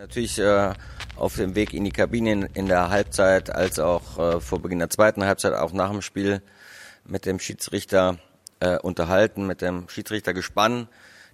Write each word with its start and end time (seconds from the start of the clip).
Natürlich 0.00 0.38
äh, 0.38 0.74
auf 1.16 1.34
dem 1.34 1.56
Weg 1.56 1.74
in 1.74 1.82
die 1.82 1.90
Kabine 1.90 2.48
in, 2.54 2.66
der 2.66 2.88
Halbzeit 2.88 3.50
als 3.50 3.80
auch 3.80 4.16
äh, 4.18 4.40
vor 4.40 4.62
Beginn 4.62 4.78
der 4.78 4.90
zweiten 4.90 5.24
Halbzeit, 5.24 5.54
auch 5.54 5.72
nach 5.72 5.90
dem 5.90 6.02
Spiel 6.02 6.40
mit 7.04 7.26
dem 7.26 7.40
Schiedsrichter 7.40 8.18
äh, 8.60 8.78
unterhalten, 8.78 9.48
mit 9.48 9.60
dem 9.60 9.88
Schiedsrichtergespann. 9.88 10.86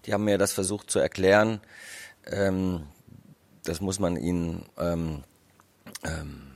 Die 0.07 0.15
haben 0.15 0.25
mir 0.25 0.39
das 0.39 0.53
versucht 0.53 0.91
zu 0.91 0.99
erklären. 0.99 1.61
Ähm, 2.27 2.85
das 3.65 3.83
muss 3.83 3.99
man 3.99 4.17
ihnen 4.17 4.65
ähm, 4.79 5.25
ähm, 6.03 6.53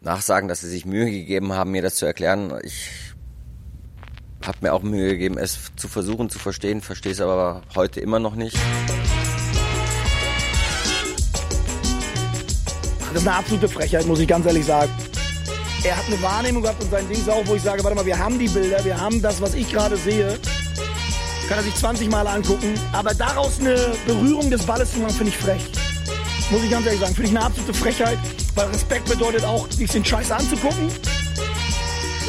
nachsagen, 0.00 0.48
dass 0.48 0.62
sie 0.62 0.68
sich 0.68 0.84
Mühe 0.84 1.08
gegeben 1.08 1.52
haben, 1.52 1.70
mir 1.70 1.82
das 1.82 1.94
zu 1.94 2.06
erklären. 2.06 2.58
Ich 2.64 2.90
habe 4.44 4.58
mir 4.62 4.72
auch 4.72 4.82
Mühe 4.82 5.10
gegeben, 5.10 5.38
es 5.38 5.70
zu 5.76 5.86
versuchen 5.86 6.28
zu 6.28 6.40
verstehen, 6.40 6.80
verstehe 6.80 7.12
es 7.12 7.20
aber 7.20 7.62
heute 7.76 8.00
immer 8.00 8.18
noch 8.18 8.34
nicht. 8.34 8.58
Das 13.16 13.22
ist 13.22 13.28
eine 13.28 13.38
absolute 13.38 13.66
Frechheit, 13.66 14.04
muss 14.04 14.20
ich 14.20 14.28
ganz 14.28 14.44
ehrlich 14.44 14.66
sagen. 14.66 14.92
Er 15.82 15.96
hat 15.96 16.04
eine 16.06 16.20
Wahrnehmung 16.20 16.62
gehabt 16.62 16.82
und 16.84 16.90
sein 16.90 17.08
Ding 17.08 17.16
ist 17.16 17.30
auch, 17.30 17.46
wo 17.46 17.54
ich 17.54 17.62
sage, 17.62 17.82
warte 17.82 17.96
mal, 17.96 18.04
wir 18.04 18.18
haben 18.18 18.38
die 18.38 18.46
Bilder, 18.46 18.84
wir 18.84 19.00
haben 19.00 19.22
das, 19.22 19.40
was 19.40 19.54
ich 19.54 19.72
gerade 19.72 19.96
sehe. 19.96 20.38
Kann 21.48 21.56
er 21.56 21.62
sich 21.62 21.74
20 21.76 22.10
Mal 22.10 22.26
angucken. 22.26 22.74
Aber 22.92 23.14
daraus 23.14 23.58
eine 23.58 23.74
Berührung 24.06 24.50
des 24.50 24.64
Balles 24.64 24.92
zu 24.92 24.98
machen, 24.98 25.14
finde 25.14 25.30
ich 25.30 25.38
frech. 25.38 25.62
Muss 26.50 26.62
ich 26.62 26.70
ganz 26.70 26.84
ehrlich 26.84 27.00
sagen. 27.00 27.14
Finde 27.14 27.30
ich 27.30 27.36
eine 27.38 27.46
absolute 27.46 27.72
Frechheit, 27.72 28.18
weil 28.54 28.66
Respekt 28.66 29.08
bedeutet 29.08 29.44
auch, 29.44 29.66
sich 29.70 29.90
den 29.90 30.04
Scheiß 30.04 30.30
anzugucken. 30.30 30.90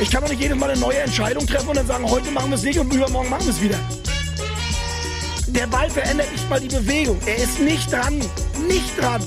Ich 0.01 0.09
kann 0.09 0.21
doch 0.21 0.29
nicht 0.29 0.41
jedes 0.41 0.55
Mal 0.55 0.69
eine 0.69 0.79
neue 0.79 0.99
Entscheidung 0.99 1.45
treffen 1.45 1.67
und 1.67 1.75
dann 1.75 1.87
sagen, 1.87 2.09
heute 2.09 2.31
machen 2.31 2.51
wir 2.51 2.55
es 2.55 2.63
nicht 2.63 2.79
und 2.79 2.93
übermorgen 2.93 3.29
machen 3.29 3.43
wir 3.43 3.51
es 3.51 3.59
wieder. 3.59 3.79
Der 5.47 5.67
Ball 5.67 5.89
verändert 5.89 6.31
nicht 6.31 6.49
mal 6.49 6.61
die 6.61 6.73
Bewegung. 6.73 7.19
Er 7.25 7.35
ist 7.35 7.59
nicht 7.59 7.91
dran. 7.91 8.21
Nicht 8.69 8.97
dran. 8.97 9.21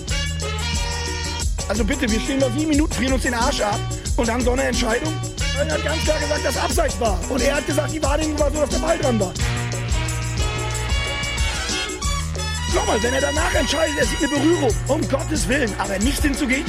Also 1.70 1.84
bitte, 1.84 2.10
wir 2.10 2.18
stehen 2.18 2.40
da 2.40 2.50
sieben 2.50 2.70
Minuten, 2.70 2.92
frieren 2.92 3.12
uns 3.12 3.22
den 3.22 3.32
Arsch 3.32 3.60
ab 3.60 3.78
und 4.16 4.26
dann 4.26 4.40
so 4.40 4.50
eine 4.50 4.64
Entscheidung. 4.64 5.14
Er 5.56 5.72
hat 5.72 5.84
ganz 5.84 6.02
klar 6.02 6.18
gesagt, 6.18 6.44
dass 6.44 6.56
Abseits 6.56 6.98
war. 6.98 7.16
Und 7.28 7.40
er 7.42 7.54
hat 7.54 7.64
gesagt, 7.64 7.92
die 7.92 8.02
Wahrnehmung 8.02 8.36
war 8.40 8.50
so, 8.50 8.60
dass 8.60 8.70
der 8.70 8.78
Ball 8.80 8.98
dran 8.98 9.20
war. 9.20 9.32
Nochmal, 12.74 13.00
wenn 13.00 13.14
er 13.14 13.20
danach 13.20 13.54
entscheidet, 13.54 13.96
er 14.00 14.04
sieht 14.04 14.18
eine 14.18 14.28
Berührung, 14.30 14.74
um 14.88 15.08
Gottes 15.08 15.46
Willen, 15.46 15.72
aber 15.78 15.96
nicht 16.00 16.20
hinzugehen. 16.20 16.64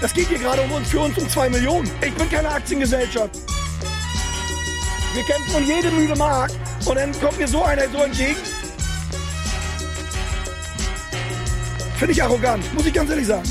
Das 0.00 0.14
geht 0.14 0.28
hier 0.28 0.38
gerade 0.38 0.62
um 0.62 0.72
uns, 0.72 0.88
für 0.88 1.00
uns 1.00 1.18
um 1.18 1.28
zwei 1.28 1.50
Millionen. 1.50 1.90
Ich 2.00 2.14
bin 2.14 2.30
keine 2.30 2.48
Aktiengesellschaft. 2.48 3.38
Wir 5.12 5.22
kämpfen 5.24 5.56
um 5.56 5.64
jede 5.66 5.90
Mühle 5.90 6.16
Mark 6.16 6.52
und 6.86 6.96
dann 6.96 7.12
kommt 7.20 7.36
mir 7.36 7.48
so 7.48 7.62
einer 7.62 7.86
so 7.90 7.98
entgegen. 7.98 8.55
Finde 11.96 12.12
ich 12.12 12.22
arrogant, 12.22 12.74
muss 12.74 12.84
ich 12.84 12.92
ganz 12.92 13.08
ehrlich 13.08 13.26
sagen. 13.26 13.48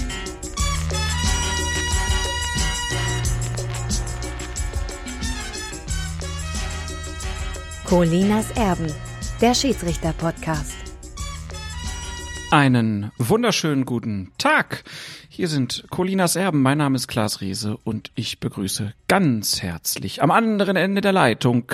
Colinas 7.85 8.51
Erben, 8.51 8.93
der 9.41 9.55
Schiedsrichter-Podcast. 9.55 10.75
Einen 12.51 13.11
wunderschönen 13.17 13.83
guten 13.83 14.31
Tag. 14.37 14.83
Hier 15.27 15.47
sind 15.47 15.85
Colinas 15.89 16.35
Erben. 16.35 16.61
Mein 16.61 16.77
Name 16.77 16.97
ist 16.97 17.07
Klaas 17.07 17.41
Riese 17.41 17.77
und 17.83 18.11
ich 18.13 18.39
begrüße 18.39 18.93
ganz 19.07 19.63
herzlich 19.63 20.21
am 20.21 20.29
anderen 20.29 20.75
Ende 20.75 21.01
der 21.01 21.13
Leitung 21.13 21.71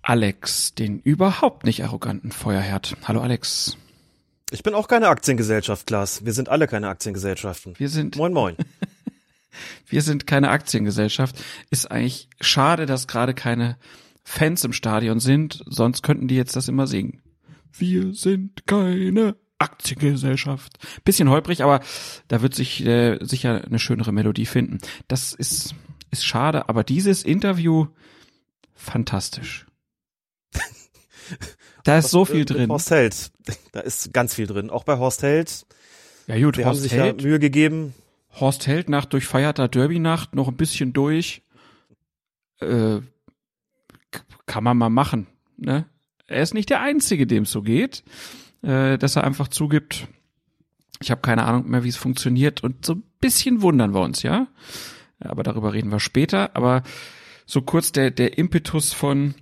Alex, 0.00 0.74
den 0.74 1.00
überhaupt 1.00 1.64
nicht 1.64 1.82
arroganten 1.82 2.30
Feuerherd. 2.30 2.96
Hallo 3.02 3.20
Alex. 3.20 3.76
Ich 4.52 4.62
bin 4.62 4.74
auch 4.74 4.86
keine 4.86 5.08
Aktiengesellschaft, 5.08 5.86
Klaas. 5.86 6.24
Wir 6.26 6.34
sind 6.34 6.50
alle 6.50 6.66
keine 6.68 6.88
Aktiengesellschaften. 6.88 7.74
Wir 7.78 7.88
sind. 7.88 8.16
Moin, 8.16 8.32
moin. 8.32 8.56
Wir 9.86 10.00
sind 10.00 10.26
keine 10.26 10.48
Aktiengesellschaft. 10.48 11.36
Ist 11.68 11.90
eigentlich 11.90 12.30
schade, 12.40 12.86
dass 12.86 13.06
gerade 13.06 13.34
keine 13.34 13.76
Fans 14.24 14.64
im 14.64 14.72
Stadion 14.72 15.20
sind, 15.20 15.62
sonst 15.66 16.02
könnten 16.02 16.26
die 16.26 16.36
jetzt 16.36 16.56
das 16.56 16.68
immer 16.68 16.86
singen. 16.86 17.20
Wir 17.76 18.14
sind 18.14 18.66
keine 18.66 19.36
Aktiengesellschaft. 19.58 20.78
Bisschen 21.04 21.28
holprig, 21.28 21.62
aber 21.62 21.80
da 22.28 22.40
wird 22.40 22.54
sich 22.54 22.84
äh, 22.86 23.18
sicher 23.20 23.62
eine 23.64 23.78
schönere 23.78 24.12
Melodie 24.12 24.46
finden. 24.46 24.78
Das 25.06 25.34
ist, 25.34 25.74
ist 26.10 26.24
schade, 26.24 26.68
aber 26.70 26.82
dieses 26.82 27.22
Interview 27.22 27.88
fantastisch. 28.74 29.66
Da 31.84 31.98
ist 31.98 32.10
so 32.10 32.24
viel 32.24 32.44
drin. 32.44 32.70
Horst 32.70 32.90
Held. 32.90 33.32
Da 33.72 33.80
ist 33.80 34.12
ganz 34.12 34.34
viel 34.34 34.46
drin. 34.46 34.70
Auch 34.70 34.84
bei 34.84 34.98
Horst 34.98 35.22
Held. 35.22 35.66
Ja 36.26 36.38
gut, 36.38 36.56
Horst 36.56 36.66
haben 36.66 36.76
sich 36.76 36.92
Held, 36.92 37.20
da 37.20 37.26
Mühe 37.26 37.38
gegeben. 37.38 37.94
Horst 38.38 38.66
Held 38.66 38.88
nach 38.88 39.04
durchfeierter 39.04 39.68
Derby-Nacht 39.68 40.34
noch 40.34 40.48
ein 40.48 40.56
bisschen 40.56 40.92
durch. 40.92 41.42
Äh, 42.60 43.00
kann 44.46 44.64
man 44.64 44.76
mal 44.76 44.90
machen. 44.90 45.26
Ne? 45.56 45.86
Er 46.26 46.42
ist 46.42 46.54
nicht 46.54 46.70
der 46.70 46.80
Einzige, 46.80 47.26
dem 47.26 47.42
es 47.44 47.50
so 47.50 47.62
geht. 47.62 48.04
Äh, 48.62 48.96
dass 48.96 49.16
er 49.16 49.24
einfach 49.24 49.48
zugibt, 49.48 50.06
ich 51.00 51.10
habe 51.10 51.20
keine 51.20 51.44
Ahnung 51.44 51.68
mehr, 51.68 51.84
wie 51.84 51.88
es 51.88 51.96
funktioniert. 51.96 52.62
Und 52.62 52.86
so 52.86 52.94
ein 52.94 53.02
bisschen 53.20 53.60
wundern 53.60 53.92
wir 53.92 54.00
uns, 54.00 54.22
ja. 54.22 54.46
Aber 55.18 55.42
darüber 55.42 55.72
reden 55.72 55.90
wir 55.90 56.00
später. 56.00 56.54
Aber 56.54 56.82
so 57.44 57.60
kurz 57.62 57.92
der, 57.92 58.10
der 58.10 58.38
Impetus 58.38 58.92
von 58.92 59.34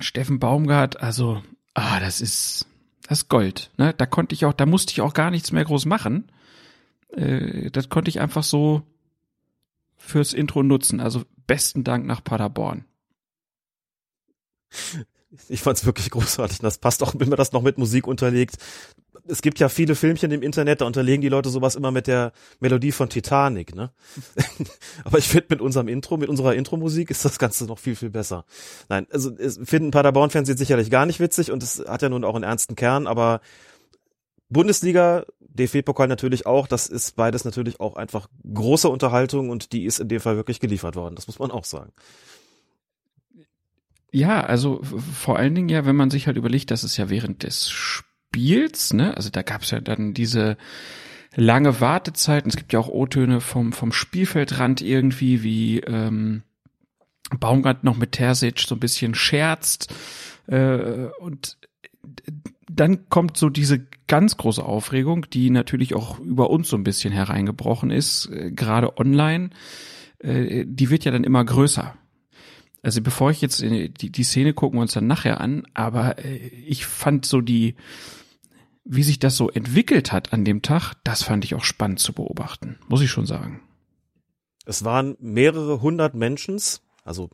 Steffen 0.00 0.38
Baumgart, 0.38 1.00
also, 1.00 1.42
ah, 1.74 2.00
das 2.00 2.20
ist, 2.20 2.66
das 3.06 3.22
ist 3.22 3.28
Gold. 3.28 3.70
Ne? 3.76 3.94
Da 3.94 4.06
konnte 4.06 4.34
ich 4.34 4.44
auch, 4.44 4.52
da 4.52 4.66
musste 4.66 4.92
ich 4.92 5.00
auch 5.00 5.14
gar 5.14 5.30
nichts 5.30 5.52
mehr 5.52 5.64
groß 5.64 5.86
machen. 5.86 6.30
Äh, 7.10 7.70
das 7.70 7.88
konnte 7.88 8.08
ich 8.08 8.20
einfach 8.20 8.42
so 8.42 8.82
fürs 9.96 10.32
Intro 10.32 10.62
nutzen. 10.62 11.00
Also 11.00 11.24
besten 11.46 11.84
Dank 11.84 12.06
nach 12.06 12.24
Paderborn. 12.24 12.84
Ich 15.48 15.60
fand's 15.62 15.84
wirklich 15.84 16.10
großartig. 16.10 16.58
Das 16.58 16.78
passt 16.78 17.02
auch, 17.02 17.14
wenn 17.18 17.28
man 17.28 17.38
das 17.38 17.52
noch 17.52 17.62
mit 17.62 17.78
Musik 17.78 18.06
unterlegt. 18.06 18.56
Es 19.26 19.42
gibt 19.42 19.58
ja 19.58 19.68
viele 19.68 19.94
Filmchen 19.94 20.30
im 20.30 20.42
Internet, 20.42 20.80
da 20.80 20.86
unterlegen 20.86 21.20
die 21.20 21.28
Leute 21.28 21.48
sowas 21.48 21.76
immer 21.76 21.90
mit 21.90 22.06
der 22.06 22.32
Melodie 22.60 22.92
von 22.92 23.08
Titanic, 23.08 23.74
ne? 23.74 23.92
Aber 25.04 25.18
ich 25.18 25.28
finde, 25.28 25.46
mit 25.50 25.60
unserem 25.60 25.88
Intro, 25.88 26.16
mit 26.16 26.28
unserer 26.28 26.54
Intro-Musik 26.54 27.10
ist 27.10 27.24
das 27.24 27.38
Ganze 27.38 27.64
noch 27.64 27.78
viel, 27.78 27.96
viel 27.96 28.10
besser. 28.10 28.44
Nein, 28.88 29.06
also 29.10 29.30
es 29.36 29.58
finden 29.62 29.90
Paderborn-Fans 29.90 30.48
jetzt 30.48 30.58
sicherlich 30.58 30.90
gar 30.90 31.06
nicht 31.06 31.20
witzig 31.20 31.50
und 31.50 31.62
es 31.62 31.84
hat 31.86 32.02
ja 32.02 32.08
nun 32.08 32.24
auch 32.24 32.34
einen 32.34 32.44
ernsten 32.44 32.76
Kern, 32.76 33.06
aber 33.06 33.40
Bundesliga, 34.48 35.24
DFB-Pokal 35.40 36.08
natürlich 36.08 36.46
auch, 36.46 36.66
das 36.66 36.86
ist 36.86 37.16
beides 37.16 37.44
natürlich 37.44 37.80
auch 37.80 37.96
einfach 37.96 38.28
große 38.52 38.88
Unterhaltung 38.88 39.50
und 39.50 39.72
die 39.72 39.84
ist 39.84 40.00
in 40.00 40.08
dem 40.08 40.20
Fall 40.20 40.36
wirklich 40.36 40.60
geliefert 40.60 40.96
worden. 40.96 41.14
Das 41.14 41.26
muss 41.26 41.38
man 41.38 41.50
auch 41.50 41.64
sagen. 41.64 41.92
Ja, 44.12 44.40
also 44.40 44.80
vor 44.82 45.38
allen 45.38 45.54
Dingen 45.54 45.68
ja, 45.68 45.86
wenn 45.86 45.94
man 45.94 46.10
sich 46.10 46.26
halt 46.26 46.36
überlegt, 46.36 46.72
dass 46.72 46.82
es 46.82 46.96
ja 46.96 47.10
während 47.10 47.44
des 47.44 47.70
Spiels, 47.70 48.09
ne, 48.36 49.16
also 49.16 49.30
da 49.30 49.42
gab's 49.42 49.70
ja 49.70 49.80
dann 49.80 50.14
diese 50.14 50.56
lange 51.34 51.80
Wartezeiten. 51.80 52.50
Es 52.50 52.56
gibt 52.56 52.72
ja 52.72 52.78
auch 52.78 52.88
O-Töne 52.88 53.40
vom 53.40 53.72
vom 53.72 53.92
Spielfeldrand 53.92 54.80
irgendwie, 54.80 55.42
wie 55.42 55.80
ähm, 55.80 56.42
Baumgart 57.38 57.84
noch 57.84 57.96
mit 57.96 58.12
Terzic 58.12 58.60
so 58.60 58.74
ein 58.74 58.80
bisschen 58.80 59.14
scherzt 59.14 59.94
äh, 60.46 61.08
und 61.20 61.58
dann 62.68 63.08
kommt 63.08 63.36
so 63.36 63.48
diese 63.48 63.86
ganz 64.06 64.36
große 64.36 64.64
Aufregung, 64.64 65.26
die 65.32 65.50
natürlich 65.50 65.94
auch 65.94 66.18
über 66.20 66.50
uns 66.50 66.68
so 66.68 66.76
ein 66.76 66.84
bisschen 66.84 67.12
hereingebrochen 67.12 67.90
ist, 67.90 68.26
äh, 68.26 68.50
gerade 68.50 68.96
online. 68.98 69.50
Äh, 70.18 70.64
die 70.66 70.90
wird 70.90 71.04
ja 71.04 71.12
dann 71.12 71.24
immer 71.24 71.44
größer. 71.44 71.94
Also 72.82 73.02
bevor 73.02 73.30
ich 73.30 73.42
jetzt 73.42 73.60
die, 73.60 73.90
die 73.90 74.24
Szene 74.24 74.54
gucken 74.54 74.78
wir 74.78 74.82
uns 74.82 74.94
dann 74.94 75.06
nachher 75.06 75.40
an, 75.40 75.64
aber 75.74 76.24
äh, 76.24 76.36
ich 76.36 76.86
fand 76.86 77.26
so 77.26 77.40
die, 77.40 77.74
wie 78.92 79.04
sich 79.04 79.20
das 79.20 79.36
so 79.36 79.48
entwickelt 79.48 80.10
hat 80.10 80.32
an 80.32 80.44
dem 80.44 80.62
Tag, 80.62 80.94
das 81.04 81.22
fand 81.22 81.44
ich 81.44 81.54
auch 81.54 81.62
spannend 81.62 82.00
zu 82.00 82.12
beobachten, 82.12 82.78
muss 82.88 83.02
ich 83.02 83.10
schon 83.10 83.24
sagen. 83.24 83.62
Es 84.66 84.84
waren 84.84 85.16
mehrere 85.20 85.80
hundert 85.80 86.14
Mentions, 86.14 86.82
also 87.04 87.30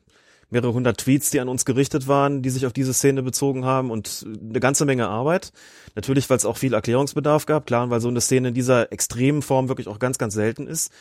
mehrere 0.51 0.75
hundert 0.75 0.99
Tweets, 0.99 1.31
die 1.31 1.41
an 1.41 1.49
uns 1.49 1.65
gerichtet 1.65 2.09
waren, 2.09 2.43
die 2.43 2.51
sich 2.51 2.67
auf 2.67 2.75
diese 2.75 2.93
Szene 2.93 3.23
bezogen 3.23 3.65
haben 3.65 3.91
und 3.91 4.27
eine 4.27 4.61
ganze 4.61 4.85
Menge 4.85 5.09
Arbeit. 5.09 5.53
Natürlich, 5.95 6.29
weil 6.29 6.37
es 6.37 6.45
auch 6.45 6.59
viel 6.59 6.75
Erklärungsbedarf 6.75 7.47
gab, 7.47 7.67
klar, 7.67 7.89
weil 7.89 8.03
so 8.03 8.09
eine 8.09 8.21
Szene 8.21 8.49
in 8.49 8.55
dieser 8.55 8.93
extremen 8.93 9.41
Form 9.41 9.69
wirklich 9.69 9.89
auch 9.89 9.99
ganz, 9.99 10.19
ganz 10.19 10.35
selten 10.35 10.67
ist. 10.67 10.93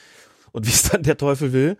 Und 0.54 0.66
wie 0.68 0.72
es 0.72 0.84
dann 0.84 1.04
der 1.04 1.18
Teufel 1.18 1.52
will, 1.52 1.78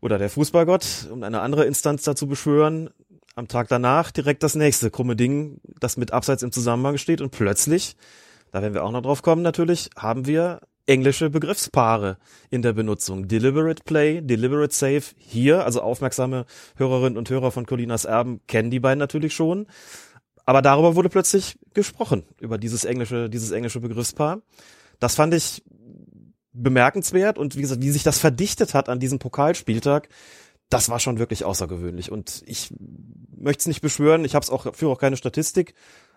oder 0.00 0.16
der 0.16 0.30
Fußballgott, 0.30 1.08
um 1.10 1.22
eine 1.22 1.42
andere 1.42 1.66
Instanz 1.66 2.02
dazu 2.04 2.26
beschwören, 2.26 2.88
am 3.34 3.48
Tag 3.48 3.68
danach 3.68 4.10
direkt 4.10 4.42
das 4.42 4.54
nächste 4.54 4.90
krumme 4.90 5.16
Ding, 5.16 5.60
das 5.78 5.96
mit 5.96 6.12
Abseits 6.12 6.42
im 6.42 6.52
Zusammenhang 6.52 6.98
steht 6.98 7.20
und 7.20 7.30
plötzlich, 7.30 7.96
da 8.52 8.62
werden 8.62 8.74
wir 8.74 8.84
auch 8.84 8.92
noch 8.92 9.02
drauf 9.02 9.22
kommen 9.22 9.42
natürlich, 9.42 9.90
haben 9.96 10.26
wir 10.26 10.60
englische 10.86 11.30
Begriffspaare 11.30 12.18
in 12.50 12.62
der 12.62 12.72
Benutzung. 12.72 13.28
Deliberate 13.28 13.84
Play, 13.84 14.20
Deliberate 14.22 14.74
Save 14.74 15.02
hier, 15.18 15.64
also 15.64 15.82
aufmerksame 15.82 16.46
Hörerinnen 16.76 17.16
und 17.16 17.30
Hörer 17.30 17.52
von 17.52 17.64
Colinas 17.64 18.04
Erben 18.04 18.40
kennen 18.48 18.70
die 18.70 18.80
beiden 18.80 18.98
natürlich 18.98 19.34
schon. 19.34 19.66
Aber 20.44 20.62
darüber 20.62 20.96
wurde 20.96 21.08
plötzlich 21.08 21.58
gesprochen, 21.74 22.24
über 22.40 22.58
dieses 22.58 22.84
englische, 22.84 23.30
dieses 23.30 23.52
englische 23.52 23.78
Begriffspaar. 23.78 24.40
Das 24.98 25.14
fand 25.14 25.32
ich 25.32 25.62
bemerkenswert 26.52 27.38
und 27.38 27.56
wie 27.56 27.60
gesagt, 27.60 27.82
wie 27.82 27.90
sich 27.90 28.02
das 28.02 28.18
verdichtet 28.18 28.74
hat 28.74 28.88
an 28.88 28.98
diesem 28.98 29.20
Pokalspieltag, 29.20 30.08
das 30.70 30.88
war 30.88 31.00
schon 31.00 31.18
wirklich 31.18 31.44
außergewöhnlich. 31.44 32.10
Und 32.10 32.42
ich 32.46 32.72
möchte 33.36 33.60
es 33.60 33.66
nicht 33.66 33.80
beschwören, 33.82 34.24
ich 34.24 34.34
habe 34.34 34.44
es 34.44 34.50
auch, 34.50 34.74
führe 34.74 34.92
auch 34.92 35.00
keine 35.00 35.16
Statistik, 35.16 35.74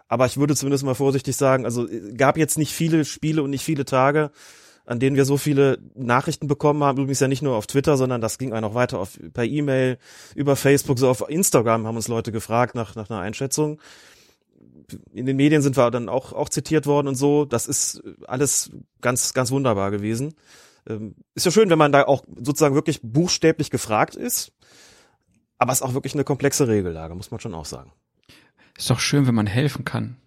aber 0.07 0.27
ich 0.27 0.37
würde 0.37 0.55
zumindest 0.55 0.83
mal 0.83 0.95
vorsichtig 0.95 1.35
sagen, 1.35 1.65
also 1.65 1.87
gab 2.15 2.37
jetzt 2.37 2.57
nicht 2.57 2.71
viele 2.71 3.03
Spiele 3.03 3.41
und 3.41 3.49
nicht 3.49 3.63
viele 3.63 3.83
Tage, 3.83 4.31
an 4.85 4.99
denen 4.99 5.15
wir 5.15 5.25
so 5.25 5.37
viele 5.37 5.79
Nachrichten 5.95 6.47
bekommen 6.47 6.83
haben. 6.83 6.97
Übrigens 6.97 7.19
ja 7.19 7.27
nicht 7.27 7.41
nur 7.41 7.55
auf 7.55 7.67
Twitter, 7.67 7.97
sondern 7.97 8.21
das 8.21 8.37
ging 8.37 8.53
auch 8.53 8.75
weiter 8.75 8.99
auf, 8.99 9.17
per 9.33 9.45
E-Mail, 9.45 9.97
über 10.35 10.55
Facebook, 10.55 10.99
so 10.99 11.09
auf 11.09 11.27
Instagram 11.27 11.87
haben 11.87 11.95
uns 11.95 12.07
Leute 12.07 12.31
gefragt 12.31 12.75
nach, 12.75 12.95
nach 12.95 13.09
einer 13.09 13.21
Einschätzung. 13.21 13.79
In 15.13 15.25
den 15.25 15.37
Medien 15.37 15.61
sind 15.61 15.77
wir 15.77 15.89
dann 15.89 16.09
auch, 16.09 16.33
auch 16.33 16.49
zitiert 16.49 16.85
worden 16.85 17.07
und 17.07 17.15
so. 17.15 17.45
Das 17.45 17.67
ist 17.67 18.03
alles 18.27 18.71
ganz, 19.01 19.33
ganz 19.33 19.49
wunderbar 19.49 19.89
gewesen. 19.89 20.35
Ähm, 20.87 21.15
ist 21.35 21.45
ja 21.45 21.51
schön, 21.51 21.69
wenn 21.69 21.77
man 21.77 21.91
da 21.91 22.03
auch 22.03 22.23
sozusagen 22.35 22.75
wirklich 22.75 22.99
buchstäblich 23.01 23.69
gefragt 23.69 24.15
ist. 24.15 24.51
Aber 25.57 25.71
es 25.71 25.79
ist 25.79 25.83
auch 25.83 25.93
wirklich 25.93 26.13
eine 26.13 26.23
komplexe 26.23 26.67
Regellage, 26.67 27.15
muss 27.15 27.31
man 27.31 27.39
schon 27.39 27.53
auch 27.53 27.65
sagen. 27.65 27.91
Ist 28.77 28.89
doch 28.89 28.99
schön, 28.99 29.27
wenn 29.27 29.35
man 29.35 29.47
helfen 29.47 29.85
kann. 29.85 30.17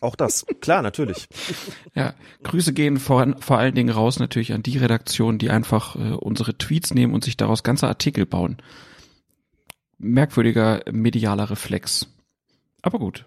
Auch 0.00 0.16
das, 0.16 0.44
klar, 0.60 0.82
natürlich. 0.82 1.28
Ja, 1.94 2.14
Grüße 2.42 2.72
gehen 2.72 2.98
vor, 2.98 3.36
vor 3.40 3.58
allen 3.58 3.74
Dingen 3.74 3.90
raus 3.90 4.18
natürlich 4.18 4.54
an 4.54 4.62
die 4.62 4.78
Redaktion, 4.78 5.38
die 5.38 5.50
einfach 5.50 5.94
äh, 5.94 6.14
unsere 6.14 6.56
Tweets 6.56 6.94
nehmen 6.94 7.12
und 7.12 7.22
sich 7.22 7.36
daraus 7.36 7.62
ganze 7.62 7.86
Artikel 7.86 8.24
bauen. 8.24 8.56
Merkwürdiger 9.98 10.82
medialer 10.90 11.50
Reflex. 11.50 12.08
Aber 12.80 12.98
gut, 12.98 13.26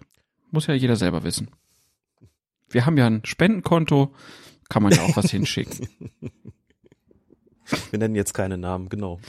muss 0.50 0.66
ja 0.66 0.74
jeder 0.74 0.96
selber 0.96 1.22
wissen. 1.22 1.50
Wir 2.68 2.84
haben 2.84 2.98
ja 2.98 3.06
ein 3.06 3.24
Spendenkonto, 3.24 4.12
kann 4.68 4.82
man 4.82 4.92
ja 4.92 5.02
auch 5.02 5.16
was 5.16 5.30
hinschicken. 5.30 5.88
Wir 7.90 7.98
nennen 7.98 8.14
jetzt 8.14 8.32
keine 8.32 8.58
Namen, 8.58 8.88
genau. 8.88 9.20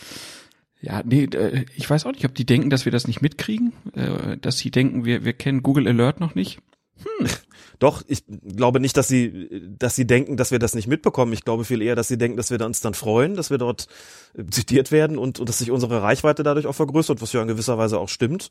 Ja, 0.80 1.02
nee, 1.04 1.24
äh, 1.24 1.66
ich 1.76 1.90
weiß 1.90 2.06
auch 2.06 2.12
nicht, 2.12 2.26
ob 2.26 2.36
die 2.36 2.46
denken, 2.46 2.70
dass 2.70 2.86
wir 2.86 2.92
das 2.92 3.08
nicht 3.08 3.22
mitkriegen, 3.22 3.74
äh, 3.96 4.38
dass 4.38 4.60
sie 4.60 4.70
denken, 4.70 5.06
wir, 5.06 5.26
wir 5.26 5.34
kennen 5.34 5.64
Google 5.64 5.88
Alert 5.88 6.20
noch 6.20 6.36
nicht. 6.36 6.60
Hm. 6.98 7.28
Doch, 7.80 8.04
ich 8.08 8.24
glaube 8.28 8.80
nicht, 8.80 8.98
dass 8.98 9.08
sie, 9.08 9.70
dass 9.78 9.96
sie 9.96 10.08
denken, 10.08 10.36
dass 10.36 10.50
wir 10.50 10.58
das 10.58 10.74
nicht 10.74 10.88
mitbekommen. 10.88 11.32
Ich 11.34 11.44
glaube 11.44 11.64
viel 11.64 11.82
eher, 11.82 11.96
dass 11.96 12.08
sie 12.08 12.18
denken, 12.18 12.38
dass 12.38 12.50
wir 12.50 12.60
uns 12.66 12.82
dann 12.82 12.96
freuen, 12.96 13.36
dass 13.36 13.52
wir 13.52 13.60
dort 13.60 13.88
äh, 14.36 14.46
zitiert 14.48 14.92
werden 14.92 15.18
und, 15.18 15.40
und 15.40 15.48
dass 15.48 15.60
sich 15.60 15.72
unsere 15.72 16.02
Reichweite 16.02 16.44
dadurch 16.44 16.66
auch 16.66 16.76
vergrößert, 16.76 17.22
was 17.22 17.34
ja 17.34 17.42
in 17.42 17.48
gewisser 17.48 17.78
Weise 17.78 18.00
auch 18.00 18.10
stimmt. 18.10 18.50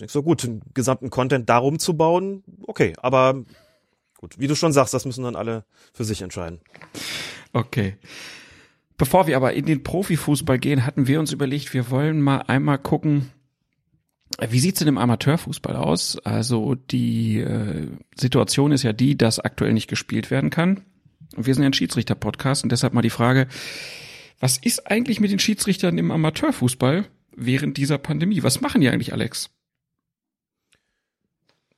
Ich 0.00 0.12
so 0.12 0.22
gut, 0.22 0.42
den 0.42 0.60
gesamten 0.74 1.10
Content 1.10 1.48
darum 1.48 1.78
zu 1.78 1.96
bauen, 1.96 2.44
okay, 2.66 2.92
aber 2.98 3.44
gut, 4.18 4.38
wie 4.38 4.46
du 4.46 4.54
schon 4.54 4.74
sagst, 4.74 4.92
das 4.92 5.06
müssen 5.06 5.24
dann 5.24 5.36
alle 5.36 5.64
für 5.94 6.04
sich 6.04 6.20
entscheiden. 6.20 6.60
Okay. 7.54 7.96
Bevor 8.98 9.28
wir 9.28 9.36
aber 9.36 9.54
in 9.54 9.64
den 9.64 9.82
Profifußball 9.82 10.58
gehen, 10.58 10.84
hatten 10.84 11.06
wir 11.06 11.20
uns 11.20 11.32
überlegt, 11.32 11.72
wir 11.72 11.90
wollen 11.90 12.20
mal 12.20 12.38
einmal 12.38 12.78
gucken, 12.78 13.30
wie 14.50 14.60
sieht's 14.60 14.80
denn 14.80 14.88
im 14.88 14.98
Amateurfußball 14.98 15.76
aus? 15.76 16.18
Also 16.24 16.74
die 16.74 17.38
äh, 17.38 17.88
Situation 18.14 18.72
ist 18.72 18.82
ja 18.82 18.92
die, 18.92 19.16
dass 19.16 19.40
aktuell 19.40 19.72
nicht 19.72 19.88
gespielt 19.88 20.30
werden 20.30 20.50
kann. 20.50 20.82
Und 21.36 21.46
wir 21.46 21.54
sind 21.54 21.62
ja 21.62 21.70
ein 21.70 21.74
Schiedsrichter-Podcast 21.74 22.64
und 22.64 22.72
deshalb 22.72 22.92
mal 22.92 23.02
die 23.02 23.10
Frage, 23.10 23.48
was 24.40 24.58
ist 24.58 24.90
eigentlich 24.90 25.20
mit 25.20 25.30
den 25.30 25.38
Schiedsrichtern 25.38 25.98
im 25.98 26.10
Amateurfußball 26.10 27.06
während 27.34 27.76
dieser 27.76 27.98
Pandemie? 27.98 28.42
Was 28.42 28.60
machen 28.60 28.80
die 28.80 28.88
eigentlich, 28.88 29.12
Alex? 29.12 29.50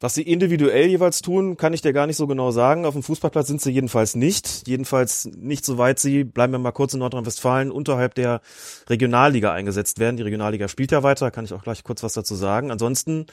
Was 0.02 0.14
sie 0.14 0.23
individuell 0.23 0.87
jeweils 0.87 1.20
tun, 1.20 1.58
kann 1.58 1.75
ich 1.75 1.82
dir 1.82 1.93
gar 1.93 2.06
nicht 2.06 2.17
so 2.17 2.26
genau 2.26 2.50
sagen. 2.52 2.87
Auf 2.87 2.94
dem 2.94 3.02
Fußballplatz 3.02 3.49
sind 3.49 3.61
sie 3.61 3.70
jedenfalls 3.70 4.17
nicht. 4.17 4.67
Jedenfalls 4.67 5.26
nicht 5.26 5.62
so 5.62 5.76
weit 5.76 5.99
sie, 5.99 6.25
bleiben 6.25 6.55
wir 6.55 6.58
mal 6.58 6.73
kurz 6.73 6.94
in 6.94 7.00
Nordrhein-Westfalen, 7.00 7.70
unterhalb 7.70 8.14
der 8.14 8.41
Regionalliga 8.88 9.52
eingesetzt 9.52 9.99
werden. 9.99 10.17
Die 10.17 10.23
Regionalliga 10.23 10.69
spielt 10.69 10.91
ja 10.91 11.02
weiter, 11.02 11.31
kann 11.31 11.44
ich 11.44 11.52
auch 11.52 11.62
gleich 11.62 11.85
kurz 11.85 12.02
was 12.02 12.14
dazu 12.14 12.35
sagen. 12.35 12.70
Ansonsten 12.70 13.26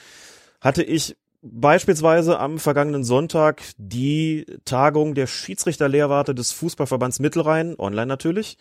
hatte 0.59 0.83
ich 0.83 1.15
beispielsweise 1.41 2.39
am 2.39 2.59
vergangenen 2.59 3.03
Sonntag 3.03 3.61
die 3.77 4.45
Tagung 4.65 5.13
der 5.13 5.27
Schiedsrichterlehrwarte 5.27 6.33
des 6.35 6.51
Fußballverbands 6.51 7.19
Mittelrhein, 7.19 7.75
online 7.77 8.07
natürlich. 8.07 8.57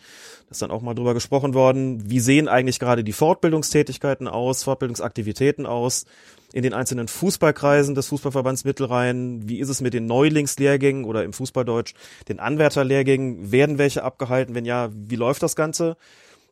Da 0.46 0.50
ist 0.52 0.62
dann 0.62 0.70
auch 0.70 0.82
mal 0.82 0.94
drüber 0.94 1.14
gesprochen 1.14 1.54
worden, 1.54 2.08
wie 2.10 2.20
sehen 2.20 2.48
eigentlich 2.48 2.78
gerade 2.78 3.02
die 3.02 3.12
Fortbildungstätigkeiten 3.12 4.28
aus, 4.28 4.62
Fortbildungsaktivitäten 4.64 5.66
aus 5.66 6.04
in 6.52 6.62
den 6.62 6.74
einzelnen 6.74 7.08
Fußballkreisen 7.08 7.94
des 7.94 8.08
Fußballverbands 8.08 8.64
Mittelrhein? 8.64 9.48
Wie 9.48 9.60
ist 9.60 9.68
es 9.68 9.80
mit 9.80 9.94
den 9.94 10.06
Neulingslehrgängen 10.06 11.04
oder 11.04 11.24
im 11.24 11.32
Fußballdeutsch 11.32 11.94
den 12.28 12.40
Anwärterlehrgängen? 12.40 13.52
Werden 13.52 13.78
welche 13.78 14.02
abgehalten? 14.02 14.54
Wenn 14.54 14.64
ja, 14.64 14.90
wie 14.92 15.16
läuft 15.16 15.42
das 15.42 15.56
Ganze? 15.56 15.96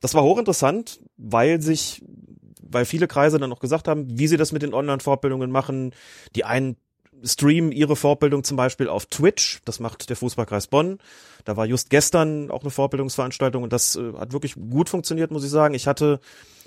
Das 0.00 0.14
war 0.14 0.22
hochinteressant, 0.22 1.00
weil 1.16 1.62
sich 1.62 2.02
weil 2.74 2.84
viele 2.84 3.06
Kreise 3.06 3.38
dann 3.38 3.52
auch 3.52 3.60
gesagt 3.60 3.86
haben, 3.86 4.18
wie 4.18 4.26
sie 4.26 4.36
das 4.36 4.50
mit 4.50 4.62
den 4.62 4.74
Online-Fortbildungen 4.74 5.50
machen. 5.50 5.94
Die 6.34 6.44
einen 6.44 6.76
streamen 7.22 7.72
ihre 7.72 7.96
Fortbildung 7.96 8.44
zum 8.44 8.56
Beispiel 8.56 8.88
auf 8.88 9.06
Twitch. 9.06 9.60
Das 9.64 9.80
macht 9.80 10.10
der 10.10 10.16
Fußballkreis 10.16 10.66
Bonn. 10.66 10.98
Da 11.44 11.56
war 11.56 11.66
just 11.66 11.90
gestern 11.90 12.50
auch 12.50 12.62
eine 12.62 12.70
Fortbildungsveranstaltung 12.70 13.62
und 13.62 13.72
das 13.72 13.96
äh, 13.96 14.12
hat 14.18 14.32
wirklich 14.32 14.54
gut 14.54 14.88
funktioniert, 14.88 15.30
muss 15.30 15.44
ich 15.44 15.50
sagen. 15.50 15.74
Ich 15.74 15.86
hatte 15.86 16.20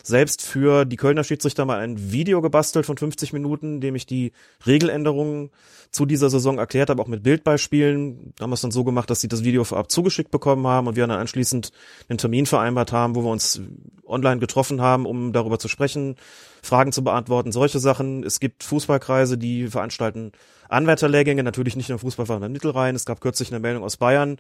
selbst 0.07 0.41
für 0.41 0.85
die 0.85 0.95
Kölner 0.95 1.23
Schiedsrichter 1.23 1.65
mal 1.65 1.79
ein 1.79 2.11
Video 2.11 2.41
gebastelt 2.41 2.85
von 2.85 2.97
50 2.97 3.33
Minuten, 3.33 3.75
in 3.75 3.81
dem 3.81 3.95
ich 3.95 4.05
die 4.05 4.31
Regeländerungen 4.65 5.51
zu 5.91 6.05
dieser 6.05 6.29
Saison 6.29 6.57
erklärt 6.57 6.89
habe, 6.89 7.01
auch 7.01 7.07
mit 7.07 7.23
Bildbeispielen. 7.23 8.33
Da 8.35 8.43
haben 8.43 8.51
wir 8.51 8.55
es 8.55 8.61
dann 8.61 8.71
so 8.71 8.83
gemacht, 8.83 9.09
dass 9.09 9.21
sie 9.21 9.27
das 9.27 9.43
Video 9.43 9.63
vorab 9.63 9.91
zugeschickt 9.91 10.31
bekommen 10.31 10.65
haben 10.65 10.87
und 10.87 10.95
wir 10.95 11.05
dann 11.05 11.19
anschließend 11.19 11.71
einen 12.07 12.17
Termin 12.17 12.45
vereinbart 12.45 12.91
haben, 12.91 13.15
wo 13.15 13.23
wir 13.23 13.29
uns 13.29 13.61
online 14.05 14.39
getroffen 14.39 14.81
haben, 14.81 15.05
um 15.05 15.33
darüber 15.33 15.59
zu 15.59 15.67
sprechen, 15.67 16.15
Fragen 16.61 16.91
zu 16.91 17.03
beantworten, 17.03 17.51
solche 17.51 17.79
Sachen. 17.79 18.23
Es 18.23 18.39
gibt 18.39 18.63
Fußballkreise, 18.63 19.37
die 19.37 19.67
veranstalten 19.67 20.31
Anwärterlehrgänge, 20.69 21.43
natürlich 21.43 21.75
nicht 21.75 21.89
nur 21.89 21.99
Fußballverband 21.99 22.51
Mittelrhein. 22.51 22.95
Es 22.95 23.05
gab 23.05 23.21
kürzlich 23.21 23.51
eine 23.51 23.59
Meldung 23.59 23.83
aus 23.83 23.97
Bayern. 23.97 24.37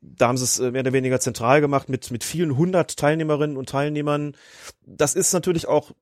Da 0.00 0.28
haben 0.28 0.36
sie 0.36 0.44
es 0.44 0.58
äh, 0.58 0.70
mehr 0.70 0.82
oder 0.82 0.92
weniger 0.92 1.20
zentral 1.20 1.60
gemacht 1.60 1.88
mit, 1.88 2.10
mit 2.10 2.24
vielen 2.24 2.56
hundert 2.56 2.96
Teilnehmerinnen 2.96 3.56
und 3.56 3.68
Teilnehmern. 3.68 4.34
Das 4.84 5.14
ist 5.14 5.32
natürlich 5.32 5.66
auch 5.66 5.92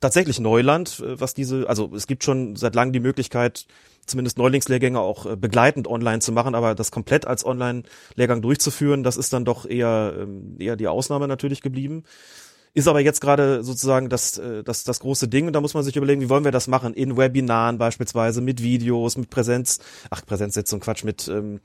tatsächlich 0.00 0.40
Neuland, 0.40 1.00
äh, 1.00 1.18
was 1.20 1.34
diese, 1.34 1.68
also 1.68 1.90
es 1.94 2.06
gibt 2.06 2.24
schon 2.24 2.56
seit 2.56 2.74
langem 2.74 2.92
die 2.92 3.00
Möglichkeit, 3.00 3.66
zumindest 4.04 4.36
Neulingslehrgänge 4.36 5.00
auch 5.00 5.24
äh, 5.24 5.36
begleitend 5.36 5.88
online 5.88 6.20
zu 6.20 6.32
machen, 6.32 6.54
aber 6.54 6.74
das 6.74 6.90
komplett 6.90 7.26
als 7.26 7.46
Online-Lehrgang 7.46 8.42
durchzuführen, 8.42 9.02
das 9.02 9.16
ist 9.16 9.32
dann 9.32 9.46
doch 9.46 9.64
eher, 9.64 10.14
ähm, 10.18 10.56
eher 10.58 10.76
die 10.76 10.88
Ausnahme 10.88 11.28
natürlich 11.28 11.62
geblieben. 11.62 12.04
Ist 12.76 12.88
aber 12.88 13.00
jetzt 13.00 13.20
gerade 13.20 13.62
sozusagen 13.62 14.08
das, 14.08 14.36
äh, 14.38 14.64
das, 14.64 14.82
das 14.82 14.98
große 14.98 15.28
Ding 15.28 15.46
und 15.46 15.52
da 15.52 15.60
muss 15.60 15.74
man 15.74 15.84
sich 15.84 15.96
überlegen, 15.96 16.20
wie 16.20 16.28
wollen 16.28 16.44
wir 16.44 16.50
das 16.50 16.66
machen? 16.66 16.92
In 16.92 17.16
Webinaren 17.16 17.78
beispielsweise, 17.78 18.40
mit 18.40 18.62
Videos, 18.62 19.16
mit 19.16 19.30
Präsenz, 19.30 19.78
ach 20.10 20.26
Präsenzsitzung, 20.26 20.80
Quatsch, 20.80 21.04
mit 21.04 21.28
ähm, 21.28 21.60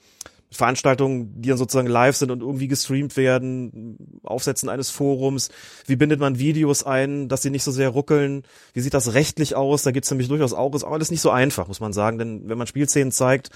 Veranstaltungen, 0.51 1.41
die 1.41 1.49
dann 1.49 1.57
sozusagen 1.57 1.87
live 1.87 2.15
sind 2.15 2.31
und 2.31 2.41
irgendwie 2.41 2.67
gestreamt 2.67 3.17
werden, 3.17 3.97
Aufsetzen 4.23 4.69
eines 4.69 4.89
Forums, 4.89 5.49
wie 5.85 5.95
bindet 5.95 6.19
man 6.19 6.39
Videos 6.39 6.83
ein, 6.83 7.27
dass 7.27 7.41
sie 7.41 7.51
nicht 7.51 7.63
so 7.63 7.71
sehr 7.71 7.89
ruckeln, 7.89 8.43
wie 8.73 8.81
sieht 8.81 8.93
das 8.93 9.13
rechtlich 9.13 9.55
aus, 9.55 9.83
da 9.83 9.91
gibt's 9.91 10.09
nämlich 10.09 10.27
durchaus 10.27 10.53
auch, 10.53 10.73
ist 10.73 10.83
auch 10.83 10.91
alles 10.91 11.11
nicht 11.11 11.21
so 11.21 11.29
einfach, 11.29 11.67
muss 11.67 11.79
man 11.79 11.93
sagen, 11.93 12.17
denn 12.17 12.49
wenn 12.49 12.57
man 12.57 12.67
Spielszenen 12.67 13.11
zeigt, 13.11 13.51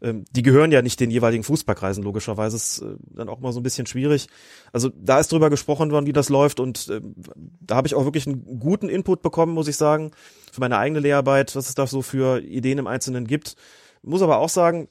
ähm, 0.00 0.24
die 0.30 0.42
gehören 0.42 0.70
ja 0.70 0.82
nicht 0.82 1.00
den 1.00 1.10
jeweiligen 1.10 1.42
Fußballkreisen 1.44 2.02
logischerweise, 2.02 2.56
ist 2.56 2.80
äh, 2.80 2.96
dann 3.14 3.28
auch 3.28 3.40
mal 3.40 3.52
so 3.52 3.60
ein 3.60 3.64
bisschen 3.64 3.86
schwierig. 3.86 4.28
Also 4.72 4.90
da 4.94 5.18
ist 5.18 5.32
drüber 5.32 5.50
gesprochen 5.50 5.90
worden, 5.90 6.06
wie 6.06 6.12
das 6.12 6.28
läuft. 6.28 6.60
Und 6.60 6.88
äh, 6.88 7.00
da 7.60 7.76
habe 7.76 7.88
ich 7.88 7.94
auch 7.94 8.04
wirklich 8.04 8.26
einen 8.26 8.60
guten 8.60 8.88
Input 8.88 9.22
bekommen, 9.22 9.54
muss 9.54 9.68
ich 9.68 9.76
sagen, 9.76 10.12
für 10.52 10.60
meine 10.60 10.78
eigene 10.78 11.00
Lehrarbeit, 11.00 11.56
was 11.56 11.68
es 11.68 11.74
da 11.74 11.86
so 11.86 12.02
für 12.02 12.40
Ideen 12.40 12.78
im 12.78 12.86
Einzelnen 12.86 13.26
gibt. 13.26 13.56
Muss 14.02 14.22
aber 14.22 14.38
auch 14.38 14.48
sagen, 14.48 14.88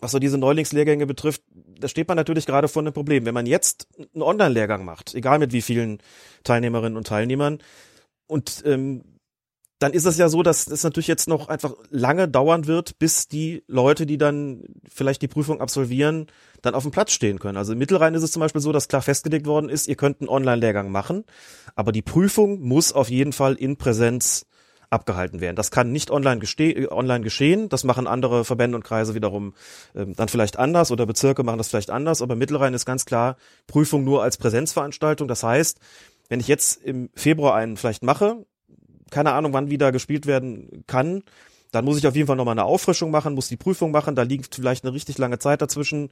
was 0.00 0.12
so 0.12 0.18
diese 0.18 0.38
Neulingslehrgänge 0.38 1.06
betrifft, 1.06 1.42
da 1.78 1.88
steht 1.88 2.08
man 2.08 2.16
natürlich 2.16 2.46
gerade 2.46 2.68
vor 2.68 2.82
einem 2.82 2.92
Problem. 2.92 3.24
Wenn 3.24 3.34
man 3.34 3.46
jetzt 3.46 3.88
einen 4.14 4.22
Online-Lehrgang 4.22 4.84
macht, 4.84 5.14
egal 5.14 5.38
mit 5.38 5.52
wie 5.52 5.62
vielen 5.62 5.98
Teilnehmerinnen 6.44 6.96
und 6.96 7.06
Teilnehmern, 7.06 7.58
und 8.26 8.62
ähm, 8.64 9.02
dann 9.82 9.92
ist 9.92 10.04
es 10.04 10.16
ja 10.16 10.28
so, 10.28 10.44
dass 10.44 10.68
es 10.68 10.84
natürlich 10.84 11.08
jetzt 11.08 11.26
noch 11.28 11.48
einfach 11.48 11.74
lange 11.90 12.28
dauern 12.28 12.68
wird, 12.68 13.00
bis 13.00 13.26
die 13.26 13.64
Leute, 13.66 14.06
die 14.06 14.16
dann 14.16 14.62
vielleicht 14.88 15.22
die 15.22 15.28
Prüfung 15.28 15.60
absolvieren, 15.60 16.28
dann 16.62 16.74
auf 16.74 16.84
dem 16.84 16.92
Platz 16.92 17.10
stehen 17.10 17.40
können. 17.40 17.58
Also 17.58 17.72
im 17.72 17.78
Mittelrhein 17.78 18.14
ist 18.14 18.22
es 18.22 18.30
zum 18.30 18.40
Beispiel 18.40 18.60
so, 18.60 18.70
dass 18.70 18.86
klar 18.86 19.02
festgelegt 19.02 19.46
worden 19.46 19.68
ist, 19.68 19.88
ihr 19.88 19.96
könnt 19.96 20.20
einen 20.20 20.28
Online-Lehrgang 20.28 20.92
machen, 20.92 21.24
aber 21.74 21.90
die 21.90 22.02
Prüfung 22.02 22.60
muss 22.60 22.92
auf 22.92 23.10
jeden 23.10 23.32
Fall 23.32 23.54
in 23.54 23.76
Präsenz 23.76 24.46
abgehalten 24.92 25.40
werden. 25.40 25.56
Das 25.56 25.70
kann 25.70 25.90
nicht 25.90 26.10
online, 26.10 26.38
geste 26.40 26.92
online 26.92 27.24
geschehen. 27.24 27.68
Das 27.68 27.84
machen 27.84 28.06
andere 28.06 28.44
Verbände 28.44 28.76
und 28.76 28.84
Kreise 28.84 29.14
wiederum 29.14 29.54
ähm, 29.94 30.14
dann 30.14 30.28
vielleicht 30.28 30.58
anders 30.58 30.90
oder 30.90 31.06
Bezirke 31.06 31.42
machen 31.42 31.58
das 31.58 31.68
vielleicht 31.68 31.90
anders. 31.90 32.22
Aber 32.22 32.36
Mittelrhein 32.36 32.74
ist 32.74 32.84
ganz 32.84 33.04
klar 33.04 33.36
Prüfung 33.66 34.04
nur 34.04 34.22
als 34.22 34.36
Präsenzveranstaltung. 34.36 35.28
Das 35.28 35.42
heißt, 35.42 35.78
wenn 36.28 36.40
ich 36.40 36.48
jetzt 36.48 36.82
im 36.84 37.10
Februar 37.14 37.54
einen 37.54 37.76
vielleicht 37.76 38.02
mache, 38.02 38.44
keine 39.10 39.32
Ahnung, 39.32 39.52
wann 39.52 39.70
wieder 39.70 39.92
gespielt 39.92 40.26
werden 40.26 40.84
kann, 40.86 41.22
Dann 41.72 41.86
muss 41.86 41.96
ich 41.96 42.06
auf 42.06 42.14
jeden 42.14 42.26
Fall 42.26 42.36
nochmal 42.36 42.52
eine 42.52 42.64
Auffrischung 42.64 43.10
machen, 43.10 43.34
muss 43.34 43.48
die 43.48 43.56
Prüfung 43.56 43.90
machen, 43.90 44.14
da 44.14 44.22
liegt 44.22 44.54
vielleicht 44.54 44.84
eine 44.84 44.92
richtig 44.92 45.16
lange 45.18 45.38
Zeit 45.38 45.62
dazwischen. 45.62 46.10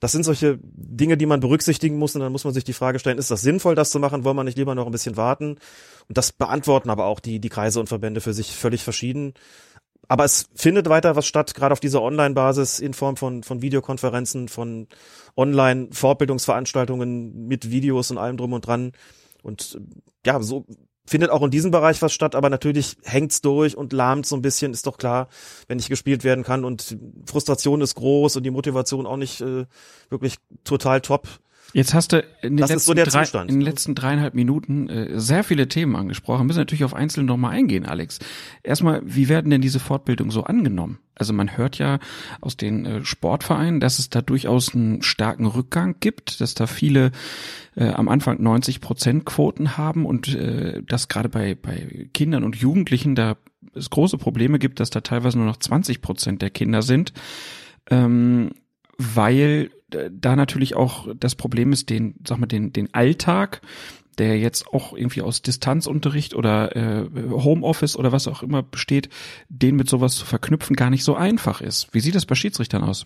Das 0.00 0.12
sind 0.12 0.24
solche 0.24 0.58
Dinge, 0.62 1.16
die 1.16 1.26
man 1.26 1.40
berücksichtigen 1.40 1.98
muss 1.98 2.14
und 2.14 2.20
dann 2.20 2.32
muss 2.32 2.44
man 2.44 2.54
sich 2.54 2.64
die 2.64 2.72
Frage 2.72 2.98
stellen, 2.98 3.18
ist 3.18 3.30
das 3.30 3.42
sinnvoll, 3.42 3.74
das 3.74 3.90
zu 3.90 3.98
machen? 3.98 4.24
Wollen 4.24 4.36
wir 4.36 4.44
nicht 4.44 4.58
lieber 4.58 4.74
noch 4.74 4.86
ein 4.86 4.92
bisschen 4.92 5.16
warten? 5.16 5.58
Und 6.08 6.18
das 6.18 6.32
beantworten 6.32 6.90
aber 6.90 7.06
auch 7.06 7.20
die, 7.20 7.40
die 7.40 7.48
Kreise 7.48 7.80
und 7.80 7.88
Verbände 7.88 8.20
für 8.20 8.34
sich 8.34 8.54
völlig 8.54 8.82
verschieden. 8.82 9.34
Aber 10.08 10.24
es 10.24 10.48
findet 10.54 10.88
weiter 10.88 11.16
was 11.16 11.26
statt, 11.26 11.54
gerade 11.54 11.72
auf 11.72 11.80
dieser 11.80 12.02
Online-Basis 12.02 12.78
in 12.78 12.94
Form 12.94 13.16
von, 13.16 13.42
von 13.42 13.62
Videokonferenzen, 13.62 14.48
von 14.48 14.86
Online-Fortbildungsveranstaltungen 15.36 17.46
mit 17.46 17.70
Videos 17.70 18.10
und 18.10 18.18
allem 18.18 18.36
drum 18.36 18.52
und 18.52 18.66
dran. 18.66 18.92
Und 19.42 19.78
ja, 20.26 20.42
so 20.42 20.66
findet 21.06 21.30
auch 21.30 21.42
in 21.42 21.50
diesem 21.50 21.70
Bereich 21.70 22.00
was 22.02 22.12
statt, 22.12 22.34
aber 22.34 22.48
natürlich 22.50 22.96
hängt's 23.02 23.40
durch 23.42 23.76
und 23.76 23.92
lahmt 23.92 24.26
so 24.26 24.36
ein 24.36 24.42
bisschen, 24.42 24.72
ist 24.72 24.86
doch 24.86 24.96
klar, 24.96 25.28
wenn 25.68 25.76
nicht 25.76 25.88
gespielt 25.90 26.24
werden 26.24 26.44
kann 26.44 26.64
und 26.64 26.96
Frustration 27.26 27.80
ist 27.82 27.94
groß 27.94 28.36
und 28.36 28.42
die 28.44 28.50
Motivation 28.50 29.06
auch 29.06 29.16
nicht 29.16 29.40
äh, 29.40 29.66
wirklich 30.08 30.36
total 30.64 31.00
top. 31.00 31.28
Jetzt 31.72 31.92
hast 31.92 32.12
du 32.12 32.24
in 32.42 32.56
den, 32.56 32.68
letzten, 32.68 32.78
so 32.78 32.94
drei, 32.94 33.24
in 33.42 33.48
den 33.48 33.60
letzten 33.60 33.94
dreieinhalb 33.96 34.34
Minuten 34.34 34.88
äh, 34.88 35.18
sehr 35.18 35.42
viele 35.42 35.66
Themen 35.66 35.96
angesprochen. 35.96 36.46
Müssen 36.46 36.60
natürlich 36.60 36.84
auf 36.84 36.94
einzelne 36.94 37.26
nochmal 37.26 37.50
eingehen, 37.52 37.84
Alex. 37.84 38.20
Erstmal, 38.62 39.02
wie 39.04 39.28
werden 39.28 39.50
denn 39.50 39.60
diese 39.60 39.80
Fortbildungen 39.80 40.30
so 40.30 40.44
angenommen? 40.44 40.98
Also 41.16 41.32
man 41.32 41.56
hört 41.56 41.78
ja 41.78 41.98
aus 42.40 42.56
den 42.56 42.86
äh, 42.86 43.04
Sportvereinen, 43.04 43.80
dass 43.80 43.98
es 43.98 44.08
da 44.08 44.22
durchaus 44.22 44.74
einen 44.74 45.02
starken 45.02 45.46
Rückgang 45.46 45.96
gibt, 45.98 46.40
dass 46.40 46.54
da 46.54 46.66
viele 46.68 47.10
äh, 47.76 47.88
am 47.88 48.08
Anfang 48.08 48.40
90 48.42 48.80
Prozent 48.80 49.24
Quoten 49.24 49.76
haben 49.76 50.06
und 50.06 50.32
äh, 50.34 50.82
dass 50.82 51.08
gerade 51.08 51.28
bei, 51.28 51.56
bei 51.56 52.08
Kindern 52.14 52.44
und 52.44 52.56
Jugendlichen 52.56 53.16
da 53.16 53.36
es 53.74 53.90
große 53.90 54.18
Probleme 54.18 54.58
gibt, 54.58 54.78
dass 54.78 54.90
da 54.90 55.00
teilweise 55.00 55.38
nur 55.38 55.46
noch 55.46 55.56
20 55.56 56.02
Prozent 56.02 56.42
der 56.42 56.50
Kinder 56.50 56.82
sind. 56.82 57.12
Ähm, 57.90 58.52
weil 58.96 59.70
da 60.10 60.36
natürlich 60.36 60.76
auch 60.76 61.08
das 61.18 61.34
Problem 61.34 61.72
ist, 61.72 61.90
den, 61.90 62.14
sag 62.26 62.38
mal, 62.38 62.46
den, 62.46 62.72
den 62.72 62.92
Alltag, 62.94 63.60
der 64.18 64.38
jetzt 64.38 64.68
auch 64.68 64.92
irgendwie 64.96 65.22
aus 65.22 65.42
Distanzunterricht 65.42 66.34
oder 66.34 66.76
äh, 66.76 67.06
Homeoffice 67.30 67.96
oder 67.96 68.12
was 68.12 68.28
auch 68.28 68.42
immer 68.42 68.62
besteht, 68.62 69.08
den 69.48 69.76
mit 69.76 69.88
sowas 69.88 70.14
zu 70.14 70.24
verknüpfen, 70.24 70.76
gar 70.76 70.90
nicht 70.90 71.04
so 71.04 71.14
einfach 71.14 71.60
ist. 71.60 71.88
Wie 71.92 72.00
sieht 72.00 72.14
das 72.14 72.26
bei 72.26 72.34
Schiedsrichtern 72.34 72.84
aus? 72.84 73.04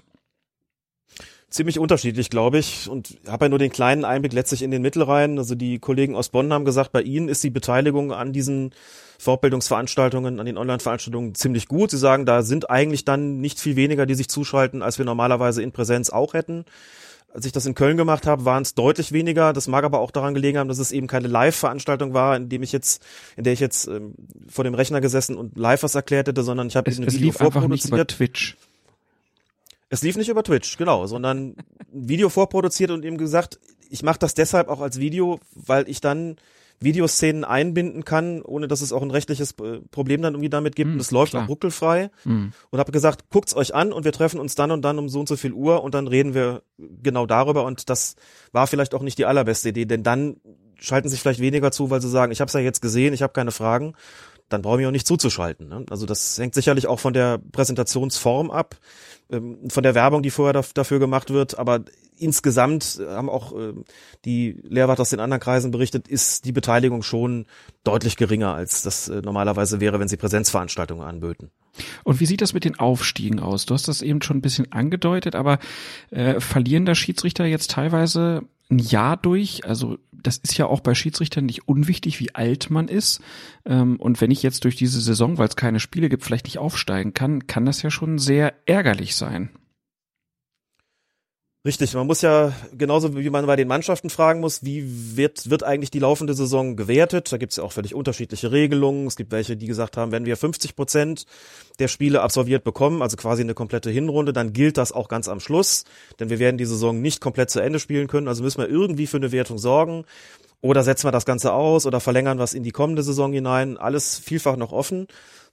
Ziemlich 1.50 1.78
unterschiedlich, 1.78 2.30
glaube 2.30 2.58
ich. 2.58 2.88
Und 2.88 3.18
habe 3.26 3.46
ja 3.46 3.48
nur 3.48 3.58
den 3.58 3.70
kleinen 3.70 4.04
Einblick 4.04 4.32
letztlich 4.32 4.62
in 4.62 4.70
den 4.70 4.82
Mittelrhein. 4.82 5.38
Also 5.38 5.54
die 5.54 5.78
Kollegen 5.78 6.14
aus 6.14 6.28
Bonn 6.28 6.52
haben 6.52 6.64
gesagt, 6.64 6.92
bei 6.92 7.02
ihnen 7.02 7.28
ist 7.28 7.42
die 7.42 7.50
Beteiligung 7.50 8.12
an 8.12 8.32
diesen 8.32 8.72
Fortbildungsveranstaltungen, 9.18 10.38
an 10.38 10.46
den 10.46 10.58
Online-Veranstaltungen 10.58 11.34
ziemlich 11.34 11.68
gut. 11.68 11.90
Sie 11.90 11.98
sagen, 11.98 12.26
da 12.26 12.42
sind 12.42 12.70
eigentlich 12.70 13.04
dann 13.04 13.40
nicht 13.40 13.58
viel 13.60 13.76
weniger, 13.76 14.06
die 14.06 14.14
sich 14.14 14.28
zuschalten, 14.28 14.82
als 14.82 14.98
wir 14.98 15.04
normalerweise 15.04 15.62
in 15.62 15.72
Präsenz 15.72 16.10
auch 16.10 16.34
hätten. 16.34 16.64
Als 17.34 17.44
ich 17.44 17.52
das 17.52 17.66
in 17.66 17.74
Köln 17.74 17.98
gemacht 17.98 18.26
habe, 18.26 18.46
waren 18.46 18.62
es 18.62 18.74
deutlich 18.74 19.12
weniger. 19.12 19.52
Das 19.52 19.68
mag 19.68 19.84
aber 19.84 20.00
auch 20.00 20.10
daran 20.10 20.32
gelegen 20.32 20.58
haben, 20.58 20.68
dass 20.68 20.78
es 20.78 20.92
eben 20.92 21.06
keine 21.06 21.28
Live-Veranstaltung 21.28 22.14
war, 22.14 22.36
in 22.36 22.48
dem 22.48 22.62
ich 22.62 22.72
jetzt, 22.72 23.04
in 23.36 23.44
der 23.44 23.52
ich 23.52 23.60
jetzt 23.60 23.86
ähm, 23.86 24.14
vor 24.48 24.64
dem 24.64 24.74
Rechner 24.74 25.02
gesessen 25.02 25.36
und 25.36 25.58
live 25.58 25.82
was 25.82 25.94
erklärt 25.94 26.28
hätte, 26.28 26.42
sondern 26.42 26.68
ich 26.68 26.76
habe 26.76 26.90
Es, 26.90 26.98
Video 26.98 27.18
lief 27.18 27.40
einfach 27.40 27.68
nicht 27.68 27.84
über 27.84 27.98
vorproduziert. 27.98 28.10
Twitch. 28.16 28.56
Es 29.90 30.02
lief 30.02 30.16
nicht 30.16 30.28
über 30.28 30.42
Twitch, 30.42 30.76
genau, 30.76 31.06
sondern 31.06 31.54
ein 31.90 32.08
Video 32.08 32.28
vorproduziert 32.28 32.90
und 32.90 33.04
ihm 33.04 33.16
gesagt, 33.16 33.58
ich 33.90 34.02
mache 34.02 34.18
das 34.18 34.34
deshalb 34.34 34.68
auch 34.68 34.80
als 34.80 34.98
Video, 34.98 35.40
weil 35.54 35.88
ich 35.88 36.00
dann 36.00 36.36
Videoszenen 36.80 37.44
einbinden 37.44 38.04
kann, 38.04 38.42
ohne 38.42 38.68
dass 38.68 38.82
es 38.82 38.92
auch 38.92 39.02
ein 39.02 39.10
rechtliches 39.10 39.52
äh, 39.60 39.80
Problem 39.90 40.22
dann 40.22 40.34
irgendwie 40.34 40.50
damit 40.50 40.76
gibt. 40.76 40.88
Hm, 40.88 40.94
und 40.94 41.00
es 41.00 41.10
läuft 41.10 41.32
klar. 41.32 41.44
auch 41.44 41.48
ruckelfrei. 41.48 42.10
Hm. 42.22 42.52
Und 42.70 42.78
habe 42.78 42.92
gesagt, 42.92 43.30
guckt's 43.30 43.56
euch 43.56 43.74
an 43.74 43.92
und 43.92 44.04
wir 44.04 44.12
treffen 44.12 44.38
uns 44.38 44.54
dann 44.54 44.70
und 44.70 44.82
dann 44.82 44.98
um 44.98 45.08
so 45.08 45.20
und 45.20 45.28
so 45.28 45.36
viel 45.36 45.52
Uhr 45.52 45.82
und 45.82 45.94
dann 45.94 46.06
reden 46.06 46.34
wir 46.34 46.62
genau 46.78 47.26
darüber. 47.26 47.64
Und 47.64 47.90
das 47.90 48.14
war 48.52 48.66
vielleicht 48.66 48.94
auch 48.94 49.02
nicht 49.02 49.18
die 49.18 49.26
allerbeste 49.26 49.70
Idee, 49.70 49.86
denn 49.86 50.04
dann 50.04 50.36
schalten 50.78 51.08
sich 51.08 51.20
vielleicht 51.20 51.40
weniger 51.40 51.72
zu, 51.72 51.90
weil 51.90 52.00
sie 52.00 52.08
sagen, 52.08 52.30
ich 52.30 52.40
habe 52.40 52.48
es 52.48 52.54
ja 52.54 52.60
jetzt 52.60 52.80
gesehen, 52.80 53.12
ich 53.12 53.22
habe 53.22 53.32
keine 53.32 53.50
Fragen. 53.50 53.94
Dann 54.48 54.62
brauche 54.62 54.80
ich 54.80 54.86
auch 54.86 54.92
nicht 54.92 55.06
zuzuschalten. 55.06 55.68
Ne? 55.68 55.84
Also 55.90 56.06
das 56.06 56.38
hängt 56.38 56.54
sicherlich 56.54 56.86
auch 56.86 57.00
von 57.00 57.12
der 57.12 57.38
Präsentationsform 57.38 58.50
ab, 58.50 58.76
ähm, 59.30 59.68
von 59.68 59.82
der 59.82 59.94
Werbung, 59.94 60.22
die 60.22 60.30
vorher 60.30 60.54
daf- 60.54 60.72
dafür 60.72 60.98
gemacht 60.98 61.30
wird. 61.30 61.58
Aber 61.58 61.80
insgesamt 62.16 62.98
äh, 63.00 63.08
haben 63.08 63.28
auch 63.28 63.52
äh, 63.52 63.74
die 64.24 64.58
Lehrwart 64.62 65.00
aus 65.00 65.10
den 65.10 65.20
anderen 65.20 65.40
Kreisen 65.40 65.70
berichtet, 65.70 66.08
ist 66.08 66.44
die 66.46 66.52
Beteiligung 66.52 67.02
schon 67.02 67.46
deutlich 67.84 68.16
geringer, 68.16 68.54
als 68.54 68.82
das 68.82 69.08
äh, 69.08 69.20
normalerweise 69.22 69.80
wäre, 69.80 70.00
wenn 70.00 70.08
sie 70.08 70.16
Präsenzveranstaltungen 70.16 71.06
anböten. 71.06 71.50
Und 72.04 72.20
wie 72.20 72.26
sieht 72.26 72.40
das 72.40 72.54
mit 72.54 72.64
den 72.64 72.78
Aufstiegen 72.78 73.40
aus? 73.40 73.66
Du 73.66 73.74
hast 73.74 73.88
das 73.88 74.02
eben 74.02 74.22
schon 74.22 74.38
ein 74.38 74.42
bisschen 74.42 74.72
angedeutet, 74.72 75.34
aber 75.34 75.58
äh, 76.10 76.40
verlieren 76.40 76.86
da 76.86 76.94
Schiedsrichter 76.94 77.46
jetzt 77.46 77.70
teilweise 77.70 78.42
ein 78.70 78.78
Jahr 78.78 79.16
durch? 79.16 79.64
Also 79.64 79.98
das 80.12 80.38
ist 80.38 80.56
ja 80.58 80.66
auch 80.66 80.80
bei 80.80 80.94
Schiedsrichtern 80.94 81.46
nicht 81.46 81.68
unwichtig, 81.68 82.20
wie 82.20 82.34
alt 82.34 82.70
man 82.70 82.88
ist. 82.88 83.20
Ähm, 83.64 83.96
und 83.96 84.20
wenn 84.20 84.30
ich 84.30 84.42
jetzt 84.42 84.64
durch 84.64 84.76
diese 84.76 85.00
Saison, 85.00 85.38
weil 85.38 85.48
es 85.48 85.56
keine 85.56 85.80
Spiele 85.80 86.08
gibt, 86.08 86.24
vielleicht 86.24 86.46
nicht 86.46 86.58
aufsteigen 86.58 87.14
kann, 87.14 87.46
kann 87.46 87.66
das 87.66 87.82
ja 87.82 87.90
schon 87.90 88.18
sehr 88.18 88.54
ärgerlich 88.66 89.14
sein. 89.16 89.50
Richtig, 91.66 91.92
man 91.94 92.06
muss 92.06 92.22
ja 92.22 92.52
genauso 92.72 93.16
wie 93.16 93.30
man 93.30 93.44
bei 93.44 93.56
den 93.56 93.66
Mannschaften 93.66 94.10
fragen 94.10 94.38
muss, 94.40 94.62
wie 94.62 95.16
wird, 95.16 95.50
wird 95.50 95.64
eigentlich 95.64 95.90
die 95.90 95.98
laufende 95.98 96.32
Saison 96.34 96.76
gewertet? 96.76 97.32
Da 97.32 97.36
gibt 97.36 97.50
es 97.50 97.56
ja 97.56 97.64
auch 97.64 97.72
völlig 97.72 97.96
unterschiedliche 97.96 98.52
Regelungen. 98.52 99.08
Es 99.08 99.16
gibt 99.16 99.32
welche, 99.32 99.56
die 99.56 99.66
gesagt 99.66 99.96
haben, 99.96 100.12
wenn 100.12 100.24
wir 100.24 100.36
50 100.36 100.76
Prozent 100.76 101.26
der 101.80 101.88
Spiele 101.88 102.22
absolviert 102.22 102.62
bekommen, 102.62 103.02
also 103.02 103.16
quasi 103.16 103.42
eine 103.42 103.54
komplette 103.54 103.90
Hinrunde, 103.90 104.32
dann 104.32 104.52
gilt 104.52 104.76
das 104.76 104.92
auch 104.92 105.08
ganz 105.08 105.28
am 105.28 105.40
Schluss, 105.40 105.84
denn 106.20 106.30
wir 106.30 106.38
werden 106.38 106.58
die 106.58 106.64
Saison 106.64 107.02
nicht 107.02 107.20
komplett 107.20 107.50
zu 107.50 107.58
Ende 107.58 107.80
spielen 107.80 108.06
können. 108.06 108.28
Also 108.28 108.44
müssen 108.44 108.60
wir 108.60 108.68
irgendwie 108.68 109.08
für 109.08 109.16
eine 109.16 109.32
Wertung 109.32 109.58
sorgen. 109.58 110.04
Oder 110.60 110.84
setzen 110.84 111.06
wir 111.06 111.12
das 111.12 111.24
Ganze 111.24 111.52
aus 111.52 111.86
oder 111.86 112.00
verlängern 112.00 112.38
was 112.38 112.54
in 112.54 112.62
die 112.62 112.72
kommende 112.72 113.02
Saison 113.02 113.32
hinein. 113.32 113.78
Alles 113.78 114.18
vielfach 114.18 114.56
noch 114.56 114.72
offen. 114.72 115.08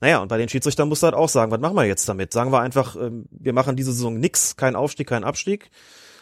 Naja, 0.05 0.19
und 0.19 0.27
bei 0.27 0.37
den 0.37 0.47
Schiedsrichtern 0.49 0.87
musst 0.87 1.01
du 1.01 1.05
halt 1.05 1.15
auch 1.15 1.29
sagen, 1.29 1.51
was 1.51 1.59
machen 1.59 1.75
wir 1.75 1.85
jetzt 1.85 2.07
damit? 2.07 2.31
Sagen 2.31 2.51
wir 2.51 2.59
einfach, 2.59 2.95
ähm, 2.95 3.25
wir 3.31 3.53
machen 3.53 3.75
diese 3.75 3.91
Saison 3.91 4.19
nix, 4.19 4.55
kein 4.55 4.75
Aufstieg, 4.75 5.07
kein 5.07 5.23
Abstieg. 5.23 5.71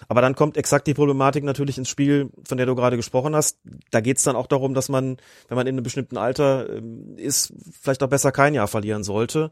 Aber 0.08 0.22
dann 0.22 0.36
kommt 0.36 0.56
exakt 0.56 0.88
die 0.88 0.94
Problematik 0.94 1.44
natürlich 1.44 1.78
ins 1.78 1.90
Spiel, 1.90 2.30
von 2.48 2.58
der 2.58 2.66
du 2.66 2.76
gerade 2.76 2.96
gesprochen 2.96 3.36
hast. 3.36 3.58
Da 3.92 4.00
geht's 4.00 4.24
dann 4.24 4.38
auch 4.38 4.48
darum, 4.48 4.74
dass 4.74 4.88
man, 4.88 5.18
wenn 5.50 5.58
man 5.58 5.68
in 5.68 5.76
einem 5.76 5.84
bestimmten 5.84 6.16
Alter 6.16 6.70
ähm, 6.70 7.18
ist, 7.18 7.52
vielleicht 7.78 8.02
auch 8.04 8.08
besser 8.08 8.32
kein 8.32 8.54
Jahr 8.54 8.70
verlieren 8.70 9.04
sollte. 9.04 9.52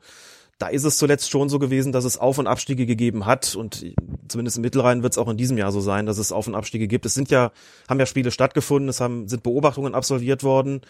Da 0.59 0.67
ist 0.67 0.85
es 0.85 0.97
zuletzt 0.97 1.29
schon 1.29 1.49
so 1.49 1.59
gewesen, 1.59 1.91
dass 1.91 2.05
es 2.05 2.17
Auf- 2.17 2.37
und 2.37 2.47
Abstiege 2.47 2.85
gegeben 2.85 3.25
hat 3.25 3.53
und 3.57 3.85
zumindest 4.29 4.55
im 4.55 4.61
Mittelrhein 4.61 5.03
wird 5.03 5.11
es 5.11 5.17
auch 5.17 5.27
in 5.27 5.35
diesem 5.35 5.57
Jahr 5.57 5.73
so 5.73 5.81
sein, 5.81 6.05
dass 6.05 6.19
es 6.19 6.31
Auf- 6.31 6.47
und 6.47 6.55
Abstiege 6.55 6.87
gibt. 6.87 7.05
Es 7.05 7.15
sind 7.15 7.31
ja, 7.31 7.51
haben 7.89 7.99
ja 7.99 8.05
Spiele 8.05 8.31
stattgefunden, 8.31 8.87
es 8.87 9.01
haben, 9.01 9.27
sind 9.27 9.43
Beobachtungen 9.43 9.93
absolviert 9.93 10.43
worden. 10.43 10.83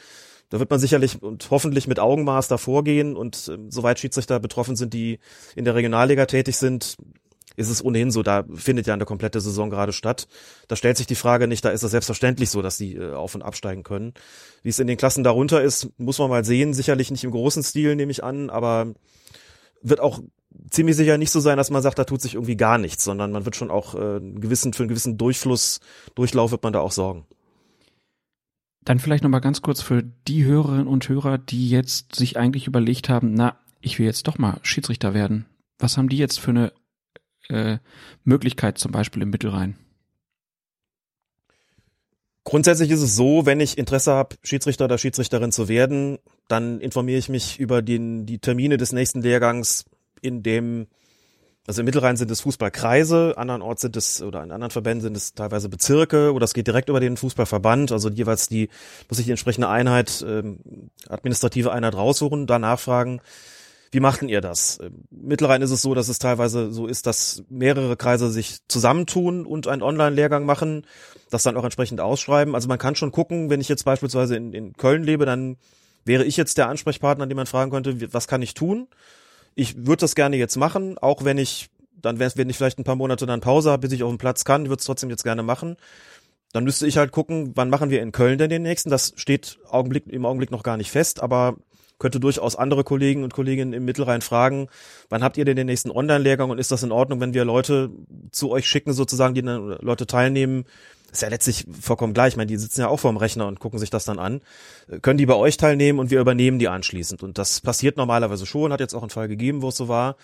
Da 0.51 0.59
wird 0.59 0.69
man 0.69 0.79
sicherlich 0.79 1.23
und 1.23 1.49
hoffentlich 1.49 1.87
mit 1.87 1.99
Augenmaß 1.99 2.49
davor 2.49 2.83
gehen 2.83 3.15
und 3.15 3.49
ähm, 3.51 3.71
soweit 3.71 3.99
Schiedsrichter 3.99 4.39
betroffen 4.39 4.75
sind, 4.75 4.93
die 4.93 5.19
in 5.55 5.65
der 5.65 5.75
Regionalliga 5.75 6.25
tätig 6.25 6.57
sind, 6.57 6.97
ist 7.55 7.69
es 7.69 7.83
ohnehin 7.83 8.11
so, 8.11 8.21
da 8.21 8.43
findet 8.53 8.85
ja 8.85 8.93
eine 8.93 9.05
komplette 9.05 9.39
Saison 9.39 9.69
gerade 9.69 9.93
statt. 9.93 10.27
Da 10.67 10.75
stellt 10.75 10.97
sich 10.97 11.07
die 11.07 11.15
Frage 11.15 11.47
nicht, 11.47 11.63
da 11.63 11.69
ist 11.69 11.83
es 11.83 11.91
selbstverständlich 11.91 12.49
so, 12.49 12.61
dass 12.61 12.77
die 12.77 12.95
äh, 12.95 13.13
auf- 13.13 13.33
und 13.33 13.43
absteigen 13.43 13.83
können. 13.83 14.13
Wie 14.61 14.69
es 14.69 14.79
in 14.79 14.87
den 14.87 14.97
Klassen 14.97 15.23
darunter 15.23 15.61
ist, 15.61 15.89
muss 15.97 16.19
man 16.19 16.29
mal 16.29 16.43
sehen. 16.43 16.73
Sicherlich 16.73 17.11
nicht 17.11 17.23
im 17.23 17.31
großen 17.31 17.63
Stil, 17.63 17.95
nehme 17.95 18.11
ich 18.11 18.23
an, 18.23 18.49
aber 18.49 18.93
wird 19.81 20.01
auch 20.01 20.19
ziemlich 20.69 20.97
sicher 20.97 21.17
nicht 21.17 21.31
so 21.31 21.39
sein, 21.39 21.57
dass 21.57 21.69
man 21.69 21.81
sagt, 21.81 21.97
da 21.97 22.03
tut 22.03 22.21
sich 22.21 22.33
irgendwie 22.35 22.57
gar 22.57 22.77
nichts, 22.77 23.05
sondern 23.05 23.31
man 23.31 23.45
wird 23.45 23.55
schon 23.55 23.71
auch 23.71 23.95
äh, 23.95 24.19
gewissen, 24.19 24.73
für 24.73 24.83
einen 24.83 24.89
gewissen 24.89 25.17
Durchfluss, 25.17 25.79
Durchlauf 26.15 26.51
wird 26.51 26.63
man 26.63 26.73
da 26.73 26.81
auch 26.81 26.91
sorgen. 26.91 27.25
Dann 28.83 28.99
vielleicht 28.99 29.23
noch 29.23 29.29
mal 29.29 29.39
ganz 29.39 29.61
kurz 29.61 29.81
für 29.81 30.03
die 30.03 30.43
Hörerinnen 30.43 30.87
und 30.87 31.07
Hörer, 31.07 31.37
die 31.37 31.69
jetzt 31.69 32.15
sich 32.15 32.37
eigentlich 32.37 32.67
überlegt 32.67 33.09
haben, 33.09 33.33
na, 33.33 33.57
ich 33.79 33.99
will 33.99 34.05
jetzt 34.05 34.27
doch 34.27 34.37
mal 34.37 34.59
Schiedsrichter 34.63 35.13
werden. 35.13 35.45
Was 35.77 35.97
haben 35.97 36.09
die 36.09 36.17
jetzt 36.17 36.39
für 36.39 36.51
eine 36.51 36.73
äh, 37.49 37.77
Möglichkeit 38.23 38.77
zum 38.77 38.91
Beispiel 38.91 39.21
im 39.21 39.29
Mittelrhein? 39.29 39.75
Grundsätzlich 42.43 42.89
ist 42.89 43.01
es 43.01 43.15
so, 43.15 43.45
wenn 43.45 43.59
ich 43.59 43.77
Interesse 43.77 44.13
habe, 44.13 44.35
Schiedsrichter 44.43 44.85
oder 44.85 44.97
Schiedsrichterin 44.97 45.51
zu 45.51 45.67
werden, 45.67 46.17
dann 46.47 46.79
informiere 46.81 47.19
ich 47.19 47.29
mich 47.29 47.59
über 47.59 47.83
den, 47.83 48.25
die 48.25 48.39
Termine 48.39 48.77
des 48.77 48.93
nächsten 48.93 49.21
Lehrgangs, 49.21 49.85
in 50.21 50.41
dem, 50.43 50.87
also 51.71 51.83
im 51.83 51.85
Mittelrhein 51.85 52.17
sind 52.17 52.29
es 52.31 52.41
Fußballkreise, 52.41 53.35
andernorts 53.37 53.81
sind 53.81 53.95
es, 53.95 54.21
oder 54.21 54.43
in 54.43 54.51
anderen 54.51 54.71
Verbänden 54.71 55.01
sind 55.01 55.15
es 55.15 55.35
teilweise 55.35 55.69
Bezirke, 55.69 56.33
oder 56.33 56.43
es 56.43 56.53
geht 56.53 56.67
direkt 56.67 56.89
über 56.89 56.99
den 56.99 57.15
Fußballverband, 57.15 57.93
also 57.93 58.09
jeweils 58.09 58.49
die, 58.49 58.67
muss 59.07 59.19
ich 59.19 59.25
die 59.25 59.31
entsprechende 59.31 59.69
Einheit, 59.69 60.21
ähm, 60.27 60.59
administrative 61.07 61.71
Einheit 61.71 61.95
raussuchen, 61.95 62.45
da 62.45 62.59
nachfragen, 62.59 63.21
wie 63.89 64.01
machten 64.01 64.27
ihr 64.27 64.41
das? 64.41 64.79
Im 64.79 65.05
Mittelrhein 65.11 65.61
ist 65.61 65.71
es 65.71 65.81
so, 65.81 65.93
dass 65.93 66.09
es 66.09 66.19
teilweise 66.19 66.73
so 66.73 66.87
ist, 66.87 67.07
dass 67.07 67.45
mehrere 67.47 67.95
Kreise 67.95 68.29
sich 68.29 68.57
zusammentun 68.67 69.45
und 69.45 69.69
einen 69.69 69.81
Online-Lehrgang 69.81 70.45
machen, 70.45 70.85
das 71.29 71.43
dann 71.43 71.55
auch 71.55 71.63
entsprechend 71.63 72.01
ausschreiben. 72.01 72.53
Also 72.53 72.67
man 72.67 72.79
kann 72.79 72.95
schon 72.95 73.13
gucken, 73.13 73.49
wenn 73.49 73.61
ich 73.61 73.69
jetzt 73.69 73.85
beispielsweise 73.85 74.35
in, 74.35 74.51
in 74.51 74.73
Köln 74.73 75.03
lebe, 75.03 75.25
dann 75.25 75.55
wäre 76.03 76.25
ich 76.25 76.35
jetzt 76.35 76.57
der 76.57 76.67
Ansprechpartner, 76.67 77.27
den 77.27 77.37
man 77.37 77.47
fragen 77.47 77.71
könnte, 77.71 78.13
was 78.13 78.27
kann 78.27 78.41
ich 78.41 78.55
tun? 78.55 78.89
Ich 79.55 79.85
würde 79.85 80.01
das 80.01 80.15
gerne 80.15 80.37
jetzt 80.37 80.55
machen, 80.55 80.97
auch 80.97 81.23
wenn 81.23 81.37
ich 81.37 81.69
dann 82.01 82.19
wenn 82.19 82.49
ich 82.49 82.57
vielleicht 82.57 82.79
ein 82.79 82.83
paar 82.83 82.95
Monate 82.95 83.25
dann 83.25 83.41
Pause 83.41 83.71
habe, 83.71 83.81
bis 83.81 83.91
ich 83.91 84.03
auf 84.03 84.11
den 84.11 84.17
Platz 84.17 84.43
kann, 84.43 84.69
würde 84.69 84.79
es 84.79 84.85
trotzdem 84.85 85.09
jetzt 85.09 85.23
gerne 85.23 85.43
machen. 85.43 85.77
Dann 86.51 86.63
müsste 86.63 86.87
ich 86.87 86.97
halt 86.97 87.11
gucken, 87.11 87.51
wann 87.55 87.69
machen 87.69 87.89
wir 87.89 88.01
in 88.01 88.11
Köln 88.11 88.37
denn 88.37 88.49
den 88.49 88.63
nächsten. 88.63 88.89
Das 88.89 89.13
steht 89.15 89.59
Augenblick, 89.69 90.07
im 90.07 90.25
Augenblick 90.25 90.51
noch 90.51 90.63
gar 90.63 90.77
nicht 90.77 90.91
fest, 90.91 91.21
aber 91.21 91.55
könnte 91.99 92.19
durchaus 92.19 92.55
andere 92.55 92.83
Kollegen 92.83 93.23
und 93.23 93.33
Kolleginnen 93.33 93.73
im 93.73 93.85
Mittelrhein 93.85 94.21
fragen, 94.21 94.67
wann 95.09 95.23
habt 95.23 95.37
ihr 95.37 95.45
denn 95.45 95.55
den 95.55 95.67
nächsten 95.67 95.91
Online-Lehrgang 95.91 96.49
und 96.49 96.57
ist 96.57 96.71
das 96.71 96.81
in 96.81 96.91
Ordnung, 96.91 97.19
wenn 97.21 97.35
wir 97.35 97.45
Leute 97.45 97.91
zu 98.31 98.49
euch 98.49 98.67
schicken, 98.67 98.91
sozusagen, 98.91 99.35
die 99.35 99.41
Leute 99.41 100.07
teilnehmen? 100.07 100.65
Ist 101.11 101.21
ja 101.21 101.27
letztlich 101.27 101.65
vollkommen 101.79 102.13
gleich. 102.13 102.33
Ich 102.33 102.37
meine, 102.37 102.47
die 102.47 102.57
sitzen 102.57 102.81
ja 102.81 102.87
auch 102.87 102.99
vorm 102.99 103.17
Rechner 103.17 103.47
und 103.47 103.59
gucken 103.59 103.79
sich 103.79 103.89
das 103.89 104.05
dann 104.05 104.17
an. 104.17 104.41
Können 105.01 105.17
die 105.17 105.25
bei 105.25 105.35
euch 105.35 105.57
teilnehmen 105.57 105.99
und 105.99 106.09
wir 106.09 106.21
übernehmen 106.21 106.57
die 106.57 106.69
anschließend. 106.69 107.21
Und 107.21 107.37
das 107.37 107.59
passiert 107.59 107.97
normalerweise 107.97 108.45
schon, 108.45 108.71
hat 108.71 108.79
jetzt 108.79 108.93
auch 108.93 109.01
einen 109.01 109.09
Fall 109.09 109.27
gegeben, 109.27 109.61
wo 109.61 109.69
es 109.69 109.75
so 109.75 109.89
war. 109.89 110.15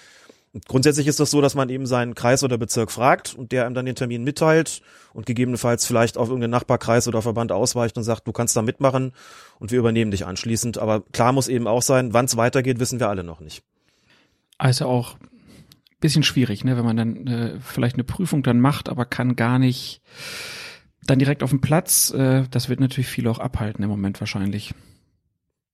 Grundsätzlich 0.67 1.07
ist 1.07 1.19
das 1.19 1.29
so, 1.29 1.41
dass 1.41 1.55
man 1.55 1.69
eben 1.69 1.85
seinen 1.85 2.15
Kreis 2.15 2.41
oder 2.41 2.57
Bezirk 2.57 2.91
fragt 2.91 3.35
und 3.35 3.51
der 3.51 3.67
ihm 3.67 3.73
dann 3.73 3.85
den 3.85 3.95
Termin 3.95 4.23
mitteilt 4.23 4.81
und 5.13 5.25
gegebenenfalls 5.25 5.85
vielleicht 5.85 6.17
auf 6.17 6.29
irgendeinen 6.29 6.51
Nachbarkreis 6.51 7.07
oder 7.07 7.21
Verband 7.21 7.51
ausweicht 7.51 7.97
und 7.97 8.03
sagt, 8.03 8.25
du 8.25 8.31
kannst 8.31 8.55
da 8.55 8.61
mitmachen 8.61 9.11
und 9.59 9.71
wir 9.71 9.79
übernehmen 9.79 10.11
dich 10.11 10.25
anschließend. 10.25 10.77
Aber 10.77 11.01
klar 11.11 11.33
muss 11.33 11.49
eben 11.49 11.67
auch 11.67 11.81
sein, 11.81 12.13
wann 12.13 12.25
es 12.25 12.37
weitergeht, 12.37 12.79
wissen 12.79 12.99
wir 12.99 13.09
alle 13.09 13.25
noch 13.25 13.41
nicht. 13.41 13.61
Also 14.57 14.85
auch 14.85 15.17
bisschen 15.99 16.23
schwierig, 16.23 16.63
ne, 16.63 16.77
wenn 16.77 16.85
man 16.85 16.97
dann 16.97 17.27
äh, 17.27 17.59
vielleicht 17.59 17.95
eine 17.95 18.03
Prüfung 18.03 18.43
dann 18.43 18.59
macht, 18.59 18.87
aber 18.89 19.05
kann 19.05 19.35
gar 19.35 19.59
nicht 19.59 20.01
dann 21.07 21.19
direkt 21.19 21.43
auf 21.43 21.49
dem 21.49 21.61
Platz. 21.61 22.11
Äh, 22.11 22.43
das 22.51 22.69
wird 22.69 22.79
natürlich 22.79 23.07
viel 23.07 23.27
auch 23.27 23.39
abhalten 23.39 23.83
im 23.83 23.89
Moment 23.89 24.19
wahrscheinlich. 24.19 24.73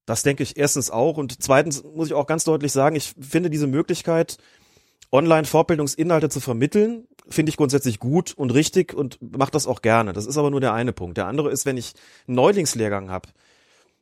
Das 0.05 0.23
denke 0.23 0.43
ich 0.43 0.57
erstens 0.57 0.91
auch 0.91 1.17
und 1.17 1.41
zweitens 1.41 1.83
muss 1.83 2.07
ich 2.07 2.13
auch 2.13 2.27
ganz 2.27 2.43
deutlich 2.43 2.71
sagen, 2.71 2.95
ich 2.95 3.13
finde 3.19 3.49
diese 3.49 3.67
Möglichkeit, 3.67 4.37
Online-Fortbildungsinhalte 5.11 6.27
zu 6.27 6.39
vermitteln, 6.39 7.07
finde 7.29 7.51
ich 7.51 7.57
grundsätzlich 7.57 7.99
gut 7.99 8.33
und 8.33 8.53
richtig 8.53 8.93
und 8.93 9.19
mache 9.21 9.51
das 9.51 9.67
auch 9.67 9.81
gerne. 9.81 10.11
Das 10.11 10.25
ist 10.25 10.37
aber 10.37 10.49
nur 10.49 10.59
der 10.59 10.73
eine 10.73 10.91
Punkt. 10.91 11.17
Der 11.17 11.27
andere 11.27 11.51
ist, 11.51 11.65
wenn 11.65 11.77
ich 11.77 11.93
einen 12.27 12.35
Neulingslehrgang 12.35 13.09
habe. 13.09 13.29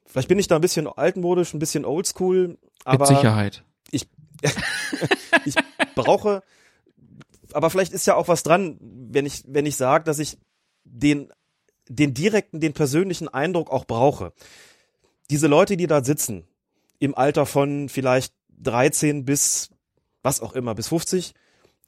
Vielleicht 0.06 0.28
bin 0.28 0.40
ich 0.40 0.48
da 0.48 0.56
ein 0.56 0.62
bisschen 0.62 0.88
altmodisch, 0.88 1.54
ein 1.54 1.60
bisschen 1.60 1.86
oldschool, 1.86 2.58
aber 2.84 3.08
Mit 3.08 3.18
Sicherheit. 3.18 3.64
Ich, 3.92 4.08
ich 5.46 5.56
brauche, 5.96 6.42
aber 7.54 7.70
vielleicht 7.70 7.94
ist 7.94 8.08
ja 8.08 8.16
auch 8.16 8.28
was 8.28 8.44
dran, 8.44 8.78
wenn 8.80 9.26
ich 9.26 9.44
wenn 9.48 9.66
ich 9.66 9.76
sage, 9.76 10.04
dass 10.06 10.18
ich 10.18 10.38
den 10.84 11.32
den 11.92 12.14
direkten, 12.14 12.60
den 12.62 12.74
persönlichen 12.74 13.28
Eindruck 13.28 13.70
auch 13.70 13.86
brauche. 13.86 14.32
Diese 15.30 15.48
Leute, 15.48 15.76
die 15.76 15.88
da 15.88 16.04
sitzen, 16.04 16.46
im 17.00 17.16
Alter 17.16 17.46
von 17.46 17.90
vielleicht 17.90 18.34
13 18.60 19.26
bis 19.26 19.72
was 20.24 20.40
auch 20.40 20.54
immer, 20.54 20.76
bis 20.76 20.90
50, 20.90 21.34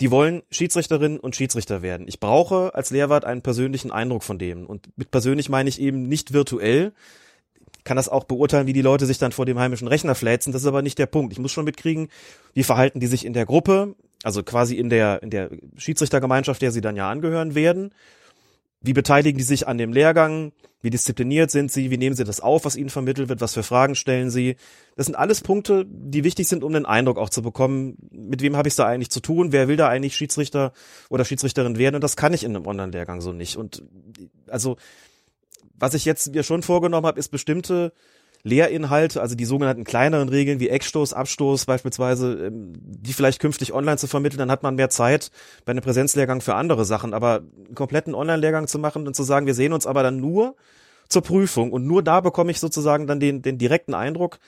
die 0.01 0.11
wollen 0.11 0.41
Schiedsrichterinnen 0.49 1.19
und 1.19 1.35
Schiedsrichter 1.35 1.81
werden. 1.81 2.07
Ich 2.07 2.19
brauche 2.19 2.73
als 2.73 2.89
Lehrwart 2.89 3.25
einen 3.25 3.43
persönlichen 3.43 3.91
Eindruck 3.91 4.23
von 4.23 4.39
dem. 4.39 4.65
Und 4.65 4.89
mit 4.97 5.11
persönlich 5.11 5.49
meine 5.49 5.69
ich 5.69 5.79
eben 5.79 6.09
nicht 6.09 6.33
virtuell. 6.33 6.93
Ich 7.77 7.83
kann 7.83 7.95
das 7.95 8.09
auch 8.09 8.23
beurteilen, 8.23 8.65
wie 8.65 8.73
die 8.73 8.81
Leute 8.81 9.05
sich 9.05 9.19
dann 9.19 9.31
vor 9.31 9.45
dem 9.45 9.59
heimischen 9.59 9.87
Rechner 9.87 10.15
fläzen. 10.15 10.51
Das 10.51 10.63
ist 10.63 10.67
aber 10.67 10.81
nicht 10.81 10.97
der 10.97 11.05
Punkt. 11.05 11.31
Ich 11.31 11.39
muss 11.39 11.51
schon 11.51 11.65
mitkriegen, 11.65 12.09
wie 12.53 12.63
verhalten 12.63 12.99
die 12.99 13.07
sich 13.07 13.23
in 13.23 13.33
der 13.33 13.45
Gruppe, 13.45 13.95
also 14.23 14.41
quasi 14.41 14.77
in 14.77 14.89
der, 14.89 15.21
in 15.21 15.29
der 15.29 15.51
Schiedsrichtergemeinschaft, 15.77 16.61
der 16.61 16.71
sie 16.71 16.81
dann 16.81 16.95
ja 16.95 17.09
angehören 17.11 17.53
werden. 17.53 17.91
Wie 18.83 18.93
beteiligen 18.93 19.37
die 19.37 19.43
sich 19.43 19.67
an 19.67 19.77
dem 19.77 19.93
Lehrgang? 19.93 20.51
Wie 20.81 20.89
diszipliniert 20.89 21.49
sind 21.49 21.71
sie? 21.71 21.89
Wie 21.89 21.97
nehmen 21.97 22.17
sie 22.17 22.25
das 22.25 22.41
auf, 22.41 22.65
was 22.65 22.75
ihnen 22.75 22.89
vermittelt 22.89 23.29
wird? 23.29 23.39
Was 23.39 23.53
für 23.53 23.63
Fragen 23.63 23.95
stellen 23.95 24.29
sie? 24.29 24.57
Das 24.97 25.05
sind 25.05 25.15
alles 25.15 25.39
Punkte, 25.39 25.85
die 25.87 26.25
wichtig 26.25 26.49
sind, 26.49 26.65
um 26.65 26.73
den 26.73 26.85
Eindruck 26.85 27.17
auch 27.17 27.29
zu 27.29 27.41
bekommen, 27.41 27.97
mit 28.11 28.41
wem 28.41 28.57
habe 28.57 28.67
ich 28.67 28.73
es 28.73 28.75
da 28.75 28.85
eigentlich 28.85 29.09
zu 29.09 29.21
tun? 29.21 29.53
Wer 29.53 29.69
will 29.69 29.77
da 29.77 29.87
eigentlich 29.87 30.17
Schiedsrichter 30.17 30.73
oder 31.09 31.23
Schiedsrichterin 31.23 31.77
werden? 31.77 31.95
Und 31.95 32.03
das 32.03 32.17
kann 32.17 32.33
ich 32.33 32.43
in 32.43 32.53
einem 32.53 32.67
Online-Lehrgang 32.67 33.21
so 33.21 33.31
nicht. 33.31 33.55
Und 33.55 33.83
also, 34.47 34.75
was 35.79 35.93
ich 35.93 36.03
jetzt 36.03 36.33
mir 36.33 36.43
schon 36.43 36.61
vorgenommen 36.61 37.07
habe, 37.07 37.19
ist 37.19 37.29
bestimmte 37.29 37.93
Lehrinhalte, 38.43 39.21
also 39.21 39.35
die 39.35 39.45
sogenannten 39.45 39.85
kleineren 39.85 40.27
Regeln 40.27 40.59
wie 40.59 40.67
Eckstoß, 40.67 41.13
Abstoß 41.13 41.65
beispielsweise, 41.65 42.47
ähm, 42.47 42.73
die 42.75 43.13
vielleicht 43.13 43.39
künftig 43.39 43.73
online 43.73 43.97
zu 43.97 44.07
vermitteln, 44.07 44.39
dann 44.39 44.51
hat 44.51 44.63
man 44.63 44.75
mehr 44.75 44.89
Zeit 44.89 45.31
bei 45.63 45.71
einem 45.71 45.81
Präsenzlehrgang 45.81 46.41
für 46.41 46.55
andere 46.55 46.83
Sachen. 46.83 47.13
Aber 47.13 47.37
einen 47.37 47.75
kompletten 47.75 48.13
Online-Lehrgang 48.13 48.67
zu 48.67 48.79
machen 48.79 49.07
und 49.07 49.15
zu 49.15 49.23
sagen, 49.23 49.45
wir 49.45 49.53
sehen 49.53 49.71
uns 49.71 49.87
aber 49.87 50.03
dann 50.03 50.17
nur 50.17 50.55
zur 51.07 51.21
Prüfung 51.21 51.71
und 51.71 51.85
nur 51.85 52.03
da 52.03 52.19
bekomme 52.19 52.51
ich 52.51 52.59
sozusagen 52.59 53.07
dann 53.07 53.19
den, 53.19 53.41
den 53.41 53.57
direkten 53.57 53.93
Eindruck, 53.93 54.39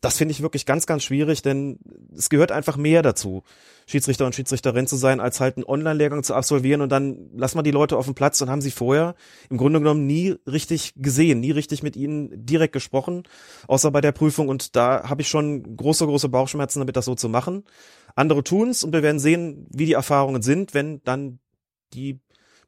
das 0.00 0.16
finde 0.16 0.32
ich 0.32 0.40
wirklich 0.40 0.64
ganz, 0.64 0.86
ganz 0.86 1.02
schwierig, 1.02 1.42
denn 1.42 1.78
es 2.16 2.30
gehört 2.30 2.52
einfach 2.52 2.76
mehr 2.76 3.02
dazu, 3.02 3.42
Schiedsrichter 3.86 4.24
und 4.24 4.34
Schiedsrichterin 4.34 4.86
zu 4.86 4.96
sein, 4.96 5.20
als 5.20 5.40
halt 5.40 5.56
einen 5.56 5.64
Online-Lehrgang 5.64 6.22
zu 6.22 6.34
absolvieren 6.34 6.80
und 6.80 6.90
dann 6.90 7.30
lass 7.34 7.54
mal 7.54 7.62
die 7.62 7.70
Leute 7.70 7.98
auf 7.98 8.06
den 8.06 8.14
Platz 8.14 8.40
und 8.40 8.48
haben 8.48 8.62
sie 8.62 8.70
vorher 8.70 9.14
im 9.50 9.58
Grunde 9.58 9.78
genommen 9.80 10.06
nie 10.06 10.36
richtig 10.46 10.94
gesehen, 10.96 11.40
nie 11.40 11.50
richtig 11.50 11.82
mit 11.82 11.96
ihnen 11.96 12.46
direkt 12.46 12.72
gesprochen, 12.72 13.24
außer 13.66 13.90
bei 13.90 14.00
der 14.00 14.12
Prüfung 14.12 14.48
und 14.48 14.74
da 14.74 15.08
habe 15.08 15.20
ich 15.22 15.28
schon 15.28 15.76
große, 15.76 16.06
große 16.06 16.30
Bauchschmerzen 16.30 16.78
damit, 16.78 16.96
das 16.96 17.04
so 17.04 17.14
zu 17.14 17.28
machen. 17.28 17.64
Andere 18.14 18.42
tun's 18.42 18.82
und 18.82 18.92
wir 18.92 19.02
werden 19.02 19.18
sehen, 19.18 19.66
wie 19.70 19.86
die 19.86 19.92
Erfahrungen 19.92 20.42
sind, 20.42 20.72
wenn 20.72 21.02
dann 21.04 21.40
die 21.92 22.20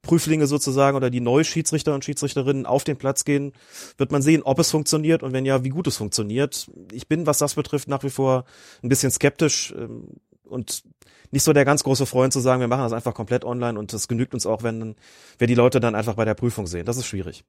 Prüflinge 0.02 0.48
sozusagen 0.48 0.96
oder 0.96 1.10
die 1.10 1.20
Neuschiedsrichter 1.20 1.94
und 1.94 2.04
Schiedsrichterinnen 2.04 2.66
auf 2.66 2.82
den 2.84 2.96
Platz 2.96 3.24
gehen, 3.24 3.52
wird 3.96 4.10
man 4.10 4.20
sehen, 4.20 4.42
ob 4.42 4.58
es 4.58 4.70
funktioniert 4.70 5.22
und 5.22 5.32
wenn 5.32 5.46
ja, 5.46 5.64
wie 5.64 5.68
gut 5.68 5.86
es 5.86 5.96
funktioniert. 5.96 6.70
Ich 6.90 7.06
bin, 7.06 7.26
was 7.26 7.38
das 7.38 7.54
betrifft, 7.54 7.88
nach 7.88 8.02
wie 8.02 8.10
vor 8.10 8.44
ein 8.82 8.88
bisschen 8.88 9.12
skeptisch 9.12 9.72
ähm, 9.76 10.08
und 10.44 10.82
nicht 11.30 11.44
so 11.44 11.52
der 11.52 11.64
ganz 11.64 11.84
große 11.84 12.04
Freund 12.04 12.32
zu 12.32 12.40
sagen, 12.40 12.60
wir 12.60 12.68
machen 12.68 12.82
das 12.82 12.92
einfach 12.92 13.14
komplett 13.14 13.44
online 13.44 13.78
und 13.78 13.92
das 13.92 14.08
genügt 14.08 14.34
uns 14.34 14.44
auch, 14.44 14.62
wenn, 14.62 14.96
wenn 15.38 15.48
die 15.48 15.54
Leute 15.54 15.80
dann 15.80 15.94
einfach 15.94 16.14
bei 16.14 16.24
der 16.24 16.34
Prüfung 16.34 16.66
sehen. 16.66 16.84
Das 16.84 16.96
ist 16.96 17.06
schwierig. 17.06 17.44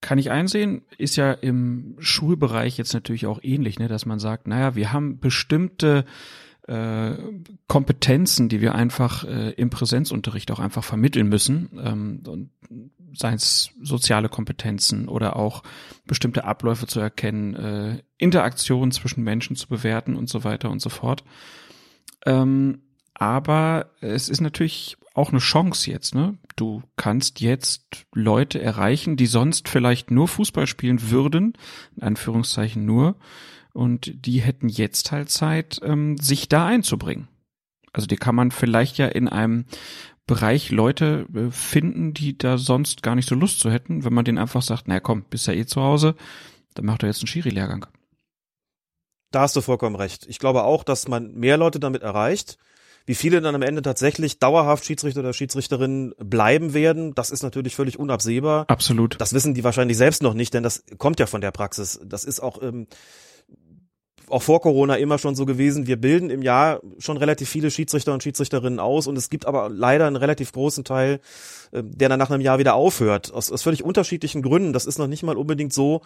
Kann 0.00 0.18
ich 0.18 0.30
einsehen, 0.30 0.82
ist 0.96 1.16
ja 1.16 1.32
im 1.32 1.96
Schulbereich 1.98 2.78
jetzt 2.78 2.94
natürlich 2.94 3.26
auch 3.26 3.40
ähnlich, 3.42 3.78
ne, 3.78 3.88
dass 3.88 4.06
man 4.06 4.18
sagt, 4.18 4.46
naja, 4.46 4.74
wir 4.74 4.92
haben 4.92 5.20
bestimmte 5.20 6.04
äh, 6.68 7.12
Kompetenzen, 7.66 8.48
die 8.48 8.60
wir 8.60 8.74
einfach 8.74 9.24
äh, 9.24 9.50
im 9.50 9.70
Präsenzunterricht 9.70 10.50
auch 10.50 10.60
einfach 10.60 10.84
vermitteln 10.84 11.28
müssen, 11.28 11.70
ähm, 11.82 12.50
seien 13.14 13.34
es 13.34 13.70
soziale 13.82 14.28
Kompetenzen 14.28 15.08
oder 15.08 15.36
auch 15.36 15.62
bestimmte 16.06 16.44
Abläufe 16.44 16.86
zu 16.86 17.00
erkennen, 17.00 17.54
äh, 17.54 18.02
Interaktionen 18.16 18.92
zwischen 18.92 19.24
Menschen 19.24 19.56
zu 19.56 19.68
bewerten 19.68 20.16
und 20.16 20.28
so 20.28 20.44
weiter 20.44 20.70
und 20.70 20.80
so 20.80 20.88
fort. 20.88 21.24
Ähm, 22.24 22.82
aber 23.14 23.90
es 24.00 24.28
ist 24.28 24.40
natürlich 24.40 24.96
auch 25.14 25.30
eine 25.30 25.40
Chance 25.40 25.90
jetzt, 25.90 26.14
ne? 26.14 26.38
Du 26.56 26.82
kannst 26.96 27.40
jetzt 27.40 28.06
Leute 28.14 28.62
erreichen, 28.62 29.16
die 29.16 29.26
sonst 29.26 29.68
vielleicht 29.68 30.10
nur 30.10 30.28
Fußball 30.28 30.66
spielen 30.66 31.10
würden, 31.10 31.54
in 31.96 32.02
Anführungszeichen 32.02 32.86
nur, 32.86 33.16
und 33.72 34.26
die 34.26 34.40
hätten 34.40 34.68
jetzt 34.68 35.12
halt 35.12 35.30
Zeit, 35.30 35.80
ähm, 35.82 36.18
sich 36.18 36.48
da 36.48 36.66
einzubringen. 36.66 37.28
Also 37.92 38.06
die 38.06 38.16
kann 38.16 38.34
man 38.34 38.50
vielleicht 38.50 38.98
ja 38.98 39.06
in 39.06 39.28
einem 39.28 39.66
Bereich 40.26 40.70
Leute 40.70 41.26
äh, 41.34 41.50
finden, 41.50 42.14
die 42.14 42.38
da 42.38 42.58
sonst 42.58 43.02
gar 43.02 43.14
nicht 43.14 43.28
so 43.28 43.34
Lust 43.34 43.60
zu 43.60 43.70
hätten, 43.70 44.04
wenn 44.04 44.14
man 44.14 44.24
denen 44.24 44.38
einfach 44.38 44.62
sagt, 44.62 44.88
naja 44.88 45.00
komm, 45.00 45.24
bist 45.24 45.46
ja 45.46 45.52
eh 45.52 45.66
zu 45.66 45.82
Hause, 45.82 46.14
dann 46.74 46.86
macht 46.86 47.02
er 47.02 47.08
jetzt 47.08 47.20
einen 47.20 47.26
Schiri-Lehrgang. 47.26 47.86
Da 49.30 49.40
hast 49.40 49.56
du 49.56 49.62
vollkommen 49.62 49.96
recht. 49.96 50.26
Ich 50.28 50.38
glaube 50.38 50.64
auch, 50.64 50.84
dass 50.84 51.08
man 51.08 51.34
mehr 51.34 51.56
Leute 51.56 51.80
damit 51.80 52.02
erreicht. 52.02 52.58
Wie 53.04 53.14
viele 53.14 53.40
dann 53.40 53.54
am 53.54 53.62
Ende 53.62 53.82
tatsächlich 53.82 54.38
dauerhaft 54.38 54.84
Schiedsrichter 54.84 55.20
oder 55.20 55.32
Schiedsrichterin 55.32 56.14
bleiben 56.18 56.72
werden, 56.72 57.14
das 57.14 57.30
ist 57.30 57.42
natürlich 57.42 57.74
völlig 57.74 57.98
unabsehbar. 57.98 58.66
Absolut. 58.68 59.20
Das 59.20 59.32
wissen 59.32 59.54
die 59.54 59.64
wahrscheinlich 59.64 59.96
selbst 59.96 60.22
noch 60.22 60.34
nicht, 60.34 60.54
denn 60.54 60.62
das 60.62 60.84
kommt 60.98 61.18
ja 61.18 61.26
von 61.26 61.40
der 61.40 61.50
Praxis. 61.50 61.98
Das 62.04 62.24
ist 62.24 62.40
auch 62.40 62.62
ähm, 62.62 62.86
auch 64.32 64.42
vor 64.42 64.60
Corona 64.60 64.96
immer 64.96 65.18
schon 65.18 65.34
so 65.34 65.44
gewesen. 65.44 65.86
Wir 65.86 65.96
bilden 65.96 66.30
im 66.30 66.42
Jahr 66.42 66.80
schon 66.98 67.18
relativ 67.18 67.48
viele 67.48 67.70
Schiedsrichter 67.70 68.14
und 68.14 68.22
Schiedsrichterinnen 68.22 68.80
aus 68.80 69.06
und 69.06 69.16
es 69.16 69.28
gibt 69.28 69.46
aber 69.46 69.68
leider 69.68 70.06
einen 70.06 70.16
relativ 70.16 70.52
großen 70.52 70.84
Teil, 70.84 71.20
äh, 71.72 71.82
der 71.84 72.08
dann 72.08 72.18
nach 72.18 72.30
einem 72.30 72.40
Jahr 72.40 72.58
wieder 72.58 72.74
aufhört. 72.74 73.32
Aus, 73.32 73.52
aus 73.52 73.62
völlig 73.62 73.84
unterschiedlichen 73.84 74.42
Gründen. 74.42 74.72
Das 74.72 74.86
ist 74.86 74.98
noch 74.98 75.06
nicht 75.06 75.22
mal 75.22 75.36
unbedingt 75.36 75.74
so, 75.74 76.00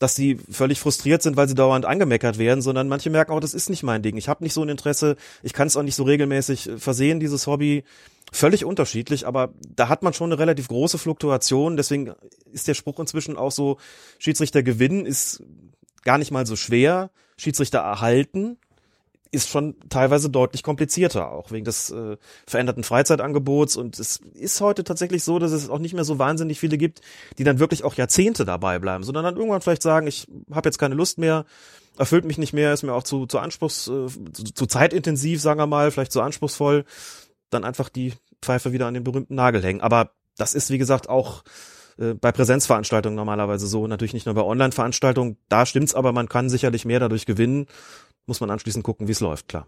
dass 0.00 0.16
sie 0.16 0.38
völlig 0.50 0.80
frustriert 0.80 1.22
sind, 1.22 1.36
weil 1.36 1.48
sie 1.48 1.54
dauernd 1.54 1.86
angemeckert 1.86 2.38
werden, 2.38 2.62
sondern 2.62 2.88
manche 2.88 3.10
merken 3.10 3.32
auch, 3.32 3.40
das 3.40 3.54
ist 3.54 3.70
nicht 3.70 3.82
mein 3.84 4.02
Ding. 4.02 4.16
Ich 4.16 4.28
habe 4.28 4.42
nicht 4.42 4.54
so 4.54 4.62
ein 4.62 4.68
Interesse, 4.68 5.16
ich 5.42 5.52
kann 5.52 5.68
es 5.68 5.76
auch 5.76 5.82
nicht 5.82 5.96
so 5.96 6.02
regelmäßig 6.02 6.70
versehen, 6.78 7.20
dieses 7.20 7.46
Hobby. 7.46 7.84
Völlig 8.30 8.64
unterschiedlich, 8.64 9.26
aber 9.26 9.54
da 9.74 9.88
hat 9.88 10.02
man 10.02 10.12
schon 10.12 10.30
eine 10.30 10.38
relativ 10.38 10.68
große 10.68 10.98
Fluktuation. 10.98 11.78
Deswegen 11.78 12.12
ist 12.52 12.68
der 12.68 12.74
Spruch 12.74 12.98
inzwischen 13.00 13.38
auch 13.38 13.52
so, 13.52 13.78
Schiedsrichter 14.18 14.62
gewinnen 14.62 15.06
ist 15.06 15.42
gar 16.04 16.18
nicht 16.18 16.30
mal 16.30 16.44
so 16.44 16.54
schwer. 16.54 17.10
Schiedsrichter 17.38 17.78
erhalten 17.78 18.58
ist 19.30 19.48
schon 19.48 19.76
teilweise 19.90 20.30
deutlich 20.30 20.62
komplizierter, 20.62 21.30
auch 21.30 21.50
wegen 21.50 21.64
des 21.64 21.90
äh, 21.90 22.16
veränderten 22.46 22.82
Freizeitangebots. 22.82 23.76
Und 23.76 23.98
es 23.98 24.20
ist 24.34 24.60
heute 24.60 24.84
tatsächlich 24.84 25.22
so, 25.22 25.38
dass 25.38 25.52
es 25.52 25.68
auch 25.68 25.78
nicht 25.78 25.94
mehr 25.94 26.04
so 26.04 26.18
wahnsinnig 26.18 26.58
viele 26.58 26.78
gibt, 26.78 27.02
die 27.36 27.44
dann 27.44 27.58
wirklich 27.58 27.84
auch 27.84 27.94
Jahrzehnte 27.94 28.44
dabei 28.44 28.78
bleiben, 28.78 29.04
sondern 29.04 29.24
dann 29.24 29.36
irgendwann 29.36 29.60
vielleicht 29.60 29.82
sagen, 29.82 30.06
ich 30.06 30.26
habe 30.50 30.68
jetzt 30.68 30.78
keine 30.78 30.94
Lust 30.94 31.18
mehr, 31.18 31.44
erfüllt 31.98 32.24
mich 32.24 32.38
nicht 32.38 32.52
mehr, 32.52 32.72
ist 32.72 32.84
mir 32.84 32.94
auch 32.94 33.02
zu, 33.02 33.26
zu 33.26 33.38
anspruchs, 33.38 33.88
äh, 33.88 34.06
zu, 34.06 34.44
zu 34.54 34.66
zeitintensiv, 34.66 35.40
sagen 35.42 35.60
wir 35.60 35.66
mal, 35.66 35.90
vielleicht 35.90 36.12
zu 36.12 36.22
anspruchsvoll, 36.22 36.84
dann 37.50 37.64
einfach 37.64 37.88
die 37.88 38.14
Pfeife 38.40 38.72
wieder 38.72 38.86
an 38.86 38.94
den 38.94 39.04
berühmten 39.04 39.34
Nagel 39.34 39.62
hängen. 39.62 39.80
Aber 39.80 40.12
das 40.36 40.54
ist, 40.54 40.70
wie 40.70 40.78
gesagt, 40.78 41.08
auch 41.08 41.42
äh, 41.98 42.14
bei 42.14 42.32
Präsenzveranstaltungen 42.32 43.16
normalerweise 43.16 43.66
so, 43.66 43.86
natürlich 43.86 44.14
nicht 44.14 44.26
nur 44.26 44.34
bei 44.34 44.42
Online-Veranstaltungen. 44.42 45.36
Da 45.48 45.66
stimmt's, 45.66 45.94
aber 45.94 46.12
man 46.12 46.28
kann 46.28 46.48
sicherlich 46.48 46.84
mehr 46.84 47.00
dadurch 47.00 47.26
gewinnen 47.26 47.66
muss 48.28 48.40
man 48.40 48.50
anschließend 48.50 48.84
gucken, 48.84 49.08
wie 49.08 49.12
es 49.12 49.20
läuft, 49.20 49.48
klar. 49.48 49.66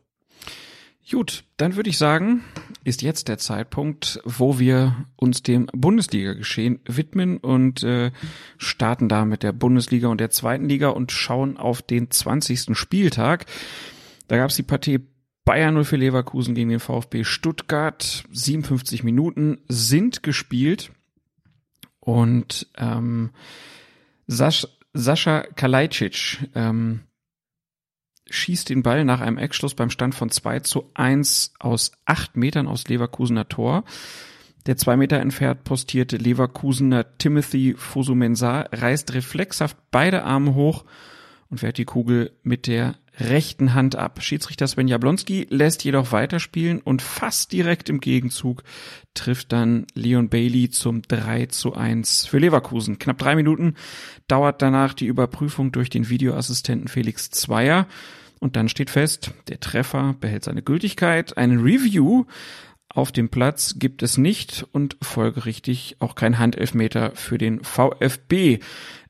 Gut, 1.10 1.44
dann 1.56 1.74
würde 1.74 1.90
ich 1.90 1.98
sagen, 1.98 2.44
ist 2.84 3.02
jetzt 3.02 3.26
der 3.26 3.38
Zeitpunkt, 3.38 4.20
wo 4.24 4.60
wir 4.60 5.06
uns 5.16 5.42
dem 5.42 5.66
Bundesliga-Geschehen 5.72 6.78
widmen 6.84 7.38
und 7.38 7.82
äh, 7.82 8.12
starten 8.58 9.08
da 9.08 9.24
mit 9.24 9.42
der 9.42 9.52
Bundesliga 9.52 10.06
und 10.08 10.20
der 10.20 10.30
zweiten 10.30 10.68
Liga 10.68 10.90
und 10.90 11.10
schauen 11.10 11.56
auf 11.56 11.82
den 11.82 12.10
20. 12.10 12.76
Spieltag. 12.78 13.46
Da 14.28 14.36
gab 14.36 14.50
es 14.50 14.56
die 14.56 14.62
Partie 14.62 15.00
Bayern 15.44 15.74
0 15.74 15.84
für 15.84 15.96
Leverkusen 15.96 16.54
gegen 16.54 16.68
den 16.68 16.80
VfB 16.80 17.24
Stuttgart. 17.24 18.24
57 18.30 19.02
Minuten 19.02 19.58
sind 19.66 20.22
gespielt 20.22 20.92
und 22.00 22.66
ähm, 22.76 23.30
Sasch, 24.26 24.66
Sascha 24.92 25.42
Kalajdzic 25.42 26.48
ähm, 26.54 27.00
schießt 28.30 28.68
den 28.68 28.82
Ball 28.82 29.04
nach 29.04 29.20
einem 29.20 29.38
Eckschluss 29.38 29.74
beim 29.74 29.90
Stand 29.90 30.14
von 30.14 30.30
2 30.30 30.60
zu 30.60 30.90
1 30.94 31.54
aus 31.58 31.92
8 32.06 32.36
Metern 32.36 32.66
aus 32.66 32.88
Leverkusener 32.88 33.48
Tor. 33.48 33.84
Der 34.66 34.76
zwei 34.76 34.96
Meter 34.96 35.18
entfernt 35.18 35.64
postierte 35.64 36.16
Leverkusener 36.16 37.16
Timothy 37.18 37.74
Fusumensar 37.76 38.68
reißt 38.72 39.14
reflexhaft 39.14 39.76
beide 39.90 40.22
Arme 40.24 40.54
hoch 40.54 40.84
und 41.48 41.62
wehrt 41.62 41.78
die 41.78 41.86
Kugel 41.86 42.32
mit 42.42 42.66
der 42.66 42.94
rechten 43.20 43.74
Hand 43.74 43.96
ab. 43.96 44.22
Schiedsrichter 44.22 44.66
Sven 44.66 44.88
Jablonski 44.88 45.46
lässt 45.50 45.85
jedoch 45.85 46.12
weiterspielen 46.12 46.80
und 46.80 47.02
fast 47.02 47.52
direkt 47.52 47.88
im 47.88 48.00
Gegenzug 48.00 48.62
trifft 49.14 49.52
dann 49.52 49.87
Leon 49.94 50.28
Bailey 50.28 50.70
zum 50.70 51.02
3 51.02 51.46
zu 51.46 51.74
1 51.74 52.26
für 52.26 52.38
Leverkusen. 52.38 52.98
Knapp 52.98 53.18
drei 53.18 53.37
Minuten 53.37 53.74
dauert 54.28 54.62
danach 54.62 54.94
die 54.94 55.06
Überprüfung 55.06 55.72
durch 55.72 55.90
den 55.90 56.09
Videoassistenten 56.09 56.88
Felix 56.88 57.30
Zweier. 57.30 57.87
Und 58.38 58.56
dann 58.56 58.68
steht 58.68 58.90
fest, 58.90 59.33
der 59.48 59.61
Treffer 59.61 60.16
behält 60.18 60.44
seine 60.44 60.62
Gültigkeit. 60.62 61.37
Eine 61.37 61.62
Review 61.62 62.24
auf 62.92 63.12
dem 63.12 63.28
Platz 63.28 63.76
gibt 63.78 64.02
es 64.02 64.18
nicht 64.18 64.66
und 64.72 64.96
folgerichtig 65.00 65.96
auch 66.00 66.16
kein 66.16 66.38
Handelfmeter 66.38 67.12
für 67.14 67.38
den 67.38 67.62
VfB. 67.62 68.59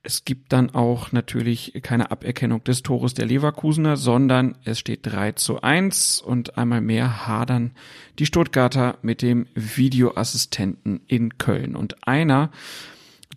Es 0.02 0.24
gibt 0.24 0.52
dann 0.54 0.70
auch 0.70 1.12
natürlich 1.12 1.74
keine 1.82 2.10
Aberkennung 2.10 2.64
des 2.64 2.82
Tores 2.82 3.12
der 3.12 3.26
Leverkusener, 3.26 3.98
sondern 3.98 4.56
es 4.64 4.78
steht 4.78 5.00
3 5.02 5.32
zu 5.32 5.60
1 5.60 6.22
und 6.22 6.56
einmal 6.56 6.80
mehr 6.80 7.26
hadern 7.26 7.72
die 8.18 8.24
Stuttgarter 8.24 8.96
mit 9.02 9.20
dem 9.20 9.46
Videoassistenten 9.54 11.02
in 11.06 11.36
Köln. 11.36 11.76
Und 11.76 12.08
einer 12.08 12.50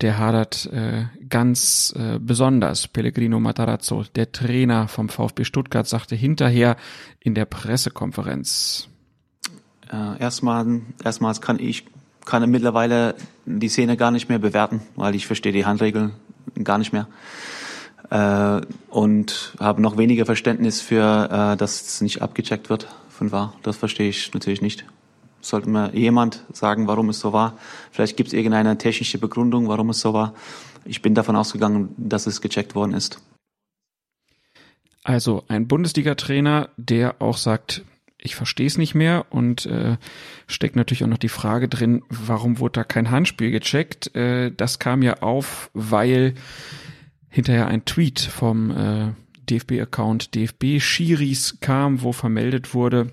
der 0.02 0.18
hadert 0.18 0.66
äh, 0.74 1.06
ganz 1.30 1.94
äh, 1.98 2.18
besonders. 2.20 2.88
Pellegrino 2.88 3.40
Matarazzo, 3.40 4.04
der 4.16 4.32
Trainer 4.32 4.88
vom 4.88 5.08
VfB 5.08 5.44
Stuttgart, 5.44 5.88
sagte 5.88 6.16
hinterher 6.16 6.78
in 7.20 7.36
der 7.36 7.46
Pressekonferenz. 7.46 8.90
Äh, 9.92 10.20
erstmal, 10.20 10.82
erstmals 11.04 11.42
kann 11.42 11.60
ich 11.60 11.86
kann 12.26 12.50
mittlerweile 12.50 13.16
die 13.46 13.68
Szene 13.68 13.98
gar 13.98 14.10
nicht 14.10 14.30
mehr 14.30 14.40
bewerten, 14.40 14.82
weil 14.96 15.14
ich 15.14 15.28
verstehe 15.28 15.52
die 15.52 15.66
Handregeln 15.66 16.14
gar 16.64 16.78
nicht 16.78 16.94
mehr 16.94 17.08
äh, 18.10 18.62
und 18.90 19.56
habe 19.60 19.82
noch 19.82 19.98
weniger 19.98 20.26
Verständnis 20.26 20.82
für, 20.82 21.54
äh, 21.54 21.58
dass 21.58 21.82
es 21.82 22.02
nicht 22.02 22.22
abgecheckt 22.22 22.70
wird 22.70 22.88
von 23.10 23.32
war. 23.32 23.54
Das 23.64 23.78
verstehe 23.78 24.10
ich 24.10 24.34
natürlich 24.34 24.62
nicht 24.62 24.86
sollte 25.46 25.70
mir 25.70 25.94
jemand 25.94 26.44
sagen, 26.52 26.88
warum 26.88 27.10
es 27.10 27.20
so 27.20 27.34
war. 27.34 27.58
Vielleicht 27.92 28.18
gibt 28.18 28.28
es 28.28 28.34
irgendeine 28.34 28.78
technische 28.78 29.18
Begründung, 29.18 29.68
warum 29.68 29.90
es 29.90 30.00
so 30.00 30.14
war. 30.14 30.34
Ich 30.86 31.02
bin 31.02 31.16
davon 31.16 31.36
ausgegangen, 31.36 31.94
dass 31.98 32.28
es 32.28 32.42
gecheckt 32.42 32.76
worden 32.76 32.94
ist. 32.94 33.20
Also 35.04 35.44
ein 35.50 35.68
Bundesliga-Trainer, 35.68 36.70
der 36.78 37.22
auch 37.22 37.38
sagt, 37.38 37.84
ich 38.24 38.36
verstehe 38.36 38.68
es 38.68 38.78
nicht 38.78 38.96
mehr 38.96 39.26
und 39.32 39.66
äh, 39.66 39.98
steckt 40.48 40.76
natürlich 40.76 41.04
auch 41.04 41.10
noch 41.10 41.18
die 41.18 41.30
Frage 41.30 41.68
drin, 41.68 42.04
warum 42.10 42.60
wurde 42.60 42.80
da 42.80 42.84
kein 42.84 43.12
Handspiel 43.12 43.52
gecheckt? 43.52 44.16
Äh, 44.16 44.52
das 44.52 44.80
kam 44.80 45.02
ja 45.02 45.22
auf, 45.22 45.70
weil 45.74 46.36
hinterher 47.30 47.68
ein 47.68 47.86
Tweet 47.86 48.20
vom 48.20 48.72
äh, 48.72 49.14
DFB-Account 49.50 50.36
DFB 50.36 50.80
Schiris 50.80 51.58
kam, 51.60 52.02
wo 52.02 52.14
vermeldet 52.14 52.74
wurde, 52.74 53.12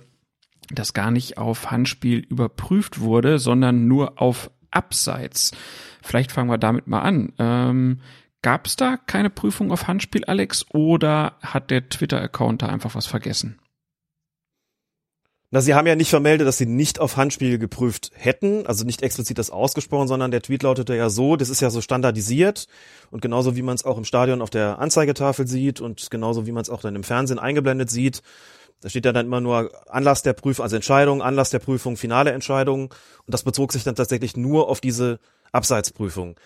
das 0.71 0.95
gar 0.95 1.11
nicht 1.11 1.39
auf 1.39 1.71
Handspiel 1.71 2.21
überprüft 2.21 3.01
wurde, 3.01 3.39
sondern 3.39 3.89
nur 3.89 4.23
auf 4.23 4.51
Abseits. 4.71 5.51
Vielleicht 6.03 6.31
fangen 6.31 6.51
wir 6.51 6.59
damit 6.59 6.87
mal 6.87 7.01
an. 7.01 7.33
Ähm, 7.39 8.01
Gab 8.43 8.67
es 8.67 8.77
da 8.77 8.97
keine 8.97 9.29
Prüfung 9.29 9.71
auf 9.71 9.87
Handspiel, 9.87 10.25
Alex, 10.25 10.65
oder 10.71 11.35
hat 11.43 11.71
der 11.71 11.91
Twitter-Account 11.91 12.63
da 12.63 12.69
einfach 12.69 12.95
was 12.95 13.07
vergessen? 13.07 13.59
Na, 15.53 15.61
sie 15.61 15.75
haben 15.75 15.89
ja 15.89 15.97
nicht 15.97 16.11
vermeldet, 16.11 16.47
dass 16.47 16.59
sie 16.59 16.67
nicht 16.67 17.01
auf 17.01 17.17
Handspiel 17.17 17.59
geprüft 17.59 18.13
hätten, 18.15 18.67
also 18.67 18.85
nicht 18.85 19.03
explizit 19.03 19.37
das 19.37 19.51
ausgesprochen, 19.51 20.07
sondern 20.07 20.31
der 20.31 20.43
Tweet 20.43 20.63
lautete 20.63 20.95
ja 20.95 21.11
so, 21.11 21.35
das 21.35 21.49
ist 21.49 21.61
ja 21.61 21.71
so 21.71 21.81
standardisiert 21.81 22.69
und 23.11 23.21
genauso 23.21 23.57
wie 23.57 23.63
man 23.63 23.75
es 23.75 23.85
auch 23.85 23.99
im 23.99 24.05
Stadion 24.05 24.43
auf 24.43 24.51
der 24.51 24.79
Anzeigetafel 24.79 25.49
sieht 25.49 25.81
und 25.81 26.09
genauso 26.09 26.47
wie 26.47 26.53
man 26.53 26.63
es 26.63 26.71
auch 26.71 26.83
dann 26.83 26.95
im 26.95 27.03
Fernsehen 27.03 27.41
eingeblendet 27.41 27.91
sieht, 27.91 28.23
da 28.81 28.89
steht 28.89 29.05
ja 29.05 29.13
dann 29.13 29.27
immer 29.27 29.41
nur 29.41 29.71
Anlass 29.89 30.23
der 30.23 30.33
Prüfung, 30.33 30.63
also 30.63 30.77
Entscheidung, 30.77 31.21
Anlass 31.21 31.51
der 31.51 31.59
Prüfung, 31.59 31.97
finale 31.97 32.33
Entscheidung. 32.33 32.85
Und 32.85 33.35
das 33.35 33.43
bezog 33.43 33.73
sich 33.73 33.85
dann 33.85 33.95
tatsächlich 33.95 34.37
nur 34.37 34.69
auf 34.69 34.81
diese 34.81 35.21
Abseitsprüfung. 35.53 36.37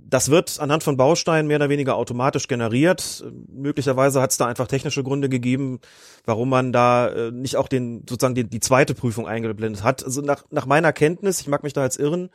Das 0.00 0.30
wird 0.30 0.58
anhand 0.60 0.82
von 0.82 0.96
Bausteinen 0.96 1.48
mehr 1.48 1.56
oder 1.56 1.68
weniger 1.68 1.96
automatisch 1.96 2.48
generiert. 2.48 3.24
Möglicherweise 3.52 4.22
hat 4.22 4.30
es 4.30 4.36
da 4.36 4.46
einfach 4.46 4.66
technische 4.66 5.02
Gründe 5.02 5.28
gegeben, 5.28 5.80
warum 6.24 6.48
man 6.48 6.72
da 6.72 7.08
äh, 7.08 7.30
nicht 7.30 7.56
auch 7.56 7.68
den 7.68 8.04
sozusagen 8.08 8.34
die, 8.34 8.44
die 8.44 8.60
zweite 8.60 8.94
Prüfung 8.94 9.26
eingeblendet 9.26 9.82
hat. 9.82 10.04
Also 10.04 10.22
nach, 10.22 10.44
nach 10.50 10.66
meiner 10.66 10.92
Kenntnis, 10.92 11.40
ich 11.40 11.48
mag 11.48 11.62
mich 11.62 11.72
da 11.72 11.84
jetzt 11.84 11.98
irren, 11.98 12.30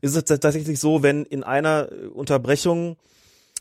ist 0.00 0.16
es 0.16 0.24
tatsächlich 0.24 0.78
so, 0.78 1.02
wenn 1.02 1.24
in 1.24 1.44
einer 1.44 1.88
Unterbrechung 2.12 2.96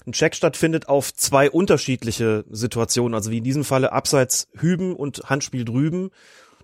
ein 0.05 0.11
Check 0.11 0.35
stattfindet 0.35 0.89
auf 0.89 1.13
zwei 1.13 1.49
unterschiedliche 1.49 2.43
Situationen, 2.49 3.13
also 3.13 3.31
wie 3.31 3.37
in 3.37 3.43
diesem 3.43 3.63
Falle 3.63 3.93
abseits 3.93 4.49
hüben 4.57 4.95
und 4.95 5.29
Handspiel 5.29 5.63
drüben, 5.63 6.09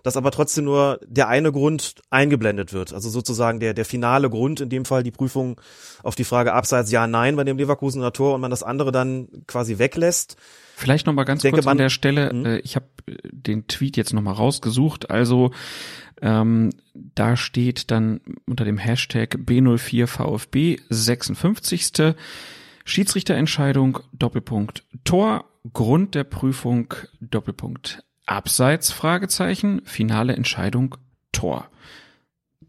dass 0.02 0.16
aber 0.16 0.30
trotzdem 0.30 0.64
nur 0.64 1.00
der 1.06 1.28
eine 1.28 1.52
Grund 1.52 1.96
eingeblendet 2.10 2.72
wird. 2.72 2.92
Also 2.92 3.08
sozusagen 3.10 3.60
der, 3.60 3.74
der 3.74 3.84
finale 3.84 4.30
Grund, 4.30 4.60
in 4.60 4.68
dem 4.68 4.84
Fall 4.84 5.02
die 5.02 5.10
Prüfung 5.10 5.60
auf 6.02 6.14
die 6.14 6.24
Frage 6.24 6.52
abseits 6.52 6.90
ja, 6.90 7.06
nein 7.06 7.36
bei 7.36 7.44
dem 7.44 7.58
Leverkusener 7.58 8.12
Tor 8.12 8.34
und 8.34 8.40
man 8.40 8.50
das 8.50 8.62
andere 8.62 8.92
dann 8.92 9.28
quasi 9.46 9.78
weglässt. 9.78 10.36
Vielleicht 10.76 11.06
noch 11.06 11.12
mal 11.12 11.24
ganz 11.24 11.42
denke, 11.42 11.56
kurz 11.56 11.66
an 11.66 11.78
der 11.78 11.90
Stelle, 11.90 12.32
mhm. 12.32 12.46
äh, 12.46 12.58
ich 12.60 12.76
habe 12.76 12.86
äh, 13.06 13.16
den 13.30 13.66
Tweet 13.66 13.96
jetzt 13.96 14.14
noch 14.14 14.22
mal 14.22 14.32
rausgesucht, 14.32 15.10
also 15.10 15.50
ähm, 16.22 16.70
da 16.94 17.36
steht 17.36 17.90
dann 17.90 18.20
unter 18.46 18.64
dem 18.64 18.78
Hashtag 18.78 19.36
B04VfB 19.36 20.80
56. 20.88 22.14
Schiedsrichterentscheidung, 22.84 24.00
Doppelpunkt 24.12 24.84
Tor, 25.04 25.44
Grund 25.72 26.14
der 26.14 26.24
Prüfung, 26.24 26.94
Doppelpunkt 27.20 28.02
Abseits, 28.30 28.92
Fragezeichen, 28.92 29.82
finale 29.84 30.36
Entscheidung, 30.36 30.96
Tor. 31.32 31.68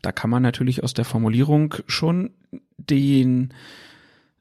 Da 0.02 0.12
kann 0.12 0.32
man 0.32 0.42
natürlich 0.42 0.84
aus 0.84 0.96
der 0.96 1.06
Formulierung 1.06 1.76
schon 1.86 2.32
den 2.78 3.54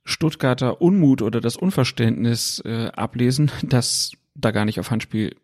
Stuttgarter 0.02 0.80
Unmut 0.80 1.20
oder 1.20 1.42
das 1.42 1.56
Unverständnis 1.56 2.62
äh, 2.64 2.86
ablesen, 2.96 3.50
dass 3.62 4.12
da 4.34 4.50
gar 4.50 4.64
nicht 4.64 4.80
auf 4.80 4.90
Handspiel 4.90 5.36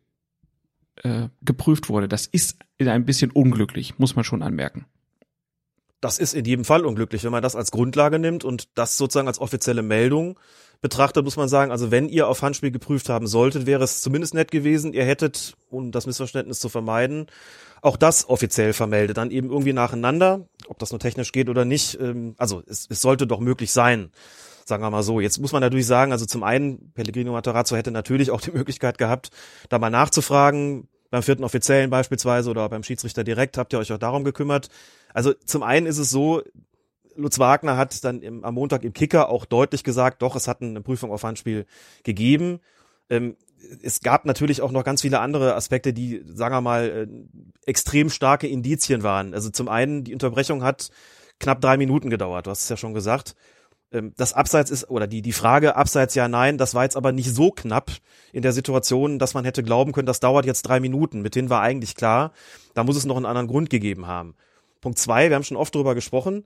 äh, 1.03 1.29
geprüft 1.43 1.91
wurde. 1.91 2.09
Das 2.09 2.27
ist 2.27 2.59
ein 2.79 3.05
bisschen 3.05 3.31
unglücklich, 3.31 3.99
muss 3.99 4.17
man 4.17 4.25
schon 4.25 4.43
anmerken 4.43 4.87
das 6.01 6.19
ist 6.19 6.35
in 6.35 6.45
jedem 6.45 6.65
Fall 6.65 6.85
unglücklich, 6.85 7.25
wenn 7.25 7.33
man 7.33 7.43
das 7.43 7.57
als 7.57 7.71
Grundlage 7.71 8.19
nimmt 8.19 8.45
und 8.45 8.69
das 8.79 8.97
sozusagen 8.97 9.29
als 9.29 9.41
offizielle 9.41 9.83
Meldung 9.83 10.39
betrachtet, 10.81 11.25
muss 11.25 11.37
man 11.37 11.49
sagen, 11.49 11.71
also 11.71 11.91
wenn 11.91 12.09
ihr 12.09 12.29
auf 12.29 12.43
Handspiel 12.43 12.71
geprüft 12.71 13.09
haben 13.09 13.27
solltet, 13.27 13.67
wäre 13.67 13.85
es 13.85 14.01
zumindest 14.01 14.35
nett 14.35 14.51
gewesen, 14.51 14.93
ihr 14.93 15.05
hättet, 15.05 15.57
um 15.71 15.93
das 15.93 16.07
Missverständnis 16.07 16.61
zu 16.61 16.69
vermeiden, 16.69 17.27
auch 17.83 17.97
das 17.97 18.29
offiziell 18.29 18.73
vermeldet, 18.73 19.17
dann 19.17 19.31
eben 19.31 19.51
irgendwie 19.51 19.73
nacheinander, 19.73 20.49
ob 20.67 20.79
das 20.79 20.91
nur 20.91 20.99
technisch 20.99 21.33
geht 21.33 21.49
oder 21.49 21.65
nicht. 21.65 21.99
Ähm, 22.01 22.35
also 22.39 22.63
es, 22.67 22.87
es 22.91 23.01
sollte 23.01 23.27
doch 23.27 23.41
möglich 23.41 23.73
sein, 23.73 24.11
sagen 24.65 24.83
wir 24.83 24.91
mal 24.91 25.03
so. 25.03 25.21
Jetzt 25.21 25.39
muss 25.39 25.53
man 25.53 25.61
natürlich 25.61 25.87
sagen, 25.87 26.13
also 26.13 26.27
zum 26.27 26.43
einen, 26.43 26.93
Pellegrino 26.93 27.33
Matarazzo 27.33 27.77
hätte 27.77 27.91
natürlich 27.91 28.31
auch 28.31 28.41
die 28.41 28.51
Möglichkeit 28.53 28.99
gehabt, 28.99 29.31
da 29.69 29.79
mal 29.79 29.91
nachzufragen, 29.91 30.89
beim 31.11 31.23
vierten 31.23 31.45
Offiziellen 31.45 31.89
beispielsweise 31.91 32.51
oder 32.51 32.69
beim 32.69 32.83
Schiedsrichter 32.83 33.25
direkt 33.25 33.59
habt 33.59 33.73
ihr 33.73 33.79
euch 33.79 33.93
auch 33.93 33.99
darum 33.99 34.25
gekümmert. 34.25 34.69
Also 35.15 35.33
zum 35.33 35.63
einen 35.63 35.87
ist 35.87 35.99
es 35.99 36.11
so, 36.11 36.43
Lutz 37.17 37.39
Wagner 37.39 37.77
hat 37.77 38.05
dann 38.05 38.23
im, 38.23 38.45
am 38.45 38.55
Montag 38.55 38.85
im 38.85 38.93
Kicker 38.93 39.29
auch 39.29 39.45
deutlich 39.45 39.85
gesagt, 39.85 40.23
doch, 40.23 40.37
es 40.37 40.49
hat 40.49 40.63
eine 40.63 40.81
Prüfung 40.81 41.11
auf 41.11 41.25
Handspiel 41.25 41.67
gegeben. 42.05 42.61
Ähm, 43.11 43.37
es 43.83 44.01
gab 44.01 44.27
natürlich 44.27 44.63
auch 44.63 44.71
noch 44.71 44.85
ganz 44.85 45.03
viele 45.03 45.21
andere 45.21 45.55
Aspekte, 45.55 45.93
die, 45.93 46.23
sagen 46.27 46.55
wir 46.55 46.61
mal, 46.61 46.89
äh, 46.89 47.07
extrem 47.67 48.11
starke 48.11 48.47
Indizien 48.47 49.03
waren. 49.03 49.35
Also 49.35 49.51
zum 49.51 49.69
einen, 49.69 50.05
die 50.05 50.13
Unterbrechung 50.13 50.63
hat 50.63 50.91
knapp 51.41 51.61
drei 51.61 51.77
Minuten 51.77 52.11
gedauert, 52.11 52.47
du 52.47 52.51
hast 52.51 52.63
es 52.63 52.69
ja 52.69 52.77
schon 52.77 52.95
gesagt. 52.95 53.35
Ähm, 53.93 54.13
das 54.17 54.33
Abseits 54.33 54.71
ist, 54.71 54.91
oder 54.91 55.07
die, 55.07 55.23
die 55.23 55.33
Frage 55.33 55.77
Abseits 55.77 56.15
ja, 56.15 56.29
nein, 56.29 56.59
das 56.59 56.75
war 56.75 56.85
jetzt 56.85 56.97
aber 56.97 57.13
nicht 57.13 57.35
so 57.35 57.51
knapp 57.51 57.91
in 58.33 58.43
der 58.43 58.53
Situation, 58.53 59.19
dass 59.19 59.35
man 59.35 59.45
hätte 59.45 59.63
glauben 59.63 59.93
können, 59.93 60.07
das 60.07 60.21
dauert 60.21 60.47
jetzt 60.47 60.63
drei 60.63 60.81
Minuten. 60.81 61.23
Mithin 61.23 61.51
war 61.51 61.63
eigentlich 61.63 61.95
klar, 61.95 62.33
da 62.75 62.85
muss 62.85 62.97
es 62.97 63.07
noch 63.07 63.17
einen 63.17 63.27
anderen 63.27 63.49
Grund 63.49 63.71
gegeben 63.71 64.07
haben. 64.07 64.35
Punkt 64.81 64.99
zwei, 64.99 65.29
wir 65.29 65.37
haben 65.37 65.45
schon 65.45 65.57
oft 65.57 65.75
drüber 65.75 65.95
gesprochen, 65.95 66.45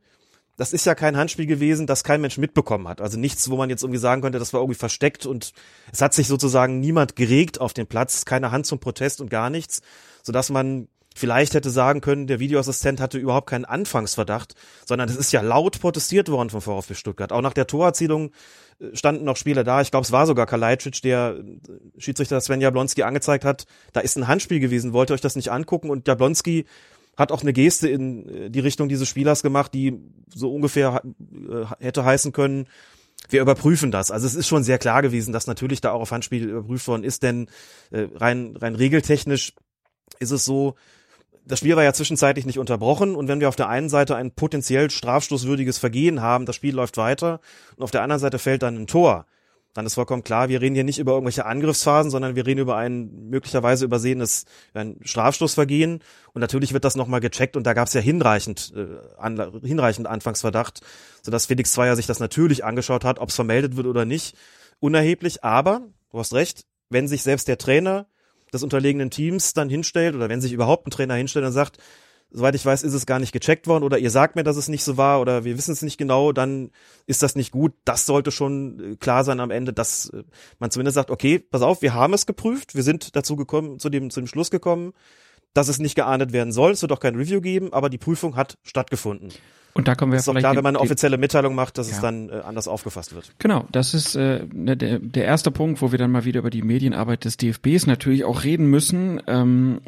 das 0.61 0.75
ist 0.75 0.85
ja 0.85 0.95
kein 0.95 1.17
Handspiel 1.17 1.47
gewesen, 1.47 1.87
das 1.87 2.05
kein 2.05 2.21
Mensch 2.21 2.37
mitbekommen 2.37 2.87
hat. 2.87 3.01
Also 3.01 3.19
nichts, 3.19 3.49
wo 3.49 3.57
man 3.57 3.71
jetzt 3.71 3.83
irgendwie 3.83 3.99
sagen 3.99 4.21
könnte, 4.21 4.39
das 4.39 4.53
war 4.53 4.61
irgendwie 4.61 4.79
versteckt 4.79 5.25
und 5.25 5.55
es 5.91 6.03
hat 6.03 6.13
sich 6.13 6.29
sozusagen 6.29 6.81
niemand 6.81 7.17
geregt 7.17 7.59
auf 7.63 7.73
dem 7.73 7.87
Platz, 7.87 8.27
keine 8.27 8.51
Hand 8.51 8.67
zum 8.67 8.79
Protest 8.79 9.23
und 9.23 9.31
gar 9.31 9.49
nichts, 9.49 9.81
sodass 10.23 10.51
man 10.51 10.89
vielleicht 11.17 11.55
hätte 11.55 11.71
sagen 11.71 12.03
können, 12.03 12.27
der 12.27 12.41
Videoassistent 12.41 13.01
hatte 13.01 13.17
überhaupt 13.17 13.49
keinen 13.49 13.65
Anfangsverdacht, 13.65 14.55
sondern 14.85 15.09
es 15.09 15.17
ist 15.17 15.33
ja 15.33 15.41
laut 15.41 15.81
protestiert 15.81 16.29
worden 16.29 16.51
vom 16.51 16.61
VfB 16.61 16.93
Stuttgart. 16.93 17.33
Auch 17.33 17.41
nach 17.41 17.55
der 17.55 17.67
Torerzielung 17.67 18.31
äh, 18.81 18.95
standen 18.95 19.25
noch 19.25 19.39
Spieler 19.39 19.65
da. 19.65 19.81
Ich 19.81 19.91
glaube, 19.91 20.05
es 20.05 20.13
war 20.13 20.27
sogar 20.27 20.45
Kalajdzic, 20.45 21.01
der 21.01 21.37
äh, 21.39 21.99
Schiedsrichter 21.99 22.39
Sven 22.39 22.61
Jablonski 22.61 23.03
angezeigt 23.03 23.47
hat. 23.47 23.65
Da 23.95 24.01
ist 24.01 24.19
ein 24.19 24.29
Handspiel 24.29 24.61
gewesen. 24.61 24.93
Wollt 24.93 25.11
ihr 25.11 25.15
euch 25.15 25.23
das 25.23 25.37
nicht 25.37 25.51
angucken? 25.51 25.89
Und 25.89 26.07
Jablonski 26.07 26.67
hat 27.21 27.31
auch 27.31 27.43
eine 27.43 27.53
Geste 27.53 27.89
in 27.89 28.29
äh, 28.29 28.51
die 28.51 28.61
Richtung 28.61 28.89
dieses 28.89 29.09
Spielers 29.09 29.43
gemacht, 29.43 29.73
die 29.75 30.01
so 30.35 30.53
ungefähr 30.53 31.03
äh, 31.05 31.67
hätte 31.79 32.05
heißen 32.05 32.33
können, 32.33 32.67
wir 33.29 33.43
überprüfen 33.43 33.91
das. 33.91 34.11
Also 34.11 34.27
es 34.27 34.35
ist 34.35 34.49
schon 34.49 34.65
sehr 34.65 34.79
klar 34.79 35.03
gewesen, 35.03 35.33
dass 35.33 35.47
natürlich 35.47 35.81
da 35.81 35.93
auch 35.93 36.01
auf 36.01 36.11
Handspiel 36.11 36.49
überprüft 36.49 36.89
worden 36.89 37.05
ist, 37.05 37.23
denn 37.23 37.49
äh, 37.91 38.09
rein, 38.15 38.57
rein 38.57 38.75
regeltechnisch 38.75 39.53
ist 40.19 40.31
es 40.31 40.45
so, 40.45 40.75
das 41.45 41.59
Spiel 41.59 41.77
war 41.77 41.85
ja 41.85 41.93
zwischenzeitlich 41.93 42.47
nicht 42.47 42.59
unterbrochen 42.59 43.15
und 43.15 43.29
wenn 43.29 43.41
wir 43.41 43.49
auf 43.49 43.57
der 43.57 43.69
einen 43.69 43.89
Seite 43.89 44.17
ein 44.17 44.33
potenziell 44.33 44.91
strafstoßwürdiges 44.91 45.79
Vergehen 45.79 46.23
haben, 46.23 46.47
das 46.47 46.57
Spiel 46.57 46.75
läuft 46.75 46.97
weiter 46.97 47.41
und 47.77 47.83
auf 47.85 47.91
der 47.91 48.03
anderen 48.03 48.21
Seite 48.21 48.39
fällt 48.39 48.63
dann 48.63 48.77
ein 48.77 48.87
Tor, 48.87 49.27
dann 49.73 49.87
ist 49.87 49.95
vollkommen 49.95 50.25
klar, 50.25 50.49
wir 50.49 50.61
reden 50.61 50.75
hier 50.75 50.85
nicht 50.85 50.99
über 50.99 51.13
irgendwelche 51.13 51.47
Angriffsphasen, 51.47 52.11
sondern 52.11 52.35
wir 52.35 52.45
reden 52.45 52.61
über 52.61 52.77
ein 52.77 53.29
möglicherweise 53.29 53.85
übersehenes 53.85 54.45
ein 54.75 54.97
Strafstoßvergehen. 55.03 56.01
Und 56.33 56.41
natürlich 56.41 56.73
wird 56.73 56.85
das 56.85 56.97
nochmal 56.97 57.21
gecheckt 57.21 57.57
und 57.57 57.65
da 57.65 57.73
gab 57.73 57.87
es 57.87 57.95
ja 57.95 58.01
hinreichend, 58.01 58.73
äh, 58.75 58.87
an, 59.17 59.61
hinreichend 59.63 60.09
Anfangsverdacht, 60.09 60.81
sodass 61.23 61.47
Felix 61.47 61.73
Zweier 61.73 61.95
sich 61.95 62.07
das 62.07 62.19
natürlich 62.19 62.65
angeschaut 62.65 63.05
hat, 63.05 63.21
ob 63.21 63.29
es 63.29 63.37
vermeldet 63.37 63.77
wird 63.77 63.87
oder 63.87 64.05
nicht. 64.05 64.37
Unerheblich, 64.81 65.45
aber, 65.45 65.83
du 66.11 66.19
hast 66.19 66.35
recht, 66.35 66.65
wenn 66.89 67.07
sich 67.07 67.23
selbst 67.23 67.47
der 67.47 67.59
Trainer 67.59 68.07
des 68.53 68.65
unterlegenen 68.65 69.11
Teams 69.11 69.55
dann 69.55 69.69
hinstellt 69.69 70.17
oder 70.17 70.29
wenn 70.29 70.41
sich 70.41 70.53
überhaupt 70.53 70.87
ein 70.87 70.91
Trainer 70.91 71.15
hinstellt 71.15 71.47
und 71.47 71.53
sagt, 71.53 71.79
soweit 72.33 72.55
ich 72.55 72.65
weiß, 72.65 72.83
ist 72.83 72.95
es 72.95 73.07
gar 73.07 73.19
nicht 73.19 73.33
gecheckt 73.33 73.67
worden 73.67 73.85
oder 73.85 73.99
ihr 73.99 74.11
sagt 74.11 74.37
mir, 74.37 74.45
dass 74.45 74.57
es 74.57 74.69
nicht 74.69 74.85
so 74.85 74.97
war 74.97 75.21
oder 75.21 75.45
wir 75.45 75.57
wissen 75.57 75.73
es 75.73 75.83
nicht 75.83 75.99
genau, 75.99 76.33
dann 76.33 76.71
ist 77.07 77.23
das 77.23 77.37
nicht 77.37 77.51
gut. 77.51 77.73
Das 77.85 78.07
sollte 78.07 78.31
schon 78.31 78.93
äh, 78.93 78.97
klar 78.97 79.25
sein 79.25 79.41
am 79.41 79.51
Ende, 79.51 79.73
dass 79.73 80.11
äh, 80.11 80.23
man 80.59 80.71
zumindest 80.71 80.95
sagt, 80.95 81.11
okay, 81.11 81.39
pass 81.39 81.63
auf, 81.63 81.83
wir 81.83 81.95
haben 81.95 82.15
es 82.15 82.27
geprüft, 82.27 82.75
wir 82.75 82.83
sind 82.83 83.17
dazu 83.17 83.37
gekommen, 83.37 83.79
zu 83.79 83.89
dem, 83.89 84.11
zu 84.11 84.21
dem 84.21 84.27
Schluss 84.27 84.51
gekommen, 84.51 84.93
dass 85.55 85.69
es 85.69 85.79
nicht 85.79 85.95
geahndet 85.95 86.33
werden 86.33 86.53
soll. 86.53 86.73
Es 86.73 86.83
wird 86.83 86.93
auch 86.93 87.01
kein 87.01 87.17
Review 87.17 87.41
geben, 87.41 87.73
aber 87.73 87.91
die 87.91 87.99
Prüfung 87.99 88.37
hat 88.37 88.59
stattgefunden. 88.63 89.33
Und 89.73 89.89
da 89.89 89.95
kommen 89.95 90.13
wir 90.13 90.19
ist 90.19 90.27
doch 90.27 90.35
klar, 90.35 90.57
wenn 90.57 90.65
man 90.65 90.77
eine 90.77 90.85
offizielle 90.85 91.17
Mitteilung 91.17 91.55
macht, 91.55 91.79
dass 91.79 91.89
ja. 91.89 91.97
es 91.97 92.01
dann 92.01 92.29
äh, 92.29 92.41
anders 92.45 92.67
aufgefasst 92.67 93.15
wird. 93.15 93.33
Genau, 93.39 93.67
das 93.71 93.95
ist 93.95 94.17
äh, 94.17 94.45
ne, 94.53 94.77
der, 94.77 94.99
der 94.99 95.25
erste 95.25 95.51
Punkt, 95.51 95.81
wo 95.81 95.93
wir 95.93 95.99
dann 95.99 96.11
mal 96.11 96.25
wieder 96.25 96.41
über 96.41 96.51
die 96.51 96.63
Medienarbeit 96.63 97.25
des 97.25 97.37
DFBs 97.37 97.87
natürlich 97.87 98.25
auch 98.25 98.43
reden 98.43 98.67
müssen. 98.67 99.23
Ähm, 99.27 99.81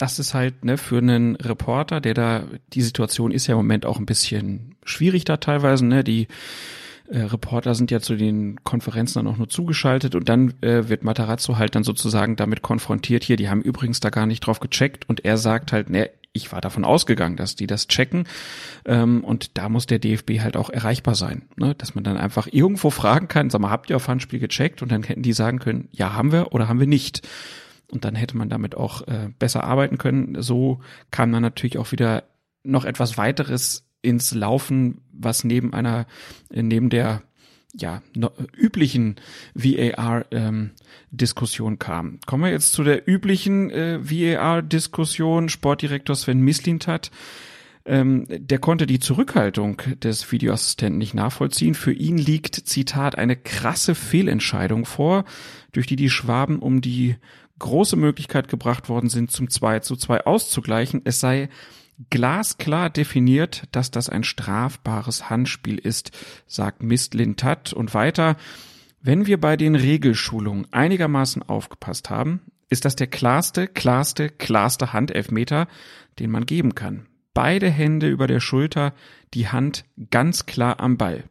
das 0.00 0.18
ist 0.18 0.32
halt 0.32 0.64
ne, 0.64 0.78
für 0.78 0.98
einen 0.98 1.36
Reporter, 1.36 2.00
der 2.00 2.14
da, 2.14 2.44
die 2.72 2.80
Situation 2.80 3.32
ist 3.32 3.46
ja 3.46 3.52
im 3.52 3.58
Moment 3.58 3.84
auch 3.84 3.98
ein 3.98 4.06
bisschen 4.06 4.76
schwierig 4.84 5.24
da 5.24 5.36
teilweise, 5.36 5.84
ne? 5.84 6.02
Die 6.02 6.26
äh, 7.10 7.20
Reporter 7.20 7.74
sind 7.74 7.90
ja 7.90 8.00
zu 8.00 8.16
den 8.16 8.64
Konferenzen 8.64 9.18
dann 9.18 9.26
auch 9.26 9.36
nur 9.36 9.50
zugeschaltet 9.50 10.14
und 10.14 10.28
dann 10.28 10.54
äh, 10.62 10.88
wird 10.88 11.04
Matarazzo 11.04 11.58
halt 11.58 11.74
dann 11.74 11.84
sozusagen 11.84 12.36
damit 12.36 12.62
konfrontiert, 12.62 13.24
hier, 13.24 13.36
die 13.36 13.50
haben 13.50 13.60
übrigens 13.60 14.00
da 14.00 14.08
gar 14.08 14.24
nicht 14.24 14.40
drauf 14.40 14.60
gecheckt 14.60 15.06
und 15.06 15.24
er 15.26 15.36
sagt 15.36 15.72
halt, 15.72 15.90
ne, 15.90 16.08
ich 16.32 16.50
war 16.50 16.62
davon 16.62 16.84
ausgegangen, 16.84 17.36
dass 17.36 17.56
die 17.56 17.66
das 17.66 17.88
checken 17.88 18.24
ähm, 18.86 19.22
und 19.22 19.58
da 19.58 19.68
muss 19.68 19.86
der 19.86 19.98
DFB 19.98 20.40
halt 20.40 20.56
auch 20.56 20.70
erreichbar 20.70 21.14
sein, 21.14 21.42
ne? 21.56 21.74
dass 21.74 21.94
man 21.94 22.04
dann 22.04 22.16
einfach 22.16 22.48
irgendwo 22.50 22.90
fragen 22.90 23.28
kann, 23.28 23.50
sag 23.50 23.60
mal, 23.60 23.70
habt 23.70 23.90
ihr 23.90 23.96
auf 23.96 24.08
Handspiel 24.08 24.38
gecheckt 24.38 24.80
und 24.80 24.92
dann 24.92 25.02
hätten 25.02 25.22
die 25.22 25.32
sagen 25.32 25.58
können, 25.58 25.88
ja, 25.90 26.14
haben 26.14 26.32
wir 26.32 26.52
oder 26.52 26.68
haben 26.68 26.80
wir 26.80 26.86
nicht 26.86 27.26
und 27.90 28.04
dann 28.04 28.14
hätte 28.14 28.36
man 28.36 28.48
damit 28.48 28.76
auch 28.76 29.06
äh, 29.08 29.30
besser 29.38 29.64
arbeiten 29.64 29.98
können. 29.98 30.40
So 30.42 30.80
kam 31.10 31.32
dann 31.32 31.42
natürlich 31.42 31.78
auch 31.78 31.92
wieder 31.92 32.24
noch 32.62 32.84
etwas 32.84 33.18
weiteres 33.18 33.86
ins 34.02 34.34
Laufen, 34.34 35.00
was 35.12 35.44
neben 35.44 35.74
einer, 35.74 36.06
äh, 36.50 36.62
neben 36.62 36.90
der 36.90 37.22
ja, 37.76 38.02
üblichen 38.56 39.14
VAR-Diskussion 39.54 41.74
ähm, 41.74 41.78
kam. 41.78 42.18
Kommen 42.26 42.42
wir 42.42 42.50
jetzt 42.50 42.72
zu 42.72 42.82
der 42.82 43.08
üblichen 43.08 43.70
äh, 43.70 44.00
VAR-Diskussion. 44.02 45.48
Sportdirektor 45.48 46.16
Sven 46.16 46.40
Mislintat, 46.40 47.12
ähm, 47.84 48.26
der 48.28 48.58
konnte 48.58 48.86
die 48.86 48.98
Zurückhaltung 48.98 49.82
des 50.02 50.32
Videoassistenten 50.32 50.98
nicht 50.98 51.14
nachvollziehen. 51.14 51.74
Für 51.74 51.92
ihn 51.92 52.18
liegt, 52.18 52.56
Zitat, 52.56 53.16
eine 53.16 53.36
krasse 53.36 53.94
Fehlentscheidung 53.94 54.84
vor, 54.84 55.24
durch 55.72 55.86
die 55.86 55.96
die 55.96 56.10
Schwaben 56.10 56.58
um 56.58 56.80
die 56.80 57.16
große 57.60 57.94
Möglichkeit 57.94 58.48
gebracht 58.48 58.88
worden 58.88 59.08
sind, 59.08 59.30
zum 59.30 59.48
2 59.48 59.78
zu 59.80 59.94
2 59.94 60.26
auszugleichen. 60.26 61.02
Es 61.04 61.20
sei 61.20 61.48
glasklar 62.08 62.90
definiert, 62.90 63.64
dass 63.72 63.90
das 63.90 64.08
ein 64.08 64.24
strafbares 64.24 65.30
Handspiel 65.30 65.78
ist, 65.78 66.10
sagt 66.46 66.82
Mist 66.82 67.14
Lintat 67.14 67.72
und 67.72 67.94
weiter. 67.94 68.36
Wenn 69.00 69.26
wir 69.26 69.40
bei 69.40 69.56
den 69.56 69.74
Regelschulungen 69.74 70.66
einigermaßen 70.72 71.42
aufgepasst 71.42 72.10
haben, 72.10 72.40
ist 72.68 72.84
das 72.84 72.96
der 72.96 73.08
klarste, 73.08 73.66
klarste, 73.66 74.28
klarste 74.28 74.92
Handelfmeter, 74.92 75.68
den 76.18 76.30
man 76.30 76.46
geben 76.46 76.74
kann. 76.74 77.06
Beide 77.34 77.68
Hände 77.68 78.08
über 78.08 78.26
der 78.26 78.40
Schulter, 78.40 78.94
die 79.34 79.48
Hand 79.48 79.84
ganz 80.10 80.46
klar 80.46 80.80
am 80.80 80.96
Ball. 80.96 81.24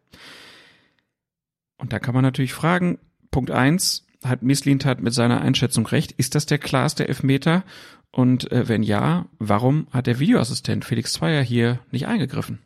Und 1.78 1.94
da 1.94 2.00
kann 2.00 2.13
man 2.13 2.24
natürlich 2.24 2.54
fragen, 2.54 3.00
Punkt 3.32 3.52
eins 3.52 4.06
hat 4.23 4.43
Misslintat 4.43 5.01
mit 5.01 5.13
seiner 5.13 5.41
Einschätzung 5.41 5.86
recht? 5.88 6.12
Ist 6.13 6.36
das 6.36 6.45
der 6.45 6.58
klarste 6.58 7.08
Elfmeter? 7.08 7.63
Und 8.12 8.51
äh, 8.51 8.67
wenn 8.67 8.84
ja, 8.84 9.27
warum 9.38 9.88
hat 9.91 10.08
der 10.08 10.19
Videoassistent 10.19 10.86
Felix 10.86 11.13
Zweier 11.13 11.41
hier 11.43 11.79
nicht 11.91 12.08
eingegriffen? 12.08 12.60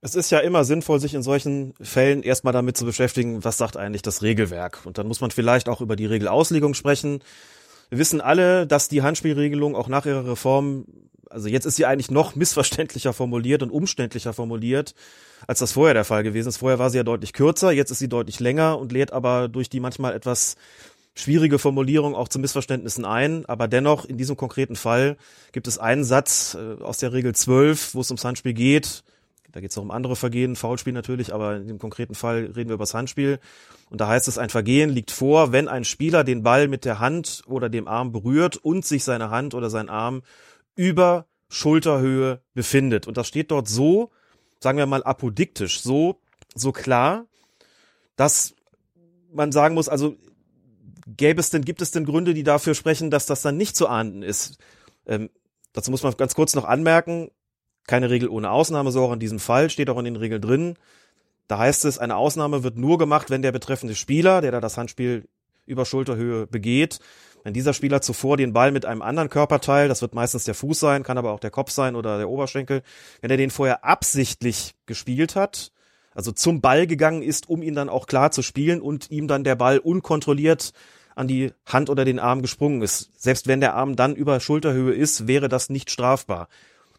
Es 0.00 0.14
ist 0.14 0.30
ja 0.30 0.38
immer 0.38 0.64
sinnvoll, 0.64 1.00
sich 1.00 1.14
in 1.14 1.22
solchen 1.22 1.74
Fällen 1.80 2.22
erstmal 2.22 2.52
damit 2.52 2.76
zu 2.76 2.84
beschäftigen, 2.84 3.44
was 3.44 3.58
sagt 3.58 3.76
eigentlich 3.76 4.02
das 4.02 4.22
Regelwerk. 4.22 4.80
Und 4.84 4.98
dann 4.98 5.08
muss 5.08 5.20
man 5.20 5.30
vielleicht 5.30 5.68
auch 5.68 5.80
über 5.80 5.96
die 5.96 6.06
Regelauslegung 6.06 6.74
sprechen. 6.74 7.22
Wir 7.88 7.98
wissen 7.98 8.20
alle, 8.20 8.66
dass 8.66 8.88
die 8.88 9.02
Handspielregelung 9.02 9.74
auch 9.74 9.88
nach 9.88 10.06
ihrer 10.06 10.26
Reform, 10.26 10.86
also 11.36 11.48
jetzt 11.48 11.66
ist 11.66 11.76
sie 11.76 11.84
eigentlich 11.84 12.10
noch 12.10 12.34
missverständlicher 12.34 13.12
formuliert 13.12 13.62
und 13.62 13.70
umständlicher 13.70 14.32
formuliert, 14.32 14.94
als 15.46 15.58
das 15.58 15.72
vorher 15.72 15.92
der 15.92 16.06
Fall 16.06 16.22
gewesen 16.22 16.48
ist. 16.48 16.56
Vorher 16.56 16.78
war 16.78 16.88
sie 16.88 16.96
ja 16.96 17.02
deutlich 17.02 17.34
kürzer, 17.34 17.72
jetzt 17.72 17.90
ist 17.90 17.98
sie 17.98 18.08
deutlich 18.08 18.40
länger 18.40 18.78
und 18.78 18.90
lädt 18.90 19.12
aber 19.12 19.48
durch 19.48 19.68
die 19.68 19.78
manchmal 19.78 20.14
etwas 20.14 20.56
schwierige 21.14 21.58
Formulierung 21.58 22.14
auch 22.14 22.28
zu 22.28 22.38
Missverständnissen 22.38 23.04
ein. 23.04 23.44
Aber 23.44 23.68
dennoch, 23.68 24.06
in 24.06 24.16
diesem 24.16 24.38
konkreten 24.38 24.76
Fall 24.76 25.18
gibt 25.52 25.68
es 25.68 25.76
einen 25.76 26.04
Satz 26.04 26.56
äh, 26.58 26.82
aus 26.82 26.96
der 26.98 27.12
Regel 27.12 27.34
12, 27.34 27.94
wo 27.94 28.00
es 28.00 28.10
ums 28.10 28.24
Handspiel 28.24 28.54
geht. 28.54 29.04
Da 29.52 29.60
geht 29.60 29.72
es 29.72 29.76
auch 29.76 29.82
um 29.82 29.90
andere 29.90 30.16
Vergehen, 30.16 30.56
Foulspiel 30.56 30.94
natürlich, 30.94 31.34
aber 31.34 31.56
in 31.56 31.68
dem 31.68 31.78
konkreten 31.78 32.14
Fall 32.14 32.50
reden 32.56 32.70
wir 32.70 32.74
über 32.74 32.84
das 32.84 32.94
Handspiel. 32.94 33.40
Und 33.90 34.00
da 34.00 34.08
heißt 34.08 34.26
es, 34.26 34.38
ein 34.38 34.48
Vergehen 34.48 34.88
liegt 34.88 35.10
vor, 35.10 35.52
wenn 35.52 35.68
ein 35.68 35.84
Spieler 35.84 36.24
den 36.24 36.42
Ball 36.42 36.66
mit 36.66 36.86
der 36.86 36.98
Hand 36.98 37.42
oder 37.46 37.68
dem 37.68 37.88
Arm 37.88 38.10
berührt 38.10 38.56
und 38.56 38.86
sich 38.86 39.04
seine 39.04 39.28
Hand 39.28 39.52
oder 39.52 39.68
sein 39.68 39.90
Arm 39.90 40.22
über 40.76 41.26
Schulterhöhe 41.48 42.40
befindet. 42.54 43.06
Und 43.06 43.16
das 43.16 43.26
steht 43.28 43.50
dort 43.50 43.68
so, 43.68 44.10
sagen 44.60 44.78
wir 44.78 44.86
mal, 44.86 45.02
apodiktisch, 45.02 45.80
so, 45.80 46.20
so 46.54 46.72
klar, 46.72 47.26
dass 48.16 48.54
man 49.32 49.52
sagen 49.52 49.74
muss, 49.74 49.88
also 49.88 50.16
gäbe 51.06 51.40
es 51.40 51.50
denn, 51.50 51.64
gibt 51.64 51.82
es 51.82 51.90
denn 51.90 52.04
Gründe, 52.04 52.34
die 52.34 52.42
dafür 52.42 52.74
sprechen, 52.74 53.10
dass 53.10 53.26
das 53.26 53.42
dann 53.42 53.56
nicht 53.56 53.76
zu 53.76 53.88
ahnden 53.88 54.22
ist? 54.22 54.58
Ähm, 55.06 55.30
dazu 55.72 55.90
muss 55.90 56.02
man 56.02 56.16
ganz 56.16 56.34
kurz 56.34 56.54
noch 56.54 56.64
anmerken, 56.64 57.30
keine 57.86 58.10
Regel 58.10 58.28
ohne 58.28 58.50
Ausnahme, 58.50 58.90
so 58.90 59.04
auch 59.04 59.12
in 59.12 59.20
diesem 59.20 59.38
Fall, 59.38 59.70
steht 59.70 59.90
auch 59.90 59.98
in 59.98 60.04
den 60.04 60.16
Regeln 60.16 60.42
drin. 60.42 60.74
Da 61.48 61.58
heißt 61.58 61.84
es, 61.84 61.98
eine 61.98 62.16
Ausnahme 62.16 62.64
wird 62.64 62.76
nur 62.76 62.98
gemacht, 62.98 63.30
wenn 63.30 63.42
der 63.42 63.52
betreffende 63.52 63.94
Spieler, 63.94 64.40
der 64.40 64.50
da 64.50 64.60
das 64.60 64.76
Handspiel 64.76 65.28
über 65.64 65.84
Schulterhöhe 65.84 66.46
begeht. 66.46 66.98
Wenn 67.46 67.54
dieser 67.54 67.74
Spieler 67.74 68.02
zuvor 68.02 68.36
den 68.36 68.52
Ball 68.52 68.72
mit 68.72 68.86
einem 68.86 69.02
anderen 69.02 69.30
Körperteil, 69.30 69.86
das 69.86 70.02
wird 70.02 70.16
meistens 70.16 70.42
der 70.42 70.54
Fuß 70.56 70.80
sein, 70.80 71.04
kann 71.04 71.16
aber 71.16 71.30
auch 71.30 71.38
der 71.38 71.52
Kopf 71.52 71.70
sein 71.70 71.94
oder 71.94 72.18
der 72.18 72.28
Oberschenkel, 72.28 72.82
wenn 73.20 73.30
er 73.30 73.36
den 73.36 73.50
vorher 73.50 73.84
absichtlich 73.84 74.74
gespielt 74.86 75.36
hat, 75.36 75.70
also 76.12 76.32
zum 76.32 76.60
Ball 76.60 76.88
gegangen 76.88 77.22
ist, 77.22 77.48
um 77.48 77.62
ihn 77.62 77.76
dann 77.76 77.88
auch 77.88 78.08
klar 78.08 78.32
zu 78.32 78.42
spielen 78.42 78.80
und 78.80 79.12
ihm 79.12 79.28
dann 79.28 79.44
der 79.44 79.54
Ball 79.54 79.78
unkontrolliert 79.78 80.72
an 81.14 81.28
die 81.28 81.52
Hand 81.64 81.88
oder 81.88 82.04
den 82.04 82.18
Arm 82.18 82.42
gesprungen 82.42 82.82
ist. 82.82 83.12
Selbst 83.16 83.46
wenn 83.46 83.60
der 83.60 83.74
Arm 83.74 83.94
dann 83.94 84.16
über 84.16 84.40
Schulterhöhe 84.40 84.92
ist, 84.92 85.28
wäre 85.28 85.48
das 85.48 85.70
nicht 85.70 85.92
strafbar. 85.92 86.48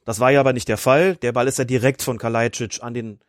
Das 0.06 0.22
war 0.22 0.32
ja 0.32 0.40
aber 0.40 0.54
nicht 0.54 0.70
der 0.70 0.78
Fall. 0.78 1.18
Der 1.18 1.34
Ball 1.34 1.50
ist 1.50 1.58
ja 1.58 1.66
direkt 1.66 2.04
von 2.04 2.18
Kalajdzic 2.18 2.82
an 2.82 2.94
den 2.94 3.20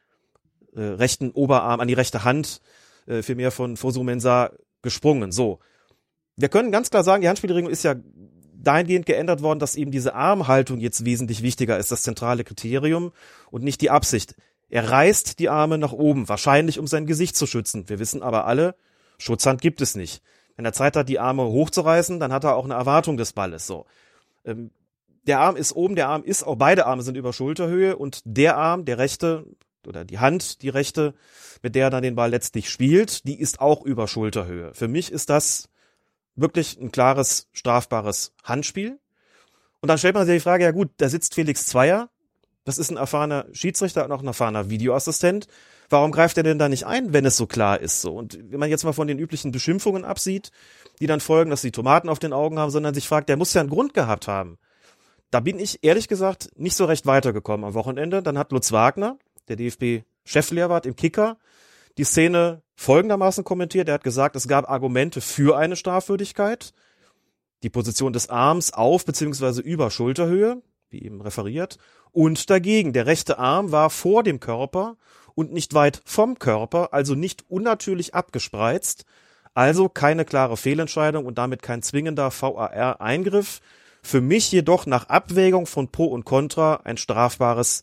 äh, 0.77 0.83
rechten 0.83 1.33
Oberarm, 1.33 1.81
an 1.81 1.89
die 1.89 1.95
rechte 1.95 2.23
Hand, 2.23 2.61
äh, 3.09 3.23
vielmehr 3.23 3.51
von 3.51 3.77
Fosumensa 3.77 4.53
gesprungen. 4.83 5.33
So. 5.33 5.59
Wir 6.39 6.49
können 6.49 6.71
ganz 6.71 6.89
klar 6.91 7.03
sagen, 7.03 7.21
die 7.21 7.29
Handspielregelung 7.29 7.69
ist 7.69 7.83
ja 7.83 7.97
dahingehend 8.55 9.07
geändert 9.07 9.43
worden, 9.43 9.59
dass 9.59 9.75
eben 9.75 9.91
diese 9.91 10.15
Armhaltung 10.15 10.79
jetzt 10.79 11.05
wesentlich 11.05 11.43
wichtiger 11.43 11.79
ist, 11.79 11.91
das 11.91 12.03
zentrale 12.03 12.45
Kriterium 12.45 13.13
und 13.51 13.65
nicht 13.65 13.81
die 13.81 13.91
Absicht. 13.91 14.37
Er 14.69 14.89
reißt 14.89 15.41
die 15.41 15.49
Arme 15.49 15.79
nach 15.79 15.93
oben, 15.93 16.29
wahrscheinlich 16.29 16.79
um 16.79 16.87
sein 16.87 17.07
Gesicht 17.07 17.35
zu 17.35 17.47
schützen. 17.47 17.89
Wir 17.89 17.99
wissen 17.99 18.23
aber 18.23 18.47
alle, 18.47 18.77
Schutzhand 19.19 19.61
gibt 19.61 19.81
es 19.81 19.97
nicht. 19.97 20.23
Wenn 20.55 20.65
er 20.65 20.73
Zeit 20.73 20.95
hat, 20.95 21.09
die 21.09 21.19
Arme 21.19 21.43
hochzureißen, 21.43 22.21
dann 22.21 22.33
hat 22.33 22.45
er 22.45 22.55
auch 22.55 22.65
eine 22.65 22.75
Erwartung 22.75 23.17
des 23.17 23.33
Balles. 23.33 23.67
So. 23.67 23.87
Ähm, 24.45 24.71
der 25.27 25.41
Arm 25.41 25.57
ist 25.57 25.73
oben, 25.73 25.97
der 25.97 26.09
Arm 26.09 26.23
ist 26.23 26.45
auch 26.45 26.57
beide 26.57 26.87
Arme 26.87 27.03
sind 27.03 27.17
über 27.17 27.33
Schulterhöhe 27.33 27.97
und 27.97 28.21
der 28.25 28.57
Arm, 28.57 28.85
der 28.85 28.99
rechte 28.99 29.45
oder 29.87 30.05
die 30.05 30.21
Hand, 30.21 30.63
die 30.63 30.69
rechte, 30.69 31.15
mit 31.63 31.75
der 31.75 31.87
er 31.87 31.91
dann 31.91 32.03
den 32.03 32.15
Ball 32.15 32.31
letztlich 32.31 32.71
spielt, 32.71 33.27
die 33.27 33.41
ist 33.41 33.61
auch 33.61 33.83
über 33.85 34.07
Schulterhöhe. 34.07 34.73
Für 34.75 34.87
mich 34.87 35.11
ist 35.11 35.31
das 35.31 35.68
wirklich 36.41 36.79
ein 36.81 36.93
klares 36.93 37.49
strafbares 37.53 38.33
Handspiel. 38.45 38.99
Und 39.81 39.89
dann 39.89 39.99
stellt 39.99 40.15
man 40.15 40.27
sich 40.27 40.37
die 40.37 40.41
Frage, 40.41 40.65
ja 40.65 40.71
gut, 40.71 40.91
da 40.99 41.09
sitzt 41.09 41.35
Felix 41.35 41.67
Zweier, 41.67 42.11
das 42.65 42.79
ist 42.79 42.91
ein 42.91 42.97
erfahrener 42.97 43.47
Schiedsrichter 43.53 44.05
und 44.05 44.13
auch 44.13 44.21
ein 44.21 44.27
erfahrener 44.27 44.69
Videoassistent. 44.69 45.47
Warum 45.89 46.13
greift 46.13 46.37
er 46.37 46.43
denn 46.43 46.59
da 46.59 46.69
nicht 46.69 46.85
ein, 46.85 47.15
wenn 47.15 47.25
es 47.25 47.37
so 47.37 47.47
klar 47.47 47.81
ist 47.81 48.03
so? 48.03 48.15
Und 48.15 48.39
wenn 48.51 48.61
man 48.61 48.69
jetzt 48.69 48.85
mal 48.85 48.93
von 48.93 49.07
den 49.07 49.19
üblichen 49.19 49.53
Beschimpfungen 49.53 50.05
absieht, 50.05 50.51
die 51.01 51.07
dann 51.07 51.21
folgen, 51.21 51.51
dass 51.51 51.63
sie 51.63 51.71
Tomaten 51.71 52.11
auf 52.11 52.19
den 52.19 52.35
Augen 52.35 52.59
haben, 52.59 52.71
sondern 52.71 52.93
sich 52.93 53.09
fragt, 53.09 53.31
der 53.31 53.39
muss 53.39 53.55
ja 53.55 53.63
einen 53.63 53.71
Grund 53.71 53.95
gehabt 53.95 54.29
haben. 54.29 54.59
Da 55.31 55.41
bin 55.41 55.59
ich 55.59 55.79
ehrlich 55.83 56.09
gesagt 56.09 56.51
nicht 56.57 56.77
so 56.77 56.85
recht 56.85 57.07
weitergekommen 57.07 57.65
am 57.65 57.75
Wochenende. 57.75 58.23
Dann 58.23 58.37
hat 58.37 58.53
Lutz 58.53 58.71
Wagner, 58.73 59.19
der 59.49 59.57
DFB-Cheflehrwart 59.57 60.85
im 60.85 60.97
Kicker, 60.97 61.39
die 61.99 62.05
Szene 62.05 62.63
folgendermaßen 62.77 63.45
kommentiert. 63.45 63.89
Er 63.89 63.95
hat 63.95 64.05
gesagt, 64.05 64.37
es 64.37 64.49
gab 64.49 64.71
Argumente 64.71 65.21
für 65.21 65.59
eine 65.59 65.77
Strafwürdigkeit. 65.77 66.73
Die 67.65 67.71
Position 67.71 68.13
des 68.13 68.31
Arms 68.31 68.73
auf 68.73 69.05
bzw. 69.05 69.61
über 69.61 69.91
Schulterhöhe, 69.91 70.63
wie 70.91 71.03
eben 71.03 71.21
referiert, 71.21 71.79
und 72.13 72.49
dagegen. 72.51 72.93
Der 72.93 73.07
rechte 73.07 73.39
Arm 73.39 73.73
war 73.73 73.91
vor 73.91 74.23
dem 74.23 74.39
Körper 74.39 74.97
und 75.35 75.53
nicht 75.53 75.75
weit 75.75 76.01
vom 76.05 76.39
Körper, 76.39 76.95
also 76.95 77.15
nicht 77.17 77.45
unnatürlich 77.51 78.15
abgespreizt, 78.15 79.05
also 79.55 79.89
keine 79.89 80.25
klare 80.25 80.57
Fehlentscheidung 80.57 81.27
und 81.27 81.37
damit 81.37 81.63
kein 81.63 81.83
zwingender 81.83 82.31
VAR-Eingriff. 82.31 83.61
Für 84.03 84.21
mich 84.21 84.53
jedoch 84.53 84.87
nach 84.87 85.09
Abwägung 85.09 85.67
von 85.67 85.91
Pro 85.91 86.05
und 86.05 86.25
Contra 86.25 86.77
ein 86.85 86.97
strafbares 86.97 87.83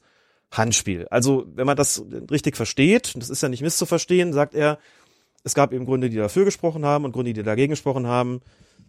Handspiel. 0.57 1.07
Also, 1.09 1.45
wenn 1.53 1.67
man 1.67 1.77
das 1.77 2.03
richtig 2.31 2.55
versteht, 2.55 3.13
das 3.15 3.29
ist 3.29 3.41
ja 3.41 3.49
nicht 3.49 3.61
misszuverstehen, 3.61 4.33
sagt 4.33 4.53
er, 4.53 4.79
es 5.43 5.53
gab 5.53 5.73
eben 5.73 5.85
Gründe, 5.85 6.09
die 6.09 6.17
dafür 6.17 6.45
gesprochen 6.45 6.85
haben 6.85 7.05
und 7.05 7.11
Gründe, 7.11 7.33
die 7.33 7.43
dagegen 7.43 7.71
gesprochen 7.71 8.07
haben 8.07 8.41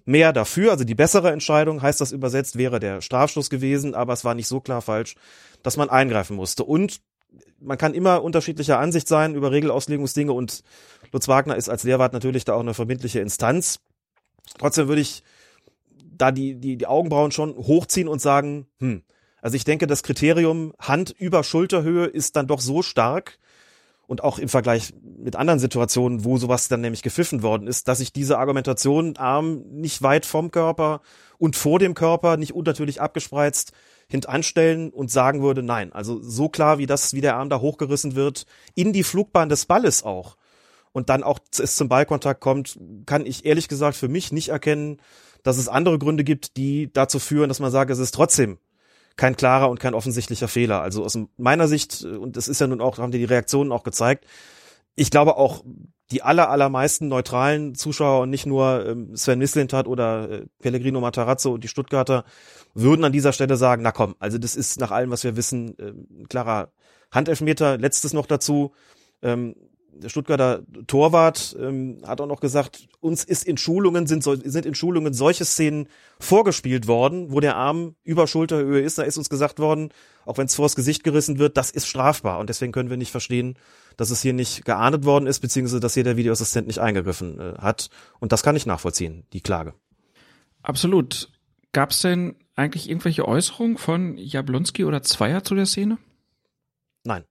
mehr 0.06 0.32
dafür, 0.32 0.70
also 0.70 0.84
die 0.84 0.94
bessere 0.94 1.32
Entscheidung, 1.32 1.82
heißt 1.82 2.00
das 2.00 2.12
übersetzt, 2.12 2.56
wäre 2.56 2.80
der 2.80 3.02
Strafstoß 3.02 3.50
gewesen, 3.50 3.94
aber 3.94 4.12
es 4.12 4.24
war 4.24 4.34
nicht 4.34 4.46
so 4.46 4.60
klar 4.60 4.80
falsch, 4.80 5.16
dass 5.62 5.76
man 5.76 5.90
eingreifen 5.90 6.36
musste. 6.36 6.64
Und 6.64 7.00
man 7.60 7.76
kann 7.76 7.92
immer 7.92 8.22
unterschiedlicher 8.22 8.78
Ansicht 8.78 9.08
sein 9.08 9.34
über 9.34 9.50
Regelauslegungsdinge 9.50 10.32
und 10.32 10.62
Lutz 11.12 11.28
Wagner 11.28 11.56
ist 11.56 11.68
als 11.68 11.82
Lehrwart 11.82 12.12
natürlich 12.12 12.44
da 12.44 12.54
auch 12.54 12.60
eine 12.60 12.74
verbindliche 12.74 13.20
Instanz. 13.20 13.80
Trotzdem 14.58 14.88
würde 14.88 15.02
ich 15.02 15.24
da 16.04 16.30
die, 16.30 16.54
die, 16.54 16.76
die 16.76 16.86
Augenbrauen 16.86 17.32
schon 17.32 17.56
hochziehen 17.56 18.08
und 18.08 18.20
sagen, 18.20 18.66
hm, 18.78 19.02
also 19.46 19.54
ich 19.54 19.64
denke, 19.64 19.86
das 19.86 20.02
Kriterium 20.02 20.72
Hand 20.80 21.14
über 21.16 21.44
Schulterhöhe 21.44 22.06
ist 22.06 22.34
dann 22.34 22.48
doch 22.48 22.60
so 22.60 22.82
stark, 22.82 23.38
und 24.08 24.22
auch 24.24 24.38
im 24.38 24.48
Vergleich 24.48 24.92
mit 25.02 25.36
anderen 25.36 25.58
Situationen, 25.58 26.24
wo 26.24 26.36
sowas 26.38 26.68
dann 26.68 26.80
nämlich 26.80 27.02
gepfiffen 27.02 27.42
worden 27.42 27.66
ist, 27.66 27.88
dass 27.88 28.00
ich 28.00 28.12
diese 28.12 28.38
Argumentation 28.38 29.16
Arm 29.16 29.64
nicht 29.70 30.02
weit 30.02 30.26
vom 30.26 30.50
Körper 30.50 31.00
und 31.38 31.56
vor 31.56 31.78
dem 31.78 31.94
Körper, 31.94 32.36
nicht 32.36 32.54
unnatürlich 32.54 33.00
abgespreizt, 33.00 33.72
hintanstellen 34.08 34.90
und 34.90 35.10
sagen 35.10 35.42
würde, 35.42 35.62
nein, 35.62 35.92
also 35.92 36.20
so 36.22 36.48
klar 36.48 36.78
wie 36.78 36.86
das, 36.86 37.14
wie 37.14 37.20
der 37.20 37.36
Arm 37.36 37.48
da 37.48 37.60
hochgerissen 37.60 38.14
wird, 38.14 38.46
in 38.74 38.92
die 38.92 39.02
Flugbahn 39.02 39.48
des 39.48 39.66
Balles 39.66 40.02
auch 40.04 40.36
und 40.92 41.08
dann 41.08 41.24
auch 41.24 41.40
es 41.58 41.76
zum 41.76 41.88
Ballkontakt 41.88 42.40
kommt, 42.40 42.78
kann 43.06 43.26
ich 43.26 43.44
ehrlich 43.44 43.68
gesagt 43.68 43.96
für 43.96 44.08
mich 44.08 44.30
nicht 44.30 44.48
erkennen, 44.48 44.98
dass 45.42 45.58
es 45.58 45.68
andere 45.68 45.98
Gründe 45.98 46.24
gibt, 46.24 46.56
die 46.56 46.92
dazu 46.92 47.18
führen, 47.18 47.48
dass 47.48 47.60
man 47.60 47.72
sagt, 47.72 47.90
es 47.90 47.98
ist 47.98 48.14
trotzdem 48.14 48.58
kein 49.16 49.36
klarer 49.36 49.70
und 49.70 49.80
kein 49.80 49.94
offensichtlicher 49.94 50.48
Fehler. 50.48 50.82
Also 50.82 51.04
aus 51.04 51.18
meiner 51.36 51.68
Sicht, 51.68 52.04
und 52.04 52.36
das 52.36 52.48
ist 52.48 52.60
ja 52.60 52.66
nun 52.66 52.80
auch, 52.80 52.98
haben 52.98 53.12
die 53.12 53.24
Reaktionen 53.24 53.72
auch 53.72 53.82
gezeigt, 53.82 54.26
ich 54.94 55.10
glaube 55.10 55.36
auch, 55.36 55.62
die 56.10 56.22
aller, 56.22 56.50
allermeisten 56.50 57.08
neutralen 57.08 57.74
Zuschauer 57.74 58.22
und 58.22 58.30
nicht 58.30 58.46
nur 58.46 58.86
ähm, 58.86 59.16
Sven 59.16 59.38
Mislintat 59.38 59.88
oder 59.88 60.30
äh, 60.30 60.46
Pellegrino 60.60 61.00
Matarazzo 61.00 61.52
und 61.52 61.64
die 61.64 61.68
Stuttgarter 61.68 62.24
würden 62.74 63.04
an 63.04 63.12
dieser 63.12 63.32
Stelle 63.32 63.56
sagen, 63.56 63.82
na 63.82 63.90
komm, 63.90 64.14
also 64.20 64.38
das 64.38 64.54
ist 64.54 64.78
nach 64.78 64.92
allem, 64.92 65.10
was 65.10 65.24
wir 65.24 65.36
wissen, 65.36 65.76
äh, 65.78 65.92
klarer 66.28 66.70
Handelfmeter. 67.10 67.76
Letztes 67.78 68.12
noch 68.12 68.26
dazu, 68.26 68.72
ähm, 69.22 69.56
der 70.02 70.08
Stuttgarter 70.08 70.62
Torwart 70.86 71.56
ähm, 71.60 72.02
hat 72.06 72.20
auch 72.20 72.26
noch 72.26 72.40
gesagt, 72.40 72.88
uns 73.00 73.24
ist 73.24 73.44
in 73.44 73.56
Schulungen 73.56 74.06
sind, 74.06 74.22
sind 74.22 74.66
in 74.66 74.74
Schulungen 74.74 75.14
solche 75.14 75.44
Szenen 75.44 75.88
vorgespielt 76.18 76.86
worden, 76.86 77.30
wo 77.30 77.40
der 77.40 77.56
Arm 77.56 77.96
über 78.02 78.26
Schulterhöhe 78.26 78.80
ist. 78.80 78.98
Da 78.98 79.02
ist 79.02 79.18
uns 79.18 79.28
gesagt 79.28 79.58
worden, 79.58 79.90
auch 80.24 80.38
wenn 80.38 80.46
es 80.46 80.54
vors 80.54 80.76
Gesicht 80.76 81.04
gerissen 81.04 81.38
wird, 81.38 81.56
das 81.56 81.70
ist 81.70 81.86
strafbar 81.86 82.38
und 82.38 82.48
deswegen 82.48 82.72
können 82.72 82.90
wir 82.90 82.96
nicht 82.96 83.10
verstehen, 83.10 83.58
dass 83.96 84.10
es 84.10 84.22
hier 84.22 84.32
nicht 84.32 84.64
geahndet 84.64 85.04
worden 85.04 85.26
ist, 85.26 85.40
beziehungsweise 85.40 85.80
dass 85.80 85.94
hier 85.94 86.04
der 86.04 86.16
Videoassistent 86.16 86.66
nicht 86.66 86.78
eingegriffen 86.78 87.40
äh, 87.40 87.54
hat. 87.58 87.88
Und 88.20 88.32
das 88.32 88.42
kann 88.42 88.56
ich 88.56 88.66
nachvollziehen, 88.66 89.24
die 89.32 89.40
Klage. 89.40 89.74
Absolut. 90.62 91.30
Gab 91.72 91.90
es 91.90 92.00
denn 92.00 92.36
eigentlich 92.54 92.88
irgendwelche 92.88 93.26
Äußerungen 93.26 93.76
von 93.76 94.16
Jablonski 94.18 94.84
oder 94.84 95.02
Zweier 95.02 95.44
zu 95.44 95.54
der 95.54 95.66
Szene? 95.66 95.98
Nein 97.04 97.24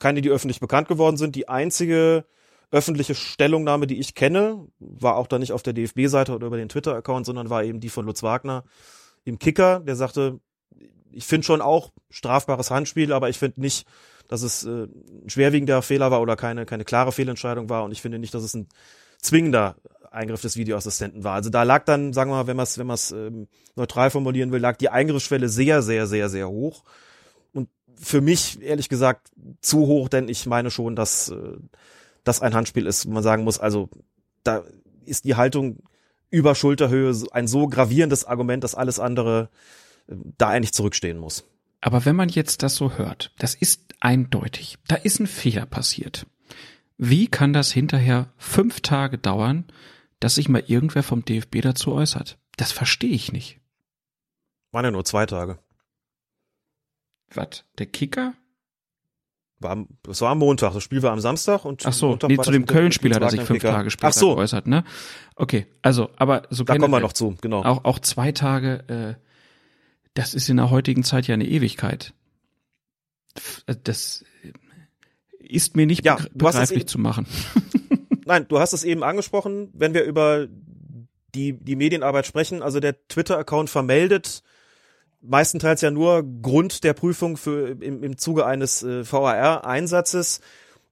keine, 0.00 0.20
die 0.22 0.30
öffentlich 0.30 0.58
bekannt 0.58 0.88
geworden 0.88 1.16
sind. 1.16 1.36
Die 1.36 1.48
einzige 1.48 2.24
öffentliche 2.72 3.14
Stellungnahme, 3.14 3.86
die 3.86 3.98
ich 3.98 4.14
kenne, 4.14 4.66
war 4.78 5.16
auch 5.16 5.26
da 5.26 5.38
nicht 5.38 5.52
auf 5.52 5.62
der 5.62 5.72
DFB-Seite 5.72 6.34
oder 6.34 6.46
über 6.46 6.56
den 6.56 6.68
Twitter-Account, 6.68 7.26
sondern 7.26 7.50
war 7.50 7.64
eben 7.64 7.80
die 7.80 7.88
von 7.88 8.06
Lutz 8.06 8.22
Wagner 8.22 8.64
im 9.24 9.38
Kicker, 9.38 9.80
der 9.80 9.96
sagte, 9.96 10.40
ich 11.12 11.26
finde 11.26 11.44
schon 11.44 11.60
auch 11.60 11.90
strafbares 12.08 12.70
Handspiel, 12.70 13.12
aber 13.12 13.28
ich 13.28 13.38
finde 13.38 13.60
nicht, 13.60 13.86
dass 14.28 14.42
es 14.42 14.64
äh, 14.64 14.84
ein 14.84 15.28
schwerwiegender 15.28 15.82
Fehler 15.82 16.10
war 16.10 16.20
oder 16.20 16.36
keine, 16.36 16.64
keine 16.64 16.84
klare 16.84 17.12
Fehlentscheidung 17.12 17.68
war 17.68 17.84
und 17.84 17.92
ich 17.92 18.00
finde 18.00 18.18
nicht, 18.18 18.32
dass 18.32 18.44
es 18.44 18.54
ein 18.54 18.68
zwingender 19.20 19.76
Eingriff 20.12 20.40
des 20.40 20.56
Videoassistenten 20.56 21.24
war. 21.24 21.34
Also 21.34 21.50
da 21.50 21.64
lag 21.64 21.84
dann, 21.84 22.12
sagen 22.12 22.30
wir 22.30 22.36
mal, 22.36 22.46
wenn 22.46 22.56
man 22.56 22.64
es 22.64 22.78
wenn 22.78 22.86
man's, 22.86 23.10
ähm, 23.10 23.48
neutral 23.74 24.10
formulieren 24.10 24.52
will, 24.52 24.60
lag 24.60 24.76
die 24.76 24.88
Eingriffsschwelle 24.88 25.48
sehr, 25.48 25.82
sehr, 25.82 26.06
sehr, 26.06 26.28
sehr 26.28 26.48
hoch 26.48 26.84
für 28.00 28.20
mich 28.20 28.60
ehrlich 28.62 28.88
gesagt 28.88 29.30
zu 29.60 29.86
hoch, 29.86 30.08
denn 30.08 30.28
ich 30.28 30.46
meine 30.46 30.70
schon, 30.70 30.96
dass 30.96 31.28
äh, 31.28 31.56
das 32.24 32.40
ein 32.40 32.54
Handspiel 32.54 32.86
ist, 32.86 33.06
wo 33.06 33.10
man 33.10 33.22
sagen 33.22 33.44
muss, 33.44 33.58
also 33.58 33.88
da 34.42 34.64
ist 35.04 35.24
die 35.24 35.36
Haltung 35.36 35.82
über 36.30 36.54
Schulterhöhe 36.54 37.14
ein 37.32 37.46
so 37.46 37.66
gravierendes 37.66 38.24
Argument, 38.24 38.64
dass 38.64 38.74
alles 38.74 38.98
andere 38.98 39.50
äh, 40.08 40.14
da 40.38 40.48
eigentlich 40.48 40.72
zurückstehen 40.72 41.18
muss. 41.18 41.44
Aber 41.80 42.04
wenn 42.04 42.16
man 42.16 42.28
jetzt 42.28 42.62
das 42.62 42.74
so 42.74 42.92
hört, 42.92 43.32
das 43.38 43.54
ist 43.54 43.94
eindeutig, 44.00 44.76
da 44.88 44.96
ist 44.96 45.18
ein 45.20 45.26
Fehler 45.26 45.66
passiert. 45.66 46.26
Wie 46.98 47.28
kann 47.28 47.52
das 47.52 47.72
hinterher 47.72 48.32
fünf 48.36 48.80
Tage 48.80 49.16
dauern, 49.16 49.64
dass 50.20 50.34
sich 50.34 50.48
mal 50.48 50.62
irgendwer 50.66 51.02
vom 51.02 51.24
DFB 51.24 51.62
dazu 51.62 51.92
äußert? 51.92 52.38
Das 52.56 52.72
verstehe 52.72 53.10
ich 53.10 53.32
nicht. 53.32 53.58
Waren 54.72 54.84
ja 54.84 54.90
nur 54.90 55.06
zwei 55.06 55.24
Tage. 55.24 55.58
Was? 57.34 57.64
Der 57.78 57.86
Kicker? 57.86 58.34
War, 59.58 59.86
das 60.02 60.22
war 60.22 60.30
am 60.30 60.38
Montag. 60.38 60.72
Das 60.72 60.82
Spiel 60.82 61.02
war 61.02 61.12
am 61.12 61.20
Samstag 61.20 61.64
und 61.66 61.84
Ach 61.84 61.92
so, 61.92 62.08
Montag 62.08 62.30
nee, 62.30 62.38
zu 62.38 62.50
dem 62.50 62.64
Köln-Spiel 62.64 63.14
hat 63.14 63.22
er 63.22 63.30
sich 63.30 63.42
fünf 63.42 63.62
Tage 63.62 63.90
später 63.90 64.08
Ach 64.08 64.12
so. 64.12 64.34
geäußert, 64.34 64.66
ne? 64.66 64.84
Okay, 65.36 65.66
also, 65.82 66.10
aber 66.16 66.44
so 66.48 66.64
Da 66.64 66.78
kommen 66.78 66.90
wir 66.90 67.00
noch 67.00 67.12
zu, 67.12 67.36
genau. 67.42 67.62
Auch, 67.62 67.84
auch 67.84 67.98
zwei 67.98 68.32
Tage, 68.32 69.18
äh, 69.18 69.22
das 70.14 70.34
ist 70.34 70.48
in 70.48 70.56
der 70.56 70.70
heutigen 70.70 71.04
Zeit 71.04 71.26
ja 71.26 71.34
eine 71.34 71.46
Ewigkeit. 71.46 72.14
Das 73.84 74.24
ist 75.38 75.76
mir 75.76 75.86
nicht 75.86 76.06
ja, 76.06 76.18
begreiflich 76.32 76.86
zu 76.86 76.98
machen. 76.98 77.26
nein, 78.24 78.46
du 78.48 78.58
hast 78.58 78.72
es 78.72 78.82
eben 78.82 79.02
angesprochen, 79.02 79.68
wenn 79.74 79.92
wir 79.92 80.04
über 80.04 80.48
die, 81.34 81.52
die 81.52 81.76
Medienarbeit 81.76 82.26
sprechen. 82.26 82.62
Also 82.62 82.80
der 82.80 83.06
Twitter-Account 83.08 83.68
vermeldet 83.68 84.42
meistenteils 85.22 85.80
ja 85.80 85.90
nur 85.90 86.22
Grund 86.22 86.84
der 86.84 86.94
Prüfung 86.94 87.36
für 87.36 87.76
im, 87.80 88.02
im 88.02 88.18
Zuge 88.18 88.46
eines 88.46 88.82
äh, 88.82 89.04
VAR-Einsatzes. 89.10 90.40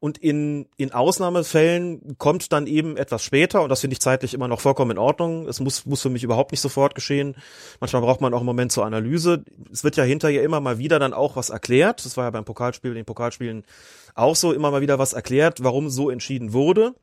Und 0.01 0.17
in, 0.17 0.69
in 0.77 0.93
Ausnahmefällen 0.93 2.17
kommt 2.19 2.53
dann 2.53 2.69
eben 2.69 2.97
etwas 2.97 3.25
später, 3.25 3.63
und 3.63 3.69
das 3.69 3.81
finde 3.81 3.95
ich 3.95 4.01
zeitlich 4.01 4.33
immer 4.33 4.47
noch 4.47 4.61
vollkommen 4.61 4.93
in 4.93 4.99
Ordnung. 4.99 5.49
Es 5.49 5.59
muss, 5.59 5.87
muss 5.87 6.03
für 6.03 6.09
mich 6.09 6.23
überhaupt 6.23 6.53
nicht 6.53 6.61
sofort 6.61 6.95
geschehen. 6.95 7.35
Manchmal 7.81 8.03
braucht 8.03 8.21
man 8.21 8.33
auch 8.33 8.39
einen 8.39 8.47
Moment 8.47 8.71
zur 8.71 8.87
Analyse. 8.87 9.45
Es 9.73 9.83
wird 9.83 9.97
ja 9.97 10.05
hinterher 10.05 10.45
immer 10.45 10.61
mal 10.61 10.79
wieder 10.79 11.01
dann 11.01 11.13
auch 11.13 11.35
was 11.35 11.51
erklärt. 11.51 12.05
Das 12.05 12.17
war 12.17 12.25
ja 12.27 12.31
beim 12.31 12.45
Pokalspiel, 12.45 12.95
den 12.95 13.07
Pokalspielen 13.07 13.65
auch 14.15 14.37
so, 14.37 14.53
immer 14.53 14.71
mal 14.71 14.83
wieder 14.83 15.01
was 15.01 15.15
erklärt, 15.15 15.65
warum 15.65 15.91
so 15.91 16.11
entschieden 16.11 16.53
wurde 16.53 16.95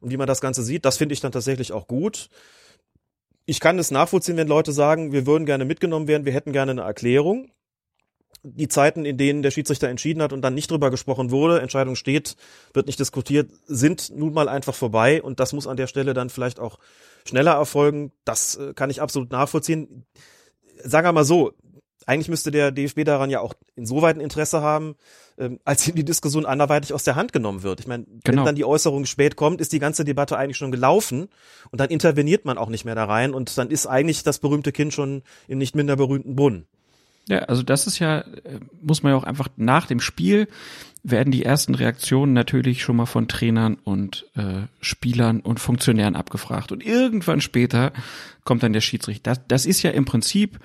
und 0.00 0.10
wie 0.10 0.18
man 0.18 0.26
das 0.26 0.42
Ganze 0.42 0.62
sieht. 0.62 0.84
Das 0.84 0.98
finde 0.98 1.14
ich 1.14 1.20
dann 1.20 1.32
tatsächlich 1.32 1.72
auch 1.72 1.86
gut 1.86 2.28
ich 3.52 3.60
kann 3.60 3.78
es 3.78 3.90
nachvollziehen, 3.90 4.38
wenn 4.38 4.48
Leute 4.48 4.72
sagen, 4.72 5.12
wir 5.12 5.26
würden 5.26 5.44
gerne 5.44 5.66
mitgenommen 5.66 6.08
werden, 6.08 6.24
wir 6.24 6.32
hätten 6.32 6.52
gerne 6.52 6.70
eine 6.70 6.80
Erklärung. 6.80 7.50
Die 8.42 8.66
Zeiten, 8.66 9.04
in 9.04 9.18
denen 9.18 9.42
der 9.42 9.50
Schiedsrichter 9.50 9.90
entschieden 9.90 10.22
hat 10.22 10.32
und 10.32 10.40
dann 10.40 10.54
nicht 10.54 10.70
drüber 10.70 10.90
gesprochen 10.90 11.30
wurde, 11.30 11.60
Entscheidung 11.60 11.94
steht, 11.94 12.36
wird 12.72 12.86
nicht 12.86 12.98
diskutiert, 12.98 13.50
sind 13.66 14.10
nun 14.16 14.32
mal 14.32 14.48
einfach 14.48 14.74
vorbei 14.74 15.22
und 15.22 15.38
das 15.38 15.52
muss 15.52 15.66
an 15.66 15.76
der 15.76 15.86
Stelle 15.86 16.14
dann 16.14 16.30
vielleicht 16.30 16.60
auch 16.60 16.78
schneller 17.28 17.52
erfolgen. 17.52 18.10
Das 18.24 18.56
äh, 18.56 18.72
kann 18.72 18.88
ich 18.88 19.02
absolut 19.02 19.30
nachvollziehen. 19.30 20.06
Sagen 20.82 21.06
wir 21.06 21.12
mal 21.12 21.24
so, 21.24 21.52
eigentlich 22.06 22.28
müsste 22.28 22.50
der 22.50 22.70
DFB 22.70 23.04
daran 23.04 23.30
ja 23.30 23.40
auch 23.40 23.54
insoweit 23.76 24.16
ein 24.16 24.20
Interesse 24.20 24.60
haben, 24.60 24.96
ähm, 25.38 25.60
als 25.64 25.86
ihm 25.88 25.94
die 25.94 26.04
Diskussion 26.04 26.46
anderweitig 26.46 26.92
aus 26.92 27.04
der 27.04 27.16
Hand 27.16 27.32
genommen 27.32 27.62
wird. 27.62 27.80
Ich 27.80 27.86
meine, 27.86 28.04
genau. 28.24 28.38
wenn 28.38 28.46
dann 28.46 28.54
die 28.56 28.64
Äußerung 28.64 29.06
spät 29.06 29.36
kommt, 29.36 29.60
ist 29.60 29.72
die 29.72 29.78
ganze 29.78 30.04
Debatte 30.04 30.36
eigentlich 30.36 30.56
schon 30.56 30.72
gelaufen 30.72 31.28
und 31.70 31.80
dann 31.80 31.90
interveniert 31.90 32.44
man 32.44 32.58
auch 32.58 32.68
nicht 32.68 32.84
mehr 32.84 32.94
da 32.94 33.04
rein 33.04 33.34
und 33.34 33.56
dann 33.58 33.70
ist 33.70 33.86
eigentlich 33.86 34.22
das 34.22 34.38
berühmte 34.38 34.72
Kind 34.72 34.92
schon 34.92 35.22
im 35.48 35.58
nicht 35.58 35.74
minder 35.74 35.96
berühmten 35.96 36.36
Brunnen. 36.36 36.66
Ja, 37.28 37.40
also 37.40 37.62
das 37.62 37.86
ist 37.86 37.98
ja, 37.98 38.18
äh, 38.20 38.58
muss 38.80 39.02
man 39.02 39.12
ja 39.12 39.18
auch 39.18 39.24
einfach 39.24 39.48
nach 39.56 39.86
dem 39.86 40.00
Spiel 40.00 40.48
werden 41.04 41.32
die 41.32 41.44
ersten 41.44 41.74
Reaktionen 41.74 42.32
natürlich 42.32 42.82
schon 42.82 42.96
mal 42.96 43.06
von 43.06 43.26
Trainern 43.26 43.76
und 43.82 44.26
äh, 44.36 44.66
Spielern 44.80 45.40
und 45.40 45.58
Funktionären 45.58 46.14
abgefragt. 46.14 46.70
Und 46.70 46.84
irgendwann 46.84 47.40
später 47.40 47.92
kommt 48.44 48.62
dann 48.62 48.72
der 48.72 48.80
Schiedsrichter. 48.80 49.22
Das, 49.32 49.40
das 49.48 49.66
ist 49.66 49.82
ja 49.82 49.90
im 49.90 50.04
Prinzip 50.04 50.60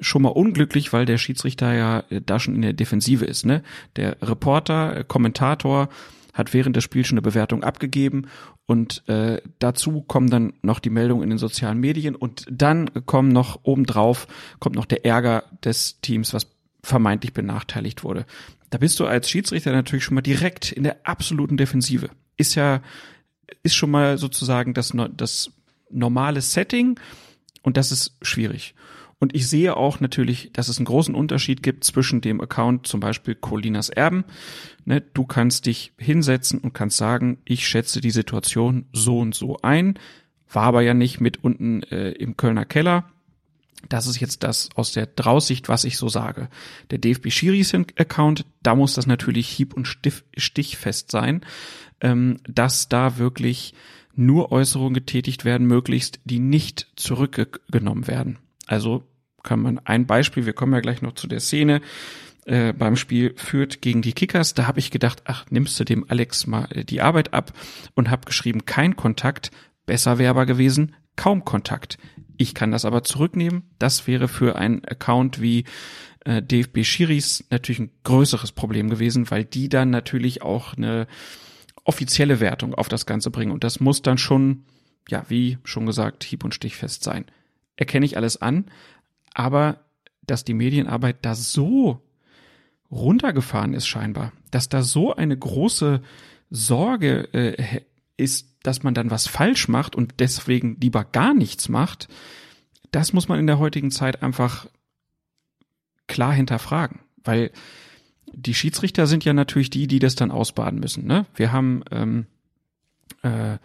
schon 0.00 0.22
mal 0.22 0.28
unglücklich, 0.28 0.92
weil 0.92 1.06
der 1.06 1.18
Schiedsrichter 1.18 1.72
ja 1.72 2.04
äh, 2.10 2.20
da 2.24 2.38
schon 2.38 2.54
in 2.54 2.62
der 2.62 2.72
Defensive 2.72 3.24
ist. 3.24 3.46
Ne? 3.46 3.62
Der 3.96 4.16
Reporter, 4.22 4.96
äh, 4.96 5.04
Kommentator 5.04 5.88
hat 6.32 6.54
während 6.54 6.76
des 6.76 6.84
Spiels 6.84 7.08
schon 7.08 7.16
eine 7.16 7.22
Bewertung 7.22 7.64
abgegeben 7.64 8.28
und 8.66 9.02
äh, 9.08 9.40
dazu 9.58 10.02
kommen 10.02 10.30
dann 10.30 10.52
noch 10.62 10.78
die 10.78 10.90
Meldungen 10.90 11.24
in 11.24 11.30
den 11.30 11.38
sozialen 11.38 11.80
Medien 11.80 12.14
und 12.14 12.46
dann 12.50 12.90
kommen 13.06 13.30
noch 13.30 13.60
obendrauf 13.64 14.28
kommt 14.60 14.76
noch 14.76 14.84
der 14.84 15.04
Ärger 15.04 15.44
des 15.64 16.00
Teams, 16.00 16.32
was 16.32 16.46
vermeintlich 16.84 17.32
benachteiligt 17.32 18.04
wurde. 18.04 18.24
Da 18.70 18.78
bist 18.78 19.00
du 19.00 19.06
als 19.06 19.28
Schiedsrichter 19.28 19.72
natürlich 19.72 20.04
schon 20.04 20.14
mal 20.14 20.20
direkt 20.20 20.70
in 20.70 20.84
der 20.84 20.98
absoluten 21.04 21.56
Defensive. 21.56 22.10
Ist 22.36 22.54
ja 22.54 22.82
ist 23.62 23.74
schon 23.74 23.90
mal 23.90 24.16
sozusagen 24.16 24.74
das 24.74 24.92
das 25.16 25.50
normale 25.90 26.40
Setting 26.40 27.00
und 27.62 27.76
das 27.76 27.90
ist 27.90 28.16
schwierig. 28.22 28.74
Und 29.20 29.34
ich 29.34 29.48
sehe 29.48 29.76
auch 29.76 29.98
natürlich, 29.98 30.50
dass 30.52 30.68
es 30.68 30.78
einen 30.78 30.86
großen 30.86 31.14
Unterschied 31.14 31.62
gibt 31.62 31.82
zwischen 31.82 32.20
dem 32.20 32.40
Account 32.40 32.86
zum 32.86 33.00
Beispiel 33.00 33.34
Colinas 33.34 33.88
Erben. 33.88 34.24
Ne, 34.84 35.00
du 35.00 35.24
kannst 35.24 35.66
dich 35.66 35.92
hinsetzen 35.98 36.60
und 36.60 36.72
kannst 36.72 36.98
sagen, 36.98 37.38
ich 37.44 37.66
schätze 37.66 38.00
die 38.00 38.12
Situation 38.12 38.86
so 38.92 39.18
und 39.18 39.34
so 39.34 39.58
ein, 39.62 39.98
war 40.50 40.64
aber 40.64 40.82
ja 40.82 40.94
nicht 40.94 41.20
mit 41.20 41.42
unten 41.42 41.82
äh, 41.84 42.12
im 42.12 42.36
Kölner 42.36 42.64
Keller. 42.64 43.10
Das 43.88 44.06
ist 44.06 44.20
jetzt 44.20 44.42
das 44.42 44.70
aus 44.74 44.92
der 44.92 45.06
Draussicht, 45.06 45.68
was 45.68 45.84
ich 45.84 45.98
so 45.98 46.08
sage. 46.08 46.48
Der 46.90 46.98
DFB 46.98 47.30
Schiris 47.30 47.74
Account, 47.74 48.44
da 48.62 48.74
muss 48.74 48.94
das 48.94 49.06
natürlich 49.06 49.48
hieb- 49.48 49.74
und 49.74 49.86
stichfest 49.86 51.10
sein, 51.10 51.42
ähm, 52.00 52.38
dass 52.48 52.88
da 52.88 53.18
wirklich 53.18 53.74
nur 54.14 54.50
Äußerungen 54.50 54.94
getätigt 54.94 55.44
werden, 55.44 55.66
möglichst, 55.66 56.20
die 56.24 56.40
nicht 56.40 56.88
zurückgenommen 56.96 58.08
werden. 58.08 58.38
Also 58.68 59.02
kann 59.42 59.60
man 59.60 59.78
ein 59.80 60.06
Beispiel, 60.06 60.46
wir 60.46 60.52
kommen 60.52 60.74
ja 60.74 60.80
gleich 60.80 61.02
noch 61.02 61.14
zu 61.14 61.26
der 61.26 61.40
Szene, 61.40 61.80
äh, 62.44 62.72
beim 62.72 62.96
Spiel 62.96 63.34
führt 63.36 63.82
gegen 63.82 64.02
die 64.02 64.12
Kickers, 64.12 64.54
da 64.54 64.66
habe 64.66 64.78
ich 64.78 64.90
gedacht, 64.90 65.22
ach, 65.24 65.46
nimmst 65.50 65.78
du 65.78 65.84
dem 65.84 66.08
Alex 66.08 66.46
mal 66.46 66.66
äh, 66.70 66.84
die 66.84 67.00
Arbeit 67.00 67.34
ab 67.34 67.52
und 67.94 68.10
habe 68.10 68.26
geschrieben, 68.26 68.64
kein 68.64 68.96
Kontakt, 68.96 69.50
besser 69.86 70.18
wäre 70.18 70.30
aber 70.30 70.46
gewesen, 70.46 70.94
kaum 71.16 71.44
Kontakt. 71.44 71.98
Ich 72.36 72.54
kann 72.54 72.70
das 72.70 72.84
aber 72.84 73.02
zurücknehmen. 73.02 73.64
Das 73.78 74.06
wäre 74.06 74.28
für 74.28 74.56
einen 74.56 74.84
Account 74.84 75.42
wie 75.42 75.64
äh, 76.24 76.40
DFB 76.40 76.84
Schiris 76.84 77.44
natürlich 77.50 77.80
ein 77.80 77.90
größeres 78.04 78.52
Problem 78.52 78.88
gewesen, 78.88 79.30
weil 79.30 79.44
die 79.44 79.68
dann 79.68 79.90
natürlich 79.90 80.42
auch 80.42 80.76
eine 80.76 81.08
offizielle 81.84 82.38
Wertung 82.38 82.74
auf 82.74 82.88
das 82.88 83.06
Ganze 83.06 83.30
bringen. 83.30 83.50
Und 83.50 83.64
das 83.64 83.80
muss 83.80 84.02
dann 84.02 84.18
schon, 84.18 84.64
ja, 85.08 85.24
wie 85.28 85.58
schon 85.64 85.86
gesagt, 85.86 86.22
hieb- 86.22 86.44
und 86.44 86.54
stichfest 86.54 87.02
sein 87.02 87.24
erkenne 87.78 88.04
ich 88.04 88.16
alles 88.16 88.40
an, 88.40 88.66
aber 89.32 89.84
dass 90.26 90.44
die 90.44 90.54
Medienarbeit 90.54 91.18
da 91.22 91.34
so 91.34 92.02
runtergefahren 92.90 93.74
ist 93.74 93.86
scheinbar, 93.86 94.32
dass 94.50 94.68
da 94.68 94.82
so 94.82 95.14
eine 95.14 95.36
große 95.36 96.02
Sorge 96.50 97.32
äh, 97.32 97.82
ist, 98.16 98.56
dass 98.62 98.82
man 98.82 98.94
dann 98.94 99.10
was 99.10 99.26
falsch 99.26 99.68
macht 99.68 99.94
und 99.94 100.14
deswegen 100.18 100.78
lieber 100.80 101.04
gar 101.04 101.34
nichts 101.34 101.68
macht, 101.68 102.08
das 102.90 103.12
muss 103.12 103.28
man 103.28 103.38
in 103.38 103.46
der 103.46 103.58
heutigen 103.58 103.90
Zeit 103.90 104.22
einfach 104.22 104.66
klar 106.06 106.32
hinterfragen, 106.32 107.00
weil 107.22 107.52
die 108.32 108.54
Schiedsrichter 108.54 109.06
sind 109.06 109.24
ja 109.24 109.32
natürlich 109.32 109.70
die, 109.70 109.86
die 109.86 109.98
das 109.98 110.14
dann 110.14 110.30
ausbaden 110.30 110.80
müssen. 110.80 111.06
Ne? 111.06 111.26
Wir 111.34 111.52
haben 111.52 111.82
ähm, 111.90 112.26
äh, 113.22 113.58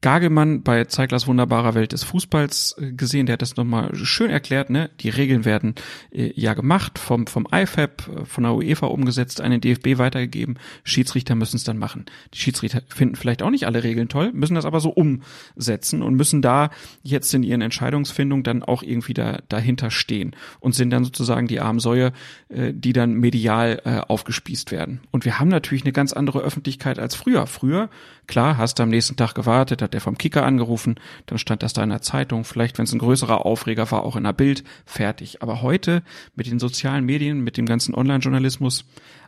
Gagelmann 0.00 0.62
bei 0.62 0.84
Zeiglers 0.84 1.26
wunderbarer 1.26 1.74
Welt 1.74 1.92
des 1.92 2.04
Fußballs 2.04 2.76
äh, 2.78 2.92
gesehen, 2.92 3.26
der 3.26 3.34
hat 3.34 3.42
das 3.42 3.56
nochmal 3.56 3.94
schön 3.94 4.30
erklärt, 4.30 4.70
ne? 4.70 4.90
Die 5.00 5.08
Regeln 5.08 5.44
werden 5.44 5.74
äh, 6.12 6.32
ja 6.34 6.54
gemacht, 6.54 6.98
vom, 6.98 7.26
vom 7.26 7.46
IFAB, 7.50 8.08
äh, 8.08 8.24
von 8.24 8.44
der 8.44 8.54
UEFA 8.54 8.86
umgesetzt, 8.86 9.40
an 9.40 9.50
den 9.50 9.60
DFB 9.60 9.98
weitergegeben. 9.98 10.58
Schiedsrichter 10.84 11.34
müssen 11.34 11.56
es 11.56 11.64
dann 11.64 11.78
machen. 11.78 12.04
Die 12.34 12.38
Schiedsrichter 12.38 12.82
finden 12.88 13.16
vielleicht 13.16 13.42
auch 13.42 13.50
nicht 13.50 13.66
alle 13.66 13.82
Regeln 13.82 14.08
toll, 14.08 14.32
müssen 14.32 14.54
das 14.54 14.64
aber 14.64 14.80
so 14.80 14.90
umsetzen 14.90 16.02
und 16.02 16.14
müssen 16.14 16.42
da 16.42 16.70
jetzt 17.02 17.32
in 17.34 17.42
ihren 17.42 17.62
Entscheidungsfindungen 17.62 18.44
dann 18.44 18.62
auch 18.62 18.82
irgendwie 18.82 19.14
da, 19.14 19.40
dahinter 19.48 19.90
stehen 19.90 20.36
und 20.60 20.74
sind 20.74 20.90
dann 20.90 21.04
sozusagen 21.04 21.46
die 21.46 21.60
armen 21.60 21.80
Säue, 21.80 22.12
äh, 22.48 22.72
die 22.74 22.92
dann 22.92 23.14
medial 23.14 23.80
äh, 23.84 24.00
aufgespießt 24.00 24.72
werden. 24.72 25.00
Und 25.10 25.24
wir 25.24 25.38
haben 25.38 25.48
natürlich 25.48 25.84
eine 25.84 25.92
ganz 25.92 26.12
andere 26.12 26.40
Öffentlichkeit 26.40 26.98
als 26.98 27.14
früher. 27.14 27.46
Früher, 27.46 27.88
klar, 28.26 28.56
hast 28.56 28.78
du 28.78 28.82
am 28.82 28.88
nächsten 28.88 29.16
Tag 29.16 29.34
gewartet, 29.34 29.82
hat 29.82 29.94
der 29.94 30.00
vom 30.00 30.18
Kicker 30.18 30.44
angerufen, 30.44 30.96
dann 31.26 31.38
stand 31.38 31.62
das 31.62 31.72
da 31.72 31.82
in 31.82 31.90
der 31.90 32.02
Zeitung, 32.02 32.44
vielleicht 32.44 32.78
wenn 32.78 32.84
es 32.84 32.92
ein 32.92 32.98
größerer 32.98 33.44
Aufreger 33.46 33.90
war, 33.90 34.04
auch 34.04 34.16
in 34.16 34.24
der 34.24 34.32
Bild, 34.32 34.64
fertig. 34.84 35.42
Aber 35.42 35.62
heute 35.62 36.02
mit 36.34 36.46
den 36.46 36.58
sozialen 36.58 37.04
Medien, 37.04 37.40
mit 37.40 37.56
dem 37.56 37.66
ganzen 37.66 37.94
Online-Journalismus, 37.94 38.84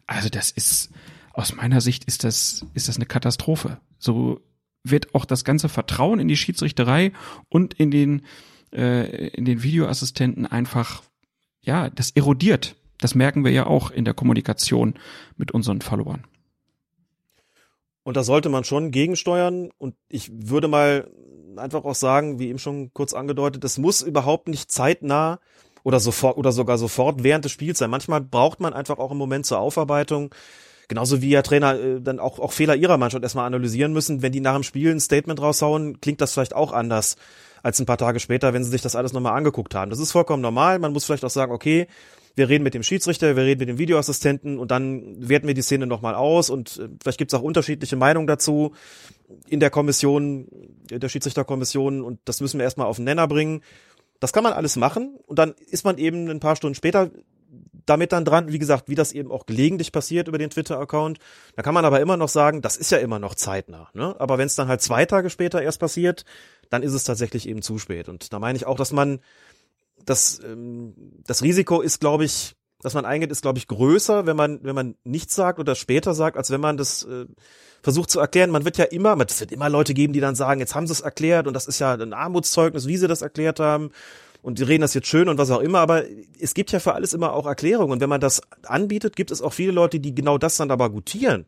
also 0.06 0.28
das 0.28 0.50
ist, 0.50 0.90
aus 1.32 1.54
meiner 1.54 1.80
Sicht 1.80 2.04
ist 2.04 2.24
das, 2.24 2.66
ist 2.74 2.88
das 2.88 2.96
eine 2.96 3.06
Katastrophe. 3.06 3.78
So 3.98 4.40
wird 4.84 5.14
auch 5.14 5.24
das 5.24 5.44
ganze 5.44 5.68
Vertrauen 5.68 6.20
in 6.20 6.28
die 6.28 6.36
Schiedsrichterei 6.36 7.12
und 7.48 7.74
in 7.74 7.90
den, 7.90 8.22
äh, 8.72 9.28
in 9.28 9.44
den 9.44 9.62
Videoassistenten 9.62 10.46
einfach, 10.46 11.02
ja, 11.60 11.90
das 11.90 12.10
erodiert. 12.12 12.76
Das 12.98 13.14
merken 13.14 13.44
wir 13.44 13.52
ja 13.52 13.66
auch 13.66 13.90
in 13.90 14.04
der 14.04 14.14
Kommunikation 14.14 14.94
mit 15.36 15.52
unseren 15.52 15.80
Followern. 15.80 16.24
Und 18.08 18.16
da 18.16 18.22
sollte 18.22 18.48
man 18.48 18.64
schon 18.64 18.90
gegensteuern. 18.90 19.68
Und 19.76 19.94
ich 20.08 20.30
würde 20.32 20.66
mal 20.66 21.10
einfach 21.58 21.84
auch 21.84 21.94
sagen, 21.94 22.38
wie 22.38 22.48
eben 22.48 22.58
schon 22.58 22.90
kurz 22.94 23.12
angedeutet, 23.12 23.62
es 23.64 23.76
muss 23.76 24.00
überhaupt 24.00 24.48
nicht 24.48 24.72
zeitnah 24.72 25.40
oder 25.82 26.00
sofort 26.00 26.38
oder 26.38 26.50
sogar 26.50 26.78
sofort 26.78 27.22
während 27.22 27.44
des 27.44 27.52
Spiels 27.52 27.76
sein. 27.76 27.90
Manchmal 27.90 28.22
braucht 28.22 28.60
man 28.60 28.72
einfach 28.72 28.96
auch 28.96 29.10
einen 29.10 29.18
Moment 29.18 29.44
zur 29.44 29.58
Aufarbeitung. 29.58 30.34
Genauso 30.88 31.20
wie 31.20 31.28
ja 31.28 31.42
Trainer 31.42 31.78
äh, 31.78 32.00
dann 32.00 32.18
auch, 32.18 32.38
auch 32.38 32.52
Fehler 32.52 32.76
ihrer 32.76 32.96
Mannschaft 32.96 33.24
erstmal 33.24 33.44
analysieren 33.44 33.92
müssen. 33.92 34.22
Wenn 34.22 34.32
die 34.32 34.40
nach 34.40 34.54
dem 34.54 34.62
Spiel 34.62 34.90
ein 34.90 35.00
Statement 35.00 35.42
raushauen, 35.42 36.00
klingt 36.00 36.22
das 36.22 36.32
vielleicht 36.32 36.56
auch 36.56 36.72
anders 36.72 37.16
als 37.62 37.78
ein 37.78 37.84
paar 37.84 37.98
Tage 37.98 38.20
später, 38.20 38.54
wenn 38.54 38.64
sie 38.64 38.70
sich 38.70 38.80
das 38.80 38.96
alles 38.96 39.12
nochmal 39.12 39.36
angeguckt 39.36 39.74
haben. 39.74 39.90
Das 39.90 39.98
ist 39.98 40.12
vollkommen 40.12 40.40
normal. 40.40 40.78
Man 40.78 40.94
muss 40.94 41.04
vielleicht 41.04 41.26
auch 41.26 41.30
sagen, 41.30 41.52
okay, 41.52 41.88
wir 42.38 42.48
reden 42.48 42.64
mit 42.64 42.74
dem 42.74 42.82
Schiedsrichter, 42.82 43.36
wir 43.36 43.42
reden 43.42 43.58
mit 43.58 43.68
dem 43.68 43.78
Videoassistenten 43.78 44.58
und 44.58 44.70
dann 44.70 45.28
werten 45.28 45.46
wir 45.46 45.54
die 45.54 45.62
Szene 45.62 45.86
nochmal 45.86 46.14
aus 46.14 46.48
und 46.48 46.78
äh, 46.78 46.88
vielleicht 47.02 47.18
gibt 47.18 47.32
es 47.32 47.38
auch 47.38 47.42
unterschiedliche 47.42 47.96
Meinungen 47.96 48.26
dazu 48.26 48.72
in 49.46 49.60
der 49.60 49.70
Kommission, 49.70 50.46
der 50.90 51.08
Schiedsrichterkommission 51.08 52.02
und 52.02 52.20
das 52.24 52.40
müssen 52.40 52.58
wir 52.58 52.64
erstmal 52.64 52.86
auf 52.86 52.96
den 52.96 53.04
Nenner 53.04 53.28
bringen. 53.28 53.62
Das 54.20 54.32
kann 54.32 54.42
man 54.42 54.54
alles 54.54 54.76
machen 54.76 55.18
und 55.26 55.38
dann 55.38 55.54
ist 55.68 55.84
man 55.84 55.98
eben 55.98 56.28
ein 56.30 56.40
paar 56.40 56.56
Stunden 56.56 56.74
später 56.74 57.10
damit 57.88 58.12
dann 58.12 58.24
dran, 58.24 58.52
wie 58.52 58.58
gesagt, 58.58 58.88
wie 58.88 58.94
das 58.94 59.12
eben 59.12 59.30
auch 59.30 59.46
gelegentlich 59.46 59.92
passiert 59.92 60.28
über 60.28 60.38
den 60.38 60.50
Twitter-Account. 60.50 61.18
Da 61.56 61.62
kann 61.62 61.74
man 61.74 61.84
aber 61.84 62.00
immer 62.00 62.16
noch 62.16 62.28
sagen, 62.28 62.60
das 62.60 62.76
ist 62.76 62.92
ja 62.92 62.98
immer 62.98 63.18
noch 63.18 63.34
zeitnah. 63.34 63.88
Ne? 63.94 64.14
Aber 64.18 64.36
wenn 64.38 64.46
es 64.46 64.54
dann 64.54 64.68
halt 64.68 64.82
zwei 64.82 65.06
Tage 65.06 65.30
später 65.30 65.62
erst 65.62 65.80
passiert, 65.80 66.24
dann 66.68 66.82
ist 66.82 66.92
es 66.92 67.04
tatsächlich 67.04 67.48
eben 67.48 67.62
zu 67.62 67.78
spät. 67.78 68.08
Und 68.08 68.32
da 68.32 68.38
meine 68.38 68.56
ich 68.56 68.66
auch, 68.66 68.76
dass 68.76 68.92
man 68.92 69.20
das, 70.08 70.40
ähm, 70.44 70.94
das 71.26 71.42
Risiko 71.42 71.80
ist, 71.80 72.00
glaube 72.00 72.24
ich, 72.24 72.54
dass 72.80 72.94
man 72.94 73.04
eingeht, 73.04 73.30
ist, 73.30 73.42
glaube 73.42 73.58
ich, 73.58 73.66
größer, 73.66 74.26
wenn 74.26 74.36
man, 74.36 74.60
wenn 74.62 74.74
man 74.74 74.94
nichts 75.04 75.34
sagt 75.34 75.58
oder 75.58 75.74
später 75.74 76.14
sagt, 76.14 76.36
als 76.36 76.50
wenn 76.50 76.60
man 76.60 76.76
das 76.76 77.02
äh, 77.04 77.26
versucht 77.82 78.10
zu 78.10 78.20
erklären. 78.20 78.50
Man 78.50 78.64
wird 78.64 78.78
ja 78.78 78.84
immer, 78.84 79.16
es 79.20 79.40
wird 79.40 79.52
immer 79.52 79.68
Leute 79.68 79.94
geben, 79.94 80.12
die 80.12 80.20
dann 80.20 80.34
sagen, 80.34 80.60
jetzt 80.60 80.74
haben 80.74 80.86
sie 80.86 80.92
es 80.92 81.00
erklärt 81.00 81.46
und 81.46 81.54
das 81.54 81.66
ist 81.66 81.78
ja 81.80 81.94
ein 81.94 82.12
Armutszeugnis, 82.12 82.86
wie 82.86 82.96
sie 82.96 83.08
das 83.08 83.22
erklärt 83.22 83.60
haben. 83.60 83.90
Und 84.40 84.60
die 84.60 84.62
reden 84.62 84.82
das 84.82 84.94
jetzt 84.94 85.08
schön 85.08 85.28
und 85.28 85.36
was 85.36 85.50
auch 85.50 85.60
immer, 85.60 85.80
aber 85.80 86.04
es 86.40 86.54
gibt 86.54 86.70
ja 86.70 86.78
für 86.78 86.94
alles 86.94 87.12
immer 87.12 87.32
auch 87.32 87.46
Erklärungen. 87.46 87.92
Und 87.92 88.00
wenn 88.00 88.08
man 88.08 88.20
das 88.20 88.40
anbietet, 88.62 89.16
gibt 89.16 89.32
es 89.32 89.42
auch 89.42 89.52
viele 89.52 89.72
Leute, 89.72 89.98
die 89.98 90.14
genau 90.14 90.38
das 90.38 90.56
dann 90.56 90.70
aber 90.70 90.90
gutieren. 90.90 91.46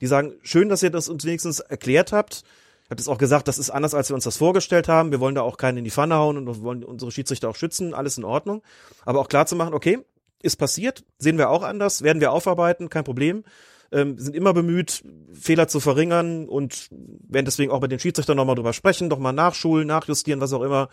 Die 0.00 0.06
sagen, 0.06 0.34
schön, 0.42 0.68
dass 0.68 0.84
ihr 0.84 0.90
das 0.90 1.08
uns 1.08 1.24
wenigstens 1.24 1.58
erklärt 1.58 2.12
habt. 2.12 2.44
Ich 2.88 2.90
habe 2.90 3.02
es 3.02 3.08
auch 3.08 3.18
gesagt, 3.18 3.48
das 3.48 3.58
ist 3.58 3.68
anders, 3.68 3.92
als 3.92 4.08
wir 4.08 4.14
uns 4.14 4.24
das 4.24 4.38
vorgestellt 4.38 4.88
haben. 4.88 5.10
Wir 5.10 5.20
wollen 5.20 5.34
da 5.34 5.42
auch 5.42 5.58
keinen 5.58 5.76
in 5.76 5.84
die 5.84 5.90
Pfanne 5.90 6.14
hauen 6.14 6.38
und 6.38 6.62
wollen 6.62 6.82
unsere 6.82 7.12
Schiedsrichter 7.12 7.50
auch 7.50 7.54
schützen. 7.54 7.92
Alles 7.92 8.16
in 8.16 8.24
Ordnung. 8.24 8.62
Aber 9.04 9.20
auch 9.20 9.28
klar 9.28 9.44
zu 9.44 9.56
machen, 9.56 9.74
okay, 9.74 9.98
ist 10.42 10.56
passiert, 10.56 11.04
sehen 11.18 11.36
wir 11.36 11.50
auch 11.50 11.62
anders, 11.62 12.00
werden 12.00 12.20
wir 12.20 12.32
aufarbeiten, 12.32 12.88
kein 12.88 13.04
Problem. 13.04 13.44
Ähm, 13.92 14.18
sind 14.18 14.34
immer 14.34 14.54
bemüht, 14.54 15.04
Fehler 15.34 15.68
zu 15.68 15.80
verringern 15.80 16.48
und 16.48 16.88
werden 16.90 17.44
deswegen 17.44 17.72
auch 17.72 17.82
mit 17.82 17.92
den 17.92 17.98
Schiedsrichtern 17.98 18.38
nochmal 18.38 18.54
drüber 18.54 18.72
sprechen, 18.72 19.10
doch 19.10 19.18
mal 19.18 19.32
nachschulen, 19.32 19.86
nachjustieren, 19.86 20.40
was 20.40 20.54
auch 20.54 20.62
immer. 20.62 20.88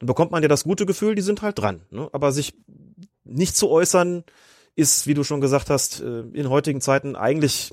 Dann 0.00 0.06
bekommt 0.06 0.32
man 0.32 0.42
ja 0.42 0.48
das 0.48 0.64
gute 0.64 0.84
Gefühl, 0.84 1.14
die 1.14 1.22
sind 1.22 1.40
halt 1.40 1.58
dran. 1.58 1.80
Ne? 1.90 2.10
Aber 2.12 2.30
sich 2.30 2.52
nicht 3.24 3.56
zu 3.56 3.70
äußern, 3.70 4.24
ist, 4.76 5.06
wie 5.06 5.14
du 5.14 5.24
schon 5.24 5.40
gesagt 5.40 5.70
hast, 5.70 6.02
äh, 6.02 6.20
in 6.34 6.50
heutigen 6.50 6.82
Zeiten 6.82 7.16
eigentlich 7.16 7.72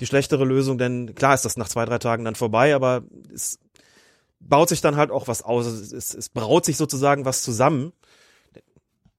die 0.00 0.06
schlechtere 0.06 0.44
Lösung, 0.44 0.78
denn 0.78 1.14
klar 1.14 1.34
ist 1.34 1.44
das 1.44 1.56
nach 1.56 1.68
zwei, 1.68 1.84
drei 1.84 1.98
Tagen 1.98 2.24
dann 2.24 2.34
vorbei, 2.34 2.74
aber 2.74 3.02
es 3.32 3.58
baut 4.40 4.68
sich 4.68 4.80
dann 4.80 4.96
halt 4.96 5.10
auch 5.10 5.28
was 5.28 5.42
aus. 5.42 5.66
Es, 5.66 6.14
es, 6.14 6.28
braut 6.28 6.64
sich 6.64 6.76
sozusagen 6.76 7.24
was 7.24 7.42
zusammen 7.42 7.92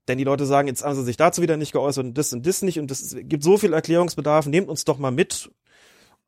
denn 0.07 0.17
die 0.17 0.23
Leute 0.23 0.45
sagen, 0.45 0.67
jetzt 0.67 0.83
haben 0.83 0.95
sie 0.95 1.03
sich 1.03 1.17
dazu 1.17 1.41
wieder 1.41 1.57
nicht 1.57 1.71
geäußert 1.71 2.05
und 2.05 2.17
das 2.17 2.33
und 2.33 2.45
das 2.45 2.61
nicht 2.61 2.79
und 2.79 2.91
es 2.91 3.15
gibt 3.17 3.43
so 3.43 3.57
viel 3.57 3.73
Erklärungsbedarf, 3.73 4.45
nehmt 4.47 4.69
uns 4.69 4.85
doch 4.85 4.97
mal 4.97 5.11
mit. 5.11 5.51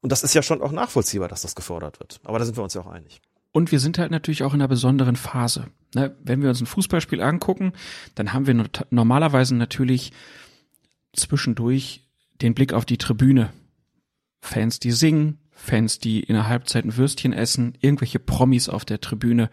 Und 0.02 0.12
das 0.12 0.24
ist 0.24 0.34
ja 0.34 0.44
schon 0.44 0.62
auch 0.62 0.72
nachvollziehbar, 0.72 1.28
dass 1.28 1.42
das 1.42 1.56
gefordert 1.56 2.00
wird. 2.00 2.20
Aber 2.24 2.40
da 2.40 2.46
sind 2.46 2.58
wir 2.58 2.64
uns 2.64 2.74
ja 2.74 2.82
auch 2.82 2.88
einig. 2.88 3.22
Und 3.52 3.72
wir 3.72 3.80
sind 3.80 3.98
halt 3.98 4.12
natürlich 4.12 4.44
auch 4.44 4.54
in 4.54 4.62
einer 4.62 4.68
besonderen 4.68 5.16
Phase. 5.16 5.68
Ne? 5.94 6.16
Wenn 6.22 6.42
wir 6.42 6.50
uns 6.50 6.62
ein 6.62 6.68
Fußballspiel 6.68 7.22
angucken, 7.22 7.74
dann 8.14 8.34
haben 8.34 8.48
wir 8.48 8.66
normalerweise 8.92 9.56
natürlich 9.56 10.12
zwischendurch 11.14 12.08
den 12.42 12.54
Blick 12.54 12.74
auf 12.74 12.86
die 12.86 12.98
Tribüne. 12.98 13.52
Fans, 14.46 14.80
die 14.80 14.92
singen, 14.92 15.40
Fans, 15.52 16.00
die 16.00 16.22
in 16.22 16.36
der 16.36 16.48
Halbzeit 16.48 16.86
ein 16.86 16.98
Würstchen 16.98 17.34
essen, 17.34 17.78
irgendwelche 17.82 18.20
Promis 18.20 18.70
auf 18.70 18.86
der 18.86 19.02
Tribüne, 19.02 19.50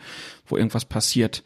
wo 0.47 0.57
irgendwas 0.57 0.85
passiert 0.85 1.43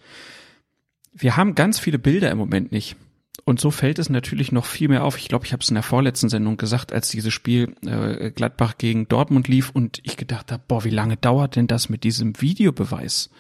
wir 1.17 1.37
haben 1.37 1.55
ganz 1.55 1.79
viele 1.79 1.99
Bilder 1.99 2.31
im 2.31 2.39
Moment 2.39 2.73
nicht. 2.73 2.97
Und 3.45 3.61
so 3.61 3.71
fällt 3.71 3.99
es 3.99 4.11
natürlich 4.11 4.51
noch 4.51 4.65
viel 4.65 4.89
mehr 4.89 5.05
auf. 5.05 5.19
Ich 5.19 5.29
glaube, 5.29 5.47
ich 5.47 5.53
habe 5.53 5.63
es 5.63 5.69
in 5.69 5.75
der 5.75 5.83
vorletzten 5.83 6.29
Sendung 6.29 6.57
gesagt, 6.57 6.93
als 6.93 7.11
dieses 7.11 7.33
Spiel 7.33 7.75
äh, 7.87 8.31
Gladbach 8.31 8.77
gegen 8.77 9.09
Dortmund 9.09 9.47
lief 9.49 9.71
und 9.71 10.01
ich 10.03 10.17
gedacht 10.17 10.51
habe, 10.51 10.63
boah, 10.67 10.85
wie 10.85 10.91
lange 10.91 11.17
dauert 11.17 11.57
denn 11.57 11.69
das 11.69 11.89
mit 11.89 12.03
diesem 12.03 12.41
Videobeweis? 12.41 13.31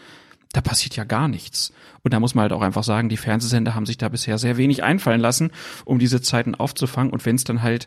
Da 0.53 0.61
passiert 0.61 0.97
ja 0.97 1.05
gar 1.05 1.29
nichts. 1.29 1.73
Und 2.03 2.15
da 2.15 2.21
muss 2.21 2.35
man 2.35 2.43
halt 2.43 2.53
auch 2.53 2.63
einfach 2.63 2.85
sagen, 2.85 3.09
die 3.09 3.17
Fernsehsender 3.17 3.75
haben 3.75 3.85
sich 3.85 3.99
da 3.99 4.09
bisher 4.09 4.39
sehr 4.39 4.57
wenig 4.57 4.85
einfallen 4.85 5.21
lassen, 5.21 5.51
um 5.85 5.99
diese 5.99 6.23
Zeiten 6.23 6.55
aufzufangen. 6.55 7.13
Und 7.13 7.27
wenn 7.27 7.37
es 7.37 7.45
dann 7.45 7.63
halt 7.63 7.87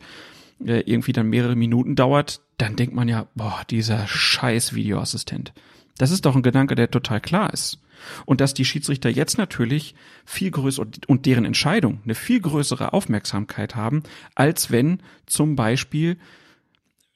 äh, 0.65 0.81
irgendwie 0.81 1.13
dann 1.13 1.27
mehrere 1.27 1.55
Minuten 1.55 1.95
dauert, 1.95 2.41
dann 2.57 2.75
denkt 2.75 2.93
man 2.93 3.07
ja, 3.07 3.27
boah, 3.35 3.63
dieser 3.69 4.07
scheiß 4.07 4.73
Videoassistent. 4.75 5.53
Das 5.97 6.11
ist 6.11 6.25
doch 6.25 6.35
ein 6.35 6.43
Gedanke, 6.43 6.75
der 6.75 6.91
total 6.91 7.21
klar 7.21 7.53
ist. 7.53 7.79
Und 8.25 8.39
dass 8.39 8.53
die 8.53 8.63
Schiedsrichter 8.63 9.09
jetzt 9.09 9.37
natürlich 9.37 9.95
viel 10.25 10.51
größer 10.51 10.85
und 11.07 11.25
deren 11.25 11.43
Entscheidung 11.43 11.99
eine 12.05 12.15
viel 12.15 12.39
größere 12.39 12.93
Aufmerksamkeit 12.93 13.75
haben, 13.75 14.03
als 14.35 14.71
wenn 14.71 15.01
zum 15.25 15.57
Beispiel, 15.57 16.17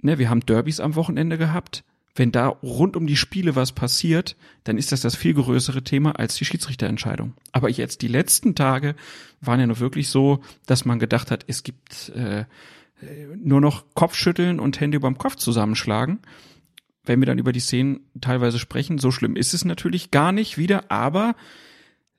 ne, 0.02 0.20
wir 0.20 0.30
haben 0.30 0.46
Derbys 0.46 0.82
am 0.82 0.96
Wochenende 0.96 1.38
gehabt, 1.38 1.86
wenn 2.16 2.32
da 2.32 2.48
rund 2.48 2.96
um 2.96 3.08
die 3.08 3.16
Spiele 3.16 3.56
was 3.56 3.72
passiert, 3.72 4.36
dann 4.66 4.78
ist 4.78 4.92
das 4.92 5.02
das 5.02 5.16
viel 5.16 5.34
größere 5.34 5.84
Thema 5.84 6.20
als 6.20 6.36
die 6.36 6.46
Schiedsrichterentscheidung. 6.46 7.34
Aber 7.52 7.70
jetzt 7.70 8.02
die 8.02 8.08
letzten 8.08 8.54
Tage 8.54 8.96
waren 9.42 9.60
ja 9.60 9.68
nur 9.68 9.80
wirklich 9.80 10.10
so, 10.10 10.42
dass 10.68 10.86
man 10.86 11.00
gedacht 11.00 11.32
hat, 11.32 11.46
es 11.48 11.64
gibt 11.64 12.10
äh, 12.10 12.46
nur 13.38 13.62
noch 13.62 13.86
Kopfschütteln 13.94 14.60
und 14.60 14.80
Hände 14.80 14.98
überm 14.98 15.18
Kopf 15.18 15.36
zusammenschlagen 15.36 16.20
wenn 17.06 17.20
wir 17.20 17.26
dann 17.26 17.38
über 17.38 17.52
die 17.52 17.60
Szenen 17.60 18.02
teilweise 18.22 18.60
sprechen, 18.60 18.98
so 18.98 19.12
schlimm 19.12 19.36
ist 19.36 19.54
es 19.54 19.66
natürlich 19.66 20.12
gar 20.12 20.32
nicht 20.32 20.58
wieder, 20.58 20.92
aber 20.92 21.36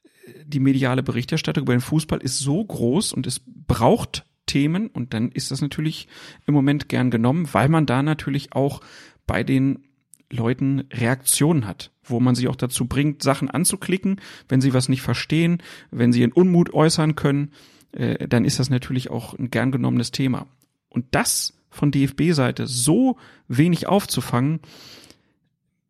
äh, 0.02 0.32
die 0.46 0.60
mediale 0.60 1.02
Berichterstattung 1.02 1.64
über 1.64 1.74
den 1.74 1.80
Fußball 1.80 2.20
ist 2.20 2.38
so 2.38 2.64
groß 2.64 3.12
und 3.12 3.26
es 3.26 3.40
braucht 3.46 4.26
Themen 4.46 4.88
und 4.88 5.14
dann 5.14 5.32
ist 5.32 5.50
das 5.50 5.62
natürlich 5.62 6.06
im 6.46 6.54
Moment 6.54 6.88
gern 6.88 7.10
genommen, 7.10 7.48
weil 7.52 7.68
man 7.68 7.86
da 7.86 8.02
natürlich 8.02 8.52
auch 8.52 8.82
bei 9.26 9.42
den 9.42 9.84
Leuten 10.30 10.84
Reaktionen 10.92 11.66
hat, 11.66 11.92
wo 12.02 12.20
man 12.20 12.34
sie 12.34 12.48
auch 12.48 12.56
dazu 12.56 12.86
bringt, 12.86 13.22
Sachen 13.22 13.50
anzuklicken, 13.50 14.20
wenn 14.48 14.60
sie 14.60 14.74
was 14.74 14.88
nicht 14.88 15.00
verstehen, 15.00 15.62
wenn 15.90 16.12
sie 16.12 16.20
ihren 16.20 16.32
Unmut 16.32 16.74
äußern 16.74 17.14
können, 17.14 17.52
äh, 17.92 18.28
dann 18.28 18.44
ist 18.44 18.58
das 18.58 18.68
natürlich 18.68 19.10
auch 19.10 19.32
ein 19.38 19.50
gern 19.50 19.72
genommenes 19.72 20.10
Thema. 20.10 20.46
Und 20.94 21.06
das 21.10 21.52
von 21.70 21.90
DFB-Seite 21.90 22.66
so 22.68 23.16
wenig 23.48 23.88
aufzufangen, 23.88 24.60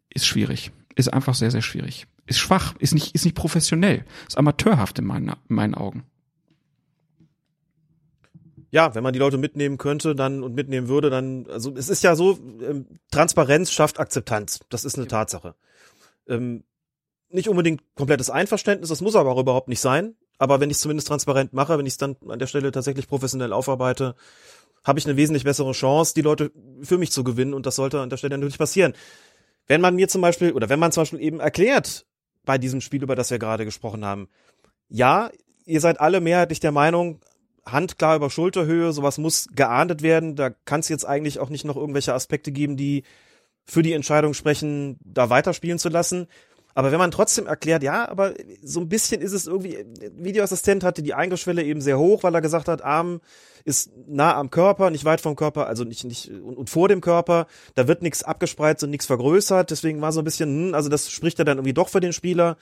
ist 0.08 0.26
schwierig. 0.26 0.72
Ist 0.96 1.12
einfach 1.12 1.34
sehr, 1.34 1.50
sehr 1.50 1.62
schwierig. 1.62 2.06
Ist 2.26 2.38
schwach, 2.38 2.74
ist 2.78 2.94
nicht, 2.94 3.14
ist 3.14 3.24
nicht 3.24 3.36
professionell, 3.36 4.04
ist 4.26 4.38
amateurhaft 4.38 4.98
in 4.98 5.04
meinen, 5.04 5.28
in 5.28 5.56
meinen 5.56 5.74
Augen. 5.74 6.04
Ja, 8.70 8.94
wenn 8.94 9.02
man 9.02 9.12
die 9.12 9.18
Leute 9.18 9.36
mitnehmen 9.36 9.76
könnte, 9.76 10.14
dann 10.14 10.42
und 10.42 10.54
mitnehmen 10.54 10.88
würde, 10.88 11.10
dann, 11.10 11.46
also 11.48 11.72
es 11.76 11.90
ist 11.90 12.02
ja 12.02 12.16
so, 12.16 12.38
ähm, 12.62 12.86
Transparenz 13.10 13.70
schafft 13.70 14.00
Akzeptanz. 14.00 14.60
Das 14.70 14.84
ist 14.84 14.96
eine 14.96 15.06
Tatsache. 15.06 15.54
Ähm, 16.26 16.64
nicht 17.28 17.48
unbedingt 17.48 17.82
komplettes 17.94 18.30
Einverständnis, 18.30 18.88
das 18.88 19.02
muss 19.02 19.16
aber 19.16 19.30
auch 19.30 19.40
überhaupt 19.40 19.68
nicht 19.68 19.80
sein. 19.80 20.16
Aber 20.38 20.60
wenn 20.60 20.70
ich 20.70 20.76
es 20.76 20.80
zumindest 20.80 21.08
transparent 21.08 21.52
mache, 21.52 21.78
wenn 21.78 21.86
ich 21.86 21.92
es 21.92 21.98
dann 21.98 22.16
an 22.26 22.38
der 22.38 22.46
Stelle 22.46 22.72
tatsächlich 22.72 23.06
professionell 23.06 23.52
aufarbeite, 23.52 24.16
habe 24.84 24.98
ich 24.98 25.06
eine 25.06 25.16
wesentlich 25.16 25.44
bessere 25.44 25.72
Chance, 25.72 26.14
die 26.14 26.22
Leute 26.22 26.52
für 26.82 26.98
mich 26.98 27.10
zu 27.10 27.24
gewinnen 27.24 27.54
und 27.54 27.66
das 27.66 27.76
sollte 27.76 28.00
an 28.00 28.10
der 28.10 28.16
Stelle 28.16 28.36
natürlich 28.36 28.58
passieren. 28.58 28.94
Wenn 29.66 29.80
man 29.80 29.94
mir 29.94 30.08
zum 30.08 30.20
Beispiel, 30.20 30.52
oder 30.52 30.68
wenn 30.68 30.78
man 30.78 30.92
zum 30.92 31.02
Beispiel 31.02 31.22
eben 31.22 31.40
erklärt, 31.40 32.06
bei 32.44 32.58
diesem 32.58 32.82
Spiel, 32.82 33.02
über 33.02 33.16
das 33.16 33.30
wir 33.30 33.38
gerade 33.38 33.64
gesprochen 33.64 34.04
haben, 34.04 34.28
ja, 34.88 35.30
ihr 35.64 35.80
seid 35.80 36.00
alle 36.00 36.20
mehrheitlich 36.20 36.60
der 36.60 36.72
Meinung, 36.72 37.20
Hand 37.64 37.98
klar 37.98 38.16
über 38.16 38.28
Schulterhöhe, 38.28 38.92
sowas 38.92 39.16
muss 39.16 39.48
geahndet 39.54 40.02
werden, 40.02 40.36
da 40.36 40.50
kann 40.50 40.80
es 40.80 40.90
jetzt 40.90 41.06
eigentlich 41.06 41.38
auch 41.38 41.48
nicht 41.48 41.64
noch 41.64 41.76
irgendwelche 41.76 42.12
Aspekte 42.12 42.52
geben, 42.52 42.76
die 42.76 43.04
für 43.64 43.82
die 43.82 43.94
Entscheidung 43.94 44.34
sprechen, 44.34 44.98
da 45.02 45.30
weiterspielen 45.30 45.78
zu 45.78 45.88
lassen. 45.88 46.26
Aber 46.74 46.90
wenn 46.90 46.98
man 46.98 47.12
trotzdem 47.12 47.46
erklärt, 47.46 47.82
ja, 47.82 48.08
aber 48.08 48.34
so 48.62 48.80
ein 48.80 48.88
bisschen 48.88 49.20
ist 49.20 49.32
es 49.32 49.46
irgendwie, 49.46 49.84
Videoassistent 50.16 50.82
hatte 50.82 51.02
die 51.02 51.14
Eingangsschwelle 51.14 51.62
eben 51.62 51.80
sehr 51.80 51.98
hoch, 51.98 52.24
weil 52.24 52.34
er 52.34 52.40
gesagt 52.40 52.66
hat, 52.66 52.82
Arm 52.82 53.20
ist 53.64 53.92
nah 54.06 54.34
am 54.34 54.50
Körper, 54.50 54.90
nicht 54.90 55.04
weit 55.04 55.20
vom 55.20 55.36
Körper, 55.36 55.68
also 55.68 55.84
nicht, 55.84 56.04
nicht, 56.04 56.30
und, 56.30 56.56
und 56.56 56.70
vor 56.70 56.88
dem 56.88 57.00
Körper, 57.00 57.46
da 57.74 57.88
wird 57.88 58.02
nichts 58.02 58.22
abgespreizt 58.22 58.82
und 58.82 58.90
nichts 58.90 59.06
vergrößert, 59.06 59.70
deswegen 59.70 60.00
war 60.02 60.12
so 60.12 60.20
ein 60.20 60.24
bisschen, 60.24 60.68
hm, 60.68 60.74
also 60.74 60.88
das 60.88 61.10
spricht 61.10 61.38
ja 61.38 61.44
dann 61.44 61.58
irgendwie 61.58 61.74
doch 61.74 61.88
für 61.88 62.00
den 62.00 62.12
Spieler 62.12 62.56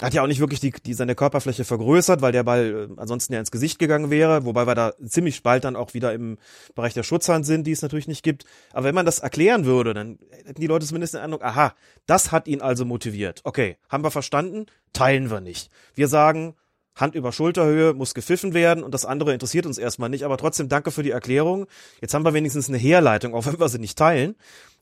hat 0.00 0.14
ja 0.14 0.22
auch 0.22 0.26
nicht 0.26 0.40
wirklich 0.40 0.60
die, 0.60 0.70
die 0.70 0.94
seine 0.94 1.14
Körperfläche 1.14 1.64
vergrößert, 1.64 2.22
weil 2.22 2.32
der 2.32 2.42
Ball 2.42 2.88
äh, 2.90 3.00
ansonsten 3.00 3.32
ja 3.32 3.40
ins 3.40 3.50
Gesicht 3.50 3.78
gegangen 3.78 4.10
wäre, 4.10 4.44
wobei 4.44 4.66
wir 4.66 4.74
da 4.74 4.92
ziemlich 5.06 5.42
bald 5.42 5.64
dann 5.64 5.76
auch 5.76 5.94
wieder 5.94 6.12
im 6.14 6.38
Bereich 6.74 6.94
der 6.94 7.02
Schutzhand 7.02 7.46
sind, 7.46 7.66
die 7.66 7.72
es 7.72 7.82
natürlich 7.82 8.08
nicht 8.08 8.22
gibt. 8.22 8.44
Aber 8.72 8.84
wenn 8.84 8.94
man 8.94 9.06
das 9.06 9.18
erklären 9.18 9.64
würde, 9.64 9.94
dann 9.94 10.18
hätten 10.44 10.60
die 10.60 10.66
Leute 10.66 10.86
zumindest 10.86 11.14
den 11.14 11.20
Eindruck, 11.20 11.44
aha, 11.44 11.74
das 12.06 12.32
hat 12.32 12.48
ihn 12.48 12.60
also 12.60 12.84
motiviert. 12.84 13.40
Okay, 13.44 13.76
haben 13.88 14.04
wir 14.04 14.10
verstanden? 14.10 14.66
Teilen 14.92 15.30
wir 15.30 15.40
nicht. 15.40 15.70
Wir 15.94 16.08
sagen, 16.08 16.54
Hand 16.96 17.14
über 17.14 17.32
Schulterhöhe 17.32 17.94
muss 17.94 18.14
gepfiffen 18.14 18.52
werden 18.52 18.82
und 18.82 18.92
das 18.92 19.04
andere 19.04 19.32
interessiert 19.32 19.66
uns 19.66 19.78
erstmal 19.78 20.10
nicht, 20.10 20.24
aber 20.24 20.36
trotzdem 20.36 20.68
danke 20.68 20.90
für 20.90 21.02
die 21.02 21.10
Erklärung. 21.10 21.66
Jetzt 22.00 22.14
haben 22.14 22.24
wir 22.24 22.34
wenigstens 22.34 22.68
eine 22.68 22.78
Herleitung, 22.78 23.34
auch 23.34 23.46
wenn 23.46 23.58
wir 23.58 23.68
sie 23.68 23.78
nicht 23.78 23.96
teilen. 23.96 24.34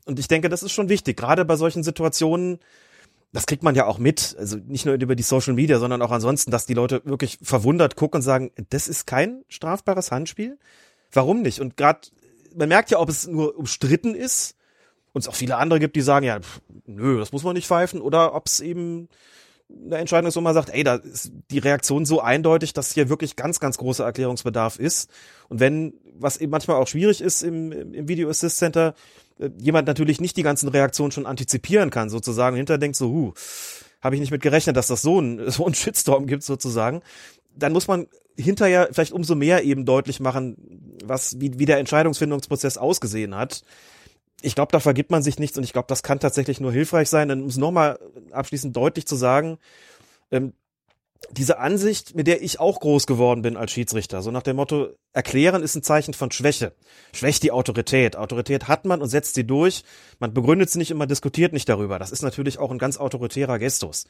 Und 0.04 0.18
ich 0.18 0.28
denke, 0.28 0.48
das 0.48 0.62
ist 0.62 0.72
schon 0.72 0.88
wichtig, 0.88 1.16
gerade 1.16 1.44
bei 1.44 1.56
solchen 1.56 1.82
Situationen, 1.82 2.60
das 3.32 3.46
kriegt 3.46 3.62
man 3.62 3.74
ja 3.74 3.86
auch 3.86 3.98
mit, 3.98 4.36
also 4.38 4.56
nicht 4.56 4.86
nur 4.86 4.94
über 4.94 5.14
die 5.14 5.22
Social 5.22 5.54
Media, 5.54 5.78
sondern 5.78 6.00
auch 6.02 6.10
ansonsten, 6.10 6.50
dass 6.50 6.66
die 6.66 6.74
Leute 6.74 7.02
wirklich 7.04 7.38
verwundert 7.42 7.96
gucken 7.96 8.18
und 8.18 8.22
sagen, 8.22 8.50
das 8.70 8.88
ist 8.88 9.06
kein 9.06 9.44
strafbares 9.48 10.10
Handspiel? 10.10 10.58
Warum 11.12 11.42
nicht? 11.42 11.60
Und 11.60 11.76
gerade, 11.76 12.00
man 12.54 12.68
merkt 12.68 12.90
ja, 12.90 12.98
ob 12.98 13.08
es 13.08 13.26
nur 13.26 13.56
umstritten 13.58 14.14
ist 14.14 14.56
und 15.12 15.20
es 15.20 15.28
auch 15.28 15.34
viele 15.34 15.56
andere 15.56 15.78
gibt, 15.78 15.96
die 15.96 16.00
sagen, 16.00 16.24
ja, 16.24 16.40
pff, 16.40 16.60
nö, 16.86 17.18
das 17.18 17.32
muss 17.32 17.44
man 17.44 17.54
nicht 17.54 17.66
pfeifen, 17.66 18.00
oder 18.00 18.34
ob 18.34 18.46
es 18.46 18.60
eben 18.60 19.08
eine 19.70 19.98
Entscheidung 19.98 20.28
ist, 20.28 20.36
wo 20.36 20.40
man 20.40 20.54
sagt, 20.54 20.70
ey, 20.70 20.82
da 20.82 20.94
ist 20.94 21.30
die 21.50 21.58
Reaktion 21.58 22.06
so 22.06 22.20
eindeutig, 22.20 22.72
dass 22.72 22.92
hier 22.92 23.10
wirklich 23.10 23.36
ganz, 23.36 23.60
ganz 23.60 23.76
großer 23.76 24.04
Erklärungsbedarf 24.04 24.78
ist. 24.78 25.10
Und 25.48 25.60
wenn, 25.60 25.92
was 26.14 26.38
eben 26.38 26.50
manchmal 26.50 26.78
auch 26.78 26.88
schwierig 26.88 27.20
ist 27.20 27.42
im, 27.42 27.72
im 27.72 28.08
Video 28.08 28.30
Assist 28.30 28.56
Center, 28.56 28.94
jemand 29.58 29.86
natürlich 29.86 30.20
nicht 30.20 30.36
die 30.36 30.42
ganzen 30.42 30.68
Reaktionen 30.68 31.12
schon 31.12 31.26
antizipieren 31.26 31.90
kann, 31.90 32.10
sozusagen, 32.10 32.56
hinter 32.56 32.78
denkt 32.78 32.96
so, 32.96 33.08
huh, 33.10 33.32
habe 34.00 34.14
ich 34.14 34.20
nicht 34.20 34.30
mit 34.30 34.42
gerechnet, 34.42 34.76
dass 34.76 34.88
das 34.88 35.02
so 35.02 35.20
ein, 35.20 35.50
so 35.50 35.66
ein 35.66 35.74
Shitstorm 35.74 36.26
gibt, 36.26 36.42
sozusagen. 36.42 37.02
Dann 37.54 37.72
muss 37.72 37.88
man 37.88 38.06
hinterher 38.36 38.88
vielleicht 38.92 39.12
umso 39.12 39.34
mehr 39.34 39.64
eben 39.64 39.84
deutlich 39.84 40.20
machen, 40.20 40.56
was, 41.04 41.40
wie, 41.40 41.58
wie 41.58 41.66
der 41.66 41.78
Entscheidungsfindungsprozess 41.78 42.76
ausgesehen 42.76 43.34
hat 43.34 43.64
ich 44.42 44.54
glaube, 44.54 44.72
da 44.72 44.80
vergibt 44.80 45.10
man 45.10 45.22
sich 45.22 45.38
nichts 45.38 45.58
und 45.58 45.64
ich 45.64 45.72
glaube, 45.72 45.88
das 45.88 46.02
kann 46.02 46.20
tatsächlich 46.20 46.60
nur 46.60 46.72
hilfreich 46.72 47.08
sein. 47.08 47.28
Dann 47.28 47.42
um 47.42 47.48
es 47.48 47.56
nochmal 47.56 47.98
abschließend 48.30 48.76
deutlich 48.76 49.06
zu 49.06 49.16
sagen, 49.16 49.58
ähm, 50.30 50.52
diese 51.30 51.58
Ansicht, 51.58 52.14
mit 52.14 52.26
der 52.26 52.42
ich 52.42 52.60
auch 52.60 52.80
groß 52.80 53.06
geworden 53.06 53.42
bin 53.42 53.56
als 53.56 53.72
Schiedsrichter, 53.72 54.22
so 54.22 54.30
nach 54.30 54.42
dem 54.42 54.56
Motto, 54.56 54.94
erklären 55.12 55.62
ist 55.62 55.74
ein 55.74 55.82
Zeichen 55.82 56.14
von 56.14 56.30
Schwäche. 56.30 56.72
Schwächt 57.12 57.42
die 57.42 57.52
Autorität. 57.52 58.16
Autorität 58.16 58.68
hat 58.68 58.84
man 58.84 59.02
und 59.02 59.08
setzt 59.08 59.34
sie 59.34 59.46
durch. 59.46 59.82
Man 60.20 60.32
begründet 60.32 60.70
sie 60.70 60.78
nicht 60.78 60.90
immer, 60.90 61.06
diskutiert 61.06 61.52
nicht 61.52 61.68
darüber. 61.68 61.98
Das 61.98 62.12
ist 62.12 62.22
natürlich 62.22 62.58
auch 62.58 62.70
ein 62.70 62.78
ganz 62.78 62.98
autoritärer 62.98 63.58
Gestus. 63.58 64.06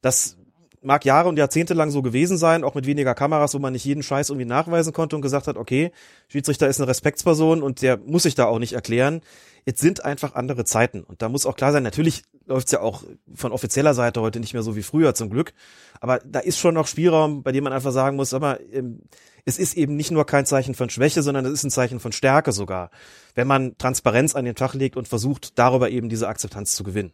Das 0.00 0.36
mag 0.84 1.04
Jahre 1.04 1.28
und 1.28 1.38
Jahrzehnte 1.38 1.74
lang 1.74 1.90
so 1.90 2.02
gewesen 2.02 2.36
sein, 2.36 2.64
auch 2.64 2.74
mit 2.74 2.86
weniger 2.86 3.14
Kameras, 3.14 3.54
wo 3.54 3.58
man 3.58 3.72
nicht 3.72 3.84
jeden 3.84 4.02
Scheiß 4.02 4.30
irgendwie 4.30 4.46
nachweisen 4.46 4.92
konnte 4.92 5.16
und 5.16 5.22
gesagt 5.22 5.46
hat, 5.46 5.56
okay, 5.56 5.92
Schiedsrichter 6.28 6.68
ist 6.68 6.80
eine 6.80 6.88
Respektsperson 6.88 7.62
und 7.62 7.82
der 7.82 7.96
muss 7.98 8.24
sich 8.24 8.34
da 8.34 8.46
auch 8.46 8.58
nicht 8.58 8.72
erklären. 8.72 9.20
Jetzt 9.66 9.80
sind 9.80 10.04
einfach 10.04 10.34
andere 10.34 10.64
Zeiten 10.64 11.02
und 11.02 11.22
da 11.22 11.28
muss 11.28 11.46
auch 11.46 11.56
klar 11.56 11.72
sein, 11.72 11.82
natürlich 11.82 12.22
läuft's 12.46 12.72
ja 12.72 12.80
auch 12.80 13.02
von 13.34 13.52
offizieller 13.52 13.94
Seite 13.94 14.20
heute 14.20 14.40
nicht 14.40 14.52
mehr 14.52 14.62
so 14.62 14.76
wie 14.76 14.82
früher 14.82 15.14
zum 15.14 15.30
Glück, 15.30 15.54
aber 16.00 16.18
da 16.18 16.40
ist 16.40 16.58
schon 16.58 16.74
noch 16.74 16.86
Spielraum, 16.86 17.42
bei 17.42 17.52
dem 17.52 17.64
man 17.64 17.72
einfach 17.72 17.92
sagen 17.92 18.16
muss, 18.16 18.34
aber 18.34 18.60
ähm, 18.72 19.00
es 19.46 19.58
ist 19.58 19.76
eben 19.76 19.96
nicht 19.96 20.10
nur 20.10 20.26
kein 20.26 20.46
Zeichen 20.46 20.74
von 20.74 20.90
Schwäche, 20.90 21.22
sondern 21.22 21.46
es 21.46 21.52
ist 21.52 21.64
ein 21.64 21.70
Zeichen 21.70 22.00
von 22.00 22.12
Stärke 22.12 22.52
sogar, 22.52 22.90
wenn 23.34 23.46
man 23.46 23.76
Transparenz 23.78 24.34
an 24.34 24.44
den 24.44 24.54
Tag 24.54 24.74
legt 24.74 24.96
und 24.96 25.08
versucht, 25.08 25.58
darüber 25.58 25.90
eben 25.90 26.08
diese 26.08 26.28
Akzeptanz 26.28 26.74
zu 26.74 26.84
gewinnen. 26.84 27.12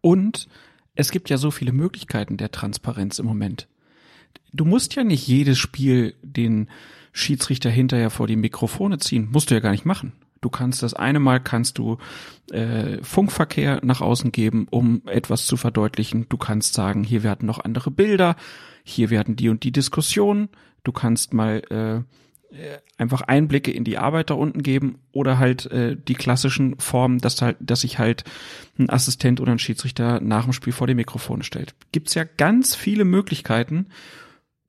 Und 0.00 0.48
es 1.00 1.10
gibt 1.10 1.30
ja 1.30 1.38
so 1.38 1.50
viele 1.50 1.72
Möglichkeiten 1.72 2.36
der 2.36 2.50
Transparenz 2.50 3.18
im 3.18 3.26
Moment. 3.26 3.66
Du 4.52 4.64
musst 4.64 4.94
ja 4.94 5.02
nicht 5.02 5.26
jedes 5.26 5.58
Spiel 5.58 6.14
den 6.22 6.68
Schiedsrichter 7.12 7.70
hinterher 7.70 8.10
vor 8.10 8.26
die 8.26 8.36
Mikrofone 8.36 8.98
ziehen. 8.98 9.28
Musst 9.32 9.50
du 9.50 9.54
ja 9.54 9.60
gar 9.60 9.70
nicht 9.70 9.86
machen. 9.86 10.12
Du 10.42 10.50
kannst 10.50 10.82
das 10.82 10.94
eine 10.94 11.18
Mal 11.18 11.40
kannst 11.40 11.78
du 11.78 11.98
äh, 12.50 13.02
Funkverkehr 13.02 13.80
nach 13.82 14.00
außen 14.00 14.30
geben, 14.32 14.66
um 14.70 15.02
etwas 15.06 15.46
zu 15.46 15.56
verdeutlichen. 15.56 16.26
Du 16.28 16.36
kannst 16.36 16.74
sagen, 16.74 17.02
hier 17.02 17.22
werden 17.22 17.46
noch 17.46 17.64
andere 17.64 17.90
Bilder, 17.90 18.36
hier 18.84 19.10
werden 19.10 19.36
die 19.36 19.48
und 19.48 19.64
die 19.64 19.72
Diskussionen. 19.72 20.48
Du 20.84 20.92
kannst 20.92 21.34
mal 21.34 21.62
äh, 21.70 22.02
einfach 22.98 23.22
Einblicke 23.22 23.70
in 23.70 23.84
die 23.84 23.98
Arbeit 23.98 24.30
da 24.30 24.34
unten 24.34 24.62
geben 24.62 24.98
oder 25.12 25.38
halt 25.38 25.66
äh, 25.66 25.96
die 25.96 26.14
klassischen 26.14 26.78
Formen, 26.78 27.18
dass 27.18 27.40
halt, 27.42 27.56
dass 27.60 27.82
sich 27.82 27.98
halt 27.98 28.24
ein 28.78 28.90
Assistent 28.90 29.40
oder 29.40 29.52
ein 29.52 29.58
Schiedsrichter 29.58 30.20
nach 30.20 30.44
dem 30.44 30.52
Spiel 30.52 30.72
vor 30.72 30.86
dem 30.86 30.96
Mikrofon 30.96 31.42
stellt. 31.42 31.74
Gibt's 31.92 32.14
ja 32.14 32.24
ganz 32.24 32.74
viele 32.74 33.04
Möglichkeiten 33.04 33.86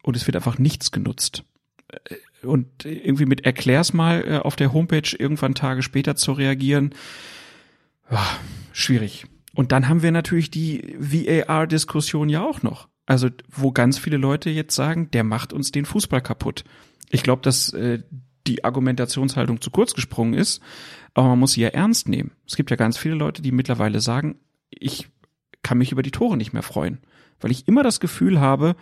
und 0.03 0.15
es 0.15 0.27
wird 0.27 0.35
einfach 0.35 0.59
nichts 0.59 0.91
genutzt. 0.91 1.43
Äh, 1.89 2.15
und 2.45 2.85
irgendwie 2.85 3.25
mit 3.25 3.45
erklär's 3.45 3.93
mal 3.93 4.23
äh, 4.27 4.37
auf 4.37 4.55
der 4.55 4.73
Homepage 4.73 5.15
irgendwann 5.17 5.55
Tage 5.55 5.83
später 5.83 6.15
zu 6.15 6.31
reagieren, 6.31 6.95
oh, 8.09 8.17
schwierig. 8.73 9.25
Und 9.53 9.71
dann 9.71 9.87
haben 9.87 10.01
wir 10.01 10.11
natürlich 10.11 10.49
die 10.49 10.95
VAR-Diskussion 10.97 12.29
ja 12.29 12.43
auch 12.43 12.61
noch. 12.61 12.87
Also, 13.05 13.29
wo 13.49 13.71
ganz 13.71 13.97
viele 13.97 14.17
Leute 14.17 14.49
jetzt 14.49 14.75
sagen, 14.75 15.09
der 15.11 15.23
macht 15.23 15.53
uns 15.53 15.71
den 15.71 15.85
Fußball 15.85 16.21
kaputt. 16.21 16.63
Ich 17.09 17.23
glaube, 17.23 17.41
dass 17.41 17.73
äh, 17.73 18.03
die 18.47 18.63
Argumentationshaltung 18.63 19.61
zu 19.61 19.71
kurz 19.71 19.93
gesprungen 19.93 20.33
ist, 20.33 20.61
aber 21.13 21.29
man 21.29 21.39
muss 21.39 21.53
sie 21.53 21.61
ja 21.61 21.69
ernst 21.69 22.07
nehmen. 22.07 22.31
Es 22.47 22.55
gibt 22.55 22.71
ja 22.71 22.75
ganz 22.75 22.97
viele 22.97 23.15
Leute, 23.15 23.41
die 23.41 23.51
mittlerweile 23.51 23.99
sagen, 23.99 24.39
ich 24.69 25.09
kann 25.63 25.77
mich 25.77 25.91
über 25.91 26.03
die 26.03 26.11
Tore 26.11 26.37
nicht 26.37 26.53
mehr 26.53 26.63
freuen, 26.63 26.99
weil 27.39 27.51
ich 27.51 27.67
immer 27.67 27.83
das 27.83 27.99
Gefühl 27.99 28.39
habe, 28.39 28.75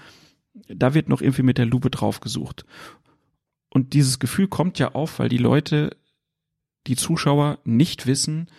da 0.68 0.94
wird 0.94 1.10
noch 1.10 1.22
irgendwie 1.22 1.44
mit 1.44 1.58
der 1.58 1.66
Lupe 1.66 1.90
drauf 1.90 2.20
gesucht. 2.20 2.66
Und 3.70 3.94
dieses 3.94 4.20
Gefühl 4.20 4.48
kommt 4.48 4.80
ja 4.80 4.94
auf, 4.94 5.20
weil 5.20 5.30
die 5.30 5.38
Leute, 5.38 5.96
die 6.88 6.96
Zuschauer 6.96 7.60
nicht 7.64 8.08
wissen, 8.08 8.50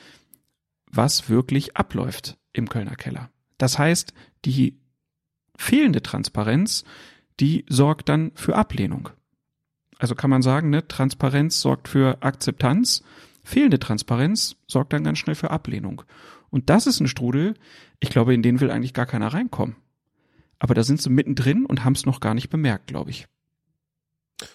was 0.87 1.29
wirklich 1.29 1.77
abläuft 1.77 2.39
im 2.53 2.69
Kölner 2.69 2.97
Keller. 2.97 3.31
Das 3.59 3.79
heißt, 3.79 4.13
die 4.45 4.80
fehlende 5.61 6.03
Transparenz, 6.03 6.85
die 7.39 7.65
sorgt 7.69 8.09
dann 8.09 8.33
für 8.35 8.57
Ablehnung. 8.57 9.11
Also 9.99 10.15
kann 10.15 10.31
man 10.31 10.41
sagen, 10.41 10.71
ne, 10.71 10.89
Transparenz 10.89 11.61
sorgt 11.61 11.89
für 11.89 12.23
Akzeptanz, 12.23 13.03
fehlende 13.45 13.79
Transparenz 13.79 14.57
sorgt 14.67 14.95
dann 14.95 15.05
ganz 15.05 15.19
schnell 15.19 15.35
für 15.35 15.51
Ablehnung. 15.51 16.03
Und 16.49 16.71
das 16.71 16.87
ist 16.87 17.01
ein 17.01 17.09
Strudel, 17.09 17.55
ich 18.01 18.09
glaube, 18.09 18.33
in 18.33 18.43
den 18.43 18.61
will 18.61 18.71
eigentlich 18.71 18.95
gar 18.95 19.05
keiner 19.05 19.29
reinkommen. 19.29 19.77
Aber 20.59 20.75
da 20.75 20.83
sind 20.83 21.01
sie 21.03 21.11
mittendrin 21.11 21.67
und 21.67 21.85
haben 21.85 21.93
es 21.93 22.07
noch 22.07 22.21
gar 22.21 22.35
nicht 22.35 22.49
bemerkt, 22.49 22.87
glaube 22.87 23.11
ich. 23.11 23.27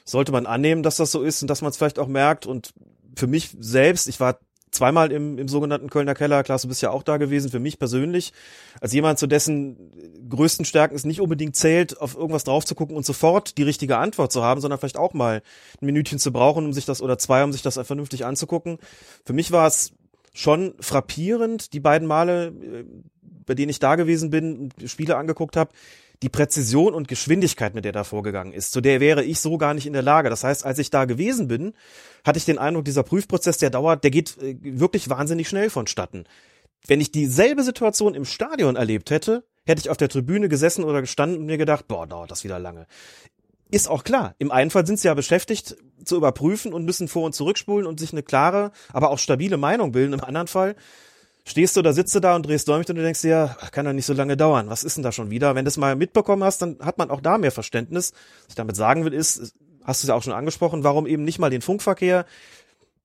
Sollte 0.03 0.31
man 0.31 0.47
annehmen, 0.47 0.81
dass 0.81 0.97
das 0.97 1.11
so 1.11 1.21
ist 1.21 1.43
und 1.43 1.47
dass 1.47 1.61
man 1.61 1.69
es 1.69 1.77
vielleicht 1.77 1.99
auch 1.99 2.07
merkt. 2.07 2.47
Und 2.47 2.73
für 3.15 3.27
mich 3.27 3.55
selbst, 3.59 4.07
ich 4.07 4.19
war 4.19 4.39
zweimal 4.75 5.11
im, 5.11 5.37
im 5.37 5.47
sogenannten 5.47 5.89
Kölner 5.89 6.13
Keller. 6.13 6.43
Klaas, 6.43 6.63
du 6.63 6.67
bist 6.67 6.81
ja 6.81 6.91
auch 6.91 7.03
da 7.03 7.17
gewesen. 7.17 7.49
Für 7.49 7.59
mich 7.59 7.79
persönlich, 7.79 8.33
als 8.81 8.93
jemand, 8.93 9.19
zu 9.19 9.27
dessen 9.27 9.77
größten 10.29 10.65
Stärken 10.65 10.95
es 10.95 11.05
nicht 11.05 11.21
unbedingt 11.21 11.55
zählt, 11.55 11.99
auf 11.99 12.15
irgendwas 12.15 12.43
drauf 12.43 12.65
zu 12.65 12.75
gucken 12.75 12.95
und 12.95 13.05
sofort 13.05 13.57
die 13.57 13.63
richtige 13.63 13.97
Antwort 13.97 14.31
zu 14.31 14.43
haben, 14.43 14.61
sondern 14.61 14.79
vielleicht 14.79 14.97
auch 14.97 15.13
mal 15.13 15.41
ein 15.81 15.85
Minütchen 15.85 16.19
zu 16.19 16.31
brauchen, 16.31 16.65
um 16.65 16.73
sich 16.73 16.85
das 16.85 17.01
oder 17.01 17.17
zwei, 17.17 17.43
um 17.43 17.51
sich 17.51 17.61
das 17.61 17.79
vernünftig 17.83 18.25
anzugucken. 18.25 18.77
Für 19.25 19.33
mich 19.33 19.51
war 19.51 19.67
es 19.67 19.93
schon 20.33 20.75
frappierend, 20.79 21.73
die 21.73 21.79
beiden 21.79 22.07
Male, 22.07 22.47
äh, 22.47 22.83
bei 23.45 23.53
denen 23.53 23.69
ich 23.69 23.79
da 23.79 23.95
gewesen 23.95 24.29
bin 24.29 24.57
und 24.57 24.89
Spiele 24.89 25.17
angeguckt 25.17 25.55
habe, 25.55 25.71
die 26.21 26.29
Präzision 26.29 26.93
und 26.93 27.07
Geschwindigkeit, 27.07 27.75
mit 27.75 27.85
der 27.85 27.91
da 27.91 28.03
vorgegangen 28.03 28.53
ist, 28.53 28.71
zu 28.71 28.81
der 28.81 28.99
wäre 28.99 29.23
ich 29.23 29.39
so 29.39 29.57
gar 29.57 29.73
nicht 29.73 29.85
in 29.85 29.93
der 29.93 30.01
Lage. 30.01 30.29
Das 30.29 30.43
heißt, 30.43 30.65
als 30.65 30.79
ich 30.79 30.89
da 30.89 31.05
gewesen 31.05 31.47
bin, 31.47 31.73
hatte 32.25 32.37
ich 32.37 32.45
den 32.45 32.57
Eindruck, 32.57 32.85
dieser 32.85 33.03
Prüfprozess, 33.03 33.57
der 33.57 33.69
dauert, 33.69 34.03
der 34.03 34.11
geht 34.11 34.37
äh, 34.37 34.55
wirklich 34.61 35.09
wahnsinnig 35.09 35.49
schnell 35.49 35.69
vonstatten. 35.69 36.25
Wenn 36.87 37.01
ich 37.01 37.11
dieselbe 37.11 37.63
Situation 37.63 38.13
im 38.13 38.25
Stadion 38.25 38.75
erlebt 38.75 39.09
hätte, 39.09 39.43
hätte 39.65 39.79
ich 39.79 39.89
auf 39.89 39.97
der 39.97 40.09
Tribüne 40.09 40.49
gesessen 40.49 40.83
oder 40.83 41.01
gestanden 41.01 41.39
und 41.39 41.45
mir 41.45 41.57
gedacht, 41.57 41.87
boah, 41.87 42.05
dauert 42.05 42.31
das 42.31 42.43
wieder 42.43 42.59
lange. 42.59 42.85
Ist 43.71 43.89
auch 43.89 44.03
klar. 44.03 44.35
Im 44.37 44.51
einen 44.51 44.69
Fall 44.69 44.85
sind 44.85 44.99
sie 44.99 45.07
ja 45.07 45.15
beschäftigt 45.15 45.75
zu 46.03 46.15
überprüfen 46.15 46.71
und 46.71 46.85
müssen 46.85 47.07
vor 47.07 47.25
und 47.25 47.33
zurückspulen 47.33 47.87
und 47.87 47.99
sich 47.99 48.11
eine 48.11 48.21
klare, 48.21 48.71
aber 48.93 49.09
auch 49.09 49.17
stabile 49.17 49.57
Meinung 49.57 49.91
bilden. 49.91 50.13
Im 50.13 50.23
anderen 50.23 50.47
Fall 50.47 50.75
stehst 51.47 51.75
du 51.75 51.79
oder 51.79 51.93
sitzt 51.93 52.15
du 52.15 52.19
da 52.19 52.35
und 52.35 52.45
drehst 52.45 52.67
Däumchen 52.67 52.91
und 52.91 52.97
du 52.97 53.03
denkst 53.03 53.21
dir, 53.21 53.55
kann 53.71 53.85
doch 53.85 53.93
nicht 53.93 54.05
so 54.05 54.13
lange 54.13 54.37
dauern. 54.37 54.69
Was 54.69 54.83
ist 54.83 54.97
denn 54.97 55.03
da 55.03 55.11
schon 55.11 55.29
wieder? 55.29 55.55
Wenn 55.55 55.65
du 55.65 55.69
es 55.69 55.77
mal 55.77 55.95
mitbekommen 55.95 56.43
hast, 56.43 56.61
dann 56.61 56.77
hat 56.79 56.97
man 56.97 57.09
auch 57.09 57.21
da 57.21 57.37
mehr 57.37 57.51
Verständnis. 57.51 58.11
Was 58.11 58.49
ich 58.49 58.55
damit 58.55 58.75
sagen 58.75 59.05
will, 59.05 59.13
ist, 59.13 59.53
hast 59.83 60.03
du 60.03 60.05
es 60.05 60.09
ja 60.09 60.15
auch 60.15 60.23
schon 60.23 60.33
angesprochen, 60.33 60.83
warum 60.83 61.07
eben 61.07 61.23
nicht 61.23 61.39
mal 61.39 61.49
den 61.49 61.61
Funkverkehr 61.61 62.25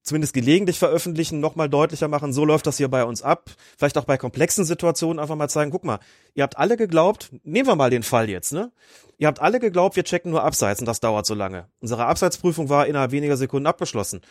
zumindest 0.03 0.33
gelegentlich 0.33 0.79
veröffentlichen, 0.79 1.41
nochmal 1.41 1.69
deutlicher 1.69 2.09
machen, 2.09 2.33
so 2.33 2.45
läuft 2.45 2.67
das 2.67 2.79
hier 2.79 2.89
bei 2.89 3.05
uns 3.05 3.23
ab. 3.23 3.51
Vielleicht 3.77 3.99
auch 3.99 4.05
bei 4.05 4.17
komplexen 4.17 4.65
Situationen 4.65 5.19
einfach 5.19 5.37
mal 5.37 5.49
zeigen, 5.49 5.71
guck 5.71 5.85
mal, 5.85 5.99
ihr 6.35 6.43
habt 6.43 6.57
alle 6.59 6.77
geglaubt, 6.77 7.31
nehmen 7.45 7.69
wir 7.69 7.77
mal 7.77 7.91
den 7.91 8.03
Fall 8.03 8.29
jetzt, 8.29 8.53
ne? 8.53 8.73
Ihr 9.19 9.27
habt 9.27 9.41
alle 9.41 9.61
geglaubt, 9.61 9.97
wir 9.97 10.05
checken 10.05 10.31
nur 10.31 10.43
Abseits 10.43 10.81
und 10.81 10.87
das 10.87 11.01
dauert 11.01 11.27
so 11.27 11.35
lange. 11.35 11.67
Unsere 11.81 12.07
Abseitsprüfung 12.07 12.71
war 12.71 12.87
innerhalb 12.87 13.13
weniger 13.13 13.37
Sekunden 13.37 13.67
abgeschlossen. 13.67 14.23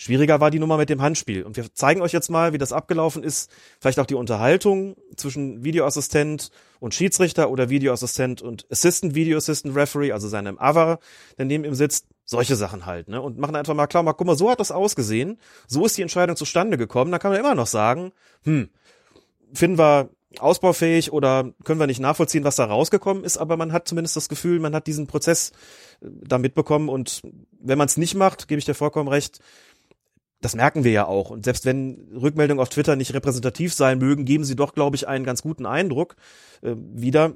Schwieriger 0.00 0.38
war 0.38 0.52
die 0.52 0.60
Nummer 0.60 0.76
mit 0.76 0.90
dem 0.90 1.02
Handspiel. 1.02 1.42
Und 1.42 1.56
wir 1.56 1.74
zeigen 1.74 2.00
euch 2.02 2.12
jetzt 2.12 2.30
mal, 2.30 2.52
wie 2.52 2.58
das 2.58 2.72
abgelaufen 2.72 3.24
ist. 3.24 3.50
Vielleicht 3.80 3.98
auch 3.98 4.06
die 4.06 4.14
Unterhaltung 4.14 4.94
zwischen 5.16 5.64
Videoassistent 5.64 6.50
und 6.78 6.94
Schiedsrichter 6.94 7.50
oder 7.50 7.68
Videoassistent 7.68 8.40
und 8.40 8.64
Assistant 8.70 9.16
Video 9.16 9.36
Assistant 9.36 9.74
Referee, 9.74 10.12
also 10.12 10.28
seinem 10.28 10.56
Ava, 10.56 11.00
der 11.36 11.46
neben 11.46 11.64
ihm 11.64 11.74
sitzt. 11.74 12.06
Solche 12.24 12.54
Sachen 12.54 12.86
halt, 12.86 13.08
ne? 13.08 13.20
Und 13.20 13.38
machen 13.38 13.56
einfach 13.56 13.74
mal 13.74 13.86
klar, 13.88 14.02
mal, 14.04 14.12
guck 14.12 14.26
mal, 14.26 14.36
so 14.36 14.50
hat 14.50 14.60
das 14.60 14.70
ausgesehen. 14.70 15.38
So 15.66 15.84
ist 15.84 15.96
die 15.96 16.02
Entscheidung 16.02 16.36
zustande 16.36 16.78
gekommen. 16.78 17.10
Da 17.10 17.18
kann 17.18 17.32
man 17.32 17.40
immer 17.40 17.54
noch 17.56 17.66
sagen, 17.66 18.12
hm, 18.44 18.68
finden 19.52 19.78
wir 19.78 20.10
ausbaufähig 20.38 21.12
oder 21.12 21.52
können 21.64 21.80
wir 21.80 21.86
nicht 21.86 22.00
nachvollziehen, 22.00 22.44
was 22.44 22.56
da 22.56 22.66
rausgekommen 22.66 23.24
ist, 23.24 23.38
aber 23.38 23.56
man 23.56 23.72
hat 23.72 23.88
zumindest 23.88 24.16
das 24.16 24.28
Gefühl, 24.28 24.60
man 24.60 24.74
hat 24.74 24.86
diesen 24.86 25.06
Prozess 25.06 25.52
äh, 26.00 26.08
da 26.10 26.38
mitbekommen 26.38 26.88
und 26.88 27.22
wenn 27.60 27.78
man 27.78 27.86
es 27.86 27.96
nicht 27.96 28.14
macht, 28.14 28.46
gebe 28.46 28.58
ich 28.58 28.64
dir 28.64 28.74
vollkommen 28.74 29.08
recht, 29.08 29.40
das 30.40 30.54
merken 30.54 30.84
wir 30.84 30.92
ja 30.92 31.06
auch. 31.06 31.30
Und 31.30 31.44
selbst 31.44 31.64
wenn 31.64 32.08
Rückmeldungen 32.14 32.60
auf 32.62 32.68
Twitter 32.68 32.96
nicht 32.96 33.14
repräsentativ 33.14 33.74
sein 33.74 33.98
mögen, 33.98 34.24
geben 34.24 34.44
sie 34.44 34.56
doch, 34.56 34.74
glaube 34.74 34.96
ich, 34.96 35.08
einen 35.08 35.24
ganz 35.24 35.42
guten 35.42 35.66
Eindruck 35.66 36.16
äh, 36.62 36.74
wieder. 36.76 37.34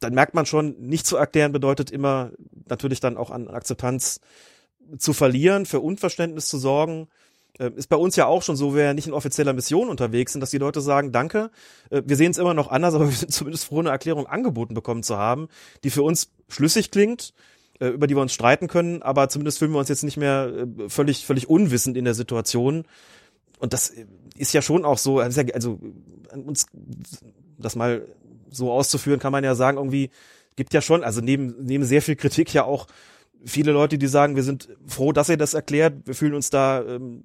Dann 0.00 0.14
merkt 0.14 0.34
man 0.34 0.46
schon, 0.46 0.76
nicht 0.80 1.06
zu 1.06 1.16
erklären 1.16 1.52
bedeutet 1.52 1.90
immer 1.90 2.32
natürlich 2.68 3.00
dann 3.00 3.16
auch 3.16 3.30
an 3.30 3.48
Akzeptanz 3.48 4.20
zu 4.98 5.12
verlieren, 5.12 5.66
für 5.66 5.80
Unverständnis 5.80 6.48
zu 6.48 6.58
sorgen. 6.58 7.08
äh, 7.58 7.70
ist 7.76 7.88
bei 7.88 7.96
uns 7.96 8.16
ja 8.16 8.26
auch 8.26 8.42
schon 8.42 8.56
so, 8.56 8.74
wir 8.74 8.84
ja 8.84 8.94
nicht 8.94 9.06
in 9.06 9.12
offizieller 9.12 9.52
Mission 9.52 9.90
unterwegs 9.90 10.32
sind, 10.32 10.40
dass 10.40 10.50
die 10.50 10.58
Leute 10.58 10.80
sagen, 10.80 11.12
danke, 11.12 11.50
äh, 11.90 12.02
wir 12.04 12.16
sehen 12.16 12.30
es 12.30 12.38
immer 12.38 12.54
noch 12.54 12.68
anders, 12.68 12.94
aber 12.94 13.06
wir 13.10 13.16
sind 13.16 13.32
zumindest 13.32 13.66
froh, 13.66 13.80
eine 13.80 13.90
Erklärung 13.90 14.26
angeboten 14.26 14.74
bekommen 14.74 15.02
zu 15.02 15.18
haben, 15.18 15.48
die 15.84 15.90
für 15.90 16.02
uns 16.02 16.32
schlüssig 16.48 16.90
klingt, 16.90 17.34
über 17.90 18.06
die 18.06 18.16
wir 18.16 18.22
uns 18.22 18.32
streiten 18.32 18.68
können, 18.68 19.02
aber 19.02 19.28
zumindest 19.28 19.58
fühlen 19.58 19.72
wir 19.72 19.78
uns 19.78 19.88
jetzt 19.88 20.04
nicht 20.04 20.16
mehr 20.16 20.52
äh, 20.54 20.88
völlig, 20.88 21.26
völlig 21.26 21.48
unwissend 21.48 21.96
in 21.96 22.04
der 22.04 22.14
Situation. 22.14 22.84
Und 23.58 23.72
das 23.72 23.92
ist 24.36 24.52
ja 24.52 24.62
schon 24.62 24.84
auch 24.84 24.98
so, 24.98 25.20
also 25.20 25.78
uns 26.44 26.66
das 27.58 27.76
mal 27.76 28.06
so 28.50 28.72
auszuführen, 28.72 29.20
kann 29.20 29.32
man 29.32 29.44
ja 29.44 29.54
sagen, 29.54 29.78
irgendwie 29.78 30.10
gibt 30.56 30.74
ja 30.74 30.80
schon, 30.80 31.04
also 31.04 31.20
neben, 31.20 31.54
neben 31.64 31.84
sehr 31.84 32.02
viel 32.02 32.16
Kritik 32.16 32.52
ja 32.52 32.64
auch 32.64 32.86
viele 33.44 33.72
Leute, 33.72 33.98
die 33.98 34.06
sagen, 34.06 34.36
wir 34.36 34.42
sind 34.42 34.68
froh, 34.86 35.12
dass 35.12 35.28
ihr 35.28 35.36
das 35.36 35.54
erklärt, 35.54 36.06
wir 36.06 36.14
fühlen 36.14 36.34
uns 36.34 36.50
da 36.50 36.82
ähm, 36.82 37.22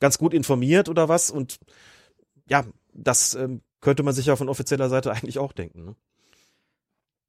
ganz 0.00 0.18
gut 0.18 0.34
informiert 0.34 0.88
oder 0.88 1.08
was. 1.08 1.30
Und 1.30 1.58
ja, 2.48 2.64
das 2.92 3.34
ähm, 3.34 3.60
könnte 3.80 4.02
man 4.02 4.14
sich 4.14 4.26
ja 4.26 4.36
von 4.36 4.48
offizieller 4.48 4.88
Seite 4.88 5.12
eigentlich 5.12 5.38
auch 5.38 5.52
denken. 5.52 5.84
Ne? 5.84 5.96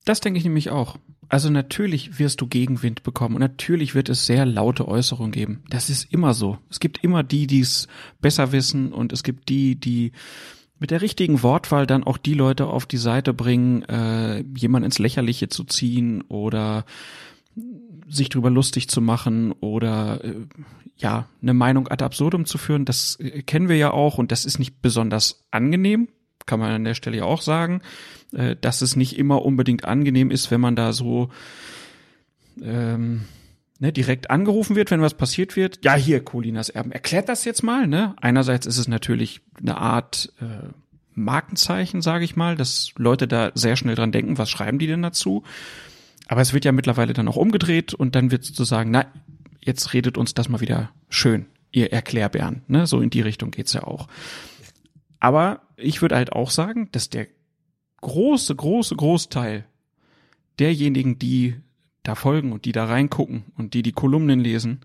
Das 0.05 0.21
denke 0.21 0.37
ich 0.37 0.43
nämlich 0.43 0.69
auch. 0.69 0.97
Also 1.27 1.49
natürlich 1.49 2.19
wirst 2.19 2.39
du 2.41 2.47
Gegenwind 2.47 3.01
bekommen 3.01 3.35
und 3.35 3.41
natürlich 3.41 3.95
wird 3.95 4.09
es 4.09 4.27
sehr 4.27 4.45
laute 4.45 4.87
Äußerungen 4.87 5.31
geben. 5.31 5.63
Das 5.69 5.89
ist 5.89 6.13
immer 6.13 6.35
so. 6.35 6.59
Es 6.69 6.79
gibt 6.79 7.03
immer 7.03 7.23
die, 7.23 7.47
die 7.47 7.61
es 7.61 7.87
besser 8.21 8.51
wissen 8.51 8.93
und 8.93 9.11
es 9.11 9.23
gibt 9.23 9.49
die, 9.49 9.75
die 9.75 10.11
mit 10.79 10.91
der 10.91 11.01
richtigen 11.01 11.41
Wortwahl 11.41 11.87
dann 11.87 12.03
auch 12.03 12.17
die 12.17 12.35
Leute 12.35 12.67
auf 12.67 12.85
die 12.85 12.97
Seite 12.97 13.33
bringen, 13.33 13.81
äh, 13.83 14.43
jemand 14.55 14.85
ins 14.85 14.99
Lächerliche 14.99 15.49
zu 15.49 15.63
ziehen 15.63 16.21
oder 16.27 16.85
sich 18.07 18.29
drüber 18.29 18.51
lustig 18.51 18.87
zu 18.87 19.01
machen 19.01 19.51
oder 19.53 20.23
äh, 20.23 20.35
ja, 20.97 21.27
eine 21.41 21.53
Meinung 21.53 21.87
ad 21.87 22.03
absurdum 22.03 22.45
zu 22.45 22.57
führen, 22.57 22.85
das 22.85 23.19
äh, 23.19 23.41
kennen 23.41 23.69
wir 23.69 23.77
ja 23.77 23.91
auch 23.91 24.17
und 24.17 24.31
das 24.31 24.45
ist 24.45 24.59
nicht 24.59 24.81
besonders 24.81 25.45
angenehm, 25.51 26.07
kann 26.45 26.59
man 26.59 26.71
an 26.71 26.83
der 26.83 26.93
Stelle 26.93 27.17
ja 27.17 27.23
auch 27.23 27.41
sagen, 27.41 27.81
äh, 28.33 28.55
dass 28.59 28.81
es 28.81 28.95
nicht 28.95 29.17
immer 29.17 29.43
unbedingt 29.43 29.85
angenehm 29.85 30.31
ist, 30.31 30.51
wenn 30.51 30.61
man 30.61 30.75
da 30.75 30.93
so 30.93 31.29
ähm, 32.61 33.25
ne, 33.79 33.91
direkt 33.91 34.29
angerufen 34.29 34.75
wird, 34.75 34.91
wenn 34.91 35.01
was 35.01 35.15
passiert 35.15 35.55
wird. 35.55 35.83
Ja, 35.83 35.95
hier, 35.95 36.23
Colinas 36.23 36.69
Erben, 36.69 36.91
erklärt 36.91 37.29
das 37.29 37.45
jetzt 37.45 37.63
mal. 37.63 37.87
Ne? 37.87 38.15
Einerseits 38.21 38.65
ist 38.65 38.77
es 38.77 38.87
natürlich 38.87 39.41
eine 39.59 39.77
Art 39.77 40.33
äh, 40.41 40.69
Markenzeichen, 41.13 42.01
sage 42.01 42.25
ich 42.25 42.35
mal, 42.35 42.55
dass 42.55 42.91
Leute 42.97 43.27
da 43.27 43.51
sehr 43.55 43.75
schnell 43.75 43.95
dran 43.95 44.11
denken, 44.11 44.37
was 44.37 44.49
schreiben 44.49 44.79
die 44.79 44.87
denn 44.87 45.01
dazu? 45.01 45.43
Aber 46.27 46.41
es 46.41 46.53
wird 46.53 46.65
ja 46.65 46.71
mittlerweile 46.71 47.13
dann 47.13 47.27
auch 47.27 47.35
umgedreht 47.35 47.93
und 47.93 48.15
dann 48.15 48.31
wird 48.31 48.43
sozusagen, 48.43 48.91
na, 48.91 49.05
jetzt 49.61 49.93
redet 49.93 50.17
uns 50.17 50.33
das 50.33 50.49
mal 50.49 50.61
wieder 50.61 50.91
schön, 51.09 51.45
ihr 51.71 51.93
Erklärbären. 51.93 52.63
Ne? 52.67 52.87
So 52.87 52.99
in 52.99 53.09
die 53.09 53.21
Richtung 53.21 53.51
geht's 53.51 53.73
ja 53.73 53.83
auch. 53.83 54.07
Aber 55.19 55.61
ich 55.77 56.01
würde 56.01 56.15
halt 56.15 56.33
auch 56.33 56.51
sagen, 56.51 56.89
dass 56.91 57.09
der 57.09 57.27
große, 58.01 58.55
große 58.55 58.95
Großteil 58.95 59.65
derjenigen, 60.59 61.19
die 61.19 61.55
da 62.03 62.15
folgen 62.15 62.51
und 62.51 62.65
die 62.65 62.71
da 62.71 62.85
reingucken 62.85 63.45
und 63.57 63.73
die 63.73 63.81
die 63.81 63.91
Kolumnen 63.91 64.39
lesen, 64.39 64.81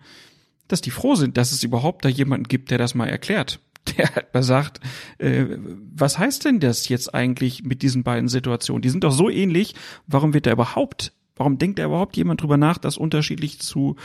dass 0.69 0.81
die 0.81 0.91
froh 0.91 1.15
sind, 1.15 1.37
dass 1.37 1.53
es 1.53 1.63
überhaupt 1.63 2.05
da 2.05 2.09
jemanden 2.09 2.49
gibt, 2.49 2.71
der 2.71 2.79
das 2.79 2.95
mal 2.95 3.09
erklärt. 3.09 3.61
Der 3.97 4.15
hat 4.15 4.35
mal 4.35 4.43
sagt, 4.43 4.79
äh, 5.17 5.47
was 5.95 6.19
heißt 6.19 6.45
denn 6.45 6.61
das 6.61 6.89
jetzt 6.91 7.15
eigentlich 7.15 7.65
mit 7.65 7.81
diesen 7.81 8.03
beiden 8.03 8.29
Situationen? 8.29 8.83
Die 8.83 8.91
sind 8.91 9.05
doch 9.05 9.11
so 9.11 9.31
ähnlich. 9.31 9.75
Warum 10.07 10.35
wird 10.35 10.45
da 10.45 10.53
überhaupt, 10.53 11.15
warum 11.35 11.57
denkt 11.57 11.79
da 11.79 11.87
überhaupt 11.87 12.15
jemand 12.19 12.43
drüber 12.43 12.59
nach, 12.59 12.77
das 12.77 12.99
unterschiedlich 12.99 13.59
zu 13.59 13.97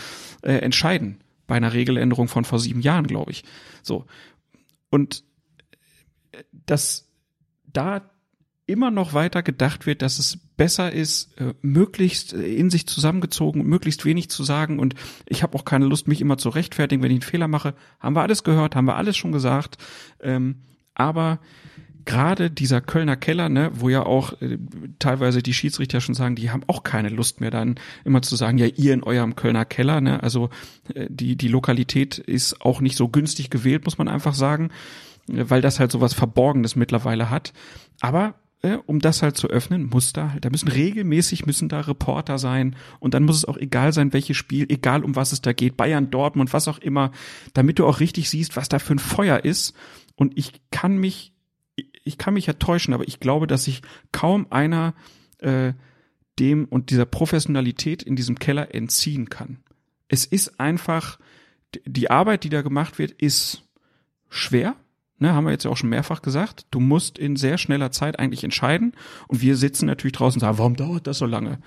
äh, 0.44 0.54
entscheiden? 0.60 1.20
Bei 1.46 1.56
einer 1.56 1.74
Regeländerung 1.74 2.30
von 2.30 2.46
vor 2.46 2.58
sieben 2.58 2.80
Jahren, 2.80 3.06
glaube 3.06 3.32
ich. 3.32 3.44
So. 3.84 4.06
Und 4.90 5.25
dass 6.52 7.08
da 7.72 8.02
immer 8.68 8.92
noch 8.92 9.14
weiter 9.14 9.44
gedacht 9.44 9.86
wird, 9.86 10.02
dass 10.02 10.20
es 10.20 10.38
besser 10.58 10.92
ist, 10.92 11.40
äh, 11.40 11.54
möglichst 11.62 12.34
äh, 12.34 12.42
in 12.42 12.70
sich 12.70 12.88
zusammengezogen, 12.88 13.64
möglichst 13.64 14.06
wenig 14.06 14.30
zu 14.30 14.44
sagen. 14.44 14.80
Und 14.80 14.96
ich 15.28 15.44
habe 15.44 15.56
auch 15.56 15.66
keine 15.66 15.86
Lust, 15.86 16.08
mich 16.08 16.22
immer 16.22 16.38
zu 16.38 16.50
rechtfertigen, 16.50 17.04
wenn 17.04 17.12
ich 17.12 17.22
einen 17.22 17.30
Fehler 17.30 17.48
mache. 17.48 17.76
Haben 18.00 18.16
wir 18.16 18.24
alles 18.24 18.44
gehört, 18.44 18.76
haben 18.76 18.86
wir 18.86 18.96
alles 18.96 19.18
schon 19.18 19.32
gesagt. 19.32 19.78
Ähm, 20.20 20.64
aber 20.96 21.40
gerade 22.06 22.50
dieser 22.50 22.82
Kölner 22.82 23.18
Keller, 23.18 23.50
ne, 23.50 23.72
wo 23.74 23.90
ja 23.90 24.04
auch 24.04 24.40
äh, 24.42 24.58
teilweise 24.98 25.44
die 25.44 25.54
Schiedsrichter 25.54 26.02
schon 26.02 26.16
sagen, 26.16 26.36
die 26.36 26.50
haben 26.50 26.64
auch 26.68 26.84
keine 26.84 27.10
Lust 27.10 27.42
mehr 27.42 27.52
dann 27.52 27.76
immer 28.04 28.24
zu 28.24 28.36
sagen, 28.36 28.58
ja, 28.58 28.66
ihr 28.66 28.94
in 28.94 29.04
eurem 29.04 29.36
Kölner 29.36 29.66
Keller, 29.66 30.02
ne, 30.02 30.24
also 30.24 30.50
die, 30.96 31.36
die 31.36 31.48
Lokalität 31.48 32.18
ist 32.18 32.62
auch 32.62 32.80
nicht 32.80 32.96
so 32.96 33.10
günstig 33.10 33.50
gewählt, 33.50 33.86
muss 33.86 33.98
man 33.98 34.08
einfach 34.08 34.36
sagen, 34.36 34.70
weil 35.28 35.62
das 35.62 35.80
halt 35.80 35.92
so 35.92 36.02
was 36.02 36.14
Verborgenes 36.14 36.76
mittlerweile 36.76 37.30
hat. 37.30 37.54
Aber 38.02 38.36
äh, 38.66 38.78
um 38.86 39.00
das 39.00 39.22
halt 39.22 39.38
zu 39.38 39.48
öffnen, 39.48 39.90
muss 39.92 40.14
da 40.14 40.32
halt, 40.32 40.46
da 40.46 40.50
müssen 40.50 40.68
regelmäßig 40.68 41.46
müssen 41.46 41.70
da 41.70 41.82
Reporter 41.82 42.40
sein 42.40 42.76
und 43.00 43.14
dann 43.14 43.24
muss 43.24 43.38
es 43.38 43.46
auch 43.46 43.58
egal 43.58 43.94
sein, 43.94 44.14
welches 44.14 44.38
Spiel, 44.38 44.66
egal 44.70 45.04
um 45.04 45.16
was 45.16 45.32
es 45.32 45.42
da 45.42 45.54
geht, 45.54 45.78
Bayern, 45.78 46.10
Dortmund, 46.10 46.52
was 46.54 46.68
auch 46.68 46.80
immer, 46.80 47.12
damit 47.54 47.80
du 47.80 47.86
auch 47.86 48.00
richtig 48.00 48.30
siehst, 48.30 48.56
was 48.56 48.70
da 48.70 48.80
für 48.80 48.96
ein 48.96 49.00
Feuer 49.00 49.46
ist. 49.46 49.76
Und 50.16 50.38
ich 50.38 50.54
kann 50.72 50.98
mich, 50.98 51.34
ich 52.04 52.18
kann 52.18 52.34
mich 52.34 52.48
ja 52.48 52.54
täuschen, 52.54 52.94
aber 52.94 53.08
ich 53.08 53.20
glaube, 53.20 53.48
dass 53.48 53.66
sich 53.66 53.82
kaum 54.12 54.48
einer 54.50 54.96
äh, 55.40 55.74
dem 56.40 56.66
und 56.66 56.90
dieser 56.90 57.06
Professionalität 57.06 58.04
in 58.04 58.16
diesem 58.16 58.40
Keller 58.40 58.74
entziehen 58.74 59.30
kann. 59.30 59.60
Es 60.08 60.26
ist 60.26 60.60
einfach, 60.60 61.20
die 61.86 62.10
Arbeit, 62.10 62.44
die 62.44 62.50
da 62.50 62.62
gemacht 62.62 63.00
wird, 63.00 63.12
ist 63.12 63.64
schwer 64.30 64.76
ne, 65.20 65.34
haben 65.34 65.45
wir 65.45 65.51
jetzt 65.51 65.66
ja 65.66 65.72
auch 65.72 65.78
schon 65.78 65.89
mehrfach 65.89 66.22
gesagt, 66.22 66.66
du 66.72 66.80
musst 66.80 67.18
in 67.18 67.36
sehr 67.36 67.57
schneller 67.57 67.91
Zeit 67.91 68.20
eigentlich 68.20 68.43
entscheiden. 68.43 68.93
Und 69.28 69.41
wir 69.41 69.55
sitzen 69.55 69.86
natürlich 69.86 70.13
draußen 70.13 70.39
und 70.39 70.41
sagen, 70.41 70.57
warum 70.57 70.76
dauert 70.76 71.07
das 71.07 71.18
so 71.18 71.26
lange? 71.26 71.59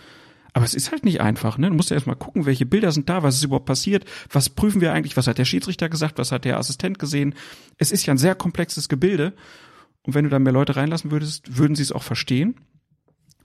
Aber 0.53 0.65
es 0.65 0.75
ist 0.75 0.91
halt 0.91 1.05
nicht 1.05 1.21
einfach, 1.21 1.59
ne? 1.59 1.69
Du 1.69 1.75
musst 1.75 1.91
ja 1.91 1.95
erstmal 1.95 2.17
gucken, 2.17 2.47
welche 2.47 2.67
Bilder 2.67 2.91
sind 2.91 3.09
da, 3.09 3.23
was 3.23 3.37
ist 3.37 3.45
überhaupt 3.45 3.67
passiert, 3.67 4.05
was 4.31 4.49
prüfen 4.49 4.81
wir 4.81 4.93
eigentlich, 4.93 5.17
was 5.17 5.27
hat 5.27 5.39
der 5.39 5.45
Schiedsrichter 5.45 5.89
gesagt, 5.89 6.19
was 6.19 6.33
hat 6.33 6.45
der 6.45 6.59
Assistent 6.59 6.99
gesehen. 6.99 7.35
Es 7.77 7.93
ist 7.93 8.07
ja 8.07 8.15
ein 8.15 8.19
sehr 8.19 8.35
komplexes 8.35 8.89
Gebilde. 8.89 9.35
Und 10.03 10.15
wenn 10.15 10.25
du 10.25 10.31
da 10.31 10.39
mehr 10.39 10.53
Leute 10.53 10.77
reinlassen 10.77 11.11
würdest, 11.11 11.59
würden 11.59 11.77
sie 11.77 11.83
es 11.83 11.93
auch 11.93 12.03
verstehen. 12.03 12.57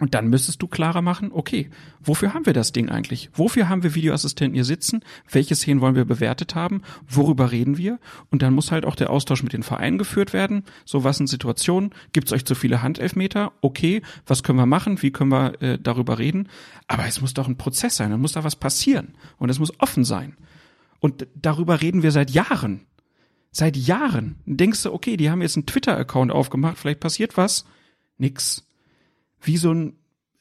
Und 0.04 0.16
dann 0.16 0.28
müsstest 0.28 0.62
du 0.62 0.68
klarer 0.68 1.02
machen, 1.02 1.32
okay, 1.32 1.70
wofür 2.02 2.34
haben 2.34 2.46
wir 2.46 2.52
das 2.52 2.74
Ding 2.74 2.90
eigentlich? 2.90 3.30
Wofür 3.36 3.70
haben 3.70 3.84
wir 3.84 3.96
Videoassistenten 3.96 4.54
hier 4.54 4.66
sitzen? 4.66 5.02
Welche 5.32 5.56
Szenen 5.56 5.80
wollen 5.80 5.96
wir 5.96 6.04
bewertet 6.04 6.56
haben? 6.56 6.82
Worüber 7.08 7.54
reden 7.54 7.78
wir? 7.78 8.00
Und 8.30 8.42
dann 8.42 8.54
muss 8.54 8.74
halt 8.74 8.84
auch 8.84 8.98
der 8.98 9.10
Austausch 9.10 9.44
mit 9.44 9.54
den 9.54 9.64
Vereinen 9.64 9.98
geführt 9.98 10.34
werden. 10.34 10.66
So, 10.84 11.06
was 11.06 11.16
sind 11.16 11.28
Situationen? 11.28 11.92
Gibt 12.12 12.28
es 12.28 12.34
euch 12.34 12.44
zu 12.44 12.54
viele 12.54 12.82
Handelfmeter? 12.82 13.54
Okay, 13.62 14.02
was 14.28 14.44
können 14.44 14.60
wir 14.60 14.66
machen? 14.66 15.02
Wie 15.02 15.12
können 15.12 15.32
wir 15.32 15.62
äh, 15.62 15.80
darüber 15.80 16.20
reden? 16.20 16.50
Aber 16.90 17.06
es 17.08 17.22
muss 17.22 17.34
doch 17.34 17.48
ein 17.48 17.56
Prozess 17.56 17.96
sein, 17.96 18.12
dann 18.12 18.20
muss 18.20 18.34
da 18.34 18.44
was 18.44 18.58
passieren. 18.58 19.14
Und 19.38 19.48
es 19.48 19.60
muss 19.60 19.72
offen 19.80 20.04
sein. 20.04 20.36
Und 21.00 21.28
darüber 21.34 21.82
reden 21.82 22.04
wir 22.04 22.12
seit 22.12 22.30
Jahren. 22.30 22.88
Seit 23.52 23.78
Jahren. 23.78 24.36
Denkst 24.46 24.84
du, 24.84 24.92
okay, 24.92 25.16
die 25.16 25.30
haben 25.30 25.42
jetzt 25.42 25.56
einen 25.56 25.66
Twitter-Account 25.66 26.30
aufgemacht, 26.30 26.78
vielleicht 26.78 27.00
passiert 27.00 27.38
was? 27.38 27.64
Nix 28.18 28.68
wie 29.44 29.58
so 29.58 29.74
ein 29.74 29.96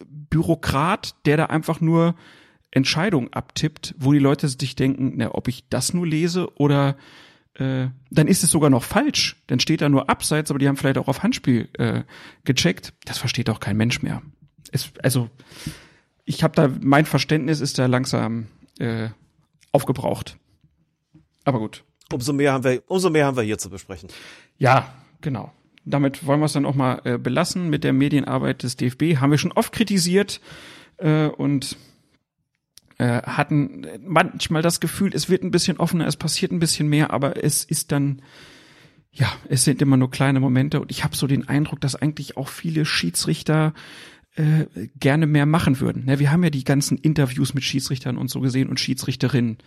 Bürokrat, 0.04 1.14
der 1.26 1.36
da 1.36 1.46
einfach 1.46 1.80
nur 1.80 2.14
Entscheidungen 2.70 3.32
abtippt, 3.32 3.94
wo 3.98 4.12
die 4.12 4.18
Leute 4.18 4.48
sich 4.48 4.74
denken, 4.74 5.14
na, 5.16 5.34
ob 5.34 5.48
ich 5.48 5.64
das 5.68 5.92
nur 5.92 6.06
lese 6.06 6.54
oder 6.56 6.96
äh, 7.54 7.88
dann 8.10 8.26
ist 8.26 8.42
es 8.42 8.50
sogar 8.50 8.70
noch 8.70 8.82
falsch. 8.82 9.36
Dann 9.46 9.60
steht 9.60 9.82
da 9.82 9.88
nur 9.88 10.08
abseits, 10.08 10.50
aber 10.50 10.58
die 10.58 10.68
haben 10.68 10.76
vielleicht 10.76 10.98
auch 10.98 11.08
auf 11.08 11.22
Handspiel 11.22 11.68
äh, 11.74 12.02
gecheckt. 12.44 12.94
Das 13.04 13.18
versteht 13.18 13.50
auch 13.50 13.60
kein 13.60 13.76
Mensch 13.76 14.02
mehr. 14.02 14.22
Es, 14.70 14.90
also 15.02 15.28
ich 16.24 16.42
habe 16.42 16.54
da 16.54 16.70
mein 16.80 17.04
Verständnis 17.04 17.60
ist 17.60 17.78
da 17.78 17.86
langsam 17.86 18.46
äh, 18.78 19.10
aufgebraucht. 19.70 20.38
Aber 21.44 21.58
gut. 21.58 21.84
Umso 22.10 22.32
mehr 22.32 22.52
haben 22.52 22.64
wir, 22.64 22.82
umso 22.86 23.10
mehr 23.10 23.26
haben 23.26 23.36
wir 23.36 23.42
hier 23.42 23.58
zu 23.58 23.68
besprechen. 23.68 24.08
Ja, 24.58 24.94
genau 25.20 25.52
damit 25.84 26.26
wollen 26.26 26.40
wir 26.40 26.46
es 26.46 26.52
dann 26.52 26.66
auch 26.66 26.74
mal 26.74 27.00
äh, 27.04 27.18
belassen 27.18 27.70
mit 27.70 27.84
der 27.84 27.92
Medienarbeit 27.92 28.62
des 28.62 28.76
DFB. 28.76 29.16
Haben 29.16 29.30
wir 29.30 29.38
schon 29.38 29.52
oft 29.52 29.72
kritisiert 29.72 30.40
äh, 30.98 31.26
und 31.26 31.76
äh, 32.98 33.22
hatten 33.22 33.86
manchmal 34.06 34.62
das 34.62 34.80
Gefühl, 34.80 35.12
es 35.14 35.28
wird 35.28 35.42
ein 35.42 35.50
bisschen 35.50 35.78
offener, 35.78 36.06
es 36.06 36.16
passiert 36.16 36.52
ein 36.52 36.60
bisschen 36.60 36.88
mehr, 36.88 37.10
aber 37.10 37.42
es 37.42 37.64
ist 37.64 37.90
dann, 37.90 38.22
ja, 39.10 39.32
es 39.48 39.64
sind 39.64 39.82
immer 39.82 39.96
nur 39.96 40.10
kleine 40.10 40.40
Momente 40.40 40.80
und 40.80 40.90
ich 40.90 41.02
habe 41.02 41.16
so 41.16 41.26
den 41.26 41.48
Eindruck, 41.48 41.80
dass 41.80 41.96
eigentlich 41.96 42.36
auch 42.36 42.48
viele 42.48 42.84
Schiedsrichter 42.84 43.74
äh, 44.36 44.66
gerne 44.98 45.26
mehr 45.26 45.46
machen 45.46 45.80
würden. 45.80 46.04
Ja, 46.06 46.18
wir 46.18 46.30
haben 46.30 46.44
ja 46.44 46.50
die 46.50 46.64
ganzen 46.64 46.96
Interviews 46.96 47.54
mit 47.54 47.64
Schiedsrichtern 47.64 48.16
und 48.16 48.30
so 48.30 48.40
gesehen 48.40 48.68
und 48.68 48.78
Schiedsrichterinnen. 48.78 49.58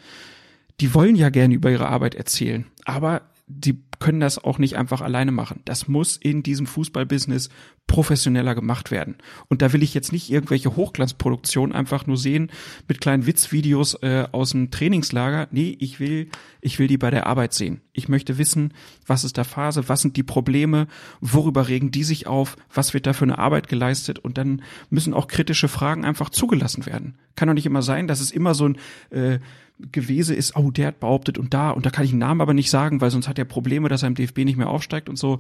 Die 0.80 0.94
wollen 0.94 1.16
ja 1.16 1.30
gerne 1.30 1.56
über 1.56 1.72
ihre 1.72 1.88
Arbeit 1.88 2.16
erzählen, 2.16 2.66
aber 2.86 3.22
die 3.48 3.84
können 4.00 4.20
das 4.20 4.44
auch 4.44 4.58
nicht 4.58 4.76
einfach 4.76 5.02
alleine 5.02 5.32
machen. 5.32 5.62
Das 5.66 5.88
muss 5.88 6.18
in 6.18 6.42
diesem 6.42 6.66
Fußballbusiness 6.66 7.50
professioneller 7.88 8.56
gemacht 8.56 8.90
werden. 8.90 9.18
Und 9.48 9.62
da 9.62 9.72
will 9.72 9.84
ich 9.84 9.94
jetzt 9.94 10.12
nicht 10.12 10.32
irgendwelche 10.32 10.76
Hochglanzproduktionen 10.76 11.76
einfach 11.76 12.08
nur 12.08 12.18
sehen 12.18 12.52
mit 12.88 13.00
kleinen 13.00 13.28
Witzvideos 13.28 13.96
äh, 14.02 14.28
aus 14.32 14.52
dem 14.52 14.72
Trainingslager. 14.72 15.48
Nee, 15.52 15.78
ich 15.80 16.00
will, 16.00 16.30
ich 16.62 16.80
will 16.80 16.88
die 16.88 16.98
bei 16.98 17.12
der 17.12 17.28
Arbeit 17.28 17.54
sehen. 17.54 17.82
Ich 17.94 18.10
möchte 18.10 18.40
wissen, 18.40 18.74
was 19.06 19.24
ist 19.24 19.38
da 19.38 19.44
Phase, 19.44 19.88
was 19.88 20.02
sind 20.02 20.18
die 20.18 20.24
Probleme, 20.24 20.88
worüber 21.22 21.68
regen 21.68 21.92
die 21.92 22.04
sich 22.04 22.26
auf, 22.26 22.58
was 22.74 22.96
wird 22.96 23.06
da 23.06 23.14
für 23.14 23.26
eine 23.26 23.38
Arbeit 23.38 23.68
geleistet 23.68 24.18
und 24.18 24.40
dann 24.40 24.64
müssen 24.90 25.14
auch 25.14 25.28
kritische 25.28 25.68
Fragen 25.68 26.04
einfach 26.04 26.32
zugelassen 26.32 26.88
werden. 26.88 27.20
Kann 27.36 27.48
doch 27.48 27.54
nicht 27.54 27.68
immer 27.68 27.84
sein, 27.84 28.08
dass 28.08 28.20
es 28.20 28.32
immer 28.32 28.56
so 28.56 28.70
ein 28.70 28.78
äh, 29.12 29.40
Gewese 29.80 30.34
ist, 30.34 30.56
oh, 30.56 30.72
der 30.72 30.88
hat 30.88 31.00
behauptet 31.00 31.38
und 31.38 31.54
da, 31.54 31.72
und 31.72 31.86
da 31.86 31.90
kann 31.90 32.06
ich 32.06 32.12
einen 32.12 32.20
Namen 32.20 32.42
aber 32.42 32.54
nicht 32.54 32.70
sagen, 32.70 33.02
weil 33.02 33.12
sonst 33.12 33.28
hat 33.28 33.38
er 33.38 33.46
Probleme, 33.46 33.90
dass 33.90 34.04
er 34.04 34.08
im 34.08 34.16
DFB 34.16 34.40
nicht 34.40 34.58
mehr 34.58 34.70
aufsteigt 34.70 35.10
und 35.10 35.18
so. 35.18 35.40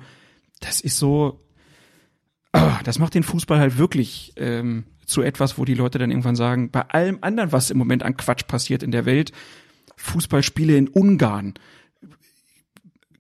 Das 0.59 0.81
ist 0.81 0.97
so, 0.97 1.41
oh, 2.53 2.71
das 2.83 2.99
macht 2.99 3.13
den 3.13 3.23
Fußball 3.23 3.59
halt 3.59 3.77
wirklich 3.77 4.33
ähm, 4.35 4.85
zu 5.05 5.21
etwas, 5.21 5.57
wo 5.57 5.65
die 5.65 5.73
Leute 5.73 5.99
dann 5.99 6.11
irgendwann 6.11 6.35
sagen, 6.35 6.69
bei 6.71 6.81
allem 6.81 7.19
anderen, 7.21 7.51
was 7.51 7.71
im 7.71 7.77
Moment 7.77 8.03
an 8.03 8.17
Quatsch 8.17 8.47
passiert 8.47 8.83
in 8.83 8.91
der 8.91 9.05
Welt, 9.05 9.31
Fußballspiele 9.97 10.75
in 10.75 10.89
Ungarn, 10.89 11.53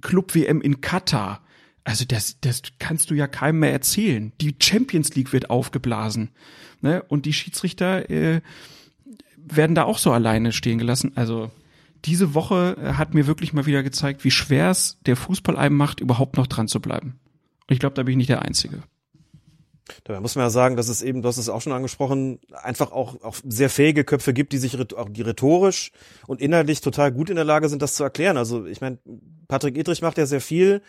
Club-WM 0.01 0.61
in 0.61 0.81
Katar, 0.81 1.45
also 1.85 2.03
das, 2.03 2.39
das 2.41 2.63
kannst 2.79 3.11
du 3.11 3.13
ja 3.13 3.27
keinem 3.27 3.59
mehr 3.59 3.71
erzählen. 3.71 4.33
Die 4.41 4.55
Champions 4.59 5.13
League 5.15 5.31
wird 5.31 5.51
aufgeblasen. 5.51 6.31
Ne? 6.81 7.03
Und 7.03 7.27
die 7.27 7.33
Schiedsrichter 7.33 8.09
äh, 8.09 8.41
werden 9.45 9.75
da 9.75 9.83
auch 9.83 9.97
so 9.97 10.11
alleine 10.11 10.51
stehen 10.51 10.77
gelassen. 10.77 11.11
Also 11.15 11.51
diese 12.05 12.33
Woche 12.33 12.77
äh, 12.81 12.93
hat 12.93 13.13
mir 13.13 13.27
wirklich 13.27 13.53
mal 13.53 13.65
wieder 13.65 13.83
gezeigt, 13.83 14.23
wie 14.23 14.31
schwer 14.31 14.69
es 14.69 14.97
der 15.05 15.15
Fußball 15.15 15.57
einem 15.57 15.77
macht, 15.77 15.99
überhaupt 15.99 16.37
noch 16.37 16.47
dran 16.47 16.67
zu 16.67 16.79
bleiben. 16.79 17.19
Und 17.67 17.73
ich 17.73 17.79
glaube, 17.79 17.95
da 17.95 18.03
bin 18.03 18.13
ich 18.13 18.17
nicht 18.17 18.29
der 18.29 18.43
Einzige. 18.43 18.83
Da 20.03 20.19
muss 20.19 20.35
man 20.35 20.45
ja 20.45 20.49
sagen, 20.49 20.77
dass 20.77 20.89
es 20.89 21.03
eben, 21.03 21.21
du 21.21 21.27
hast 21.27 21.37
es 21.37 21.49
auch 21.49 21.61
schon 21.61 21.73
angesprochen, 21.73 22.39
einfach 22.51 22.91
auch, 22.91 23.21
auch 23.21 23.35
sehr 23.47 23.69
fähige 23.69 24.03
Köpfe 24.03 24.33
gibt, 24.33 24.51
die 24.51 24.57
sich 24.57 24.75
auch 24.95 25.09
die 25.09 25.21
rhetorisch 25.21 25.91
und 26.25 26.41
inhaltlich 26.41 26.81
total 26.81 27.11
gut 27.11 27.29
in 27.29 27.35
der 27.35 27.45
Lage 27.45 27.69
sind, 27.69 27.81
das 27.81 27.93
zu 27.93 28.03
erklären. 28.03 28.37
Also 28.37 28.65
ich 28.65 28.81
meine, 28.81 28.97
Patrick 29.47 29.77
Edrich 29.77 30.01
macht 30.01 30.17
ja 30.17 30.25
sehr 30.25 30.41
viel 30.41 30.81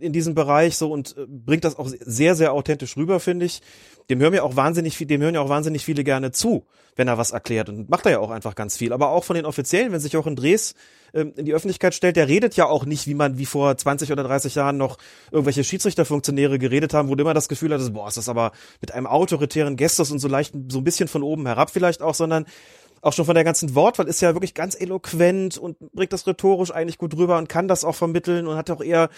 in 0.00 0.12
diesem 0.12 0.34
Bereich 0.34 0.76
so 0.76 0.90
und 0.90 1.16
äh, 1.16 1.26
bringt 1.28 1.64
das 1.64 1.78
auch 1.78 1.88
sehr, 1.88 2.34
sehr 2.34 2.52
authentisch 2.52 2.96
rüber, 2.96 3.20
finde 3.20 3.46
ich 3.46 3.60
dem 4.10 4.20
hören 4.20 4.34
ja 4.34 4.42
auch 4.42 4.56
wahnsinnig 4.56 4.96
viel, 4.96 5.06
dem 5.06 5.22
hören 5.22 5.34
ja 5.34 5.40
auch 5.40 5.48
wahnsinnig 5.48 5.84
viele 5.84 6.04
gerne 6.04 6.30
zu, 6.30 6.66
wenn 6.96 7.08
er 7.08 7.18
was 7.18 7.30
erklärt 7.30 7.68
und 7.68 7.88
macht 7.88 8.06
er 8.06 8.12
ja 8.12 8.18
auch 8.18 8.30
einfach 8.30 8.54
ganz 8.54 8.76
viel. 8.76 8.92
Aber 8.92 9.10
auch 9.10 9.24
von 9.24 9.36
den 9.36 9.46
Offiziellen, 9.46 9.92
wenn 9.92 10.00
sich 10.00 10.16
auch 10.16 10.26
in 10.26 10.36
Dres 10.36 10.74
ähm, 11.14 11.32
in 11.36 11.46
die 11.46 11.54
Öffentlichkeit 11.54 11.94
stellt, 11.94 12.16
der 12.16 12.28
redet 12.28 12.56
ja 12.56 12.66
auch 12.66 12.84
nicht, 12.84 13.06
wie 13.06 13.14
man 13.14 13.38
wie 13.38 13.46
vor 13.46 13.76
20 13.76 14.12
oder 14.12 14.22
30 14.22 14.54
Jahren 14.54 14.76
noch 14.76 14.98
irgendwelche 15.30 15.64
Schiedsrichterfunktionäre 15.64 16.58
geredet 16.58 16.92
haben, 16.92 17.08
wo 17.08 17.14
du 17.14 17.22
immer 17.22 17.34
das 17.34 17.48
Gefühl 17.48 17.72
hattest, 17.72 17.94
boah, 17.94 18.08
ist 18.08 18.16
das 18.16 18.28
aber 18.28 18.52
mit 18.80 18.92
einem 18.92 19.06
autoritären 19.06 19.76
Gestus 19.76 20.10
und 20.10 20.18
so 20.18 20.28
leicht 20.28 20.54
so 20.68 20.78
ein 20.78 20.84
bisschen 20.84 21.08
von 21.08 21.22
oben 21.22 21.46
herab 21.46 21.70
vielleicht 21.70 22.02
auch, 22.02 22.14
sondern 22.14 22.44
auch 23.00 23.12
schon 23.12 23.26
von 23.26 23.34
der 23.34 23.44
ganzen 23.44 23.74
Wortwahl 23.74 24.08
ist 24.08 24.22
ja 24.22 24.34
wirklich 24.34 24.54
ganz 24.54 24.80
eloquent 24.80 25.58
und 25.58 25.78
bringt 25.92 26.12
das 26.12 26.26
rhetorisch 26.26 26.70
eigentlich 26.70 26.96
gut 26.96 27.14
rüber 27.16 27.36
und 27.36 27.50
kann 27.50 27.68
das 27.68 27.84
auch 27.84 27.94
vermitteln 27.94 28.46
und 28.46 28.56
hat 28.56 28.70
auch 28.70 28.82
eher 28.82 29.10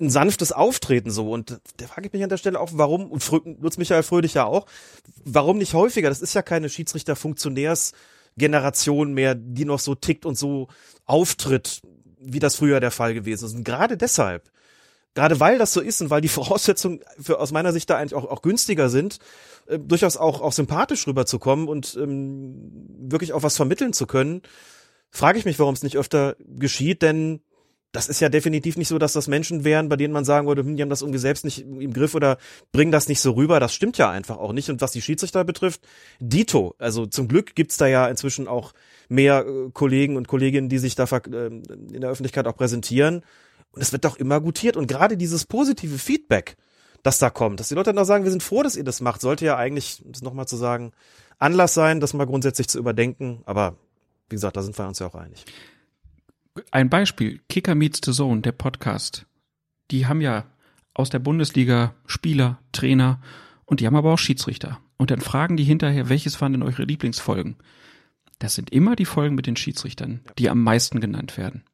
ein 0.00 0.10
sanftes 0.10 0.52
Auftreten 0.52 1.10
so. 1.10 1.30
Und 1.30 1.60
da 1.76 1.86
frage 1.86 2.06
ich 2.06 2.12
mich 2.12 2.22
an 2.22 2.28
der 2.28 2.36
Stelle 2.38 2.60
auch, 2.60 2.70
warum, 2.72 3.10
und 3.10 3.28
Lutz 3.60 3.76
Michael 3.76 4.02
Fröhlich 4.02 4.34
ja 4.34 4.46
auch, 4.46 4.66
warum 5.24 5.58
nicht 5.58 5.74
häufiger? 5.74 6.08
Das 6.08 6.22
ist 6.22 6.34
ja 6.34 6.42
keine 6.42 6.68
Schiedsrichter-Funktionärs-Generation 6.68 9.12
mehr, 9.12 9.34
die 9.34 9.64
noch 9.64 9.78
so 9.78 9.94
tickt 9.94 10.26
und 10.26 10.38
so 10.38 10.68
auftritt, 11.04 11.82
wie 12.18 12.38
das 12.38 12.56
früher 12.56 12.80
der 12.80 12.90
Fall 12.90 13.14
gewesen 13.14 13.44
ist. 13.44 13.54
Und 13.54 13.64
gerade 13.64 13.96
deshalb, 13.96 14.50
gerade 15.14 15.40
weil 15.40 15.58
das 15.58 15.72
so 15.72 15.80
ist 15.80 16.00
und 16.00 16.10
weil 16.10 16.20
die 16.20 16.28
Voraussetzungen 16.28 17.00
für 17.20 17.38
aus 17.38 17.52
meiner 17.52 17.72
Sicht 17.72 17.90
da 17.90 17.98
eigentlich 17.98 18.14
auch, 18.14 18.24
auch 18.24 18.42
günstiger 18.42 18.88
sind, 18.88 19.18
äh, 19.66 19.78
durchaus 19.78 20.16
auch, 20.16 20.40
auch 20.40 20.52
sympathisch 20.52 21.06
rüberzukommen 21.06 21.68
und 21.68 21.96
ähm, 22.00 22.88
wirklich 22.98 23.32
auch 23.32 23.42
was 23.42 23.56
vermitteln 23.56 23.92
zu 23.92 24.06
können, 24.06 24.42
frage 25.10 25.38
ich 25.38 25.44
mich, 25.44 25.58
warum 25.58 25.74
es 25.74 25.82
nicht 25.82 25.98
öfter 25.98 26.36
geschieht, 26.38 27.02
denn 27.02 27.42
das 27.92 28.08
ist 28.08 28.20
ja 28.20 28.28
definitiv 28.28 28.76
nicht 28.76 28.88
so, 28.88 28.98
dass 28.98 29.12
das 29.12 29.26
Menschen 29.26 29.64
wären, 29.64 29.88
bei 29.88 29.96
denen 29.96 30.12
man 30.14 30.24
sagen 30.24 30.46
würde, 30.46 30.62
hm, 30.62 30.76
die 30.76 30.82
haben 30.82 30.90
das 30.90 31.02
irgendwie 31.02 31.18
selbst 31.18 31.44
nicht 31.44 31.60
im 31.60 31.92
Griff 31.92 32.14
oder 32.14 32.38
bringen 32.72 32.92
das 32.92 33.08
nicht 33.08 33.20
so 33.20 33.32
rüber. 33.32 33.58
Das 33.58 33.74
stimmt 33.74 33.98
ja 33.98 34.08
einfach 34.10 34.38
auch 34.38 34.52
nicht. 34.52 34.70
Und 34.70 34.80
was 34.80 34.92
die 34.92 35.02
Schiedsrichter 35.02 35.44
betrifft, 35.44 35.80
Dito. 36.20 36.74
Also 36.78 37.06
zum 37.06 37.26
Glück 37.26 37.56
gibt's 37.56 37.78
da 37.78 37.86
ja 37.88 38.06
inzwischen 38.06 38.46
auch 38.46 38.72
mehr 39.08 39.44
äh, 39.46 39.70
Kollegen 39.72 40.16
und 40.16 40.28
Kolleginnen, 40.28 40.68
die 40.68 40.78
sich 40.78 40.94
da 40.94 41.04
äh, 41.04 41.46
in 41.46 42.00
der 42.00 42.10
Öffentlichkeit 42.10 42.46
auch 42.46 42.56
präsentieren. 42.56 43.22
Und 43.72 43.82
es 43.82 43.92
wird 43.92 44.04
doch 44.04 44.16
immer 44.16 44.40
gutiert. 44.40 44.76
Und 44.76 44.86
gerade 44.86 45.16
dieses 45.16 45.44
positive 45.44 45.98
Feedback, 45.98 46.56
das 47.02 47.18
da 47.18 47.28
kommt, 47.28 47.58
dass 47.58 47.68
die 47.68 47.74
Leute 47.74 47.90
dann 47.90 47.98
auch 47.98 48.06
sagen, 48.06 48.24
wir 48.24 48.30
sind 48.30 48.42
froh, 48.42 48.62
dass 48.62 48.76
ihr 48.76 48.84
das 48.84 49.00
macht, 49.00 49.20
sollte 49.20 49.44
ja 49.44 49.56
eigentlich, 49.56 50.02
um 50.04 50.12
das 50.12 50.22
nochmal 50.22 50.46
zu 50.46 50.56
sagen, 50.56 50.92
Anlass 51.38 51.74
sein, 51.74 51.98
das 51.98 52.14
mal 52.14 52.26
grundsätzlich 52.26 52.68
zu 52.68 52.78
überdenken. 52.78 53.42
Aber 53.46 53.76
wie 54.28 54.36
gesagt, 54.36 54.56
da 54.56 54.62
sind 54.62 54.78
wir 54.78 54.86
uns 54.86 55.00
ja 55.00 55.08
auch 55.08 55.14
einig 55.16 55.44
ein 56.70 56.90
Beispiel, 56.90 57.40
Kicker 57.48 57.74
Meets 57.74 58.00
the 58.04 58.12
Zone, 58.12 58.40
der 58.40 58.52
Podcast. 58.52 59.26
Die 59.90 60.06
haben 60.06 60.20
ja 60.20 60.46
aus 60.94 61.10
der 61.10 61.18
Bundesliga 61.18 61.94
Spieler, 62.06 62.58
Trainer 62.72 63.20
und 63.64 63.80
die 63.80 63.86
haben 63.86 63.96
aber 63.96 64.12
auch 64.12 64.18
Schiedsrichter. 64.18 64.80
Und 64.96 65.10
dann 65.10 65.20
fragen 65.20 65.56
die 65.56 65.64
hinterher, 65.64 66.08
welches 66.08 66.40
waren 66.40 66.52
denn 66.52 66.62
eure 66.62 66.82
Lieblingsfolgen? 66.82 67.56
Das 68.38 68.54
sind 68.54 68.70
immer 68.70 68.96
die 68.96 69.04
Folgen 69.04 69.34
mit 69.34 69.46
den 69.46 69.56
Schiedsrichtern, 69.56 70.20
die 70.38 70.50
am 70.50 70.62
meisten 70.62 71.00
genannt 71.00 71.36
werden. 71.36 71.64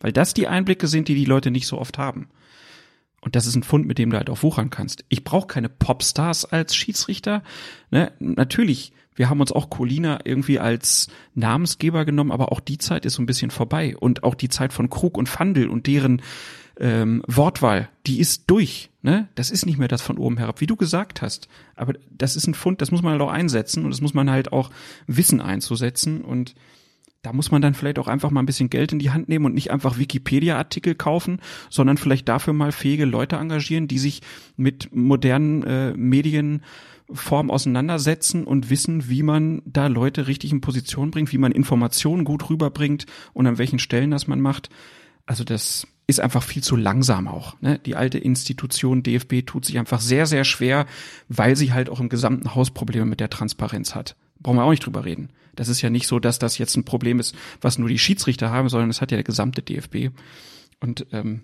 Weil 0.00 0.12
das 0.12 0.34
die 0.34 0.48
Einblicke 0.48 0.88
sind, 0.88 1.08
die 1.08 1.14
die 1.14 1.24
Leute 1.24 1.50
nicht 1.50 1.66
so 1.66 1.78
oft 1.78 1.98
haben. 1.98 2.28
Und 3.20 3.36
das 3.36 3.46
ist 3.46 3.54
ein 3.54 3.62
Fund, 3.62 3.86
mit 3.86 3.98
dem 3.98 4.10
du 4.10 4.16
halt 4.16 4.30
auch 4.30 4.42
wuchern 4.42 4.70
kannst. 4.70 5.04
Ich 5.08 5.22
brauche 5.22 5.46
keine 5.46 5.68
Popstars 5.68 6.44
als 6.44 6.74
Schiedsrichter. 6.74 7.44
Ne? 7.90 8.12
Natürlich 8.18 8.92
wir 9.14 9.28
haben 9.28 9.40
uns 9.40 9.52
auch 9.52 9.70
Colina 9.70 10.20
irgendwie 10.24 10.58
als 10.58 11.08
Namensgeber 11.34 12.04
genommen, 12.04 12.32
aber 12.32 12.52
auch 12.52 12.60
die 12.60 12.78
Zeit 12.78 13.04
ist 13.04 13.14
so 13.14 13.22
ein 13.22 13.26
bisschen 13.26 13.50
vorbei. 13.50 13.96
Und 13.96 14.24
auch 14.24 14.34
die 14.34 14.48
Zeit 14.48 14.72
von 14.72 14.90
Krug 14.90 15.18
und 15.18 15.28
Fandel 15.28 15.68
und 15.68 15.86
deren 15.86 16.22
ähm, 16.80 17.22
Wortwahl, 17.26 17.88
die 18.06 18.18
ist 18.18 18.44
durch. 18.46 18.90
Ne? 19.02 19.28
Das 19.34 19.50
ist 19.50 19.66
nicht 19.66 19.78
mehr 19.78 19.88
das 19.88 20.02
von 20.02 20.18
oben 20.18 20.38
herab, 20.38 20.60
wie 20.60 20.66
du 20.66 20.76
gesagt 20.76 21.22
hast. 21.22 21.48
Aber 21.76 21.94
das 22.10 22.36
ist 22.36 22.46
ein 22.46 22.54
Fund, 22.54 22.80
das 22.80 22.90
muss 22.90 23.02
man 23.02 23.12
halt 23.12 23.22
auch 23.22 23.30
einsetzen 23.30 23.84
und 23.84 23.90
das 23.90 24.00
muss 24.00 24.14
man 24.14 24.30
halt 24.30 24.52
auch 24.52 24.70
wissen 25.06 25.40
einzusetzen. 25.40 26.22
Und 26.22 26.54
da 27.22 27.32
muss 27.32 27.50
man 27.50 27.62
dann 27.62 27.74
vielleicht 27.74 27.98
auch 27.98 28.08
einfach 28.08 28.30
mal 28.30 28.42
ein 28.42 28.46
bisschen 28.46 28.70
Geld 28.70 28.92
in 28.92 28.98
die 28.98 29.10
Hand 29.10 29.28
nehmen 29.28 29.44
und 29.44 29.54
nicht 29.54 29.70
einfach 29.70 29.98
Wikipedia-Artikel 29.98 30.94
kaufen, 30.94 31.40
sondern 31.70 31.98
vielleicht 31.98 32.28
dafür 32.28 32.52
mal 32.52 32.72
fähige 32.72 33.04
Leute 33.04 33.36
engagieren, 33.36 33.86
die 33.86 33.98
sich 33.98 34.22
mit 34.56 34.94
modernen 34.94 35.62
äh, 35.62 35.92
Medien 35.94 36.62
Form 37.14 37.50
auseinandersetzen 37.50 38.44
und 38.44 38.70
wissen, 38.70 39.08
wie 39.08 39.22
man 39.22 39.62
da 39.64 39.86
Leute 39.86 40.26
richtig 40.26 40.52
in 40.52 40.60
Position 40.60 41.10
bringt, 41.10 41.32
wie 41.32 41.38
man 41.38 41.52
Informationen 41.52 42.24
gut 42.24 42.48
rüberbringt 42.50 43.06
und 43.32 43.46
an 43.46 43.58
welchen 43.58 43.78
Stellen 43.78 44.10
das 44.10 44.26
man 44.26 44.40
macht. 44.40 44.70
Also 45.26 45.44
das 45.44 45.86
ist 46.06 46.20
einfach 46.20 46.42
viel 46.42 46.62
zu 46.62 46.76
langsam 46.76 47.28
auch. 47.28 47.60
Ne? 47.60 47.78
Die 47.78 47.96
alte 47.96 48.18
Institution 48.18 49.02
DFB 49.02 49.46
tut 49.46 49.64
sich 49.64 49.78
einfach 49.78 50.00
sehr, 50.00 50.26
sehr 50.26 50.44
schwer, 50.44 50.86
weil 51.28 51.56
sie 51.56 51.72
halt 51.72 51.88
auch 51.88 52.00
im 52.00 52.08
gesamten 52.08 52.54
Haus 52.54 52.70
Probleme 52.70 53.06
mit 53.06 53.20
der 53.20 53.30
Transparenz 53.30 53.94
hat. 53.94 54.16
Brauchen 54.40 54.56
wir 54.56 54.64
auch 54.64 54.70
nicht 54.70 54.84
drüber 54.84 55.04
reden. 55.04 55.30
Das 55.54 55.68
ist 55.68 55.82
ja 55.82 55.90
nicht 55.90 56.06
so, 56.06 56.18
dass 56.18 56.38
das 56.38 56.58
jetzt 56.58 56.76
ein 56.76 56.84
Problem 56.84 57.20
ist, 57.20 57.36
was 57.60 57.78
nur 57.78 57.88
die 57.88 57.98
Schiedsrichter 57.98 58.50
haben, 58.50 58.68
sondern 58.68 58.90
es 58.90 59.00
hat 59.00 59.10
ja 59.12 59.16
der 59.16 59.24
gesamte 59.24 59.62
DFB. 59.62 60.10
Und 60.80 61.06
ähm, 61.12 61.42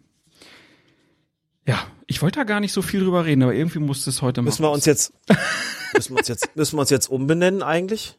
ja, 1.69 1.87
ich 2.07 2.23
wollte 2.23 2.41
da 2.41 2.45
gar 2.45 2.61
nicht 2.61 2.73
so 2.73 2.81
viel 2.81 3.01
drüber 3.01 3.27
reden, 3.27 3.43
aber 3.43 3.53
irgendwie 3.53 3.79
musste 3.79 4.09
es 4.09 4.23
heute 4.23 4.41
mal. 4.41 4.47
Müssen 4.47 4.63
wir 4.63 4.71
uns 4.71 4.87
jetzt, 4.87 5.13
müssen 5.95 6.15
wir 6.15 6.19
uns 6.19 6.29
jetzt, 6.29 6.57
müssen 6.57 6.77
wir 6.77 6.81
uns 6.81 6.89
jetzt 6.89 7.11
umbenennen 7.11 7.63
eigentlich? 7.63 8.19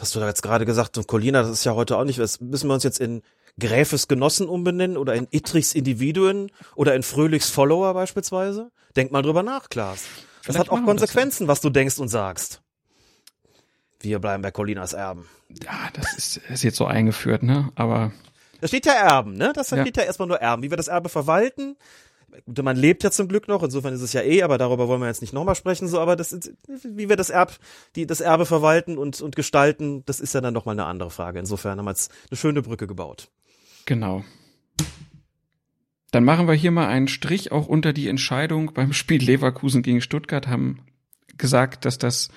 Hast 0.00 0.14
du 0.14 0.20
da 0.20 0.26
jetzt 0.26 0.42
gerade 0.42 0.64
gesagt, 0.64 0.96
und 0.96 1.06
Colina, 1.06 1.42
das 1.42 1.50
ist 1.50 1.64
ja 1.64 1.74
heute 1.74 1.98
auch 1.98 2.04
nicht, 2.04 2.18
müssen 2.18 2.66
wir 2.66 2.72
uns 2.72 2.84
jetzt 2.84 2.98
in 2.98 3.20
Gräfes 3.60 4.08
Genossen 4.08 4.48
umbenennen 4.48 4.96
oder 4.96 5.14
in 5.14 5.28
Ittrichs 5.30 5.74
Individuen 5.74 6.50
oder 6.76 6.94
in 6.94 7.02
Fröhlichs 7.02 7.50
Follower 7.50 7.92
beispielsweise? 7.92 8.70
Denk 8.96 9.12
mal 9.12 9.20
drüber 9.20 9.42
nach, 9.42 9.68
Klaas. 9.68 10.04
Das 10.46 10.56
Vielleicht 10.56 10.58
hat 10.60 10.70
auch 10.70 10.82
Konsequenzen, 10.82 11.46
was 11.46 11.60
du 11.60 11.68
denkst 11.68 11.98
und 11.98 12.08
sagst. 12.08 12.62
Wir 14.00 14.18
bleiben 14.18 14.42
bei 14.42 14.50
Colinas 14.50 14.94
Erben. 14.94 15.28
Ja, 15.62 15.90
das 15.92 16.14
ist, 16.14 16.36
ist 16.38 16.62
jetzt 16.62 16.76
so 16.76 16.86
eingeführt, 16.86 17.42
ne? 17.42 17.70
Aber. 17.74 18.12
Da 18.62 18.68
steht 18.68 18.86
ja 18.86 18.92
Erben, 18.92 19.34
ne? 19.34 19.52
Das 19.54 19.66
steht 19.66 19.96
ja. 19.96 20.02
ja 20.02 20.06
erstmal 20.06 20.28
nur 20.28 20.40
Erben. 20.40 20.62
Wie 20.62 20.70
wir 20.70 20.76
das 20.78 20.88
Erbe 20.88 21.10
verwalten, 21.10 21.76
man 22.62 22.76
lebt 22.76 23.04
ja 23.04 23.10
zum 23.10 23.28
Glück 23.28 23.48
noch, 23.48 23.62
insofern 23.62 23.94
ist 23.94 24.02
es 24.02 24.12
ja 24.12 24.22
eh, 24.22 24.42
aber 24.42 24.58
darüber 24.58 24.88
wollen 24.88 25.00
wir 25.00 25.08
jetzt 25.08 25.20
nicht 25.20 25.32
nochmal 25.32 25.54
sprechen, 25.54 25.88
so, 25.88 25.98
aber 26.00 26.16
das 26.16 26.38
wie 26.84 27.08
wir 27.08 27.16
das 27.16 27.30
Erb, 27.30 27.58
die, 27.96 28.06
das 28.06 28.20
Erbe 28.20 28.46
verwalten 28.46 28.98
und, 28.98 29.20
und 29.20 29.36
gestalten, 29.36 30.04
das 30.06 30.20
ist 30.20 30.34
ja 30.34 30.40
dann 30.40 30.54
nochmal 30.54 30.74
eine 30.74 30.86
andere 30.86 31.10
Frage. 31.10 31.38
Insofern 31.38 31.78
haben 31.78 31.84
wir 31.84 31.90
jetzt 31.90 32.12
eine 32.30 32.36
schöne 32.36 32.62
Brücke 32.62 32.86
gebaut. 32.86 33.30
Genau. 33.86 34.24
Dann 36.10 36.24
machen 36.24 36.48
wir 36.48 36.54
hier 36.54 36.70
mal 36.70 36.88
einen 36.88 37.08
Strich 37.08 37.52
auch 37.52 37.66
unter 37.66 37.92
die 37.92 38.08
Entscheidung 38.08 38.72
beim 38.72 38.92
Spiel 38.92 39.22
Leverkusen 39.22 39.82
gegen 39.82 40.00
Stuttgart, 40.00 40.46
haben 40.46 40.80
gesagt, 41.36 41.84
dass 41.84 41.98
das 41.98 42.30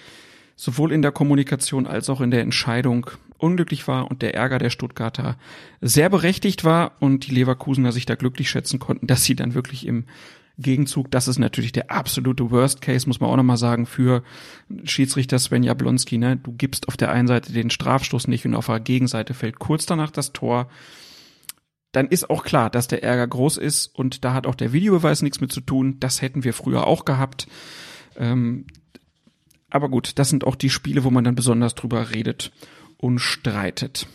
sowohl 0.62 0.92
in 0.92 1.02
der 1.02 1.12
Kommunikation 1.12 1.88
als 1.88 2.08
auch 2.08 2.22
in 2.22 2.30
der 2.30 2.42
Entscheidung 2.42 3.10
unglücklich 3.40 3.88
war 3.88 4.12
und 4.12 4.22
der 4.22 4.36
Ärger 4.36 4.60
der 4.60 4.70
Stuttgarter 4.70 5.36
sehr 5.82 6.08
berechtigt 6.08 6.64
war 6.64 6.92
und 7.00 7.26
die 7.26 7.34
Leverkusener 7.34 7.92
sich 7.92 8.06
da 8.06 8.14
glücklich 8.14 8.52
schätzen 8.52 8.78
konnten, 8.78 9.08
dass 9.08 9.24
sie 9.24 9.36
dann 9.36 9.56
wirklich 9.56 9.88
im 9.88 10.06
Gegenzug, 10.60 11.10
das 11.10 11.28
ist 11.28 11.40
natürlich 11.40 11.72
der 11.72 11.90
absolute 11.90 12.52
Worst 12.52 12.80
Case, 12.80 13.08
muss 13.08 13.20
man 13.20 13.32
auch 13.32 13.38
nochmal 13.38 13.58
sagen, 13.58 13.88
für 13.88 14.22
Schiedsrichter 14.84 15.40
Sven 15.40 15.64
Jablonski. 15.64 16.20
Ne? 16.20 16.38
Du 16.38 16.52
gibst 16.52 16.88
auf 16.88 16.96
der 16.96 17.12
einen 17.12 17.28
Seite 17.28 17.52
den 17.52 17.72
Strafstoß 17.72 18.28
nicht 18.28 18.46
und 18.46 18.54
auf 18.54 18.68
der 18.68 18.82
Gegenseite 18.82 19.34
fällt 19.34 19.58
kurz 19.58 19.88
danach 19.88 20.12
das 20.12 20.32
Tor. 20.32 20.70
Dann 21.92 22.08
ist 22.08 22.30
auch 22.30 22.44
klar, 22.44 22.70
dass 22.70 22.88
der 22.88 23.02
Ärger 23.02 23.28
groß 23.28 23.58
ist 23.58 23.88
und 23.88 24.24
da 24.24 24.36
hat 24.36 24.46
auch 24.46 24.54
der 24.54 24.74
Videobeweis 24.74 25.24
nichts 25.24 25.42
mit 25.42 25.52
zu 25.52 25.62
tun. 25.62 25.98
Das 26.00 26.22
hätten 26.22 26.44
wir 26.44 26.54
früher 26.54 26.86
auch 26.86 27.04
gehabt. 27.04 27.48
Ähm, 28.16 28.68
aber 29.72 29.90
gut, 29.90 30.20
das 30.20 30.30
sind 30.30 30.46
auch 30.46 30.56
die 30.56 30.70
Spiele, 30.70 31.04
wo 31.04 31.10
man 31.10 31.24
dann 31.24 31.36
besonders 31.36 31.76
drüber 31.76 32.12
redet 32.12 32.52
und 32.98 33.20
streitet. 33.20 34.08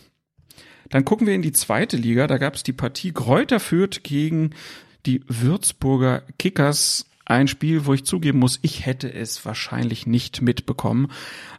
Dann 0.89 1.03
gucken 1.03 1.27
wir 1.27 1.35
in 1.35 1.41
die 1.41 1.51
zweite 1.51 1.97
Liga. 1.97 2.27
Da 2.27 2.37
gab 2.37 2.55
es 2.55 2.63
die 2.63 2.73
Partie 2.73 3.11
Gräuter 3.11 3.59
Fürth 3.59 4.03
gegen 4.03 4.51
die 5.05 5.21
Würzburger 5.27 6.23
Kickers. 6.39 7.05
Ein 7.25 7.49
Spiel, 7.49 7.85
wo 7.85 7.93
ich 7.93 8.05
zugeben 8.05 8.39
muss, 8.39 8.59
ich 8.61 8.85
hätte 8.85 9.13
es 9.13 9.43
wahrscheinlich 9.45 10.07
nicht 10.07 10.41
mitbekommen. 10.41 11.11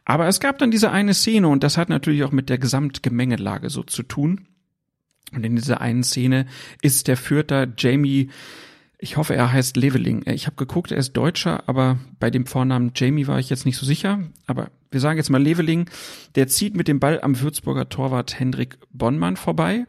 Aber 0.07 0.27
es 0.27 0.41
gab 0.41 0.59
dann 0.59 0.71
diese 0.71 0.91
eine 0.91 1.13
Szene 1.13 1.49
und 1.49 1.63
das 1.63 1.77
hat 1.77 1.91
natürlich 1.91 2.25
auch 2.25 2.33
mit 2.33 2.49
der 2.49 2.57
Gesamtgemengelage 2.57 3.69
so 3.69 3.83
zu 3.83 4.03
tun. 4.03 4.47
Und 5.33 5.45
in 5.45 5.57
dieser 5.57 5.83
einen 5.83 6.05
Szene 6.05 6.47
ist 6.81 7.07
der 7.07 7.19
Fürther 7.19 7.69
Jamie 7.77 8.31
ich 9.01 9.17
hoffe, 9.17 9.37
er 9.37 9.53
heißt 9.53 9.77
Leveling. 9.77 10.25
Ich 10.27 10.47
habe 10.47 10.57
geguckt, 10.57 10.91
er 10.91 10.99
ist 10.99 11.13
Deutscher, 11.13 11.63
aber 11.69 11.99
bei 12.19 12.31
dem 12.31 12.47
Vornamen 12.47 12.91
Jamie 12.97 13.29
war 13.29 13.39
ich 13.39 13.49
jetzt 13.49 13.65
nicht 13.65 13.77
so 13.77 13.87
sicher. 13.87 14.21
Aber 14.47 14.71
wir 14.91 14.99
sagen 14.99 15.19
jetzt 15.19 15.31
mal 15.31 15.43
Leveling. 15.43 15.89
Der 16.35 16.49
zieht 16.49 16.77
mit 16.77 16.89
dem 16.89 16.99
Ball 16.99 17.21
am 17.21 17.41
Würzburger 17.41 17.89
Torwart 17.89 18.41
Hendrik 18.41 18.77
Bonnmann 18.91 19.37
vorbei 19.37 19.87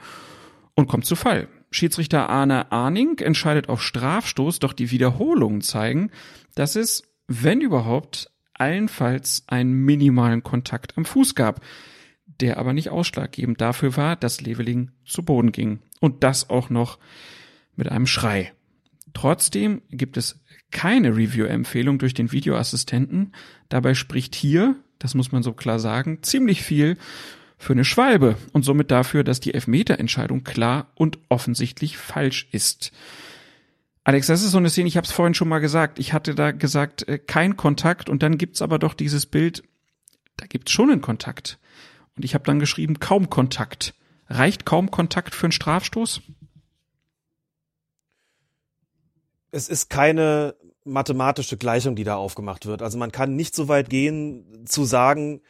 und 0.76 0.88
kommt 0.88 1.05
zu 1.05 1.16
Fall. 1.16 1.47
Schiedsrichter 1.72 2.30
Arne 2.30 2.72
Arning 2.72 3.18
entscheidet 3.18 3.68
auf 3.68 3.82
Strafstoß, 3.82 4.60
doch 4.60 4.74
die 4.74 4.91
Wiederholungen 4.91 5.62
zeigen, 5.62 6.12
dass 6.53 6.76
es, 6.76 7.03
wenn 7.28 7.62
überhaupt, 7.62 8.32
allenfalls 8.53 9.43
einen 9.47 9.74
minimalen 9.86 10.43
Kontakt 10.43 10.97
am 10.97 11.05
Fuß 11.05 11.34
gab, 11.34 11.62
der 12.26 12.57
aber 12.57 12.74
nicht 12.74 12.89
ausschlaggebend 12.89 13.60
dafür 13.60 13.97
war, 13.97 14.16
dass 14.16 14.41
Leveling 14.41 14.91
zu 15.03 15.24
Boden 15.24 15.51
ging. 15.51 15.80
Und 15.99 16.24
das 16.24 16.49
auch 16.49 16.70
noch 16.70 16.99
mit 17.76 17.89
einem 17.89 18.05
Schrei. 18.05 18.51
Trotzdem 19.14 19.82
gibt 19.89 20.18
es 20.18 20.39
keine 20.72 21.16
Review-Empfehlung 21.16 21.97
durch 21.99 22.14
den 22.14 22.32
Videoassistenten. 22.32 23.34
Dabei 23.70 23.93
spricht 23.93 24.36
hier, 24.36 24.76
das 24.99 25.16
muss 25.16 25.32
man 25.32 25.43
so 25.43 25.53
klar 25.53 25.80
sagen, 25.80 26.20
ziemlich 26.22 26.62
viel 26.62 26.97
für 27.57 27.74
eine 27.74 27.86
Schwalbe 27.86 28.38
und 28.53 28.64
somit 28.64 28.91
dafür, 28.91 29.24
dass 29.24 29.39
die 29.39 29.53
Elfmeterentscheidung 29.53 30.43
klar 30.43 30.91
und 30.95 31.20
offensichtlich 31.28 31.97
falsch 31.97 32.47
ist. 32.51 32.91
Alex, 34.03 34.28
das 34.28 34.41
ist 34.41 34.51
so 34.51 34.57
eine 34.57 34.70
Szene, 34.70 34.88
ich 34.88 34.97
habe 34.97 35.05
es 35.05 35.12
vorhin 35.12 35.34
schon 35.34 35.49
mal 35.49 35.60
gesagt. 35.60 35.99
Ich 35.99 36.14
hatte 36.14 36.36
da 36.36 36.51
gesagt, 36.51 37.07
äh, 37.07 37.20
kein 37.20 37.57
Kontakt 37.57 38.10
und 38.10 38.24
dann 38.24 38.38
gibt's 38.38 38.62
aber 38.62 38.80
doch 38.80 38.93
dieses 38.93 39.26
Bild, 39.26 39.64
da 40.38 40.45
gibt's 40.45 40.72
schon 40.72 40.89
einen 40.89 41.01
Kontakt. 41.01 41.60
Und 42.16 42.24
ich 42.24 42.34
habe 42.34 42.45
dann 42.45 42.60
geschrieben, 42.60 42.99
kaum 42.99 43.30
Kontakt. 43.30 43.93
Reicht 44.30 44.66
kaum 44.66 44.89
Kontakt 44.89 45.36
für 45.36 45.47
einen 45.47 45.51
Strafstoß? 45.51 46.22
Es 49.52 49.70
ist 49.70 49.89
keine 49.89 50.56
mathematische 50.84 51.58
Gleichung, 51.58 51.95
die 51.95 52.04
da 52.04 52.16
aufgemacht 52.16 52.66
wird. 52.66 52.82
Also 52.82 52.97
man 52.97 53.12
kann 53.12 53.36
nicht 53.36 53.56
so 53.56 53.68
weit 53.68 53.89
gehen 53.89 54.66
zu 54.66 54.86
sagen, 54.86 55.41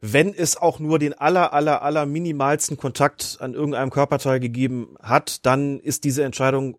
wenn 0.00 0.34
es 0.34 0.56
auch 0.56 0.80
nur 0.80 0.98
den 0.98 1.14
aller, 1.14 1.52
aller, 1.52 1.82
aller 1.82 2.06
minimalsten 2.06 2.76
Kontakt 2.76 3.38
an 3.40 3.54
irgendeinem 3.54 3.90
Körperteil 3.90 4.40
gegeben 4.40 4.96
hat, 5.00 5.46
dann 5.46 5.78
ist 5.78 6.04
diese 6.04 6.24
Entscheidung 6.24 6.76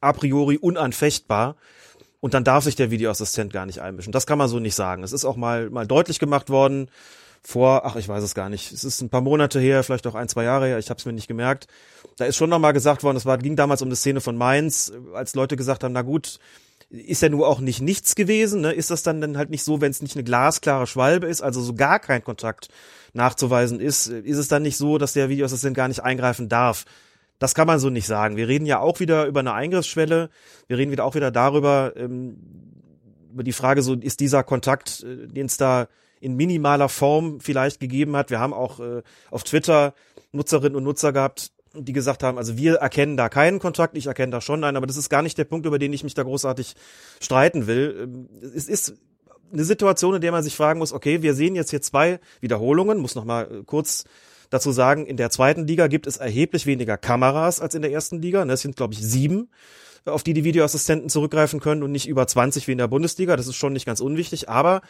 a 0.00 0.12
priori 0.12 0.58
unanfechtbar. 0.58 1.56
Und 2.20 2.34
dann 2.34 2.44
darf 2.44 2.62
sich 2.62 2.76
der 2.76 2.92
Videoassistent 2.92 3.52
gar 3.52 3.66
nicht 3.66 3.80
einmischen. 3.80 4.12
Das 4.12 4.26
kann 4.26 4.38
man 4.38 4.48
so 4.48 4.60
nicht 4.60 4.76
sagen. 4.76 5.02
Es 5.02 5.12
ist 5.12 5.24
auch 5.24 5.36
mal, 5.36 5.70
mal 5.70 5.88
deutlich 5.88 6.20
gemacht 6.20 6.50
worden 6.50 6.88
vor, 7.42 7.84
ach, 7.84 7.96
ich 7.96 8.08
weiß 8.08 8.22
es 8.22 8.34
gar 8.34 8.48
nicht. 8.48 8.72
Es 8.72 8.84
ist 8.84 9.00
ein 9.00 9.10
paar 9.10 9.20
Monate 9.20 9.58
her, 9.58 9.82
vielleicht 9.82 10.06
auch 10.06 10.14
ein, 10.14 10.28
zwei 10.28 10.44
Jahre 10.44 10.66
her. 10.66 10.78
Ich 10.78 10.90
habe 10.90 10.98
es 10.98 11.06
mir 11.06 11.12
nicht 11.12 11.28
gemerkt 11.28 11.66
da 12.16 12.24
ist 12.24 12.36
schon 12.36 12.50
nochmal 12.50 12.72
gesagt 12.72 13.02
worden, 13.02 13.16
es 13.16 13.42
ging 13.42 13.56
damals 13.56 13.82
um 13.82 13.88
eine 13.88 13.96
Szene 13.96 14.20
von 14.20 14.36
Mainz, 14.36 14.92
als 15.14 15.34
Leute 15.34 15.56
gesagt 15.56 15.84
haben, 15.84 15.92
na 15.92 16.02
gut, 16.02 16.38
ist 16.90 17.22
ja 17.22 17.30
nur 17.30 17.48
auch 17.48 17.60
nicht 17.60 17.80
nichts 17.80 18.14
gewesen, 18.14 18.60
ne? 18.60 18.72
Ist 18.72 18.90
das 18.90 19.02
dann 19.02 19.20
dann 19.20 19.38
halt 19.38 19.48
nicht 19.48 19.64
so, 19.64 19.80
wenn 19.80 19.90
es 19.90 20.02
nicht 20.02 20.14
eine 20.14 20.24
glasklare 20.24 20.86
Schwalbe 20.86 21.26
ist, 21.26 21.40
also 21.40 21.62
so 21.62 21.74
gar 21.74 21.98
kein 21.98 22.22
Kontakt 22.22 22.68
nachzuweisen 23.14 23.80
ist, 23.80 24.08
ist 24.08 24.36
es 24.36 24.48
dann 24.48 24.62
nicht 24.62 24.76
so, 24.76 24.98
dass 24.98 25.14
der 25.14 25.28
Videoassistent 25.30 25.76
gar 25.76 25.88
nicht 25.88 26.02
eingreifen 26.02 26.48
darf? 26.48 26.84
Das 27.38 27.54
kann 27.54 27.66
man 27.66 27.78
so 27.78 27.88
nicht 27.88 28.06
sagen. 28.06 28.36
Wir 28.36 28.46
reden 28.46 28.66
ja 28.66 28.78
auch 28.78 29.00
wieder 29.00 29.26
über 29.26 29.40
eine 29.40 29.52
Eingriffsschwelle. 29.52 30.30
Wir 30.68 30.78
reden 30.78 30.92
wieder 30.92 31.04
auch 31.04 31.14
wieder 31.14 31.30
darüber, 31.30 31.94
ähm, 31.96 32.36
über 33.32 33.42
die 33.42 33.52
Frage, 33.52 33.82
so 33.82 33.94
ist 33.94 34.20
dieser 34.20 34.44
Kontakt, 34.44 35.02
äh, 35.02 35.26
den 35.28 35.46
es 35.46 35.56
da 35.56 35.88
in 36.22 36.36
minimaler 36.36 36.88
Form 36.88 37.40
vielleicht 37.40 37.80
gegeben 37.80 38.16
hat. 38.16 38.30
Wir 38.30 38.38
haben 38.38 38.54
auch 38.54 38.78
äh, 38.78 39.02
auf 39.30 39.42
Twitter 39.42 39.92
Nutzerinnen 40.30 40.76
und 40.76 40.84
Nutzer 40.84 41.12
gehabt, 41.12 41.50
die 41.74 41.92
gesagt 41.92 42.22
haben, 42.22 42.38
also 42.38 42.56
wir 42.56 42.76
erkennen 42.76 43.16
da 43.16 43.28
keinen 43.28 43.58
Kontakt, 43.58 43.96
ich 43.96 44.06
erkenne 44.06 44.30
da 44.30 44.40
schon 44.40 44.62
einen, 44.62 44.76
aber 44.76 44.86
das 44.86 44.96
ist 44.96 45.08
gar 45.08 45.22
nicht 45.22 45.36
der 45.36 45.44
Punkt, 45.44 45.66
über 45.66 45.78
den 45.78 45.92
ich 45.92 46.04
mich 46.04 46.14
da 46.14 46.22
großartig 46.22 46.74
streiten 47.20 47.66
will. 47.66 47.96
Ähm, 48.02 48.28
es 48.54 48.68
ist 48.68 48.94
eine 49.52 49.64
Situation, 49.64 50.14
in 50.14 50.20
der 50.20 50.32
man 50.32 50.44
sich 50.44 50.54
fragen 50.54 50.78
muss, 50.78 50.92
okay, 50.92 51.22
wir 51.22 51.34
sehen 51.34 51.56
jetzt 51.56 51.70
hier 51.70 51.82
zwei 51.82 52.20
Wiederholungen, 52.40 52.98
muss 52.98 53.16
noch 53.16 53.24
mal 53.24 53.44
äh, 53.44 53.62
kurz 53.66 54.04
dazu 54.48 54.70
sagen, 54.70 55.06
in 55.06 55.16
der 55.16 55.30
zweiten 55.30 55.66
Liga 55.66 55.88
gibt 55.88 56.06
es 56.06 56.18
erheblich 56.18 56.66
weniger 56.66 56.96
Kameras 56.98 57.60
als 57.60 57.74
in 57.74 57.82
der 57.82 57.90
ersten 57.90 58.22
Liga. 58.22 58.44
Das 58.44 58.60
sind, 58.60 58.76
glaube 58.76 58.94
ich, 58.94 59.00
sieben, 59.00 59.48
auf 60.04 60.22
die 60.22 60.34
die 60.34 60.44
Videoassistenten 60.44 61.08
zurückgreifen 61.08 61.58
können 61.58 61.82
und 61.82 61.90
nicht 61.90 62.06
über 62.06 62.26
20 62.26 62.68
wie 62.68 62.72
in 62.72 62.78
der 62.78 62.88
Bundesliga. 62.88 63.34
Das 63.36 63.48
ist 63.48 63.56
schon 63.56 63.72
nicht 63.72 63.86
ganz 63.86 64.00
unwichtig, 64.00 64.48
aber 64.50 64.82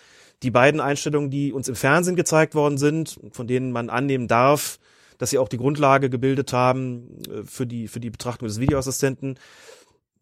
die 0.43 0.51
beiden 0.51 0.81
Einstellungen, 0.81 1.31
die 1.31 1.53
uns 1.53 1.69
im 1.69 1.75
Fernsehen 1.75 2.17
gezeigt 2.17 2.55
worden 2.55 2.79
sind, 2.79 3.19
von 3.33 3.47
denen 3.47 3.73
man 3.73 3.91
annehmen 3.91 4.29
darf, 4.29 4.79
dass 5.19 5.31
sie 5.31 5.39
auch 5.39 5.49
die 5.49 5.59
Grundlage 5.59 6.11
gebildet 6.11 6.53
haben 6.53 7.23
äh, 7.29 7.45
für 7.45 7.67
die, 7.67 7.89
für 7.89 8.01
die 8.01 8.11
Betrachtung 8.11 8.49
des 8.49 8.61
Videoassistenten. 8.61 9.39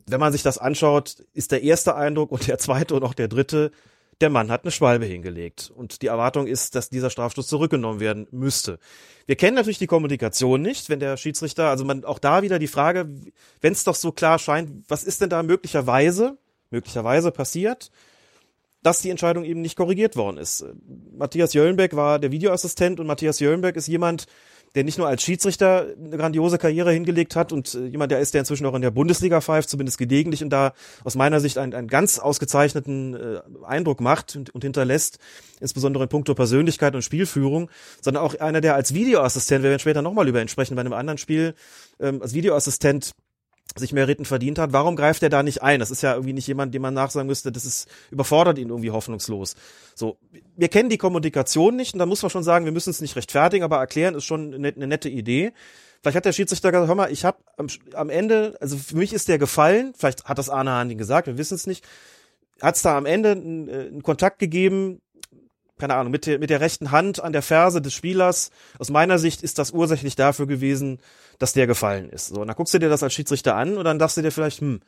Wenn 0.07 0.21
man 0.21 0.33
sich 0.33 0.43
das 0.43 0.59
anschaut, 0.59 1.25
ist 1.33 1.53
der 1.53 1.63
erste 1.63 1.95
Eindruck 1.95 2.33
und 2.33 2.47
der 2.47 2.59
zweite 2.59 2.95
und 2.95 3.05
auch 3.05 3.15
der 3.15 3.29
dritte, 3.29 3.71
der 4.21 4.29
Mann 4.29 4.51
hat 4.51 4.65
eine 4.65 4.71
Schwalbe 4.71 5.07
hingelegt. 5.07 5.73
Und 5.75 6.03
die 6.03 6.09
Erwartung 6.09 6.47
ist, 6.47 6.75
dass 6.75 6.91
dieser 6.91 7.09
Strafstoß 7.09 7.47
zurückgenommen 7.47 8.01
werden 8.01 8.27
müsste. 8.31 8.79
Wir 9.27 9.37
kennen 9.37 9.55
natürlich 9.55 9.79
die 9.79 9.87
Kommunikation 9.87 10.61
nicht, 10.61 10.91
wenn 10.91 11.01
der 11.01 11.17
Schiedsrichter, 11.17 11.69
also 11.69 11.85
man 11.85 12.05
auch 12.05 12.19
da 12.19 12.43
wieder 12.43 12.59
die 12.59 12.67
Frage, 12.67 13.09
wenn 13.63 13.73
es 13.73 13.85
doch 13.85 13.95
so 13.95 14.13
klar 14.13 14.39
scheint, 14.39 14.85
was 14.89 15.05
ist 15.05 15.23
denn 15.23 15.31
da 15.31 15.43
möglicherweise, 15.43 16.37
möglicherweise 16.71 17.31
passiert, 17.31 17.91
dass 18.83 19.03
die 19.03 19.11
Entscheidung 19.11 19.45
eben 19.45 19.61
nicht 19.61 19.77
korrigiert 19.77 20.17
worden 20.17 20.39
ist. 20.39 20.65
Matthias 21.17 21.53
Jöllenbeck 21.53 21.97
war 21.97 22.19
der 22.19 22.33
Videoassistent 22.33 23.01
und 23.01 23.07
Matthias 23.07 23.41
Jöllenbeck 23.41 23.77
ist 23.77 23.89
jemand, 23.89 24.27
der 24.75 24.85
nicht 24.85 24.99
nur 24.99 25.09
als 25.09 25.23
Schiedsrichter 25.23 25.87
eine 25.99 26.17
grandiose 26.17 26.59
Karriere 26.59 26.93
hingelegt 26.93 27.35
hat 27.35 27.53
und 27.53 27.75
äh, 27.75 27.87
jemand, 27.87 28.13
der 28.13 28.21
ist, 28.21 28.35
der 28.35 28.41
inzwischen 28.41 28.67
auch 28.67 28.75
in 28.75 28.83
der 28.83 28.93
Bundesliga 28.93 29.41
pfeift, 29.41 29.69
zumindest 29.69 29.99
gelegentlich 29.99 30.45
und 30.45 30.51
da 30.51 30.75
aus 31.03 31.17
meiner 31.17 31.41
Sicht 31.41 31.59
einen, 31.59 31.75
einen 31.75 31.89
ganz 31.89 32.19
ausgezeichneten 32.19 33.15
äh, 33.15 33.41
Eindruck 33.65 34.01
macht 34.01 34.37
und, 34.37 34.51
und 34.51 34.63
hinterlässt, 34.63 35.19
insbesondere 35.61 36.05
in 36.05 36.09
puncto 36.09 36.35
Persönlichkeit 36.35 36.95
und 36.95 37.03
Spielführung, 37.03 37.71
sondern 38.01 38.23
auch 38.23 38.39
einer, 38.39 38.61
der 38.61 38.77
als 38.77 38.95
Videoassistent, 38.95 39.65
wir 39.65 39.71
werden 39.71 39.81
später 39.81 40.03
nochmal 40.03 40.29
über 40.29 40.41
ihn 40.41 40.49
sprechen, 40.49 40.77
bei 40.77 40.81
einem 40.81 40.93
anderen 40.93 41.19
Spiel, 41.19 41.55
ähm, 41.99 42.23
als 42.23 42.33
Videoassistent 42.33 43.13
sich 43.77 43.93
Meriten 43.93 44.25
verdient 44.25 44.59
hat, 44.59 44.73
warum 44.73 44.97
greift 44.97 45.23
er 45.23 45.29
da 45.29 45.43
nicht 45.43 45.63
ein? 45.63 45.81
Das 45.81 45.91
ist 45.91 46.03
ja 46.03 46.15
irgendwie 46.15 46.33
nicht 46.33 46.47
jemand, 46.47 46.75
dem 46.75 46.83
man 46.83 46.95
nachsagen 46.95 47.27
müsste, 47.27 47.53
das 47.53 47.65
ist 47.65 47.89
überfordert 48.11 48.59
ihn 48.59 48.69
irgendwie 48.69 48.91
hoffnungslos. 48.91 49.55
So, 49.95 50.19
wir 50.57 50.69
kennen 50.69 50.89
die 50.89 50.99
Kommunikation 50.99 51.77
nicht 51.77 51.95
und 51.95 51.99
da 51.99 52.07
muss 52.07 52.23
man 52.23 52.31
schon 52.31 52.43
sagen, 52.43 52.65
wir 52.65 52.73
müssen 52.73 52.91
es 52.91 53.01
nicht 53.01 53.17
rechtfertigen, 53.17 53.65
aber 53.65 53.79
erklären 53.79 54.15
ist 54.15 54.25
schon 54.25 54.55
eine, 54.55 54.69
eine 54.69 54.87
nette 54.87 55.09
Idee. 55.09 55.53
Vielleicht 56.03 56.17
hat 56.17 56.25
der 56.25 56.33
Schiedsrichter 56.33 56.71
gesagt, 56.73 56.89
hör 56.89 56.95
mal, 56.95 57.13
ich 57.13 57.25
habe 57.25 57.39
am, 57.57 57.67
am, 57.95 58.09
Ende, 58.09 58.57
also 58.61 58.77
für 58.77 58.97
mich 58.97 59.13
ist 59.13 59.29
der 59.29 59.39
gefallen, 59.39 59.93
vielleicht 59.97 60.25
hat 60.25 60.39
das 60.39 60.49
Arne 60.49 60.71
Hahn 60.71 60.97
gesagt, 60.97 61.27
wir 61.27 61.37
wissen 61.37 61.55
es 61.55 61.67
nicht, 61.67 61.85
hat 62.63 62.77
es 62.77 62.83
da 62.83 62.97
am 62.97 63.07
Ende 63.07 63.33
einen, 63.33 63.69
äh, 63.69 63.73
einen 63.89 64.03
Kontakt 64.03 64.39
gegeben, 64.39 65.03
keine 65.81 65.97
Ahnung, 65.97 66.13
mit 66.13 66.27
der, 66.27 66.39
mit 66.39 66.51
der 66.51 66.61
rechten 66.61 66.91
Hand 66.91 67.23
an 67.23 67.33
der 67.33 67.43
Ferse 67.43 67.83
des 67.83 67.93
Spielers. 67.93 68.51
Aus 68.79 68.91
meiner 68.91 69.19
Sicht 69.19 69.43
ist 69.43 69.59
das 69.59 69.73
ursächlich 69.73 70.15
dafür 70.15 70.47
gewesen, 70.47 70.99
dass 71.39 71.53
der 71.53 71.67
gefallen 71.67 72.11
ist. 72.11 72.29
So, 72.29 72.41
und 72.43 72.47
dann 72.47 72.57
guckst 72.57 72.75
du 72.75 72.79
dir 72.79 72.89
das 72.89 73.03
als 73.03 73.15
Schiedsrichter 73.15 73.57
an 73.57 73.77
und 73.77 73.85
dann 73.85 73.99
dachtest 73.99 74.19
du 74.19 74.23
dir 74.23 74.31
vielleicht, 74.31 74.61
hm, 74.61 74.81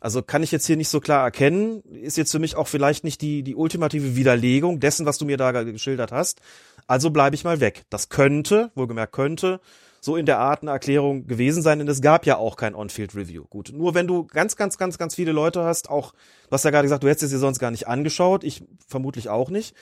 also 0.00 0.20
kann 0.20 0.42
ich 0.42 0.52
jetzt 0.52 0.66
hier 0.66 0.76
nicht 0.76 0.90
so 0.90 1.00
klar 1.00 1.24
erkennen, 1.24 1.82
ist 2.02 2.18
jetzt 2.18 2.32
für 2.32 2.38
mich 2.38 2.56
auch 2.56 2.68
vielleicht 2.68 3.04
nicht 3.04 3.22
die, 3.22 3.42
die 3.42 3.54
ultimative 3.54 4.16
Widerlegung 4.16 4.78
dessen, 4.78 5.06
was 5.06 5.16
du 5.16 5.24
mir 5.24 5.38
da 5.38 5.50
geschildert 5.62 6.12
hast. 6.12 6.42
Also 6.86 7.08
bleibe 7.08 7.34
ich 7.34 7.44
mal 7.44 7.60
weg. 7.60 7.84
Das 7.88 8.10
könnte, 8.10 8.70
wohlgemerkt 8.74 9.14
könnte, 9.14 9.60
so 10.02 10.16
in 10.16 10.26
der 10.26 10.38
Art 10.38 10.60
eine 10.60 10.72
Erklärung 10.72 11.26
gewesen 11.26 11.62
sein, 11.62 11.78
denn 11.78 11.88
es 11.88 12.02
gab 12.02 12.26
ja 12.26 12.36
auch 12.36 12.56
kein 12.56 12.74
On-Field-Review. 12.74 13.44
Gut, 13.48 13.72
nur 13.72 13.94
wenn 13.94 14.06
du 14.06 14.26
ganz, 14.26 14.56
ganz, 14.56 14.76
ganz, 14.76 14.98
ganz 14.98 15.14
viele 15.14 15.32
Leute 15.32 15.62
hast, 15.62 15.88
auch, 15.88 16.12
du 16.12 16.50
hast 16.50 16.64
ja 16.66 16.70
gerade 16.70 16.84
gesagt, 16.84 17.02
du 17.02 17.08
hättest 17.08 17.22
es 17.22 17.30
dir 17.30 17.38
sonst 17.38 17.58
gar 17.58 17.70
nicht 17.70 17.88
angeschaut, 17.88 18.44
ich 18.44 18.62
vermutlich 18.86 19.30
auch 19.30 19.48
nicht 19.48 19.74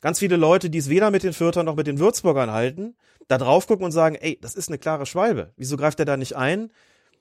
ganz 0.00 0.18
viele 0.18 0.36
Leute, 0.36 0.70
die 0.70 0.78
es 0.78 0.88
weder 0.88 1.10
mit 1.10 1.22
den 1.22 1.32
Fürtern 1.32 1.66
noch 1.66 1.76
mit 1.76 1.86
den 1.86 1.98
Würzburgern 1.98 2.50
halten, 2.50 2.96
da 3.28 3.38
drauf 3.38 3.66
gucken 3.66 3.84
und 3.84 3.92
sagen, 3.92 4.16
ey, 4.16 4.38
das 4.40 4.54
ist 4.54 4.68
eine 4.68 4.78
klare 4.78 5.06
Schwalbe. 5.06 5.52
Wieso 5.56 5.76
greift 5.76 5.98
er 6.00 6.06
da 6.06 6.16
nicht 6.16 6.36
ein? 6.36 6.70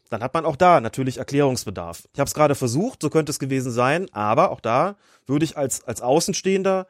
Dann 0.10 0.24
hat 0.24 0.34
man 0.34 0.46
auch 0.46 0.56
da 0.56 0.80
natürlich 0.80 1.18
Erklärungsbedarf. 1.18 2.08
Ich 2.14 2.20
habe 2.20 2.28
es 2.28 2.34
gerade 2.34 2.56
versucht, 2.56 3.02
so 3.02 3.10
könnte 3.10 3.32
es 3.32 3.40
gewesen 3.40 3.72
sein, 3.72 4.08
aber 4.14 4.52
auch 4.52 4.62
da 4.62 4.96
würde 5.26 5.44
ich 5.44 5.58
als, 5.58 5.84
als 5.84 6.02
Außenstehender, 6.02 6.88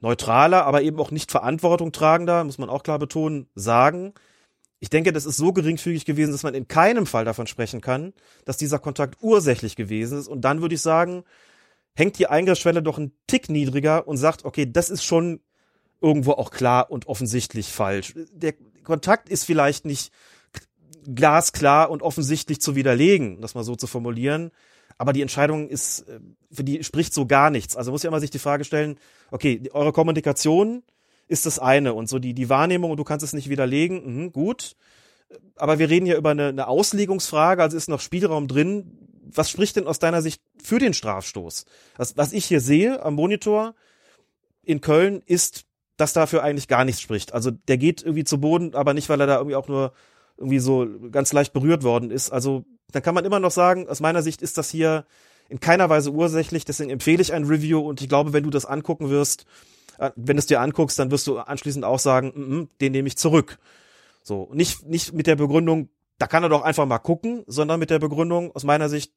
neutraler, 0.00 0.66
aber 0.66 0.82
eben 0.82 0.98
auch 0.98 1.10
nicht 1.10 1.30
Verantwortung 1.30 1.92
tragender, 1.92 2.44
muss 2.44 2.58
man 2.58 2.68
auch 2.68 2.82
klar 2.82 2.98
betonen, 2.98 3.46
sagen, 3.54 4.12
ich 4.80 4.90
denke, 4.90 5.12
das 5.12 5.26
ist 5.26 5.36
so 5.36 5.52
geringfügig 5.52 6.04
gewesen, 6.04 6.32
dass 6.32 6.42
man 6.42 6.54
in 6.54 6.66
keinem 6.66 7.06
Fall 7.06 7.24
davon 7.24 7.46
sprechen 7.46 7.80
kann, 7.80 8.12
dass 8.44 8.56
dieser 8.56 8.80
Kontakt 8.80 9.18
ursächlich 9.22 9.76
gewesen 9.76 10.18
ist. 10.18 10.26
Und 10.26 10.40
dann 10.40 10.60
würde 10.60 10.74
ich 10.74 10.82
sagen, 10.82 11.22
hängt 11.94 12.18
die 12.18 12.26
Eingriffsschwelle 12.26 12.82
doch 12.82 12.98
einen 12.98 13.12
Tick 13.26 13.48
niedriger 13.48 14.06
und 14.06 14.16
sagt, 14.16 14.44
okay, 14.44 14.70
das 14.70 14.90
ist 14.90 15.04
schon 15.04 15.40
irgendwo 16.00 16.32
auch 16.32 16.50
klar 16.50 16.90
und 16.90 17.06
offensichtlich 17.06 17.68
falsch. 17.68 18.14
Der 18.32 18.54
Kontakt 18.82 19.28
ist 19.28 19.44
vielleicht 19.44 19.84
nicht 19.84 20.12
glasklar 21.04 21.90
und 21.90 22.02
offensichtlich 22.02 22.60
zu 22.60 22.74
widerlegen, 22.74 23.40
das 23.40 23.54
mal 23.54 23.64
so 23.64 23.76
zu 23.76 23.86
formulieren. 23.86 24.50
Aber 24.98 25.12
die 25.12 25.22
Entscheidung 25.22 25.68
ist, 25.68 26.00
äh, 26.08 26.20
für 26.50 26.64
die 26.64 26.84
spricht 26.84 27.14
so 27.14 27.26
gar 27.26 27.50
nichts. 27.50 27.76
Also 27.76 27.90
muss 27.90 28.02
ja 28.02 28.08
immer 28.08 28.20
sich 28.20 28.30
die 28.30 28.38
Frage 28.38 28.64
stellen, 28.64 28.98
okay, 29.30 29.62
eure 29.72 29.92
Kommunikation 29.92 30.82
ist 31.28 31.46
das 31.46 31.58
eine 31.58 31.94
und 31.94 32.08
so 32.08 32.18
die, 32.18 32.34
die 32.34 32.48
Wahrnehmung 32.48 32.90
und 32.90 32.98
du 32.98 33.04
kannst 33.04 33.24
es 33.24 33.32
nicht 33.32 33.48
widerlegen, 33.48 34.04
mhm, 34.04 34.32
gut. 34.32 34.76
Aber 35.56 35.78
wir 35.78 35.88
reden 35.88 36.06
hier 36.06 36.16
über 36.16 36.30
eine, 36.30 36.48
eine 36.48 36.68
Auslegungsfrage, 36.68 37.62
also 37.62 37.76
ist 37.76 37.88
noch 37.88 38.00
Spielraum 38.00 38.48
drin. 38.48 38.98
Was 39.34 39.50
spricht 39.50 39.76
denn 39.76 39.86
aus 39.86 39.98
deiner 39.98 40.22
Sicht 40.22 40.42
für 40.62 40.78
den 40.78 40.94
Strafstoß? 40.94 41.64
Was, 41.96 42.16
was 42.16 42.32
ich 42.32 42.44
hier 42.44 42.60
sehe 42.60 43.02
am 43.02 43.14
Monitor 43.14 43.74
in 44.62 44.80
Köln 44.80 45.22
ist, 45.26 45.64
dass 45.96 46.12
dafür 46.12 46.42
eigentlich 46.42 46.68
gar 46.68 46.84
nichts 46.84 47.00
spricht. 47.00 47.34
Also 47.34 47.50
der 47.50 47.78
geht 47.78 48.02
irgendwie 48.02 48.24
zu 48.24 48.40
Boden, 48.40 48.74
aber 48.74 48.94
nicht, 48.94 49.08
weil 49.08 49.20
er 49.20 49.26
da 49.26 49.36
irgendwie 49.36 49.56
auch 49.56 49.68
nur 49.68 49.92
irgendwie 50.36 50.58
so 50.58 50.86
ganz 51.10 51.32
leicht 51.32 51.52
berührt 51.52 51.82
worden 51.82 52.10
ist. 52.10 52.30
Also 52.30 52.64
dann 52.90 53.02
kann 53.02 53.14
man 53.14 53.24
immer 53.24 53.40
noch 53.40 53.50
sagen, 53.50 53.88
aus 53.88 54.00
meiner 54.00 54.22
Sicht 54.22 54.42
ist 54.42 54.58
das 54.58 54.70
hier 54.70 55.06
in 55.48 55.60
keiner 55.60 55.90
Weise 55.90 56.10
ursächlich, 56.10 56.64
deswegen 56.64 56.90
empfehle 56.90 57.20
ich 57.20 57.32
ein 57.32 57.44
Review 57.44 57.80
und 57.80 58.00
ich 58.00 58.08
glaube, 58.08 58.32
wenn 58.32 58.44
du 58.44 58.50
das 58.50 58.64
angucken 58.64 59.10
wirst, 59.10 59.44
äh, 59.98 60.10
wenn 60.16 60.36
du 60.36 60.40
es 60.40 60.46
dir 60.46 60.60
anguckst, 60.60 60.98
dann 60.98 61.10
wirst 61.10 61.26
du 61.26 61.38
anschließend 61.38 61.84
auch 61.84 61.98
sagen, 61.98 62.32
mm 62.34 62.68
den 62.80 62.92
nehme 62.92 63.08
ich 63.08 63.16
zurück. 63.16 63.58
So, 64.22 64.48
nicht, 64.52 64.86
nicht 64.86 65.12
mit 65.12 65.26
der 65.26 65.36
Begründung, 65.36 65.88
da 66.18 66.26
kann 66.26 66.42
er 66.42 66.48
doch 66.48 66.62
einfach 66.62 66.86
mal 66.86 66.98
gucken, 66.98 67.44
sondern 67.46 67.80
mit 67.80 67.90
der 67.90 67.98
Begründung, 67.98 68.54
aus 68.54 68.64
meiner 68.64 68.88
Sicht, 68.88 69.12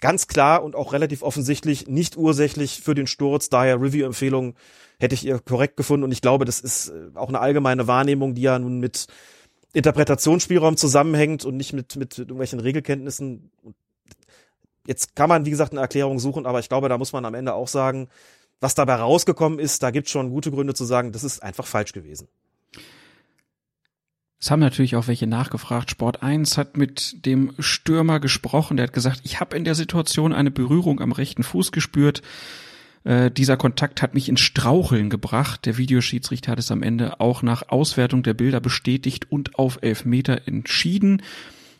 ganz 0.00 0.26
klar 0.26 0.62
und 0.64 0.74
auch 0.74 0.92
relativ 0.92 1.22
offensichtlich 1.22 1.86
nicht 1.86 2.16
ursächlich 2.16 2.80
für 2.82 2.94
den 2.94 3.06
Sturz. 3.06 3.48
Daher 3.48 3.80
Review-Empfehlung 3.80 4.54
hätte 4.98 5.14
ich 5.14 5.24
ihr 5.24 5.38
korrekt 5.38 5.76
gefunden 5.76 6.04
und 6.04 6.12
ich 6.12 6.20
glaube, 6.20 6.44
das 6.44 6.60
ist 6.60 6.88
äh, 6.88 7.10
auch 7.14 7.28
eine 7.28 7.40
allgemeine 7.40 7.86
Wahrnehmung, 7.86 8.34
die 8.34 8.42
ja 8.42 8.58
nun 8.58 8.80
mit 8.80 9.06
Interpretationsspielraum 9.72 10.76
zusammenhängt 10.76 11.44
und 11.44 11.56
nicht 11.56 11.72
mit, 11.72 11.96
mit 11.96 12.18
irgendwelchen 12.18 12.60
Regelkenntnissen. 12.60 13.50
Jetzt 14.86 15.14
kann 15.14 15.28
man, 15.28 15.46
wie 15.46 15.50
gesagt, 15.50 15.72
eine 15.72 15.80
Erklärung 15.80 16.18
suchen, 16.18 16.46
aber 16.46 16.58
ich 16.58 16.68
glaube, 16.68 16.88
da 16.88 16.98
muss 16.98 17.12
man 17.12 17.24
am 17.24 17.34
Ende 17.34 17.54
auch 17.54 17.68
sagen, 17.68 18.08
was 18.60 18.74
dabei 18.74 18.96
rausgekommen 18.96 19.58
ist, 19.58 19.82
da 19.82 19.90
gibt 19.90 20.08
es 20.08 20.12
schon 20.12 20.30
gute 20.30 20.50
Gründe 20.50 20.74
zu 20.74 20.84
sagen, 20.84 21.12
das 21.12 21.24
ist 21.24 21.42
einfach 21.42 21.66
falsch 21.66 21.92
gewesen. 21.92 22.28
Es 24.42 24.50
haben 24.50 24.58
natürlich 24.58 24.96
auch 24.96 25.06
welche 25.06 25.28
nachgefragt. 25.28 25.92
Sport 25.92 26.24
1 26.24 26.58
hat 26.58 26.76
mit 26.76 27.24
dem 27.26 27.52
Stürmer 27.60 28.18
gesprochen. 28.18 28.76
Der 28.76 28.88
hat 28.88 28.92
gesagt, 28.92 29.20
ich 29.22 29.38
habe 29.38 29.56
in 29.56 29.62
der 29.62 29.76
Situation 29.76 30.32
eine 30.32 30.50
Berührung 30.50 31.00
am 31.00 31.12
rechten 31.12 31.44
Fuß 31.44 31.70
gespürt. 31.70 32.22
Äh, 33.04 33.30
dieser 33.30 33.56
Kontakt 33.56 34.02
hat 34.02 34.14
mich 34.14 34.28
ins 34.28 34.40
Straucheln 34.40 35.10
gebracht. 35.10 35.64
Der 35.64 35.78
Videoschiedsrichter 35.78 36.50
hat 36.50 36.58
es 36.58 36.72
am 36.72 36.82
Ende 36.82 37.20
auch 37.20 37.42
nach 37.42 37.68
Auswertung 37.68 38.24
der 38.24 38.34
Bilder 38.34 38.58
bestätigt 38.58 39.30
und 39.30 39.60
auf 39.60 39.78
Elfmeter 39.80 40.48
entschieden. 40.48 41.22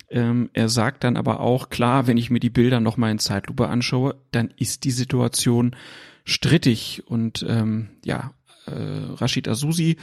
Ähm, 0.08 0.48
er 0.52 0.68
sagt 0.68 1.02
dann 1.02 1.16
aber 1.16 1.40
auch, 1.40 1.68
klar, 1.68 2.06
wenn 2.06 2.16
ich 2.16 2.30
mir 2.30 2.38
die 2.38 2.48
Bilder 2.48 2.78
nochmal 2.78 3.10
in 3.10 3.18
Zeitlupe 3.18 3.66
anschaue, 3.66 4.14
dann 4.30 4.54
ist 4.56 4.84
die 4.84 4.92
Situation 4.92 5.74
strittig. 6.24 7.02
Und 7.06 7.44
ähm, 7.48 7.88
ja, 8.04 8.34
äh, 8.66 8.72
Rashid 9.16 9.48
Azusi 9.48 9.96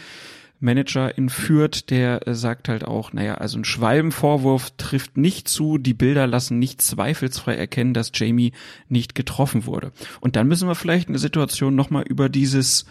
Manager 0.59 1.17
in 1.17 1.29
Fürth, 1.29 1.89
der 1.89 2.27
äh, 2.27 2.35
sagt 2.35 2.67
halt 2.67 2.83
auch, 2.83 3.13
naja, 3.13 3.35
also 3.35 3.57
ein 3.57 3.65
Schwalbenvorwurf 3.65 4.71
trifft 4.77 5.17
nicht 5.17 5.47
zu, 5.47 5.77
die 5.77 5.93
Bilder 5.93 6.27
lassen 6.27 6.59
nicht 6.59 6.81
zweifelsfrei 6.81 7.55
erkennen, 7.55 7.93
dass 7.93 8.11
Jamie 8.13 8.51
nicht 8.87 9.15
getroffen 9.15 9.65
wurde. 9.65 9.91
Und 10.19 10.35
dann 10.35 10.47
müssen 10.47 10.67
wir 10.67 10.75
vielleicht 10.75 11.07
eine 11.07 11.19
Situation 11.19 11.75
nochmal 11.75 12.03
über 12.03 12.27
dieses, 12.27 12.85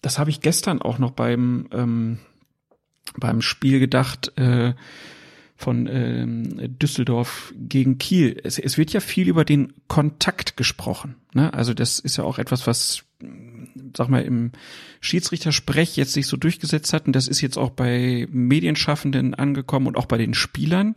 das 0.00 0.18
habe 0.18 0.30
ich 0.30 0.40
gestern 0.40 0.80
auch 0.80 0.98
noch 0.98 1.10
beim, 1.10 1.68
ähm, 1.72 2.18
beim 3.16 3.42
Spiel 3.42 3.78
gedacht, 3.78 4.36
äh, 4.38 4.74
von 5.56 5.86
ähm, 5.86 6.78
Düsseldorf 6.78 7.54
gegen 7.56 7.98
Kiel. 7.98 8.40
Es, 8.42 8.58
es 8.58 8.78
wird 8.78 8.92
ja 8.92 9.00
viel 9.00 9.28
über 9.28 9.44
den 9.44 9.72
Kontakt 9.86 10.56
gesprochen. 10.56 11.16
Ne? 11.34 11.54
Also 11.54 11.72
das 11.72 12.00
ist 12.00 12.16
ja 12.16 12.24
auch 12.24 12.38
etwas, 12.38 12.66
was 12.66 13.04
sag 13.96 14.08
mal, 14.08 14.22
im 14.22 14.52
Schiedsrichtersprech 15.00 15.96
jetzt 15.96 16.12
sich 16.12 16.26
so 16.26 16.36
durchgesetzt 16.36 16.92
hat. 16.92 17.06
Und 17.06 17.14
das 17.14 17.28
ist 17.28 17.40
jetzt 17.40 17.56
auch 17.56 17.70
bei 17.70 18.26
Medienschaffenden 18.30 19.34
angekommen 19.34 19.86
und 19.86 19.96
auch 19.96 20.06
bei 20.06 20.18
den 20.18 20.34
Spielern. 20.34 20.94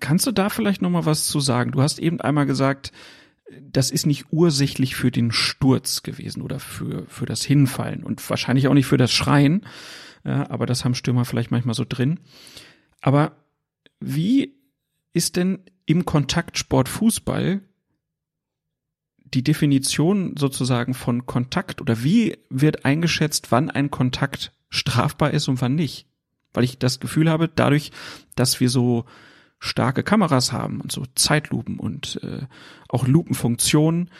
Kannst 0.00 0.26
du 0.26 0.32
da 0.32 0.48
vielleicht 0.48 0.82
noch 0.82 0.90
mal 0.90 1.06
was 1.06 1.26
zu 1.26 1.40
sagen? 1.40 1.72
Du 1.72 1.82
hast 1.82 1.98
eben 1.98 2.20
einmal 2.20 2.46
gesagt, 2.46 2.92
das 3.60 3.90
ist 3.90 4.06
nicht 4.06 4.26
ursächlich 4.30 4.94
für 4.94 5.10
den 5.10 5.32
Sturz 5.32 6.02
gewesen 6.02 6.42
oder 6.42 6.60
für, 6.60 7.06
für 7.08 7.26
das 7.26 7.42
Hinfallen 7.42 8.04
und 8.04 8.28
wahrscheinlich 8.28 8.68
auch 8.68 8.74
nicht 8.74 8.86
für 8.86 8.96
das 8.96 9.12
Schreien. 9.12 9.64
Ja, 10.24 10.50
aber 10.50 10.66
das 10.66 10.84
haben 10.84 10.94
Stürmer 10.94 11.24
vielleicht 11.24 11.50
manchmal 11.50 11.74
so 11.74 11.84
drin. 11.88 12.20
Aber 13.00 13.36
wie 14.00 14.54
ist 15.12 15.36
denn 15.36 15.60
im 15.86 16.04
Kontaktsport 16.04 16.88
Fußball 16.88 17.62
die 19.34 19.42
Definition 19.42 20.34
sozusagen 20.36 20.94
von 20.94 21.26
Kontakt 21.26 21.80
oder 21.80 22.02
wie 22.02 22.38
wird 22.50 22.84
eingeschätzt, 22.84 23.50
wann 23.50 23.70
ein 23.70 23.90
Kontakt 23.90 24.52
strafbar 24.70 25.32
ist 25.32 25.48
und 25.48 25.60
wann 25.60 25.74
nicht? 25.74 26.06
Weil 26.52 26.64
ich 26.64 26.78
das 26.78 27.00
Gefühl 27.00 27.30
habe, 27.30 27.48
dadurch, 27.48 27.92
dass 28.34 28.60
wir 28.60 28.70
so 28.70 29.04
starke 29.58 30.02
Kameras 30.02 30.52
haben 30.52 30.80
und 30.80 30.92
so 30.92 31.04
Zeitlupen 31.14 31.78
und 31.78 32.20
äh, 32.22 32.46
auch 32.88 33.06
Lupenfunktionen, 33.06 34.10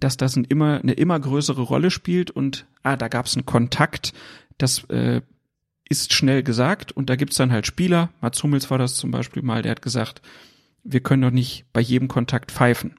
dass 0.00 0.16
das 0.16 0.36
ein 0.36 0.44
immer, 0.44 0.80
eine 0.80 0.92
immer 0.92 1.18
größere 1.18 1.62
Rolle 1.62 1.90
spielt 1.90 2.30
und 2.30 2.66
ah, 2.82 2.96
da 2.96 3.08
gab 3.08 3.26
es 3.26 3.36
einen 3.36 3.46
Kontakt, 3.46 4.12
das 4.56 4.84
äh, 4.84 5.20
ist 5.88 6.12
schnell 6.12 6.42
gesagt 6.42 6.92
und 6.92 7.10
da 7.10 7.16
gibt's 7.16 7.36
dann 7.36 7.52
halt 7.52 7.66
Spieler, 7.66 8.10
Mats 8.20 8.42
Hummels 8.42 8.70
war 8.70 8.78
das 8.78 8.94
zum 8.94 9.10
Beispiel 9.10 9.42
mal, 9.42 9.62
der 9.62 9.72
hat 9.72 9.82
gesagt, 9.82 10.22
wir 10.84 11.00
können 11.00 11.22
doch 11.22 11.30
nicht 11.30 11.66
bei 11.72 11.80
jedem 11.80 12.08
Kontakt 12.08 12.52
pfeifen. 12.52 12.94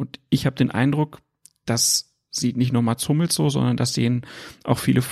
Und 0.00 0.18
ich 0.30 0.46
habe 0.46 0.56
den 0.56 0.70
Eindruck, 0.70 1.20
das 1.66 2.14
sieht 2.30 2.56
nicht 2.56 2.72
nur 2.72 2.80
Mats 2.80 3.06
Hummels 3.06 3.34
so, 3.34 3.50
sondern 3.50 3.76
das 3.76 3.92
sehen 3.92 4.26
auch 4.64 4.78
viele 4.78 5.04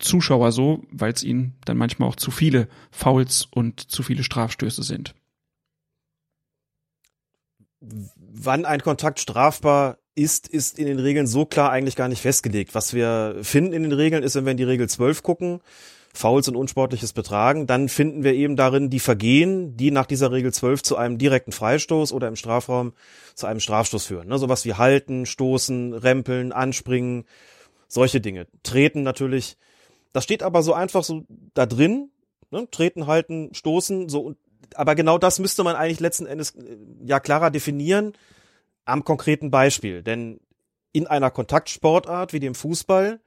Zuschauer 0.00 0.50
so, 0.50 0.82
weil 0.90 1.12
es 1.12 1.22
ihnen 1.22 1.54
dann 1.64 1.76
manchmal 1.76 2.08
auch 2.08 2.16
zu 2.16 2.32
viele 2.32 2.66
Fouls 2.90 3.46
und 3.52 3.78
zu 3.78 4.02
viele 4.02 4.24
Strafstöße 4.24 4.82
sind. 4.82 5.14
Wann 7.78 8.64
ein 8.64 8.80
Kontakt 8.80 9.20
strafbar 9.20 9.98
ist, 10.16 10.48
ist 10.48 10.76
in 10.76 10.86
den 10.86 10.98
Regeln 10.98 11.28
so 11.28 11.46
klar 11.46 11.70
eigentlich 11.70 11.94
gar 11.94 12.08
nicht 12.08 12.22
festgelegt. 12.22 12.74
Was 12.74 12.94
wir 12.94 13.38
finden 13.42 13.72
in 13.72 13.84
den 13.84 13.92
Regeln 13.92 14.24
ist, 14.24 14.34
wenn 14.34 14.44
wir 14.44 14.50
in 14.50 14.56
die 14.56 14.64
Regel 14.64 14.88
12 14.88 15.22
gucken, 15.22 15.60
Fouls 16.14 16.46
und 16.46 16.56
unsportliches 16.56 17.14
Betragen, 17.14 17.66
dann 17.66 17.88
finden 17.88 18.22
wir 18.22 18.34
eben 18.34 18.54
darin 18.54 18.90
die 18.90 19.00
Vergehen, 19.00 19.76
die 19.78 19.90
nach 19.90 20.04
dieser 20.04 20.30
Regel 20.30 20.52
12 20.52 20.82
zu 20.82 20.96
einem 20.96 21.16
direkten 21.16 21.52
Freistoß 21.52 22.12
oder 22.12 22.28
im 22.28 22.36
Strafraum 22.36 22.92
zu 23.34 23.46
einem 23.46 23.60
Strafstoß 23.60 24.04
führen. 24.04 24.28
Ne, 24.28 24.38
sowas 24.38 24.66
wie 24.66 24.74
halten, 24.74 25.24
stoßen, 25.24 25.94
rempeln, 25.94 26.52
anspringen, 26.52 27.24
solche 27.88 28.20
Dinge. 28.20 28.46
Treten 28.62 29.02
natürlich. 29.02 29.56
Das 30.12 30.24
steht 30.24 30.42
aber 30.42 30.62
so 30.62 30.74
einfach 30.74 31.02
so 31.02 31.24
da 31.54 31.64
drin. 31.64 32.10
Ne? 32.50 32.68
Treten, 32.70 33.06
halten, 33.06 33.48
stoßen, 33.54 34.10
so. 34.10 34.34
Aber 34.74 34.94
genau 34.94 35.16
das 35.16 35.38
müsste 35.38 35.64
man 35.64 35.76
eigentlich 35.76 36.00
letzten 36.00 36.26
Endes 36.26 36.50
äh, 36.50 36.76
ja 37.04 37.20
klarer 37.20 37.50
definieren 37.50 38.12
am 38.84 39.04
konkreten 39.04 39.50
Beispiel. 39.50 40.02
Denn 40.02 40.40
in 40.92 41.06
einer 41.06 41.30
Kontaktsportart 41.30 42.34
wie 42.34 42.40
dem 42.40 42.54
Fußball 42.54 43.20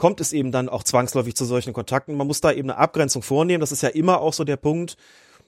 kommt 0.00 0.22
es 0.22 0.32
eben 0.32 0.50
dann 0.50 0.70
auch 0.70 0.82
zwangsläufig 0.82 1.36
zu 1.36 1.44
solchen 1.44 1.74
Kontakten. 1.74 2.16
Man 2.16 2.26
muss 2.26 2.40
da 2.40 2.50
eben 2.50 2.70
eine 2.70 2.78
Abgrenzung 2.78 3.20
vornehmen. 3.22 3.60
Das 3.60 3.70
ist 3.70 3.82
ja 3.82 3.90
immer 3.90 4.22
auch 4.22 4.32
so 4.32 4.44
der 4.44 4.56
Punkt, 4.56 4.96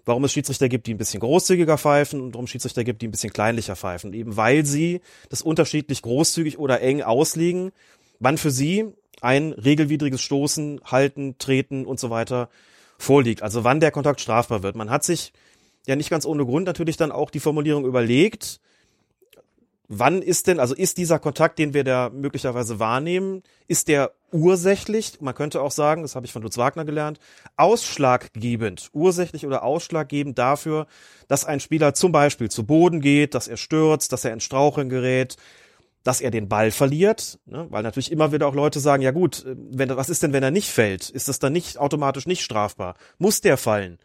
warum 0.05 0.25
es 0.25 0.33
Schiedsrichter 0.33 0.69
gibt, 0.69 0.87
die 0.87 0.93
ein 0.93 0.99
bisschen 0.99 1.21
großzügiger 1.21 1.79
pfeifen 1.79 2.21
und 2.21 2.35
warum 2.35 2.47
Schiedsrichter 2.47 2.85
gibt, 2.85 3.01
die 3.01 3.09
ein 3.09 3.11
bisschen 3.11 3.33
kleinlicher 3.33 3.77
pfeifen. 3.77 4.13
Eben 4.13 4.37
weil 4.37 4.67
sie 4.67 5.01
das 5.31 5.41
unterschiedlich 5.41 6.03
großzügig 6.03 6.59
oder 6.59 6.83
eng 6.83 7.01
auslegen, 7.01 7.73
wann 8.21 8.37
für 8.37 8.51
sie 8.51 8.93
ein 9.23 9.53
regelwidriges 9.53 10.21
Stoßen, 10.21 10.83
Halten, 10.85 11.39
Treten 11.39 11.87
und 11.87 11.99
so 11.99 12.11
weiter 12.11 12.51
vorliegt. 12.99 13.43
Also 13.43 13.65
wann 13.65 13.81
der 13.81 13.91
Kontakt 13.91 14.21
strafbar 14.21 14.63
wird. 14.63 14.77
Man 14.77 14.91
hat 14.91 15.03
sich 15.03 15.33
ja 15.87 15.97
nicht 15.97 16.11
ganz 16.11 16.27
ohne 16.27 16.45
Grund 16.45 16.67
natürlich 16.67 16.99
dann 16.99 17.11
auch 17.11 17.31
die 17.31 17.41
Formulierung 17.41 17.87
überlegt, 17.87 18.61
wann 19.95 20.23
ist 20.23 20.47
denn, 20.47 20.59
also 20.59 20.75
ist 20.75 20.97
dieser 20.97 21.19
Kontakt, 21.19 21.59
den 21.59 21.75
wir 21.75 21.85
da 21.85 22.11
möglicherweise 22.11 22.79
wahrnehmen, 22.79 23.43
ist 23.69 23.89
der 23.89 24.13
ursächlich, 24.33 25.21
man 25.21 25.35
könnte 25.35 25.61
auch 25.61 25.71
sagen, 25.71 26.03
das 26.03 26.17
habe 26.17 26.25
ich 26.25 26.33
von 26.33 26.43
Lutz 26.43 26.57
Wagner 26.57 26.87
gelernt, 26.87 27.21
ausschlaggebend, 27.57 28.89
ursächlich 28.95 29.47
oder 29.47 29.63
ausschlaggebend 29.63 30.39
dafür, 30.39 30.87
dass 31.29 31.45
ein 31.45 31.61
Spieler 31.61 31.93
zum 31.93 32.11
Beispiel 32.11 32.51
zu 32.51 32.65
Boden 32.65 33.01
geht, 33.01 33.35
dass 33.35 33.49
er 33.49 33.59
stürzt, 33.59 34.13
dass 34.13 34.25
er 34.25 34.33
in 34.33 34.41
Straucheln 34.41 34.89
gerät, 34.89 35.37
dass 36.05 36.21
er 36.21 36.31
den 36.31 36.49
Ball 36.49 36.71
verliert, 36.71 37.39
ne? 37.45 37.67
weil 37.69 37.83
natürlich 37.83 38.11
immer 38.11 38.33
wieder 38.33 38.47
auch 38.49 38.55
Leute 38.55 38.81
sagen, 38.81 39.03
ja 39.03 39.11
gut, 39.11 39.45
wenn, 39.47 39.95
was 39.95 40.09
ist 40.09 40.23
denn, 40.23 40.33
wenn 40.33 40.43
er 40.43 40.51
nicht 40.51 40.71
fällt? 40.71 41.11
Ist 41.11 41.29
das 41.29 41.39
dann 41.39 41.53
nicht 41.53 41.79
automatisch 41.79 42.27
nicht 42.27 42.43
strafbar? 42.43 42.97
Muss 43.19 43.43
der 43.43 43.57
fallen? 43.59 43.99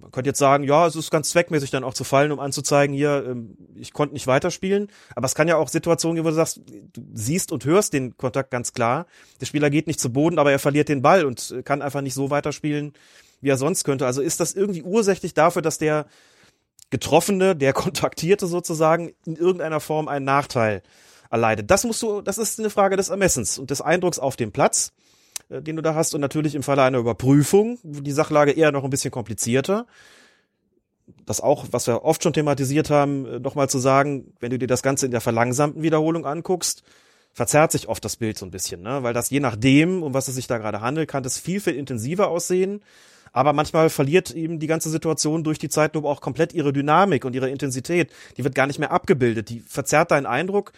Man 0.00 0.10
könnte 0.10 0.30
jetzt 0.30 0.38
sagen, 0.38 0.64
ja, 0.64 0.86
es 0.86 0.96
ist 0.96 1.10
ganz 1.10 1.30
zweckmäßig 1.30 1.70
dann 1.70 1.84
auch 1.84 1.94
zu 1.94 2.04
fallen, 2.04 2.32
um 2.32 2.40
anzuzeigen, 2.40 2.94
hier, 2.94 3.24
ähm, 3.26 3.56
ich 3.74 3.92
konnte 3.92 4.14
nicht 4.14 4.26
weiterspielen. 4.26 4.88
Aber 5.14 5.26
es 5.26 5.34
kann 5.34 5.48
ja 5.48 5.56
auch 5.56 5.68
Situationen 5.68 6.16
geben, 6.16 6.26
wo 6.26 6.30
du 6.30 6.36
sagst, 6.36 6.60
du 6.66 7.02
siehst 7.12 7.52
und 7.52 7.64
hörst 7.64 7.92
den 7.92 8.16
Kontakt 8.16 8.50
ganz 8.50 8.72
klar. 8.72 9.06
Der 9.40 9.46
Spieler 9.46 9.70
geht 9.70 9.86
nicht 9.86 10.00
zu 10.00 10.12
Boden, 10.12 10.38
aber 10.38 10.52
er 10.52 10.58
verliert 10.58 10.88
den 10.88 11.02
Ball 11.02 11.24
und 11.24 11.50
äh, 11.50 11.62
kann 11.62 11.82
einfach 11.82 12.00
nicht 12.00 12.14
so 12.14 12.30
weiterspielen, 12.30 12.92
wie 13.40 13.50
er 13.50 13.58
sonst 13.58 13.84
könnte. 13.84 14.06
Also 14.06 14.22
ist 14.22 14.40
das 14.40 14.54
irgendwie 14.54 14.82
ursächlich 14.82 15.34
dafür, 15.34 15.62
dass 15.62 15.78
der 15.78 16.06
Getroffene, 16.90 17.56
der 17.56 17.72
Kontaktierte 17.74 18.46
sozusagen, 18.46 19.12
in 19.24 19.36
irgendeiner 19.36 19.80
Form 19.80 20.08
einen 20.08 20.24
Nachteil 20.24 20.82
erleidet. 21.30 21.70
Das 21.70 21.84
musst 21.84 22.02
du, 22.02 22.20
das 22.22 22.38
ist 22.38 22.58
eine 22.58 22.70
Frage 22.70 22.96
des 22.96 23.08
Ermessens 23.08 23.58
und 23.58 23.70
des 23.70 23.80
Eindrucks 23.80 24.18
auf 24.18 24.36
dem 24.36 24.52
Platz, 24.52 24.92
äh, 25.48 25.62
den 25.62 25.76
du 25.76 25.82
da 25.82 25.94
hast 25.94 26.14
und 26.14 26.20
natürlich 26.20 26.54
im 26.54 26.62
Falle 26.62 26.82
einer 26.82 26.98
Überprüfung, 26.98 27.78
die 27.82 28.12
Sachlage 28.12 28.52
eher 28.52 28.72
noch 28.72 28.84
ein 28.84 28.90
bisschen 28.90 29.10
komplizierter. 29.10 29.86
Das 31.24 31.40
auch, 31.40 31.66
was 31.70 31.86
wir 31.86 32.04
oft 32.04 32.22
schon 32.22 32.32
thematisiert 32.32 32.90
haben, 32.90 33.26
äh, 33.26 33.38
nochmal 33.38 33.68
zu 33.68 33.78
sagen, 33.78 34.32
wenn 34.40 34.50
du 34.50 34.58
dir 34.58 34.68
das 34.68 34.82
Ganze 34.82 35.06
in 35.06 35.12
der 35.12 35.20
verlangsamten 35.20 35.82
Wiederholung 35.82 36.26
anguckst, 36.26 36.82
verzerrt 37.32 37.72
sich 37.72 37.88
oft 37.88 38.04
das 38.04 38.16
Bild 38.16 38.38
so 38.38 38.46
ein 38.46 38.50
bisschen, 38.50 38.80
ne? 38.82 39.02
weil 39.02 39.12
das 39.12 39.30
je 39.30 39.40
nachdem, 39.40 40.02
um 40.02 40.14
was 40.14 40.28
es 40.28 40.34
sich 40.36 40.46
da 40.46 40.58
gerade 40.58 40.80
handelt, 40.80 41.08
kann 41.08 41.22
das 41.22 41.38
viel, 41.38 41.60
viel 41.60 41.74
intensiver 41.74 42.28
aussehen 42.28 42.80
aber 43.36 43.52
manchmal 43.52 43.90
verliert 43.90 44.30
eben 44.30 44.60
die 44.60 44.66
ganze 44.66 44.88
Situation 44.88 45.44
durch 45.44 45.58
die 45.58 45.68
Zeitlupe 45.68 46.08
auch 46.08 46.22
komplett 46.22 46.54
ihre 46.54 46.72
Dynamik 46.72 47.26
und 47.26 47.34
ihre 47.34 47.50
Intensität. 47.50 48.10
Die 48.38 48.44
wird 48.44 48.54
gar 48.54 48.66
nicht 48.66 48.78
mehr 48.78 48.92
abgebildet. 48.92 49.50
Die 49.50 49.60
verzerrt 49.60 50.10
deinen 50.10 50.24
Eindruck. 50.24 50.72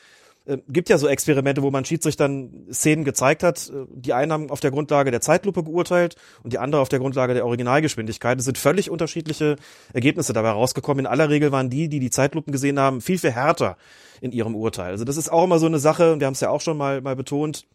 Äh, 0.48 0.58
gibt 0.68 0.88
ja 0.88 0.98
so 0.98 1.06
Experimente, 1.06 1.62
wo 1.62 1.70
man 1.70 1.84
Schiedsrichtern 1.84 2.66
Szenen 2.72 3.04
gezeigt 3.04 3.42
hat. 3.42 3.68
Äh, 3.68 3.86
die 3.94 4.14
einen 4.14 4.32
haben 4.32 4.50
auf 4.50 4.60
der 4.60 4.70
Grundlage 4.70 5.10
der 5.10 5.20
Zeitlupe 5.20 5.62
geurteilt 5.62 6.16
und 6.42 6.52
die 6.52 6.58
andere 6.58 6.80
auf 6.80 6.88
der 6.88 6.98
Grundlage 6.98 7.34
der 7.34 7.44
Originalgeschwindigkeit. 7.44 8.38
Es 8.38 8.46
sind 8.46 8.58
völlig 8.58 8.90
unterschiedliche 8.90 9.56
Ergebnisse 9.92 10.32
dabei 10.32 10.50
rausgekommen. 10.50 11.04
In 11.04 11.06
aller 11.06 11.28
Regel 11.28 11.52
waren 11.52 11.70
die, 11.70 11.88
die 11.88 12.00
die 12.00 12.10
Zeitlupen 12.10 12.52
gesehen 12.52 12.80
haben, 12.80 13.00
viel, 13.00 13.18
viel 13.18 13.32
härter 13.32 13.76
in 14.20 14.32
ihrem 14.32 14.56
Urteil. 14.56 14.90
Also 14.92 15.04
das 15.04 15.16
ist 15.16 15.30
auch 15.30 15.44
immer 15.44 15.58
so 15.58 15.66
eine 15.66 15.78
Sache, 15.78 16.12
und 16.12 16.20
wir 16.20 16.26
haben 16.26 16.34
es 16.34 16.40
ja 16.40 16.50
auch 16.50 16.60
schon 16.60 16.76
mal, 16.76 17.00
mal 17.02 17.14
betont, 17.14 17.66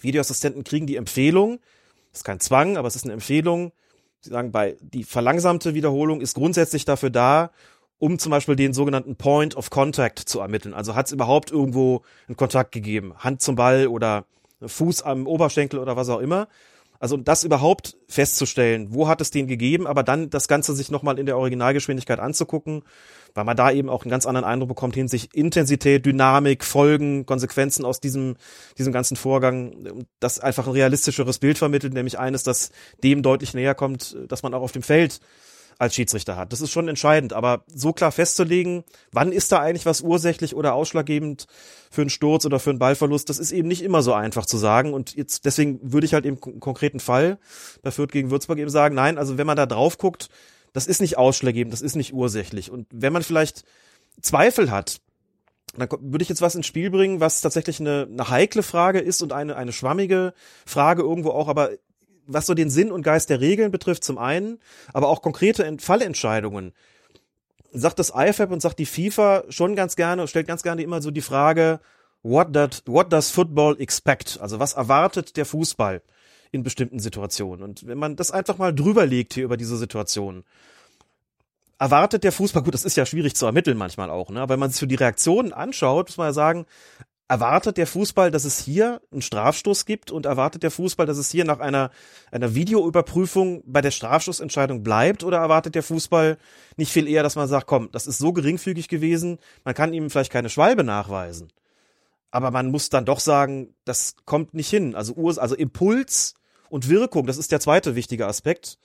Videoassistenten 0.00 0.64
kriegen 0.64 0.86
die 0.86 0.96
Empfehlung, 0.96 1.58
das 2.12 2.20
ist 2.20 2.24
kein 2.24 2.40
Zwang, 2.40 2.76
aber 2.76 2.88
es 2.88 2.96
ist 2.96 3.04
eine 3.04 3.14
Empfehlung, 3.14 3.72
Sie 4.20 4.30
sagen, 4.30 4.52
bei 4.52 4.76
die 4.80 5.02
verlangsamte 5.02 5.74
Wiederholung 5.74 6.20
ist 6.20 6.34
grundsätzlich 6.34 6.84
dafür 6.84 7.10
da, 7.10 7.50
um 8.02 8.18
zum 8.18 8.30
Beispiel 8.30 8.56
den 8.56 8.74
sogenannten 8.74 9.14
Point 9.14 9.56
of 9.56 9.70
Contact 9.70 10.18
zu 10.18 10.40
ermitteln. 10.40 10.74
Also 10.74 10.96
hat 10.96 11.06
es 11.06 11.12
überhaupt 11.12 11.52
irgendwo 11.52 12.02
einen 12.26 12.36
Kontakt 12.36 12.72
gegeben, 12.72 13.14
Hand 13.16 13.42
zum 13.42 13.54
Ball 13.54 13.86
oder 13.86 14.24
Fuß 14.60 15.02
am 15.02 15.28
Oberschenkel 15.28 15.78
oder 15.78 15.94
was 15.94 16.08
auch 16.08 16.18
immer. 16.18 16.48
Also 16.98 17.16
das 17.16 17.44
überhaupt 17.44 17.96
festzustellen, 18.08 18.88
wo 18.90 19.06
hat 19.06 19.20
es 19.20 19.30
den 19.30 19.46
gegeben, 19.46 19.86
aber 19.86 20.02
dann 20.02 20.30
das 20.30 20.48
Ganze 20.48 20.74
sich 20.74 20.90
nochmal 20.90 21.16
in 21.20 21.26
der 21.26 21.38
Originalgeschwindigkeit 21.38 22.18
anzugucken, 22.18 22.82
weil 23.34 23.44
man 23.44 23.56
da 23.56 23.70
eben 23.70 23.88
auch 23.88 24.02
einen 24.02 24.10
ganz 24.10 24.26
anderen 24.26 24.46
Eindruck 24.46 24.70
bekommt 24.70 24.96
hinsichtlich 24.96 25.40
Intensität, 25.40 26.04
Dynamik, 26.04 26.64
Folgen, 26.64 27.24
Konsequenzen 27.24 27.84
aus 27.84 28.00
diesem, 28.00 28.34
diesem 28.78 28.92
ganzen 28.92 29.16
Vorgang, 29.16 30.06
das 30.18 30.40
einfach 30.40 30.66
ein 30.66 30.72
realistischeres 30.72 31.38
Bild 31.38 31.56
vermittelt, 31.56 31.94
nämlich 31.94 32.18
eines, 32.18 32.42
das 32.42 32.72
dem 33.04 33.22
deutlich 33.22 33.54
näher 33.54 33.76
kommt, 33.76 34.16
dass 34.26 34.42
man 34.42 34.54
auch 34.54 34.62
auf 34.62 34.72
dem 34.72 34.82
Feld 34.82 35.20
als 35.78 35.94
Schiedsrichter 35.94 36.36
hat. 36.36 36.52
Das 36.52 36.60
ist 36.60 36.70
schon 36.70 36.88
entscheidend, 36.88 37.32
aber 37.32 37.64
so 37.66 37.92
klar 37.92 38.12
festzulegen, 38.12 38.84
wann 39.10 39.32
ist 39.32 39.52
da 39.52 39.60
eigentlich 39.60 39.86
was 39.86 40.00
ursächlich 40.00 40.54
oder 40.54 40.74
ausschlaggebend 40.74 41.46
für 41.90 42.02
einen 42.02 42.10
Sturz 42.10 42.44
oder 42.46 42.58
für 42.58 42.70
einen 42.70 42.78
Ballverlust, 42.78 43.28
das 43.28 43.38
ist 43.38 43.52
eben 43.52 43.68
nicht 43.68 43.82
immer 43.82 44.02
so 44.02 44.12
einfach 44.12 44.46
zu 44.46 44.56
sagen 44.56 44.94
und 44.94 45.14
jetzt 45.14 45.44
deswegen 45.44 45.92
würde 45.92 46.06
ich 46.06 46.14
halt 46.14 46.26
im 46.26 46.40
konkreten 46.40 47.00
Fall 47.00 47.38
bei 47.82 47.90
Fürth 47.90 48.12
gegen 48.12 48.30
Würzburg 48.30 48.58
eben 48.58 48.70
sagen, 48.70 48.94
nein, 48.94 49.18
also 49.18 49.38
wenn 49.38 49.46
man 49.46 49.56
da 49.56 49.66
drauf 49.66 49.98
guckt, 49.98 50.28
das 50.72 50.86
ist 50.86 51.00
nicht 51.00 51.18
ausschlaggebend, 51.18 51.72
das 51.72 51.82
ist 51.82 51.96
nicht 51.96 52.14
ursächlich 52.14 52.70
und 52.70 52.86
wenn 52.92 53.12
man 53.12 53.22
vielleicht 53.22 53.64
Zweifel 54.20 54.70
hat, 54.70 55.00
dann 55.76 55.88
würde 56.00 56.22
ich 56.22 56.28
jetzt 56.28 56.42
was 56.42 56.54
ins 56.54 56.66
Spiel 56.66 56.90
bringen, 56.90 57.20
was 57.20 57.40
tatsächlich 57.40 57.80
eine, 57.80 58.06
eine 58.10 58.28
heikle 58.28 58.62
Frage 58.62 59.00
ist 59.00 59.22
und 59.22 59.32
eine, 59.32 59.56
eine 59.56 59.72
schwammige 59.72 60.34
Frage 60.66 61.02
irgendwo 61.02 61.30
auch, 61.30 61.48
aber 61.48 61.70
was 62.26 62.46
so 62.46 62.54
den 62.54 62.70
Sinn 62.70 62.92
und 62.92 63.02
Geist 63.02 63.30
der 63.30 63.40
Regeln 63.40 63.70
betrifft, 63.70 64.04
zum 64.04 64.18
einen, 64.18 64.58
aber 64.92 65.08
auch 65.08 65.22
konkrete 65.22 65.76
Fallentscheidungen, 65.78 66.72
sagt 67.72 67.98
das 67.98 68.12
IFAB 68.14 68.50
und 68.50 68.60
sagt 68.60 68.78
die 68.78 68.86
FIFA 68.86 69.44
schon 69.48 69.76
ganz 69.76 69.96
gerne, 69.96 70.28
stellt 70.28 70.46
ganz 70.46 70.62
gerne 70.62 70.82
immer 70.82 71.00
so 71.00 71.10
die 71.10 71.22
Frage, 71.22 71.80
what, 72.22 72.52
that, 72.52 72.82
what 72.86 73.12
does 73.12 73.30
football 73.30 73.80
expect? 73.80 74.38
Also 74.40 74.58
was 74.58 74.74
erwartet 74.74 75.36
der 75.36 75.46
Fußball 75.46 76.02
in 76.50 76.62
bestimmten 76.62 76.98
Situationen? 76.98 77.62
Und 77.62 77.86
wenn 77.86 77.98
man 77.98 78.16
das 78.16 78.30
einfach 78.30 78.58
mal 78.58 78.74
drüber 78.74 79.06
legt 79.06 79.34
hier 79.34 79.44
über 79.44 79.56
diese 79.56 79.76
Situation, 79.76 80.44
erwartet 81.78 82.24
der 82.24 82.32
Fußball, 82.32 82.62
gut, 82.62 82.74
das 82.74 82.84
ist 82.84 82.96
ja 82.96 83.06
schwierig 83.06 83.34
zu 83.34 83.46
ermitteln 83.46 83.76
manchmal 83.76 84.10
auch, 84.10 84.30
ne? 84.30 84.40
aber 84.40 84.52
wenn 84.54 84.60
man 84.60 84.70
sich 84.70 84.78
so 84.78 84.86
die 84.86 84.94
Reaktionen 84.94 85.52
anschaut, 85.52 86.10
muss 86.10 86.16
man 86.16 86.28
ja 86.28 86.32
sagen, 86.32 86.66
erwartet 87.32 87.78
der 87.78 87.86
Fußball, 87.86 88.30
dass 88.30 88.44
es 88.44 88.58
hier 88.58 89.00
einen 89.10 89.22
Strafstoß 89.22 89.86
gibt 89.86 90.10
und 90.10 90.26
erwartet 90.26 90.62
der 90.62 90.70
Fußball, 90.70 91.06
dass 91.06 91.16
es 91.16 91.30
hier 91.30 91.46
nach 91.46 91.60
einer, 91.60 91.90
einer 92.30 92.54
Videoüberprüfung 92.54 93.62
bei 93.64 93.80
der 93.80 93.90
Strafstoßentscheidung 93.90 94.82
bleibt 94.82 95.24
oder 95.24 95.38
erwartet 95.38 95.74
der 95.74 95.82
Fußball 95.82 96.36
nicht 96.76 96.92
viel 96.92 97.08
eher, 97.08 97.22
dass 97.22 97.34
man 97.34 97.48
sagt, 97.48 97.66
komm, 97.66 97.88
das 97.90 98.06
ist 98.06 98.18
so 98.18 98.34
geringfügig 98.34 98.86
gewesen, 98.86 99.38
man 99.64 99.72
kann 99.72 99.94
ihm 99.94 100.10
vielleicht 100.10 100.30
keine 100.30 100.50
Schwalbe 100.50 100.84
nachweisen. 100.84 101.48
Aber 102.30 102.50
man 102.50 102.70
muss 102.70 102.90
dann 102.90 103.06
doch 103.06 103.18
sagen, 103.18 103.74
das 103.86 104.14
kommt 104.26 104.52
nicht 104.52 104.68
hin. 104.68 104.94
Also, 104.94 105.14
Urs 105.14 105.38
also 105.38 105.54
Impuls 105.54 106.34
und 106.68 106.90
Wirkung, 106.90 107.26
das 107.26 107.38
ist 107.38 107.50
der 107.50 107.60
zweite 107.60 107.96
wichtige 107.96 108.26
Aspekt. 108.26 108.76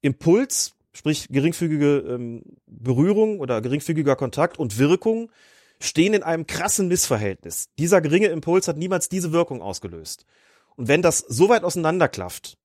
Impuls, 0.00 0.74
sprich 0.92 1.28
geringfügige 1.30 1.98
ähm, 2.08 2.42
Berührung 2.66 3.38
oder 3.38 3.60
geringfügiger 3.60 4.16
Kontakt 4.16 4.58
und 4.58 4.78
Wirkung 4.78 5.30
stehen 5.84 6.14
in 6.14 6.22
einem 6.22 6.46
krassen 6.46 6.88
Missverhältnis. 6.88 7.68
Dieser 7.78 8.00
geringe 8.00 8.28
Impuls 8.28 8.68
hat 8.68 8.76
niemals 8.76 9.08
diese 9.08 9.32
Wirkung 9.32 9.62
ausgelöst. 9.62 10.24
Und 10.76 10.88
wenn 10.88 11.02
das 11.02 11.18
so 11.18 11.48
weit 11.48 11.64
auseinanderklafft, 11.64 12.58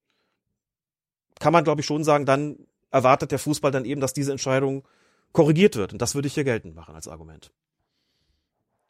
kann 1.40 1.54
man, 1.54 1.64
glaube 1.64 1.82
ich, 1.82 1.88
schon 1.88 2.04
sagen, 2.04 2.26
dann 2.26 2.58
erwartet 2.92 3.32
der 3.32 3.40
Fußball 3.40 3.72
dann 3.72 3.86
eben, 3.86 4.02
dass 4.02 4.14
diese 4.14 4.32
Entscheidung 4.32 4.84
korrigiert 5.32 5.76
wird. 5.76 5.94
Und 5.94 6.02
das 6.02 6.16
würde 6.16 6.28
ich 6.28 6.34
hier 6.34 6.44
geltend 6.44 6.76
machen 6.76 6.96
als 6.96 7.08
Argument. 7.08 7.52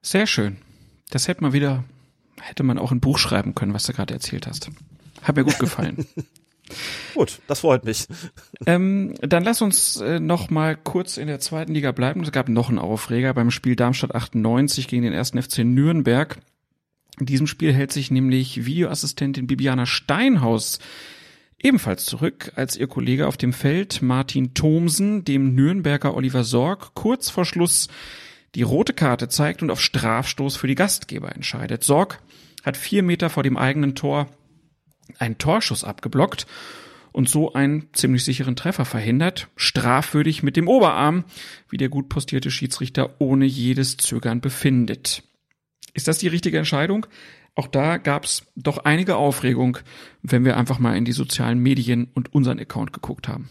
Sehr 0.01 0.27
schön. 0.27 0.57
Das 1.09 1.27
hätte 1.27 1.41
man 1.41 1.53
wieder, 1.53 1.83
hätte 2.39 2.63
man 2.63 2.79
auch 2.79 2.91
ein 2.91 3.01
Buch 3.01 3.17
schreiben 3.17 3.55
können, 3.55 3.73
was 3.73 3.83
du 3.83 3.93
gerade 3.93 4.13
erzählt 4.13 4.47
hast. 4.47 4.69
Hat 5.21 5.35
mir 5.35 5.43
gut 5.43 5.59
gefallen. 5.59 6.07
Gut, 7.13 7.39
das 7.47 7.61
freut 7.61 7.85
mich. 7.85 8.07
Ähm, 8.65 9.13
dann 9.21 9.43
lass 9.43 9.61
uns 9.61 9.97
äh, 9.97 10.19
noch 10.19 10.49
mal 10.49 10.75
kurz 10.75 11.17
in 11.17 11.27
der 11.27 11.39
zweiten 11.39 11.73
Liga 11.73 11.91
bleiben. 11.91 12.23
Es 12.23 12.31
gab 12.31 12.49
noch 12.49 12.69
einen 12.69 12.79
Aufreger 12.79 13.33
beim 13.33 13.51
Spiel 13.51 13.75
Darmstadt 13.75 14.15
98 14.15 14.87
gegen 14.87 15.03
den 15.03 15.13
ersten 15.13 15.41
FC 15.41 15.59
Nürnberg. 15.59 16.37
In 17.19 17.25
diesem 17.25 17.47
Spiel 17.47 17.73
hält 17.73 17.91
sich 17.91 18.11
nämlich 18.11 18.65
Videoassistentin 18.65 19.47
Bibiana 19.47 19.85
Steinhaus 19.85 20.79
ebenfalls 21.61 22.05
zurück, 22.05 22.53
als 22.55 22.77
ihr 22.77 22.87
Kollege 22.87 23.27
auf 23.27 23.37
dem 23.37 23.53
Feld 23.53 24.01
Martin 24.01 24.53
Thomsen 24.53 25.25
dem 25.25 25.53
Nürnberger 25.53 26.15
Oliver 26.15 26.43
Sorg 26.43 26.93
kurz 26.93 27.29
vor 27.29 27.45
Schluss 27.45 27.89
die 28.55 28.63
rote 28.63 28.93
Karte 28.93 29.27
zeigt 29.27 29.61
und 29.61 29.69
auf 29.69 29.81
Strafstoß 29.81 30.55
für 30.55 30.67
die 30.67 30.75
Gastgeber 30.75 31.35
entscheidet. 31.35 31.83
Sorg 31.83 32.21
hat 32.63 32.77
vier 32.77 33.03
Meter 33.03 33.29
vor 33.29 33.43
dem 33.43 33.57
eigenen 33.57 33.95
Tor 33.95 34.27
einen 35.17 35.37
Torschuss 35.37 35.83
abgeblockt 35.83 36.45
und 37.11 37.29
so 37.29 37.53
einen 37.53 37.89
ziemlich 37.93 38.23
sicheren 38.23 38.55
Treffer 38.55 38.85
verhindert, 38.85 39.47
strafwürdig 39.55 40.43
mit 40.43 40.55
dem 40.55 40.67
Oberarm, 40.67 41.25
wie 41.69 41.77
der 41.77 41.89
gut 41.89 42.09
postierte 42.09 42.51
Schiedsrichter 42.51 43.15
ohne 43.19 43.45
jedes 43.45 43.97
Zögern 43.97 44.41
befindet. 44.41 45.23
Ist 45.93 46.07
das 46.07 46.19
die 46.19 46.27
richtige 46.27 46.57
Entscheidung? 46.57 47.07
Auch 47.55 47.67
da 47.67 47.97
gab's 47.97 48.43
doch 48.55 48.77
einige 48.77 49.17
Aufregung, 49.17 49.79
wenn 50.21 50.45
wir 50.45 50.55
einfach 50.55 50.79
mal 50.79 50.95
in 50.95 51.05
die 51.05 51.11
sozialen 51.11 51.59
Medien 51.59 52.09
und 52.13 52.33
unseren 52.33 52.59
Account 52.59 52.93
geguckt 52.93 53.27
haben. 53.27 53.49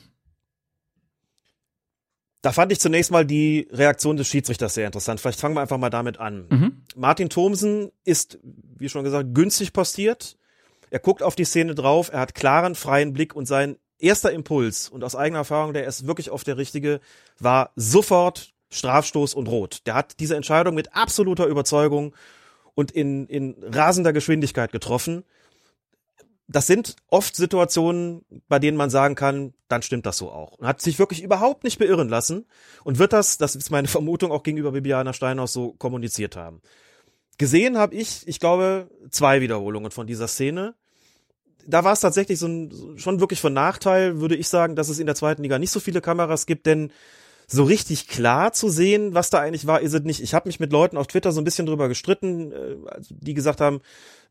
Da 2.41 2.53
fand 2.53 2.71
ich 2.73 2.79
zunächst 2.79 3.11
mal 3.11 3.27
die 3.27 3.69
Reaktion 3.71 4.17
des 4.17 4.29
Schiedsrichters 4.29 4.75
sehr 4.75 4.87
interessant. 4.87 5.21
Vielleicht 5.21 5.41
fangen 5.41 5.57
wir 5.57 5.61
einfach 5.61 5.77
mal 5.77 5.91
damit 5.91 6.19
an. 6.19 6.47
Mhm. 6.49 6.83
Martin 6.95 7.29
Thomsen 7.29 7.91
ist, 8.05 8.39
wie 8.43 8.89
schon 8.89 9.05
gesagt, 9.05 9.35
günstig 9.35 9.73
postiert. 9.73 10.38
Er 10.91 10.99
guckt 10.99 11.23
auf 11.23 11.35
die 11.35 11.45
Szene 11.45 11.75
drauf, 11.75 12.11
er 12.13 12.21
hat 12.21 12.35
klaren, 12.35 12.75
freien 12.75 13.13
Blick 13.13 13.35
und 13.35 13.47
sein 13.47 13.77
erster 13.99 14.33
Impuls 14.33 14.89
und 14.89 15.05
aus 15.05 15.17
eigener 15.17 15.41
Erfahrung, 15.41 15.73
der 15.73 15.87
ist 15.87 16.07
wirklich 16.07 16.31
oft 16.31 16.47
der 16.47 16.57
richtige, 16.57 17.01
war 17.39 17.73
sofort 17.77 18.53
Strafstoß 18.71 19.35
und 19.35 19.49
Rot. 19.49 19.87
Der 19.87 19.95
hat 19.95 20.21
diese 20.21 20.37
Entscheidung 20.37 20.75
mit 20.75 20.95
absoluter 20.95 21.47
Überzeugung 21.47 22.15
und 22.75 22.93
in, 22.93 23.27
in 23.27 23.57
rasender 23.63 24.13
Geschwindigkeit 24.13 24.73
getroffen. 24.73 25.25
Das 26.47 26.67
sind 26.67 26.97
oft 27.09 27.37
Situationen, 27.37 28.25
bei 28.49 28.59
denen 28.59 28.77
man 28.77 28.89
sagen 28.89 29.15
kann, 29.15 29.53
dann 29.69 29.83
stimmt 29.83 30.07
das 30.07 30.17
so 30.17 30.31
auch. 30.31 30.53
Und 30.59 30.67
hat 30.67 30.81
sich 30.81 30.99
wirklich 30.99 31.23
überhaupt 31.23 31.65
nicht 31.65 31.79
beirren 31.79 32.09
lassen 32.09 32.47
und 32.85 32.99
wird 32.99 33.13
das, 33.13 33.37
das 33.37 33.55
ist 33.55 33.71
meine 33.71 33.89
Vermutung, 33.89 34.33
auch 34.33 34.43
gegenüber 34.43 34.73
Bibiana 34.73 35.13
Steinhaus 35.13 35.53
so 35.53 35.73
kommuniziert 35.73 36.37
haben. 36.37 36.63
Gesehen 37.39 37.79
habe 37.79 37.95
ich, 37.95 38.27
ich 38.27 38.41
glaube, 38.41 38.91
zwei 39.11 39.41
Wiederholungen 39.41 39.91
von 39.91 40.07
dieser 40.07 40.29
Szene. 40.29 40.75
Da 41.67 41.85
war 41.85 41.93
es 41.93 42.01
tatsächlich 42.01 42.39
so 42.39 42.49
ein, 42.49 42.97
schon 42.97 43.21
wirklich 43.21 43.41
von 43.41 43.53
Nachteil, 43.53 44.21
würde 44.21 44.35
ich 44.35 44.49
sagen, 44.49 44.75
dass 44.75 44.89
es 44.89 44.99
in 44.99 45.07
der 45.07 45.15
zweiten 45.15 45.43
Liga 45.43 45.59
nicht 45.59 45.71
so 45.71 45.81
viele 45.81 46.01
Kameras 46.01 46.47
gibt, 46.47 46.67
denn 46.67 46.91
so 47.47 47.65
richtig 47.65 48.09
klar 48.09 48.53
zu 48.53 48.69
sehen, 48.69 49.15
was 49.15 49.31
da 49.31 49.39
eigentlich 49.39 49.67
war, 49.67 49.81
ist 49.81 49.95
es 49.95 50.03
nicht. 50.03 50.23
Ich 50.23 50.35
habe 50.35 50.49
mich 50.49 50.61
mit 50.61 50.73
Leuten 50.73 50.97
auf 50.97 51.07
Twitter 51.07 51.33
so 51.33 51.41
ein 51.41 51.45
bisschen 51.45 51.67
drüber 51.67 51.89
gestritten, 51.89 52.53
äh, 52.53 52.77
die 53.09 53.35
gesagt 53.35 53.61
haben, 53.61 53.81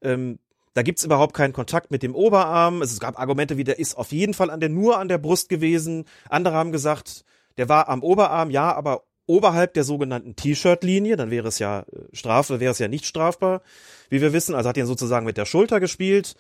ähm, 0.02 0.38
da 0.74 0.84
gibt's 0.84 1.04
überhaupt 1.04 1.34
keinen 1.34 1.54
Kontakt 1.54 1.90
mit 1.90 2.04
dem 2.04 2.14
Oberarm. 2.14 2.84
Es 2.84 3.00
gab 3.00 3.20
Argumente 3.20 3.58
wie, 3.58 3.64
der 3.64 3.80
ist 3.80 3.98
auf 3.98 4.12
jeden 4.12 4.36
Fall 4.36 4.52
an 4.52 4.60
der 4.60 4.70
nur 4.70 5.00
an 5.00 5.08
der 5.08 5.18
Brust 5.18 5.50
gewesen. 5.50 6.06
Andere 6.30 6.54
haben 6.54 6.72
gesagt, 6.72 7.26
der 7.58 7.68
war 7.68 7.90
am 7.90 8.04
Oberarm, 8.04 8.52
ja, 8.52 8.76
aber 8.76 9.02
oberhalb 9.28 9.74
der 9.76 9.84
sogenannten 9.84 10.36
T-Shirt-Linie, 10.36 11.16
dann 11.16 11.30
wäre 11.30 11.48
es 11.48 11.60
ja 11.60 11.82
äh, 11.82 11.84
strafbar, 12.14 12.60
wäre 12.60 12.72
es 12.72 12.80
ja 12.80 12.88
nicht 12.88 13.06
strafbar, 13.06 13.62
wie 14.10 14.22
wir 14.22 14.34
wissen. 14.34 14.56
Also 14.56 14.70
hat 14.70 14.78
ihn 14.78 14.86
sozusagen 14.86 15.26
mit 15.26 15.38
der 15.38 15.46
Schulter 15.46 15.80
gespielt 15.80 16.36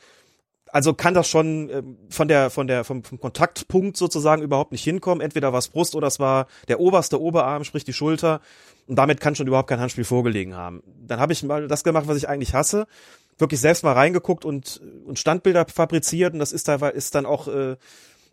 also 0.72 0.93
kann 0.93 1.14
das 1.14 1.30
schon 1.30 1.69
ähm, 1.69 1.97
von 2.09 2.27
der 2.27 2.49
von 2.49 2.68
der 2.68 2.84
vom, 2.84 3.03
vom 3.03 3.19
Kontaktpunkt 3.19 3.97
sozusagen 3.97 4.41
überhaupt 4.41 4.72
nicht 4.72 4.84
hinkommen. 4.84 5.22
Entweder 5.22 5.51
war 5.51 5.59
es 5.59 5.69
Brust 5.69 5.95
oder 5.95 6.07
es 6.07 6.19
war 6.19 6.47
der 6.68 6.80
oberste 6.80 7.22
Oberarm, 7.22 7.64
sprich 7.64 7.84
die 7.84 7.93
Schulter. 7.93 8.41
Und 8.88 8.95
damit 8.95 9.19
kann 9.19 9.35
schon 9.35 9.47
überhaupt 9.47 9.69
kein 9.69 9.80
Handspiel 9.80 10.05
vorgelegen 10.05 10.55
haben. 10.55 10.81
Dann 11.05 11.19
habe 11.19 11.34
ich 11.34 11.43
mal 11.43 11.68
das 11.68 11.84
gemacht, 11.84 12.07
was 12.07 12.18
ich 12.18 12.30
eigentlich 12.30 12.53
hasse. 12.53 12.88
Wirklich 13.38 13.59
selbst 13.59 13.84
mal 13.84 13.93
reingeguckt 13.93 14.45
und, 14.45 14.81
und 15.05 15.19
Standbilder 15.19 15.65
fabriziert. 15.68 16.34
Und 16.34 16.39
das 16.39 16.51
ist 16.51 16.68
da 16.68 16.76
ist 16.89 17.14
dann 17.15 17.26
auch 17.26 17.47
äh, 17.47 17.76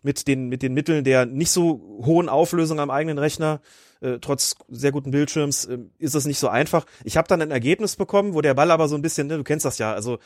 mit 0.01 0.27
den 0.27 0.47
mit 0.47 0.61
den 0.61 0.73
Mitteln 0.73 1.03
der 1.03 1.25
nicht 1.25 1.51
so 1.51 2.01
hohen 2.05 2.29
Auflösung 2.29 2.79
am 2.79 2.89
eigenen 2.89 3.17
Rechner 3.17 3.59
äh, 4.01 4.19
trotz 4.19 4.55
sehr 4.69 4.91
guten 4.91 5.11
Bildschirms 5.11 5.65
äh, 5.65 5.79
ist 5.99 6.15
es 6.15 6.25
nicht 6.25 6.39
so 6.39 6.47
einfach. 6.47 6.85
Ich 7.03 7.17
habe 7.17 7.27
dann 7.27 7.41
ein 7.41 7.51
Ergebnis 7.51 7.95
bekommen, 7.95 8.33
wo 8.33 8.41
der 8.41 8.53
Ball 8.53 8.71
aber 8.71 8.87
so 8.87 8.95
ein 8.95 9.01
bisschen, 9.01 9.27
ne, 9.27 9.37
du 9.37 9.43
kennst 9.43 9.65
das 9.65 9.77
ja, 9.77 9.93
also 9.93 10.19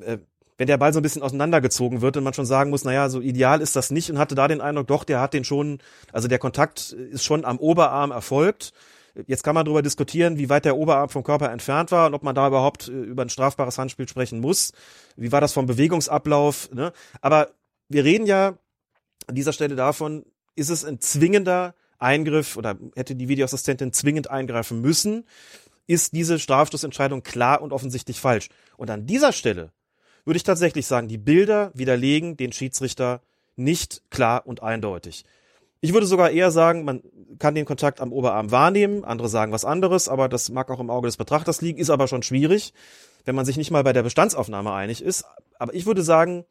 äh, 0.00 0.18
wenn 0.58 0.66
der 0.66 0.76
Ball 0.76 0.92
so 0.92 1.00
ein 1.00 1.02
bisschen 1.02 1.22
auseinandergezogen 1.22 2.02
wird 2.02 2.18
und 2.18 2.24
man 2.24 2.34
schon 2.34 2.44
sagen 2.44 2.68
muss, 2.68 2.84
naja, 2.84 3.08
so 3.08 3.22
ideal 3.22 3.62
ist 3.62 3.76
das 3.76 3.90
nicht 3.90 4.10
und 4.10 4.18
hatte 4.18 4.34
da 4.34 4.46
den 4.46 4.60
Eindruck, 4.60 4.88
doch, 4.88 5.04
der 5.04 5.20
hat 5.20 5.32
den 5.32 5.42
schon, 5.42 5.78
also 6.12 6.28
der 6.28 6.38
Kontakt 6.38 6.92
ist 6.92 7.24
schon 7.24 7.46
am 7.46 7.58
Oberarm 7.58 8.10
erfolgt. 8.10 8.74
Jetzt 9.26 9.42
kann 9.42 9.54
man 9.54 9.64
darüber 9.64 9.80
diskutieren, 9.80 10.36
wie 10.36 10.50
weit 10.50 10.66
der 10.66 10.76
Oberarm 10.76 11.08
vom 11.08 11.24
Körper 11.24 11.50
entfernt 11.50 11.90
war 11.92 12.06
und 12.06 12.14
ob 12.14 12.22
man 12.22 12.34
da 12.34 12.46
überhaupt 12.46 12.88
äh, 12.88 12.92
über 12.92 13.22
ein 13.22 13.30
strafbares 13.30 13.78
Handspiel 13.78 14.06
sprechen 14.06 14.40
muss. 14.40 14.72
Wie 15.16 15.32
war 15.32 15.40
das 15.40 15.54
vom 15.54 15.64
Bewegungsablauf? 15.66 16.70
Ne? 16.72 16.92
Aber 17.22 17.48
wir 17.88 18.04
reden 18.04 18.26
ja 18.26 18.58
an 19.26 19.34
dieser 19.34 19.54
Stelle 19.54 19.76
davon, 19.76 20.26
ist 20.56 20.68
es 20.68 20.84
ein 20.84 21.00
zwingender 21.00 21.74
Eingriff 22.00 22.56
oder 22.56 22.76
hätte 22.96 23.14
die 23.14 23.28
Videoassistentin 23.28 23.92
zwingend 23.92 24.30
eingreifen 24.30 24.80
müssen? 24.80 25.26
Ist 25.86 26.12
diese 26.12 26.38
Strafstoßentscheidung 26.38 27.22
klar 27.22 27.62
und 27.62 27.72
offensichtlich 27.72 28.20
falsch? 28.20 28.48
Und 28.76 28.90
an 28.90 29.06
dieser 29.06 29.32
Stelle 29.32 29.72
würde 30.24 30.36
ich 30.36 30.44
tatsächlich 30.44 30.86
sagen, 30.86 31.08
die 31.08 31.18
Bilder 31.18 31.70
widerlegen 31.74 32.36
den 32.36 32.52
Schiedsrichter 32.52 33.22
nicht 33.56 34.02
klar 34.10 34.46
und 34.46 34.62
eindeutig. 34.62 35.24
Ich 35.82 35.94
würde 35.94 36.06
sogar 36.06 36.30
eher 36.30 36.50
sagen, 36.50 36.84
man 36.84 37.02
kann 37.38 37.54
den 37.54 37.64
Kontakt 37.64 38.00
am 38.00 38.12
Oberarm 38.12 38.50
wahrnehmen, 38.50 39.04
andere 39.04 39.28
sagen 39.28 39.52
was 39.52 39.64
anderes, 39.64 40.08
aber 40.08 40.28
das 40.28 40.50
mag 40.50 40.70
auch 40.70 40.80
im 40.80 40.90
Auge 40.90 41.08
des 41.08 41.16
Betrachters 41.16 41.62
liegen, 41.62 41.78
ist 41.78 41.88
aber 41.88 42.06
schon 42.06 42.22
schwierig, 42.22 42.74
wenn 43.24 43.34
man 43.34 43.46
sich 43.46 43.56
nicht 43.56 43.70
mal 43.70 43.82
bei 43.82 43.94
der 43.94 44.02
Bestandsaufnahme 44.02 44.72
einig 44.72 45.02
ist. 45.02 45.24
Aber 45.58 45.74
ich 45.74 45.86
würde 45.86 46.02
sagen, 46.02 46.44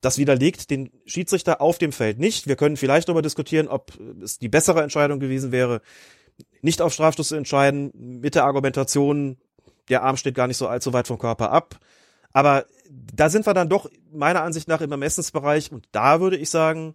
das 0.00 0.18
widerlegt 0.18 0.70
den 0.70 0.90
Schiedsrichter 1.06 1.60
auf 1.60 1.78
dem 1.78 1.92
Feld 1.92 2.18
nicht. 2.18 2.46
Wir 2.46 2.56
können 2.56 2.76
vielleicht 2.76 3.08
darüber 3.08 3.22
diskutieren, 3.22 3.68
ob 3.68 3.92
es 4.22 4.38
die 4.38 4.48
bessere 4.48 4.82
Entscheidung 4.82 5.20
gewesen 5.20 5.52
wäre, 5.52 5.80
nicht 6.62 6.80
auf 6.82 6.92
Strafstoß 6.92 7.28
zu 7.28 7.36
entscheiden, 7.36 7.90
mit 8.20 8.34
der 8.34 8.44
Argumentation, 8.44 9.38
der 9.88 10.02
Arm 10.02 10.16
steht 10.16 10.34
gar 10.34 10.46
nicht 10.46 10.56
so 10.56 10.68
allzu 10.68 10.92
weit 10.92 11.08
vom 11.08 11.18
Körper 11.18 11.50
ab. 11.50 11.78
Aber 12.32 12.66
da 12.90 13.28
sind 13.28 13.46
wir 13.46 13.54
dann 13.54 13.68
doch 13.68 13.90
meiner 14.12 14.42
Ansicht 14.42 14.68
nach 14.68 14.80
im 14.80 14.92
Ermessensbereich 14.92 15.72
und 15.72 15.88
da 15.92 16.20
würde 16.20 16.36
ich 16.36 16.50
sagen, 16.50 16.94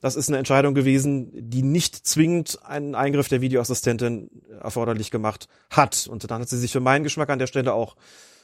das 0.00 0.16
ist 0.16 0.28
eine 0.28 0.38
Entscheidung 0.38 0.74
gewesen, 0.74 1.30
die 1.34 1.62
nicht 1.62 2.06
zwingend 2.06 2.58
einen 2.64 2.94
Eingriff 2.94 3.28
der 3.28 3.42
Videoassistentin 3.42 4.30
erforderlich 4.62 5.10
gemacht 5.10 5.46
hat. 5.68 6.06
Und 6.10 6.30
dann 6.30 6.40
hat 6.40 6.48
sie 6.48 6.58
sich 6.58 6.72
für 6.72 6.80
meinen 6.80 7.04
Geschmack 7.04 7.28
an 7.28 7.38
der 7.38 7.46
Stelle 7.46 7.74
auch 7.74 7.96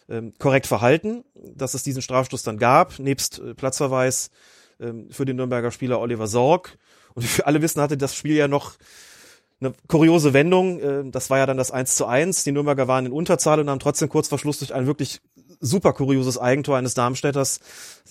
ähm, 0.09 0.33
korrekt 0.39 0.67
verhalten, 0.67 1.25
dass 1.35 1.75
es 1.75 1.83
diesen 1.83 2.03
Strafstoß 2.03 2.43
dann 2.43 2.59
gab, 2.59 2.99
nebst 2.99 3.39
äh, 3.39 3.55
Platzverweis 3.55 4.31
ähm, 4.81 5.09
für 5.11 5.25
den 5.25 5.37
Nürnberger 5.37 5.71
Spieler 5.71 6.01
Oliver 6.01 6.27
Sorg. 6.27 6.79
Und 7.15 7.25
wie 7.25 7.39
wir 7.39 7.47
alle 7.47 7.63
wissen, 7.63 7.81
hatte 7.81 7.97
das 7.97 8.15
Spiel 8.15 8.37
ja 8.37 8.49
noch 8.49 8.75
eine 9.61 9.73
kuriose 9.89 10.33
Wendung. 10.33 10.81
Äh, 10.81 11.11
das 11.11 11.31
war 11.31 11.39
ja 11.39 11.47
dann 11.47 11.57
das 11.57 11.71
1 11.71 11.97
zu 11.97 12.07
1. 12.07 12.45
Die 12.45 12.53
Nürnberger 12.53 12.89
waren 12.89 13.07
in 13.07 13.13
Unterzahl 13.13 13.61
und 13.61 13.71
haben 13.71 13.81
trotzdem 13.81 14.09
kurz 14.09 14.29
vor 14.29 14.39
Schluss 14.39 14.59
durch 14.59 14.75
ein 14.75 14.87
wirklich 14.87 15.21
super 15.61 15.93
kurioses 15.93 16.39
Eigentor 16.39 16.77
eines 16.77 16.95
Darmstädters, 16.95 17.61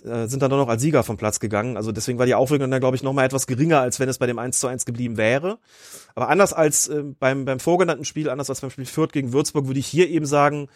äh, 0.04 0.28
sind 0.28 0.42
dann 0.42 0.50
doch 0.50 0.58
noch 0.58 0.68
als 0.68 0.82
Sieger 0.82 1.04
vom 1.04 1.18
Platz 1.18 1.40
gegangen. 1.40 1.78
Also 1.78 1.92
deswegen 1.92 2.18
war 2.18 2.26
die 2.26 2.36
Aufregung 2.36 2.72
dann, 2.72 2.80
glaube 2.80 2.96
ich, 2.96 3.04
noch 3.04 3.14
mal 3.14 3.26
etwas 3.26 3.48
geringer, 3.48 3.80
als 3.80 4.00
wenn 4.00 4.10
es 4.10 4.18
bei 4.18 4.26
dem 4.26 4.40
1 4.40 4.60
zu 4.60 4.68
1 4.68 4.86
geblieben 4.86 5.18
wäre. 5.18 5.60
Aber 6.16 6.30
anders 6.30 6.54
als 6.54 6.88
äh, 6.88 7.04
beim, 7.04 7.46
beim 7.46 7.60
vorgenannten 7.60 8.06
Spiel, 8.06 8.30
anders 8.30 8.50
als 8.50 8.62
beim 8.62 8.72
Spiel 8.72 8.86
Fürth 8.86 9.14
gegen 9.14 9.34
Würzburg, 9.34 9.68
würde 9.68 9.80
ich 9.80 9.88
hier 9.88 10.10
eben 10.10 10.26
sagen, 10.26 10.68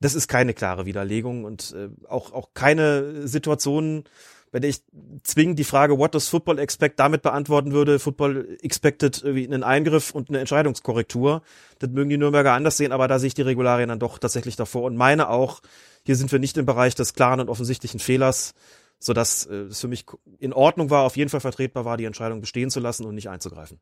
das 0.00 0.14
ist 0.14 0.28
keine 0.28 0.54
klare 0.54 0.86
Widerlegung 0.86 1.44
und 1.44 1.74
äh, 1.76 1.88
auch, 2.08 2.32
auch 2.32 2.50
keine 2.54 3.28
Situation, 3.28 4.04
bei 4.50 4.58
der 4.58 4.70
ich 4.70 4.82
zwingend 5.22 5.58
die 5.58 5.64
Frage, 5.64 5.98
what 5.98 6.14
does 6.14 6.28
football 6.28 6.58
expect, 6.58 6.98
damit 6.98 7.22
beantworten 7.22 7.72
würde, 7.72 7.98
football 7.98 8.58
expected 8.62 9.22
irgendwie 9.22 9.46
einen 9.46 9.62
Eingriff 9.62 10.10
und 10.10 10.28
eine 10.28 10.40
Entscheidungskorrektur. 10.40 11.42
Das 11.78 11.90
mögen 11.90 12.10
die 12.10 12.18
Nürnberger 12.18 12.52
anders 12.52 12.76
sehen, 12.76 12.92
aber 12.92 13.06
da 13.06 13.18
sehe 13.18 13.28
ich 13.28 13.34
die 13.34 13.42
Regularien 13.42 13.90
dann 13.90 14.00
doch 14.00 14.18
tatsächlich 14.18 14.56
davor 14.56 14.84
und 14.84 14.96
meine 14.96 15.28
auch, 15.28 15.60
hier 16.04 16.16
sind 16.16 16.32
wir 16.32 16.38
nicht 16.38 16.56
im 16.56 16.66
Bereich 16.66 16.94
des 16.94 17.14
klaren 17.14 17.40
und 17.40 17.48
offensichtlichen 17.48 18.00
Fehlers, 18.00 18.54
sodass 18.98 19.46
äh, 19.46 19.54
es 19.64 19.80
für 19.80 19.88
mich 19.88 20.06
in 20.38 20.52
Ordnung 20.52 20.90
war, 20.90 21.04
auf 21.04 21.16
jeden 21.16 21.30
Fall 21.30 21.40
vertretbar 21.40 21.84
war, 21.84 21.96
die 21.96 22.04
Entscheidung 22.06 22.40
bestehen 22.40 22.70
zu 22.70 22.80
lassen 22.80 23.04
und 23.04 23.14
nicht 23.14 23.28
einzugreifen. 23.28 23.78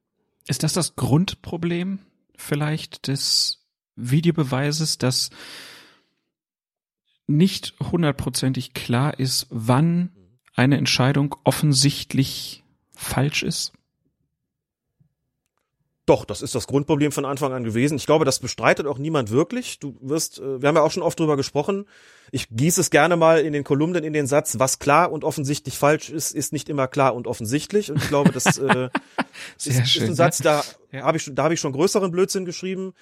Ist 0.47 0.65
das 0.65 0.73
das 0.73 0.97
Grundproblem 0.97 2.01
vielleicht 2.37 3.07
des 3.07 3.65
Videobeweises, 3.97 4.99
dass 4.99 5.31
nicht 7.29 7.75
hundertprozentig 7.93 8.75
klar 8.75 9.19
ist, 9.19 9.47
wann 9.51 10.11
eine 10.55 10.77
Entscheidung 10.77 11.37
offensichtlich 11.45 12.65
falsch 12.97 13.45
ist? 13.45 13.73
Doch, 16.09 16.25
das 16.25 16.41
ist 16.41 16.55
das 16.55 16.67
Grundproblem 16.67 17.13
von 17.13 17.27
Anfang 17.27 17.53
an 17.53 17.65
gewesen. 17.65 17.97
Ich 17.99 18.07
glaube, 18.07 18.25
das 18.25 18.39
bestreitet 18.39 18.87
auch 18.87 18.97
niemand 18.97 19.31
wirklich. 19.31 19.79
Du 19.79 19.95
wirst, 20.01 20.39
äh, 20.39 20.63
wir 20.63 20.69
haben 20.69 20.77
ja 20.77 20.83
auch 20.83 20.91
schon 20.91 21.03
oft 21.03 21.21
drüber 21.21 21.37
gesprochen. 21.37 21.85
Ich 22.33 22.49
gieße 22.51 22.81
es 22.81 22.89
gerne 22.89 23.19
mal 23.19 23.41
in 23.41 23.53
den 23.53 23.63
Kolumnen 23.63 24.03
in 24.05 24.15
den 24.15 24.27
Satz, 24.27 24.59
was 24.59 24.79
klar 24.79 25.13
und 25.13 25.23
offensichtlich 25.23 25.77
falsch 25.77 26.09
ist, 26.09 26.35
ist 26.35 26.55
nicht 26.55 26.71
immer 26.71 26.89
klar 26.89 27.15
und 27.15 27.27
offensichtlich. 27.27 27.91
Und 27.91 27.99
ich 28.03 28.09
glaube, 28.09 28.33
das 28.33 28.57
äh, 28.57 28.89
ist, 29.59 29.87
schön, 29.87 30.05
ist, 30.05 30.09
ein 30.09 30.15
Satz, 30.15 30.39
da 30.39 30.65
ja. 30.93 31.03
habe 31.03 31.19
ich, 31.19 31.31
da 31.31 31.45
habe 31.45 31.53
ich 31.53 31.61
schon 31.61 31.73
größeren 31.73 32.11
Blödsinn 32.11 32.47
geschrieben 32.47 32.95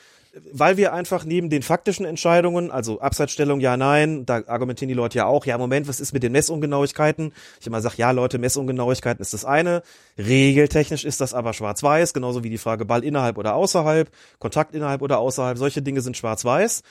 weil 0.53 0.77
wir 0.77 0.93
einfach 0.93 1.25
neben 1.25 1.51
den 1.51 1.63
faktischen 1.63 2.05
Entscheidungen, 2.05 2.71
also 2.71 3.01
Abseitsstellung 3.01 3.61
ja, 3.61 3.77
nein, 3.77 4.27
da 4.27 4.43
argumentieren 4.47 4.89
die 4.89 4.95
Leute 4.95 5.19
ja 5.19 5.27
auch, 5.27 5.47
ja, 5.47 5.57
Moment, 5.57 5.89
was 5.89 6.01
ist 6.01 6.13
mit 6.13 6.23
den 6.23 6.33
Messungenauigkeiten? 6.33 7.33
Ich 7.61 7.67
immer 7.67 7.81
sage, 7.81 7.97
ja, 7.99 8.11
Leute, 8.11 8.39
Messungenauigkeiten 8.39 9.23
ist 9.23 9.35
das 9.35 9.45
eine. 9.45 9.83
Regeltechnisch 10.19 11.05
ist 11.05 11.21
das 11.21 11.35
aber 11.35 11.53
schwarz-weiß, 11.53 12.13
genauso 12.13 12.45
wie 12.45 12.51
die 12.51 12.59
Frage 12.59 12.85
Ball 12.85 13.05
innerhalb 13.05 13.39
oder 13.39 13.55
außerhalb, 13.55 14.11
Kontakt 14.39 14.75
innerhalb 14.75 15.03
oder 15.03 15.19
außerhalb, 15.19 15.57
solche 15.59 15.83
Dinge 15.83 16.01
sind 16.01 16.17
schwarz-weiß 16.17 16.83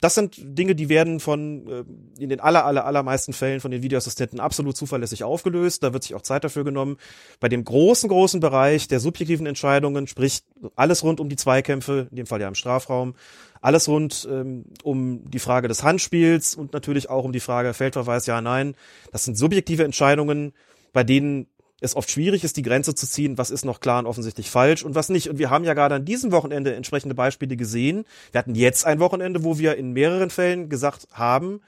das 0.00 0.14
sind 0.14 0.36
Dinge, 0.38 0.76
die 0.76 0.88
werden 0.88 1.18
von 1.18 1.66
äh, 1.66 2.22
in 2.22 2.28
den 2.28 2.38
aller, 2.38 2.64
aller, 2.64 2.84
allermeisten 2.84 3.32
Fällen 3.32 3.60
von 3.60 3.70
den 3.70 3.82
Videoassistenten 3.82 4.38
absolut 4.38 4.76
zuverlässig 4.76 5.24
aufgelöst. 5.24 5.82
Da 5.82 5.92
wird 5.92 6.04
sich 6.04 6.14
auch 6.14 6.22
Zeit 6.22 6.44
dafür 6.44 6.62
genommen. 6.62 6.98
Bei 7.40 7.48
dem 7.48 7.64
großen, 7.64 8.08
großen 8.08 8.38
Bereich 8.38 8.86
der 8.86 9.00
subjektiven 9.00 9.46
Entscheidungen, 9.46 10.06
sprich 10.06 10.42
alles 10.76 11.02
rund 11.02 11.18
um 11.18 11.28
die 11.28 11.36
Zweikämpfe, 11.36 12.06
in 12.10 12.16
dem 12.16 12.26
Fall 12.26 12.40
ja 12.40 12.46
im 12.46 12.54
Strafraum, 12.54 13.14
alles 13.60 13.88
rund 13.88 14.28
ähm, 14.30 14.66
um 14.84 15.28
die 15.28 15.40
Frage 15.40 15.66
des 15.66 15.82
Handspiels 15.82 16.54
und 16.54 16.72
natürlich 16.72 17.10
auch 17.10 17.24
um 17.24 17.32
die 17.32 17.40
Frage 17.40 17.74
Feldverweis, 17.74 18.26
ja, 18.26 18.40
nein. 18.40 18.76
Das 19.10 19.24
sind 19.24 19.36
subjektive 19.36 19.82
Entscheidungen, 19.82 20.52
bei 20.92 21.02
denen 21.02 21.48
es 21.80 21.94
oft 21.94 22.10
schwierig 22.10 22.44
ist, 22.44 22.56
die 22.56 22.62
Grenze 22.62 22.94
zu 22.94 23.06
ziehen, 23.06 23.38
was 23.38 23.50
ist 23.50 23.64
noch 23.64 23.80
klar 23.80 24.00
und 24.00 24.06
offensichtlich 24.06 24.50
falsch 24.50 24.84
und 24.84 24.94
was 24.94 25.08
nicht. 25.08 25.30
Und 25.30 25.38
wir 25.38 25.50
haben 25.50 25.64
ja 25.64 25.74
gerade 25.74 25.94
an 25.94 26.04
diesem 26.04 26.32
Wochenende 26.32 26.74
entsprechende 26.74 27.14
Beispiele 27.14 27.56
gesehen. 27.56 28.04
Wir 28.32 28.40
hatten 28.40 28.54
jetzt 28.54 28.84
ein 28.84 28.98
Wochenende, 29.00 29.44
wo 29.44 29.58
wir 29.58 29.76
in 29.76 29.92
mehreren 29.92 30.30
Fällen 30.30 30.68
gesagt 30.68 31.06
haben, 31.12 31.60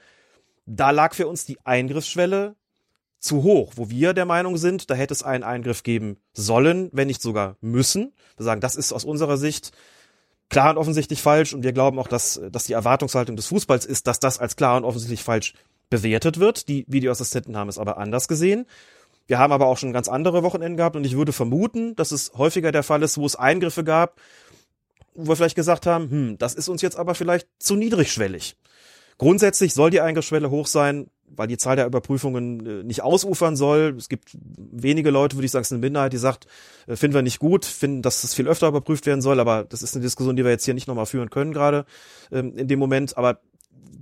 da 0.65 0.91
lag 0.91 1.13
für 1.15 1.27
uns 1.27 1.45
die 1.45 1.57
Eingriffsschwelle 1.63 2.55
zu 3.19 3.43
hoch, 3.43 3.73
wo 3.75 3.89
wir 3.89 4.13
der 4.13 4.25
Meinung 4.25 4.57
sind, 4.57 4.89
da 4.89 4.95
hätte 4.95 5.13
es 5.13 5.23
einen 5.23 5.43
Eingriff 5.43 5.83
geben 5.83 6.17
sollen, 6.33 6.89
wenn 6.91 7.07
nicht 7.07 7.21
sogar 7.21 7.55
müssen. 7.61 8.13
Wir 8.35 8.45
sagen, 8.45 8.61
das 8.61 8.75
ist 8.75 8.91
aus 8.91 9.05
unserer 9.05 9.37
Sicht 9.37 9.71
klar 10.49 10.71
und 10.71 10.77
offensichtlich 10.77 11.21
falsch 11.21 11.53
und 11.53 11.63
wir 11.63 11.71
glauben 11.71 11.99
auch, 11.99 12.07
dass, 12.07 12.41
dass 12.51 12.65
die 12.65 12.73
Erwartungshaltung 12.73 13.35
des 13.35 13.45
Fußballs 13.47 13.85
ist, 13.85 14.07
dass 14.07 14.19
das 14.19 14.39
als 14.39 14.55
klar 14.55 14.75
und 14.75 14.83
offensichtlich 14.83 15.23
falsch 15.23 15.53
bewertet 15.89 16.39
wird. 16.39 16.67
Die 16.67 16.85
Videoassistenten 16.87 17.55
haben 17.55 17.69
es 17.69 17.77
aber 17.77 17.97
anders 17.97 18.27
gesehen. 18.27 18.65
Wir 19.31 19.39
haben 19.39 19.53
aber 19.53 19.67
auch 19.67 19.77
schon 19.77 19.93
ganz 19.93 20.09
andere 20.09 20.43
Wochenenden 20.43 20.75
gehabt 20.75 20.97
und 20.97 21.05
ich 21.05 21.15
würde 21.15 21.31
vermuten, 21.31 21.95
dass 21.95 22.11
es 22.11 22.33
häufiger 22.35 22.73
der 22.73 22.83
Fall 22.83 23.01
ist, 23.01 23.17
wo 23.17 23.25
es 23.25 23.37
Eingriffe 23.37 23.85
gab, 23.85 24.19
wo 25.15 25.29
wir 25.29 25.37
vielleicht 25.37 25.55
gesagt 25.55 25.85
haben, 25.85 26.11
hm, 26.11 26.37
das 26.37 26.53
ist 26.53 26.67
uns 26.67 26.81
jetzt 26.81 26.97
aber 26.97 27.15
vielleicht 27.15 27.47
zu 27.57 27.77
niedrigschwellig. 27.77 28.57
Grundsätzlich 29.17 29.73
soll 29.73 29.89
die 29.89 30.01
Eingriffsschwelle 30.01 30.49
hoch 30.49 30.67
sein, 30.67 31.09
weil 31.29 31.47
die 31.47 31.55
Zahl 31.55 31.77
der 31.77 31.85
Überprüfungen 31.85 32.65
äh, 32.65 32.83
nicht 32.83 33.03
ausufern 33.03 33.55
soll. 33.55 33.95
Es 33.97 34.09
gibt 34.09 34.35
wenige 34.35 35.11
Leute, 35.11 35.37
würde 35.37 35.45
ich 35.45 35.51
sagen, 35.51 35.61
es 35.61 35.69
ist 35.69 35.75
eine 35.75 35.79
Minderheit, 35.79 36.11
die 36.11 36.17
sagt, 36.17 36.45
äh, 36.87 36.97
finden 36.97 37.15
wir 37.15 37.21
nicht 37.21 37.39
gut, 37.39 37.63
finden, 37.63 38.01
dass 38.01 38.25
es 38.25 38.33
viel 38.33 38.49
öfter 38.49 38.67
überprüft 38.67 39.05
werden 39.05 39.21
soll, 39.21 39.39
aber 39.39 39.63
das 39.63 39.81
ist 39.81 39.95
eine 39.95 40.03
Diskussion, 40.03 40.35
die 40.35 40.43
wir 40.43 40.51
jetzt 40.51 40.65
hier 40.65 40.73
nicht 40.73 40.89
nochmal 40.89 41.05
führen 41.05 41.29
können, 41.29 41.53
gerade 41.53 41.85
ähm, 42.33 42.57
in 42.57 42.67
dem 42.67 42.79
Moment. 42.79 43.15
Aber 43.15 43.39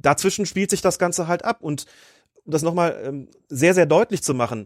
dazwischen 0.02 0.48
spielt 0.48 0.72
sich 0.72 0.82
das 0.82 0.98
Ganze 0.98 1.28
halt 1.28 1.46
ab 1.46 1.60
und 1.62 1.86
um 2.46 2.52
das 2.52 2.64
nochmal 2.64 3.00
ähm, 3.04 3.28
sehr, 3.48 3.76
sehr 3.76 3.86
deutlich 3.86 4.24
zu 4.24 4.34
machen, 4.34 4.66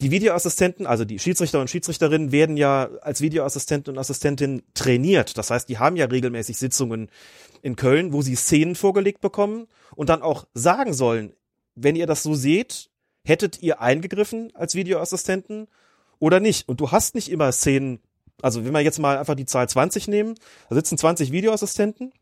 die 0.00 0.10
Videoassistenten, 0.12 0.86
also 0.86 1.04
die 1.04 1.18
Schiedsrichter 1.18 1.60
und 1.60 1.68
Schiedsrichterinnen 1.68 2.30
werden 2.30 2.56
ja 2.56 2.88
als 3.00 3.20
Videoassistenten 3.20 3.92
und 3.92 3.98
Assistentin 3.98 4.62
trainiert. 4.74 5.36
Das 5.36 5.50
heißt, 5.50 5.68
die 5.68 5.78
haben 5.78 5.96
ja 5.96 6.06
regelmäßig 6.06 6.56
Sitzungen 6.56 7.10
in 7.62 7.74
Köln, 7.74 8.12
wo 8.12 8.22
sie 8.22 8.36
Szenen 8.36 8.76
vorgelegt 8.76 9.20
bekommen 9.20 9.66
und 9.96 10.08
dann 10.08 10.22
auch 10.22 10.46
sagen 10.54 10.94
sollen, 10.94 11.32
wenn 11.74 11.96
ihr 11.96 12.06
das 12.06 12.22
so 12.22 12.34
seht, 12.34 12.90
hättet 13.24 13.60
ihr 13.60 13.80
eingegriffen 13.80 14.54
als 14.54 14.76
Videoassistenten 14.76 15.66
oder 16.20 16.38
nicht? 16.38 16.68
Und 16.68 16.80
du 16.80 16.92
hast 16.92 17.16
nicht 17.16 17.30
immer 17.30 17.50
Szenen, 17.50 17.98
also 18.40 18.64
wenn 18.64 18.72
wir 18.72 18.80
jetzt 18.80 19.00
mal 19.00 19.18
einfach 19.18 19.34
die 19.34 19.46
Zahl 19.46 19.68
20 19.68 20.06
nehmen, 20.06 20.34
da 20.68 20.76
sitzen 20.76 20.96
20 20.96 21.32
Videoassistenten. 21.32 22.12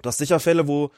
Du 0.00 0.08
hast 0.08 0.18
sicher 0.18 0.40
Fälle, 0.40 0.66
wo, 0.66 0.90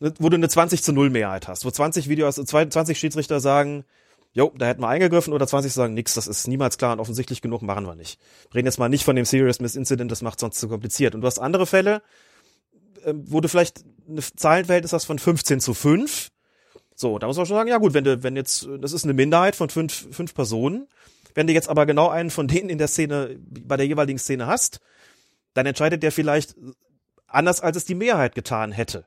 wo 0.00 0.28
du 0.28 0.36
eine 0.36 0.48
20 0.48 0.84
zu 0.84 0.92
0 0.92 1.10
Mehrheit 1.10 1.48
hast, 1.48 1.64
wo 1.64 1.70
20 1.70 2.08
Videos, 2.08 2.36
20 2.36 2.96
Schiedsrichter 2.96 3.40
sagen, 3.40 3.84
jo, 4.32 4.52
da 4.56 4.66
hätten 4.66 4.82
wir 4.82 4.88
eingegriffen 4.88 5.32
oder 5.32 5.46
20 5.46 5.72
sagen, 5.72 5.94
nix, 5.94 6.14
das 6.14 6.26
ist 6.26 6.46
niemals 6.46 6.78
klar 6.78 6.92
und 6.92 7.00
offensichtlich 7.00 7.40
genug, 7.42 7.62
machen 7.62 7.86
wir 7.86 7.94
nicht. 7.94 8.20
Reden 8.54 8.66
jetzt 8.66 8.78
mal 8.78 8.88
nicht 8.88 9.04
von 9.04 9.16
dem 9.16 9.24
Serious 9.24 9.60
Miss 9.60 9.76
Incident, 9.76 10.10
das 10.10 10.22
macht 10.22 10.40
sonst 10.40 10.60
zu 10.60 10.68
kompliziert. 10.68 11.14
Und 11.14 11.22
du 11.22 11.26
hast 11.26 11.38
andere 11.38 11.66
Fälle, 11.66 12.02
äh, 13.04 13.14
wo 13.14 13.40
du 13.40 13.48
vielleicht 13.48 13.84
eine 14.08 14.20
Zahlenverhältnis 14.20 14.92
hast 14.92 15.04
von 15.04 15.18
15 15.18 15.60
zu 15.60 15.74
5. 15.74 16.30
So, 16.94 17.18
da 17.18 17.26
muss 17.26 17.36
man 17.36 17.46
schon 17.46 17.56
sagen, 17.56 17.68
ja 17.68 17.78
gut, 17.78 17.94
wenn 17.94 18.04
du, 18.04 18.22
wenn 18.22 18.36
jetzt, 18.36 18.68
das 18.80 18.92
ist 18.92 19.04
eine 19.04 19.14
Minderheit 19.14 19.54
von 19.54 19.70
fünf, 19.70 20.08
fünf 20.10 20.34
Personen, 20.34 20.88
wenn 21.34 21.46
du 21.46 21.52
jetzt 21.52 21.68
aber 21.68 21.86
genau 21.86 22.08
einen 22.08 22.30
von 22.30 22.48
denen 22.48 22.68
in 22.68 22.78
der 22.78 22.88
Szene, 22.88 23.38
bei 23.38 23.76
der 23.76 23.86
jeweiligen 23.86 24.18
Szene 24.18 24.46
hast, 24.46 24.80
dann 25.54 25.66
entscheidet 25.66 26.02
der 26.02 26.10
vielleicht 26.10 26.56
anders, 27.28 27.60
als 27.60 27.76
es 27.76 27.84
die 27.84 27.94
Mehrheit 27.94 28.34
getan 28.34 28.72
hätte. 28.72 29.06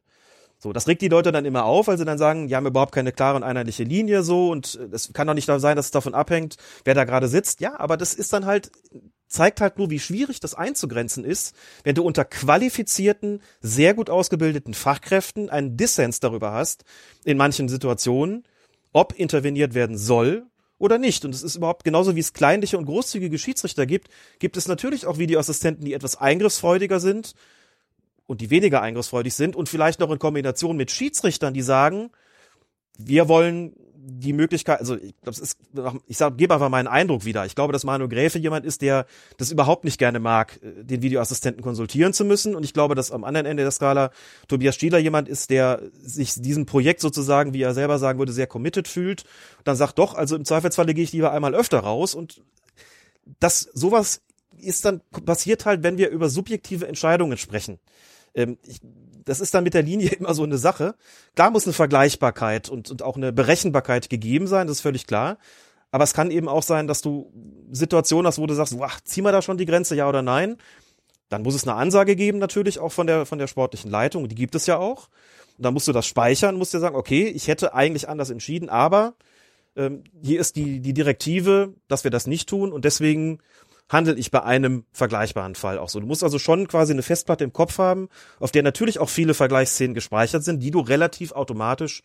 So, 0.64 0.74
das 0.74 0.88
regt 0.88 1.02
die 1.02 1.08
Leute 1.08 1.32
dann 1.32 1.46
immer 1.46 1.66
auf, 1.66 1.88
weil 1.88 1.98
sie 1.98 2.06
dann 2.06 2.20
sagen, 2.20 2.48
die 2.48 2.56
haben 2.56 2.68
überhaupt 2.68 2.94
keine 2.94 3.12
klare 3.12 3.36
und 3.36 3.42
einheitliche 3.42 3.84
Linie 3.84 4.22
so 4.22 4.52
und 4.52 4.80
es 4.92 5.12
kann 5.12 5.26
doch 5.26 5.34
nicht 5.34 5.48
sein, 5.48 5.76
dass 5.76 5.86
es 5.86 5.92
davon 5.92 6.14
abhängt, 6.14 6.58
wer 6.86 6.94
da 6.94 7.04
gerade 7.04 7.28
sitzt. 7.28 7.62
Ja, 7.62 7.80
aber 7.80 7.98
das 7.98 8.14
ist 8.14 8.32
dann 8.32 8.46
halt, 8.46 8.72
zeigt 9.28 9.60
halt 9.60 9.80
nur, 9.80 9.90
wie 9.90 9.98
schwierig 9.98 10.40
das 10.40 10.54
einzugrenzen 10.54 11.26
ist, 11.26 11.56
wenn 11.84 11.96
du 11.96 12.04
unter 12.04 12.26
qualifizierten, 12.26 13.42
sehr 13.62 13.96
gut 13.96 14.12
ausgebildeten 14.12 14.76
Fachkräften 14.76 15.50
einen 15.50 15.78
Dissens 15.78 16.20
darüber 16.20 16.52
hast, 16.52 16.84
in 17.26 17.38
manchen 17.38 17.68
Situationen, 17.68 18.44
ob 18.94 19.18
interveniert 19.18 19.74
werden 19.74 19.98
soll 19.98 20.46
oder 20.78 21.00
nicht. 21.00 21.26
Und 21.26 21.34
es 21.34 21.42
ist 21.42 21.56
überhaupt 21.56 21.84
genauso 21.84 22.16
wie 22.16 22.20
es 22.20 22.34
kleinliche 22.34 22.78
und 22.78 22.86
großzügige 22.86 23.40
Schiedsrichter 23.40 23.88
gibt, 23.88 24.10
gibt 24.38 24.58
es 24.58 24.68
natürlich 24.68 25.08
auch 25.08 25.18
Videoassistenten, 25.18 25.86
die 25.86 25.94
etwas 25.94 26.18
eingriffsfreudiger 26.18 27.00
sind 27.00 27.34
und 28.32 28.40
die 28.40 28.50
weniger 28.50 28.82
eingriffsfreudig 28.82 29.34
sind 29.34 29.58
und 29.58 29.68
vielleicht 29.68 30.00
noch 30.00 30.10
in 30.10 30.18
Kombination 30.18 30.78
mit 30.78 30.90
Schiedsrichtern, 30.90 31.54
die 31.54 31.62
sagen, 31.62 32.12
wir 32.98 33.28
wollen 33.28 33.76
die 33.94 34.32
Möglichkeit, 34.32 34.80
also 34.80 34.96
ich 34.96 35.14
glaube, 35.22 35.32
es 35.32 35.40
ist, 35.40 35.58
ich 36.08 36.18
sag, 36.18 36.38
gebe 36.38 36.54
einfach 36.54 36.70
meinen 36.70 36.88
Eindruck 36.88 37.26
wieder. 37.26 37.46
Ich 37.46 37.56
glaube, 37.56 37.74
dass 37.74 37.84
Manu 37.84 38.08
Gräfe 38.08 38.40
jemand 38.40 38.66
ist, 38.66 38.82
der 38.82 39.06
das 39.38 39.52
überhaupt 39.52 39.84
nicht 39.84 39.98
gerne 39.98 40.20
mag, 40.20 40.60
äh, 40.64 40.84
den 40.86 41.02
Videoassistenten 41.02 41.62
konsultieren 41.62 42.14
zu 42.14 42.24
müssen. 42.24 42.56
Und 42.56 42.64
ich 42.64 42.74
glaube, 42.74 42.96
dass 42.96 43.12
am 43.12 43.26
anderen 43.26 43.46
Ende 43.46 43.64
der 43.64 43.72
Skala 43.72 44.12
Tobias 44.48 44.76
Stieler 44.76 44.98
jemand 44.98 45.28
ist, 45.28 45.50
der 45.50 45.82
sich 46.02 46.34
diesem 46.36 46.66
Projekt 46.66 47.02
sozusagen, 47.02 47.54
wie 47.54 47.62
er 47.62 47.74
selber 47.74 48.00
sagen 48.00 48.18
würde, 48.18 48.32
sehr 48.32 48.48
committed 48.48 48.88
fühlt. 48.88 49.26
Dann 49.66 49.76
sagt 49.76 50.00
doch, 50.00 50.16
also 50.16 50.38
im 50.38 50.46
Zweifelsfalle 50.46 50.94
gehe 50.94 51.04
ich 51.04 51.12
lieber 51.12 51.34
einmal 51.34 51.54
öfter 51.54 51.80
raus. 51.80 52.16
Und 52.16 52.42
das 53.40 53.60
sowas 53.74 54.22
ist 54.58 54.86
dann 54.86 55.02
passiert 55.26 55.66
halt, 55.66 55.84
wenn 55.84 55.98
wir 55.98 56.10
über 56.10 56.30
subjektive 56.30 56.88
Entscheidungen 56.88 57.38
sprechen. 57.38 57.80
Ähm, 58.36 58.58
ich, 58.66 58.80
das 59.26 59.40
ist 59.40 59.54
dann 59.54 59.64
mit 59.64 59.74
der 59.74 59.84
Linie 59.84 60.10
immer 60.20 60.34
so 60.34 60.44
eine 60.44 60.58
Sache. 60.58 60.96
Klar 61.36 61.52
muss 61.52 61.66
eine 61.66 61.74
Vergleichbarkeit 61.74 62.70
und, 62.70 62.92
und 62.92 63.04
auch 63.04 63.16
eine 63.16 63.32
Berechenbarkeit 63.32 64.10
gegeben 64.10 64.48
sein, 64.48 64.68
das 64.68 64.78
ist 64.78 64.82
völlig 64.82 65.08
klar. 65.08 65.38
Aber 65.92 66.06
es 66.06 66.14
kann 66.14 66.32
eben 66.32 66.48
auch 66.48 66.64
sein, 66.64 66.88
dass 66.88 67.02
du 67.02 67.34
Situationen 67.72 68.26
hast, 68.26 68.40
wo 68.40 68.48
du 68.48 68.54
sagst, 68.54 68.78
wow, 68.78 68.98
zieh 69.04 69.22
mal 69.22 69.34
da 69.34 69.42
schon 69.42 69.58
die 69.58 69.66
Grenze, 69.66 69.96
ja 69.96 70.08
oder 70.08 70.22
nein. 70.22 70.58
Dann 71.28 71.44
muss 71.44 71.56
es 71.56 71.68
eine 71.68 71.76
Ansage 71.76 72.16
geben, 72.16 72.40
natürlich 72.40 72.80
auch 72.80 72.92
von 72.92 73.08
der, 73.08 73.26
von 73.26 73.40
der 73.40 73.48
sportlichen 73.48 73.92
Leitung. 73.92 74.28
Die 74.30 74.36
gibt 74.36 74.56
es 74.56 74.68
ja 74.68 74.78
auch. 74.78 75.10
Und 75.58 75.66
dann 75.66 75.74
musst 75.74 75.88
du 75.88 75.92
das 75.92 76.08
speichern, 76.08 76.56
musst 76.56 76.74
dir 76.74 76.80
sagen, 76.80 76.96
okay, 76.96 77.28
ich 77.28 77.48
hätte 77.48 77.74
eigentlich 77.74 78.08
anders 78.10 78.30
entschieden, 78.30 78.70
aber 78.70 79.16
ähm, 79.76 80.04
hier 80.22 80.40
ist 80.40 80.56
die, 80.56 80.80
die 80.80 80.94
Direktive, 80.94 81.74
dass 81.88 82.04
wir 82.04 82.12
das 82.12 82.28
nicht 82.28 82.50
tun 82.50 82.72
und 82.72 82.84
deswegen 82.84 83.40
handle 83.92 84.16
ich 84.16 84.32
bei 84.32 84.42
einem 84.44 84.86
vergleichbaren 84.94 85.56
Fall 85.56 85.78
auch 85.78 85.90
so. 85.90 86.00
Du 86.00 86.08
musst 86.08 86.24
also 86.24 86.40
schon 86.40 86.68
quasi 86.68 86.94
eine 86.94 87.04
Festplatte 87.04 87.44
im 87.44 87.54
Kopf 87.54 87.78
haben, 87.78 88.08
auf 88.40 88.52
der 88.52 88.64
natürlich 88.64 89.00
auch 89.00 89.10
viele 89.10 89.34
Vergleichsszenen 89.34 89.94
gespeichert 89.94 90.44
sind, 90.44 90.62
die 90.62 90.72
du 90.72 90.80
relativ 90.80 91.34
automatisch 91.34 92.02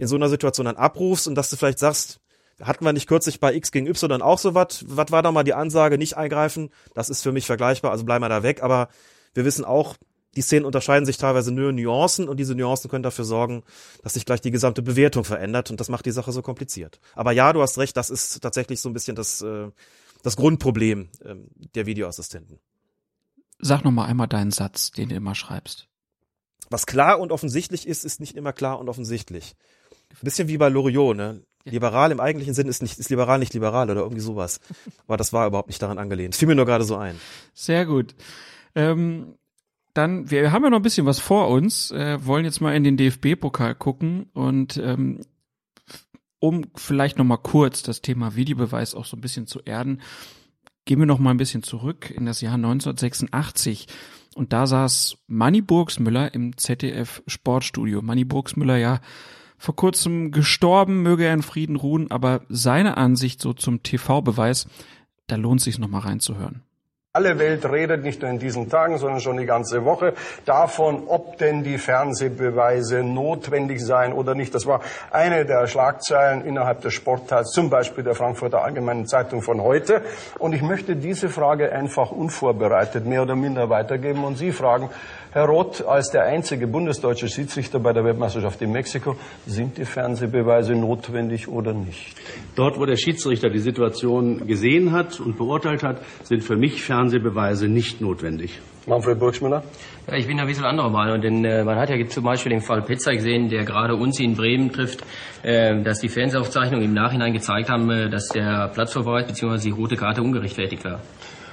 in 0.00 0.08
so 0.08 0.16
einer 0.16 0.28
Situation 0.28 0.66
dann 0.66 0.76
abrufst 0.76 1.28
und 1.28 1.36
dass 1.36 1.50
du 1.50 1.56
vielleicht 1.56 1.78
sagst, 1.78 2.20
hatten 2.60 2.84
wir 2.84 2.92
nicht 2.92 3.08
kürzlich 3.08 3.38
bei 3.38 3.54
X 3.54 3.70
gegen 3.70 3.86
Y 3.86 4.20
auch 4.20 4.38
so 4.38 4.54
was? 4.54 4.84
Was 4.88 5.12
war 5.12 5.22
da 5.22 5.30
mal 5.30 5.44
die 5.44 5.54
Ansage, 5.54 5.96
nicht 5.96 6.16
eingreifen? 6.16 6.70
Das 6.94 7.08
ist 7.08 7.22
für 7.22 7.30
mich 7.30 7.46
vergleichbar, 7.46 7.92
also 7.92 8.04
bleiben 8.04 8.24
wir 8.24 8.28
da 8.28 8.42
weg. 8.42 8.64
Aber 8.64 8.88
wir 9.32 9.44
wissen 9.44 9.64
auch, 9.64 9.96
die 10.34 10.42
Szenen 10.42 10.66
unterscheiden 10.66 11.06
sich 11.06 11.18
teilweise 11.18 11.52
nur 11.52 11.70
in 11.70 11.76
Nuancen 11.76 12.28
und 12.28 12.38
diese 12.38 12.54
Nuancen 12.54 12.90
können 12.90 13.02
dafür 13.02 13.24
sorgen, 13.24 13.62
dass 14.02 14.14
sich 14.14 14.26
gleich 14.26 14.40
die 14.40 14.50
gesamte 14.50 14.82
Bewertung 14.82 15.24
verändert 15.24 15.70
und 15.70 15.80
das 15.80 15.88
macht 15.88 16.06
die 16.06 16.10
Sache 16.10 16.32
so 16.32 16.42
kompliziert. 16.42 17.00
Aber 17.14 17.32
ja, 17.32 17.52
du 17.52 17.62
hast 17.62 17.78
recht, 17.78 17.96
das 17.96 18.10
ist 18.10 18.40
tatsächlich 18.40 18.80
so 18.80 18.88
ein 18.88 18.92
bisschen 18.92 19.16
das, 19.16 19.40
äh, 19.42 19.68
das 20.22 20.36
Grundproblem 20.36 21.08
ähm, 21.24 21.48
der 21.74 21.86
Videoassistenten. 21.86 22.58
Sag 23.60 23.84
noch 23.84 23.90
mal 23.90 24.06
einmal 24.06 24.28
deinen 24.28 24.50
Satz, 24.50 24.90
den 24.90 25.08
du 25.08 25.14
immer 25.14 25.34
schreibst. 25.34 25.88
Was 26.70 26.86
klar 26.86 27.18
und 27.18 27.32
offensichtlich 27.32 27.88
ist, 27.88 28.04
ist 28.04 28.20
nicht 28.20 28.36
immer 28.36 28.52
klar 28.52 28.78
und 28.78 28.88
offensichtlich. 28.88 29.56
Ein 30.10 30.16
bisschen 30.22 30.48
wie 30.48 30.58
bei 30.58 30.68
Loriot, 30.68 31.16
ne? 31.16 31.42
Liberal 31.64 32.12
im 32.12 32.20
eigentlichen 32.20 32.54
Sinn 32.54 32.68
ist 32.68 32.82
nicht, 32.82 32.98
ist 32.98 33.10
liberal 33.10 33.38
nicht 33.38 33.52
liberal 33.52 33.90
oder 33.90 34.00
irgendwie 34.00 34.20
sowas. 34.20 34.60
Aber 35.06 35.16
das 35.16 35.32
war 35.32 35.46
überhaupt 35.46 35.68
nicht 35.68 35.82
daran 35.82 35.98
angelehnt. 35.98 36.34
Das 36.34 36.38
fiel 36.38 36.48
mir 36.48 36.54
nur 36.54 36.66
gerade 36.66 36.84
so 36.84 36.96
ein. 36.96 37.20
Sehr 37.52 37.84
gut. 37.84 38.14
Ähm, 38.74 39.34
dann, 39.94 40.30
wir 40.30 40.52
haben 40.52 40.62
ja 40.64 40.70
noch 40.70 40.78
ein 40.78 40.82
bisschen 40.82 41.06
was 41.06 41.18
vor 41.18 41.48
uns, 41.48 41.90
äh, 41.90 42.24
wollen 42.24 42.44
jetzt 42.44 42.60
mal 42.60 42.74
in 42.74 42.84
den 42.84 42.96
DFB-Pokal 42.96 43.74
gucken 43.74 44.30
und 44.32 44.76
ähm, 44.76 45.20
um 46.40 46.66
vielleicht 46.74 47.18
noch 47.18 47.24
mal 47.24 47.36
kurz 47.36 47.82
das 47.82 48.02
Thema 48.02 48.36
Videobeweis 48.36 48.94
auch 48.94 49.04
so 49.04 49.16
ein 49.16 49.20
bisschen 49.20 49.46
zu 49.46 49.60
erden, 49.64 50.00
gehen 50.84 50.98
wir 50.98 51.06
noch 51.06 51.18
mal 51.18 51.30
ein 51.30 51.36
bisschen 51.36 51.62
zurück 51.62 52.10
in 52.10 52.26
das 52.26 52.40
Jahr 52.40 52.54
1986. 52.54 53.86
Und 54.34 54.52
da 54.52 54.66
saß 54.66 55.18
Manny 55.26 55.60
Burgsmüller 55.60 56.32
im 56.32 56.56
ZDF 56.56 57.22
Sportstudio. 57.26 58.02
Manny 58.02 58.24
Burgsmüller, 58.24 58.76
ja, 58.76 59.00
vor 59.58 59.74
kurzem 59.74 60.30
gestorben, 60.30 61.02
möge 61.02 61.24
er 61.24 61.34
in 61.34 61.42
Frieden 61.42 61.76
ruhen, 61.76 62.10
aber 62.10 62.42
seine 62.48 62.96
Ansicht 62.96 63.42
so 63.42 63.52
zum 63.52 63.82
TV-Beweis, 63.82 64.68
da 65.26 65.36
lohnt 65.36 65.60
sich 65.60 65.78
noch 65.78 65.88
mal 65.88 65.98
reinzuhören. 65.98 66.62
Alle 67.18 67.40
Welt 67.40 67.68
redet 67.68 68.04
nicht 68.04 68.22
nur 68.22 68.30
in 68.30 68.38
diesen 68.38 68.70
Tagen, 68.70 68.96
sondern 68.96 69.18
schon 69.18 69.38
die 69.38 69.44
ganze 69.44 69.84
Woche 69.84 70.12
davon, 70.44 71.08
ob 71.08 71.36
denn 71.38 71.64
die 71.64 71.76
Fernsehbeweise 71.76 73.02
notwendig 73.02 73.84
seien 73.84 74.12
oder 74.12 74.36
nicht. 74.36 74.54
Das 74.54 74.66
war 74.66 74.82
eine 75.10 75.44
der 75.44 75.66
Schlagzeilen 75.66 76.44
innerhalb 76.44 76.80
des 76.82 76.94
Sportteils, 76.94 77.50
zum 77.50 77.70
Beispiel 77.70 78.04
der 78.04 78.14
Frankfurter 78.14 78.62
Allgemeinen 78.62 79.08
Zeitung 79.08 79.42
von 79.42 79.60
heute. 79.60 80.02
Und 80.38 80.52
ich 80.52 80.62
möchte 80.62 80.94
diese 80.94 81.28
Frage 81.28 81.72
einfach 81.72 82.12
unvorbereitet 82.12 83.04
mehr 83.04 83.22
oder 83.22 83.34
minder 83.34 83.68
weitergeben 83.68 84.22
und 84.22 84.38
Sie 84.38 84.52
fragen, 84.52 84.88
Herr 85.30 85.44
Roth, 85.44 85.84
als 85.86 86.10
der 86.10 86.24
einzige 86.24 86.66
bundesdeutsche 86.66 87.28
Schiedsrichter 87.28 87.78
bei 87.78 87.92
der 87.92 88.02
Weltmeisterschaft 88.02 88.62
in 88.62 88.72
Mexiko, 88.72 89.14
sind 89.46 89.76
die 89.76 89.84
Fernsehbeweise 89.84 90.72
notwendig 90.72 91.48
oder 91.48 91.74
nicht? 91.74 92.16
Dort, 92.56 92.78
wo 92.78 92.86
der 92.86 92.96
Schiedsrichter 92.96 93.50
die 93.50 93.58
Situation 93.58 94.46
gesehen 94.46 94.92
hat 94.92 95.20
und 95.20 95.36
beurteilt 95.36 95.82
hat, 95.82 96.00
sind 96.22 96.42
für 96.42 96.56
mich 96.56 96.82
Fernsehbeweise 96.82 97.68
nicht 97.68 98.00
notwendig. 98.00 98.58
Manfred 98.86 99.18
Burgsmüller? 99.18 99.62
Ja, 100.06 100.16
ich 100.16 100.26
bin 100.26 100.38
da 100.38 100.44
ein 100.44 100.48
bisschen 100.48 100.64
anderer 100.64 100.88
Meinung, 100.88 101.20
denn 101.20 101.44
äh, 101.44 101.62
man 101.62 101.76
hat 101.76 101.90
ja 101.90 102.06
zum 102.06 102.24
Beispiel 102.24 102.50
den 102.50 102.62
Fall 102.62 102.80
Pizza 102.80 103.12
gesehen, 103.12 103.50
der 103.50 103.64
gerade 103.64 103.96
uns 103.96 104.18
in 104.18 104.32
Bremen 104.32 104.72
trifft, 104.72 105.04
äh, 105.42 105.82
dass 105.82 106.00
die 106.00 106.08
Fernsehaufzeichnungen 106.08 106.86
im 106.86 106.94
Nachhinein 106.94 107.34
gezeigt 107.34 107.68
haben, 107.68 107.90
äh, 107.90 108.08
dass 108.08 108.28
der 108.28 108.70
Platzverweis 108.72 109.26
bzw. 109.26 109.58
die 109.58 109.70
rote 109.72 109.96
Karte 109.96 110.22
ungerechtfertigt 110.22 110.86
war. 110.86 111.00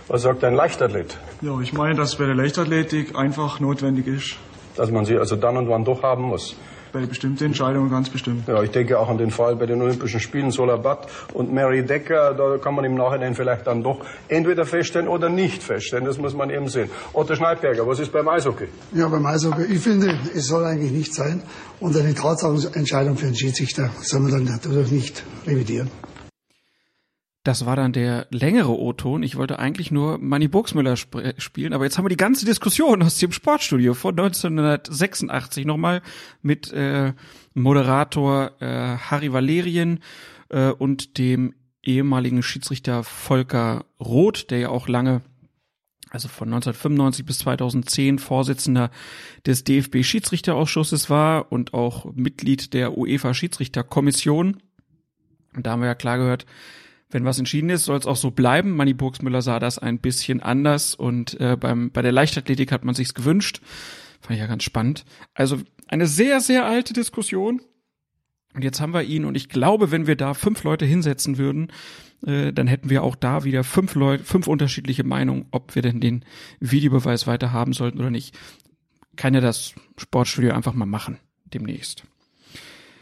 Was 0.08 0.22
sagt 0.22 0.44
ein 0.44 0.54
Leichtathlet? 0.54 1.18
Ja, 1.42 1.60
ich 1.62 1.74
meine, 1.74 1.96
dass 1.96 2.16
bei 2.18 2.26
der 2.28 2.36
Leichtathletik 2.36 3.16
einfach 3.16 3.60
notwendig 3.60 4.06
ist. 4.06 4.36
Dass 4.76 4.92
man 4.92 5.04
sie 5.04 5.18
also 5.18 5.36
dann 5.36 5.58
und 5.58 5.68
wann 5.68 5.84
doch 5.84 6.04
haben 6.04 6.26
muss. 6.26 6.56
Bei 6.94 7.04
bestimmten 7.08 7.46
Entscheidungen 7.46 7.90
ganz 7.90 8.10
bestimmt. 8.10 8.48
Ja, 8.48 8.62
ich 8.62 8.70
denke 8.70 9.00
auch 9.00 9.10
an 9.10 9.18
den 9.18 9.32
Fall 9.32 9.56
bei 9.56 9.66
den 9.66 9.82
Olympischen 9.82 10.20
Spielen 10.20 10.52
Solabat 10.52 11.08
und 11.34 11.52
Mary 11.52 11.84
Decker. 11.84 12.36
Da 12.36 12.58
kann 12.60 12.76
man 12.76 12.86
im 12.86 12.94
Nachhinein 12.94 13.34
vielleicht 13.34 13.66
dann 13.66 13.82
doch 13.82 14.06
entweder 14.28 14.64
feststellen 14.66 15.08
oder 15.08 15.28
nicht 15.28 15.64
feststellen. 15.64 16.06
Das 16.06 16.20
muss 16.20 16.36
man 16.36 16.52
eben 16.52 16.70
sehen. 16.70 16.90
Otto 17.14 17.36
Schneidberger, 17.36 17.88
was 17.88 18.00
ist 18.00 18.12
beim 18.12 18.28
Eishockey? 18.28 18.68
Ja, 18.94 19.08
beim 19.08 19.26
Eishockey, 19.26 19.64
ich 19.64 19.80
finde, 19.80 20.16
es 20.36 20.46
soll 20.46 20.64
eigentlich 20.66 20.92
nicht 20.92 21.16
sein. 21.16 21.42
Und 21.80 21.98
eine 21.98 22.14
Tatsachenentscheidung 22.14 23.18
für 23.18 23.26
den 23.26 23.36
Schiedsrichter 23.36 23.90
soll 24.02 24.20
man 24.20 24.32
dann 24.32 24.44
natürlich 24.44 24.92
nicht 24.92 25.24
revidieren. 25.48 25.90
Das 27.46 27.68
war 27.68 27.76
dann 27.76 27.94
der 27.94 28.26
längere 28.32 28.76
O-Ton. 28.76 29.22
Ich 29.22 29.36
wollte 29.36 29.60
eigentlich 29.60 29.92
nur 29.92 30.18
Manny 30.18 30.48
Burgsmüller 30.48 30.94
sp 30.98 31.22
äh, 31.22 31.34
spielen, 31.40 31.74
aber 31.74 31.84
jetzt 31.84 31.96
haben 31.96 32.06
wir 32.06 32.10
die 32.10 32.18
ganze 32.18 32.44
Diskussion 32.44 33.04
aus 33.04 33.20
dem 33.20 33.32
Sportstudio 33.32 33.94
von 33.94 34.18
1986 34.18 35.64
nochmal 35.64 36.02
mit 36.42 36.74
äh, 36.74 37.14
Moderator 37.54 38.52
äh, 38.60 38.98
Harry 38.98 39.32
Valerien 39.32 40.00
äh, 40.50 40.72
und 40.72 41.20
dem 41.20 41.54
ehemaligen 41.84 42.42
Schiedsrichter 42.42 43.04
Volker 43.04 43.86
Roth, 44.00 44.50
der 44.50 44.58
ja 44.58 44.70
auch 44.70 44.88
lange 44.88 45.22
also 46.10 46.28
von 46.30 46.48
1995 46.48 47.28
bis 47.28 47.38
2010 47.40 48.18
Vorsitzender 48.18 48.90
des 49.46 49.64
DFB 49.64 50.04
Schiedsrichterausschusses 50.04 51.12
war 51.12 51.52
und 51.52 51.76
auch 51.76 52.12
Mitglied 52.16 52.74
der 52.74 52.98
UEFA 52.98 53.36
Schiedsrichterkommission. 53.36 54.58
Und 55.56 55.66
da 55.68 55.74
haben 55.74 55.82
wir 55.82 55.88
ja 55.88 55.96
klar 55.96 56.18
gehört, 56.18 56.48
wenn 57.16 57.24
was 57.24 57.40
entschieden 57.40 57.70
ist, 57.70 57.86
soll 57.86 57.98
es 57.98 58.06
auch 58.06 58.18
so 58.18 58.30
bleiben. 58.30 58.76
Manny 58.76 58.94
Burgsmüller 58.94 59.42
sah 59.42 59.58
das 59.58 59.80
ein 59.80 60.00
bisschen 60.00 60.42
anders 60.42 60.96
und 60.96 61.40
äh, 61.40 61.56
beim, 61.58 61.90
bei 61.90 62.02
der 62.02 62.12
Leichtathletik 62.12 62.74
hat 62.74 62.84
man 62.84 62.94
sich's 62.94 63.14
gewünscht. 63.14 63.62
Fand 64.20 64.34
ich 64.34 64.40
ja 64.40 64.48
ganz 64.48 64.64
spannend. 64.64 65.06
Also 65.34 65.60
eine 65.88 66.08
sehr, 66.08 66.42
sehr 66.42 66.66
alte 66.66 66.92
Diskussion. 66.92 67.62
Und 68.54 68.66
jetzt 68.66 68.82
haben 68.82 68.94
wir 68.94 69.04
ihn 69.04 69.24
und 69.24 69.36
ich 69.36 69.48
glaube, 69.48 69.92
wenn 69.92 70.08
wir 70.08 70.18
da 70.18 70.34
fünf 70.34 70.64
Leute 70.64 70.86
hinsetzen 70.86 71.38
würden, 71.38 71.72
äh, 72.26 72.52
dann 72.52 72.68
hätten 72.68 72.90
wir 72.90 73.02
auch 73.02 73.16
da 73.16 73.46
wieder 73.46 73.64
fünf 73.64 73.96
Leute, 73.96 74.26
fünf 74.26 74.48
unterschiedliche 74.48 75.06
Meinungen, 75.06 75.46
ob 75.52 75.74
wir 75.74 75.82
denn 75.82 76.02
den 76.02 76.26
Videobeweis 76.60 77.28
weiter 77.28 77.54
haben 77.54 77.72
sollten 77.72 78.00
oder 78.00 78.12
nicht. 78.12 78.38
Kann 79.16 79.34
ja 79.34 79.40
das 79.40 79.74
Sportstudio 79.98 80.54
einfach 80.54 80.74
mal 80.74 80.86
machen 80.86 81.18
demnächst. 81.46 82.04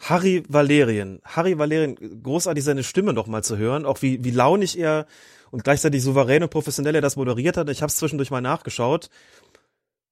Harry 0.10 0.44
Valerien. 0.48 1.22
Harry 1.24 1.58
Valerien, 1.58 1.96
großartig 2.24 2.64
seine 2.64 2.84
Stimme 2.84 3.14
noch 3.14 3.28
mal 3.28 3.44
zu 3.44 3.58
hören, 3.58 3.86
auch 3.86 4.02
wie, 4.02 4.24
wie 4.24 4.32
launig 4.32 4.78
er 4.78 5.06
und 5.52 5.64
gleichzeitig 5.64 6.04
souverän 6.04 6.44
und 6.44 6.50
professionell 6.50 6.96
er 6.96 7.02
das 7.02 7.16
moderiert 7.16 7.58
hat. 7.58 7.70
Ich 7.70 7.82
habe 7.82 7.90
es 7.90 7.96
zwischendurch 7.96 8.32
mal 8.32 8.42
nachgeschaut. 8.42 9.10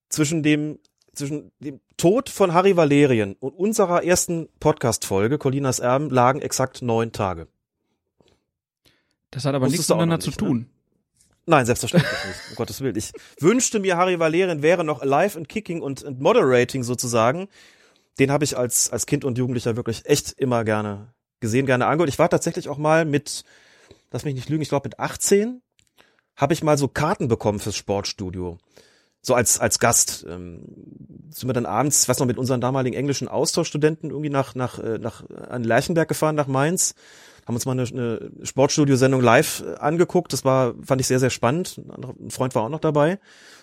Zwischen 0.10 0.44
dem 0.44 0.80
zwischen 1.14 1.52
dem 1.60 1.82
Tod 1.98 2.30
von 2.30 2.54
Harry 2.54 2.78
Valerien 2.78 3.36
und 3.40 3.54
unserer 3.54 4.04
ersten 4.04 4.48
Podcast-Folge, 4.62 5.38
Colinas 5.38 5.80
Erben, 5.80 6.10
lagen 6.10 6.42
exakt 6.42 6.82
neun 6.82 7.12
Tage. 7.12 7.48
Das 9.30 9.44
hat 9.44 9.54
aber 9.54 9.66
Wusstest 9.66 9.80
nichts 9.80 9.90
miteinander 9.90 10.18
nicht, 10.18 10.24
zu 10.24 10.32
tun. 10.32 10.58
Ne? 10.60 10.66
Nein, 11.48 11.66
selbstverständlich 11.66 12.12
nicht, 12.28 12.40
um 12.52 12.56
Gottes 12.56 12.80
Willen. 12.80 12.96
Ich 12.96 13.12
wünschte 13.40 13.80
mir, 13.80 13.98
Harry 13.98 14.20
Valerien 14.20 14.62
wäre 14.62 14.86
noch 14.86 15.02
alive 15.02 15.38
and 15.38 15.50
kicking 15.50 15.82
und, 15.82 16.06
and 16.06 16.22
moderating 16.22 16.84
sozusagen 16.84 17.50
den 18.20 18.32
habe 18.32 18.44
ich 18.44 18.58
als, 18.58 18.90
als 18.92 19.06
Kind 19.06 19.26
und 19.26 19.38
Jugendlicher 19.38 19.76
wirklich 19.76 20.06
echt 20.06 20.34
immer 20.34 20.64
gerne 20.64 21.14
gesehen, 21.40 21.66
gerne 21.66 21.88
angehört. 21.88 22.10
Ich 22.10 22.20
war 22.20 22.30
tatsächlich 22.30 22.70
auch 22.70 22.78
mal 22.78 23.06
mit, 23.06 23.44
lass 24.12 24.26
mich 24.26 24.36
nicht 24.36 24.50
lügen, 24.50 24.62
ich 24.62 24.70
glaube 24.70 24.88
mit 24.88 25.00
18 25.00 25.62
habe 26.36 26.54
ich 26.54 26.64
mal 26.64 26.78
so 26.78 26.88
Karten 26.88 27.28
bekommen 27.28 27.60
fürs 27.60 27.76
Sportstudio. 27.76 28.58
So 29.22 29.36
als, 29.36 29.60
als 29.60 29.78
Gast. 29.78 30.26
Ähm, 30.28 30.64
sind 31.30 31.48
wir 31.48 31.54
dann 31.54 31.68
abends, 31.68 32.10
was 32.10 32.20
noch, 32.20 32.26
mit 32.26 32.38
unseren 32.38 32.62
damaligen 32.62 32.96
englischen 32.96 33.28
Austauschstudenten 33.28 34.10
irgendwie 34.10 34.30
nach, 34.30 34.56
nach, 34.56 34.80
äh, 34.80 34.98
nach 34.98 35.24
an 35.30 35.64
Lerchenberg 35.64 36.08
gefahren, 36.08 36.36
nach 36.36 36.48
Mainz. 36.48 36.96
Haben 37.46 37.56
uns 37.56 37.66
mal 37.66 37.74
eine, 37.74 37.84
eine 37.84 38.32
Sportstudio-Sendung 38.46 39.22
live 39.22 39.64
äh, 39.66 39.76
angeguckt. 39.76 40.34
Das 40.34 40.44
war, 40.44 40.74
fand 40.84 41.02
ich 41.02 41.08
sehr, 41.08 41.20
sehr 41.20 41.30
spannend. 41.30 41.80
Ein 42.20 42.32
Freund 42.32 42.56
war 42.56 42.64
auch 42.64 42.70
noch 42.70 42.80
dabei 42.80 43.20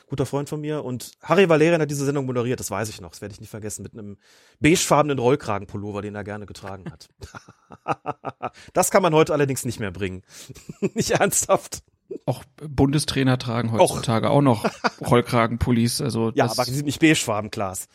guter 0.09 0.27
Freund 0.27 0.49
von 0.49 0.61
mir. 0.61 0.85
Und 0.85 1.13
Harry 1.23 1.49
Valerian 1.49 1.81
hat 1.81 1.91
diese 1.91 2.05
Sendung 2.05 2.27
moderiert, 2.27 2.61
das 2.61 2.71
weiß 2.71 2.89
ich 2.89 3.01
noch, 3.01 3.11
das 3.11 3.21
werde 3.21 3.33
ich 3.33 3.41
nicht 3.41 3.51
vergessen, 3.51 3.83
mit 3.83 3.93
einem 3.93 4.17
beigefarbenen 4.61 5.19
Rollkragenpullover, 5.19 6.03
den 6.03 6.15
er 6.15 6.25
gerne 6.25 6.47
getragen 6.47 6.85
hat. 6.91 7.09
das 8.73 8.91
kann 8.91 9.03
man 9.03 9.15
heute 9.15 9.33
allerdings 9.33 9.65
nicht 9.65 9.81
mehr 9.81 9.91
bringen. 9.91 10.23
nicht 10.95 11.11
ernsthaft. 11.13 11.83
Auch 12.25 12.43
Bundestrainer 12.57 13.39
tragen 13.39 13.71
heutzutage 13.73 14.29
Och. 14.29 14.33
auch 14.33 14.41
noch 14.41 14.65
Rollkragenpullis. 15.01 16.01
Also 16.01 16.33
ja, 16.35 16.47
aber 16.51 16.65
die 16.65 16.73
sind 16.73 16.87
nicht 16.87 17.01
beigefarben, 17.01 17.51
Klaas. 17.51 17.89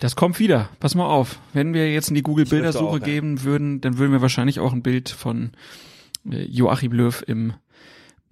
Das 0.00 0.16
kommt 0.16 0.38
wieder. 0.38 0.70
Pass 0.80 0.94
mal 0.94 1.06
auf. 1.06 1.38
Wenn 1.52 1.74
wir 1.74 1.92
jetzt 1.92 2.08
in 2.08 2.14
die 2.14 2.22
Google-Bildersuche 2.22 3.00
geben 3.00 3.42
würden, 3.42 3.80
dann 3.80 3.98
würden 3.98 4.12
wir 4.12 4.22
wahrscheinlich 4.22 4.58
auch 4.58 4.72
ein 4.72 4.82
Bild 4.82 5.10
von 5.10 5.52
äh, 6.30 6.42
Joachim 6.42 6.92
Löw 6.92 7.22
im 7.26 7.52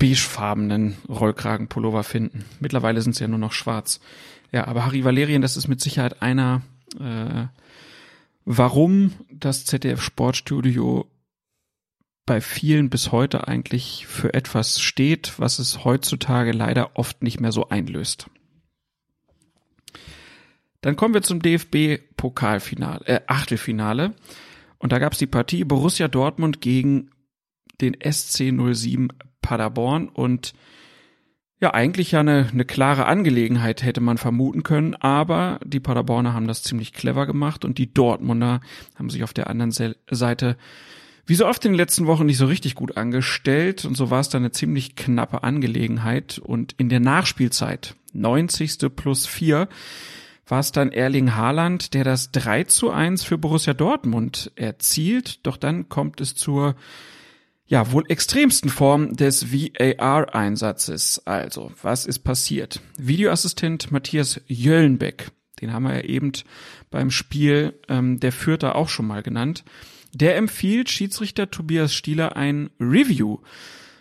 beigefarbenen 0.00 0.96
Rollkragenpullover 1.08 2.02
finden. 2.02 2.44
Mittlerweile 2.58 3.02
sind 3.02 3.14
sie 3.14 3.22
ja 3.22 3.28
nur 3.28 3.38
noch 3.38 3.52
schwarz. 3.52 4.00
Ja, 4.50 4.66
aber 4.66 4.84
Harry 4.84 5.04
Valerien, 5.04 5.42
das 5.42 5.56
ist 5.56 5.68
mit 5.68 5.80
Sicherheit 5.80 6.22
einer, 6.22 6.62
äh, 6.98 7.46
warum 8.44 9.12
das 9.30 9.64
ZDF 9.66 10.02
Sportstudio 10.02 11.06
bei 12.26 12.40
vielen 12.40 12.90
bis 12.90 13.12
heute 13.12 13.46
eigentlich 13.46 14.06
für 14.06 14.34
etwas 14.34 14.80
steht, 14.80 15.38
was 15.38 15.58
es 15.58 15.84
heutzutage 15.84 16.52
leider 16.52 16.96
oft 16.96 17.22
nicht 17.22 17.40
mehr 17.40 17.52
so 17.52 17.68
einlöst. 17.68 18.26
Dann 20.80 20.96
kommen 20.96 21.12
wir 21.12 21.22
zum 21.22 21.42
DFB 21.42 21.98
Pokalfinale, 22.16 23.06
äh, 23.06 23.20
Achtelfinale. 23.26 24.14
Und 24.78 24.92
da 24.92 24.98
gab 24.98 25.12
es 25.12 25.18
die 25.18 25.26
Partie 25.26 25.64
Borussia 25.64 26.08
Dortmund 26.08 26.62
gegen 26.62 27.10
den 27.82 27.94
SC 28.00 28.50
07 28.50 29.08
Paderborn. 29.50 30.08
Und 30.08 30.54
ja, 31.60 31.74
eigentlich 31.74 32.12
ja 32.12 32.20
eine, 32.20 32.46
eine 32.52 32.64
klare 32.64 33.06
Angelegenheit 33.06 33.82
hätte 33.82 34.00
man 34.00 34.16
vermuten 34.16 34.62
können, 34.62 34.94
aber 34.94 35.58
die 35.64 35.80
Paderborner 35.80 36.34
haben 36.34 36.46
das 36.46 36.62
ziemlich 36.62 36.92
clever 36.92 37.26
gemacht 37.26 37.64
und 37.64 37.76
die 37.76 37.92
Dortmunder 37.92 38.60
haben 38.94 39.10
sich 39.10 39.24
auf 39.24 39.34
der 39.34 39.50
anderen 39.50 39.72
Seite 39.72 40.56
wie 41.26 41.34
so 41.34 41.48
oft 41.48 41.64
in 41.64 41.72
den 41.72 41.76
letzten 41.76 42.06
Wochen 42.06 42.26
nicht 42.26 42.38
so 42.38 42.46
richtig 42.46 42.76
gut 42.76 42.96
angestellt. 42.96 43.84
Und 43.84 43.96
so 43.96 44.10
war 44.10 44.20
es 44.20 44.28
dann 44.28 44.42
eine 44.42 44.52
ziemlich 44.52 44.94
knappe 44.94 45.42
Angelegenheit. 45.42 46.38
Und 46.38 46.74
in 46.78 46.88
der 46.88 47.00
Nachspielzeit, 47.00 47.96
90. 48.12 48.78
plus 48.94 49.26
4, 49.26 49.68
war 50.46 50.60
es 50.60 50.72
dann 50.72 50.92
Erling 50.92 51.34
Haaland, 51.34 51.94
der 51.94 52.04
das 52.04 52.30
3 52.30 52.64
zu 52.64 52.90
1 52.90 53.24
für 53.24 53.36
Borussia 53.36 53.74
Dortmund 53.74 54.52
erzielt, 54.54 55.44
doch 55.46 55.56
dann 55.56 55.88
kommt 55.88 56.20
es 56.20 56.34
zur 56.34 56.76
ja, 57.70 57.92
wohl 57.92 58.04
extremsten 58.08 58.68
Form 58.68 59.14
des 59.14 59.52
VAR-Einsatzes. 59.52 61.22
Also, 61.24 61.70
was 61.82 62.04
ist 62.04 62.18
passiert? 62.18 62.80
Videoassistent 62.98 63.92
Matthias 63.92 64.40
Jöllenbeck, 64.48 65.30
den 65.60 65.72
haben 65.72 65.84
wir 65.84 65.94
ja 65.94 66.00
eben 66.02 66.32
beim 66.90 67.12
Spiel 67.12 67.78
ähm, 67.88 68.18
der 68.18 68.32
Fürther 68.32 68.74
auch 68.74 68.88
schon 68.88 69.06
mal 69.06 69.22
genannt, 69.22 69.62
der 70.12 70.36
empfiehlt 70.36 70.90
Schiedsrichter 70.90 71.52
Tobias 71.52 71.94
Stieler 71.94 72.34
ein 72.36 72.70
Review, 72.80 73.38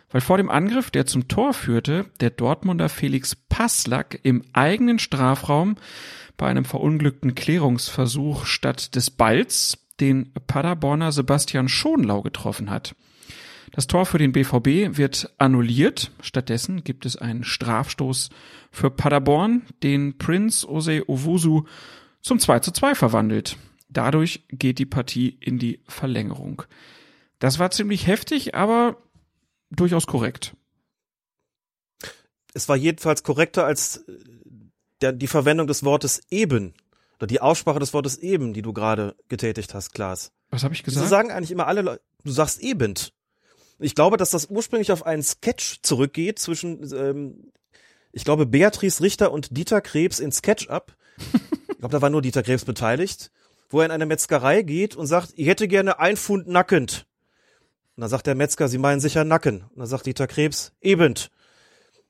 weil 0.10 0.22
vor 0.22 0.38
dem 0.38 0.50
Angriff, 0.50 0.90
der 0.90 1.06
zum 1.06 1.28
Tor 1.28 1.54
führte, 1.54 2.08
der 2.22 2.32
Dortmunder 2.32 2.90
Felix 2.90 3.36
Passlack 3.36 4.20
im 4.24 4.44
eigenen 4.52 4.98
Strafraum 4.98 5.76
bei 6.38 6.48
einem 6.48 6.66
verunglückten 6.66 7.36
Klärungsversuch 7.36 8.48
statt 8.48 8.96
des 8.96 9.12
Balls 9.12 9.78
den 10.00 10.34
Paderborner 10.48 11.12
Sebastian 11.12 11.70
Schonlau 11.70 12.24
getroffen 12.24 12.72
hat. 12.72 12.96
Das 13.72 13.88
Tor 13.88 14.06
für 14.06 14.18
den 14.18 14.32
BVB 14.32 14.98
wird 14.98 15.34
annulliert. 15.38 16.12
Stattdessen 16.22 16.84
gibt 16.84 17.06
es 17.06 17.16
einen 17.16 17.44
Strafstoß 17.44 18.30
für 18.72 18.90
Paderborn, 18.90 19.64
den 19.84 20.18
Prince 20.18 20.68
Ose 20.68 21.04
Owusu 21.08 21.64
zum 22.22 22.40
2 22.40 22.60
zu 22.60 22.72
2 22.72 22.96
verwandelt. 22.96 23.58
Dadurch 23.90 24.44
geht 24.50 24.80
die 24.80 24.86
Partie 24.86 25.30
in 25.40 25.60
die 25.60 25.82
Verlängerung. 25.88 26.64
Das 27.40 27.60
war 27.60 27.72
ziemlich 27.72 28.08
heftig, 28.08 28.56
aber 28.56 28.98
durchaus 29.72 30.08
korrekt. 30.08 30.56
Es 32.54 32.68
war 32.68 32.76
jedenfalls 32.76 33.24
korrekter 33.24 33.66
als 33.66 33.98
äh, 33.98 34.18
der, 35.02 35.14
die 35.14 35.28
Verwendung 35.28 35.68
des 35.68 35.84
Wortes 35.84 36.22
eben 36.30 36.74
oder 37.18 37.28
die 37.28 37.42
Aussprache 37.42 37.80
des 37.80 37.94
Wortes 37.94 38.18
eben, 38.18 38.54
die 38.54 38.62
du 38.62 38.74
gerade 38.74 39.16
getätigt 39.28 39.74
hast, 39.74 39.94
Klaas. 39.94 40.32
Was 40.50 40.64
habe 40.64 40.74
ich 40.74 40.84
gesagt? 40.84 41.06
Sie 41.06 41.10
sagen 41.10 41.32
eigentlich 41.32 41.52
immer 41.52 41.68
alle 41.68 41.82
Leute, 41.82 42.02
du 42.24 42.32
sagst 42.32 42.60
eben. 42.60 42.96
Ich 43.80 43.96
glaube, 43.96 44.18
dass 44.18 44.30
das 44.32 44.48
ursprünglich 44.50 44.92
auf 44.92 45.06
einen 45.06 45.24
Sketch 45.24 45.80
zurückgeht 45.84 46.38
zwischen, 46.40 46.94
ähm, 46.94 47.52
ich 48.12 48.24
glaube, 48.26 48.46
Beatrice 48.46 49.02
Richter 49.02 49.32
und 49.32 49.56
Dieter 49.56 49.82
Krebs 49.82 50.20
in 50.20 50.32
Sketch-Up. 50.32 50.96
ich 51.70 51.78
glaube, 51.78 51.92
da 51.94 52.02
war 52.02 52.10
nur 52.10 52.22
Dieter 52.22 52.44
Krebs 52.44 52.66
beteiligt, 52.66 53.32
wo 53.70 53.80
er 53.80 53.86
in 53.86 53.92
eine 53.92 54.06
Metzgerei 54.06 54.62
geht 54.64 54.96
und 54.96 55.08
sagt, 55.08 55.32
ich 55.36 55.48
hätte 55.48 55.68
gerne 55.68 56.00
ein 56.00 56.18
Pfund 56.18 56.48
nackend. 56.48 57.06
Und 57.96 58.02
dann 58.02 58.10
sagt 58.10 58.28
der 58.28 58.36
Metzger, 58.36 58.68
Sie 58.68 58.78
meinen 58.78 59.00
sicher 59.02 59.24
Nacken. 59.24 59.64
Und 59.64 59.78
dann 59.80 59.88
sagt 59.88 60.06
Dieter 60.06 60.28
Krebs, 60.28 60.74
eben. 60.82 61.16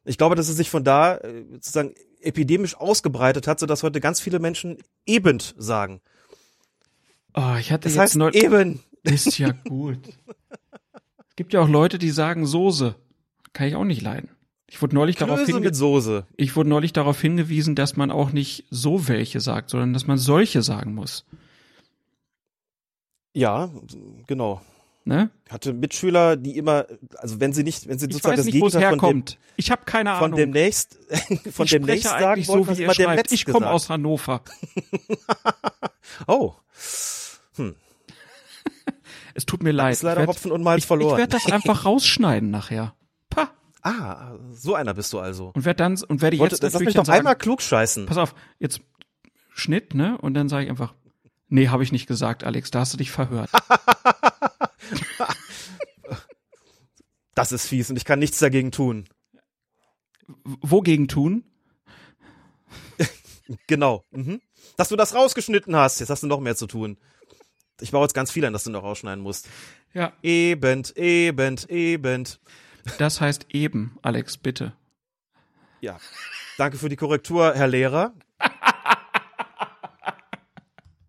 Ich 0.05 0.17
glaube, 0.17 0.35
dass 0.35 0.49
es 0.49 0.55
sich 0.57 0.69
von 0.69 0.83
da 0.83 1.17
äh, 1.17 1.43
sozusagen 1.51 1.93
epidemisch 2.21 2.75
ausgebreitet 2.75 3.47
hat, 3.47 3.59
sodass 3.59 3.83
heute 3.83 3.99
ganz 3.99 4.19
viele 4.19 4.39
Menschen 4.39 4.77
eben 5.05 5.39
sagen. 5.57 6.01
Oh, 7.35 7.55
ich 7.59 7.71
hatte 7.71 7.83
Das 7.83 7.93
jetzt 7.93 8.01
heißt 8.01 8.15
neu- 8.17 8.31
eben. 8.31 8.81
Ist 9.03 9.37
ja 9.37 9.51
gut. 9.67 9.99
es 11.39 11.41
gibt 11.41 11.53
ja 11.53 11.61
auch 11.61 11.69
Leute, 11.69 11.99
die 11.99 12.09
sagen 12.09 12.45
Soße. 12.45 12.95
Kann 13.53 13.67
ich 13.69 13.75
auch 13.77 13.85
nicht 13.85 14.01
leiden. 14.01 14.27
Ich 14.67 14.81
wurde 14.81 14.93
neulich 14.93 15.15
darauf 15.15 15.37
Klöße 15.37 15.53
hinge 15.53 15.67
mit 15.67 15.73
Soße. 15.73 16.27
Ich 16.35 16.57
wurde 16.57 16.67
neulich 16.67 16.91
darauf 16.91 17.21
hingewiesen, 17.21 17.75
dass 17.75 17.95
man 17.95 18.11
auch 18.11 18.33
nicht 18.33 18.65
so 18.71 19.07
welche 19.07 19.39
sagt, 19.39 19.69
sondern 19.69 19.93
dass 19.93 20.05
man 20.05 20.17
solche 20.17 20.61
sagen 20.63 20.93
muss. 20.93 21.23
Ja, 23.31 23.71
genau. 24.27 24.59
Ne? 25.05 25.29
Hatte 25.49 25.71
Mitschüler, 25.71 26.35
die 26.35 26.57
immer, 26.57 26.87
also 27.19 27.39
wenn 27.39 27.53
sie 27.53 27.63
nicht, 27.63 27.87
wenn 27.87 27.99
sie 27.99 28.07
Ich 28.07 28.15
sozusagen 28.15 28.35
das 28.35 28.45
nicht, 28.45 28.55
Gegenteil 28.55 28.71
von 28.71 28.81
dem, 28.81 28.99
herkommt. 28.99 29.37
Ich 29.55 29.71
habe 29.71 29.83
keine 29.85 30.15
von 30.15 30.25
Ahnung. 30.25 30.39
demnächst, 30.39 30.99
von 31.53 31.63
ich 31.63 31.71
demnächst 31.71 32.03
sagen 32.03 32.43
so, 32.43 32.67
was 32.67 32.77
wie 32.77 32.81
ihr 32.81 32.93
schreibt. 32.93 33.31
Ich 33.31 33.45
komme 33.45 33.69
aus 33.69 33.89
Hannover. 33.89 34.41
Oh. 36.27 36.53
Es 39.39 39.45
tut 39.45 39.63
mir 39.63 39.71
leid. 39.71 39.93
ist 39.93 40.03
leider 40.03 40.21
Ich 40.21 40.27
werd- 40.27 40.35
Hopfen 40.35 40.51
und 40.51 40.63
Malz 40.63 40.79
ich, 40.79 40.85
verloren. 40.87 41.13
Ich 41.13 41.17
werde 41.17 41.31
das 41.31 41.49
einfach 41.49 41.85
rausschneiden 41.85 42.51
nachher. 42.51 42.93
Pah. 43.29 43.49
Ah, 43.83 44.35
so 44.51 44.75
einer 44.75 44.93
bist 44.93 45.13
du 45.13 45.19
also. 45.19 45.51
Und 45.55 45.63
werde 45.63 45.77
dann 45.77 45.93
und 46.09 46.21
werde 46.21 46.37
Wollte- 46.39 46.55
jetzt 46.55 46.63
lass 46.63 46.73
natürlich 46.73 46.87
mich 46.87 46.95
dann 46.95 47.05
doch 47.05 47.13
einmal 47.13 47.37
klug 47.37 47.61
scheißen. 47.61 48.05
Pass 48.05 48.17
auf, 48.17 48.35
jetzt 48.59 48.81
Schnitt, 49.53 49.93
ne? 49.93 50.17
Und 50.17 50.33
dann 50.33 50.49
sage 50.49 50.65
ich 50.65 50.69
einfach, 50.69 50.93
nee, 51.47 51.69
habe 51.69 51.83
ich 51.83 51.93
nicht 51.93 52.05
gesagt, 52.07 52.43
Alex, 52.43 52.69
da 52.71 52.81
hast 52.81 52.91
du 52.93 52.97
dich 52.97 53.11
verhört. 53.11 53.49
Das 57.35 57.51
ist 57.53 57.67
fies 57.67 57.89
und 57.89 57.95
ich 57.95 58.03
kann 58.05 58.19
nichts 58.19 58.39
dagegen 58.39 58.71
tun. 58.71 59.07
Wogegen 60.43 61.07
tun? 61.07 61.43
Genau. 63.65 64.03
Mhm. 64.11 64.41
Dass 64.77 64.89
du 64.89 64.95
das 64.95 65.15
rausgeschnitten 65.15 65.75
hast, 65.75 65.99
jetzt 66.01 66.09
hast 66.09 66.21
du 66.21 66.27
noch 66.27 66.39
mehr 66.39 66.55
zu 66.55 66.67
tun. 66.67 66.97
Ich 67.81 67.91
baue 67.91 68.03
jetzt 68.03 68.13
ganz 68.13 68.31
viel 68.31 68.45
an, 68.45 68.53
dass 68.53 68.63
du 68.63 68.71
noch 68.71 68.83
rausschneiden 68.83 69.23
musst. 69.23 69.47
Ja. 69.93 70.13
Eben, 70.21 70.83
eben, 70.95 71.57
eben. 71.67 72.27
Das 72.97 73.21
heißt 73.21 73.47
eben, 73.49 73.97
Alex, 74.01 74.37
bitte. 74.37 74.73
Ja. 75.81 75.97
Danke 76.57 76.77
für 76.77 76.89
die 76.89 76.95
Korrektur, 76.95 77.53
Herr 77.55 77.67
Lehrer. 77.67 78.13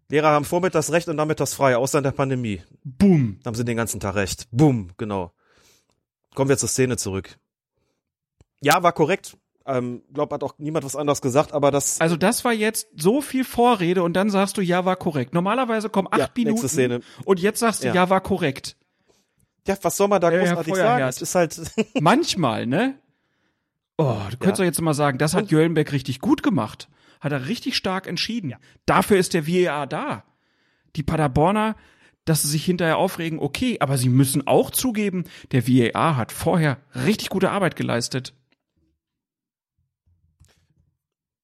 Lehrer 0.09 0.31
haben 0.31 0.45
vormittags 0.45 0.91
recht 0.91 1.09
und 1.09 1.17
nachmittags 1.17 1.55
frei, 1.55 1.77
außer 1.77 1.99
in 1.99 2.05
der 2.05 2.11
Pandemie. 2.11 2.63
Boom. 2.83 3.39
Haben 3.45 3.55
sie 3.55 3.65
den 3.65 3.77
ganzen 3.77 4.01
Tag 4.01 4.17
recht. 4.17 4.49
Boom, 4.51 4.91
genau. 4.97 5.33
Kommen 6.35 6.49
wir 6.49 6.59
zur 6.59 6.69
Szene 6.69 6.97
zurück. 6.97 7.39
Ja, 8.61 8.83
war 8.83 8.93
korrekt. 8.93 9.37
Ähm, 9.77 10.03
glaub, 10.13 10.33
hat 10.33 10.43
auch 10.43 10.55
niemand 10.59 10.85
was 10.85 10.97
anderes 10.97 11.21
gesagt, 11.23 11.53
aber 11.53 11.71
das. 11.71 12.01
Also 12.01 12.17
das 12.17 12.45
war 12.45 12.53
jetzt 12.53 12.89
so 12.97 13.21
viel 13.21 13.45
Vorrede 13.45 14.03
und 14.03 14.15
dann 14.15 14.31
sagst 14.31 14.57
du, 14.57 14.61
ja, 14.63 14.85
war 14.85 14.97
korrekt. 14.97 15.35
Normalerweise 15.35 15.89
kommen 15.89 16.09
acht 16.11 16.19
Ja, 16.19 16.25
nächste 16.27 16.41
Minuten 16.45 16.69
Szene. 16.69 17.01
und 17.25 17.41
jetzt 17.41 17.61
sagst 17.61 17.83
du, 17.83 17.89
ja, 17.89 17.95
Ja. 17.95 18.11
war 18.11 18.21
korrekt. 18.21 18.77
Ja, 19.67 19.77
was 19.83 19.97
soll 19.97 20.09
man 20.09 20.21
da 20.21 20.33
Ja, 20.33 20.39
großartig 20.41 20.75
sagen? 20.75 21.05
Es 21.05 21.21
ist 21.23 21.35
halt. 21.35 21.61
Manchmal, 22.01 22.67
ne? 22.67 22.95
Oh, 23.99 24.17
du 24.31 24.37
könntest 24.39 24.61
doch 24.61 24.65
jetzt 24.65 24.81
mal 24.81 24.95
sagen, 24.95 25.19
das 25.19 25.35
hat 25.35 25.51
Jöllenberg 25.51 25.93
richtig 25.93 26.21
gut 26.21 26.43
gemacht. 26.43 26.89
Hat 27.21 27.33
er 27.33 27.49
richtig 27.49 27.77
stark 27.77 28.07
entschieden. 28.07 28.55
Dafür 28.87 29.19
ist 29.19 29.35
der 29.35 29.47
VAR 29.47 29.87
da. 29.87 30.25
Die 30.97 31.03
Paderborner, 31.03 31.77
dass 32.25 32.43
sie 32.43 32.49
sich 32.49 32.65
hinterher 32.65 32.97
aufregen, 32.97 33.39
okay, 33.39 33.77
aber 33.81 33.99
sie 33.99 34.09
müssen 34.09 34.47
auch 34.47 34.71
zugeben, 34.71 35.25
der 35.53 35.69
VAR 35.69 36.17
hat 36.17 36.33
vorher 36.33 36.79
richtig 36.95 37.29
gute 37.29 37.51
Arbeit 37.51 37.77
geleistet. 37.77 38.33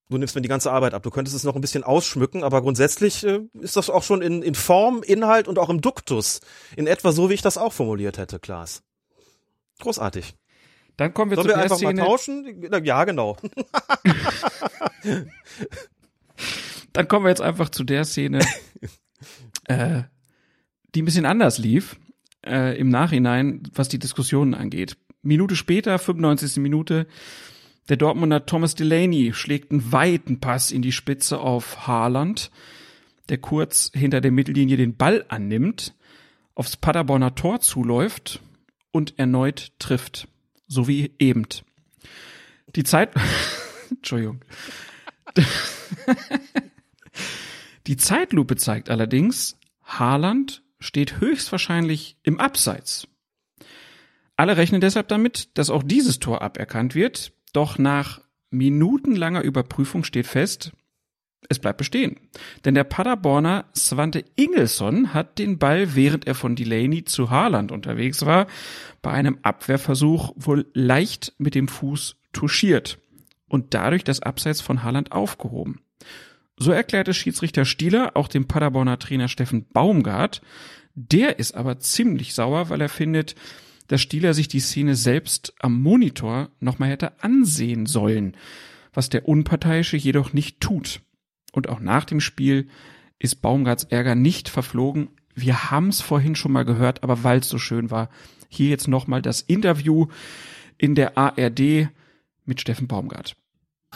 Du 0.08 0.18
nimmst 0.18 0.34
mir 0.34 0.42
die 0.42 0.48
ganze 0.48 0.70
Arbeit 0.70 0.94
ab. 0.94 1.02
Du 1.02 1.10
könntest 1.10 1.36
es 1.36 1.44
noch 1.44 1.54
ein 1.54 1.60
bisschen 1.60 1.84
ausschmücken, 1.84 2.44
aber 2.44 2.62
grundsätzlich 2.62 3.24
äh, 3.24 3.40
ist 3.60 3.76
das 3.76 3.90
auch 3.90 4.02
schon 4.02 4.22
in, 4.22 4.42
in 4.42 4.54
Form, 4.54 5.02
Inhalt 5.02 5.48
und 5.48 5.58
auch 5.58 5.68
im 5.68 5.80
Duktus 5.80 6.40
in 6.76 6.86
etwa 6.86 7.12
so, 7.12 7.30
wie 7.30 7.34
ich 7.34 7.42
das 7.42 7.58
auch 7.58 7.72
formuliert 7.72 8.18
hätte, 8.18 8.38
Klaas. 8.38 8.82
Großartig. 9.80 10.34
Dann 10.96 11.12
kommen 11.12 11.30
wir 11.30 11.36
Sollen 11.36 11.48
zu 11.48 11.54
wir 11.54 11.62
einfach 11.62 11.76
Szene. 11.76 12.00
mal 12.00 12.06
tauschen? 12.06 12.70
Ja, 12.84 13.04
genau. 13.04 13.36
Dann 16.92 17.08
kommen 17.08 17.26
wir 17.26 17.30
jetzt 17.30 17.42
einfach 17.42 17.68
zu 17.68 17.84
der 17.84 18.04
Szene, 18.04 18.38
äh, 19.64 20.02
die 20.94 21.02
ein 21.02 21.04
bisschen 21.04 21.26
anders 21.26 21.58
lief 21.58 21.96
äh, 22.46 22.78
im 22.78 22.88
Nachhinein, 22.88 23.62
was 23.74 23.88
die 23.88 23.98
Diskussionen 23.98 24.54
angeht. 24.54 24.96
Minute 25.20 25.56
später, 25.56 25.98
95. 25.98 26.56
Minute, 26.56 27.06
der 27.88 27.96
Dortmunder 27.96 28.46
Thomas 28.46 28.74
Delaney 28.74 29.32
schlägt 29.32 29.70
einen 29.70 29.92
weiten 29.92 30.40
Pass 30.40 30.70
in 30.70 30.82
die 30.82 30.92
Spitze 30.92 31.38
auf 31.38 31.86
Haaland, 31.86 32.50
der 33.28 33.38
kurz 33.38 33.90
hinter 33.94 34.20
der 34.20 34.32
Mittellinie 34.32 34.76
den 34.76 34.96
Ball 34.96 35.24
annimmt, 35.28 35.94
aufs 36.54 36.76
Paderborner 36.76 37.34
Tor 37.34 37.60
zuläuft 37.60 38.40
und 38.90 39.18
erneut 39.18 39.72
trifft. 39.78 40.28
So 40.66 40.88
wie 40.88 41.12
eben. 41.18 41.46
Die 42.74 42.84
Zeit, 42.84 43.10
Entschuldigung. 43.90 44.40
Die 47.86 47.96
Zeitlupe 47.96 48.56
zeigt 48.56 48.90
allerdings, 48.90 49.58
Haaland 49.84 50.62
steht 50.80 51.20
höchstwahrscheinlich 51.20 52.16
im 52.22 52.40
Abseits. 52.40 53.06
Alle 54.36 54.56
rechnen 54.56 54.80
deshalb 54.80 55.08
damit, 55.08 55.56
dass 55.56 55.70
auch 55.70 55.82
dieses 55.82 56.18
Tor 56.18 56.42
aberkannt 56.42 56.94
wird, 56.94 57.32
doch 57.56 57.78
nach 57.78 58.20
minutenlanger 58.50 59.42
Überprüfung 59.42 60.04
steht 60.04 60.26
fest, 60.26 60.72
es 61.48 61.58
bleibt 61.58 61.78
bestehen. 61.78 62.16
Denn 62.64 62.74
der 62.74 62.84
Paderborner 62.84 63.66
Svante 63.74 64.24
Ingelsson 64.36 65.14
hat 65.14 65.38
den 65.38 65.58
Ball, 65.58 65.94
während 65.94 66.26
er 66.26 66.34
von 66.34 66.56
Delaney 66.56 67.04
zu 67.04 67.30
Haaland 67.30 67.72
unterwegs 67.72 68.26
war, 68.26 68.46
bei 69.02 69.12
einem 69.12 69.38
Abwehrversuch 69.42 70.32
wohl 70.36 70.66
leicht 70.74 71.34
mit 71.38 71.54
dem 71.54 71.68
Fuß 71.68 72.16
touchiert 72.32 72.98
und 73.48 73.74
dadurch 73.74 74.04
das 74.04 74.20
Abseits 74.20 74.60
von 74.60 74.82
Haaland 74.82 75.12
aufgehoben. 75.12 75.80
So 76.58 76.72
erklärte 76.72 77.14
Schiedsrichter 77.14 77.64
Stieler 77.64 78.16
auch 78.16 78.28
dem 78.28 78.48
Paderborner 78.48 78.98
Trainer 78.98 79.28
Steffen 79.28 79.66
Baumgart. 79.72 80.40
Der 80.94 81.38
ist 81.38 81.54
aber 81.54 81.78
ziemlich 81.78 82.34
sauer, 82.34 82.70
weil 82.70 82.80
er 82.80 82.88
findet, 82.88 83.34
dass 83.88 84.00
Stieler 84.00 84.34
sich 84.34 84.48
die 84.48 84.60
Szene 84.60 84.94
selbst 84.94 85.54
am 85.58 85.80
Monitor 85.80 86.50
nochmal 86.60 86.90
hätte 86.90 87.22
ansehen 87.22 87.86
sollen, 87.86 88.36
was 88.92 89.08
der 89.08 89.28
Unparteiische 89.28 89.96
jedoch 89.96 90.32
nicht 90.32 90.60
tut. 90.60 91.00
Und 91.52 91.68
auch 91.68 91.80
nach 91.80 92.04
dem 92.04 92.20
Spiel 92.20 92.68
ist 93.18 93.42
Baumgarts 93.42 93.84
Ärger 93.84 94.14
nicht 94.14 94.48
verflogen. 94.48 95.08
Wir 95.34 95.70
haben 95.70 95.88
es 95.88 96.00
vorhin 96.00 96.34
schon 96.34 96.52
mal 96.52 96.64
gehört, 96.64 97.02
aber 97.02 97.24
weil 97.24 97.40
es 97.40 97.48
so 97.48 97.58
schön 97.58 97.90
war, 97.90 98.10
hier 98.48 98.68
jetzt 98.68 98.88
nochmal 98.88 99.22
das 99.22 99.40
Interview 99.40 100.06
in 100.78 100.94
der 100.94 101.16
ARD 101.16 101.88
mit 102.44 102.60
Steffen 102.60 102.86
Baumgart. 102.86 103.36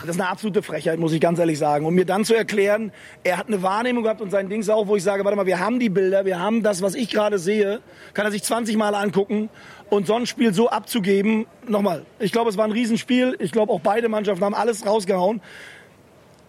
Das 0.06 0.16
ist 0.16 0.20
eine 0.20 0.30
absolute 0.30 0.62
Frechheit, 0.62 0.98
muss 0.98 1.12
ich 1.12 1.20
ganz 1.20 1.38
ehrlich 1.38 1.58
sagen. 1.58 1.84
Und 1.84 1.94
mir 1.94 2.06
dann 2.06 2.24
zu 2.24 2.34
erklären, 2.34 2.90
er 3.22 3.36
hat 3.36 3.48
eine 3.48 3.62
Wahrnehmung 3.62 4.02
gehabt 4.02 4.20
und 4.20 4.30
sein 4.30 4.48
Ding 4.48 4.60
ist 4.60 4.70
auch, 4.70 4.86
wo 4.86 4.96
ich 4.96 5.02
sage, 5.02 5.24
warte 5.24 5.36
mal, 5.36 5.46
wir 5.46 5.60
haben 5.60 5.78
die 5.78 5.90
Bilder, 5.90 6.24
wir 6.24 6.40
haben 6.40 6.62
das, 6.62 6.80
was 6.80 6.94
ich 6.94 7.10
gerade 7.10 7.38
sehe, 7.38 7.80
kann 8.14 8.24
er 8.24 8.32
sich 8.32 8.42
20 8.42 8.76
Mal 8.76 8.94
angucken 8.94 9.50
und 9.90 10.06
so 10.06 10.14
ein 10.14 10.26
Spiel 10.26 10.54
so 10.54 10.70
abzugeben, 10.70 11.46
nochmal, 11.68 12.06
ich 12.18 12.32
glaube, 12.32 12.48
es 12.48 12.56
war 12.56 12.64
ein 12.64 12.72
Riesenspiel, 12.72 13.36
ich 13.40 13.52
glaube 13.52 13.72
auch 13.72 13.80
beide 13.80 14.08
Mannschaften 14.08 14.44
haben 14.44 14.54
alles 14.54 14.86
rausgehauen. 14.86 15.42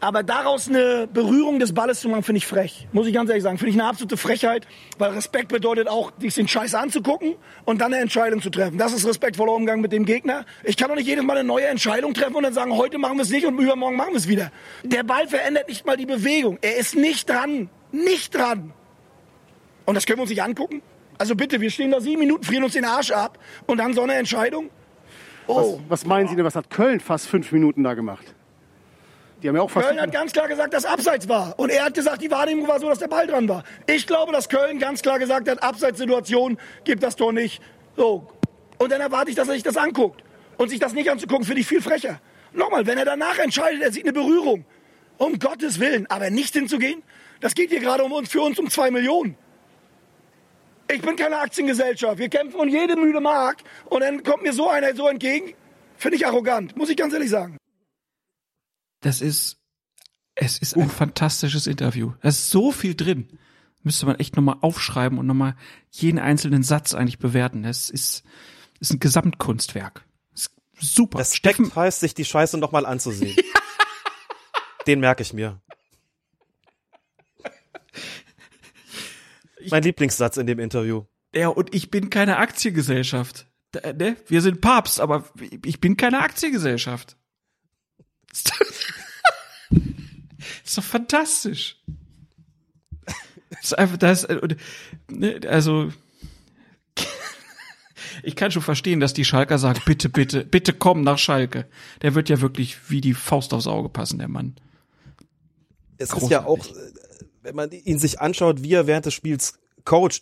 Aber 0.04 0.24
daraus 0.24 0.68
eine 0.68 1.08
Berührung 1.08 1.60
des 1.60 1.74
Balles 1.74 2.02
zu 2.02 2.10
machen, 2.10 2.24
finde 2.24 2.40
ich 2.40 2.48
frech. 2.48 2.88
Muss 2.92 3.06
ich 3.06 3.14
ganz 3.14 3.30
ehrlich 3.30 3.44
sagen. 3.44 3.60
Finde 3.60 3.70
ich 3.70 3.80
eine 3.80 3.88
absolute 3.88 4.18
Frechheit, 4.18 4.68
weil 4.98 5.12
Respekt 5.12 5.50
bedeutet 5.50 5.88
auch, 5.88 6.12
sich 6.18 6.34
den 6.34 6.48
Scheiß 6.48 6.74
anzugucken 6.74 7.36
und 7.66 7.82
dann 7.82 7.94
eine 7.94 8.02
Entscheidung 8.02 8.42
zu 8.42 8.50
treffen. 8.50 8.80
Das 8.80 8.94
ist 8.94 9.08
respektvoller 9.08 9.54
Umgang 9.54 9.80
mit 9.80 9.92
dem 9.92 10.06
Gegner. 10.06 10.46
Ich 10.64 10.76
kann 10.76 10.90
doch 10.90 10.96
nicht 10.96 11.06
jedes 11.06 11.24
Mal 11.24 11.38
eine 11.38 11.48
neue 11.48 11.68
Entscheidung 11.68 12.16
treffen 12.16 12.36
und 12.36 12.42
dann 12.42 12.54
sagen, 12.54 12.76
heute 12.76 12.98
machen 12.98 13.18
wir 13.18 13.22
es 13.22 13.30
nicht 13.30 13.46
und 13.46 13.60
übermorgen 13.60 13.96
machen 13.96 14.14
wir 14.14 14.18
es 14.18 14.28
wieder. 14.28 14.52
Der 14.84 15.04
Ball 15.04 15.28
verändert 15.28 15.70
nicht 15.70 15.86
mal 15.86 15.98
die 15.98 16.08
Bewegung. 16.08 16.58
Er 16.62 16.78
ist 16.78 16.96
nicht 16.96 17.30
dran. 17.30 17.70
Nicht 17.92 18.34
dran. 18.34 18.74
Und 19.86 19.94
das 19.94 20.08
können 20.08 20.18
wir 20.18 20.24
uns 20.24 20.32
nicht 20.32 20.42
angucken? 20.42 20.82
Also 21.20 21.36
bitte, 21.36 21.62
wir 21.62 21.70
stehen 21.70 21.92
da 21.92 22.02
sieben 22.02 22.22
Minuten, 22.22 22.44
frieren 22.44 22.64
uns 22.64 22.74
den 22.74 22.86
Arsch 22.86 23.12
ab 23.12 23.38
und 23.68 23.78
dann 23.78 23.94
so 23.94 24.02
eine 24.02 24.16
Entscheidung? 24.16 24.72
Oh. 25.46 25.80
Was, 25.90 25.90
was 25.90 26.06
meinen 26.06 26.28
Sie 26.28 26.36
denn, 26.36 26.46
was 26.46 26.56
hat 26.56 26.72
Köln 26.72 27.00
fast 27.00 27.28
fünf 27.28 27.52
Minuten 27.52 27.84
da 27.84 27.94
gemacht? 27.94 28.34
Die 29.42 29.50
haben 29.50 29.56
ja 29.56 29.62
auch. 29.62 29.72
Köln 29.72 30.00
hat 30.00 30.12
ganz 30.12 30.34
klar 30.34 30.48
gesagt, 30.48 30.74
dass 30.74 30.86
Abseits 30.86 31.28
war. 31.28 31.58
Und 31.58 31.70
er 31.70 31.86
hat 31.86 31.94
gesagt, 31.94 32.22
die 32.22 32.30
Wahrnehmung 32.30 32.68
war 32.68 32.80
so, 32.80 32.88
dass 32.88 33.00
der 33.00 33.08
Ball 33.08 33.26
dran 33.26 33.50
war. 33.50 33.64
Ich 33.88 34.06
glaube, 34.06 34.32
dass 34.32 34.50
Köln 34.50 34.80
ganz 34.80 35.02
klar 35.02 35.20
gesagt 35.20 35.50
hat, 35.50 35.64
Abseitssituation 35.64 36.58
gibt 36.84 37.02
das 37.02 37.16
Tor 37.16 37.34
nicht. 37.34 37.62
So. 37.98 38.28
Und 38.78 38.92
dann 38.92 39.02
erwarte 39.02 39.30
ich, 39.30 39.36
dass 39.36 39.48
er 39.48 39.56
sich 39.56 39.64
das 39.64 39.78
anguckt. 39.78 40.24
Und 40.58 40.70
sich 40.70 40.80
das 40.80 40.94
nicht 40.94 41.10
anzugucken, 41.10 41.46
finde 41.46 41.62
ich 41.62 41.68
viel 41.68 41.82
frecher. 41.82 42.22
Nochmal, 42.54 42.86
wenn 42.86 42.98
er 42.98 43.06
danach 43.06 43.40
entscheidet, 43.40 43.82
er 43.82 43.92
sieht 43.92 44.04
eine 44.04 44.14
Berührung. 44.14 44.66
Um 45.18 45.40
Gottes 45.40 45.80
Willen. 45.80 46.06
Aber 46.10 46.30
nicht 46.30 46.54
hinzugehen, 46.54 47.02
das 47.40 47.56
geht 47.56 47.70
hier 47.70 47.80
gerade 47.80 48.04
um 48.04 48.12
uns, 48.12 48.30
für 48.30 48.42
uns 48.42 48.60
um 48.60 48.70
zwei 48.70 48.92
Millionen. 48.92 49.36
Ich 50.92 51.02
bin 51.02 51.16
keine 51.16 51.38
Aktiengesellschaft. 51.38 52.18
Wir 52.18 52.30
kämpfen 52.30 52.60
um 52.60 52.68
jede 52.68 52.96
müde 52.96 53.22
Mark. 53.22 53.60
Und 53.86 54.02
dann 54.02 54.24
kommt 54.24 54.44
mir 54.44 54.54
so 54.54 54.70
einer 54.70 54.94
so 54.94 55.08
entgegen. 55.08 55.54
Finde 55.98 56.18
ich 56.18 56.28
arrogant, 56.28 56.76
muss 56.76 56.90
ich 56.90 56.98
ganz 56.98 57.14
ehrlich 57.14 57.30
sagen. 57.30 57.61
Das 59.02 59.22
ist, 59.22 59.58
es 60.36 60.58
ist 60.58 60.78
ein 60.78 60.90
fantastisches 60.90 61.68
Interview. 61.68 62.14
Da 62.22 62.30
ist 62.30 62.50
so 62.50 62.72
viel 62.72 62.96
drin. 62.96 63.40
Müsste 63.84 64.06
man 64.06 64.20
echt 64.20 64.36
nochmal 64.36 64.58
aufschreiben 64.62 65.18
und 65.18 65.26
nochmal 65.26 65.56
jeden 65.90 66.20
einzelnen 66.20 66.64
Satz 66.64 66.94
eigentlich 66.94 67.18
bewerten. 67.18 67.64
Das 67.64 67.90
ist, 67.90 68.24
ist 68.80 68.94
ein 68.94 69.00
Gesamtkunstwerk. 69.00 70.06
Ist 70.34 70.52
super. 70.80 71.20
Respekt 71.20 71.56
Steffen 71.56 71.76
heißt, 71.76 72.00
sich 72.00 72.14
die 72.14 72.26
Scheiße 72.26 72.58
nochmal 72.58 72.86
anzusehen. 72.86 73.36
Den 74.88 75.00
merke 75.00 75.24
ich 75.24 75.34
mir. 75.34 75.62
mein 79.70 79.84
Lieblingssatz 79.84 80.38
in 80.38 80.48
dem 80.48 80.60
Interview. 80.60 81.06
Ja, 81.36 81.50
und 81.50 81.74
ich 81.74 81.92
bin 81.92 82.10
keine 82.10 82.38
Aktiengesellschaft. 82.38 83.48
Da, 83.72 83.94
ne? 83.94 84.18
Wir 84.28 84.42
sind 84.42 84.62
Papst, 84.62 85.00
aber 85.00 85.26
ich 85.66 85.80
bin 85.80 85.98
keine 85.98 86.20
Aktiengesellschaft. 86.20 87.18
ist 90.72 90.78
doch 90.78 90.84
fantastisch. 90.84 91.76
ist 93.62 93.78
einfach 93.78 93.98
das, 93.98 94.26
ne, 95.10 95.42
also 95.46 95.92
ich 98.24 98.38
kann 98.38 98.52
schon 98.52 98.62
verstehen, 98.62 99.02
dass 99.02 99.14
die 99.14 99.26
Schalker 99.26 99.58
sagen, 99.60 99.82
bitte, 99.86 100.08
bitte, 100.08 100.46
bitte 100.46 100.72
komm 100.72 101.02
nach 101.02 101.18
Schalke. 101.18 101.68
Der 102.02 102.16
wird 102.16 102.30
ja 102.30 102.40
wirklich 102.40 102.90
wie 102.90 103.02
die 103.02 103.14
Faust 103.14 103.54
aufs 103.54 103.68
Auge 103.68 103.90
passen, 103.90 104.18
der 104.20 104.30
Mann. 104.30 104.56
Es 105.98 106.10
Großartig. 106.10 106.24
ist 106.24 106.32
ja 106.32 106.46
auch, 106.46 106.66
wenn 107.44 107.56
man 107.56 107.72
ihn 107.72 108.00
sich 108.00 108.22
anschaut, 108.22 108.64
wie 108.64 108.74
er 108.74 108.88
während 108.88 109.06
des 109.06 109.14
Spiels 109.14 109.60
coacht, 109.84 110.22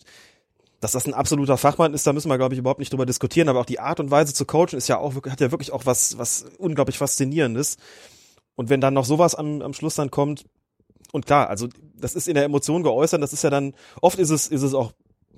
dass 0.79 0.93
das 0.93 1.05
ein 1.05 1.13
absoluter 1.13 1.57
Fachmann 1.57 1.93
ist, 1.93 2.07
da 2.07 2.13
müssen 2.13 2.29
wir, 2.29 2.39
glaube 2.39 2.55
ich, 2.55 2.59
überhaupt 2.59 2.79
nicht 2.79 2.91
drüber 2.91 3.05
diskutieren, 3.05 3.49
aber 3.49 3.59
auch 3.59 3.65
die 3.65 3.79
Art 3.79 3.99
und 3.99 4.09
Weise 4.09 4.33
zu 4.33 4.45
coachen 4.45 4.77
ist 4.77 4.87
ja 4.87 4.97
auch, 4.97 5.13
hat 5.13 5.41
ja 5.41 5.51
wirklich 5.51 5.71
auch 5.71 5.85
was, 5.85 6.17
was 6.17 6.45
unglaublich 6.57 6.97
Faszinierendes. 6.97 7.77
Und 8.59 8.69
wenn 8.69 8.81
dann 8.81 8.93
noch 8.93 9.05
sowas 9.05 9.35
am, 9.35 9.61
am 9.61 9.71
Schluss 9.71 9.95
dann 9.95 10.11
kommt, 10.11 10.43
und 11.13 11.25
klar, 11.25 11.49
also 11.49 11.69
das 11.95 12.13
ist 12.13 12.27
in 12.27 12.33
der 12.33 12.43
Emotion 12.43 12.83
geäußert, 12.83 13.23
das 13.23 13.31
ist 13.31 13.41
ja 13.41 13.49
dann, 13.49 13.73
oft 14.01 14.19
ist 14.19 14.31
es, 14.31 14.47
ist 14.47 14.63
es 14.63 14.73
auch 14.73 14.91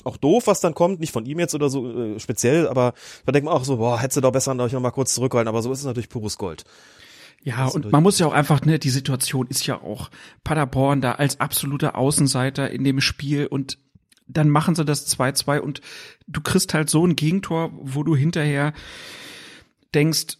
auch 0.03 0.18
doof, 0.18 0.48
was 0.48 0.60
dann 0.60 0.73
kommt, 0.73 0.99
nicht 0.99 1.14
von 1.14 1.27
ihm 1.27 1.38
jetzt 1.38 1.53
oder 1.53 1.69
so 1.69 2.15
äh, 2.15 2.19
speziell, 2.19 2.68
aber 2.68 2.95
da 3.27 3.31
denkt 3.31 3.45
man 3.45 3.53
auch 3.53 3.64
so, 3.64 3.77
boah, 3.77 3.99
hättest 3.99 4.18
du 4.18 4.22
doch 4.22 4.31
besser 4.31 4.56
noch 4.56 4.72
mal 4.72 4.89
kurz 4.89 5.14
zurückhalten, 5.14 5.48
aber 5.48 5.61
so 5.61 5.72
ist 5.72 5.77
es 5.77 5.85
natürlich 5.85 6.10
pures 6.10 6.39
Gold. 6.39 6.64
Ja, 7.43 7.68
und 7.68 7.91
man 7.91 8.02
muss 8.02 8.18
ja 8.18 8.26
auch 8.26 8.34
einfach, 8.34 8.61
ne, 8.61 8.80
die 8.80 8.89
Situation 8.89 9.45
ist 9.45 9.68
ja 9.68 9.80
auch 9.80 10.10
Paderborn 10.43 11.02
da 11.02 11.11
als 11.11 11.39
absoluter 11.39 11.95
Außenseiter 11.99 12.72
in 12.72 12.84
dem 12.84 13.02
Spiel 13.02 13.45
und 13.45 13.77
dann 14.27 14.49
machen 14.49 14.73
sie 14.73 14.84
das 14.84 15.15
2-2 15.15 15.60
und 15.60 15.81
du 16.26 16.41
kriegst 16.41 16.73
halt 16.73 16.89
so 16.89 17.06
ein 17.06 17.15
Gegentor, 17.15 17.69
wo 17.73 18.02
du 18.02 18.15
hinterher 18.15 18.73
denkst, 19.93 20.39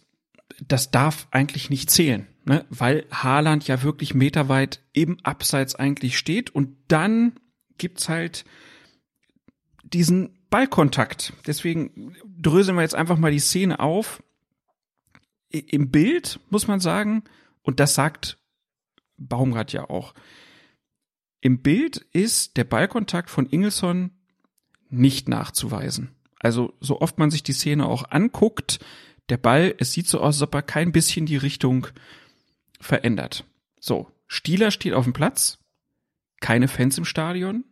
das 0.66 0.90
darf 0.90 1.28
eigentlich 1.30 1.70
nicht 1.70 1.88
zählen, 1.88 2.26
ne? 2.44 2.64
weil 2.70 3.06
Haaland 3.10 3.66
ja 3.66 3.82
wirklich 3.82 4.14
meterweit 4.14 4.80
im 4.92 5.18
Abseits 5.22 5.74
eigentlich 5.74 6.18
steht 6.18 6.50
und 6.50 6.76
dann 6.88 7.38
gibt's 7.78 8.08
halt 8.08 8.44
diesen 9.84 10.38
Ballkontakt. 10.50 11.32
Deswegen 11.46 12.16
dröseln 12.24 12.76
wir 12.76 12.82
jetzt 12.82 12.94
einfach 12.94 13.18
mal 13.18 13.30
die 13.30 13.38
Szene 13.38 13.80
auf. 13.80 14.22
Im 15.50 15.90
Bild 15.90 16.40
muss 16.50 16.66
man 16.66 16.80
sagen, 16.80 17.24
und 17.62 17.80
das 17.80 17.94
sagt 17.94 18.38
Baumgart 19.16 19.72
ja 19.72 19.88
auch, 19.88 20.14
im 21.40 21.60
Bild 21.60 21.96
ist 22.12 22.56
der 22.56 22.64
Ballkontakt 22.64 23.28
von 23.28 23.46
Ingelsson 23.46 24.12
nicht 24.88 25.28
nachzuweisen. 25.28 26.14
Also 26.38 26.74
so 26.80 27.00
oft 27.00 27.18
man 27.18 27.30
sich 27.30 27.42
die 27.42 27.52
Szene 27.52 27.86
auch 27.86 28.10
anguckt, 28.10 28.78
der 29.28 29.36
Ball, 29.36 29.74
es 29.78 29.92
sieht 29.92 30.08
so 30.08 30.20
aus, 30.20 30.36
als 30.36 30.42
ob 30.42 30.54
er 30.54 30.62
kein 30.62 30.92
bisschen 30.92 31.26
die 31.26 31.36
Richtung 31.36 31.86
verändert. 32.82 33.44
So, 33.80 34.10
Stieler 34.26 34.70
steht 34.70 34.94
auf 34.94 35.04
dem 35.04 35.12
Platz, 35.12 35.58
keine 36.40 36.68
Fans 36.68 36.98
im 36.98 37.04
Stadion. 37.04 37.64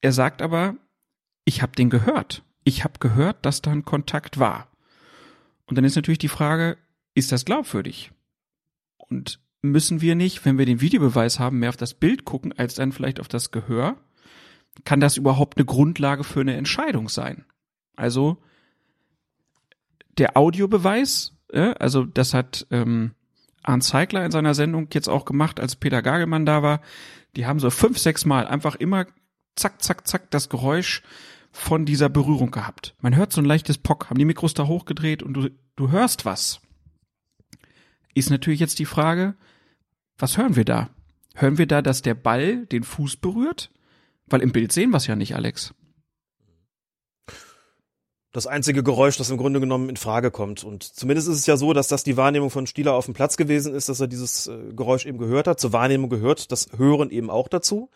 Er 0.00 0.12
sagt 0.12 0.42
aber, 0.42 0.76
ich 1.44 1.62
habe 1.62 1.72
den 1.72 1.90
gehört. 1.90 2.42
Ich 2.64 2.84
habe 2.84 2.98
gehört, 2.98 3.44
dass 3.44 3.62
da 3.62 3.70
ein 3.72 3.84
Kontakt 3.84 4.38
war. 4.38 4.70
Und 5.66 5.76
dann 5.76 5.84
ist 5.84 5.96
natürlich 5.96 6.18
die 6.18 6.28
Frage, 6.28 6.78
ist 7.14 7.32
das 7.32 7.44
glaubwürdig? 7.44 8.12
Und 8.96 9.40
müssen 9.62 10.00
wir 10.00 10.14
nicht, 10.14 10.44
wenn 10.44 10.58
wir 10.58 10.66
den 10.66 10.80
Videobeweis 10.80 11.38
haben, 11.38 11.58
mehr 11.58 11.68
auf 11.68 11.76
das 11.76 11.94
Bild 11.94 12.24
gucken, 12.24 12.52
als 12.56 12.74
dann 12.74 12.92
vielleicht 12.92 13.20
auf 13.20 13.28
das 13.28 13.50
Gehör? 13.50 13.96
Kann 14.84 15.00
das 15.00 15.16
überhaupt 15.16 15.58
eine 15.58 15.66
Grundlage 15.66 16.24
für 16.24 16.40
eine 16.40 16.56
Entscheidung 16.56 17.08
sein? 17.08 17.44
Also 17.96 18.38
der 20.18 20.36
Audiobeweis, 20.36 21.36
äh, 21.48 21.74
also 21.78 22.04
das 22.04 22.34
hat 22.34 22.66
ähm, 22.70 23.14
Arndt 23.62 23.84
Zeigler 23.84 24.24
in 24.24 24.30
seiner 24.30 24.54
Sendung 24.54 24.88
jetzt 24.92 25.08
auch 25.08 25.24
gemacht, 25.24 25.60
als 25.60 25.76
Peter 25.76 26.02
Gagelmann 26.02 26.46
da 26.46 26.62
war. 26.62 26.80
Die 27.36 27.46
haben 27.46 27.60
so 27.60 27.70
fünf, 27.70 27.98
sechs 27.98 28.24
Mal 28.24 28.46
einfach 28.46 28.74
immer 28.74 29.06
zack, 29.56 29.82
zack, 29.82 30.06
zack 30.08 30.30
das 30.30 30.48
Geräusch 30.48 31.02
von 31.52 31.84
dieser 31.84 32.08
Berührung 32.08 32.50
gehabt. 32.50 32.94
Man 33.00 33.16
hört 33.16 33.32
so 33.32 33.40
ein 33.40 33.44
leichtes 33.44 33.78
Pock, 33.78 34.08
haben 34.08 34.18
die 34.18 34.24
Mikros 34.24 34.54
da 34.54 34.66
hochgedreht 34.66 35.22
und 35.22 35.34
du, 35.34 35.50
du 35.76 35.90
hörst 35.90 36.24
was. 36.24 36.60
Ist 38.14 38.30
natürlich 38.30 38.60
jetzt 38.60 38.78
die 38.78 38.86
Frage, 38.86 39.34
was 40.18 40.36
hören 40.36 40.56
wir 40.56 40.64
da? 40.64 40.90
Hören 41.34 41.58
wir 41.58 41.66
da, 41.66 41.82
dass 41.82 42.02
der 42.02 42.14
Ball 42.14 42.66
den 42.66 42.82
Fuß 42.82 43.16
berührt? 43.16 43.70
Weil 44.26 44.42
im 44.42 44.52
Bild 44.52 44.72
sehen 44.72 44.90
wir 44.90 44.98
es 44.98 45.06
ja 45.06 45.16
nicht, 45.16 45.34
Alex. 45.34 45.74
Das 48.32 48.46
einzige 48.46 48.84
Geräusch, 48.84 49.16
das 49.16 49.30
im 49.30 49.38
Grunde 49.38 49.58
genommen 49.58 49.88
in 49.88 49.96
Frage 49.96 50.30
kommt. 50.30 50.62
Und 50.62 50.84
zumindest 50.84 51.26
ist 51.28 51.38
es 51.38 51.46
ja 51.46 51.56
so, 51.56 51.72
dass 51.72 51.88
das 51.88 52.04
die 52.04 52.16
Wahrnehmung 52.16 52.50
von 52.50 52.68
Stieler 52.68 52.94
auf 52.94 53.06
dem 53.06 53.14
Platz 53.14 53.36
gewesen 53.36 53.74
ist, 53.74 53.88
dass 53.88 54.00
er 54.00 54.06
dieses 54.06 54.46
äh, 54.46 54.72
Geräusch 54.72 55.04
eben 55.04 55.18
gehört 55.18 55.48
hat. 55.48 55.58
Zur 55.58 55.72
Wahrnehmung 55.72 56.10
gehört 56.10 56.52
das 56.52 56.68
Hören 56.76 57.10
eben 57.10 57.28
auch 57.28 57.48
dazu. 57.48 57.90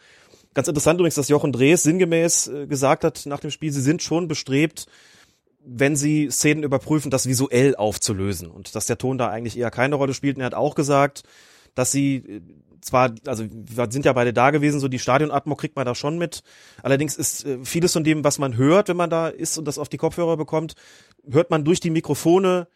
Ganz 0.52 0.66
interessant 0.66 0.98
übrigens, 0.98 1.14
dass 1.14 1.28
Jochen 1.28 1.52
Drees 1.52 1.84
sinngemäß 1.84 2.48
äh, 2.48 2.66
gesagt 2.66 3.04
hat 3.04 3.26
nach 3.26 3.40
dem 3.40 3.52
Spiel, 3.52 3.72
sie 3.72 3.80
sind 3.80 4.02
schon 4.02 4.26
bestrebt, 4.26 4.86
wenn 5.64 5.94
sie 5.94 6.28
Szenen 6.30 6.64
überprüfen, 6.64 7.12
das 7.12 7.26
visuell 7.26 7.76
aufzulösen. 7.76 8.50
Und 8.50 8.74
dass 8.74 8.86
der 8.86 8.98
Ton 8.98 9.18
da 9.18 9.28
eigentlich 9.28 9.56
eher 9.56 9.70
keine 9.70 9.94
Rolle 9.94 10.14
spielt. 10.14 10.36
Und 10.36 10.42
er 10.42 10.46
hat 10.46 10.54
auch 10.54 10.74
gesagt, 10.74 11.22
dass 11.76 11.92
sie 11.92 12.16
äh, 12.16 12.40
zwar, 12.84 13.14
also 13.26 13.44
wir 13.50 13.90
sind 13.90 14.04
ja 14.04 14.12
beide 14.12 14.32
da 14.32 14.50
gewesen, 14.50 14.80
so 14.80 14.88
die 14.88 14.98
Stadionatmo 14.98 15.56
kriegt 15.56 15.76
man 15.76 15.86
da 15.86 15.94
schon 15.94 16.18
mit. 16.18 16.42
Allerdings 16.82 17.16
ist 17.16 17.44
äh, 17.44 17.58
vieles 17.64 17.92
von 17.92 18.04
dem, 18.04 18.24
was 18.24 18.38
man 18.38 18.56
hört, 18.56 18.88
wenn 18.88 18.96
man 18.96 19.10
da 19.10 19.28
ist 19.28 19.58
und 19.58 19.66
das 19.66 19.78
auf 19.78 19.88
die 19.88 19.96
Kopfhörer 19.96 20.36
bekommt, 20.36 20.74
hört 21.30 21.50
man 21.50 21.64
durch 21.64 21.80
die 21.80 21.90
Mikrofone 21.90 22.68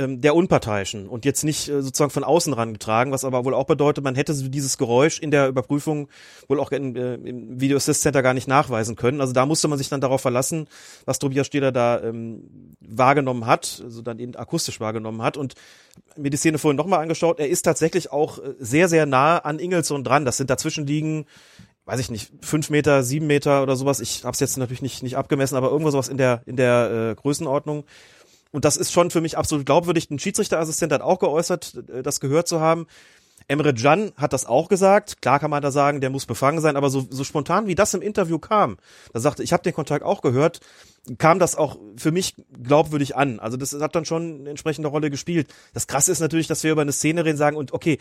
ähm, 0.00 0.20
der 0.20 0.34
Unparteiischen 0.34 1.08
und 1.08 1.24
jetzt 1.24 1.44
nicht 1.44 1.68
äh, 1.68 1.82
sozusagen 1.82 2.10
von 2.10 2.24
außen 2.24 2.52
rangetragen, 2.52 3.12
was 3.12 3.24
aber 3.24 3.44
wohl 3.44 3.54
auch 3.54 3.66
bedeutet, 3.66 4.02
man 4.02 4.14
hätte 4.14 4.34
dieses 4.34 4.78
Geräusch 4.78 5.18
in 5.18 5.30
der 5.30 5.48
Überprüfung 5.48 6.08
wohl 6.48 6.58
auch 6.58 6.72
in, 6.72 6.96
äh, 6.96 7.14
im 7.14 7.60
Video 7.60 7.76
Assist 7.76 8.02
Center 8.02 8.22
gar 8.22 8.32
nicht 8.32 8.48
nachweisen 8.48 8.96
können. 8.96 9.20
Also 9.20 9.34
da 9.34 9.44
musste 9.44 9.68
man 9.68 9.78
sich 9.78 9.90
dann 9.90 10.00
darauf 10.00 10.22
verlassen, 10.22 10.68
was 11.04 11.18
Tobias 11.18 11.46
Steder 11.46 11.70
da 11.70 12.02
ähm, 12.02 12.74
wahrgenommen 12.80 13.44
hat, 13.44 13.82
also 13.84 14.00
dann 14.00 14.18
eben 14.18 14.34
akustisch 14.36 14.80
wahrgenommen 14.80 15.22
hat 15.22 15.36
und 15.36 15.54
mir 16.16 16.30
die 16.30 16.38
Szene 16.38 16.58
vorhin 16.58 16.76
nochmal 16.76 17.00
angeschaut. 17.00 17.38
Er 17.38 17.48
ist 17.48 17.62
tatsächlich 17.62 18.10
auch 18.10 18.38
äh, 18.38 18.54
sehr, 18.58 18.88
sehr 18.88 19.04
nah 19.04 19.38
an 19.38 19.58
Ingelsson 19.58 20.02
dran. 20.02 20.24
Das 20.24 20.38
sind 20.38 20.48
dazwischen 20.48 20.86
liegen 20.86 21.26
weiß 21.86 21.98
ich 21.98 22.10
nicht, 22.10 22.30
fünf 22.40 22.70
Meter, 22.70 23.02
sieben 23.02 23.26
Meter 23.26 23.64
oder 23.64 23.74
sowas. 23.74 23.98
Ich 23.98 24.22
habe 24.22 24.34
es 24.34 24.38
jetzt 24.38 24.56
natürlich 24.56 24.82
nicht, 24.82 25.02
nicht 25.02 25.16
abgemessen, 25.16 25.56
aber 25.56 25.70
irgendwo 25.70 25.90
sowas 25.90 26.08
in 26.08 26.18
der, 26.18 26.42
in 26.46 26.54
der 26.54 27.10
äh, 27.10 27.20
Größenordnung. 27.20 27.84
Und 28.52 28.64
das 28.64 28.76
ist 28.76 28.92
schon 28.92 29.10
für 29.10 29.20
mich 29.20 29.38
absolut 29.38 29.66
glaubwürdig. 29.66 30.10
Ein 30.10 30.18
Schiedsrichterassistent 30.18 30.92
hat 30.92 31.02
auch 31.02 31.18
geäußert, 31.18 31.74
äh, 31.88 32.02
das 32.02 32.20
gehört 32.20 32.48
zu 32.48 32.60
haben. 32.60 32.86
Emre 33.48 33.74
Can 33.74 34.12
hat 34.16 34.32
das 34.32 34.46
auch 34.46 34.68
gesagt. 34.68 35.22
Klar 35.22 35.40
kann 35.40 35.50
man 35.50 35.62
da 35.62 35.72
sagen, 35.72 36.00
der 36.00 36.10
muss 36.10 36.24
befangen 36.24 36.60
sein, 36.60 36.76
aber 36.76 36.88
so, 36.88 37.06
so 37.10 37.24
spontan 37.24 37.66
wie 37.66 37.74
das 37.74 37.94
im 37.94 38.02
Interview 38.02 38.38
kam, 38.38 38.76
da 39.12 39.18
sagte, 39.18 39.42
ich 39.42 39.52
habe 39.52 39.64
den 39.64 39.74
Kontakt 39.74 40.04
auch 40.04 40.22
gehört, 40.22 40.60
kam 41.18 41.40
das 41.40 41.56
auch 41.56 41.76
für 41.96 42.12
mich 42.12 42.36
glaubwürdig 42.62 43.16
an. 43.16 43.40
Also 43.40 43.56
das 43.56 43.72
hat 43.72 43.96
dann 43.96 44.04
schon 44.04 44.40
eine 44.40 44.50
entsprechende 44.50 44.88
Rolle 44.88 45.10
gespielt. 45.10 45.52
Das 45.74 45.88
Krasse 45.88 46.12
ist 46.12 46.20
natürlich, 46.20 46.46
dass 46.46 46.62
wir 46.62 46.70
über 46.70 46.82
eine 46.82 46.92
Szene 46.92 47.24
reden 47.24 47.38
sagen 47.38 47.56
und 47.56 47.72
okay, 47.72 47.98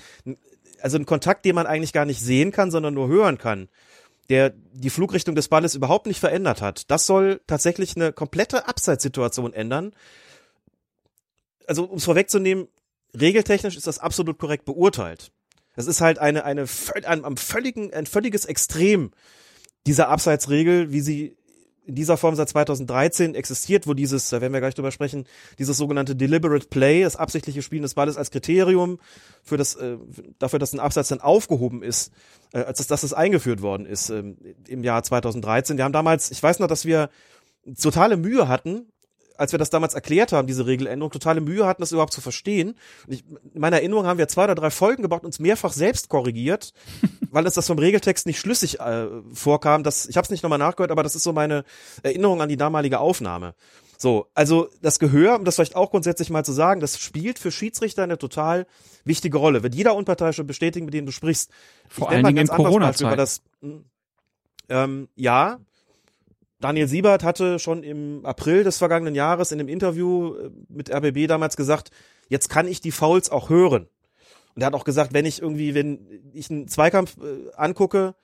also 0.81 0.97
ein 0.97 1.07
Kontakt, 1.07 1.45
den 1.45 1.55
man 1.55 1.65
eigentlich 1.65 1.93
gar 1.93 2.05
nicht 2.05 2.21
sehen 2.21 2.51
kann, 2.51 2.69
sondern 2.69 2.93
nur 2.93 3.07
hören 3.07 3.39
kann, 3.39 3.69
der 4.29 4.53
die 4.73 4.91
Flugrichtung 4.91 5.33
des 5.33 5.47
Balles 5.47 5.73
überhaupt 5.73 6.05
nicht 6.05 6.19
verändert 6.19 6.61
hat. 6.61 6.91
Das 6.91 7.07
soll 7.07 7.41
tatsächlich 7.47 7.95
eine 7.95 8.13
komplette 8.13 8.67
Abseitssituation 8.67 9.53
ändern 9.53 9.93
also 11.69 11.85
um 11.85 11.97
es 11.97 12.05
vorwegzunehmen, 12.05 12.67
regeltechnisch 13.17 13.77
ist 13.77 13.87
das 13.87 13.99
absolut 13.99 14.39
korrekt 14.39 14.65
beurteilt. 14.65 15.31
Das 15.75 15.87
ist 15.87 16.01
halt 16.01 16.19
eine, 16.19 16.43
eine, 16.43 16.65
ein, 17.05 17.23
ein, 17.23 17.37
völligen, 17.37 17.93
ein 17.93 18.05
völliges 18.05 18.45
Extrem 18.45 19.11
dieser 19.87 20.09
Abseitsregel, 20.09 20.91
wie 20.91 21.01
sie 21.01 21.37
in 21.85 21.95
dieser 21.95 22.17
Form 22.17 22.35
seit 22.35 22.49
2013 22.49 23.33
existiert, 23.33 23.87
wo 23.87 23.93
dieses, 23.93 24.29
da 24.29 24.41
werden 24.41 24.53
wir 24.53 24.59
gleich 24.59 24.75
drüber 24.75 24.91
sprechen, 24.91 25.25
dieses 25.57 25.77
sogenannte 25.77 26.15
deliberate 26.15 26.67
play, 26.67 27.03
das 27.03 27.15
absichtliche 27.15 27.61
Spielen 27.61 27.81
des 27.81 27.95
Balles 27.95 28.17
als 28.17 28.29
Kriterium 28.29 28.99
für 29.41 29.57
das, 29.57 29.75
äh, 29.75 29.97
dafür, 30.37 30.59
dass 30.59 30.73
ein 30.73 30.79
Abseits 30.79 31.09
dann 31.09 31.21
aufgehoben 31.21 31.81
ist, 31.81 32.11
äh, 32.53 32.59
als 32.59 32.85
dass 32.85 33.01
das 33.01 33.13
eingeführt 33.13 33.61
worden 33.61 33.87
ist 33.87 34.09
äh, 34.09 34.23
im 34.67 34.83
Jahr 34.83 35.01
2013. 35.01 35.77
Wir 35.77 35.83
haben 35.83 35.93
damals, 35.93 36.29
ich 36.29 36.43
weiß 36.43 36.59
noch, 36.59 36.67
dass 36.67 36.85
wir 36.85 37.09
totale 37.81 38.17
Mühe 38.17 38.47
hatten, 38.47 38.91
als 39.39 39.53
wir 39.53 39.59
das 39.59 39.69
damals 39.69 39.93
erklärt 39.93 40.33
haben, 40.33 40.47
diese 40.47 40.65
Regeländerung, 40.65 41.11
totale 41.11 41.39
Mühe 41.39 41.65
hatten, 41.65 41.81
das 41.81 41.93
überhaupt 41.93 42.11
zu 42.11 42.19
verstehen. 42.19 42.75
Und 43.07 43.13
ich, 43.13 43.23
in 43.53 43.61
meiner 43.61 43.77
Erinnerung 43.77 44.05
haben 44.05 44.17
wir 44.17 44.27
zwei 44.27 44.43
oder 44.43 44.55
drei 44.55 44.69
Folgen 44.69 45.01
gebaut, 45.01 45.23
uns 45.23 45.39
mehrfach 45.39 45.71
selbst 45.71 46.09
korrigiert, 46.09 46.73
weil 47.31 47.45
uns 47.45 47.55
das 47.55 47.67
vom 47.67 47.79
Regeltext 47.79 48.25
nicht 48.25 48.39
schlüssig 48.39 48.79
äh, 48.81 49.07
vorkam. 49.33 49.83
Das, 49.83 50.07
ich 50.07 50.17
habe 50.17 50.25
es 50.25 50.29
nicht 50.29 50.43
nochmal 50.43 50.59
nachgehört, 50.59 50.91
aber 50.91 51.03
das 51.03 51.15
ist 51.15 51.23
so 51.23 51.31
meine 51.31 51.63
Erinnerung 52.03 52.41
an 52.41 52.49
die 52.49 52.57
damalige 52.57 52.99
Aufnahme. 52.99 53.55
So, 53.97 54.27
also 54.33 54.69
das 54.81 54.99
Gehör, 54.99 55.37
um 55.37 55.45
das 55.45 55.55
vielleicht 55.55 55.75
auch 55.75 55.91
grundsätzlich 55.91 56.29
mal 56.29 56.43
zu 56.43 56.51
sagen, 56.51 56.81
das 56.81 56.99
spielt 56.99 57.39
für 57.39 57.51
Schiedsrichter 57.51 58.03
eine 58.03 58.17
total 58.17 58.67
wichtige 59.05 59.37
Rolle. 59.37 59.63
Wird 59.63 59.75
jeder 59.75 59.95
Unparteiische 59.95 60.43
bestätigen, 60.43 60.85
mit 60.85 60.93
dem 60.93 61.05
du 61.05 61.11
sprichst. 61.11 61.49
Vor 61.87 62.09
allen 62.09 62.25
Dingen 62.25 62.37
in 62.37 62.47
Corona-Zeit. 62.47 63.17
Das, 63.17 63.41
ähm, 64.69 65.09
ja, 65.15 65.59
Daniel 66.59 66.87
Siebert 66.87 67.23
hatte 67.23 67.57
schon 67.57 67.83
im 67.83 68.25
April 68.25 68.63
des 68.63 68.77
vergangenen 68.77 69.15
Jahres 69.15 69.51
in 69.51 69.59
einem 69.59 69.69
Interview 69.69 70.35
äh, 70.35 70.51
mit 70.67 70.93
RBB 70.93 71.27
damals 71.27 71.55
gesagt, 71.55 71.91
jetzt 72.27 72.49
kann 72.49 72.67
ich 72.67 72.81
die 72.81 72.91
Fouls 72.91 73.29
auch 73.29 73.49
hören. 73.49 73.87
Und 74.55 74.61
er 74.61 74.67
hat 74.67 74.73
auch 74.73 74.83
gesagt, 74.83 75.13
wenn 75.13 75.25
ich 75.25 75.41
irgendwie, 75.41 75.73
wenn 75.73 76.31
ich 76.33 76.49
einen 76.49 76.67
Zweikampf 76.67 77.17
äh, 77.17 77.51
angucke 77.55 78.15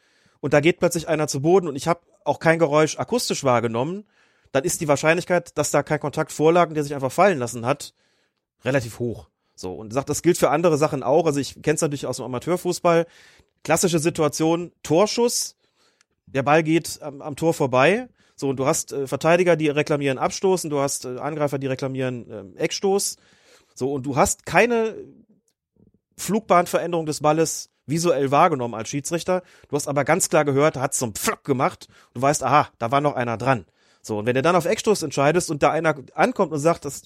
und 0.42 0.54
da 0.54 0.60
geht 0.60 0.80
plötzlich 0.80 1.08
einer 1.08 1.28
zu 1.28 1.42
Boden 1.42 1.68
und 1.68 1.76
ich 1.76 1.88
habe 1.88 2.02
auch 2.26 2.40
kein 2.40 2.60
Geräusch 2.60 3.00
akustisch 3.00 3.44
wahrgenommen, 3.44 4.06
dann 4.52 4.64
ist 4.64 4.82
die 4.82 4.88
Wahrscheinlichkeit, 4.88 5.58
dass 5.58 5.72
da 5.72 5.84
kein 5.84 6.00
Kontakt 6.00 6.32
vorlag 6.32 6.68
und 6.68 6.76
der 6.76 6.84
sich 6.84 6.96
einfach 6.96 7.12
fallen 7.12 7.40
lassen 7.40 7.66
hat, 7.66 7.94
relativ 8.64 9.00
hoch. 9.00 9.30
So, 9.56 9.74
und 9.74 9.94
sagt, 9.94 10.10
das 10.10 10.22
gilt 10.22 10.38
für 10.38 10.50
andere 10.50 10.78
Sachen 10.78 11.04
auch. 11.04 11.26
Also 11.26 11.40
ich 11.40 11.62
kenne 11.62 11.76
es 11.76 11.82
natürlich 11.82 12.06
aus 12.06 12.18
dem 12.18 12.26
Amateurfußball. 12.26 13.06
Klassische 13.64 14.00
Situation, 14.00 14.74
Torschuss, 14.84 15.56
der 16.26 16.44
Ball 16.44 16.64
geht 16.64 17.02
am, 17.02 17.22
am 17.22 17.36
Tor 17.38 17.54
vorbei. 17.54 18.10
So, 18.36 18.50
und 18.50 18.58
du 18.58 18.66
hast 18.66 18.92
äh, 18.92 19.08
Verteidiger, 19.08 19.56
die 19.56 19.70
reklamieren 19.70 20.18
Abstoß 20.18 20.66
und 20.66 20.70
du 20.70 20.80
hast 20.80 21.06
äh, 21.06 21.18
Angreifer, 21.18 21.58
die 21.58 21.68
reklamieren 21.68 22.56
äh, 22.58 22.64
Eckstoß. 22.64 23.18
So, 23.74 23.94
und 23.94 24.06
du 24.06 24.16
hast 24.16 24.46
keine 24.46 24.96
Flugbahnveränderung 26.18 27.06
des 27.06 27.22
Balles 27.22 27.70
visuell 27.86 28.32
wahrgenommen 28.32 28.74
als 28.74 28.90
Schiedsrichter. 28.90 29.44
Du 29.70 29.76
hast 29.76 29.88
aber 29.88 30.04
ganz 30.04 30.30
klar 30.30 30.44
gehört, 30.44 30.76
er 30.76 30.82
hat 30.82 30.94
so 30.94 31.06
einen 31.06 31.14
Pflock 31.14 31.44
gemacht. 31.44 31.88
Du 32.14 32.22
weißt, 32.22 32.44
aha, 32.44 32.70
da 32.80 32.92
war 32.92 33.02
noch 33.02 33.16
einer 33.16 33.38
dran. 33.38 33.66
So, 34.02 34.20
und 34.20 34.26
wenn 34.26 34.36
du 34.36 34.42
dann 34.42 34.56
auf 34.56 34.66
Eckstoß 34.66 35.04
entscheidest 35.04 35.50
und 35.50 35.64
da 35.64 35.72
einer 35.72 35.96
ankommt 36.14 36.52
und 36.52 36.60
sagt, 36.60 36.86
das 36.86 37.04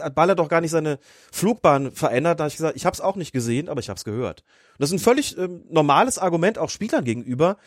hat 0.00 0.14
Baller 0.14 0.34
doch 0.34 0.48
gar 0.48 0.60
nicht 0.60 0.70
seine 0.70 0.98
Flugbahn 1.30 1.92
verändert, 1.92 2.40
dann 2.40 2.44
habe 2.44 2.48
ich 2.48 2.56
gesagt, 2.56 2.76
ich 2.76 2.86
habe 2.86 2.94
es 2.94 3.00
auch 3.00 3.16
nicht 3.16 3.32
gesehen, 3.32 3.68
aber 3.68 3.80
ich 3.80 3.88
habe 3.88 3.96
es 3.96 4.04
gehört. 4.04 4.40
Und 4.72 4.80
das 4.80 4.90
ist 4.90 4.96
ein 4.96 5.04
völlig 5.04 5.38
ähm, 5.38 5.62
normales 5.68 6.18
Argument 6.18 6.58
auch 6.58 6.70
Spielern 6.70 7.04
gegenüber, 7.04 7.58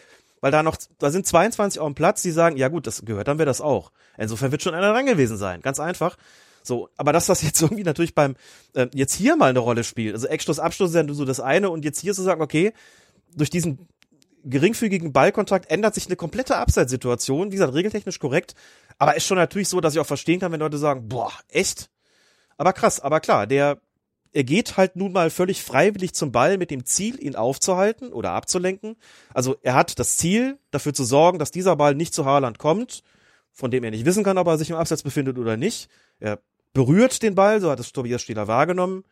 weil 0.42 0.52
da 0.52 0.64
noch, 0.64 0.78
da 1.00 1.10
sind 1.10 1.26
22 1.26 1.80
auf 1.80 1.88
dem 1.88 1.96
Platz, 1.96 2.22
die 2.22 2.32
sagen, 2.32 2.58
ja 2.58 2.68
gut, 2.68 2.88
das 2.88 3.04
gehört, 3.06 3.28
dann 3.28 3.38
wäre 3.38 3.48
das 3.48 3.62
auch. 3.62 3.92
Insofern 4.18 4.52
wird 4.52 4.64
schon 4.64 4.74
einer 4.74 4.92
dran 4.92 5.06
gewesen 5.06 5.38
sein, 5.38 5.62
ganz 5.62 5.80
einfach. 5.80 6.18
So, 6.64 6.90
aber 6.98 7.14
dass 7.14 7.28
das 7.28 7.42
jetzt 7.42 7.62
irgendwie 7.64 7.84
natürlich 7.84 8.16
beim 8.16 8.36
äh, 8.74 8.88
jetzt 8.94 9.14
hier 9.14 9.36
mal 9.36 9.50
eine 9.50 9.60
Rolle 9.60 9.84
spielt, 9.84 10.14
also 10.14 10.28
Eckstoß, 10.28 10.60
Abstoß 10.60 10.90
ist 10.90 10.96
ja 10.96 11.14
so 11.14 11.26
das 11.26 11.40
eine 11.40 11.70
und 11.70 11.86
jetzt 11.86 12.00
hier 12.00 12.14
zu 12.14 12.24
sagen, 12.24 12.42
okay, 12.42 12.74
durch 13.36 13.50
diesen 13.50 13.88
geringfügigen 14.50 15.14
Ballkontakt 15.14 15.70
ändert 15.70 15.94
sich 15.94 16.08
eine 16.08 16.16
komplette 16.16 16.58
Abseitssituation. 16.58 17.52
Wie 17.52 17.56
gesagt, 17.56 17.74
regeltechnisch 17.74 18.20
korrekt. 18.20 18.56
Aber 18.98 19.16
ist 19.16 19.26
schon 19.26 19.38
natürlich 19.38 19.70
so, 19.70 19.82
dass 19.82 19.94
ich 19.94 20.00
auch 20.00 20.06
verstehen 20.06 20.40
kann, 20.40 20.52
wenn 20.52 20.60
Leute 20.60 20.78
sagen, 20.78 21.08
boah, 21.08 21.32
echt? 21.50 21.90
Aber 22.58 22.74
krass, 22.74 23.00
aber 23.00 23.20
klar, 23.20 23.46
der, 23.46 23.80
er 24.38 24.44
geht 24.44 24.78
halt 24.78 24.96
nun 24.96 25.14
mal 25.14 25.32
völlig 25.32 25.64
freiwillig 25.64 26.14
zum 26.14 26.32
Ball 26.32 26.60
mit 26.60 26.70
dem 26.70 26.86
Ziel, 26.86 27.20
ihn 27.20 27.36
aufzuhalten 27.36 28.14
oder 28.14 28.34
abzulenken. 28.34 28.96
Also 29.34 29.56
er 29.64 29.74
hat 29.74 29.98
das 29.98 30.16
Ziel, 30.16 30.60
dafür 30.70 30.94
zu 30.94 31.06
sorgen, 31.06 31.40
dass 31.40 31.50
dieser 31.50 31.76
Ball 31.76 31.96
nicht 31.96 32.14
zu 32.14 32.24
Haaland 32.24 32.60
kommt, 32.60 33.02
von 33.52 33.72
dem 33.72 33.84
er 33.84 33.90
nicht 33.90 34.06
wissen 34.06 34.24
kann, 34.24 34.38
ob 34.38 34.46
er 34.46 34.60
sich 34.60 34.70
im 34.70 34.76
Abseits 34.76 35.02
befindet 35.02 35.40
oder 35.40 35.58
nicht. 35.58 35.90
Er 36.20 36.38
berührt 36.74 37.24
den 37.24 37.34
Ball, 37.34 37.60
so 37.60 37.72
hat 37.72 37.80
es 37.80 37.92
Tobias 37.92 38.22
Stieler 38.22 38.48
wahrgenommen. 38.48 39.06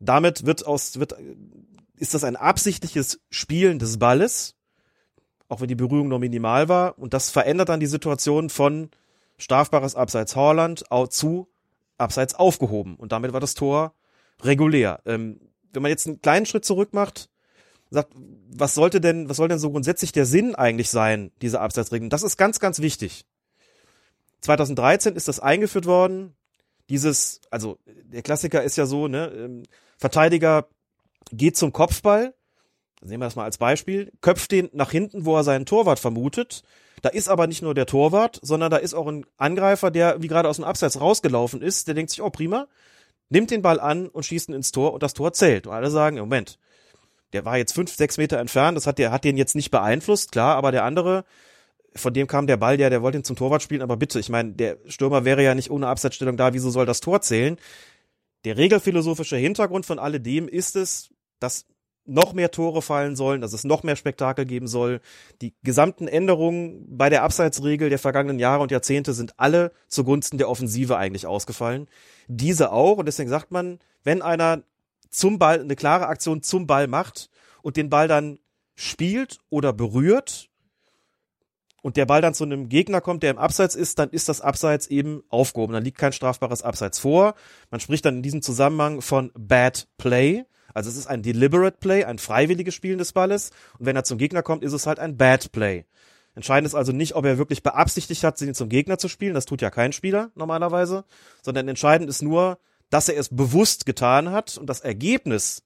Damit 0.00 0.46
wird 0.46 0.66
aus, 0.66 0.98
wird, 0.98 1.14
ist 1.98 2.14
das 2.14 2.24
ein 2.24 2.36
absichtliches 2.36 3.20
Spielen 3.28 3.78
des 3.78 3.98
Balles 3.98 4.54
auch 5.48 5.60
wenn 5.60 5.68
die 5.68 5.76
Berührung 5.76 6.08
nur 6.08 6.18
minimal 6.18 6.68
war. 6.68 6.98
Und 6.98 7.14
das 7.14 7.30
verändert 7.30 7.68
dann 7.68 7.78
die 7.78 7.86
Situation 7.86 8.50
von 8.50 8.90
strafbares 9.38 9.94
Abseits 9.94 10.34
Horland 10.34 10.82
zu 11.10 11.46
Abseits 11.98 12.34
aufgehoben. 12.34 12.96
Und 12.96 13.12
damit 13.12 13.32
war 13.32 13.38
das 13.38 13.54
Tor 13.54 13.94
regulär. 14.42 15.00
Ähm, 15.06 15.40
wenn 15.72 15.82
man 15.82 15.90
jetzt 15.90 16.06
einen 16.06 16.20
kleinen 16.20 16.46
Schritt 16.46 16.64
zurück 16.64 16.92
macht, 16.92 17.28
sagt, 17.90 18.12
was 18.14 18.74
sollte 18.74 19.00
denn, 19.00 19.28
was 19.28 19.36
soll 19.36 19.48
denn 19.48 19.58
so 19.58 19.70
grundsätzlich 19.70 20.12
der 20.12 20.26
Sinn 20.26 20.54
eigentlich 20.54 20.90
sein, 20.90 21.30
diese 21.42 21.60
Abseitsregeln? 21.60 22.10
Das 22.10 22.22
ist 22.22 22.36
ganz, 22.36 22.58
ganz 22.60 22.80
wichtig. 22.80 23.26
2013 24.40 25.16
ist 25.16 25.28
das 25.28 25.40
eingeführt 25.40 25.86
worden. 25.86 26.34
Dieses, 26.88 27.40
also 27.50 27.78
der 27.84 28.22
Klassiker 28.22 28.62
ist 28.62 28.76
ja 28.76 28.86
so, 28.86 29.08
ne, 29.08 29.26
ähm, 29.28 29.62
Verteidiger 29.98 30.68
geht 31.32 31.56
zum 31.56 31.72
Kopfball, 31.72 32.34
nehmen 33.02 33.22
wir 33.22 33.26
das 33.26 33.36
mal 33.36 33.44
als 33.44 33.58
Beispiel, 33.58 34.12
köpft 34.20 34.52
den 34.52 34.68
nach 34.72 34.90
hinten, 34.90 35.24
wo 35.24 35.36
er 35.36 35.44
seinen 35.44 35.66
Torwart 35.66 35.98
vermutet. 35.98 36.62
Da 37.02 37.08
ist 37.08 37.28
aber 37.28 37.46
nicht 37.46 37.62
nur 37.62 37.74
der 37.74 37.86
Torwart, 37.86 38.38
sondern 38.42 38.70
da 38.70 38.76
ist 38.76 38.94
auch 38.94 39.06
ein 39.06 39.26
Angreifer, 39.36 39.90
der 39.90 40.22
wie 40.22 40.28
gerade 40.28 40.48
aus 40.48 40.56
dem 40.56 40.64
Abseits 40.64 41.00
rausgelaufen 41.00 41.60
ist, 41.60 41.88
der 41.88 41.94
denkt 41.94 42.10
sich, 42.10 42.22
oh 42.22 42.30
prima, 42.30 42.68
nimmt 43.28 43.50
den 43.50 43.62
Ball 43.62 43.80
an 43.80 44.08
und 44.08 44.24
schießt 44.24 44.48
ihn 44.48 44.54
ins 44.54 44.72
Tor 44.72 44.92
und 44.92 45.02
das 45.02 45.14
Tor 45.14 45.32
zählt. 45.32 45.66
Und 45.66 45.72
alle 45.72 45.90
sagen, 45.90 46.18
Moment, 46.18 46.58
der 47.32 47.44
war 47.44 47.58
jetzt 47.58 47.72
fünf, 47.72 47.94
sechs 47.94 48.18
Meter 48.18 48.38
entfernt, 48.38 48.76
das 48.76 48.86
hat 48.86 48.98
der, 48.98 49.10
hat 49.10 49.24
den 49.24 49.36
jetzt 49.36 49.56
nicht 49.56 49.70
beeinflusst, 49.70 50.32
klar, 50.32 50.56
aber 50.56 50.72
der 50.72 50.84
andere, 50.84 51.24
von 51.94 52.14
dem 52.14 52.26
kam 52.26 52.46
der 52.46 52.56
Ball, 52.56 52.76
der, 52.76 52.90
der 52.90 53.02
wollte 53.02 53.18
ihn 53.18 53.24
zum 53.24 53.36
Torwart 53.36 53.62
spielen, 53.62 53.82
aber 53.82 53.96
bitte, 53.96 54.20
ich 54.20 54.28
meine, 54.28 54.52
der 54.52 54.78
Stürmer 54.86 55.24
wäre 55.24 55.42
ja 55.42 55.54
nicht 55.54 55.70
ohne 55.70 55.88
Abseitsstellung 55.88 56.36
da, 56.36 56.54
wieso 56.54 56.70
soll 56.70 56.86
das 56.86 57.00
Tor 57.00 57.20
zählen? 57.20 57.58
Der 58.44 58.56
regelphilosophische 58.56 59.36
Hintergrund 59.36 59.86
von 59.86 59.98
alledem 59.98 60.46
ist 60.46 60.76
es, 60.76 61.10
dass 61.40 61.66
noch 62.06 62.32
mehr 62.32 62.52
Tore 62.52 62.82
fallen 62.82 63.16
sollen, 63.16 63.40
dass 63.40 63.52
es 63.52 63.64
noch 63.64 63.82
mehr 63.82 63.96
Spektakel 63.96 64.44
geben 64.44 64.68
soll. 64.68 65.00
Die 65.42 65.54
gesamten 65.64 66.06
Änderungen 66.06 66.86
bei 66.88 67.10
der 67.10 67.24
Abseitsregel 67.24 67.90
der 67.90 67.98
vergangenen 67.98 68.38
Jahre 68.38 68.62
und 68.62 68.70
Jahrzehnte 68.70 69.12
sind 69.12 69.34
alle 69.38 69.72
zugunsten 69.88 70.38
der 70.38 70.48
Offensive 70.48 70.96
eigentlich 70.96 71.26
ausgefallen. 71.26 71.88
Diese 72.26 72.72
auch. 72.72 72.98
Und 72.98 73.06
deswegen 73.06 73.30
sagt 73.30 73.50
man, 73.50 73.78
wenn 74.04 74.22
einer 74.22 74.62
zum 75.10 75.38
Ball, 75.38 75.60
eine 75.60 75.76
klare 75.76 76.06
Aktion 76.06 76.42
zum 76.42 76.66
Ball 76.66 76.86
macht 76.86 77.30
und 77.62 77.76
den 77.76 77.90
Ball 77.90 78.08
dann 78.08 78.38
spielt 78.74 79.38
oder 79.48 79.72
berührt 79.72 80.50
und 81.82 81.96
der 81.96 82.06
Ball 82.06 82.20
dann 82.20 82.34
zu 82.34 82.44
einem 82.44 82.68
Gegner 82.68 83.00
kommt, 83.00 83.22
der 83.22 83.30
im 83.30 83.38
Abseits 83.38 83.74
ist, 83.74 83.98
dann 83.98 84.10
ist 84.10 84.28
das 84.28 84.40
Abseits 84.40 84.88
eben 84.88 85.22
aufgehoben. 85.28 85.72
Dann 85.72 85.84
liegt 85.84 85.98
kein 85.98 86.12
strafbares 86.12 86.62
Abseits 86.62 86.98
vor. 86.98 87.34
Man 87.70 87.80
spricht 87.80 88.04
dann 88.04 88.16
in 88.16 88.22
diesem 88.22 88.42
Zusammenhang 88.42 89.00
von 89.00 89.30
Bad 89.34 89.88
Play. 89.96 90.44
Also 90.74 90.90
es 90.90 90.96
ist 90.96 91.06
ein 91.06 91.22
deliberate 91.22 91.78
Play, 91.78 92.04
ein 92.04 92.18
freiwilliges 92.18 92.74
Spielen 92.74 92.98
des 92.98 93.12
Balles. 93.12 93.50
Und 93.78 93.86
wenn 93.86 93.96
er 93.96 94.04
zum 94.04 94.18
Gegner 94.18 94.42
kommt, 94.42 94.62
ist 94.62 94.72
es 94.72 94.86
halt 94.86 94.98
ein 94.98 95.16
Bad 95.16 95.52
Play. 95.52 95.86
Entscheidend 96.36 96.66
ist 96.66 96.74
also 96.74 96.92
nicht, 96.92 97.16
ob 97.16 97.24
er 97.24 97.38
wirklich 97.38 97.62
beabsichtigt 97.62 98.22
hat, 98.22 98.40
ihn 98.42 98.54
zum 98.54 98.68
Gegner 98.68 98.98
zu 98.98 99.08
spielen. 99.08 99.34
Das 99.34 99.46
tut 99.46 99.62
ja 99.62 99.70
kein 99.70 99.92
Spieler 99.92 100.30
normalerweise. 100.34 101.04
Sondern 101.42 101.66
entscheidend 101.66 102.10
ist 102.10 102.22
nur, 102.22 102.58
dass 102.90 103.08
er 103.08 103.18
es 103.18 103.30
bewusst 103.30 103.86
getan 103.86 104.30
hat 104.30 104.58
und 104.58 104.66
das 104.66 104.80
Ergebnis 104.80 105.62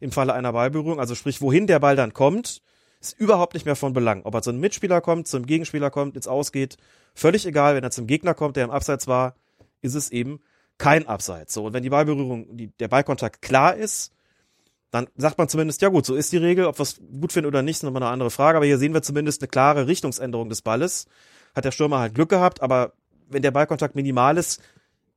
im 0.00 0.10
Falle 0.10 0.34
einer 0.34 0.52
Ballberührung, 0.52 0.98
also 0.98 1.14
sprich, 1.14 1.40
wohin 1.40 1.68
der 1.68 1.78
Ball 1.78 1.94
dann 1.94 2.12
kommt, 2.12 2.62
ist 3.00 3.18
überhaupt 3.18 3.54
nicht 3.54 3.64
mehr 3.64 3.76
von 3.76 3.92
Belang. 3.92 4.22
Ob 4.24 4.34
er 4.34 4.42
zum 4.42 4.58
Mitspieler 4.58 5.00
kommt, 5.00 5.28
zum 5.28 5.46
Gegenspieler 5.46 5.90
kommt, 5.90 6.16
ins 6.16 6.26
Ausgeht, 6.26 6.76
völlig 7.14 7.46
egal. 7.46 7.76
Wenn 7.76 7.84
er 7.84 7.92
zum 7.92 8.08
Gegner 8.08 8.34
kommt, 8.34 8.56
der 8.56 8.64
im 8.64 8.70
Abseits 8.70 9.06
war, 9.06 9.36
ist 9.82 9.94
es 9.94 10.10
eben 10.10 10.40
kein 10.78 11.06
Abseits. 11.06 11.54
So, 11.54 11.66
und 11.66 11.74
wenn 11.74 11.84
die 11.84 11.90
Ballberührung, 11.90 12.56
die, 12.56 12.68
der 12.78 12.88
Ballkontakt 12.88 13.40
klar 13.40 13.76
ist, 13.76 14.12
dann 14.90 15.08
sagt 15.16 15.36
man 15.38 15.48
zumindest, 15.48 15.82
ja 15.82 15.88
gut, 15.88 16.06
so 16.06 16.14
ist 16.14 16.32
die 16.32 16.38
Regel. 16.38 16.64
Ob 16.64 16.78
wir 16.78 16.82
es 16.82 17.00
gut 17.20 17.32
finden 17.32 17.48
oder 17.48 17.62
nicht, 17.62 17.76
ist 17.76 17.82
nochmal 17.82 18.02
eine 18.02 18.12
andere 18.12 18.30
Frage. 18.30 18.56
Aber 18.56 18.66
hier 18.66 18.78
sehen 18.78 18.94
wir 18.94 19.02
zumindest 19.02 19.42
eine 19.42 19.48
klare 19.48 19.86
Richtungsänderung 19.86 20.48
des 20.48 20.62
Balles. 20.62 21.06
Hat 21.54 21.64
der 21.64 21.72
Stürmer 21.72 21.98
halt 21.98 22.14
Glück 22.14 22.30
gehabt, 22.30 22.62
aber 22.62 22.94
wenn 23.28 23.42
der 23.42 23.50
Ballkontakt 23.50 23.94
minimal 23.94 24.38
ist, 24.38 24.62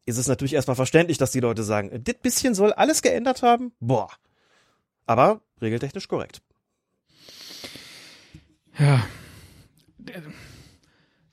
ist 0.06 0.18
es 0.18 0.27
natürlich 0.27 0.53
erstmal 0.53 0.76
verständlich, 0.76 1.18
dass 1.18 1.31
die 1.31 1.39
Leute 1.39 1.64
sagen, 1.64 2.03
das 2.03 2.15
bisschen 2.22 2.53
soll 2.53 2.73
alles 2.73 3.02
geändert 3.02 3.43
haben. 3.43 3.72
Boah. 3.80 4.10
Aber 5.06 5.41
regeltechnisch 5.61 6.07
korrekt. 6.07 6.41
Ja. 8.77 9.03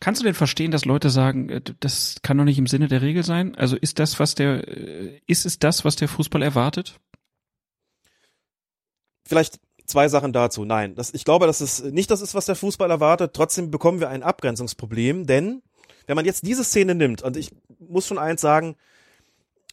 Kannst 0.01 0.21
du 0.21 0.25
denn 0.25 0.35
verstehen, 0.35 0.71
dass 0.71 0.85
Leute 0.85 1.11
sagen, 1.11 1.49
äh, 1.49 1.61
das 1.81 2.17
kann 2.23 2.39
doch 2.39 2.45
nicht 2.45 2.59
im 2.59 2.67
Sinne 2.67 2.89
der 2.89 3.03
Regel 3.03 3.25
sein? 3.25 3.55
Also 3.57 3.77
ist 3.77 3.99
das, 3.99 4.21
was 4.21 4.35
der, 4.35 4.69
äh, 4.69 5.21
ist 5.27 5.45
es 5.45 5.59
das, 5.59 5.85
was 5.85 5.97
der 5.97 6.09
Fußball 6.09 6.43
erwartet? 6.43 7.01
Vielleicht 9.29 9.61
zwei 9.85 10.09
Sachen 10.09 10.33
dazu. 10.33 10.65
Nein, 10.65 10.95
das, 10.95 11.13
ich 11.13 11.25
glaube, 11.25 11.47
dass 11.47 11.61
es 11.61 11.83
nicht 11.83 12.11
das 12.11 12.21
ist, 12.21 12.35
was 12.35 12.47
der 12.47 12.57
Fußball 12.57 12.91
erwartet. 12.91 13.33
Trotzdem 13.35 13.71
bekommen 13.71 14.01
wir 14.01 14.09
ein 14.09 14.23
Abgrenzungsproblem, 14.23 15.27
denn 15.27 15.63
wenn 16.07 16.17
man 16.17 16.25
jetzt 16.25 16.47
diese 16.47 16.65
Szene 16.65 16.95
nimmt, 16.95 17.23
und 17.23 17.37
ich 17.37 17.51
muss 17.79 18.07
schon 18.07 18.19
eins 18.19 18.41
sagen, 18.41 18.77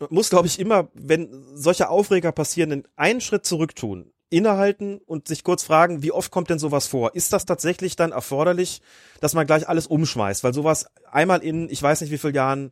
muss, 0.10 0.30
glaube 0.30 0.48
ich, 0.48 0.60
immer, 0.60 0.90
wenn 0.94 1.30
solche 1.56 1.90
Aufreger 1.90 2.34
passieren, 2.34 2.84
einen 2.98 3.22
Schritt 3.22 3.45
zurück 3.45 3.76
tun, 3.76 4.11
innehalten 4.30 4.99
und 5.06 5.30
sich 5.30 5.45
kurz 5.45 5.64
fragen, 5.64 6.03
wie 6.03 6.11
oft 6.11 6.32
kommt 6.32 6.49
denn 6.49 6.60
sowas 6.60 6.88
vor? 6.88 7.15
Ist 7.15 7.32
das 7.32 7.45
tatsächlich 7.45 7.95
dann 7.95 8.11
erforderlich, 8.11 8.82
dass 9.22 9.34
man 9.34 9.48
gleich 9.48 9.69
alles 9.69 9.88
umschmeißt? 9.88 10.44
Weil 10.44 10.53
sowas 10.53 10.88
einmal 11.10 11.41
in, 11.41 11.69
ich 11.69 11.82
weiß 11.82 12.02
nicht 12.02 12.11
wie 12.11 12.18
vielen 12.18 12.36
Jahren 12.36 12.72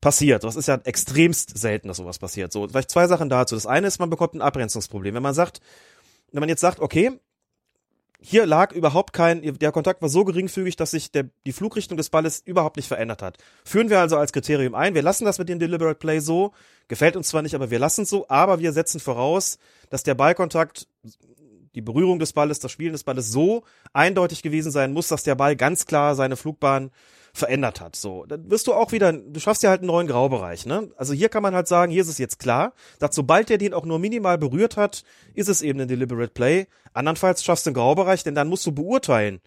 passiert. 0.00 0.44
Das 0.44 0.56
ist 0.56 0.68
ja 0.68 0.80
extremst 0.84 1.56
selten, 1.58 1.88
dass 1.88 1.98
sowas 1.98 2.18
passiert. 2.18 2.52
So, 2.52 2.66
vielleicht 2.66 2.90
zwei 2.90 3.06
Sachen 3.06 3.28
dazu. 3.28 3.54
Das 3.54 3.66
eine 3.66 3.86
ist, 3.86 3.98
man 3.98 4.10
bekommt 4.10 4.34
ein 4.34 4.42
Abgrenzungsproblem. 4.42 5.14
Wenn 5.14 5.22
man 5.22 5.34
sagt, 5.34 5.60
wenn 6.32 6.40
man 6.40 6.48
jetzt 6.48 6.60
sagt, 6.60 6.80
okay, 6.80 7.12
hier 8.24 8.46
lag 8.46 8.72
überhaupt 8.72 9.12
kein, 9.12 9.42
der 9.58 9.72
Kontakt 9.72 10.00
war 10.00 10.08
so 10.08 10.24
geringfügig, 10.24 10.76
dass 10.76 10.92
sich 10.92 11.10
der, 11.10 11.28
die 11.44 11.52
Flugrichtung 11.52 11.96
des 11.96 12.08
Balles 12.08 12.40
überhaupt 12.44 12.76
nicht 12.76 12.86
verändert 12.86 13.20
hat. 13.20 13.36
Führen 13.64 13.90
wir 13.90 13.98
also 13.98 14.16
als 14.16 14.32
Kriterium 14.32 14.74
ein, 14.74 14.94
wir 14.94 15.02
lassen 15.02 15.24
das 15.24 15.38
mit 15.38 15.48
dem 15.48 15.58
Deliberate 15.58 15.98
Play 15.98 16.20
so, 16.20 16.52
gefällt 16.86 17.16
uns 17.16 17.28
zwar 17.28 17.42
nicht, 17.42 17.54
aber 17.54 17.70
wir 17.70 17.80
lassen 17.80 18.02
es 18.02 18.10
so, 18.10 18.26
aber 18.28 18.60
wir 18.60 18.72
setzen 18.72 19.00
voraus, 19.00 19.58
dass 19.90 20.04
der 20.04 20.14
Ballkontakt, 20.14 20.86
die 21.74 21.80
Berührung 21.80 22.18
des 22.20 22.32
Balles, 22.32 22.60
das 22.60 22.70
Spielen 22.70 22.92
des 22.92 23.02
Balles 23.02 23.30
so 23.30 23.64
eindeutig 23.92 24.42
gewesen 24.42 24.70
sein 24.70 24.92
muss, 24.92 25.08
dass 25.08 25.24
der 25.24 25.34
Ball 25.34 25.56
ganz 25.56 25.86
klar 25.86 26.14
seine 26.14 26.36
Flugbahn 26.36 26.92
verändert 27.32 27.80
hat. 27.80 27.96
So, 27.96 28.26
dann 28.26 28.50
wirst 28.50 28.66
du 28.66 28.74
auch 28.74 28.92
wieder, 28.92 29.12
du 29.12 29.40
schaffst 29.40 29.62
ja 29.62 29.70
halt 29.70 29.80
einen 29.80 29.86
neuen 29.86 30.06
Graubereich, 30.06 30.66
ne? 30.66 30.90
Also 30.96 31.14
hier 31.14 31.28
kann 31.30 31.42
man 31.42 31.54
halt 31.54 31.66
sagen, 31.66 31.90
hier 31.90 32.02
ist 32.02 32.08
es 32.08 32.18
jetzt 32.18 32.38
klar, 32.38 32.74
dass 32.98 33.14
sobald 33.14 33.48
der 33.48 33.58
den 33.58 33.72
auch 33.72 33.86
nur 33.86 33.98
minimal 33.98 34.36
berührt 34.36 34.76
hat, 34.76 35.02
ist 35.34 35.48
es 35.48 35.62
eben 35.62 35.80
ein 35.80 35.88
deliberate 35.88 36.32
play. 36.32 36.66
Andernfalls 36.92 37.42
schaffst 37.42 37.64
du 37.64 37.70
einen 37.70 37.74
Graubereich, 37.74 38.22
denn 38.22 38.34
dann 38.34 38.48
musst 38.48 38.66
du 38.66 38.72
beurteilen. 38.72 39.40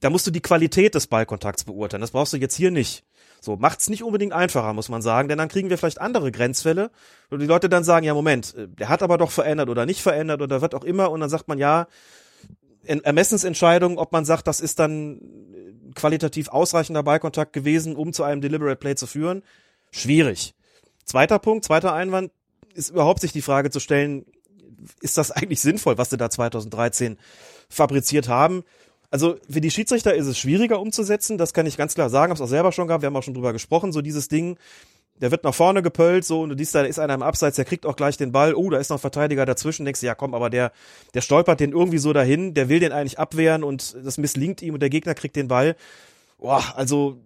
Da 0.00 0.10
musst 0.10 0.26
du 0.26 0.30
die 0.30 0.42
Qualität 0.42 0.94
des 0.94 1.06
Ballkontakts 1.06 1.64
beurteilen. 1.64 2.02
Das 2.02 2.10
brauchst 2.10 2.34
du 2.34 2.36
jetzt 2.36 2.54
hier 2.54 2.70
nicht. 2.70 3.04
So, 3.40 3.56
macht's 3.56 3.88
nicht 3.88 4.02
unbedingt 4.02 4.32
einfacher, 4.32 4.72
muss 4.72 4.88
man 4.88 5.02
sagen, 5.02 5.28
denn 5.28 5.38
dann 5.38 5.48
kriegen 5.48 5.70
wir 5.70 5.78
vielleicht 5.78 6.00
andere 6.00 6.32
Grenzfälle, 6.32 6.90
wo 7.30 7.36
die 7.36 7.46
Leute 7.46 7.68
dann 7.68 7.84
sagen, 7.84 8.04
ja, 8.04 8.12
Moment, 8.12 8.54
äh, 8.54 8.68
der 8.68 8.88
hat 8.88 9.02
aber 9.02 9.18
doch 9.18 9.30
verändert 9.30 9.68
oder 9.68 9.86
nicht 9.86 10.02
verändert 10.02 10.42
oder 10.42 10.60
wird 10.60 10.74
auch 10.74 10.84
immer 10.84 11.10
und 11.10 11.20
dann 11.20 11.30
sagt 11.30 11.48
man, 11.48 11.58
ja, 11.58 11.86
Ermessensentscheidung, 12.86 13.98
ob 13.98 14.12
man 14.12 14.24
sagt, 14.24 14.46
das 14.46 14.60
ist 14.60 14.78
dann 14.78 15.20
qualitativ 15.94 16.48
ausreichender 16.48 17.02
Ballkontakt 17.02 17.52
gewesen, 17.52 17.96
um 17.96 18.12
zu 18.12 18.22
einem 18.22 18.40
Deliberate 18.40 18.76
Play 18.76 18.94
zu 18.94 19.06
führen? 19.06 19.42
Schwierig. 19.90 20.54
Zweiter 21.04 21.38
Punkt, 21.38 21.64
zweiter 21.64 21.92
Einwand, 21.92 22.30
ist 22.74 22.90
überhaupt 22.90 23.20
sich 23.20 23.32
die 23.32 23.42
Frage 23.42 23.70
zu 23.70 23.80
stellen, 23.80 24.26
ist 25.00 25.16
das 25.16 25.30
eigentlich 25.30 25.60
sinnvoll, 25.60 25.98
was 25.98 26.10
sie 26.10 26.16
da 26.16 26.30
2013 26.30 27.16
fabriziert 27.68 28.28
haben? 28.28 28.62
Also 29.10 29.36
für 29.48 29.60
die 29.60 29.70
Schiedsrichter 29.70 30.14
ist 30.14 30.26
es 30.26 30.38
schwieriger 30.38 30.80
umzusetzen, 30.80 31.38
das 31.38 31.54
kann 31.54 31.66
ich 31.66 31.76
ganz 31.76 31.94
klar 31.94 32.10
sagen, 32.10 32.30
habe 32.30 32.34
es 32.34 32.40
auch 32.40 32.50
selber 32.50 32.72
schon 32.72 32.86
gehabt, 32.86 33.02
wir 33.02 33.06
haben 33.06 33.16
auch 33.16 33.22
schon 33.22 33.34
drüber 33.34 33.52
gesprochen, 33.52 33.92
so 33.92 34.02
dieses 34.02 34.28
Ding, 34.28 34.58
der 35.20 35.30
wird 35.30 35.44
nach 35.44 35.54
vorne 35.54 35.82
gepölt, 35.82 36.24
so, 36.24 36.42
und 36.42 36.50
du 36.50 36.56
siehst, 36.56 36.74
da 36.74 36.82
ist 36.82 36.98
einer 36.98 37.14
im 37.14 37.22
Abseits, 37.22 37.56
der 37.56 37.64
kriegt 37.64 37.86
auch 37.86 37.96
gleich 37.96 38.16
den 38.16 38.32
Ball, 38.32 38.54
oh, 38.54 38.70
da 38.70 38.78
ist 38.78 38.90
noch 38.90 38.98
ein 38.98 39.00
Verteidiger 39.00 39.46
dazwischen, 39.46 39.84
denkst 39.84 40.00
du, 40.00 40.06
ja 40.06 40.14
komm, 40.14 40.34
aber 40.34 40.50
der, 40.50 40.72
der 41.14 41.20
stolpert 41.22 41.60
den 41.60 41.72
irgendwie 41.72 41.98
so 41.98 42.12
dahin, 42.12 42.54
der 42.54 42.68
will 42.68 42.80
den 42.80 42.92
eigentlich 42.92 43.18
abwehren 43.18 43.64
und 43.64 43.96
das 44.04 44.18
misslingt 44.18 44.62
ihm 44.62 44.74
und 44.74 44.80
der 44.80 44.90
Gegner 44.90 45.14
kriegt 45.14 45.36
den 45.36 45.48
Ball. 45.48 45.76
Boah, 46.38 46.62
also, 46.76 47.18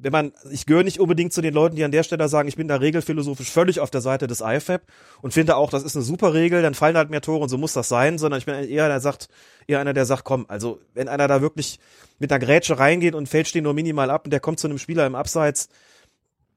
wenn 0.00 0.12
man, 0.12 0.32
ich 0.50 0.66
gehöre 0.66 0.84
nicht 0.84 1.00
unbedingt 1.00 1.32
zu 1.32 1.40
den 1.40 1.52
Leuten, 1.52 1.76
die 1.76 1.84
an 1.84 1.90
der 1.90 2.02
Stelle 2.02 2.28
sagen, 2.28 2.48
ich 2.48 2.56
bin 2.56 2.68
da 2.68 2.76
regelphilosophisch 2.76 3.50
völlig 3.50 3.80
auf 3.80 3.90
der 3.90 4.00
Seite 4.00 4.26
des 4.26 4.40
IFAB 4.40 4.82
und 5.20 5.32
finde 5.32 5.56
auch, 5.56 5.70
das 5.70 5.82
ist 5.82 5.96
eine 5.96 6.04
super 6.04 6.32
Regel, 6.32 6.62
dann 6.62 6.74
fallen 6.74 6.96
halt 6.96 7.10
mehr 7.10 7.20
Tore 7.20 7.42
und 7.42 7.48
so 7.48 7.58
muss 7.58 7.72
das 7.72 7.88
sein, 7.88 8.18
sondern 8.18 8.38
ich 8.38 8.46
bin 8.46 8.54
eher 8.54 8.84
einer, 8.84 8.94
der 8.94 9.00
sagt, 9.00 9.28
eher 9.66 9.80
einer, 9.80 9.94
der 9.94 10.06
sagt, 10.06 10.24
komm, 10.24 10.46
also, 10.48 10.80
wenn 10.94 11.08
einer 11.08 11.28
da 11.28 11.40
wirklich 11.42 11.80
mit 12.18 12.32
einer 12.32 12.38
Grätsche 12.38 12.78
reingeht 12.78 13.14
und 13.14 13.28
fällt 13.28 13.48
stehen 13.48 13.64
nur 13.64 13.74
minimal 13.74 14.10
ab 14.10 14.24
und 14.24 14.30
der 14.30 14.40
kommt 14.40 14.58
zu 14.58 14.68
einem 14.68 14.78
Spieler 14.78 15.06
im 15.06 15.14
Abseits, 15.14 15.68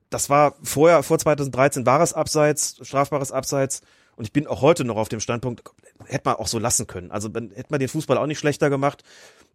das 0.10 0.30
war 0.30 0.56
vorher, 0.64 1.04
vor 1.04 1.20
2013 1.20 1.86
war 1.86 2.02
es 2.02 2.14
Abseits, 2.14 2.78
strafbares 2.82 3.32
Abseits. 3.32 3.82
Und 4.16 4.26
ich 4.26 4.34
bin 4.34 4.48
auch 4.48 4.62
heute 4.62 4.84
noch 4.84 4.98
auf 4.98 5.08
dem 5.08 5.20
Standpunkt, 5.20 5.64
hätte 6.06 6.24
man 6.26 6.36
auch 6.36 6.48
so 6.48 6.60
lassen 6.60 6.88
können. 6.88 7.12
Also 7.12 7.30
hätte 7.30 7.68
man 7.70 7.80
den 7.80 7.88
Fußball 7.88 8.18
auch 8.18 8.26
nicht 8.26 8.40
schlechter 8.40 8.70
gemacht. 8.70 9.04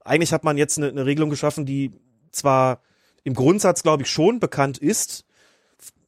Eigentlich 0.05 0.33
hat 0.33 0.45
man 0.45 0.57
jetzt 0.57 0.79
eine, 0.79 0.89
eine 0.89 1.05
Regelung 1.05 1.29
geschaffen, 1.29 1.67
die 1.67 1.93
zwar 2.31 2.81
im 3.25 3.35
Grundsatz, 3.35 3.83
glaube 3.83 4.05
ich, 4.05 4.11
schon 4.11 4.41
bekannt 4.41 4.79
ist, 4.79 5.25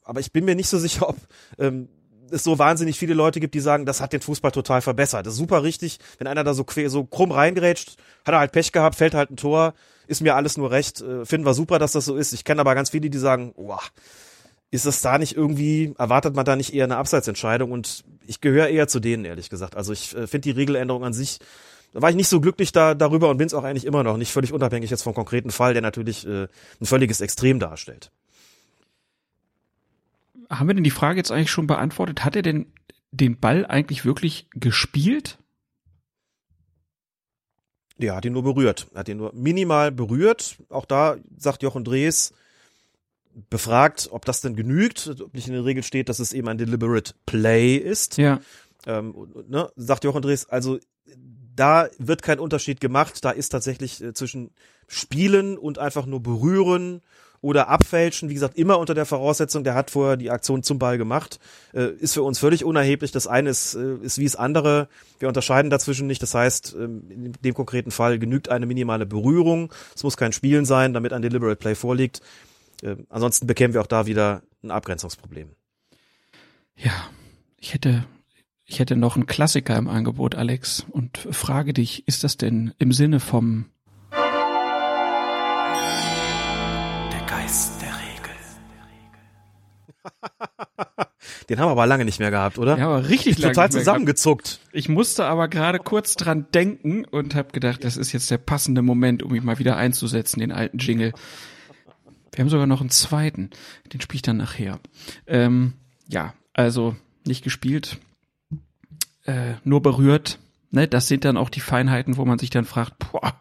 aber 0.05 0.21
ich 0.21 0.33
bin 0.33 0.45
mir 0.45 0.55
nicht 0.55 0.69
so 0.69 0.79
sicher, 0.79 1.09
ob 1.09 1.17
ähm, 1.59 1.89
es 2.31 2.45
so 2.45 2.59
wahnsinnig 2.59 2.99
viele 2.99 3.15
Leute 3.15 3.41
gibt, 3.41 3.55
die 3.55 3.61
sagen, 3.61 3.87
das 3.87 4.01
hat 4.01 4.13
den 4.13 4.21
Fußball 4.21 4.53
total 4.53 4.81
verbessert. 4.81 5.27
Das 5.27 5.35
ist 5.35 5.39
super 5.39 5.63
richtig, 5.63 5.99
wenn 6.19 6.27
einer 6.27 6.45
da 6.45 6.55
so, 6.55 6.65
so 6.87 7.05
krumm 7.05 7.33
reingerätscht, 7.33 7.97
hat 8.25 8.35
er 8.35 8.39
halt 8.39 8.53
Pech 8.53 8.73
gehabt, 8.73 8.97
fällt 8.97 9.15
halt 9.15 9.31
ein 9.31 9.37
Tor, 9.37 9.75
ist 10.07 10.23
mir 10.23 10.35
alles 10.35 10.57
nur 10.57 10.71
recht, 10.71 11.01
äh, 11.01 11.25
finden 11.25 11.47
wir 11.47 11.55
super, 11.55 11.79
dass 11.79 11.93
das 11.93 12.05
so 12.05 12.17
ist. 12.17 12.33
Ich 12.33 12.45
kenne 12.45 12.61
aber 12.61 12.75
ganz 12.75 12.91
viele, 12.91 13.11
die 13.11 13.19
sagen, 13.19 13.53
wow, 13.57 13.91
ist 14.71 14.87
es 14.87 15.01
da 15.01 15.19
nicht 15.19 15.37
irgendwie, 15.37 15.95
erwartet 15.99 16.35
man 16.35 16.45
da 16.45 16.57
nicht 16.57 16.75
eher 16.75 16.85
eine 16.85 16.97
Abseitsentscheidung? 16.97 17.73
Und 17.73 18.05
ich 18.27 18.41
gehöre 18.41 18.69
eher 18.69 18.89
zu 18.89 19.01
denen, 19.01 19.25
ehrlich 19.25 19.51
gesagt. 19.51 19.77
Also 19.77 19.93
ich 19.93 20.15
äh, 20.17 20.27
finde 20.27 20.49
die 20.49 20.51
Regeländerung 20.59 21.05
an 21.05 21.13
sich, 21.13 21.39
da 21.93 22.03
war 22.03 22.11
ich 22.11 22.17
nicht 22.17 22.29
so 22.29 22.41
glücklich 22.41 22.73
da, 22.73 22.95
darüber 22.95 23.31
und 23.31 23.39
bin 23.39 23.47
es 23.47 23.55
auch 23.55 23.65
eigentlich 23.65 23.87
immer 23.87 24.03
noch 24.03 24.17
nicht, 24.17 24.31
völlig 24.31 24.53
unabhängig 24.53 24.91
jetzt 24.91 25.03
vom 25.03 25.15
konkreten 25.15 25.51
Fall, 25.51 25.73
der 25.73 25.83
natürlich 25.83 26.27
äh, 26.27 26.49
ein 26.81 26.87
völliges 26.87 27.21
Extrem 27.21 27.59
darstellt. 27.59 28.11
Haben 30.51 30.69
wir 30.69 30.75
denn 30.75 30.85
die 30.85 30.91
Frage 30.91 31.17
jetzt 31.17 31.33
eigentlich 31.33 31.51
schon 31.51 31.67
beantwortet? 31.67 32.25
Hat 32.25 32.37
er 32.37 32.43
denn 32.43 32.67
den 33.13 33.39
Ball 33.39 33.65
eigentlich 33.67 34.05
wirklich 34.05 34.49
gespielt? 34.53 35.39
Ja, 37.99 38.17
hat 38.17 38.25
ihn 38.27 38.35
nur 38.35 38.43
berührt. 38.43 38.89
Er 38.93 39.01
hat 39.01 39.09
ihn 39.09 39.17
nur 39.17 39.33
minimal 39.35 39.91
berührt. 39.91 40.59
Auch 40.69 40.85
da 40.85 41.17
sagt 41.39 41.63
Jochen 41.63 41.83
Drees, 41.83 42.35
befragt, 43.51 44.09
ob 44.11 44.25
das 44.25 44.41
denn 44.41 44.57
genügt, 44.57 45.09
ob 45.21 45.35
nicht 45.35 45.47
in 45.47 45.55
der 45.55 45.65
Regel 45.65 45.83
steht, 45.83 46.09
dass 46.09 46.19
es 46.19 46.33
eben 46.33 46.49
ein 46.49 46.59
deliberate 46.59 47.15
play 47.27 47.77
ist. 47.77 48.17
Ja. 48.17 48.41
Ähm, 48.87 49.15
ne, 49.49 49.71
sagt 49.77 50.05
Jochen 50.05 50.23
Drees, 50.23 50.49
also 50.49 50.79
da 51.55 51.89
wird 51.99 52.23
kein 52.23 52.39
Unterschied 52.39 52.81
gemacht, 52.81 53.25
da 53.25 53.31
ist 53.31 53.51
tatsächlich 53.51 54.03
äh, 54.03 54.15
zwischen 54.15 54.51
Spielen 54.87 55.59
und 55.59 55.79
einfach 55.79 56.07
nur 56.07 56.23
berühren 56.23 57.03
oder 57.41 57.69
abfälschen, 57.69 58.29
wie 58.29 58.35
gesagt, 58.35 58.57
immer 58.57 58.79
unter 58.79 58.95
der 58.95 59.07
Voraussetzung, 59.07 59.65
der 59.65 59.75
hat 59.75 59.91
vorher 59.91 60.17
die 60.17 60.31
Aktion 60.31 60.63
zum 60.63 60.79
Ball 60.79 60.99
gemacht, 60.99 61.39
äh, 61.75 61.91
ist 61.93 62.15
für 62.15 62.23
uns 62.23 62.39
völlig 62.39 62.65
unerheblich. 62.65 63.13
Das 63.13 63.27
eine 63.27 63.51
ist, 63.51 63.75
äh, 63.75 63.97
ist 63.97 64.19
wie 64.19 64.25
das 64.25 64.37
andere. 64.37 64.89
Wir 65.19 65.29
unterscheiden 65.29 65.71
dazwischen 65.71 66.07
nicht. 66.07 66.23
Das 66.23 66.35
heißt, 66.35 66.75
ähm, 66.79 67.03
in 67.11 67.33
dem 67.33 67.55
konkreten 67.55 67.91
Fall 67.91 68.19
genügt 68.19 68.49
eine 68.49 68.67
minimale 68.67 69.07
Berührung. 69.07 69.73
Es 69.95 70.03
muss 70.03 70.17
kein 70.17 70.33
Spielen 70.33 70.65
sein, 70.65 70.95
damit 70.95 71.13
ein 71.13 71.23
Deliberate 71.23 71.57
Play 71.57 71.75
vorliegt. 71.75 72.21
Äh, 72.83 72.97
ansonsten 73.09 73.47
bekämen 73.47 73.75
wir 73.75 73.81
auch 73.81 73.87
da 73.87 74.07
wieder 74.07 74.43
ein 74.63 74.71
Abgrenzungsproblem. 74.71 75.51
Ja, 76.77 76.93
ich 77.59 77.73
hätte, 77.75 78.05
ich 78.65 78.79
hätte 78.79 78.97
noch 78.97 79.17
einen 79.17 79.27
Klassiker 79.27 79.77
im 79.77 79.89
Angebot, 79.89 80.35
Alex, 80.35 80.85
und 80.91 81.17
frage 81.19 81.73
dich, 81.73 82.07
ist 82.07 82.23
das 82.25 82.37
denn 82.37 82.75
im 82.79 82.93
Sinne 82.93 83.21
vom 83.21 83.67
Der 87.13 87.27
Geist 87.27 87.81
der 87.81 87.89
Regel. 87.89 88.35
Den 91.49 91.61
haben 91.61 91.69
wir 91.69 91.73
aber 91.73 91.87
lange 91.87 92.05
nicht 92.05 92.19
mehr 92.19 92.31
gehabt, 92.31 92.59
oder? 92.59 92.77
Ja, 92.77 92.87
aber 92.89 93.09
richtig 93.09 93.39
lange 93.39 93.55
Total 93.55 93.71
zusammengezuckt. 93.71 94.61
Ich 94.73 94.89
musste 94.89 95.25
aber 95.27 95.49
gerade 95.49 95.79
kurz 95.79 96.15
dran 96.15 96.47
denken 96.53 97.05
und 97.05 97.35
habe 97.35 97.53
gedacht, 97.53 97.85
das 97.85 97.97
ist 97.97 98.13
jetzt 98.13 98.31
der 98.31 98.39
passende 98.39 98.83
Moment, 98.83 99.23
um 99.23 99.31
mich 99.33 99.43
mal 99.43 99.59
wieder 99.59 99.77
einzusetzen, 99.77 100.41
den 100.41 100.53
alten 100.53 100.79
Jingle. 100.79 101.13
Wir 102.37 102.43
haben 102.43 102.51
sogar 102.51 102.67
noch 102.67 102.83
einen 102.83 102.91
zweiten. 102.91 103.51
Den 103.93 104.01
spiele 104.01 104.17
ich 104.17 104.23
dann 104.23 104.37
nachher. 104.37 104.79
Ähm, 105.27 105.73
ja, 106.07 106.35
also 106.53 106.95
nicht 107.25 107.43
gespielt, 107.43 107.99
äh, 109.25 109.55
nur 109.65 109.83
berührt. 109.83 110.39
Ne, 110.71 110.87
das 110.87 111.09
sind 111.09 111.25
dann 111.25 111.39
auch 111.39 111.49
die 111.49 111.61
Feinheiten, 111.61 112.19
wo 112.19 112.25
man 112.25 112.39
sich 112.39 112.51
dann 112.51 112.67
fragt, 112.67 112.99
boah, 112.99 113.41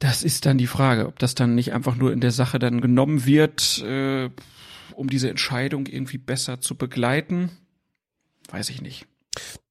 das 0.00 0.24
ist 0.24 0.44
dann 0.44 0.58
die 0.58 0.66
Frage, 0.66 1.06
ob 1.06 1.18
das 1.20 1.34
dann 1.34 1.54
nicht 1.54 1.72
einfach 1.72 1.94
nur 1.94 2.12
in 2.12 2.20
der 2.20 2.32
Sache 2.32 2.58
dann 2.58 2.80
genommen 2.80 3.24
wird, 3.24 3.82
äh, 3.82 4.28
um 4.94 5.08
diese 5.08 5.30
Entscheidung 5.30 5.86
irgendwie 5.86 6.18
besser 6.18 6.60
zu 6.60 6.74
begleiten. 6.74 7.50
Weiß 8.50 8.70
ich 8.70 8.82
nicht. 8.82 9.06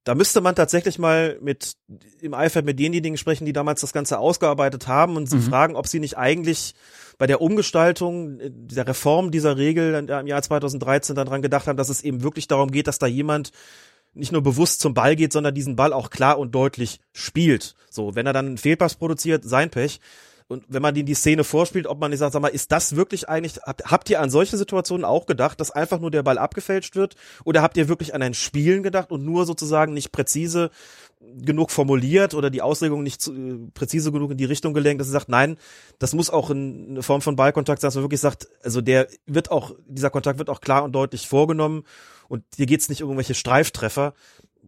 Da 0.05 0.13
müsste 0.13 0.39
man 0.39 0.55
tatsächlich 0.55 0.99
mal 0.99 1.37
mit 1.41 1.77
im 2.21 2.35
Eifer 2.35 2.61
mit 2.61 2.79
denjenigen 2.79 3.17
sprechen, 3.17 3.45
die 3.45 3.53
damals 3.53 3.81
das 3.81 3.91
Ganze 3.91 4.19
ausgearbeitet 4.19 4.87
haben 4.87 5.17
und 5.17 5.27
sie 5.27 5.37
mhm. 5.37 5.41
fragen, 5.41 5.75
ob 5.75 5.87
sie 5.87 5.99
nicht 5.99 6.15
eigentlich 6.15 6.75
bei 7.17 7.25
der 7.25 7.41
Umgestaltung, 7.41 8.39
äh, 8.39 8.51
der 8.51 8.87
Reform 8.87 9.31
dieser 9.31 9.57
Regel 9.57 10.07
im 10.07 10.27
Jahr 10.27 10.41
2013 10.41 11.15
dann 11.15 11.27
dran 11.27 11.41
gedacht 11.41 11.67
haben, 11.67 11.75
dass 11.75 11.89
es 11.89 12.03
eben 12.03 12.21
wirklich 12.21 12.47
darum 12.47 12.71
geht, 12.71 12.87
dass 12.87 12.99
da 12.99 13.07
jemand 13.07 13.51
nicht 14.13 14.31
nur 14.31 14.43
bewusst 14.43 14.79
zum 14.79 14.93
Ball 14.93 15.15
geht, 15.15 15.33
sondern 15.33 15.55
diesen 15.55 15.75
Ball 15.75 15.91
auch 15.91 16.11
klar 16.11 16.37
und 16.37 16.53
deutlich 16.53 16.99
spielt. 17.11 17.75
So, 17.89 18.15
wenn 18.15 18.27
er 18.27 18.33
dann 18.33 18.45
einen 18.45 18.57
Fehlpass 18.57 18.95
produziert, 18.95 19.43
sein 19.43 19.71
Pech. 19.71 19.99
Und 20.47 20.63
wenn 20.67 20.81
man 20.81 20.93
die, 20.93 21.03
die 21.03 21.15
Szene 21.15 21.43
vorspielt, 21.43 21.87
ob 21.87 21.99
man 21.99 22.11
nicht 22.11 22.19
sagt, 22.19 22.33
sag 22.33 22.41
mal, 22.41 22.49
ist 22.49 22.71
das 22.71 22.95
wirklich 22.95 23.27
eigentlich, 23.27 23.57
habt, 23.63 23.85
habt 23.85 24.09
ihr 24.11 24.21
an 24.21 24.29
solche 24.29 24.57
Situationen 24.57 25.03
auch 25.03 25.25
gedacht, 25.25 25.59
dass 25.59 25.71
einfach 25.71 25.99
nur 25.99 26.11
der 26.11 26.21
Ball 26.21 26.37
abgefälscht 26.37 26.95
wird? 26.95 27.15
Oder 27.45 27.63
habt 27.63 27.77
ihr 27.77 27.87
wirklich 27.87 28.13
an 28.13 28.21
ein 28.21 28.35
Spielen 28.35 28.83
gedacht 28.83 29.11
und 29.11 29.25
nur 29.25 29.45
sozusagen 29.47 29.93
nicht 29.95 30.11
präzise 30.11 30.69
genug 31.19 31.71
formuliert 31.71 32.35
oder 32.35 32.51
die 32.51 32.61
Auslegung 32.61 33.01
nicht 33.01 33.21
zu, 33.21 33.33
äh, 33.33 33.57
präzise 33.73 34.11
genug 34.11 34.31
in 34.31 34.37
die 34.37 34.45
Richtung 34.45 34.75
gelenkt, 34.75 34.99
dass 34.99 35.07
sie 35.07 35.13
sagt, 35.13 35.29
nein, 35.29 35.57
das 35.97 36.13
muss 36.13 36.29
auch 36.29 36.51
in, 36.51 36.89
eine 36.89 37.03
Form 37.03 37.21
von 37.21 37.35
Ballkontakt 37.35 37.81
sein, 37.81 37.87
dass 37.87 37.95
man 37.95 38.03
wirklich 38.03 38.21
sagt, 38.21 38.47
also 38.63 38.81
der 38.81 39.07
wird 39.25 39.49
auch, 39.49 39.71
dieser 39.87 40.11
Kontakt 40.11 40.37
wird 40.37 40.49
auch 40.49 40.61
klar 40.61 40.83
und 40.83 40.91
deutlich 40.93 41.27
vorgenommen 41.27 41.83
und 42.27 42.43
hier 42.55 42.67
geht's 42.67 42.89
nicht 42.89 43.01
um 43.01 43.09
irgendwelche 43.09 43.33
Streiftreffer. 43.33 44.13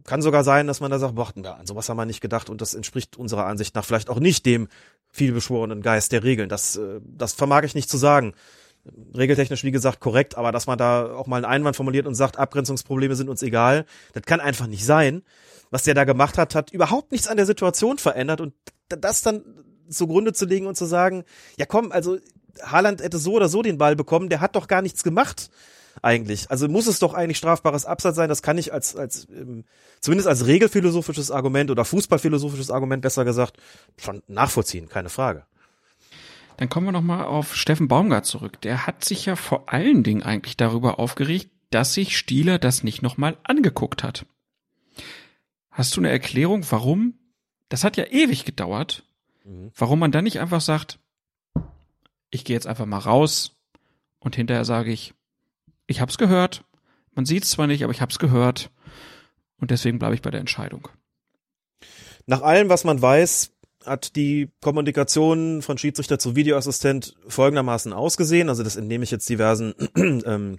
Kann 0.04 0.22
sogar 0.22 0.42
sein, 0.42 0.66
dass 0.66 0.80
man 0.80 0.90
da 0.90 0.98
sagt, 0.98 1.14
boah, 1.16 1.32
an 1.36 1.66
sowas 1.66 1.88
haben 1.88 1.98
wir 1.98 2.06
nicht 2.06 2.20
gedacht 2.20 2.50
und 2.50 2.60
das 2.60 2.74
entspricht 2.74 3.16
unserer 3.16 3.46
Ansicht 3.46 3.74
nach 3.74 3.84
vielleicht 3.84 4.08
auch 4.08 4.20
nicht 4.20 4.46
dem 4.46 4.68
vielbeschworenen 5.18 5.82
Geist 5.82 6.12
der 6.12 6.24
Regeln. 6.24 6.48
Das, 6.48 6.76
äh, 6.76 7.00
das 7.02 7.34
vermag 7.34 7.64
ich 7.64 7.74
nicht 7.74 7.90
zu 7.90 7.98
sagen. 7.98 8.34
regeltechnisch, 9.14 9.64
wie 9.64 9.70
gesagt, 9.70 10.00
korrekt, 10.00 10.38
aber 10.38 10.50
dass 10.50 10.66
man 10.66 10.78
da 10.78 11.12
auch 11.12 11.26
mal 11.26 11.36
einen 11.36 11.44
Einwand 11.44 11.76
formuliert 11.76 12.06
und 12.06 12.14
sagt, 12.14 12.38
Abgrenzungsprobleme 12.38 13.16
sind 13.16 13.28
uns 13.28 13.42
egal, 13.42 13.84
das 14.14 14.22
kann 14.22 14.40
einfach 14.40 14.66
nicht 14.66 14.84
sein. 14.84 15.22
Was 15.70 15.82
der 15.82 15.92
da 15.92 16.04
gemacht 16.04 16.38
hat, 16.38 16.54
hat 16.54 16.72
überhaupt 16.72 17.12
nichts 17.12 17.28
an 17.28 17.36
der 17.36 17.44
Situation 17.44 17.98
verändert 17.98 18.40
und 18.40 18.54
das 18.88 19.20
dann 19.20 19.42
zugrunde 19.90 20.32
zu 20.32 20.46
legen 20.46 20.66
und 20.66 20.76
zu 20.76 20.86
sagen, 20.86 21.24
ja 21.58 21.66
komm, 21.66 21.92
also 21.92 22.16
Haaland 22.62 23.02
hätte 23.02 23.18
so 23.18 23.34
oder 23.34 23.48
so 23.48 23.60
den 23.60 23.76
Ball 23.76 23.94
bekommen, 23.94 24.30
der 24.30 24.40
hat 24.40 24.56
doch 24.56 24.68
gar 24.68 24.80
nichts 24.80 25.02
gemacht 25.02 25.50
eigentlich. 26.02 26.50
Also 26.50 26.68
muss 26.68 26.86
es 26.86 26.98
doch 26.98 27.14
eigentlich 27.14 27.38
strafbares 27.38 27.86
Absatz 27.86 28.16
sein. 28.16 28.28
Das 28.28 28.42
kann 28.42 28.58
ich 28.58 28.72
als, 28.72 28.96
als 28.96 29.26
ähm, 29.30 29.64
zumindest 30.00 30.28
als 30.28 30.46
regelphilosophisches 30.46 31.30
Argument 31.30 31.70
oder 31.70 31.84
fußballphilosophisches 31.84 32.70
Argument 32.70 33.02
besser 33.02 33.24
gesagt 33.24 33.58
schon 33.98 34.22
nachvollziehen, 34.26 34.88
keine 34.88 35.08
Frage. 35.08 35.44
Dann 36.58 36.68
kommen 36.68 36.86
wir 36.86 36.92
nochmal 36.92 37.24
auf 37.24 37.54
Steffen 37.54 37.86
Baumgart 37.88 38.26
zurück. 38.26 38.60
Der 38.62 38.86
hat 38.86 39.04
sich 39.04 39.26
ja 39.26 39.36
vor 39.36 39.72
allen 39.72 40.02
Dingen 40.02 40.22
eigentlich 40.22 40.56
darüber 40.56 40.98
aufgeregt, 40.98 41.50
dass 41.70 41.94
sich 41.94 42.18
Stieler 42.18 42.58
das 42.58 42.82
nicht 42.82 43.00
nochmal 43.00 43.36
angeguckt 43.44 44.02
hat. 44.02 44.26
Hast 45.70 45.96
du 45.96 46.00
eine 46.00 46.10
Erklärung, 46.10 46.64
warum? 46.70 47.14
Das 47.68 47.84
hat 47.84 47.96
ja 47.96 48.04
ewig 48.04 48.44
gedauert. 48.44 49.04
Mhm. 49.44 49.70
Warum 49.76 50.00
man 50.00 50.10
dann 50.10 50.24
nicht 50.24 50.40
einfach 50.40 50.60
sagt, 50.60 50.98
ich 52.30 52.44
gehe 52.44 52.54
jetzt 52.54 52.66
einfach 52.66 52.86
mal 52.86 52.98
raus 52.98 53.56
und 54.18 54.36
hinterher 54.36 54.64
sage 54.64 54.90
ich, 54.90 55.14
ich 55.88 56.00
hab's 56.00 56.18
gehört. 56.18 56.64
Man 57.14 57.26
sieht's 57.26 57.50
zwar 57.50 57.66
nicht, 57.66 57.82
aber 57.82 57.92
ich 57.92 58.00
hab's 58.00 58.20
gehört. 58.20 58.70
Und 59.60 59.72
deswegen 59.72 59.98
bleibe 59.98 60.14
ich 60.14 60.22
bei 60.22 60.30
der 60.30 60.40
Entscheidung. 60.40 60.88
Nach 62.26 62.42
allem, 62.42 62.68
was 62.68 62.84
man 62.84 63.02
weiß, 63.02 63.50
hat 63.84 64.14
die 64.14 64.50
Kommunikation 64.60 65.62
von 65.62 65.78
Schiedsrichter 65.78 66.18
zu 66.18 66.36
Videoassistent 66.36 67.16
folgendermaßen 67.26 67.92
ausgesehen. 67.92 68.48
Also 68.48 68.62
das 68.62 68.76
entnehme 68.76 69.02
ich 69.02 69.10
jetzt 69.10 69.28
diversen 69.28 69.74
ähm, 69.96 70.58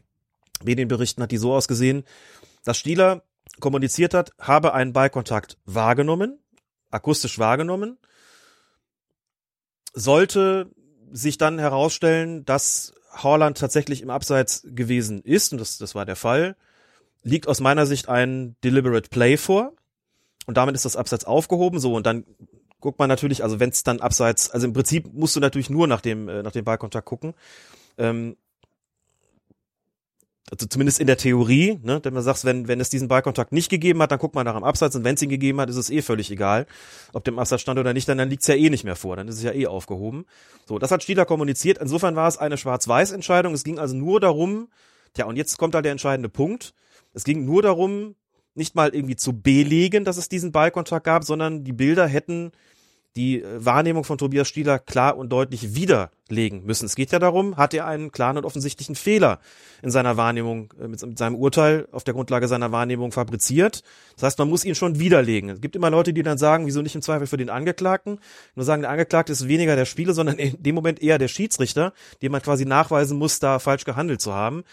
Medienberichten, 0.63 1.23
hat 1.23 1.31
die 1.31 1.37
so 1.37 1.53
ausgesehen, 1.53 2.03
dass 2.63 2.77
Stieler 2.77 3.23
kommuniziert 3.59 4.13
hat, 4.13 4.31
habe 4.39 4.73
einen 4.73 4.93
Ballkontakt 4.93 5.57
wahrgenommen, 5.65 6.39
akustisch 6.89 7.39
wahrgenommen, 7.39 7.97
sollte 9.93 10.71
sich 11.11 11.37
dann 11.37 11.59
herausstellen, 11.59 12.45
dass 12.45 12.93
Haaland 13.23 13.57
tatsächlich 13.57 14.01
im 14.01 14.09
Abseits 14.09 14.63
gewesen 14.65 15.21
ist, 15.21 15.51
und 15.51 15.59
das, 15.59 15.77
das 15.77 15.95
war 15.95 16.05
der 16.05 16.15
Fall, 16.15 16.55
liegt 17.23 17.47
aus 17.47 17.59
meiner 17.59 17.85
Sicht 17.85 18.09
ein 18.09 18.55
deliberate 18.63 19.09
Play 19.09 19.37
vor. 19.37 19.73
Und 20.45 20.57
damit 20.57 20.75
ist 20.75 20.85
das 20.85 20.95
Abseits 20.95 21.25
aufgehoben. 21.25 21.79
So, 21.79 21.93
und 21.93 22.05
dann 22.05 22.25
guckt 22.79 22.97
man 22.99 23.09
natürlich, 23.09 23.43
also 23.43 23.59
wenn 23.59 23.69
es 23.69 23.83
dann 23.83 23.99
abseits, 23.99 24.49
also 24.49 24.65
im 24.65 24.73
Prinzip 24.73 25.13
musst 25.13 25.35
du 25.35 25.39
natürlich 25.39 25.69
nur 25.69 25.87
nach 25.87 26.01
dem, 26.01 26.27
äh, 26.29 26.43
nach 26.43 26.51
dem 26.51 26.65
Ballkontakt 26.65 27.05
gucken. 27.05 27.33
Ähm, 27.97 28.37
also 30.51 30.65
zumindest 30.65 30.99
in 30.99 31.07
der 31.07 31.17
Theorie, 31.17 31.79
ne, 31.83 31.99
wenn 32.03 32.13
man 32.13 32.23
sagt, 32.23 32.43
wenn, 32.43 32.67
wenn 32.67 32.79
es 32.79 32.89
diesen 32.89 33.07
Ballkontakt 33.07 33.51
nicht 33.51 33.69
gegeben 33.69 34.01
hat, 34.01 34.11
dann 34.11 34.19
guckt 34.19 34.35
man 34.35 34.45
nach 34.45 34.55
dem 34.55 34.63
Abseits 34.63 34.95
und 34.95 35.03
wenn 35.03 35.15
es 35.15 35.21
ihn 35.21 35.29
gegeben 35.29 35.61
hat, 35.61 35.69
ist 35.69 35.75
es 35.75 35.89
eh 35.89 36.01
völlig 36.01 36.31
egal, 36.31 36.65
ob 37.13 37.23
dem 37.23 37.37
Abseits 37.37 37.61
stand 37.61 37.79
oder 37.79 37.93
nicht, 37.93 38.09
dann, 38.09 38.17
dann 38.17 38.29
liegt 38.29 38.41
es 38.41 38.47
ja 38.47 38.55
eh 38.55 38.69
nicht 38.69 38.83
mehr 38.83 38.95
vor, 38.95 39.15
dann 39.15 39.27
ist 39.27 39.35
es 39.35 39.43
ja 39.43 39.53
eh 39.53 39.67
aufgehoben. 39.67 40.25
So, 40.65 40.79
das 40.79 40.91
hat 40.91 41.03
Stieler 41.03 41.25
kommuniziert. 41.25 41.77
Insofern 41.77 42.15
war 42.15 42.27
es 42.27 42.37
eine 42.37 42.57
Schwarz-Weiß-Entscheidung. 42.57 43.53
Es 43.53 43.63
ging 43.63 43.79
also 43.79 43.95
nur 43.95 44.19
darum, 44.19 44.69
tja, 45.13 45.25
und 45.25 45.35
jetzt 45.35 45.57
kommt 45.57 45.75
da 45.75 45.81
der 45.81 45.91
entscheidende 45.91 46.29
Punkt. 46.29 46.73
Es 47.13 47.23
ging 47.23 47.45
nur 47.45 47.61
darum, 47.61 48.15
nicht 48.55 48.75
mal 48.75 48.89
irgendwie 48.89 49.15
zu 49.15 49.39
belegen, 49.39 50.03
dass 50.03 50.17
es 50.17 50.29
diesen 50.29 50.51
Ballkontakt 50.51 51.05
gab, 51.05 51.23
sondern 51.23 51.63
die 51.63 51.73
Bilder 51.73 52.07
hätten 52.07 52.51
die 53.19 53.41
äh, 53.41 53.65
Wahrnehmung 53.65 54.05
von 54.05 54.17
Tobias 54.17 54.47
Stieler 54.47 54.79
klar 54.79 55.17
und 55.17 55.29
deutlich 55.29 55.75
widerlegen 55.75 56.63
müssen. 56.65 56.85
Es 56.85 56.95
geht 56.95 57.11
ja 57.11 57.19
darum, 57.19 57.57
hat 57.57 57.73
er 57.73 57.85
einen 57.85 58.13
klaren 58.13 58.37
und 58.37 58.45
offensichtlichen 58.45 58.95
Fehler 58.95 59.39
in 59.81 59.91
seiner 59.91 60.15
Wahrnehmung, 60.15 60.73
äh, 60.79 60.87
mit, 60.87 60.99
seinem 61.17 61.35
Urteil 61.35 61.87
auf 61.91 62.05
der 62.05 62.13
Grundlage 62.13 62.47
seiner 62.47 62.71
Wahrnehmung 62.71 63.11
fabriziert. 63.11 63.83
Das 64.15 64.23
heißt, 64.23 64.39
man 64.39 64.49
muss 64.49 64.63
ihn 64.63 64.75
schon 64.75 64.99
widerlegen. 64.99 65.49
Es 65.49 65.59
gibt 65.59 65.75
immer 65.75 65.89
Leute, 65.89 66.13
die 66.13 66.23
dann 66.23 66.37
sagen, 66.37 66.65
wieso 66.65 66.81
nicht 66.81 66.95
im 66.95 67.01
Zweifel 67.01 67.27
für 67.27 67.37
den 67.37 67.49
Angeklagten? 67.49 68.19
Nur 68.55 68.65
sagen, 68.65 68.83
der 68.83 68.91
Angeklagte 68.91 69.33
ist 69.33 69.49
weniger 69.49 69.75
der 69.75 69.85
Spieler, 69.85 70.13
sondern 70.13 70.37
in 70.37 70.55
dem 70.63 70.75
Moment 70.75 71.01
eher 71.01 71.17
der 71.17 71.27
Schiedsrichter, 71.27 71.93
dem 72.21 72.31
man 72.31 72.41
quasi 72.41 72.65
nachweisen 72.65 73.17
muss, 73.17 73.39
da 73.39 73.59
falsch 73.59 73.83
gehandelt 73.83 74.21
zu 74.21 74.33
haben. 74.33 74.63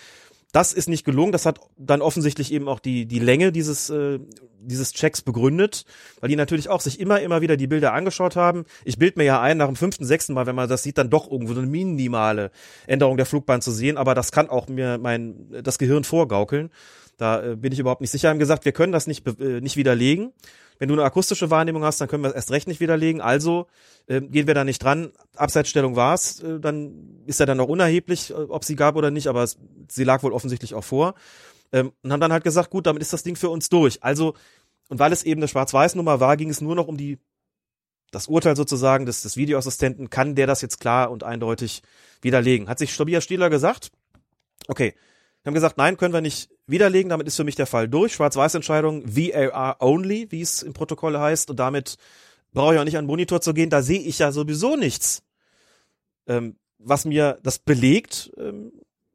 Das 0.57 0.73
ist 0.73 0.89
nicht 0.89 1.05
gelungen. 1.05 1.33
Das 1.33 1.45
hat 1.45 1.61
dann 1.77 2.01
offensichtlich 2.01 2.51
eben 2.51 2.67
auch 2.67 2.81
die, 2.81 3.05
die 3.05 3.19
Länge 3.19 3.53
dieses, 3.53 3.91
äh, 3.91 4.19
dieses 4.59 4.95
Checks 4.95 5.21
begründet, 5.21 5.85
weil 6.21 6.31
die 6.31 6.37
natürlich 6.37 6.71
auch 6.71 6.81
sich 6.81 6.99
immer, 6.99 7.21
immer 7.21 7.43
wieder 7.43 7.59
die 7.59 7.67
Bilder 7.67 7.93
angeschaut 7.93 8.37
haben. 8.37 8.65
Ich 8.83 8.99
bild 8.99 9.19
mir 9.19 9.25
ja 9.25 9.39
ein, 9.39 9.59
nach 9.59 9.67
dem 9.67 9.77
fünften, 9.77 10.07
sechsten 10.07 10.33
Mal, 10.33 10.47
wenn 10.47 10.57
man 10.57 10.67
das 10.67 10.83
sieht, 10.83 10.97
dann 10.97 11.11
doch 11.11 11.31
irgendwo 11.31 11.53
so 11.53 11.61
eine 11.61 11.69
minimale 11.69 12.53
Änderung 12.87 13.19
der 13.19 13.27
Flugbahn 13.27 13.61
zu 13.61 13.71
sehen. 13.71 13.99
Aber 13.99 14.15
das 14.15 14.33
kann 14.33 14.49
auch 14.49 14.67
mir 14.67 14.97
mein, 14.97 15.63
das 15.63 15.77
Gehirn 15.77 16.05
vorgaukeln. 16.05 16.71
Da 17.19 17.53
äh, 17.53 17.57
bin 17.57 17.71
ich 17.75 17.79
überhaupt 17.79 18.01
nicht 18.01 18.11
sicher. 18.11 18.31
Haben 18.31 18.39
gesagt, 18.39 18.65
wir 18.65 18.73
können 18.73 18.93
das 18.93 19.07
nicht, 19.07 19.27
äh, 19.39 19.61
nicht 19.61 19.77
widerlegen. 19.77 20.33
Wenn 20.79 20.89
du 20.89 20.95
eine 20.95 21.05
akustische 21.05 21.51
Wahrnehmung 21.51 21.85
hast, 21.85 22.01
dann 22.01 22.09
können 22.09 22.23
wir 22.23 22.31
es 22.31 22.35
erst 22.35 22.51
recht 22.51 22.69
nicht 22.69 22.81
widerlegen. 22.81 23.21
Also 23.21 23.67
äh, 24.07 24.21
gehen 24.21 24.47
wir 24.47 24.55
da 24.55 24.65
nicht 24.65 24.83
dran. 24.83 25.13
Abseitsstellung 25.35 25.97
war 25.97 26.15
es, 26.15 26.41
äh, 26.43 26.61
dann 26.61 27.23
ist 27.27 27.41
ja 27.41 27.47
dann 27.47 27.57
noch 27.57 27.69
unerheblich, 27.69 28.31
äh, 28.31 28.35
ob 28.35 28.65
sie 28.65 28.77
gab 28.77 28.97
oder 28.97 29.11
nicht, 29.11 29.27
aber 29.29 29.43
es, 29.43 29.59
sie 29.89 30.05
lag 30.05 30.23
wohl 30.23 30.33
offensichtlich 30.33 30.75
auch 30.75 30.85
vor. 30.85 31.15
Ähm, 31.73 31.93
und 32.03 32.13
haben 32.13 32.21
dann 32.21 32.33
halt 32.33 32.45
gesagt, 32.45 32.71
gut, 32.71 32.87
damit 32.87 33.03
ist 33.03 33.13
das 33.13 33.23
Ding 33.23 33.37
für 33.37 33.51
uns 33.51 33.69
durch. 33.69 34.03
Also, 34.03 34.35
und 34.89 34.99
weil 34.99 35.13
es 35.13 35.25
eben 35.25 35.41
eine 35.41 35.49
Schwarz-Weiß-Nummer 35.49 36.21
war, 36.21 36.37
ging 36.37 36.51
es 36.51 36.61
nur 36.61 36.75
noch 36.75 36.87
um 36.87 36.97
die 36.97 37.19
das 38.13 38.29
Urteil 38.29 38.57
sozusagen 38.57 39.05
des, 39.05 39.23
des 39.23 39.37
Videoassistenten, 39.37 40.11
kann 40.11 40.37
der 40.37 40.47
das 40.47 40.63
jetzt 40.63 40.81
klar 40.81 41.11
und 41.11 41.25
eindeutig 41.25 41.83
widerlegen. 42.23 42.69
Hat 42.69 42.79
sich 42.79 42.97
Tobias 42.97 43.25
Stieler 43.25 43.51
gesagt, 43.51 43.91
okay, 44.69 44.95
wir 45.43 45.51
haben 45.51 45.55
gesagt, 45.55 45.77
nein, 45.77 45.97
können 45.97 46.15
wir 46.15 46.21
nicht 46.21 46.51
widerlegen, 46.67 47.11
damit 47.11 47.27
ist 47.27 47.37
für 47.37 47.45
mich 47.45 47.55
der 47.55 47.67
Fall 47.67 47.89
durch. 47.89 48.15
Schwarz-Weiß-Entscheidung, 48.15 49.05
VAR 49.07 49.77
only, 49.81 50.31
wie 50.31 50.41
es 50.41 50.63
im 50.63 50.73
Protokoll 50.73 51.19
heißt, 51.19 51.51
und 51.51 51.59
damit 51.59 51.97
brauche 52.53 52.75
ich 52.75 52.81
auch 52.81 52.85
nicht 52.85 52.97
an 52.97 53.05
den 53.05 53.09
Monitor 53.09 53.41
zu 53.41 53.55
gehen, 53.55 53.71
da 53.71 53.83
sehe 53.83 54.01
ich 54.01 54.19
ja 54.19 54.33
sowieso 54.33 54.77
nichts. 54.77 55.23
Ähm, 56.27 56.57
was 56.79 57.05
mir 57.05 57.39
das 57.43 57.59
belegt, 57.59 58.33
ähm, 58.39 58.73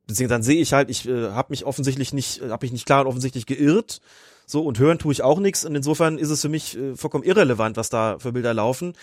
beziehungsweise 0.07 0.35
dann 0.35 0.43
sehe 0.43 0.61
ich 0.61 0.73
halt, 0.73 0.89
ich 0.89 1.07
äh, 1.07 1.29
habe 1.31 1.47
mich 1.49 1.65
offensichtlich 1.65 2.13
nicht, 2.13 2.41
äh, 2.41 2.49
habe 2.49 2.65
mich 2.65 2.71
nicht 2.71 2.85
klar 2.85 3.01
und 3.01 3.07
offensichtlich 3.07 3.45
geirrt. 3.45 4.01
So, 4.45 4.63
und 4.63 4.79
hören 4.79 4.99
tue 4.99 5.13
ich 5.13 5.21
auch 5.21 5.39
nichts. 5.39 5.63
Und 5.63 5.75
insofern 5.75 6.17
ist 6.17 6.29
es 6.29 6.41
für 6.41 6.49
mich 6.49 6.77
äh, 6.77 6.95
vollkommen 6.95 7.23
irrelevant, 7.23 7.77
was 7.77 7.89
da 7.89 8.19
für 8.19 8.33
Bilder 8.33 8.53
laufen 8.53 8.93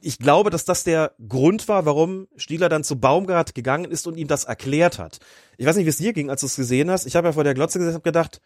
ich 0.00 0.18
glaube, 0.18 0.50
dass 0.50 0.64
das 0.64 0.84
der 0.84 1.12
Grund 1.28 1.68
war, 1.68 1.84
warum 1.86 2.28
Stieler 2.36 2.68
dann 2.68 2.84
zu 2.84 2.98
Baumgart 2.98 3.54
gegangen 3.54 3.90
ist 3.90 4.06
und 4.06 4.16
ihm 4.16 4.28
das 4.28 4.44
erklärt 4.44 4.98
hat. 4.98 5.18
Ich 5.58 5.66
weiß 5.66 5.76
nicht, 5.76 5.84
wie 5.84 5.90
es 5.90 5.98
dir 5.98 6.12
ging, 6.12 6.30
als 6.30 6.40
du 6.40 6.46
es 6.46 6.56
gesehen 6.56 6.90
hast. 6.90 7.06
Ich 7.06 7.16
habe 7.16 7.28
ja 7.28 7.32
vor 7.32 7.44
der 7.44 7.54
Glotze 7.54 7.78
gesessen 7.78 7.96
und 7.96 8.04
gedacht, 8.04 8.40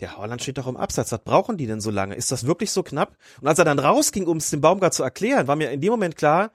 der 0.00 0.16
Holland 0.16 0.42
steht 0.42 0.58
doch 0.58 0.66
im 0.66 0.76
Absatz. 0.76 1.12
Was 1.12 1.22
brauchen 1.24 1.56
die 1.56 1.66
denn 1.66 1.80
so 1.80 1.90
lange? 1.90 2.14
Ist 2.14 2.32
das 2.32 2.46
wirklich 2.46 2.70
so 2.70 2.82
knapp? 2.82 3.16
Und 3.40 3.48
als 3.48 3.58
er 3.58 3.64
dann 3.64 3.78
rausging, 3.78 4.26
um 4.26 4.38
es 4.38 4.50
dem 4.50 4.60
Baumgart 4.60 4.94
zu 4.94 5.02
erklären, 5.02 5.46
war 5.46 5.56
mir 5.56 5.70
in 5.70 5.80
dem 5.80 5.90
Moment 5.90 6.16
klar, 6.16 6.52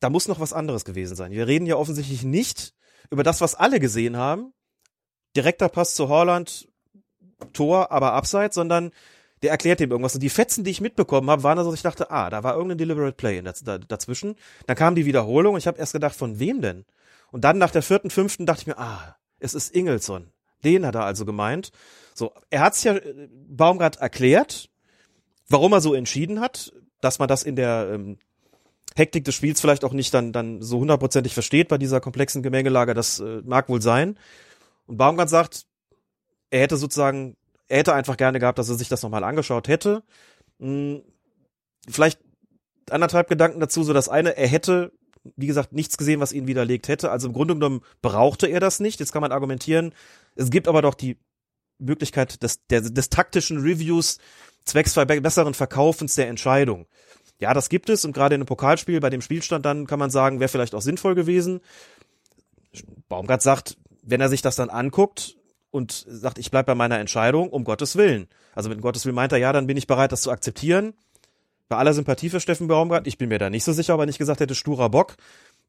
da 0.00 0.10
muss 0.10 0.28
noch 0.28 0.40
was 0.40 0.52
anderes 0.52 0.84
gewesen 0.84 1.16
sein. 1.16 1.32
Wir 1.32 1.46
reden 1.46 1.66
ja 1.66 1.76
offensichtlich 1.76 2.22
nicht 2.22 2.74
über 3.10 3.22
das, 3.22 3.40
was 3.40 3.54
alle 3.54 3.80
gesehen 3.80 4.16
haben. 4.16 4.52
Direkter 5.36 5.68
Pass 5.68 5.94
zu 5.94 6.08
Holland, 6.08 6.68
Tor, 7.52 7.90
aber 7.90 8.12
Abseits, 8.12 8.54
sondern 8.54 8.92
der 9.44 9.50
erklärt 9.50 9.80
ihm 9.80 9.90
irgendwas. 9.90 10.14
Und 10.14 10.22
die 10.22 10.30
Fetzen, 10.30 10.64
die 10.64 10.70
ich 10.70 10.80
mitbekommen 10.80 11.28
habe, 11.28 11.42
waren 11.42 11.58
also, 11.58 11.72
ich 11.74 11.82
dachte, 11.82 12.10
ah, 12.10 12.30
da 12.30 12.42
war 12.42 12.54
irgendein 12.54 12.78
Deliberate 12.78 13.14
Play 13.14 13.42
dazwischen. 13.42 14.36
Dann 14.66 14.74
kam 14.74 14.94
die 14.94 15.04
Wiederholung 15.04 15.54
und 15.54 15.58
ich 15.58 15.66
habe 15.66 15.78
erst 15.78 15.92
gedacht, 15.92 16.16
von 16.16 16.38
wem 16.38 16.62
denn? 16.62 16.86
Und 17.30 17.44
dann 17.44 17.58
nach 17.58 17.70
der 17.70 17.82
vierten, 17.82 18.08
fünften 18.08 18.46
dachte 18.46 18.62
ich 18.62 18.66
mir, 18.66 18.78
ah, 18.78 19.16
es 19.40 19.52
ist 19.52 19.74
Ingelsson. 19.74 20.28
Den 20.64 20.86
hat 20.86 20.94
er 20.94 21.04
also 21.04 21.26
gemeint. 21.26 21.72
So, 22.14 22.32
er 22.48 22.60
hat 22.60 22.72
es 22.72 22.84
ja 22.84 22.94
äh, 22.94 23.28
Baumgart 23.48 23.96
erklärt, 23.96 24.70
warum 25.48 25.72
er 25.72 25.82
so 25.82 25.92
entschieden 25.92 26.40
hat, 26.40 26.72
dass 27.02 27.18
man 27.18 27.28
das 27.28 27.42
in 27.42 27.54
der 27.54 27.90
ähm, 27.92 28.16
Hektik 28.96 29.24
des 29.24 29.34
Spiels 29.34 29.60
vielleicht 29.60 29.84
auch 29.84 29.92
nicht 29.92 30.14
dann, 30.14 30.32
dann 30.32 30.62
so 30.62 30.78
hundertprozentig 30.78 31.34
versteht 31.34 31.68
bei 31.68 31.76
dieser 31.76 32.00
komplexen 32.00 32.42
Gemengelage. 32.42 32.94
Das 32.94 33.20
äh, 33.20 33.42
mag 33.44 33.68
wohl 33.68 33.82
sein. 33.82 34.18
Und 34.86 34.96
Baumgart 34.96 35.28
sagt, 35.28 35.66
er 36.48 36.60
hätte 36.60 36.78
sozusagen 36.78 37.36
er 37.68 37.78
hätte 37.78 37.94
einfach 37.94 38.16
gerne 38.16 38.38
gehabt, 38.38 38.58
dass 38.58 38.68
er 38.68 38.76
sich 38.76 38.88
das 38.88 39.02
nochmal 39.02 39.24
angeschaut 39.24 39.68
hätte. 39.68 40.02
Hm, 40.58 41.02
vielleicht 41.88 42.20
anderthalb 42.90 43.28
Gedanken 43.28 43.60
dazu. 43.60 43.82
So 43.82 43.92
das 43.92 44.08
eine, 44.08 44.36
er 44.36 44.48
hätte, 44.48 44.92
wie 45.36 45.46
gesagt, 45.46 45.72
nichts 45.72 45.96
gesehen, 45.96 46.20
was 46.20 46.32
ihn 46.32 46.46
widerlegt 46.46 46.88
hätte. 46.88 47.10
Also 47.10 47.28
im 47.28 47.32
Grunde 47.32 47.54
genommen 47.54 47.80
brauchte 48.02 48.46
er 48.46 48.60
das 48.60 48.80
nicht. 48.80 49.00
Jetzt 49.00 49.12
kann 49.12 49.22
man 49.22 49.32
argumentieren. 49.32 49.94
Es 50.34 50.50
gibt 50.50 50.68
aber 50.68 50.82
doch 50.82 50.94
die 50.94 51.18
Möglichkeit 51.78 52.42
des, 52.42 52.66
der, 52.66 52.82
des 52.82 53.10
taktischen 53.10 53.60
Reviews 53.60 54.18
zwecks 54.64 54.94
besseren 54.94 55.54
Verkaufens 55.54 56.14
der 56.14 56.28
Entscheidung. 56.28 56.86
Ja, 57.40 57.52
das 57.52 57.68
gibt 57.68 57.90
es 57.90 58.04
und 58.04 58.12
gerade 58.12 58.34
in 58.34 58.40
einem 58.40 58.46
Pokalspiel, 58.46 59.00
bei 59.00 59.10
dem 59.10 59.20
Spielstand 59.20 59.66
dann 59.66 59.86
kann 59.86 59.98
man 59.98 60.10
sagen, 60.10 60.40
wäre 60.40 60.48
vielleicht 60.48 60.74
auch 60.74 60.80
sinnvoll 60.80 61.14
gewesen. 61.14 61.60
Baumgart 63.08 63.42
sagt, 63.42 63.76
wenn 64.02 64.20
er 64.20 64.28
sich 64.28 64.40
das 64.40 64.56
dann 64.56 64.70
anguckt, 64.70 65.36
und 65.74 66.04
sagt, 66.06 66.38
ich 66.38 66.52
bleib 66.52 66.66
bei 66.66 66.76
meiner 66.76 67.00
Entscheidung, 67.00 67.50
um 67.50 67.64
Gottes 67.64 67.96
Willen. 67.96 68.28
Also 68.54 68.68
mit 68.68 68.80
Gottes 68.80 69.04
Willen 69.06 69.16
meint 69.16 69.32
er, 69.32 69.38
ja, 69.38 69.52
dann 69.52 69.66
bin 69.66 69.76
ich 69.76 69.88
bereit, 69.88 70.12
das 70.12 70.22
zu 70.22 70.30
akzeptieren. 70.30 70.94
Bei 71.68 71.76
aller 71.76 71.92
Sympathie 71.92 72.30
für 72.30 72.38
Steffen 72.38 72.68
Baumgart, 72.68 73.08
ich 73.08 73.18
bin 73.18 73.28
mir 73.28 73.40
da 73.40 73.50
nicht 73.50 73.64
so 73.64 73.72
sicher, 73.72 73.94
ob 73.94 74.00
er 74.00 74.06
nicht 74.06 74.18
gesagt 74.18 74.38
hätte, 74.38 74.54
sturer 74.54 74.88
Bock. 74.88 75.16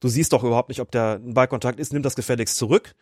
du 0.01 0.07
siehst 0.07 0.31
doch 0.31 0.43
überhaupt 0.43 0.69
nicht, 0.69 0.79
ob 0.79 0.91
der 0.91 1.19
ein 1.23 1.33
Ballkontakt 1.33 1.79
ist, 1.79 1.91
nimm 1.91 2.03
das 2.03 2.15
gefälligst 2.15 2.55
zurück. 2.55 2.93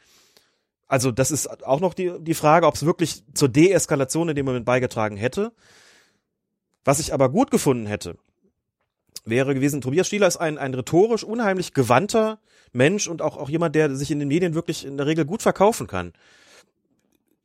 Also 0.88 1.12
das 1.12 1.30
ist 1.30 1.66
auch 1.66 1.82
noch 1.82 1.94
die, 1.94 2.14
die 2.22 2.36
Frage, 2.36 2.68
ob 2.68 2.76
es 2.76 2.86
wirklich 2.86 3.24
zur 3.34 3.50
Deeskalation 3.50 4.30
in 4.30 4.36
dem 4.38 4.46
Moment 4.46 4.64
beigetragen 4.64 5.18
hätte. 5.18 5.52
Was 6.86 7.00
ich 7.00 7.14
aber 7.14 7.28
gut 7.28 7.52
gefunden 7.52 7.86
hätte, 7.86 8.18
wäre 9.26 9.54
gewesen, 9.54 9.82
Tobias 9.82 10.08
Stieler 10.08 10.28
ist 10.28 10.38
ein, 10.38 10.58
ein 10.58 10.74
rhetorisch 10.74 11.26
unheimlich 11.26 11.74
gewandter 11.74 12.40
Mensch 12.72 13.10
und 13.10 13.22
auch, 13.22 13.36
auch 13.36 13.50
jemand, 13.50 13.76
der 13.76 13.94
sich 13.94 14.10
in 14.10 14.20
den 14.20 14.30
Medien 14.30 14.54
wirklich 14.54 14.86
in 14.86 14.96
der 14.96 15.06
Regel 15.06 15.26
gut 15.26 15.42
verkaufen 15.42 15.88
kann. 15.88 16.14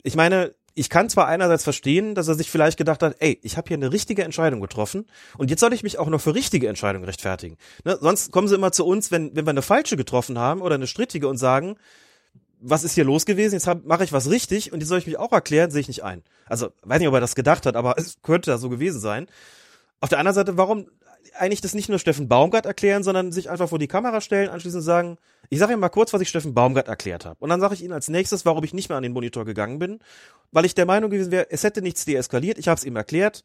Ich 0.03 0.17
meine, 0.17 0.55
ich 0.75 0.91
kann 0.91 1.09
zwar 1.09 1.27
einerseits 1.27 1.65
verstehen, 1.65 2.15
dass 2.15 2.29
er 2.29 2.35
sich 2.35 2.51
vielleicht 2.51 2.79
gedacht 2.79 3.03
hat, 3.03 3.17
ey, 3.19 3.39
ich 3.43 3.57
habe 3.57 3.67
hier 3.67 3.77
eine 3.77 3.93
richtige 3.93 4.23
Entscheidung 4.23 4.61
getroffen 4.61 5.07
und 5.37 5.51
jetzt 5.51 5.61
soll 5.61 5.73
ich 5.73 5.83
mich 5.83 5.99
auch 5.99 6.09
noch 6.09 6.21
für 6.21 6.35
richtige 6.35 6.69
Entscheidungen 6.69 7.05
rechtfertigen. 7.05 7.57
Ne? 7.85 7.99
Sonst 8.01 8.31
kommen 8.31 8.47
sie 8.47 8.55
immer 8.55 8.71
zu 8.71 8.87
uns, 8.87 9.11
wenn, 9.11 9.35
wenn 9.35 9.45
wir 9.45 9.51
eine 9.51 9.63
falsche 9.63 9.97
getroffen 9.97 10.39
haben 10.39 10.63
oder 10.63 10.77
eine 10.77 10.87
strittige 10.87 11.27
und 11.27 11.37
sagen, 11.37 11.77
was 12.61 12.85
ist 12.85 12.95
hier 12.95 13.05
los 13.05 13.27
gewesen? 13.27 13.55
Jetzt 13.55 13.69
mache 13.85 14.05
ich 14.05 14.13
was 14.13 14.31
richtig 14.31 14.73
und 14.73 14.81
jetzt 14.81 14.89
soll 14.89 14.99
ich 14.99 15.07
mich 15.07 15.19
auch 15.19 15.33
erklären, 15.33 15.71
sehe 15.71 15.81
ich 15.81 15.89
nicht 15.89 16.05
ein. 16.05 16.23
Also, 16.47 16.71
weiß 16.83 17.01
nicht, 17.01 17.09
ob 17.09 17.15
er 17.15 17.21
das 17.21 17.35
gedacht 17.35 17.67
hat, 17.67 17.77
aber 17.77 17.97
es 17.99 18.23
könnte 18.23 18.51
da 18.51 18.59
so 18.59 18.69
gewesen 18.69 19.01
sein. 19.01 19.27
Auf 20.01 20.09
der 20.09 20.19
anderen 20.19 20.35
Seite, 20.35 20.57
warum 20.57 20.87
eigentlich 21.37 21.61
das 21.61 21.75
nicht 21.75 21.89
nur 21.89 21.99
Steffen 21.99 22.29
Baumgart 22.29 22.67
erklären, 22.67 23.03
sondern 23.03 23.33
sich 23.33 23.51
einfach 23.51 23.69
vor 23.69 23.79
die 23.79 23.89
Kamera 23.89 24.21
stellen, 24.21 24.49
anschließend 24.49 24.83
sagen, 24.83 25.19
ich 25.51 25.59
sage 25.59 25.73
Ihnen 25.73 25.81
mal 25.81 25.89
kurz, 25.89 26.13
was 26.13 26.21
ich 26.21 26.29
Steffen 26.29 26.55
Baumgart 26.55 26.89
erklärt 26.89 27.25
habe. 27.25 27.37
Und 27.41 27.49
dann 27.49 27.61
sage 27.61 27.75
ich 27.75 27.83
Ihnen 27.83 27.93
als 27.93 28.09
nächstes, 28.09 28.45
warum 28.45 28.65
ich 28.65 28.75
nicht 28.75 28.89
mehr 28.89 28.97
an 28.97 29.03
den 29.03 29.13
Monitor 29.13 29.45
gegangen 29.45 29.79
bin, 29.79 30.01
weil 30.53 30.65
ich 30.65 30.75
der 30.75 30.87
Meinung 30.87 31.11
gewesen 31.11 31.31
wäre, 31.33 31.51
es 31.51 31.65
hätte 31.65 31.83
nichts 31.83 32.05
deeskaliert, 32.05 32.59
ich 32.59 32.69
habe 32.69 32.79
es 32.79 32.85
ihm 32.85 32.97
erklärt, 32.97 33.45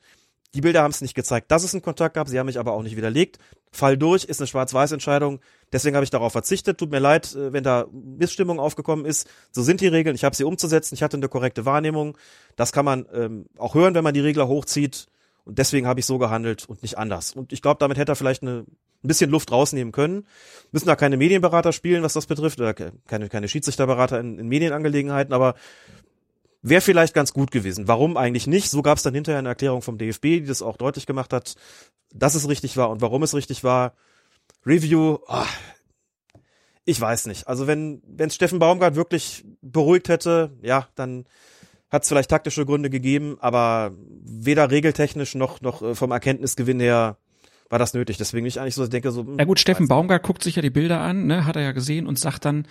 die 0.55 0.61
Bilder 0.61 0.83
haben 0.83 0.91
es 0.91 1.01
nicht 1.01 1.15
gezeigt, 1.15 1.49
dass 1.49 1.63
es 1.63 1.73
einen 1.73 1.81
Kontakt 1.81 2.13
gab, 2.13 2.27
sie 2.27 2.37
haben 2.37 2.45
mich 2.45 2.59
aber 2.59 2.73
auch 2.73 2.83
nicht 2.83 2.95
widerlegt. 2.95 3.39
Fall 3.71 3.97
durch, 3.97 4.23
ist 4.25 4.39
eine 4.39 4.45
Schwarz-Weiß-Entscheidung, 4.45 5.39
deswegen 5.71 5.95
habe 5.95 6.03
ich 6.03 6.11
darauf 6.11 6.31
verzichtet. 6.31 6.77
Tut 6.77 6.91
mir 6.91 6.99
leid, 6.99 7.33
äh, 7.33 7.51
wenn 7.53 7.63
da 7.63 7.87
Missstimmung 7.91 8.59
aufgekommen 8.59 9.05
ist. 9.05 9.27
So 9.51 9.63
sind 9.63 9.81
die 9.81 9.87
Regeln, 9.87 10.15
ich 10.15 10.23
habe 10.23 10.35
sie 10.35 10.43
umzusetzen, 10.43 10.93
ich 10.93 11.01
hatte 11.01 11.17
eine 11.17 11.27
korrekte 11.27 11.65
Wahrnehmung. 11.65 12.17
Das 12.55 12.71
kann 12.71 12.85
man 12.85 13.07
ähm, 13.13 13.45
auch 13.57 13.73
hören, 13.73 13.95
wenn 13.95 14.03
man 14.03 14.13
die 14.13 14.19
Regler 14.19 14.47
hochzieht. 14.47 15.07
Und 15.45 15.59
deswegen 15.59 15.87
habe 15.87 15.99
ich 15.99 16.05
so 16.05 16.17
gehandelt 16.17 16.67
und 16.67 16.81
nicht 16.81 16.97
anders. 16.97 17.33
Und 17.33 17.51
ich 17.51 17.61
glaube, 17.61 17.79
damit 17.79 17.97
hätte 17.97 18.13
er 18.13 18.15
vielleicht 18.15 18.43
eine, 18.43 18.59
ein 18.59 19.07
bisschen 19.07 19.29
Luft 19.29 19.51
rausnehmen 19.51 19.91
können. 19.91 20.25
Müssen 20.71 20.87
da 20.87 20.95
keine 20.95 21.17
Medienberater 21.17 21.73
spielen, 21.73 22.03
was 22.03 22.13
das 22.13 22.25
betrifft, 22.25 22.59
oder 22.59 22.73
keine, 22.73 23.29
keine 23.29 23.47
Schiedsrichterberater 23.47 24.19
in, 24.19 24.39
in 24.39 24.47
Medienangelegenheiten, 24.47 25.33
aber 25.33 25.55
wäre 26.61 26.81
vielleicht 26.81 27.13
ganz 27.13 27.33
gut 27.33 27.51
gewesen. 27.51 27.87
Warum 27.87 28.15
eigentlich 28.15 28.47
nicht? 28.47 28.69
So 28.69 28.81
gab 28.81 28.97
es 28.97 29.03
dann 29.03 29.13
hinterher 29.13 29.39
eine 29.39 29.49
Erklärung 29.49 29.81
vom 29.81 29.97
DFB, 29.97 30.21
die 30.21 30.45
das 30.45 30.61
auch 30.61 30.77
deutlich 30.77 31.05
gemacht 31.05 31.33
hat, 31.33 31.55
dass 32.13 32.35
es 32.35 32.47
richtig 32.47 32.77
war 32.77 32.89
und 32.89 33.01
warum 33.01 33.21
es 33.23 33.35
richtig 33.35 33.63
war. 33.63 33.93
Review, 34.65 35.19
oh, 35.27 35.45
ich 36.85 36.99
weiß 36.99 37.27
nicht. 37.27 37.47
Also 37.47 37.67
wenn 37.67 38.01
wenn 38.07 38.29
Steffen 38.29 38.59
Baumgart 38.59 38.95
wirklich 38.95 39.45
beruhigt 39.61 40.07
hätte, 40.07 40.57
ja, 40.61 40.87
dann 40.95 41.25
hat 41.93 42.01
es 42.03 42.09
vielleicht 42.09 42.31
taktische 42.31 42.65
Gründe 42.65 42.89
gegeben, 42.89 43.37
aber 43.39 43.95
weder 44.25 44.71
regeltechnisch 44.71 45.35
noch, 45.35 45.61
noch 45.61 45.83
äh, 45.83 45.95
vom 45.95 46.11
Erkenntnisgewinn 46.11 46.79
her 46.79 47.17
war 47.69 47.77
das 47.77 47.93
nötig. 47.93 48.17
Deswegen 48.17 48.47
ich 48.47 48.59
eigentlich 48.59 48.75
so 48.75 48.87
denke 48.87 49.11
so. 49.11 49.21
Hm, 49.21 49.37
ja 49.37 49.45
gut, 49.45 49.59
Steffen 49.59 49.87
Baumgart 49.87 50.23
guckt 50.23 50.43
sich 50.43 50.55
ja 50.55 50.63
die 50.63 50.71
Bilder 50.71 51.01
an, 51.01 51.27
ne, 51.27 51.45
hat 51.45 51.55
er 51.55 51.61
ja 51.61 51.71
gesehen 51.71 52.07
und 52.07 52.17
sagt 52.17 52.45
dann, 52.45 52.67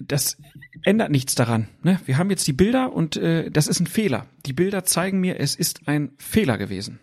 das 0.00 0.36
ändert 0.84 1.10
nichts 1.10 1.34
daran. 1.34 1.68
Ne? 1.82 2.00
Wir 2.06 2.16
haben 2.16 2.30
jetzt 2.30 2.46
die 2.46 2.52
Bilder 2.52 2.92
und 2.92 3.16
äh, 3.16 3.50
das 3.50 3.66
ist 3.66 3.80
ein 3.80 3.88
Fehler. 3.88 4.26
Die 4.46 4.52
Bilder 4.52 4.84
zeigen 4.84 5.18
mir, 5.18 5.40
es 5.40 5.56
ist 5.56 5.88
ein 5.88 6.12
Fehler 6.16 6.58
gewesen. 6.58 7.00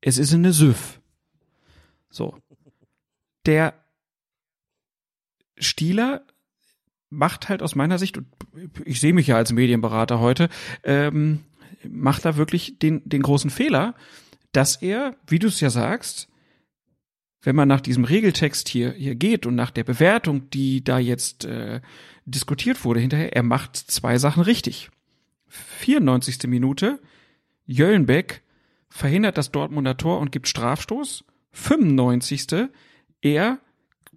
Es 0.00 0.18
ist 0.18 0.32
eine 0.32 0.52
Süff. 0.52 1.00
So. 2.10 2.36
Der 3.44 3.74
Stieler 5.58 6.24
macht 7.10 7.48
halt 7.48 7.62
aus 7.62 7.74
meiner 7.74 7.98
Sicht, 7.98 8.16
und 8.16 8.26
ich 8.84 9.00
sehe 9.00 9.12
mich 9.12 9.26
ja 9.26 9.36
als 9.36 9.52
Medienberater 9.52 10.20
heute, 10.20 10.48
ähm, 10.84 11.40
macht 11.88 12.24
da 12.24 12.36
wirklich 12.36 12.78
den, 12.78 13.02
den 13.08 13.22
großen 13.22 13.50
Fehler, 13.50 13.94
dass 14.52 14.76
er, 14.76 15.16
wie 15.26 15.38
du 15.38 15.48
es 15.48 15.60
ja 15.60 15.70
sagst, 15.70 16.28
wenn 17.42 17.56
man 17.56 17.68
nach 17.68 17.80
diesem 17.80 18.04
Regeltext 18.04 18.68
hier, 18.68 18.92
hier 18.92 19.14
geht 19.14 19.46
und 19.46 19.54
nach 19.54 19.70
der 19.70 19.84
Bewertung, 19.84 20.50
die 20.50 20.84
da 20.84 20.98
jetzt 20.98 21.44
äh, 21.44 21.80
diskutiert 22.26 22.84
wurde 22.84 23.00
hinterher, 23.00 23.34
er 23.34 23.42
macht 23.42 23.76
zwei 23.76 24.18
Sachen 24.18 24.42
richtig. 24.42 24.90
94. 25.48 26.48
Minute, 26.48 27.00
Jöllenbeck 27.66 28.42
verhindert 28.88 29.38
das 29.38 29.52
Dortmunder 29.52 29.96
Tor 29.96 30.18
und 30.18 30.32
gibt 30.32 30.48
Strafstoß. 30.48 31.24
95. 31.52 32.68
Er 33.22 33.58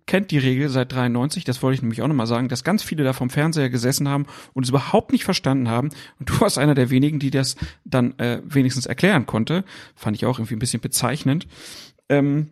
kennt 0.06 0.32
die 0.32 0.38
Regel 0.38 0.70
seit 0.70 0.92
93, 0.92 1.44
das 1.44 1.62
wollte 1.62 1.76
ich 1.76 1.82
nämlich 1.82 2.02
auch 2.02 2.08
nochmal 2.08 2.28
sagen, 2.28 2.50
dass 2.50 2.64
ganz 2.64 2.84
viele 2.84 3.04
da 3.04 3.14
vom 3.14 3.30
Fernseher 3.30 3.70
gesessen 3.70 4.08
haben 4.08 4.26
und 4.54 4.64
es 4.64 4.70
überhaupt 4.70 5.12
nicht 5.12 5.24
verstanden 5.24 5.70
haben. 5.70 5.90
Und 6.20 6.30
du 6.30 6.42
warst 6.42 6.58
einer 6.58 6.76
der 6.76 6.90
wenigen, 6.90 7.20
die 7.20 7.32
das 7.32 7.56
dann 7.86 8.18
äh, 8.20 8.42
wenigstens 8.46 8.86
erklären 8.86 9.26
konnte. 9.26 9.64
Fand 9.96 10.18
ich 10.18 10.26
auch 10.26 10.40
irgendwie 10.40 10.56
ein 10.56 10.60
bisschen 10.60 10.82
bezeichnend. 10.82 11.48
Ähm, 12.10 12.50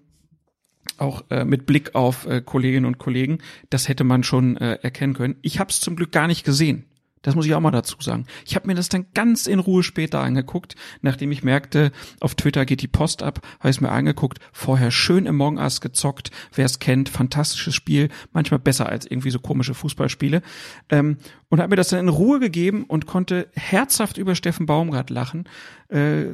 auch 0.97 1.23
äh, 1.29 1.45
mit 1.45 1.65
Blick 1.65 1.95
auf 1.95 2.25
äh, 2.25 2.41
Kolleginnen 2.41 2.85
und 2.85 2.97
Kollegen, 2.97 3.39
das 3.69 3.87
hätte 3.87 4.03
man 4.03 4.23
schon 4.23 4.57
äh, 4.57 4.79
erkennen 4.81 5.13
können. 5.13 5.35
Ich 5.41 5.59
habe 5.59 5.69
es 5.69 5.79
zum 5.79 5.95
Glück 5.95 6.11
gar 6.11 6.27
nicht 6.27 6.43
gesehen. 6.43 6.85
Das 7.21 7.35
muss 7.35 7.45
ich 7.45 7.53
auch 7.53 7.59
mal 7.59 7.71
dazu 7.71 7.95
sagen. 7.99 8.25
Ich 8.45 8.55
habe 8.55 8.67
mir 8.67 8.75
das 8.75 8.89
dann 8.89 9.05
ganz 9.13 9.45
in 9.47 9.59
Ruhe 9.59 9.83
später 9.83 10.21
angeguckt, 10.21 10.75
nachdem 11.01 11.31
ich 11.31 11.43
merkte, 11.43 11.91
auf 12.19 12.35
Twitter 12.35 12.65
geht 12.65 12.81
die 12.81 12.87
Post 12.87 13.21
ab, 13.21 13.39
habe 13.59 13.69
ich 13.69 13.77
es 13.77 13.81
mir 13.81 13.91
angeguckt, 13.91 14.39
vorher 14.51 14.91
schön 14.91 15.25
im 15.25 15.41
Among 15.41 15.57
Us 15.57 15.81
gezockt, 15.81 16.31
wer 16.53 16.65
es 16.65 16.79
kennt, 16.79 17.09
fantastisches 17.09 17.75
Spiel, 17.75 18.09
manchmal 18.31 18.59
besser 18.59 18.89
als 18.89 19.05
irgendwie 19.05 19.31
so 19.31 19.39
komische 19.39 19.73
Fußballspiele. 19.73 20.41
Ähm, 20.89 21.17
und 21.49 21.59
habe 21.59 21.69
mir 21.69 21.75
das 21.75 21.89
dann 21.89 21.99
in 21.99 22.09
Ruhe 22.09 22.39
gegeben 22.39 22.85
und 22.85 23.05
konnte 23.05 23.49
herzhaft 23.53 24.17
über 24.17 24.35
Steffen 24.35 24.65
Baumgart 24.65 25.09
lachen, 25.09 25.47
äh, 25.89 26.25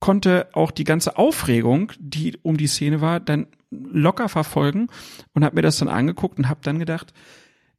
konnte 0.00 0.48
auch 0.52 0.70
die 0.70 0.84
ganze 0.84 1.16
Aufregung, 1.16 1.92
die 1.98 2.36
um 2.42 2.56
die 2.56 2.66
Szene 2.66 3.00
war, 3.00 3.20
dann 3.20 3.46
locker 3.70 4.28
verfolgen 4.28 4.88
und 5.34 5.44
habe 5.44 5.56
mir 5.56 5.62
das 5.62 5.78
dann 5.78 5.88
angeguckt 5.88 6.38
und 6.38 6.48
habe 6.48 6.60
dann 6.62 6.78
gedacht, 6.78 7.12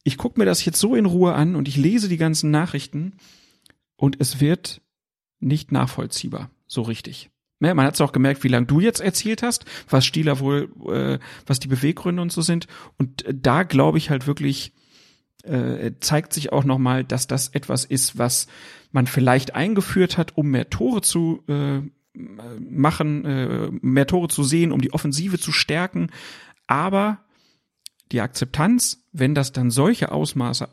ich 0.07 0.17
gucke 0.17 0.39
mir 0.39 0.45
das 0.45 0.63
jetzt 0.63 0.79
so 0.79 0.95
in 0.95 1.05
Ruhe 1.05 1.33
an 1.33 1.57
und 1.57 1.67
ich 1.67 1.75
lese 1.75 2.07
die 2.07 2.15
ganzen 2.15 2.49
Nachrichten 2.49 3.17
und 3.97 4.15
es 4.21 4.39
wird 4.39 4.81
nicht 5.41 5.73
nachvollziehbar, 5.73 6.49
so 6.65 6.81
richtig. 6.81 7.29
Man 7.59 7.81
hat 7.81 7.95
es 7.95 8.01
auch 8.01 8.13
gemerkt, 8.13 8.41
wie 8.45 8.47
lange 8.47 8.67
du 8.67 8.79
jetzt 8.79 9.01
erzählt 9.01 9.43
hast, 9.43 9.65
was 9.89 10.05
Stieler 10.05 10.39
wohl, 10.39 10.71
äh, 10.87 11.19
was 11.45 11.59
die 11.59 11.67
Beweggründe 11.67 12.21
und 12.21 12.31
so 12.31 12.41
sind. 12.41 12.67
Und 12.97 13.25
äh, 13.25 13.33
da 13.35 13.63
glaube 13.63 13.97
ich 13.97 14.09
halt 14.09 14.27
wirklich, 14.27 14.71
äh, 15.43 15.91
zeigt 15.99 16.31
sich 16.31 16.53
auch 16.53 16.63
nochmal, 16.63 17.03
dass 17.03 17.27
das 17.27 17.49
etwas 17.49 17.83
ist, 17.83 18.17
was 18.17 18.47
man 18.91 19.07
vielleicht 19.07 19.55
eingeführt 19.55 20.17
hat, 20.17 20.37
um 20.37 20.51
mehr 20.51 20.69
Tore 20.69 21.01
zu 21.01 21.43
äh, 21.49 21.81
machen, 22.13 23.25
äh, 23.25 23.69
mehr 23.81 24.07
Tore 24.07 24.29
zu 24.29 24.43
sehen, 24.43 24.71
um 24.71 24.79
die 24.79 24.93
Offensive 24.93 25.37
zu 25.37 25.51
stärken. 25.51 26.11
Aber 26.65 27.26
die 28.11 28.21
Akzeptanz, 28.21 29.03
wenn 29.11 29.35
das 29.35 29.51
dann 29.51 29.71
solche 29.71 30.11
Ausmaße 30.11 30.69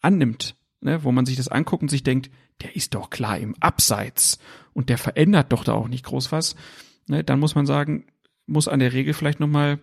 annimmt, 0.00 0.56
ne, 0.80 1.04
wo 1.04 1.12
man 1.12 1.26
sich 1.26 1.36
das 1.36 1.48
anguckt 1.48 1.82
und 1.82 1.88
sich 1.88 2.02
denkt, 2.02 2.30
der 2.62 2.74
ist 2.74 2.94
doch 2.94 3.10
klar 3.10 3.38
im 3.38 3.54
Abseits 3.60 4.38
und 4.72 4.88
der 4.88 4.98
verändert 4.98 5.52
doch 5.52 5.64
da 5.64 5.72
auch 5.72 5.88
nicht 5.88 6.04
groß 6.04 6.32
was, 6.32 6.56
ne, 7.06 7.24
dann 7.24 7.40
muss 7.40 7.54
man 7.54 7.66
sagen, 7.66 8.06
muss 8.46 8.68
an 8.68 8.78
der 8.78 8.92
Regel 8.92 9.12
vielleicht 9.12 9.40
nochmal 9.40 9.80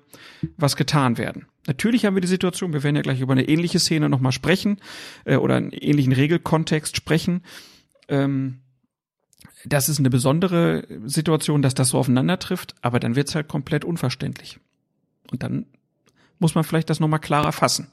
was 0.58 0.76
getan 0.76 1.18
werden. 1.18 1.48
Natürlich 1.68 2.06
haben 2.06 2.16
wir 2.16 2.22
die 2.22 2.28
Situation, 2.28 2.74
wir 2.74 2.84
werden 2.84 2.96
ja 2.96 3.02
gleich 3.02 3.20
über 3.20 3.34
eine 3.34 3.48
ähnliche 3.48 3.80
Szene 3.80 4.10
nochmal 4.10 4.32
sprechen 4.32 4.80
äh, 5.26 5.36
oder 5.36 5.56
einen 5.56 5.72
ähnlichen 5.72 6.14
Regelkontext 6.14 6.96
sprechen. 6.96 7.44
Ähm, 8.08 8.60
das 9.66 9.90
ist 9.90 10.00
eine 10.00 10.10
besondere 10.10 10.88
Situation, 11.06 11.62
dass 11.62 11.74
das 11.74 11.90
so 11.90 11.98
aufeinander 11.98 12.40
trifft, 12.40 12.76
aber 12.82 13.00
dann 13.00 13.16
wird's 13.16 13.36
halt 13.36 13.48
komplett 13.48 13.86
unverständlich. 13.86 14.60
Und 15.32 15.44
dann 15.44 15.66
muss 16.44 16.54
man 16.54 16.64
vielleicht 16.64 16.90
das 16.92 17.00
nochmal 17.00 17.20
klarer 17.20 17.52
fassen. 17.52 17.88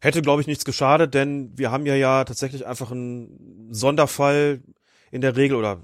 Hätte, 0.00 0.20
glaube 0.20 0.42
ich, 0.42 0.46
nichts 0.46 0.64
geschadet, 0.64 1.14
denn 1.14 1.56
wir 1.56 1.70
haben 1.70 1.86
ja 1.86 1.94
ja 1.94 2.24
tatsächlich 2.24 2.66
einfach 2.66 2.90
einen 2.90 3.68
Sonderfall 3.70 4.60
in 5.10 5.22
der 5.22 5.36
Regel 5.36 5.56
oder 5.56 5.80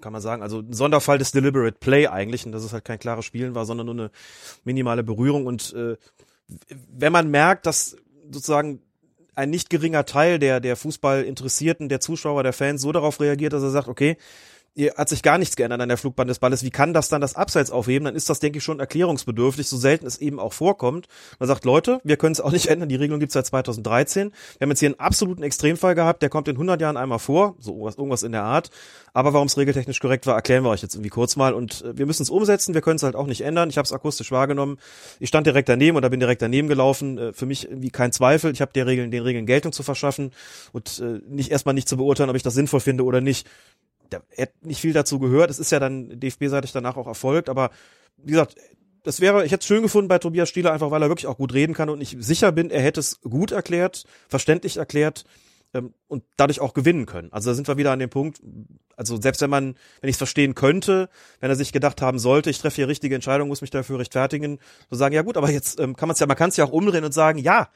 kann 0.00 0.12
man 0.12 0.22
sagen, 0.22 0.42
also 0.42 0.60
ein 0.60 0.72
Sonderfall 0.72 1.18
des 1.18 1.32
Deliberate 1.32 1.78
Play 1.78 2.06
eigentlich, 2.06 2.46
und 2.46 2.52
dass 2.52 2.64
es 2.64 2.72
halt 2.72 2.84
kein 2.84 2.98
klares 2.98 3.24
Spielen 3.24 3.54
war, 3.54 3.64
sondern 3.64 3.86
nur 3.86 3.94
eine 3.94 4.10
minimale 4.64 5.02
Berührung. 5.02 5.46
Und 5.46 5.72
äh, 5.74 5.96
wenn 6.92 7.12
man 7.12 7.30
merkt, 7.30 7.66
dass 7.66 7.96
sozusagen 8.30 8.80
ein 9.34 9.50
nicht 9.50 9.70
geringer 9.70 10.04
Teil 10.04 10.38
der, 10.38 10.60
der 10.60 10.76
Fußballinteressierten, 10.76 11.88
der 11.88 12.00
Zuschauer, 12.00 12.42
der 12.42 12.52
Fans 12.52 12.82
so 12.82 12.92
darauf 12.92 13.20
reagiert, 13.20 13.52
dass 13.52 13.62
er 13.62 13.70
sagt, 13.70 13.88
okay, 13.88 14.16
hat 14.76 15.08
sich 15.08 15.22
gar 15.22 15.38
nichts 15.38 15.56
geändert 15.56 15.80
an 15.80 15.88
der 15.88 15.98
Flugbahn 15.98 16.28
des 16.28 16.38
Balles. 16.38 16.62
Wie 16.62 16.70
kann 16.70 16.94
das 16.94 17.08
dann 17.08 17.20
das 17.20 17.34
Abseits 17.34 17.70
aufheben? 17.70 18.04
Dann 18.04 18.14
ist 18.14 18.30
das, 18.30 18.38
denke 18.38 18.58
ich, 18.58 18.64
schon 18.64 18.78
erklärungsbedürftig, 18.78 19.66
so 19.66 19.76
selten 19.76 20.06
es 20.06 20.18
eben 20.18 20.38
auch 20.38 20.52
vorkommt. 20.52 21.08
Man 21.38 21.48
sagt, 21.48 21.64
Leute, 21.64 22.00
wir 22.04 22.16
können 22.16 22.32
es 22.32 22.40
auch 22.40 22.52
nicht 22.52 22.66
ändern. 22.68 22.88
Die 22.88 22.96
Regelung 22.96 23.20
gibt 23.20 23.30
es 23.30 23.34
seit 23.34 23.46
2013. 23.46 24.30
Wir 24.30 24.64
haben 24.64 24.70
jetzt 24.70 24.80
hier 24.80 24.88
einen 24.88 25.00
absoluten 25.00 25.42
Extremfall 25.42 25.94
gehabt, 25.94 26.22
der 26.22 26.28
kommt 26.28 26.48
in 26.48 26.54
100 26.54 26.80
Jahren 26.80 26.96
einmal 26.96 27.18
vor, 27.18 27.56
so 27.58 27.72
irgendwas, 27.72 27.96
irgendwas 27.96 28.22
in 28.22 28.32
der 28.32 28.44
Art. 28.44 28.70
Aber 29.12 29.32
warum 29.32 29.48
es 29.48 29.56
regeltechnisch 29.56 29.98
korrekt 29.98 30.26
war, 30.26 30.36
erklären 30.36 30.62
wir 30.62 30.70
euch 30.70 30.82
jetzt 30.82 30.94
irgendwie 30.94 31.10
kurz 31.10 31.34
mal. 31.34 31.52
Und 31.52 31.82
äh, 31.82 31.98
wir 31.98 32.06
müssen 32.06 32.22
es 32.22 32.30
umsetzen, 32.30 32.74
wir 32.74 32.80
können 32.80 32.96
es 32.96 33.02
halt 33.02 33.16
auch 33.16 33.26
nicht 33.26 33.40
ändern. 33.40 33.70
Ich 33.70 33.76
habe 33.76 33.86
es 33.86 33.92
akustisch 33.92 34.30
wahrgenommen. 34.30 34.78
Ich 35.18 35.28
stand 35.28 35.46
direkt 35.46 35.68
daneben 35.68 35.96
oder 35.96 36.10
bin 36.10 36.20
direkt 36.20 36.42
daneben 36.42 36.68
gelaufen. 36.68 37.18
Äh, 37.18 37.32
für 37.32 37.46
mich 37.46 37.68
irgendwie 37.68 37.90
kein 37.90 38.12
Zweifel. 38.12 38.52
Ich 38.52 38.60
habe 38.60 38.72
der 38.72 38.86
Regeln, 38.86 39.10
den 39.10 39.22
Regeln 39.22 39.46
Geltung 39.46 39.72
zu 39.72 39.82
verschaffen 39.82 40.32
und 40.72 41.00
äh, 41.00 41.20
nicht 41.28 41.50
erstmal 41.50 41.74
nicht 41.74 41.88
zu 41.88 41.96
beurteilen, 41.96 42.30
ob 42.30 42.36
ich 42.36 42.42
das 42.44 42.54
sinnvoll 42.54 42.80
finde 42.80 43.04
oder 43.04 43.20
nicht 43.20 43.48
da 44.10 44.22
hätte 44.28 44.66
nicht 44.66 44.80
viel 44.80 44.92
dazu 44.92 45.18
gehört. 45.18 45.50
Es 45.50 45.58
ist 45.58 45.72
ja 45.72 45.78
dann 45.78 46.20
DFB-seitig 46.20 46.72
danach 46.72 46.96
auch 46.96 47.06
erfolgt, 47.06 47.48
aber 47.48 47.70
wie 48.16 48.32
gesagt, 48.32 48.56
das 49.02 49.20
wäre, 49.20 49.44
ich 49.44 49.52
hätte 49.52 49.62
es 49.62 49.66
schön 49.66 49.82
gefunden 49.82 50.08
bei 50.08 50.18
Tobias 50.18 50.48
Stieler, 50.48 50.72
einfach 50.72 50.90
weil 50.90 51.02
er 51.02 51.08
wirklich 51.08 51.26
auch 51.26 51.38
gut 51.38 51.54
reden 51.54 51.74
kann 51.74 51.88
und 51.88 52.00
ich 52.00 52.16
sicher 52.20 52.52
bin, 52.52 52.70
er 52.70 52.82
hätte 52.82 53.00
es 53.00 53.20
gut 53.22 53.50
erklärt, 53.50 54.04
verständlich 54.28 54.76
erklärt 54.76 55.24
ähm, 55.72 55.94
und 56.08 56.24
dadurch 56.36 56.60
auch 56.60 56.74
gewinnen 56.74 57.06
können. 57.06 57.32
Also 57.32 57.50
da 57.50 57.54
sind 57.54 57.68
wir 57.68 57.76
wieder 57.76 57.92
an 57.92 57.98
dem 57.98 58.10
Punkt, 58.10 58.40
also 58.96 59.20
selbst 59.20 59.40
wenn 59.40 59.50
man, 59.50 59.76
wenn 60.00 60.10
ich 60.10 60.14
es 60.14 60.18
verstehen 60.18 60.54
könnte, 60.54 61.08
wenn 61.40 61.50
er 61.50 61.56
sich 61.56 61.72
gedacht 61.72 62.02
haben 62.02 62.18
sollte, 62.18 62.50
ich 62.50 62.58
treffe 62.58 62.76
hier 62.76 62.88
richtige 62.88 63.14
Entscheidung, 63.14 63.48
muss 63.48 63.62
mich 63.62 63.70
dafür 63.70 63.98
rechtfertigen, 63.98 64.58
so 64.90 64.96
sagen, 64.96 65.14
ja 65.14 65.22
gut, 65.22 65.36
aber 65.36 65.50
jetzt 65.50 65.80
ähm, 65.80 65.96
kann 65.96 66.08
man 66.08 66.14
es 66.14 66.20
ja, 66.20 66.26
man 66.26 66.36
kann 66.36 66.50
es 66.50 66.56
ja 66.56 66.64
auch 66.64 66.72
umdrehen 66.72 67.04
und 67.04 67.14
sagen, 67.14 67.38
ja, 67.38 67.70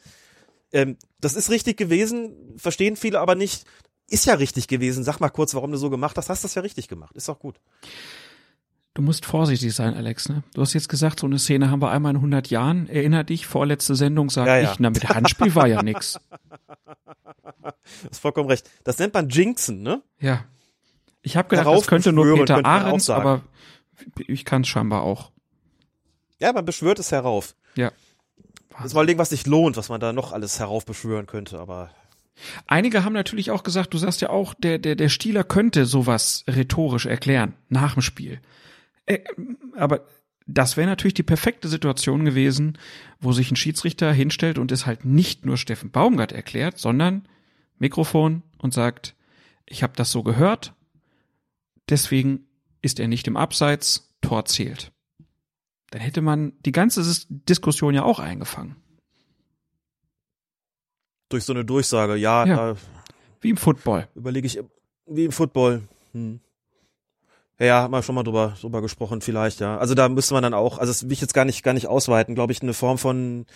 ähm, 0.73 0.98
das 1.20 1.35
ist 1.36 1.51
richtig 1.51 1.78
gewesen, 1.78 2.55
verstehen 2.56 2.97
viele 2.97 3.20
aber 3.20 3.35
nicht, 3.35 3.65
ist 4.09 4.26
ja 4.26 4.35
richtig 4.35 4.68
gewesen. 4.68 5.05
Sag 5.05 5.20
mal 5.20 5.31
kurz, 5.31 5.55
warum 5.55 5.72
du 5.72 5.76
so 5.76 5.90
gemacht 5.90 6.16
hast. 6.16 6.28
Hast 6.31 6.44
das 6.44 6.55
ja 6.55 6.62
richtig 6.62 6.89
gemacht. 6.89 7.16
Ist 7.16 7.28
doch 7.28 7.39
gut. 7.39 7.60
Du 8.94 9.02
musst 9.02 9.26
vorsichtig 9.26 9.74
sein, 9.74 9.94
Alex. 9.94 10.28
Ne? 10.28 10.44
Du 10.55 10.60
hast 10.60 10.72
jetzt 10.72 10.89
gesagt, 10.89 11.18
so 11.18 11.26
eine 11.26 11.40
Szene 11.40 11.68
haben 11.70 11.82
wir 11.82 11.90
einmal 11.90 12.10
in 12.10 12.16
100 12.16 12.48
Jahren. 12.48 12.89
Erinner 12.89 13.24
dich, 13.24 13.47
vorletzte 13.47 13.97
Sendung 13.97 14.31
sag 14.31 14.47
ja, 14.47 14.59
ja. 14.59 14.72
ich, 14.72 14.78
na 14.78 14.90
mit 14.90 15.09
Handspiel 15.09 15.55
war 15.56 15.66
ja 15.66 15.82
nix. 15.82 16.20
Du 16.22 17.70
hast 18.10 18.20
vollkommen 18.20 18.48
recht. 18.48 18.70
Das 18.85 18.98
nennt 18.98 19.14
man 19.14 19.28
Jinxen, 19.28 19.82
ne? 19.82 20.02
Ja. 20.20 20.44
Ich 21.22 21.36
habe 21.36 21.48
gedacht, 21.48 21.66
das 21.66 21.86
könnte 21.89 22.12
nur 22.12 22.36
Peter 22.36 22.64
Ahrens, 22.64 23.10
aber 23.10 23.43
ich 24.28 24.44
kann 24.44 24.62
es 24.62 24.68
scheinbar 24.68 25.02
auch. 25.02 25.32
Ja, 26.39 26.52
man 26.52 26.64
beschwört 26.64 26.98
es 26.98 27.10
herauf. 27.10 27.56
Ja. 27.74 27.90
Das 28.76 28.86
ist 28.86 28.94
mal 28.94 29.06
Ding, 29.06 29.18
was 29.18 29.31
sich 29.31 29.47
lohnt, 29.47 29.76
was 29.76 29.89
man 29.89 30.01
da 30.01 30.12
noch 30.12 30.32
alles 30.32 30.59
heraufbeschwören 30.60 31.26
könnte, 31.26 31.59
aber 31.59 31.90
Einige 32.66 33.05
haben 33.05 33.12
natürlich 33.12 33.51
auch 33.51 33.62
gesagt, 33.62 33.94
du 33.94 33.98
sagst 33.98 34.20
ja 34.20 34.31
auch, 34.31 34.55
der, 34.55 34.78
der, 34.78 34.97
der 34.97 35.09
Stieler 35.09 35.44
könnte 35.44 35.86
sowas 35.86 36.44
rhetorisch 36.48 37.06
erklären, 37.06 37.55
nach 37.69 37.94
dem 37.94 38.02
Spiel. 38.02 38.40
Äh, 39.06 39.20
aber 39.77 40.06
das 40.47 40.77
wäre 40.77 40.89
natürlich 40.89 41.15
die 41.15 41.23
perfekte 41.23 41.69
Situation 41.69 42.24
gewesen, 42.24 42.78
wo 43.20 43.32
sich 43.32 43.51
ein 43.51 43.56
Schiedsrichter 43.56 44.12
hinstellt 44.12 44.59
und 44.59 44.73
es 44.73 44.85
halt 44.85 45.05
nicht 45.05 45.47
nur 45.47 45.56
Steffen 45.56 45.90
Baumgart 45.90 46.32
erklärt, 46.32 46.78
sondern 46.78 47.27
Mikrofon 47.78 48.43
und 48.59 48.74
sagt, 48.74 49.15
ich 49.66 49.82
habe 49.82 49.94
das 49.97 50.11
so 50.11 50.23
gehört, 50.23 50.74
deswegen 51.89 52.47
ist 52.82 53.01
er 53.01 53.09
nicht 53.09 53.27
im 53.27 53.36
Abseits, 53.36 54.12
Tor 54.20 54.44
zählt. 54.44 54.93
Dann 55.90 56.02
hätte 56.02 56.20
man 56.20 56.52
die 56.65 56.73
ganze 56.73 57.02
Diskussion 57.28 57.94
ja 57.94 58.02
auch 58.02 58.19
eingefangen 58.19 58.77
durch 61.29 61.45
so 61.45 61.53
eine 61.53 61.65
Durchsage. 61.65 62.17
Ja, 62.17 62.45
ja. 62.45 62.75
Wie 63.41 63.51
im 63.51 63.57
Football. 63.57 64.09
Überlege 64.15 64.47
ich, 64.47 64.61
wie 65.07 65.25
im 65.25 65.33
Football. 65.33 65.83
Hm. 66.13 66.41
Ja, 67.59 67.83
haben 67.83 67.93
wir 67.93 68.03
schon 68.03 68.17
mal 68.17 68.25
drüber, 68.25 68.55
drüber 68.61 68.83
gesprochen, 68.83 69.21
vielleicht, 69.21 69.61
ja. 69.61 69.79
Also 69.79 69.95
da 69.95 70.09
müsste 70.09 70.35
man 70.35 70.43
dann 70.43 70.55
auch, 70.55 70.79
also 70.79 70.91
das 70.91 71.05
will 71.05 71.13
ich 71.13 71.21
jetzt 71.21 71.35
gar 71.35 71.45
nicht, 71.45 71.63
gar 71.63 71.73
nicht 71.73 71.87
ausweiten, 71.87 72.35
glaube 72.35 72.53
ich, 72.53 72.63
eine 72.63 72.75
Form 72.75 72.99
von, 72.99 73.47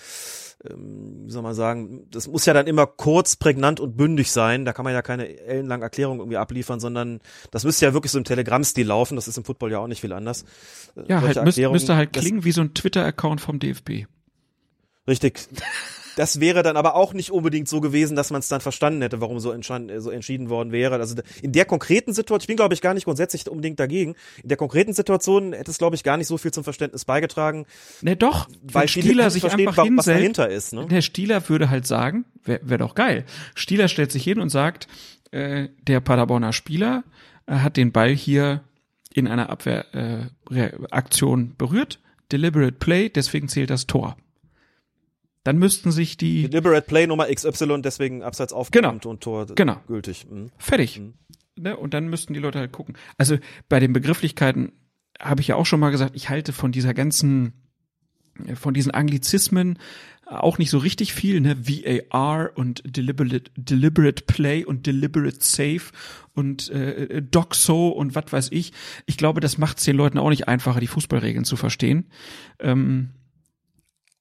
ähm, 0.65 1.23
wie 1.24 1.31
soll 1.32 1.43
man 1.43 1.55
sagen, 1.55 2.07
das 2.11 2.28
muss 2.28 2.47
ja 2.47 2.55
dann 2.55 2.69
immer 2.69 2.86
kurz, 2.86 3.35
prägnant 3.35 3.81
und 3.81 3.97
bündig 3.97 4.31
sein. 4.31 4.65
Da 4.65 4.73
kann 4.73 4.85
man 4.85 4.95
ja 4.95 5.03
keine 5.03 5.28
ellenlange 5.40 5.82
Erklärung 5.82 6.20
irgendwie 6.20 6.36
abliefern, 6.36 6.78
sondern 6.78 7.20
das 7.51 7.65
müsste 7.65 7.86
ja 7.86 7.93
wirklich 7.93 8.12
so 8.12 8.19
im 8.19 8.24
Telegram-Stil 8.24 8.86
laufen. 8.86 9.16
Das 9.16 9.27
ist 9.27 9.36
im 9.36 9.45
Football 9.45 9.73
ja 9.73 9.78
auch 9.78 9.89
nicht 9.89 10.01
viel 10.01 10.12
anders. 10.12 10.45
Ja, 11.09 11.20
halt, 11.20 11.43
müsste, 11.43 11.69
müsste 11.69 11.97
halt 11.97 12.12
klingen 12.12 12.45
wie 12.45 12.53
so 12.53 12.61
ein 12.61 12.74
Twitter-Account 12.74 13.40
vom 13.40 13.59
DFB. 13.59 14.07
Richtig. 15.09 15.49
Das 16.19 16.40
wäre 16.40 16.65
dann 16.65 16.77
aber 16.77 16.97
auch 16.97 17.15
nicht 17.15 17.31
unbedingt 17.31 17.69
so 17.69 17.81
gewesen, 17.81 18.16
dass 18.16 18.32
man 18.32 18.40
es 18.40 18.49
dann 18.49 18.61
verstanden 18.61 19.03
hätte, 19.03 19.20
warum 19.20 19.39
so, 19.39 19.55
so 19.99 20.11
entschieden 20.11 20.51
worden 20.51 20.73
wäre. 20.73 20.97
Also 20.97 21.15
in 21.43 21.53
der 21.53 21.65
konkreten 21.65 22.12
Situation, 22.12 22.40
ich 22.40 22.49
bin 22.49 22.57
glaube 22.57 22.74
ich 22.74 22.81
gar 22.81 22.93
nicht 22.93 23.05
grundsätzlich 23.05 23.49
unbedingt 23.49 23.78
dagegen. 23.78 24.16
In 24.43 24.49
der 24.49 24.57
konkreten 24.57 24.93
Situation 24.95 25.53
hätte 25.53 25.70
es 25.70 25.78
glaube 25.78 25.95
ich 25.95 26.03
gar 26.03 26.16
nicht 26.16 26.27
so 26.27 26.36
viel 26.36 26.51
zum 26.51 26.65
Verständnis 26.65 27.05
beigetragen. 27.05 27.66
Ne, 28.03 28.16
doch, 28.16 28.49
weil 28.62 28.89
Stieler 28.89 29.31
sich 29.31 29.45
einfach 29.45 29.85
hinsetzt, 29.85 29.97
was 29.97 30.05
dahinter 30.07 30.49
ist. 30.49 30.73
Ne? 30.73 30.86
Der 30.86 31.03
Stieler 31.03 31.49
würde 31.49 31.70
halt 31.70 31.86
sagen, 31.86 32.24
wäre 32.43 32.62
wär 32.65 32.78
doch 32.78 32.97
geil. 32.97 33.24
Stieler 33.55 33.86
stellt 33.86 34.11
sich 34.11 34.24
hin 34.24 34.40
und 34.40 34.49
sagt, 34.49 34.89
äh, 35.31 35.69
der 35.86 36.01
Paderborner 36.01 36.53
Spieler 36.53 37.05
äh, 37.47 37.55
hat 37.59 37.77
den 37.77 37.93
Ball 37.93 38.11
hier 38.11 38.65
in 39.15 39.28
einer 39.28 39.51
Abwehraktion 39.51 41.45
äh, 41.45 41.55
berührt. 41.57 42.01
Deliberate 42.32 42.73
Play, 42.73 43.09
deswegen 43.09 43.49
zählt 43.49 43.70
das 43.70 43.86
Tor. 43.86 44.16
Dann 45.48 45.56
müssten 45.56 45.92
sich 45.92 46.18
die 46.18 46.42
Deliberate 46.42 46.86
Play 46.86 47.06
Nummer 47.06 47.34
XY 47.34 47.80
deswegen 47.80 48.22
abseits 48.22 48.52
aufgenommen 48.52 48.98
genau. 49.00 49.12
und 49.12 49.22
Tor 49.22 49.46
genau. 49.54 49.80
gültig. 49.86 50.26
Mhm. 50.30 50.50
Fertig. 50.58 51.00
Mhm. 51.00 51.14
Ne? 51.58 51.74
Und 51.74 51.94
dann 51.94 52.08
müssten 52.08 52.34
die 52.34 52.38
Leute 52.40 52.58
halt 52.58 52.70
gucken. 52.70 52.98
Also 53.16 53.38
bei 53.70 53.80
den 53.80 53.94
Begrifflichkeiten 53.94 54.72
habe 55.18 55.40
ich 55.40 55.48
ja 55.48 55.56
auch 55.56 55.64
schon 55.64 55.80
mal 55.80 55.88
gesagt, 55.88 56.14
ich 56.14 56.28
halte 56.28 56.52
von 56.52 56.70
dieser 56.70 56.92
ganzen 56.92 57.54
von 58.56 58.74
diesen 58.74 58.92
Anglizismen 58.92 59.78
auch 60.26 60.58
nicht 60.58 60.68
so 60.68 60.76
richtig 60.76 61.14
viel, 61.14 61.40
ne? 61.40 61.56
VAR 61.66 62.50
und 62.54 62.82
Deliberate, 62.84 63.50
Deliberate 63.56 64.24
Play 64.26 64.66
und 64.66 64.86
Deliberate 64.86 65.38
Save 65.40 65.80
und 66.34 66.68
äh, 66.68 67.22
DocSo 67.22 67.88
und 67.88 68.14
was 68.14 68.30
weiß 68.30 68.48
ich. 68.52 68.74
Ich 69.06 69.16
glaube, 69.16 69.40
das 69.40 69.56
macht 69.56 69.78
es 69.78 69.84
den 69.84 69.96
Leuten 69.96 70.18
auch 70.18 70.28
nicht 70.28 70.46
einfacher, 70.46 70.80
die 70.80 70.86
Fußballregeln 70.88 71.46
zu 71.46 71.56
verstehen. 71.56 72.10
Ähm, 72.58 73.14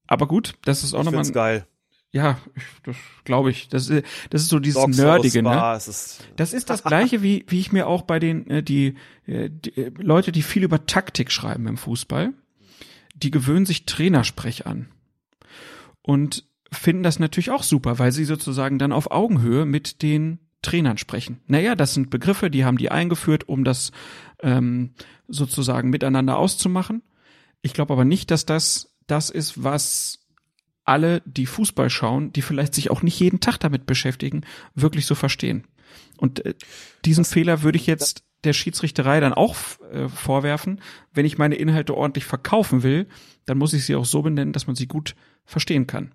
aber 0.07 0.27
gut, 0.27 0.55
das 0.63 0.84
ist 0.84 0.93
auch 0.93 1.03
nochmal. 1.03 1.25
Ich 1.25 1.34
geil. 1.34 1.67
Ja, 2.11 2.39
das 2.84 2.95
glaube 3.25 3.51
ich. 3.51 3.67
Das 3.67 3.89
ist, 3.89 4.05
das 4.29 4.41
ist 4.41 4.49
so 4.49 4.59
dieses 4.59 4.81
Dogs 4.81 4.97
Nerdige, 4.97 5.43
ne? 5.43 5.75
Ist 5.75 6.23
das 6.35 6.53
ist 6.53 6.69
das 6.69 6.84
gleiche, 6.84 7.21
wie, 7.21 7.45
wie 7.47 7.59
ich 7.59 7.71
mir 7.71 7.88
auch 7.88 8.03
bei 8.03 8.19
den, 8.19 8.49
äh, 8.49 8.63
die, 8.63 8.95
äh, 9.25 9.49
die 9.49 9.77
äh, 9.77 9.91
Leute, 9.97 10.31
die 10.31 10.41
viel 10.41 10.63
über 10.63 10.85
Taktik 10.85 11.31
schreiben 11.31 11.67
im 11.67 11.77
Fußball, 11.77 12.34
die 13.15 13.31
gewöhnen 13.31 13.65
sich 13.65 13.85
Trainersprech 13.85 14.65
an. 14.65 14.89
Und 16.01 16.45
finden 16.71 17.03
das 17.03 17.19
natürlich 17.19 17.51
auch 17.51 17.63
super, 17.63 17.99
weil 17.99 18.11
sie 18.11 18.25
sozusagen 18.25 18.79
dann 18.79 18.91
auf 18.91 19.11
Augenhöhe 19.11 19.65
mit 19.65 20.01
den 20.01 20.39
Trainern 20.61 20.97
sprechen. 20.97 21.41
Naja, 21.47 21.75
das 21.75 21.93
sind 21.93 22.09
Begriffe, 22.09 22.49
die 22.49 22.65
haben 22.65 22.77
die 22.77 22.91
eingeführt, 22.91 23.47
um 23.47 23.63
das 23.63 23.91
ähm, 24.41 24.93
sozusagen 25.27 25.89
miteinander 25.89 26.38
auszumachen. 26.38 27.03
Ich 27.61 27.73
glaube 27.73 27.93
aber 27.93 28.05
nicht, 28.05 28.31
dass 28.31 28.45
das 28.45 28.97
das 29.07 29.29
ist, 29.29 29.63
was 29.63 30.19
alle, 30.84 31.21
die 31.25 31.45
Fußball 31.45 31.89
schauen, 31.89 32.31
die 32.31 32.41
vielleicht 32.41 32.73
sich 32.73 32.89
auch 32.91 33.01
nicht 33.01 33.19
jeden 33.19 33.39
Tag 33.39 33.57
damit 33.57 33.85
beschäftigen, 33.85 34.41
wirklich 34.73 35.05
so 35.05 35.15
verstehen. 35.15 35.67
Und 36.17 36.45
äh, 36.45 36.53
diesen 37.03 37.25
Fehler 37.25 37.63
würde 37.63 37.77
ich 37.77 37.88
jetzt 37.88 38.23
der 38.43 38.53
Schiedsrichterei 38.53 39.19
dann 39.19 39.34
auch 39.34 39.55
äh, 39.91 40.07
vorwerfen. 40.07 40.81
Wenn 41.11 41.25
ich 41.25 41.38
meine 41.38 41.55
Inhalte 41.55 41.95
ordentlich 41.95 42.25
verkaufen 42.25 42.84
will, 42.84 43.07
dann 43.45 43.57
muss 43.57 43.73
ich 43.73 43.85
sie 43.85 43.95
auch 43.95 44.05
so 44.05 44.21
benennen, 44.21 44.53
dass 44.53 44.67
man 44.67 44.75
sie 44.75 44.88
gut 44.88 45.15
verstehen 45.45 45.88
kann. 45.88 46.13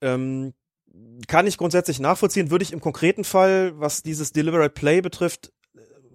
Ähm, 0.00 0.52
kann 1.28 1.46
ich 1.46 1.58
grundsätzlich 1.58 2.00
nachvollziehen, 2.00 2.50
würde 2.50 2.64
ich 2.64 2.72
im 2.72 2.80
konkreten 2.80 3.24
Fall, 3.24 3.78
was 3.78 4.02
dieses 4.02 4.32
Deliberate 4.32 4.74
Play 4.74 5.00
betrifft, 5.00 5.52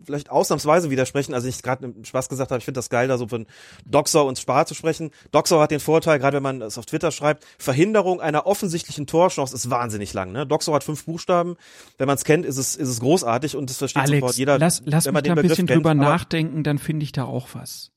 vielleicht 0.03 0.29
ausnahmsweise 0.29 0.89
widersprechen. 0.89 1.33
Also 1.33 1.47
ich 1.47 1.61
gerade 1.61 1.85
im 1.85 2.03
Spaß 2.03 2.29
gesagt 2.29 2.51
habe, 2.51 2.59
ich 2.59 2.65
finde 2.65 2.77
das 2.77 2.89
geil, 2.89 3.07
da 3.07 3.17
so 3.17 3.27
von 3.27 3.45
Doxer 3.85 4.25
und 4.25 4.39
Spar 4.39 4.65
zu 4.65 4.73
sprechen. 4.73 5.11
Doxer 5.31 5.59
hat 5.59 5.71
den 5.71 5.79
Vorteil, 5.79 6.19
gerade 6.19 6.37
wenn 6.37 6.43
man 6.43 6.61
es 6.61 6.77
auf 6.77 6.85
Twitter 6.85 7.11
schreibt, 7.11 7.45
Verhinderung 7.57 8.21
einer 8.21 8.45
offensichtlichen 8.45 9.07
Torchance 9.07 9.55
ist 9.55 9.69
wahnsinnig 9.69 10.13
lang. 10.13 10.31
Ne? 10.31 10.45
Doxer 10.45 10.73
hat 10.73 10.83
fünf 10.83 11.05
Buchstaben. 11.05 11.55
Wenn 11.97 12.07
man 12.07 12.15
es 12.15 12.23
kennt, 12.23 12.45
ist 12.45 12.57
es, 12.57 12.75
ist 12.75 12.89
es 12.89 12.99
großartig 12.99 13.55
und 13.55 13.69
das 13.69 13.77
versteht 13.77 14.03
Alex, 14.03 14.19
sofort 14.19 14.35
jeder. 14.35 14.59
Lass, 14.59 14.81
lass 14.85 15.05
wenn 15.05 15.13
man 15.13 15.23
mich 15.23 15.33
da 15.33 15.35
ein 15.39 15.47
bisschen 15.47 15.67
kennt, 15.67 15.77
drüber 15.77 15.93
nachdenken, 15.93 16.63
dann 16.63 16.77
finde 16.77 17.03
ich 17.03 17.11
da 17.11 17.25
auch 17.25 17.49
was. 17.53 17.91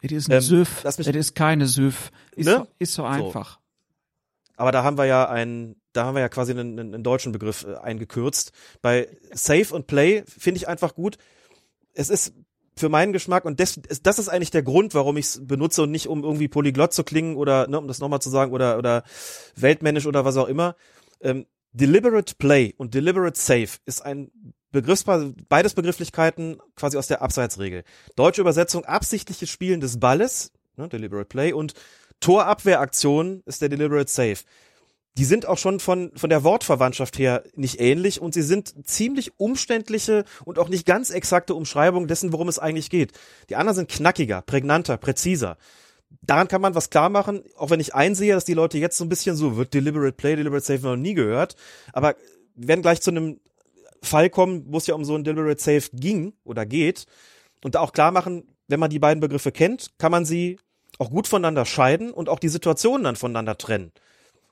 Es 0.00 0.12
ist 0.12 0.28
ein 0.28 0.36
ähm, 0.36 0.40
Süff, 0.40 0.84
es 0.84 0.98
ist 0.98 1.34
keine 1.34 1.66
Süff. 1.66 2.10
Ist, 2.36 2.46
ne? 2.46 2.56
so, 2.58 2.66
ist 2.78 2.94
so 2.94 3.04
einfach. 3.04 3.52
So. 3.52 3.58
Aber 4.58 4.72
da 4.72 4.82
haben 4.82 4.98
wir 4.98 5.06
ja 5.06 5.28
einen, 5.28 5.76
da 5.92 6.04
haben 6.04 6.14
wir 6.14 6.20
ja 6.20 6.28
quasi 6.28 6.52
einen, 6.52 6.78
einen 6.78 7.02
deutschen 7.02 7.32
Begriff 7.32 7.64
äh, 7.64 7.76
eingekürzt. 7.76 8.52
Bei 8.82 9.08
Safe 9.32 9.74
und 9.74 9.86
Play 9.86 10.24
finde 10.26 10.58
ich 10.58 10.68
einfach 10.68 10.94
gut 10.94 11.16
es 11.98 12.10
ist 12.10 12.32
für 12.76 12.88
meinen 12.88 13.12
Geschmack 13.12 13.44
und 13.44 13.58
das, 13.58 13.80
das 14.02 14.18
ist 14.20 14.28
eigentlich 14.28 14.52
der 14.52 14.62
Grund, 14.62 14.94
warum 14.94 15.16
ich 15.16 15.26
es 15.26 15.46
benutze 15.46 15.82
und 15.82 15.90
nicht 15.90 16.06
um 16.06 16.22
irgendwie 16.22 16.46
polyglott 16.46 16.92
zu 16.92 17.02
klingen 17.02 17.36
oder 17.36 17.66
ne, 17.66 17.78
um 17.78 17.88
das 17.88 17.98
nochmal 17.98 18.22
zu 18.22 18.30
sagen 18.30 18.52
oder 18.52 18.78
oder 18.78 19.02
weltmännisch 19.56 20.06
oder 20.06 20.24
was 20.24 20.36
auch 20.36 20.46
immer. 20.46 20.76
Ähm, 21.20 21.46
deliberate 21.72 22.36
Play 22.36 22.74
und 22.76 22.94
Deliberate 22.94 23.38
Save 23.38 23.70
ist 23.84 24.02
ein 24.02 24.30
Begriffspaar, 24.70 25.32
beides 25.48 25.74
Begrifflichkeiten 25.74 26.60
quasi 26.76 26.98
aus 26.98 27.08
der 27.08 27.20
Abseitsregel. 27.20 27.82
Deutsche 28.14 28.42
Übersetzung 28.42 28.84
absichtliches 28.84 29.50
Spielen 29.50 29.80
des 29.80 29.98
Balles, 29.98 30.52
ne, 30.76 30.88
deliberate 30.88 31.26
play, 31.26 31.52
und 31.52 31.74
Torabwehraktion 32.20 33.42
ist 33.46 33.60
der 33.60 33.70
deliberate 33.70 34.10
save. 34.10 34.38
Die 35.18 35.24
sind 35.24 35.46
auch 35.46 35.58
schon 35.58 35.80
von, 35.80 36.12
von 36.14 36.30
der 36.30 36.44
Wortverwandtschaft 36.44 37.18
her 37.18 37.42
nicht 37.56 37.80
ähnlich 37.80 38.20
und 38.20 38.34
sie 38.34 38.42
sind 38.42 38.86
ziemlich 38.86 39.32
umständliche 39.36 40.24
und 40.44 40.60
auch 40.60 40.68
nicht 40.68 40.86
ganz 40.86 41.10
exakte 41.10 41.56
Umschreibungen 41.56 42.06
dessen, 42.06 42.32
worum 42.32 42.46
es 42.46 42.60
eigentlich 42.60 42.88
geht. 42.88 43.10
Die 43.50 43.56
anderen 43.56 43.74
sind 43.74 43.90
knackiger, 43.90 44.42
prägnanter, 44.42 44.96
präziser. 44.96 45.58
Daran 46.22 46.46
kann 46.46 46.60
man 46.60 46.76
was 46.76 46.90
klar 46.90 47.10
machen, 47.10 47.42
auch 47.56 47.70
wenn 47.70 47.80
ich 47.80 47.96
einsehe, 47.96 48.32
dass 48.32 48.44
die 48.44 48.54
Leute 48.54 48.78
jetzt 48.78 48.96
so 48.96 49.04
ein 49.04 49.08
bisschen 49.08 49.34
so, 49.34 49.56
wird 49.56 49.74
Deliberate 49.74 50.12
Play, 50.12 50.36
Deliberate 50.36 50.64
Save 50.64 50.82
noch 50.82 50.96
nie 50.96 51.14
gehört, 51.14 51.56
aber 51.92 52.14
werden 52.54 52.82
gleich 52.82 53.00
zu 53.00 53.10
einem 53.10 53.40
Fall 54.00 54.30
kommen, 54.30 54.66
wo 54.68 54.78
es 54.78 54.86
ja 54.86 54.94
um 54.94 55.04
so 55.04 55.16
ein 55.16 55.24
Deliberate 55.24 55.60
Save 55.60 55.82
ging 55.94 56.32
oder 56.44 56.64
geht 56.64 57.06
und 57.64 57.74
da 57.74 57.80
auch 57.80 57.92
klar 57.92 58.12
machen, 58.12 58.44
wenn 58.68 58.78
man 58.78 58.90
die 58.90 59.00
beiden 59.00 59.20
Begriffe 59.20 59.50
kennt, 59.50 59.88
kann 59.98 60.12
man 60.12 60.24
sie 60.24 60.60
auch 61.00 61.10
gut 61.10 61.26
voneinander 61.26 61.64
scheiden 61.64 62.12
und 62.12 62.28
auch 62.28 62.38
die 62.38 62.48
Situationen 62.48 63.02
dann 63.02 63.16
voneinander 63.16 63.58
trennen. 63.58 63.90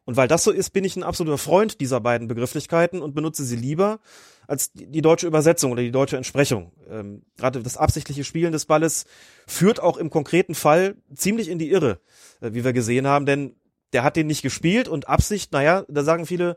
Und 0.07 0.17
weil 0.17 0.29
das 0.29 0.45
so 0.45 0.53
ist, 0.53 0.71
bin 0.71 0.85
ich 0.85 0.97
ein 0.97 1.03
absoluter 1.03 1.37
Freund 1.37 1.81
dieser 1.81 2.01
beiden 2.01 2.29
Begrifflichkeiten 2.29 3.03
und 3.03 3.15
benutze 3.15 3.45
sie 3.45 3.57
lieber 3.57 3.99
als 4.47 4.73
die 4.73 5.03
deutsche 5.03 5.27
Übersetzung 5.27 5.73
oder 5.73 5.83
die 5.83 5.91
deutsche 5.91 6.17
Entsprechung. 6.17 6.71
Ähm, 6.89 7.23
Gerade 7.37 7.61
das 7.61 7.77
absichtliche 7.77 8.23
Spielen 8.23 8.53
des 8.53 8.67
Balles 8.67 9.05
führt 9.49 9.83
auch 9.83 9.97
im 9.97 10.09
konkreten 10.09 10.55
Fall 10.55 10.95
ziemlich 11.13 11.49
in 11.49 11.59
die 11.59 11.71
Irre, 11.71 11.99
äh, 12.41 12.53
wie 12.53 12.65
wir 12.65 12.73
gesehen 12.73 13.09
haben, 13.09 13.27
denn 13.27 13.57
der 13.93 14.05
hat 14.05 14.15
den 14.15 14.29
nicht 14.29 14.43
gespielt 14.43 14.87
und 14.87 15.09
Absicht, 15.09 15.53
naja, 15.53 15.85
da 15.89 16.05
sagen 16.05 16.27
viele, 16.27 16.57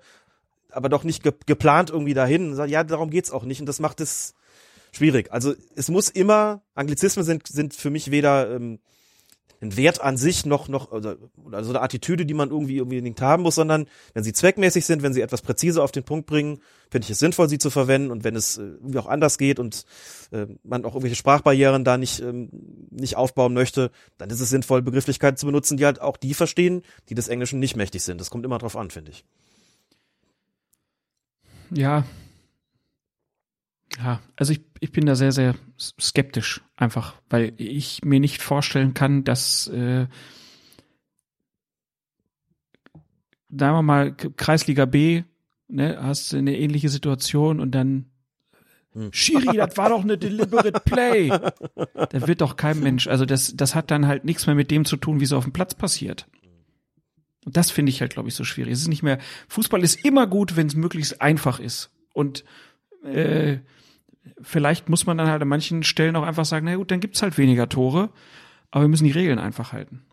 aber 0.70 0.90
doch 0.90 1.04
nicht 1.04 1.24
ge 1.24 1.34
geplant 1.48 1.90
irgendwie 1.90 2.14
dahin. 2.14 2.56
Ja, 2.68 2.84
darum 2.84 3.10
geht's 3.10 3.32
auch 3.32 3.44
nicht 3.44 3.60
und 3.60 3.66
das 3.66 3.80
macht 3.80 4.00
es 4.00 4.36
schwierig. 4.92 5.32
Also 5.32 5.56
es 5.76 5.90
muss 5.90 6.10
immer, 6.10 6.62
Anglizismen 6.76 7.26
sind, 7.26 7.48
sind 7.48 7.74
für 7.74 7.90
mich 7.90 8.12
weder 8.12 8.56
ähm, 8.56 8.80
ein 9.62 9.76
Wert 9.76 10.02
an 10.02 10.18
sich 10.18 10.46
noch, 10.46 10.68
noch, 10.68 10.92
oder, 10.92 11.18
oder 11.44 11.64
so 11.64 11.72
eine 11.72 11.82
Attitüde, 11.82 12.26
die 12.26 12.34
man 12.34 12.50
irgendwie 12.50 12.82
unbedingt 12.82 13.22
haben 13.22 13.44
muss, 13.44 13.56
sondern 13.56 13.88
wenn 14.14 14.24
sie 14.24 14.34
zweckmäßig 14.34 14.86
sind, 14.86 15.04
wenn 15.04 15.14
sie 15.14 15.22
etwas 15.22 15.42
präziser 15.42 15.84
auf 15.84 15.92
den 15.92 16.04
Punkt 16.04 16.28
bringen, 16.28 16.60
finde 16.90 17.06
ich 17.06 17.12
es 17.12 17.20
sinnvoll, 17.20 17.50
sie 17.50 17.58
zu 17.58 17.70
verwenden 17.70 18.12
und 18.12 18.24
wenn 18.24 18.36
es 18.36 18.58
äh, 18.58 18.62
irgendwie 18.62 19.00
auch 19.00 19.08
anders 19.08 19.38
geht 19.38 19.60
und 19.60 19.86
äh, 20.32 20.46
man 20.64 20.86
auch 20.86 20.94
irgendwelche 20.94 21.16
Sprachbarrieren 21.16 21.84
da 21.84 21.98
nicht, 21.98 22.22
ähm, 22.22 22.50
nicht 22.90 23.18
aufbauen 23.18 23.54
möchte, 23.54 23.92
dann 24.18 24.30
ist 24.30 24.40
es 24.40 24.50
sinnvoll, 24.50 24.82
Begrifflichkeiten 24.82 25.38
zu 25.38 25.46
benutzen, 25.46 25.78
die 25.78 25.86
halt 25.86 26.02
auch 26.02 26.18
die 26.18 26.34
verstehen, 26.34 26.84
die 27.10 27.16
des 27.16 27.28
Englischen 27.28 27.60
nicht 27.60 27.76
mächtig 27.76 28.04
sind. 28.04 28.22
Das 28.22 28.30
kommt 28.30 28.46
immer 28.46 28.60
drauf 28.60 28.78
an, 28.78 28.90
finde 28.90 29.12
ich. 29.12 29.26
Ja, 31.72 32.06
ja, 33.98 34.22
also 34.36 34.54
ich, 34.54 34.62
ich 34.80 34.92
bin 34.92 35.06
da 35.06 35.16
sehr, 35.16 35.32
sehr 35.32 35.56
skeptisch, 35.80 36.62
einfach, 36.76 37.16
weil 37.30 37.54
ich 37.58 38.04
mir 38.04 38.20
nicht 38.20 38.42
vorstellen 38.42 38.94
kann, 38.94 39.24
dass, 39.24 39.68
äh, 39.68 40.08
sagen 43.50 43.76
wir 43.76 43.82
mal, 43.82 44.16
Kreisliga 44.16 44.86
B, 44.86 45.24
ne, 45.68 45.98
hast 46.02 46.34
du 46.34 46.38
eine 46.38 46.58
ähnliche 46.58 46.90
Situation 46.90 47.60
und 47.60 47.72
dann 47.72 48.06
hm. 48.94 49.14
Schiri, 49.14 49.58
das 49.58 49.78
war 49.78 49.90
doch 49.90 50.02
eine 50.02 50.18
deliberate 50.18 50.80
Play. 50.80 51.30
Da 51.30 52.28
wird 52.28 52.42
doch 52.42 52.56
kein 52.56 52.80
Mensch, 52.80 53.08
also 53.08 53.26
das, 53.26 53.56
das 53.56 53.76
hat 53.76 53.92
dann 53.92 54.08
halt 54.08 54.26
nichts 54.26 54.48
mehr 54.48 54.56
mit 54.56 54.72
dem 54.72 54.86
zu 54.86 54.98
tun, 54.98 55.20
wie 55.20 55.26
es 55.26 55.34
auf 55.34 55.44
dem 55.44 55.54
Platz 55.54 55.76
passiert. 55.76 56.28
Und 57.46 57.56
das 57.56 57.72
finde 57.72 57.92
ich 57.92 58.02
halt, 58.02 58.14
glaube 58.14 58.30
ich, 58.30 58.36
so 58.36 58.44
schwierig. 58.44 58.74
Es 58.74 58.82
ist 58.82 58.88
nicht 58.88 59.04
mehr, 59.04 59.20
Fußball 59.48 59.84
ist 59.84 60.04
immer 60.04 60.28
gut, 60.28 60.56
wenn 60.56 60.68
es 60.68 60.76
möglichst 60.76 61.22
einfach 61.22 61.60
ist. 61.60 61.92
Und 62.14 62.44
äh, 63.04 63.60
vielleicht 64.42 64.90
muss 64.90 65.06
man 65.06 65.18
dann 65.18 65.28
halt 65.28 65.42
an 65.42 65.48
manchen 65.48 65.84
Stellen 65.84 66.16
auch 66.16 66.24
einfach 66.24 66.46
sagen, 66.46 66.66
na 66.66 66.76
gut, 66.76 66.92
dann 66.92 67.00
gibt's 67.00 67.22
halt 67.22 67.38
weniger 67.38 67.70
Tore, 67.70 68.10
aber 68.72 68.84
wir 68.84 68.90
müssen 68.90 69.06
die 69.06 69.12
Regeln 69.12 69.40
einfach 69.40 69.74
halten. 69.74 70.06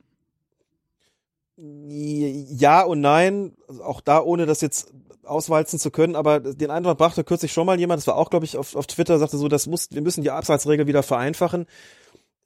Ja 1.58 2.82
und 2.82 3.00
nein, 3.00 3.52
auch 3.82 4.00
da 4.00 4.20
ohne 4.20 4.46
das 4.46 4.60
jetzt 4.60 4.92
auswalzen 5.24 5.78
zu 5.78 5.90
können, 5.90 6.14
aber 6.14 6.40
den 6.40 6.70
Eindruck 6.70 6.98
brachte 6.98 7.24
kürzlich 7.24 7.52
schon 7.52 7.66
mal 7.66 7.78
jemand, 7.78 7.98
das 7.98 8.06
war 8.06 8.16
auch, 8.16 8.30
glaube 8.30 8.44
ich, 8.44 8.56
auf, 8.56 8.76
auf 8.76 8.86
Twitter, 8.86 9.18
sagte 9.18 9.38
so, 9.38 9.48
das 9.48 9.66
muss, 9.66 9.88
wir 9.90 10.02
müssen 10.02 10.22
die 10.22 10.30
Abseitsregel 10.30 10.86
wieder 10.86 11.02
vereinfachen. 11.02 11.66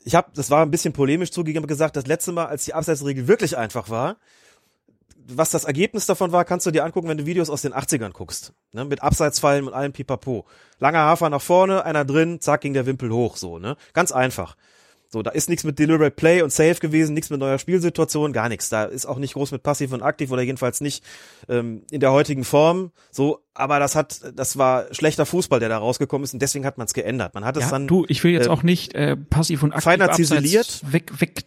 Ich 0.03 0.15
habe, 0.15 0.31
das 0.35 0.51
war 0.51 0.63
ein 0.63 0.71
bisschen 0.71 0.95
polemisch 0.95 1.31
zugegeben, 1.31 1.67
gesagt, 1.67 1.97
das 1.97 2.07
letzte 2.07 2.33
Mal, 2.33 2.47
als 2.47 2.65
die 2.65 2.73
Abseitsregel 2.73 3.29
wirklich 3.29 3.59
einfach 3.59 3.91
war, 3.91 4.17
was 5.35 5.51
das 5.51 5.65
Ergebnis 5.65 6.07
davon 6.07 6.33
war, 6.33 6.45
kannst 6.45 6.67
du 6.67 6.71
dir 6.71 6.85
angucken, 6.85 7.09
wenn 7.09 7.19
du 7.19 7.27
Videos 7.27 7.51
aus 7.51 7.63
den 7.63 7.73
80ern 7.73 8.13
guckst. 8.13 8.53
Ne? 8.73 8.85
Mit 8.85 9.03
Abseitsfallen 9.03 9.67
und 9.67 9.75
allem 9.75 9.93
Pipapo. 9.93 10.47
Langer 10.79 11.01
Hafer 11.01 11.31
nach 11.31 11.43
vorne, 11.43 11.85
einer 11.85 12.05
drin, 12.05 12.41
zack, 12.41 12.63
ging 12.63 12.75
der 12.75 12.87
Wimpel 12.87 13.11
hoch, 13.11 13.37
so, 13.37 13.59
ne? 13.59 13.77
Ganz 13.93 14.13
einfach. 14.13 14.57
So, 15.13 15.23
da 15.23 15.31
ist 15.31 15.49
nichts 15.49 15.65
mit 15.65 15.77
Deliberate 15.81 16.15
Play 16.15 16.41
und 16.41 16.53
Safe 16.53 16.77
gewesen, 16.77 17.15
nichts 17.15 17.31
mit 17.31 17.41
neuer 17.41 17.59
Spielsituation, 17.59 18.33
gar 18.33 18.49
nichts. 18.49 18.69
Da 18.69 18.85
ist 18.85 19.07
auch 19.07 19.19
nicht 19.19 19.33
groß 19.33 19.51
mit 19.51 19.65
Passiv 19.65 19.93
und 19.93 20.03
Aktiv 20.03 20.31
oder 20.31 20.43
jedenfalls 20.43 20.81
nicht 20.81 21.03
ähm, 21.49 21.83
in 21.91 21.99
der 21.99 22.13
heutigen 22.13 22.45
Form. 22.45 22.93
So, 23.11 23.41
aber 23.53 23.81
das 23.81 23.97
hat, 23.97 24.21
das 24.37 24.57
war 24.57 24.87
schlechter 24.95 25.27
Fußball, 25.27 25.59
der 25.59 25.69
da 25.69 25.79
rausgekommen 25.79 26.23
ist 26.23 26.33
und 26.33 26.41
deswegen 26.41 26.65
hat 26.65 26.79
man 26.79 26.87
es 26.87 26.95
geändert. 26.95 27.35
Man 27.35 27.45
hat 27.45 27.57
es 27.57 27.69
dann. 27.71 27.89
Du, 27.89 28.05
ich 28.07 28.23
will 28.23 28.31
jetzt 28.31 28.47
äh, 28.47 28.51
auch 28.51 28.63
nicht 28.63 28.95
äh, 28.95 29.17
Passiv 29.17 29.65
und 29.65 29.73
Aktiv 29.73 29.83
feiner 29.83 30.13
ziseliert, 30.13 30.81
weg, 30.93 31.21
weg 31.21 31.45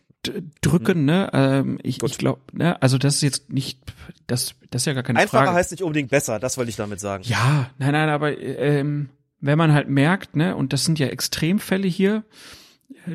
drücken, 0.61 1.01
mhm. 1.01 1.05
ne? 1.05 1.29
Ähm, 1.33 1.79
ich 1.83 2.01
ich 2.01 2.17
glaube, 2.17 2.41
ne? 2.53 2.81
Also 2.81 2.97
das 2.97 3.15
ist 3.15 3.21
jetzt 3.21 3.51
nicht, 3.51 3.79
das, 4.27 4.55
das 4.69 4.83
ist 4.83 4.85
ja 4.85 4.93
gar 4.93 5.03
keine 5.03 5.19
Einfacher 5.19 5.45
Frage. 5.45 5.57
heißt 5.57 5.71
nicht 5.71 5.83
unbedingt 5.83 6.09
besser, 6.09 6.39
das 6.39 6.57
wollte 6.57 6.69
ich 6.69 6.75
damit 6.75 6.99
sagen. 6.99 7.23
Ja, 7.25 7.69
nein, 7.77 7.91
nein, 7.91 8.09
aber 8.09 8.37
ähm, 8.37 9.09
wenn 9.41 9.57
man 9.57 9.73
halt 9.73 9.89
merkt, 9.89 10.35
ne, 10.35 10.55
und 10.55 10.73
das 10.73 10.85
sind 10.85 10.99
ja 10.99 11.07
Extremfälle 11.07 11.87
hier, 11.87 12.23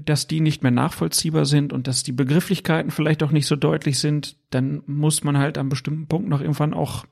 dass 0.05 0.26
die 0.26 0.40
nicht 0.40 0.62
mehr 0.62 0.72
nachvollziehbar 0.72 1.47
sind 1.47 1.72
und 1.72 1.86
dass 1.86 2.02
die 2.02 2.12
Begrifflichkeiten 2.12 2.90
vielleicht 2.90 3.22
auch 3.22 3.30
nicht 3.30 3.47
so 3.47 3.56
deutlich 3.56 3.98
sind, 3.98 4.36
dann 4.51 4.82
muss 4.86 5.24
man 5.24 5.39
halt 5.39 5.56
an 5.56 5.68
bestimmten 5.68 6.06
Punkten 6.06 6.30
noch 6.30 6.40
irgendwann 6.40 6.74
auch 6.74 7.06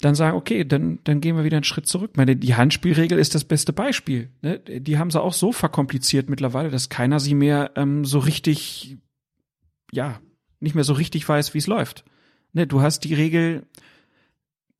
dann 0.00 0.14
sagen, 0.14 0.36
okay, 0.36 0.64
dann, 0.64 0.98
dann 1.04 1.20
gehen 1.20 1.36
wir 1.36 1.44
wieder 1.44 1.56
einen 1.56 1.64
Schritt 1.64 1.86
zurück. 1.86 2.16
meine, 2.16 2.36
die 2.36 2.54
Handspielregel 2.54 3.18
ist 3.18 3.34
das 3.34 3.44
beste 3.44 3.72
Beispiel. 3.72 4.30
Ne? 4.42 4.58
Die 4.58 4.98
haben 4.98 5.10
sie 5.10 5.20
auch 5.20 5.32
so 5.32 5.52
verkompliziert 5.52 6.28
mittlerweile, 6.28 6.70
dass 6.70 6.88
keiner 6.88 7.20
sie 7.20 7.34
mehr 7.34 7.72
ähm, 7.76 8.04
so 8.04 8.18
richtig, 8.18 8.98
ja, 9.92 10.20
nicht 10.60 10.74
mehr 10.74 10.84
so 10.84 10.92
richtig 10.92 11.28
weiß, 11.28 11.54
wie 11.54 11.58
es 11.58 11.66
läuft. 11.66 12.04
Ne? 12.52 12.66
Du 12.66 12.80
hast 12.80 13.00
die 13.00 13.14
Regel 13.14 13.66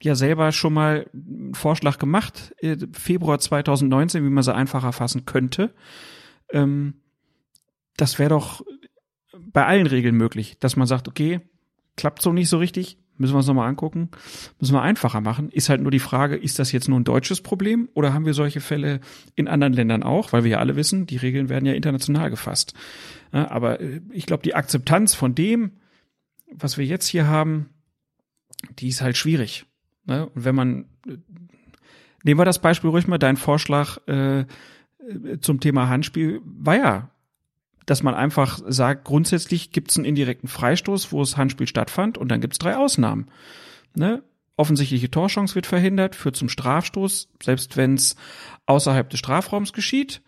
ja 0.03 0.15
selber 0.15 0.53
schon 0.53 0.73
mal 0.73 1.07
einen 1.13 1.55
Vorschlag 1.55 1.99
gemacht, 1.99 2.55
äh, 2.59 2.77
Februar 2.93 3.39
2019, 3.39 4.25
wie 4.25 4.31
man 4.31 4.45
sie 4.45 4.55
einfacher 4.55 4.93
fassen 4.93 5.27
könnte. 5.27 5.75
Ähm, 6.51 6.95
das 7.97 8.19
wäre 8.19 8.31
doch 8.31 8.65
bei 9.39 9.67
allen 9.67 9.87
Regeln 9.87 10.17
möglich, 10.17 10.59
dass 10.59 10.77
man 10.77 10.87
sagt, 10.87 11.09
okay, 11.09 11.41
klappt 11.97 12.23
so 12.23 12.33
nicht 12.33 12.49
so 12.49 12.59
richtig, 12.59 12.99
Müssen 13.21 13.35
wir 13.35 13.39
uns 13.39 13.47
nochmal 13.47 13.69
angucken. 13.69 14.09
Müssen 14.61 14.73
wir 14.73 14.81
einfacher 14.81 15.21
machen. 15.21 15.51
Ist 15.51 15.69
halt 15.69 15.83
nur 15.83 15.91
die 15.91 15.99
Frage, 15.99 16.37
ist 16.37 16.59
das 16.59 16.73
jetzt 16.73 16.89
nur 16.89 16.99
ein 16.99 17.05
deutsches 17.05 17.43
Problem 17.43 17.91
oder 17.93 18.15
haben 18.15 18.25
wir 18.25 18.33
solche 18.33 18.61
Fälle 18.63 19.01
in 19.35 19.47
anderen 19.47 19.75
Ländern 19.75 20.03
auch? 20.03 20.33
Weil 20.33 20.43
wir 20.43 20.53
ja 20.53 20.59
alle 20.59 20.75
wissen, 20.75 21.05
die 21.05 21.19
Regeln 21.19 21.51
werden 21.51 21.67
ja 21.67 21.75
international 21.75 22.31
gefasst. 22.31 22.73
Ja, 23.31 23.51
aber 23.51 23.79
äh, 23.81 24.01
ich 24.11 24.25
glaube, 24.25 24.43
die 24.43 24.55
Akzeptanz 24.55 25.15
von 25.15 25.35
dem, 25.35 25.73
was 26.51 26.79
wir 26.79 26.87
jetzt 26.87 27.09
hier 27.09 27.27
haben, 27.27 27.69
die 28.79 28.89
ist 28.89 29.03
halt 29.03 29.19
schwierig. 29.19 29.67
Ne? 30.07 30.25
Und 30.27 30.47
wenn 30.47 30.55
man, 30.55 30.87
äh, 31.07 31.19
nehmen 32.25 32.41
wir 32.41 32.47
das 32.47 32.63
Beispiel 32.63 32.89
ruhig 32.89 33.07
mal, 33.07 33.19
dein 33.19 33.37
Vorschlag 33.37 33.99
äh, 34.09 34.47
zum 35.43 35.61
Thema 35.61 35.91
Handspiel 35.91 36.41
war 36.45 36.77
ja 36.77 37.11
dass 37.87 38.03
man 38.03 38.15
einfach 38.15 38.61
sagt, 38.67 39.05
grundsätzlich 39.05 39.73
gibt 39.73 39.91
es 39.91 39.97
einen 39.97 40.05
indirekten 40.05 40.49
Freistoß, 40.49 41.13
wo 41.13 41.21
das 41.21 41.37
Handspiel 41.37 41.67
stattfand 41.67 42.19
und 42.19 42.29
dann 42.29 42.41
gibt 42.41 42.55
es 42.55 42.59
drei 42.59 42.77
Ausnahmen. 42.77 43.27
Ne? 43.95 44.23
Offensichtliche 44.57 45.11
Torchance 45.11 45.55
wird 45.55 45.67
verhindert, 45.67 46.15
führt 46.15 46.37
zum 46.37 46.49
Strafstoß, 46.49 47.29
selbst 47.43 47.77
wenn 47.77 47.95
es 47.95 48.17
außerhalb 48.67 49.09
des 49.09 49.19
Strafraums 49.19 49.73
geschieht, 49.73 50.23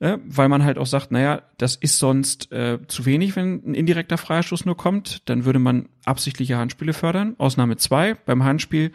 äh, 0.00 0.18
weil 0.26 0.48
man 0.48 0.64
halt 0.64 0.76
auch 0.76 0.86
sagt, 0.86 1.12
naja, 1.12 1.42
das 1.58 1.76
ist 1.76 1.98
sonst 1.98 2.50
äh, 2.52 2.78
zu 2.88 3.06
wenig, 3.06 3.36
wenn 3.36 3.62
ein 3.64 3.74
indirekter 3.74 4.18
Freistoß 4.18 4.64
nur 4.64 4.76
kommt, 4.76 5.28
dann 5.28 5.44
würde 5.44 5.58
man 5.58 5.88
absichtliche 6.04 6.56
Handspiele 6.56 6.92
fördern. 6.92 7.36
Ausnahme 7.38 7.76
zwei 7.76 8.14
beim 8.14 8.42
Handspiel, 8.42 8.92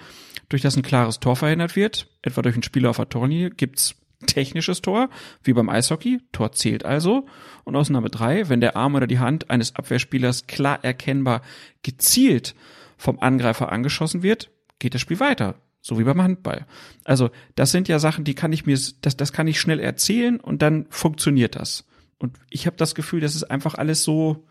durch 0.50 0.62
das 0.62 0.76
ein 0.76 0.84
klares 0.84 1.20
Tor 1.20 1.36
verhindert 1.36 1.76
wird, 1.76 2.08
etwa 2.22 2.42
durch 2.42 2.56
einen 2.56 2.64
Spieler 2.64 2.90
auf 2.90 2.98
der 2.98 3.10
Torlinie, 3.10 3.50
gibt's 3.50 3.96
technisches 4.26 4.82
Tor, 4.82 5.10
wie 5.44 5.54
beim 5.54 5.70
Eishockey. 5.70 6.20
Tor 6.32 6.52
zählt 6.52 6.86
also. 6.86 7.26
Und 7.64 7.76
Ausnahme 7.76 8.10
drei, 8.10 8.50
wenn 8.50 8.62
der 8.62 8.76
Arm 8.76 8.96
oder 8.96 9.08
die 9.08 9.20
Hand 9.20 9.50
eines 9.50 9.76
Abwehrspielers 9.76 10.48
klar 10.48 10.84
erkennbar 10.84 11.42
gezielt 11.84 12.56
vom 12.98 13.20
Angreifer 13.20 13.72
angeschossen 13.72 14.24
wird, 14.24 14.52
geht 14.80 14.94
das 14.94 15.02
Spiel 15.02 15.20
weiter. 15.20 15.56
So 15.82 16.00
wie 16.00 16.04
beim 16.04 16.22
Handball. 16.22 16.66
Also, 17.04 17.30
das 17.54 17.72
sind 17.72 17.88
ja 17.88 18.00
Sachen, 18.00 18.24
die 18.24 18.34
kann 18.34 18.52
ich 18.52 18.66
mir, 18.66 18.80
das, 19.02 19.18
das 19.18 19.34
kann 19.34 19.48
ich 19.48 19.60
schnell 19.60 19.80
erzählen 19.80 20.40
und 20.40 20.64
dann 20.64 20.88
funktioniert 20.90 21.56
das. 21.56 21.86
Und 22.18 22.38
ich 22.50 22.66
habe 22.66 22.78
das 22.78 22.96
Gefühl, 22.96 23.20
dass 23.20 23.36
es 23.36 23.44
einfach 23.44 23.76
alles 23.76 24.04
so 24.04 24.48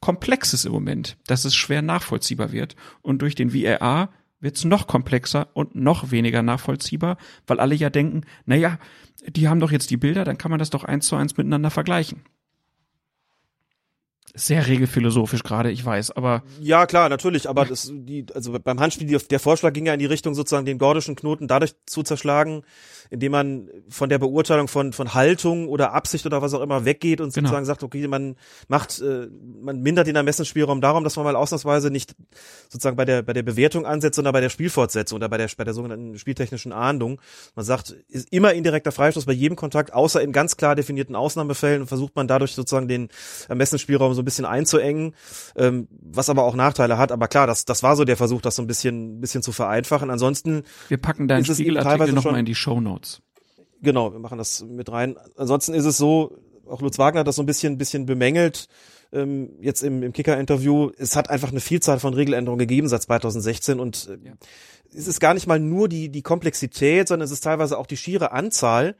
komplex 0.00 0.52
ist 0.52 0.66
im 0.66 0.72
Moment, 0.72 1.16
dass 1.26 1.46
es 1.46 1.54
schwer 1.54 1.80
nachvollziehbar 1.80 2.52
wird. 2.52 2.76
Und 3.00 3.22
durch 3.22 3.34
den 3.34 3.54
VAR 4.44 4.48
wird's 4.50 4.64
noch 4.64 4.86
komplexer 4.86 5.48
und 5.54 5.74
noch 5.74 6.10
weniger 6.10 6.42
nachvollziehbar, 6.42 7.16
weil 7.46 7.60
alle 7.60 7.74
ja 7.74 7.90
denken, 7.90 8.22
na 8.44 8.54
ja, 8.54 8.78
die 9.26 9.48
haben 9.48 9.58
doch 9.58 9.72
jetzt 9.72 9.90
die 9.90 9.96
Bilder, 9.96 10.24
dann 10.24 10.38
kann 10.38 10.50
man 10.50 10.58
das 10.58 10.70
doch 10.70 10.84
eins 10.84 11.06
zu 11.06 11.16
eins 11.16 11.36
miteinander 11.36 11.70
vergleichen. 11.70 12.22
Sehr 14.36 14.66
regelphilosophisch 14.66 15.44
gerade, 15.44 15.70
ich 15.70 15.84
weiß, 15.84 16.10
aber. 16.10 16.42
Ja, 16.60 16.86
klar, 16.86 17.08
natürlich, 17.08 17.48
aber 17.48 17.66
das, 17.66 17.92
die, 17.94 18.26
also 18.34 18.58
beim 18.58 18.80
Handspiel, 18.80 19.06
die, 19.06 19.16
der 19.16 19.38
Vorschlag 19.38 19.72
ging 19.72 19.86
ja 19.86 19.92
in 19.92 20.00
die 20.00 20.06
Richtung, 20.06 20.34
sozusagen 20.34 20.66
den 20.66 20.78
gordischen 20.78 21.14
Knoten 21.14 21.46
dadurch 21.46 21.74
zu 21.86 22.02
zerschlagen, 22.02 22.62
indem 23.10 23.30
man 23.30 23.68
von 23.88 24.08
der 24.08 24.18
Beurteilung 24.18 24.66
von, 24.66 24.92
von 24.92 25.14
Haltung 25.14 25.68
oder 25.68 25.92
Absicht 25.92 26.26
oder 26.26 26.42
was 26.42 26.52
auch 26.52 26.62
immer 26.62 26.84
weggeht 26.84 27.20
und 27.20 27.32
Genau. 27.32 27.46
sozusagen 27.46 27.64
sagt, 27.64 27.84
okay, 27.84 28.08
man 28.08 28.34
macht, 28.66 29.00
äh, 29.00 29.28
man 29.62 29.80
mindert 29.82 30.08
den 30.08 30.16
Ermessensspielraum 30.16 30.80
darum, 30.80 31.04
dass 31.04 31.14
man 31.14 31.24
mal 31.24 31.36
ausnahmsweise 31.36 31.92
nicht 31.92 32.16
sozusagen 32.68 32.96
bei 32.96 33.04
der, 33.04 33.22
bei 33.22 33.34
der 33.34 33.44
Bewertung 33.44 33.86
ansetzt, 33.86 34.16
sondern 34.16 34.32
bei 34.32 34.40
der 34.40 34.50
Spielfortsetzung 34.50 35.14
oder 35.14 35.28
bei 35.28 35.36
der, 35.38 35.48
bei 35.56 35.62
der 35.62 35.74
sogenannten 35.74 36.18
spieltechnischen 36.18 36.72
Ahndung. 36.72 37.20
Man 37.54 37.64
sagt, 37.64 37.94
ist 38.08 38.32
immer 38.32 38.52
indirekter 38.52 38.90
Freistoß 38.90 39.26
bei 39.26 39.32
jedem 39.32 39.54
Kontakt, 39.54 39.92
außer 39.92 40.20
in 40.22 40.32
ganz 40.32 40.56
klar 40.56 40.74
definierten 40.74 41.14
Ausnahmefällen 41.14 41.82
und 41.82 41.86
versucht 41.86 42.16
man 42.16 42.26
dadurch 42.26 42.52
sozusagen 42.52 42.88
den 42.88 43.10
Ermessensspielraum 43.48 44.14
so 44.14 44.23
ein 44.24 44.26
bisschen 44.26 44.44
einzuengen, 44.44 45.14
ähm, 45.56 45.88
was 45.90 46.28
aber 46.28 46.44
auch 46.44 46.54
Nachteile 46.54 46.98
hat. 46.98 47.12
Aber 47.12 47.28
klar, 47.28 47.46
das, 47.46 47.64
das 47.64 47.82
war 47.82 47.96
so 47.96 48.04
der 48.04 48.16
Versuch, 48.16 48.40
das 48.40 48.56
so 48.56 48.62
ein 48.62 48.66
bisschen, 48.66 49.20
bisschen 49.20 49.42
zu 49.42 49.52
vereinfachen. 49.52 50.10
Ansonsten 50.10 50.64
Wir 50.88 50.98
packen 50.98 51.28
deinen 51.28 51.44
Spiegelartikel 51.44 51.98
teilweise 51.98 52.12
nochmal 52.12 52.40
in 52.40 52.46
die 52.46 52.54
Shownotes. 52.54 53.20
Genau, 53.82 54.12
wir 54.12 54.18
machen 54.18 54.38
das 54.38 54.64
mit 54.64 54.90
rein. 54.90 55.16
Ansonsten 55.36 55.74
ist 55.74 55.84
es 55.84 55.96
so, 55.96 56.38
auch 56.68 56.80
Lutz 56.80 56.98
Wagner 56.98 57.20
hat 57.20 57.26
das 57.26 57.36
so 57.36 57.42
ein 57.42 57.46
bisschen, 57.46 57.78
bisschen 57.78 58.06
bemängelt, 58.06 58.68
ähm, 59.12 59.50
jetzt 59.60 59.82
im, 59.82 60.02
im 60.02 60.12
Kicker-Interview. 60.12 60.90
Es 60.98 61.16
hat 61.16 61.30
einfach 61.30 61.50
eine 61.50 61.60
Vielzahl 61.60 62.00
von 62.00 62.14
Regeländerungen 62.14 62.58
gegeben 62.58 62.88
seit 62.88 63.02
2016 63.02 63.78
und 63.80 64.08
äh, 64.08 64.32
es 64.96 65.06
ist 65.06 65.20
gar 65.20 65.34
nicht 65.34 65.46
mal 65.46 65.58
nur 65.58 65.88
die, 65.88 66.08
die 66.08 66.22
Komplexität, 66.22 67.08
sondern 67.08 67.24
es 67.24 67.32
ist 67.32 67.42
teilweise 67.42 67.78
auch 67.78 67.86
die 67.86 67.96
schiere 67.96 68.32
Anzahl, 68.32 68.96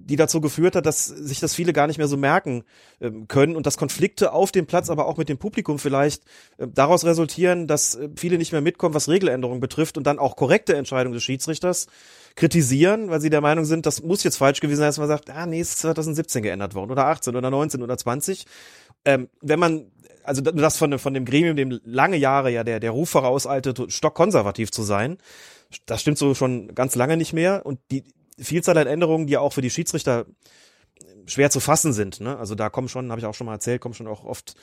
die 0.00 0.16
dazu 0.16 0.40
geführt 0.40 0.76
hat, 0.76 0.86
dass 0.86 1.06
sich 1.06 1.40
das 1.40 1.54
viele 1.54 1.72
gar 1.72 1.86
nicht 1.86 1.98
mehr 1.98 2.08
so 2.08 2.16
merken 2.16 2.64
ähm, 3.00 3.28
können 3.28 3.56
und 3.56 3.66
dass 3.66 3.76
Konflikte 3.76 4.32
auf 4.32 4.52
dem 4.52 4.66
Platz, 4.66 4.90
aber 4.90 5.06
auch 5.06 5.16
mit 5.16 5.28
dem 5.28 5.38
Publikum 5.38 5.78
vielleicht 5.78 6.22
äh, 6.58 6.66
daraus 6.68 7.04
resultieren, 7.04 7.66
dass 7.66 7.94
äh, 7.96 8.08
viele 8.16 8.38
nicht 8.38 8.52
mehr 8.52 8.60
mitkommen, 8.60 8.94
was 8.94 9.08
Regeländerungen 9.08 9.60
betrifft 9.60 9.96
und 9.98 10.04
dann 10.06 10.18
auch 10.18 10.36
korrekte 10.36 10.76
Entscheidungen 10.76 11.14
des 11.14 11.22
Schiedsrichters 11.24 11.86
kritisieren, 12.36 13.10
weil 13.10 13.20
sie 13.20 13.30
der 13.30 13.40
Meinung 13.40 13.64
sind, 13.64 13.86
das 13.86 14.02
muss 14.02 14.22
jetzt 14.24 14.36
falsch 14.36 14.60
gewesen 14.60 14.78
sein, 14.78 14.88
dass 14.88 14.98
man 14.98 15.08
sagt, 15.08 15.30
ah 15.30 15.46
nee, 15.46 15.60
ist 15.60 15.78
2017 15.78 16.42
geändert 16.42 16.74
worden 16.74 16.90
oder 16.90 17.06
18 17.06 17.34
oder 17.36 17.50
19 17.50 17.82
oder 17.82 17.98
20. 17.98 18.44
Ähm, 19.04 19.28
wenn 19.40 19.58
man 19.58 19.90
also 20.24 20.42
das 20.42 20.76
von, 20.76 20.90
dem- 20.90 21.00
von 21.00 21.14
dem 21.14 21.24
Gremium, 21.24 21.56
dem 21.56 21.80
lange 21.84 22.18
Jahre 22.18 22.50
ja 22.50 22.62
der, 22.62 22.80
der 22.80 22.90
Ruf 22.90 23.08
vorauseilte, 23.08 23.72
stockkonservativ 23.88 24.70
zu 24.70 24.82
sein, 24.82 25.16
das 25.86 26.00
stimmt 26.02 26.18
so 26.18 26.34
schon 26.34 26.74
ganz 26.74 26.94
lange 26.94 27.16
nicht 27.16 27.32
mehr. 27.32 27.64
Und 27.64 27.78
die 27.90 28.04
Vielzahl 28.38 28.78
an 28.78 28.86
Änderungen, 28.86 29.26
die 29.26 29.36
auch 29.36 29.52
für 29.52 29.62
die 29.62 29.70
Schiedsrichter 29.70 30.26
schwer 31.26 31.50
zu 31.50 31.60
fassen 31.60 31.92
sind. 31.92 32.20
Ne? 32.20 32.36
Also 32.38 32.54
da 32.54 32.70
kommen 32.70 32.88
schon, 32.88 33.10
habe 33.10 33.20
ich 33.20 33.26
auch 33.26 33.34
schon 33.34 33.46
mal 33.46 33.54
erzählt, 33.54 33.80
kommen 33.80 33.94
schon 33.94 34.06
auch 34.06 34.24
oft 34.24 34.54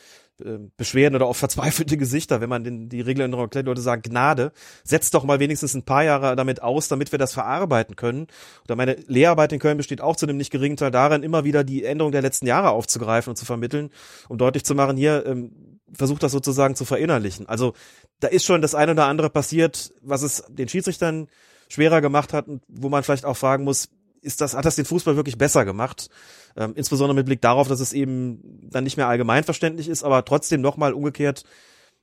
äh, 0.43 0.57
Beschwerden 0.77 1.15
oder 1.15 1.27
auch 1.27 1.35
verzweifelte 1.35 1.97
Gesichter, 1.97 2.41
wenn 2.41 2.49
man 2.49 2.63
den, 2.63 2.89
die 2.89 3.01
Regeländerung 3.01 3.45
erklärt. 3.45 3.67
Leute 3.67 3.81
sagen, 3.81 4.01
Gnade, 4.01 4.51
setzt 4.83 5.13
doch 5.13 5.23
mal 5.23 5.39
wenigstens 5.39 5.73
ein 5.73 5.83
paar 5.83 6.03
Jahre 6.03 6.35
damit 6.35 6.61
aus, 6.61 6.87
damit 6.87 7.11
wir 7.11 7.19
das 7.19 7.33
verarbeiten 7.33 7.95
können. 7.95 8.27
Oder 8.65 8.75
meine 8.75 8.95
Lehrarbeit 9.07 9.53
in 9.53 9.59
Köln 9.59 9.77
besteht 9.77 10.01
auch 10.01 10.15
zu 10.15 10.25
einem 10.25 10.37
nicht 10.37 10.51
geringen 10.51 10.77
Teil 10.77 10.91
darin, 10.91 11.23
immer 11.23 11.43
wieder 11.43 11.63
die 11.63 11.83
Änderungen 11.83 12.13
der 12.13 12.21
letzten 12.21 12.47
Jahre 12.47 12.69
aufzugreifen 12.69 13.31
und 13.31 13.35
zu 13.35 13.45
vermitteln, 13.45 13.91
um 14.27 14.37
deutlich 14.37 14.65
zu 14.65 14.75
machen, 14.75 14.97
hier 14.97 15.25
ähm, 15.25 15.79
versucht 15.93 16.23
das 16.23 16.31
sozusagen 16.31 16.75
zu 16.75 16.85
verinnerlichen. 16.85 17.47
Also 17.47 17.73
da 18.19 18.27
ist 18.27 18.45
schon 18.45 18.61
das 18.61 18.75
eine 18.75 18.93
oder 18.93 19.05
andere 19.05 19.29
passiert, 19.29 19.93
was 20.01 20.23
es 20.23 20.43
den 20.49 20.67
Schiedsrichtern 20.67 21.27
schwerer 21.67 22.01
gemacht 22.01 22.33
hat 22.33 22.47
und 22.47 22.61
wo 22.67 22.89
man 22.89 23.03
vielleicht 23.03 23.25
auch 23.25 23.37
fragen 23.37 23.63
muss, 23.63 23.89
ist 24.21 24.41
das, 24.41 24.55
hat 24.55 24.65
das 24.65 24.75
den 24.75 24.85
Fußball 24.85 25.15
wirklich 25.15 25.37
besser 25.37 25.65
gemacht? 25.65 26.09
Ähm, 26.57 26.73
insbesondere 26.75 27.15
mit 27.15 27.27
Blick 27.27 27.41
darauf, 27.41 27.67
dass 27.67 27.79
es 27.79 27.93
eben 27.93 28.69
dann 28.71 28.83
nicht 28.83 28.97
mehr 28.97 29.07
allgemeinverständlich 29.07 29.87
ist, 29.87 30.03
aber 30.03 30.25
trotzdem 30.25 30.61
nochmal 30.61 30.93
umgekehrt, 30.93 31.43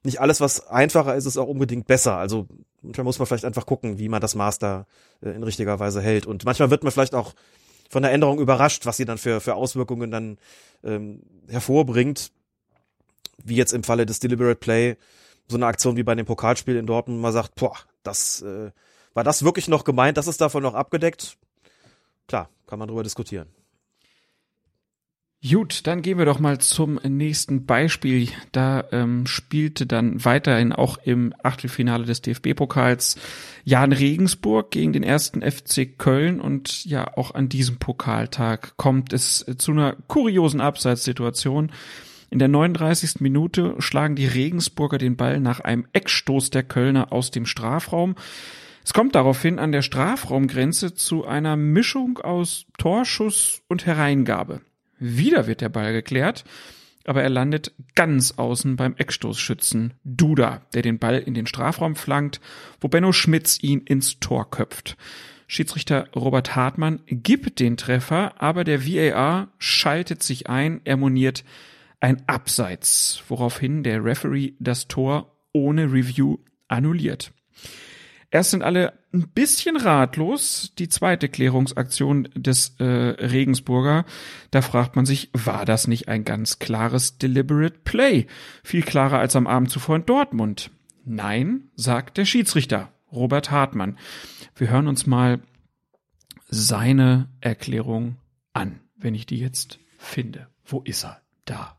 nicht 0.04 0.20
alles, 0.20 0.40
was 0.40 0.66
einfacher 0.68 1.14
ist, 1.14 1.26
ist 1.26 1.36
auch 1.36 1.48
unbedingt 1.48 1.86
besser. 1.86 2.16
Also 2.16 2.46
manchmal 2.82 3.04
muss 3.04 3.18
man 3.18 3.26
vielleicht 3.26 3.44
einfach 3.44 3.66
gucken, 3.66 3.98
wie 3.98 4.08
man 4.08 4.20
das 4.20 4.36
da 4.58 4.86
äh, 5.22 5.30
in 5.30 5.42
richtiger 5.42 5.78
Weise 5.78 6.00
hält. 6.00 6.26
Und 6.26 6.44
manchmal 6.44 6.70
wird 6.70 6.82
man 6.82 6.92
vielleicht 6.92 7.14
auch 7.14 7.34
von 7.88 8.02
der 8.02 8.12
Änderung 8.12 8.40
überrascht, 8.40 8.86
was 8.86 8.96
sie 8.96 9.04
dann 9.04 9.18
für, 9.18 9.40
für 9.40 9.54
Auswirkungen 9.54 10.10
dann 10.10 10.38
ähm, 10.82 11.22
hervorbringt. 11.48 12.32
Wie 13.44 13.56
jetzt 13.56 13.72
im 13.72 13.82
Falle 13.82 14.06
des 14.06 14.20
Deliberate 14.20 14.56
Play, 14.56 14.96
so 15.48 15.56
eine 15.56 15.66
Aktion 15.66 15.96
wie 15.96 16.02
bei 16.02 16.14
dem 16.14 16.26
Pokalspiel 16.26 16.76
in 16.76 16.86
Dortmund, 16.86 17.20
man 17.20 17.32
sagt, 17.32 17.54
boah, 17.56 17.76
das 18.02 18.42
äh, 18.42 18.70
war 19.14 19.24
das 19.24 19.44
wirklich 19.44 19.68
noch 19.68 19.84
gemeint, 19.84 20.16
das 20.16 20.26
ist 20.26 20.40
davon 20.40 20.62
noch 20.62 20.74
abgedeckt? 20.74 21.36
Klar, 22.28 22.48
kann 22.66 22.78
man 22.78 22.88
drüber 22.88 23.02
diskutieren. 23.02 23.48
Gut, 25.44 25.88
dann 25.88 26.02
gehen 26.02 26.18
wir 26.18 26.24
doch 26.24 26.38
mal 26.38 26.58
zum 26.60 27.00
nächsten 27.02 27.66
Beispiel. 27.66 28.28
Da 28.52 28.84
ähm, 28.92 29.26
spielte 29.26 29.86
dann 29.86 30.24
weiterhin 30.24 30.72
auch 30.72 30.98
im 30.98 31.34
Achtelfinale 31.42 32.04
des 32.04 32.22
DFB-Pokals 32.22 33.16
Jan 33.64 33.92
Regensburg 33.92 34.70
gegen 34.70 34.92
den 34.92 35.02
ersten 35.02 35.42
FC 35.42 35.98
Köln 35.98 36.40
und 36.40 36.84
ja, 36.84 37.16
auch 37.16 37.34
an 37.34 37.48
diesem 37.48 37.78
Pokaltag 37.78 38.76
kommt 38.76 39.12
es 39.12 39.44
zu 39.58 39.72
einer 39.72 39.96
kuriosen 40.06 40.60
Abseitssituation. 40.60 41.72
In 42.30 42.38
der 42.38 42.48
39. 42.48 43.20
Minute 43.20 43.74
schlagen 43.80 44.14
die 44.14 44.26
Regensburger 44.26 44.98
den 44.98 45.16
Ball 45.16 45.40
nach 45.40 45.58
einem 45.58 45.86
Eckstoß 45.92 46.50
der 46.50 46.62
Kölner 46.62 47.12
aus 47.12 47.32
dem 47.32 47.46
Strafraum. 47.46 48.14
Es 48.84 48.92
kommt 48.92 49.14
daraufhin 49.14 49.58
an 49.58 49.72
der 49.72 49.82
Strafraumgrenze 49.82 50.94
zu 50.94 51.24
einer 51.24 51.56
Mischung 51.56 52.18
aus 52.18 52.66
Torschuss 52.78 53.62
und 53.68 53.86
Hereingabe. 53.86 54.60
Wieder 54.98 55.46
wird 55.46 55.60
der 55.60 55.68
Ball 55.68 55.92
geklärt, 55.92 56.44
aber 57.04 57.22
er 57.22 57.30
landet 57.30 57.72
ganz 57.94 58.32
außen 58.32 58.76
beim 58.76 58.94
Eckstoßschützen 58.96 59.94
Duda, 60.04 60.62
der 60.74 60.82
den 60.82 60.98
Ball 60.98 61.18
in 61.18 61.34
den 61.34 61.46
Strafraum 61.46 61.96
flankt, 61.96 62.40
wo 62.80 62.88
Benno 62.88 63.12
Schmitz 63.12 63.58
ihn 63.60 63.80
ins 63.80 64.20
Tor 64.20 64.50
köpft. 64.50 64.96
Schiedsrichter 65.46 66.08
Robert 66.14 66.56
Hartmann 66.56 67.00
gibt 67.06 67.60
den 67.60 67.76
Treffer, 67.76 68.40
aber 68.40 68.64
der 68.64 68.86
VAR 68.86 69.48
schaltet 69.58 70.22
sich 70.22 70.48
ein, 70.48 70.80
er 70.84 70.96
moniert 70.96 71.44
ein 72.00 72.22
Abseits, 72.26 73.22
woraufhin 73.28 73.82
der 73.82 74.04
Referee 74.04 74.54
das 74.58 74.88
Tor 74.88 75.36
ohne 75.52 75.92
Review 75.92 76.38
annulliert. 76.68 77.32
Erst 78.32 78.52
sind 78.52 78.62
alle 78.62 78.94
ein 79.12 79.28
bisschen 79.28 79.76
ratlos. 79.76 80.72
Die 80.78 80.88
zweite 80.88 81.28
Klärungsaktion 81.28 82.30
des 82.34 82.74
äh, 82.78 82.84
Regensburger, 82.84 84.06
da 84.50 84.62
fragt 84.62 84.96
man 84.96 85.04
sich, 85.04 85.28
war 85.34 85.66
das 85.66 85.86
nicht 85.86 86.08
ein 86.08 86.24
ganz 86.24 86.58
klares 86.58 87.18
Deliberate 87.18 87.80
Play? 87.84 88.26
Viel 88.64 88.82
klarer 88.82 89.18
als 89.18 89.36
am 89.36 89.46
Abend 89.46 89.70
zuvor 89.70 89.96
in 89.96 90.06
Dortmund. 90.06 90.70
Nein, 91.04 91.68
sagt 91.76 92.16
der 92.16 92.24
Schiedsrichter 92.24 92.90
Robert 93.12 93.50
Hartmann. 93.50 93.98
Wir 94.56 94.70
hören 94.70 94.88
uns 94.88 95.06
mal 95.06 95.40
seine 96.48 97.28
Erklärung 97.40 98.16
an, 98.54 98.80
wenn 98.96 99.14
ich 99.14 99.26
die 99.26 99.38
jetzt 99.38 99.78
finde. 99.98 100.48
Wo 100.64 100.80
ist 100.80 101.04
er? 101.04 101.20
Da. 101.44 101.78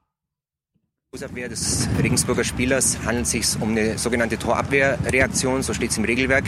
Abwehr 1.21 1.47
des 1.47 1.87
Regensburger 2.01 2.43
Spielers 2.43 2.97
handelt 3.05 3.27
sich 3.27 3.45
um 3.61 3.69
eine 3.69 3.99
sogenannte 3.99 4.39
Torabwehrreaktion, 4.39 5.61
so 5.61 5.71
steht 5.75 5.91
es 5.91 5.97
im 5.99 6.05
Regelwerk. 6.05 6.45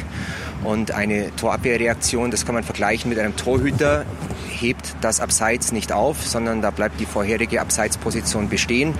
Und 0.64 0.90
eine 0.90 1.36
Torabwehrreaktion, 1.36 2.32
das 2.32 2.48
kann 2.48 2.56
man 2.56 2.64
vergleichen 2.64 3.10
mit 3.10 3.20
einem 3.20 3.36
Torhüter, 3.36 4.06
hebt 4.50 4.96
das 5.02 5.20
Abseits 5.20 5.72
nicht 5.72 5.92
auf, 5.92 6.26
sondern 6.26 6.64
da 6.64 6.72
bleibt 6.72 7.00
die 7.00 7.06
vorherige 7.06 7.62
Abseitsposition 7.62 8.50
bestehen. 8.50 8.96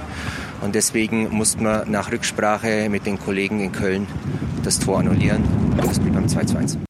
Und 0.62 0.76
deswegen 0.76 1.30
musste 1.32 1.64
man 1.64 1.90
nach 1.90 2.12
Rücksprache 2.12 2.88
mit 2.90 3.08
den 3.08 3.18
Kollegen 3.18 3.60
in 3.60 3.72
Köln 3.72 4.06
das 4.64 4.78
Tor 4.78 5.00
annullieren. 5.00 5.44
Und 5.72 5.84
das 5.84 6.00
blieb 6.00 6.14
beim 6.14 6.28
2 6.28 6.44
zu 6.44 6.58
1. 6.58 6.85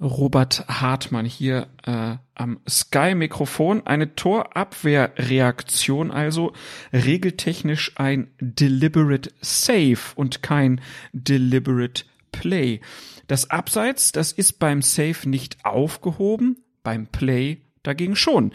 Robert 0.00 0.64
Hartmann 0.68 1.26
hier 1.26 1.66
äh, 1.84 2.16
am 2.34 2.60
Sky-Mikrofon. 2.68 3.84
Eine 3.86 4.14
Torabwehrreaktion, 4.14 6.12
also 6.12 6.52
regeltechnisch 6.92 7.92
ein 7.96 8.30
deliberate 8.40 9.32
Save 9.40 9.98
und 10.14 10.42
kein 10.42 10.80
deliberate 11.12 12.04
Play. 12.30 12.80
Das 13.26 13.50
Abseits, 13.50 14.12
das 14.12 14.30
ist 14.32 14.60
beim 14.60 14.82
Save 14.82 15.28
nicht 15.28 15.64
aufgehoben, 15.64 16.62
beim 16.84 17.08
Play 17.08 17.62
dagegen 17.82 18.14
schon. 18.14 18.52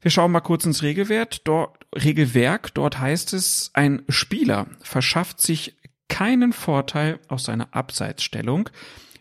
Wir 0.00 0.10
schauen 0.10 0.32
mal 0.32 0.40
kurz 0.40 0.64
ins 0.64 0.82
Regelwert. 0.82 1.46
Dort, 1.46 1.78
Regelwerk. 1.94 2.72
Dort 2.74 2.98
heißt 2.98 3.34
es, 3.34 3.70
ein 3.74 4.02
Spieler 4.08 4.66
verschafft 4.80 5.40
sich 5.40 5.76
keinen 6.08 6.52
Vorteil 6.52 7.20
aus 7.28 7.44
seiner 7.44 7.74
Abseitsstellung, 7.74 8.70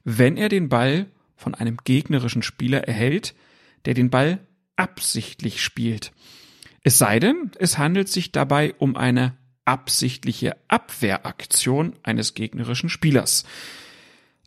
wenn 0.03 0.37
er 0.37 0.49
den 0.49 0.69
Ball 0.69 1.07
von 1.41 1.55
einem 1.55 1.77
gegnerischen 1.83 2.43
Spieler 2.43 2.87
erhält, 2.87 3.33
der 3.85 3.93
den 3.93 4.09
Ball 4.09 4.39
absichtlich 4.75 5.61
spielt. 5.61 6.11
Es 6.83 6.97
sei 6.97 7.19
denn, 7.19 7.51
es 7.59 7.77
handelt 7.77 8.09
sich 8.09 8.31
dabei 8.31 8.73
um 8.75 8.95
eine 8.95 9.37
absichtliche 9.65 10.55
Abwehraktion 10.67 11.95
eines 12.03 12.33
gegnerischen 12.33 12.89
Spielers. 12.89 13.43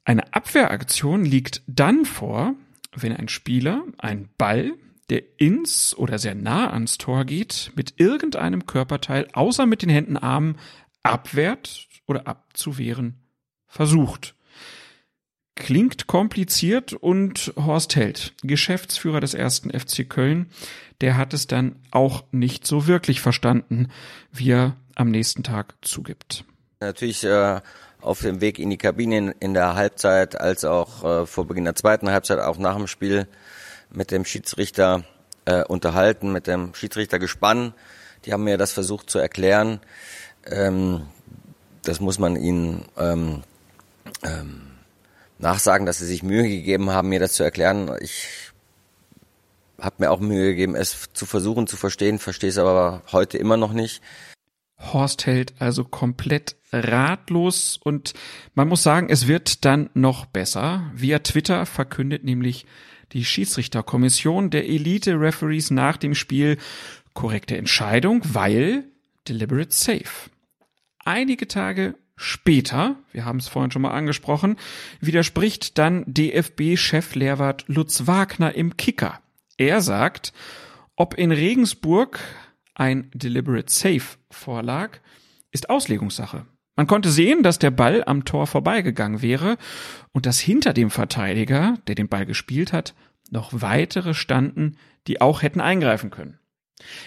Eine 0.04 0.32
Abwehraktion 0.34 1.24
liegt 1.24 1.62
dann 1.66 2.04
vor, 2.04 2.54
wenn 2.94 3.14
ein 3.14 3.28
Spieler 3.28 3.84
einen 3.98 4.28
Ball, 4.38 4.72
der 5.10 5.22
ins 5.38 5.94
oder 5.96 6.18
sehr 6.18 6.34
nah 6.34 6.70
ans 6.70 6.98
Tor 6.98 7.24
geht, 7.24 7.72
mit 7.76 7.94
irgendeinem 7.98 8.66
Körperteil 8.66 9.28
außer 9.32 9.66
mit 9.66 9.82
den 9.82 9.90
Händen, 9.90 10.16
Armen 10.16 10.56
abwehrt 11.02 11.88
oder 12.06 12.26
abzuwehren 12.26 13.16
versucht. 13.66 14.34
Klingt 15.56 16.08
kompliziert 16.08 16.94
und 16.94 17.52
Horst 17.56 17.94
Held, 17.94 18.34
Geschäftsführer 18.42 19.20
des 19.20 19.34
ersten 19.34 19.70
FC 19.70 20.08
Köln, 20.08 20.50
der 21.00 21.16
hat 21.16 21.32
es 21.32 21.46
dann 21.46 21.76
auch 21.90 22.24
nicht 22.32 22.66
so 22.66 22.86
wirklich 22.86 23.20
verstanden, 23.20 23.90
wie 24.32 24.50
er 24.50 24.76
am 24.96 25.10
nächsten 25.10 25.42
Tag 25.42 25.74
zugibt. 25.82 26.44
Natürlich 26.80 27.22
äh, 27.24 27.60
auf 28.00 28.20
dem 28.20 28.40
Weg 28.40 28.58
in 28.58 28.70
die 28.70 28.76
Kabine 28.76 29.34
in, 29.38 29.54
der 29.54 29.74
Halbzeit 29.74 30.40
als 30.40 30.64
auch 30.64 31.04
äh, 31.04 31.26
vor 31.26 31.46
Beginn 31.46 31.64
der 31.64 31.74
zweiten 31.74 32.10
Halbzeit, 32.10 32.38
auch 32.40 32.58
nach 32.58 32.76
dem 32.76 32.86
Spiel 32.86 33.26
mit 33.90 34.10
dem 34.10 34.24
Schiedsrichter 34.24 35.04
äh, 35.44 35.64
unterhalten, 35.64 36.32
mit 36.32 36.46
dem 36.46 36.74
Schiedsrichter 36.74 37.18
gespannt. 37.18 37.74
Die 38.24 38.32
haben 38.32 38.44
mir 38.44 38.58
das 38.58 38.72
versucht 38.72 39.08
zu 39.08 39.18
erklären. 39.18 39.80
Ähm, 40.46 41.06
das 41.82 42.00
muss 42.00 42.18
man 42.18 42.36
ihnen 42.36 42.86
ähm, 42.96 43.42
ähm, 44.22 44.63
nachsagen, 45.38 45.86
dass 45.86 45.98
sie 45.98 46.06
sich 46.06 46.22
Mühe 46.22 46.48
gegeben 46.48 46.90
haben, 46.90 47.08
mir 47.08 47.20
das 47.20 47.34
zu 47.34 47.42
erklären. 47.42 47.90
Ich 48.00 48.28
habe 49.80 49.96
mir 49.98 50.10
auch 50.10 50.20
Mühe 50.20 50.50
gegeben, 50.50 50.74
es 50.74 51.08
zu 51.12 51.26
versuchen 51.26 51.66
zu 51.66 51.76
verstehen, 51.76 52.18
verstehe 52.18 52.50
es 52.50 52.58
aber 52.58 53.02
heute 53.12 53.38
immer 53.38 53.56
noch 53.56 53.72
nicht. 53.72 54.02
Horst 54.78 55.26
hält 55.26 55.54
also 55.58 55.84
komplett 55.84 56.56
ratlos 56.72 57.78
und 57.82 58.14
man 58.54 58.68
muss 58.68 58.82
sagen, 58.82 59.08
es 59.08 59.26
wird 59.28 59.64
dann 59.64 59.90
noch 59.94 60.26
besser. 60.26 60.90
Via 60.94 61.20
Twitter 61.20 61.66
verkündet 61.66 62.24
nämlich 62.24 62.66
die 63.12 63.24
Schiedsrichterkommission 63.24 64.50
der 64.50 64.68
Elite-Referees 64.68 65.70
nach 65.70 65.96
dem 65.96 66.14
Spiel 66.14 66.58
korrekte 67.12 67.56
Entscheidung, 67.56 68.22
weil 68.24 68.84
deliberate 69.28 69.72
safe. 69.72 70.30
Einige 71.04 71.46
Tage 71.46 71.94
Später, 72.16 72.96
wir 73.12 73.24
haben 73.24 73.38
es 73.38 73.48
vorhin 73.48 73.70
schon 73.70 73.82
mal 73.82 73.90
angesprochen, 73.90 74.56
widerspricht 75.00 75.78
dann 75.78 76.04
DFB-Chef 76.06 77.14
Lehrwart 77.14 77.64
Lutz 77.66 78.06
Wagner 78.06 78.54
im 78.54 78.76
Kicker. 78.76 79.20
Er 79.56 79.80
sagt, 79.80 80.32
ob 80.96 81.14
in 81.14 81.32
Regensburg 81.32 82.20
ein 82.74 83.10
Deliberate 83.14 83.72
Safe 83.72 84.16
vorlag, 84.30 84.98
ist 85.50 85.70
Auslegungssache. 85.70 86.46
Man 86.76 86.86
konnte 86.86 87.10
sehen, 87.10 87.42
dass 87.42 87.58
der 87.58 87.70
Ball 87.70 88.02
am 88.04 88.24
Tor 88.24 88.46
vorbeigegangen 88.46 89.22
wäre 89.22 89.56
und 90.12 90.26
dass 90.26 90.40
hinter 90.40 90.72
dem 90.72 90.90
Verteidiger, 90.90 91.78
der 91.86 91.94
den 91.94 92.08
Ball 92.08 92.26
gespielt 92.26 92.72
hat, 92.72 92.94
noch 93.30 93.50
weitere 93.52 94.14
standen, 94.14 94.76
die 95.06 95.20
auch 95.20 95.42
hätten 95.42 95.60
eingreifen 95.60 96.10
können. 96.10 96.38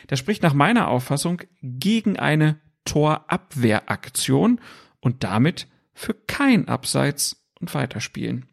Das 0.07 0.19
spricht 0.19 0.43
nach 0.43 0.53
meiner 0.53 0.87
Auffassung 0.87 1.41
gegen 1.61 2.17
eine 2.17 2.59
Torabwehraktion 2.85 4.61
und 4.99 5.23
damit 5.23 5.67
für 5.93 6.13
kein 6.13 6.67
Abseits 6.67 7.43
und 7.59 7.73
Weiterspielen. 7.73 8.45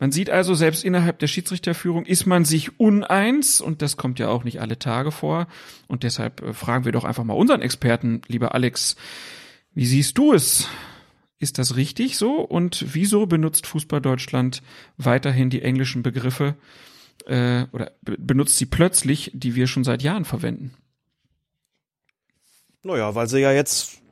Man 0.00 0.12
sieht 0.12 0.28
also, 0.28 0.54
selbst 0.54 0.84
innerhalb 0.84 1.18
der 1.20 1.28
Schiedsrichterführung 1.28 2.04
ist 2.04 2.26
man 2.26 2.44
sich 2.44 2.80
uneins 2.80 3.60
und 3.60 3.80
das 3.80 3.96
kommt 3.96 4.18
ja 4.18 4.28
auch 4.28 4.44
nicht 4.44 4.60
alle 4.60 4.78
Tage 4.78 5.12
vor. 5.12 5.46
Und 5.86 6.02
deshalb 6.02 6.42
äh, 6.42 6.52
fragen 6.52 6.84
wir 6.84 6.92
doch 6.92 7.04
einfach 7.04 7.24
mal 7.24 7.34
unseren 7.34 7.62
Experten, 7.62 8.22
lieber 8.26 8.54
Alex, 8.54 8.96
wie 9.72 9.86
siehst 9.86 10.18
du 10.18 10.32
es? 10.32 10.68
Ist 11.38 11.58
das 11.58 11.76
richtig 11.76 12.16
so? 12.16 12.40
Und 12.40 12.84
wieso 12.94 13.26
benutzt 13.26 13.66
Fußball 13.66 14.00
Deutschland 14.00 14.62
weiterhin 14.96 15.50
die 15.50 15.62
englischen 15.62 16.02
Begriffe 16.02 16.56
äh, 17.26 17.66
oder 17.72 17.92
benutzt 18.02 18.56
sie 18.56 18.66
plötzlich, 18.66 19.30
die 19.34 19.54
wir 19.54 19.66
schon 19.66 19.84
seit 19.84 20.02
Jahren 20.02 20.24
verwenden? 20.24 20.74
Naja, 22.82 23.14
weil 23.14 23.28
sie 23.28 23.40
ja 23.40 23.52
jetzt 23.52 24.02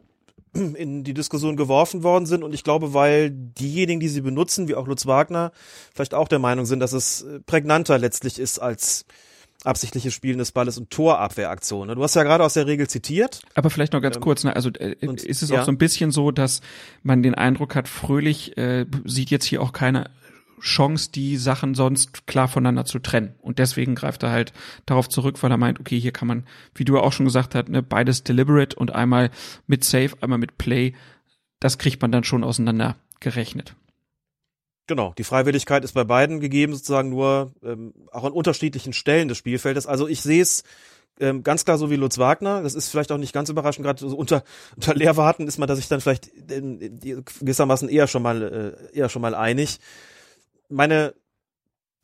in 0.55 1.05
die 1.05 1.15
Diskussion 1.15 1.57
geworfen 1.57 2.03
worden 2.03 2.27
sind 2.27 2.43
und 2.43 2.55
ich 2.55 2.65
glaube, 2.65 2.95
weil 2.95 3.31
diejenigen, 3.31 4.01
die 4.01 4.09
sie 4.09 4.21
benutzen, 4.21 4.69
wie 4.69 4.75
auch 4.75 4.87
Lutz 4.87 5.07
Wagner, 5.07 5.53
vielleicht 5.95 6.15
auch 6.15 6.29
der 6.29 6.39
Meinung 6.39 6.67
sind, 6.67 6.81
dass 6.81 6.93
es 6.93 7.23
äh, 7.23 7.41
prägnanter 7.41 7.99
letztlich 7.99 8.39
ist 8.39 8.59
als 8.59 9.07
absichtliches 9.65 10.13
Spielen 10.13 10.39
des 10.39 10.53
Balles 10.53 10.77
und 10.77 10.91
Torabwehraktion. 10.91 11.89
Du 11.89 12.03
hast 12.03 12.17
ja 12.17 12.25
gerade 12.25 12.45
aus 12.45 12.55
der 12.55 12.67
Regel 12.67 12.89
zitiert. 12.89 13.43
Aber 13.55 13.71
vielleicht 13.71 13.93
noch 13.93 14.03
ganz 14.03 14.17
ähm, 14.17 14.23
kurz, 14.23 14.45
ne, 14.45 14.55
also 14.57 14.71
äh, 14.71 14.97
und, 15.07 15.23
ist 15.23 15.43
es 15.43 15.51
ja. 15.51 15.61
auch 15.61 15.65
so 15.65 15.71
ein 15.71 15.79
bisschen 15.79 16.11
so, 16.11 16.31
dass 16.31 16.61
man 17.03 17.23
den 17.23 17.35
Eindruck 17.35 17.75
hat, 17.75 17.89
Fröhlich 17.89 18.57
äh, 18.57 18.87
sieht 19.05 19.31
jetzt 19.31 19.45
hier 19.45 19.63
auch 19.63 19.73
keine 19.73 20.11
Chance, 20.63 21.11
die 21.11 21.37
Sachen 21.37 21.75
sonst 21.75 22.27
klar 22.27 22.47
voneinander 22.49 22.85
zu 22.85 23.01
trennen. 23.01 23.35
Und 23.41 23.59
deswegen 23.59 23.95
greift 23.95 24.23
er 24.23 24.31
halt 24.31 24.53
darauf 24.87 25.09
zurück, 25.09 25.43
weil 25.43 25.51
er 25.51 25.57
meint, 25.57 25.81
okay, 25.81 25.99
hier 26.01 26.13
kann 26.13 26.29
man, 26.29 26.47
wie 26.75 26.85
du 26.85 26.99
auch 26.99 27.13
schon 27.13 27.27
gesagt 27.27 27.55
hast, 27.55 27.69
ne, 27.69 27.83
beides 27.83 28.23
deliberate 28.23 28.77
und 28.77 28.95
einmal 28.95 29.31
mit 29.67 29.85
Save, 29.85 30.13
einmal 30.21 30.39
mit 30.39 30.59
Play. 30.59 30.95
Das 31.59 31.79
kriegt 31.79 32.01
man 32.01 32.13
dann 32.13 32.25
schon 32.25 32.45
auseinander 32.45 32.97
gerechnet. 33.21 33.75
Genau, 34.87 35.15
die 35.19 35.25
Freiwilligkeit 35.25 35.85
ist 35.85 35.93
bei 35.93 36.05
beiden 36.05 36.41
gegeben, 36.41 36.75
sozusagen 36.75 37.09
nur 37.09 37.53
ähm, 37.63 37.93
auch 38.11 38.25
an 38.25 38.33
unterschiedlichen 38.33 38.93
Stellen 38.93 39.29
des 39.29 39.39
Spielfeldes. 39.39 39.87
Also 39.87 40.07
ich 40.07 40.23
sehe 40.23 40.43
es 40.43 40.65
ähm, 41.21 41.43
ganz 41.43 41.65
klar 41.65 41.79
so 41.79 41.91
wie 41.91 41.97
Lutz 41.97 42.19
Wagner. 42.19 42.63
Das 42.63 42.75
ist 42.75 42.89
vielleicht 42.89 43.11
auch 43.11 43.19
nicht 43.19 43.33
ganz 43.33 43.49
überraschend, 43.49 43.85
gerade 43.85 44.01
so 44.01 44.17
unter, 44.17 44.45
unter 44.77 44.95
Lehrwarten 44.95 45.49
ist 45.49 45.59
man 45.59 45.69
da 45.69 45.75
sich 45.75 45.89
dann 45.89 46.01
vielleicht 46.01 46.29
in, 46.29 47.01
gewissermaßen 47.01 47.89
eher 47.89 48.07
schon 48.07 48.23
mal 48.23 48.79
äh, 48.93 48.97
eher 48.97 49.09
schon 49.09 49.23
mal 49.23 49.35
einig 49.35 49.81
meine, 50.73 51.15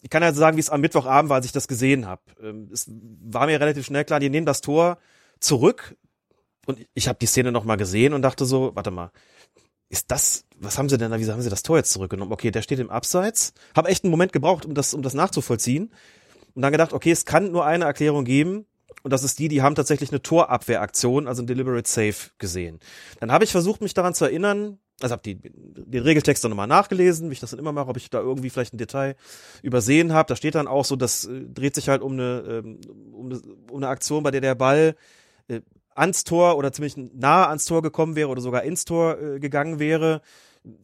ich 0.02 0.10
kann 0.10 0.22
ja 0.22 0.32
sagen, 0.32 0.56
wie 0.56 0.60
es 0.60 0.70
am 0.70 0.80
Mittwochabend 0.80 1.28
war, 1.28 1.36
als 1.36 1.46
ich 1.46 1.52
das 1.52 1.68
gesehen 1.68 2.06
habe. 2.06 2.22
Ähm, 2.42 2.68
es 2.72 2.86
war 2.88 3.46
mir 3.46 3.60
relativ 3.60 3.86
schnell 3.86 4.04
klar, 4.04 4.20
die 4.20 4.30
nehmen 4.30 4.46
das 4.46 4.60
Tor 4.60 4.98
zurück 5.40 5.96
und 6.66 6.86
ich 6.94 7.08
habe 7.08 7.18
die 7.18 7.26
Szene 7.26 7.50
noch 7.50 7.64
mal 7.64 7.76
gesehen 7.76 8.12
und 8.12 8.22
dachte 8.22 8.44
so, 8.44 8.72
warte 8.74 8.90
mal, 8.90 9.10
ist 9.88 10.10
das, 10.10 10.44
was 10.58 10.76
haben 10.76 10.88
sie 10.88 10.98
denn 10.98 11.10
da, 11.10 11.18
wieso 11.18 11.32
haben 11.32 11.40
sie 11.40 11.48
das 11.48 11.62
Tor 11.62 11.78
jetzt 11.78 11.92
zurückgenommen? 11.92 12.32
Okay, 12.32 12.50
der 12.50 12.62
steht 12.62 12.78
im 12.78 12.90
Abseits. 12.90 13.54
Habe 13.74 13.88
echt 13.88 14.04
einen 14.04 14.10
Moment 14.10 14.32
gebraucht, 14.32 14.66
um 14.66 14.74
das, 14.74 14.92
um 14.92 15.00
das 15.02 15.14
nachzuvollziehen. 15.14 15.90
Und 16.54 16.62
dann 16.62 16.72
gedacht, 16.72 16.92
okay, 16.92 17.10
es 17.10 17.24
kann 17.24 17.52
nur 17.52 17.64
eine 17.64 17.86
Erklärung 17.86 18.24
geben. 18.24 18.66
Und 19.02 19.12
das 19.12 19.24
ist 19.24 19.38
die, 19.38 19.48
die 19.48 19.62
haben 19.62 19.76
tatsächlich 19.76 20.10
eine 20.10 20.20
Torabwehraktion, 20.20 21.26
also 21.26 21.42
ein 21.42 21.46
Deliberate 21.46 21.88
Save 21.88 22.32
gesehen. 22.36 22.80
Dann 23.20 23.32
habe 23.32 23.44
ich 23.44 23.52
versucht, 23.52 23.80
mich 23.80 23.94
daran 23.94 24.12
zu 24.12 24.26
erinnern, 24.26 24.78
also 25.00 25.12
habe 25.12 25.22
den 25.22 26.02
Regeltext 26.02 26.42
dann 26.42 26.50
nochmal 26.50 26.66
nachgelesen, 26.66 27.28
wie 27.28 27.34
ich 27.34 27.40
das 27.40 27.50
dann 27.50 27.60
immer 27.60 27.72
mache, 27.72 27.88
ob 27.88 27.96
ich 27.96 28.10
da 28.10 28.20
irgendwie 28.20 28.50
vielleicht 28.50 28.74
ein 28.74 28.78
Detail 28.78 29.16
übersehen 29.62 30.12
habe. 30.12 30.28
Da 30.28 30.36
steht 30.36 30.54
dann 30.54 30.66
auch 30.66 30.84
so, 30.84 30.96
das 30.96 31.24
äh, 31.24 31.42
dreht 31.42 31.74
sich 31.74 31.88
halt 31.88 32.02
um 32.02 32.12
eine, 32.12 32.62
ähm, 32.64 32.80
um 33.12 33.26
eine, 33.26 33.40
um 33.70 33.76
eine 33.76 33.88
Aktion, 33.88 34.22
bei 34.22 34.30
der 34.30 34.40
der 34.40 34.54
Ball 34.54 34.96
äh, 35.48 35.60
ans 35.94 36.24
Tor 36.24 36.56
oder 36.56 36.72
ziemlich 36.72 36.96
nahe 36.96 37.48
ans 37.48 37.64
Tor 37.64 37.82
gekommen 37.82 38.16
wäre 38.16 38.28
oder 38.28 38.40
sogar 38.40 38.62
ins 38.62 38.84
Tor 38.84 39.20
äh, 39.20 39.38
gegangen 39.38 39.78
wäre. 39.78 40.20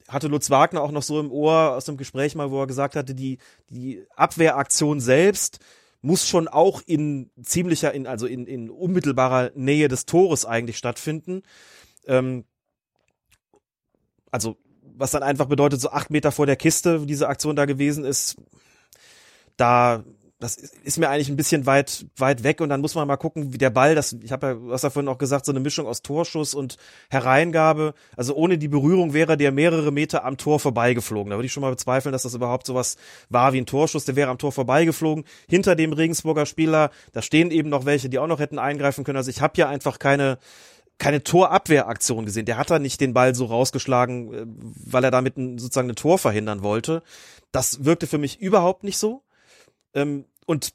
Hatte 0.09 0.29
Lutz 0.29 0.51
Wagner 0.51 0.83
auch 0.83 0.93
noch 0.93 1.03
so 1.03 1.19
im 1.21 1.31
Ohr 1.31 1.75
aus 1.75 1.85
dem 1.85 1.97
Gespräch 1.97 2.35
mal, 2.35 2.51
wo 2.51 2.61
er 2.61 2.67
gesagt 2.67 2.97
hatte, 2.97 3.15
die, 3.15 3.39
die 3.71 4.05
Abwehraktion 4.15 5.01
selbst 5.01 5.59
muss 6.03 6.29
schon 6.29 6.49
auch 6.49 6.83
in 6.87 7.31
ziemlicher, 7.43 7.93
in, 7.93 8.07
also 8.07 8.27
in, 8.27 8.47
in 8.47 8.71
unmittelbarer 8.71 9.51
Nähe 9.55 9.89
des 9.89 10.07
Tores 10.07 10.45
eigentlich 10.45 10.79
stattfinden. 10.79 11.43
Ähm, 12.07 12.45
also 14.35 14.57
was 14.97 15.13
dann 15.13 15.23
einfach 15.23 15.47
bedeutet, 15.47 15.81
so 15.81 15.91
acht 15.91 16.11
Meter 16.11 16.33
vor 16.33 16.47
der 16.47 16.57
Kiste, 16.57 17.07
diese 17.07 17.29
Aktion 17.29 17.55
da 17.55 17.67
gewesen 17.67 18.05
ist, 18.05 18.37
da 19.57 20.03
das 20.41 20.57
ist 20.57 20.99
mir 20.99 21.09
eigentlich 21.09 21.29
ein 21.29 21.37
bisschen 21.37 21.65
weit 21.65 22.07
weit 22.17 22.43
weg 22.43 22.61
und 22.61 22.69
dann 22.69 22.81
muss 22.81 22.97
man 22.97 23.07
mal 23.07 23.17
gucken, 23.17 23.53
wie 23.53 23.59
der 23.59 23.71
Ball, 23.71 23.95
das 23.95 24.13
ich 24.13 24.33
habe 24.33 24.47
ja 24.47 24.57
was 24.59 24.83
ja 24.83 24.91
vorhin 24.91 25.09
auch 25.09 25.19
gesagt, 25.19 25.47
so 25.47 25.53
eine 25.53 25.61
Mischung 25.61 25.87
aus 25.87 26.03
Torschuss 26.03 26.53
und 26.53 26.77
Hereingabe, 27.09 27.95
also 28.17 28.35
ohne 28.35 28.59
die 28.59 28.67
Berührung 28.67 29.15
wäre 29.15 29.37
der 29.37 29.53
mehrere 29.53 29.93
Meter 29.93 30.25
am 30.25 30.37
Tor 30.37 30.59
vorbeigeflogen. 30.59 31.31
Da 31.31 31.37
würde 31.37 31.47
ich 31.47 31.53
schon 31.53 31.63
mal 31.63 31.71
bezweifeln, 31.71 32.13
dass 32.13 32.25
das 32.25 32.35
überhaupt 32.35 32.67
sowas 32.67 32.97
war 33.31 33.53
wie 33.53 33.61
ein 33.61 33.67
Torschuss, 33.67 34.05
der 34.05 34.17
wäre 34.17 34.31
am 34.31 34.39
Tor 34.39 34.51
vorbeigeflogen. 34.51 35.25
Hinter 35.49 35.77
dem 35.77 35.93
Regensburger 35.93 36.45
Spieler, 36.45 36.91
da 37.13 37.23
stehen 37.23 37.53
eben 37.53 37.69
noch 37.69 37.87
welche, 37.87 38.09
die 38.09 38.19
auch 38.19 38.27
noch 38.27 38.41
hätten 38.41 38.59
eingreifen 38.59 39.05
können. 39.05 39.19
Also 39.19 39.31
ich 39.31 39.41
habe 39.41 39.53
hier 39.55 39.69
einfach 39.69 40.01
keine 40.01 40.39
keine 41.05 41.23
Torabwehraktion 41.23 42.25
gesehen. 42.25 42.47
Der 42.47 42.57
hat 42.57 42.71
da 42.71 42.79
nicht 42.79 42.99
den 42.99 43.13
Ball 43.13 43.35
so 43.35 43.45
rausgeschlagen, 43.45 44.33
äh, 44.33 44.47
weil 44.47 45.05
er 45.05 45.11
damit 45.11 45.37
ein, 45.37 45.59
sozusagen 45.59 45.91
ein 45.91 45.97
Tor 45.97 46.17
verhindern 46.17 46.63
wollte. 46.63 47.03
Das 47.53 47.85
wirkte 47.85 48.07
für 48.07 48.17
mich 48.17 48.41
überhaupt 48.41 48.85
nicht 48.85 48.97
so. 48.97 49.23
Ähm, 49.93 50.25
und 50.47 50.73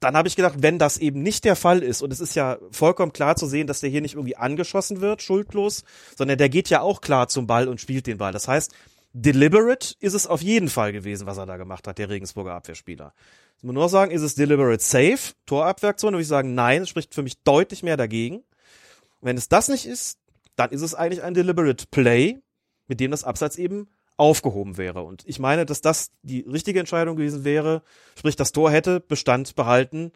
dann 0.00 0.16
habe 0.16 0.26
ich 0.26 0.36
gedacht, 0.36 0.62
wenn 0.62 0.78
das 0.78 0.96
eben 0.96 1.22
nicht 1.22 1.44
der 1.44 1.54
Fall 1.54 1.82
ist, 1.82 2.00
und 2.00 2.14
es 2.14 2.20
ist 2.20 2.34
ja 2.34 2.56
vollkommen 2.70 3.12
klar 3.12 3.36
zu 3.36 3.46
sehen, 3.46 3.66
dass 3.66 3.80
der 3.80 3.90
hier 3.90 4.00
nicht 4.00 4.14
irgendwie 4.14 4.38
angeschossen 4.38 5.02
wird, 5.02 5.20
schuldlos, 5.20 5.84
sondern 6.16 6.38
der 6.38 6.48
geht 6.48 6.70
ja 6.70 6.80
auch 6.80 7.02
klar 7.02 7.28
zum 7.28 7.46
Ball 7.46 7.68
und 7.68 7.78
spielt 7.78 8.06
den 8.06 8.16
Ball. 8.16 8.32
Das 8.32 8.48
heißt, 8.48 8.72
deliberate 9.12 9.96
ist 10.00 10.14
es 10.14 10.26
auf 10.26 10.40
jeden 10.40 10.70
Fall 10.70 10.92
gewesen, 10.94 11.26
was 11.26 11.36
er 11.36 11.44
da 11.44 11.58
gemacht 11.58 11.86
hat, 11.86 11.98
der 11.98 12.08
Regensburger 12.08 12.54
Abwehrspieler. 12.54 13.12
Ich 13.58 13.64
muss 13.64 13.74
nur 13.74 13.90
sagen, 13.90 14.12
ist 14.12 14.22
es 14.22 14.34
deliberate 14.34 14.82
safe, 14.82 15.34
Torabwehraktion, 15.44 16.14
würde 16.14 16.22
ich 16.22 16.28
sagen, 16.28 16.54
nein, 16.54 16.84
es 16.84 16.88
spricht 16.88 17.14
für 17.14 17.22
mich 17.22 17.42
deutlich 17.42 17.82
mehr 17.82 17.98
dagegen. 17.98 18.44
Wenn 19.22 19.38
es 19.38 19.48
das 19.48 19.68
nicht 19.68 19.86
ist, 19.86 20.18
dann 20.56 20.70
ist 20.70 20.82
es 20.82 20.94
eigentlich 20.94 21.22
ein 21.22 21.32
deliberate 21.32 21.86
Play, 21.90 22.40
mit 22.88 23.00
dem 23.00 23.10
das 23.10 23.24
Abseits 23.24 23.56
eben 23.56 23.88
aufgehoben 24.16 24.76
wäre. 24.76 25.02
Und 25.02 25.22
ich 25.26 25.38
meine, 25.38 25.64
dass 25.64 25.80
das 25.80 26.10
die 26.22 26.40
richtige 26.40 26.80
Entscheidung 26.80 27.16
gewesen 27.16 27.44
wäre. 27.44 27.82
Sprich, 28.18 28.36
das 28.36 28.52
Tor 28.52 28.70
hätte 28.70 29.00
Bestand 29.00 29.54
behalten 29.54 30.12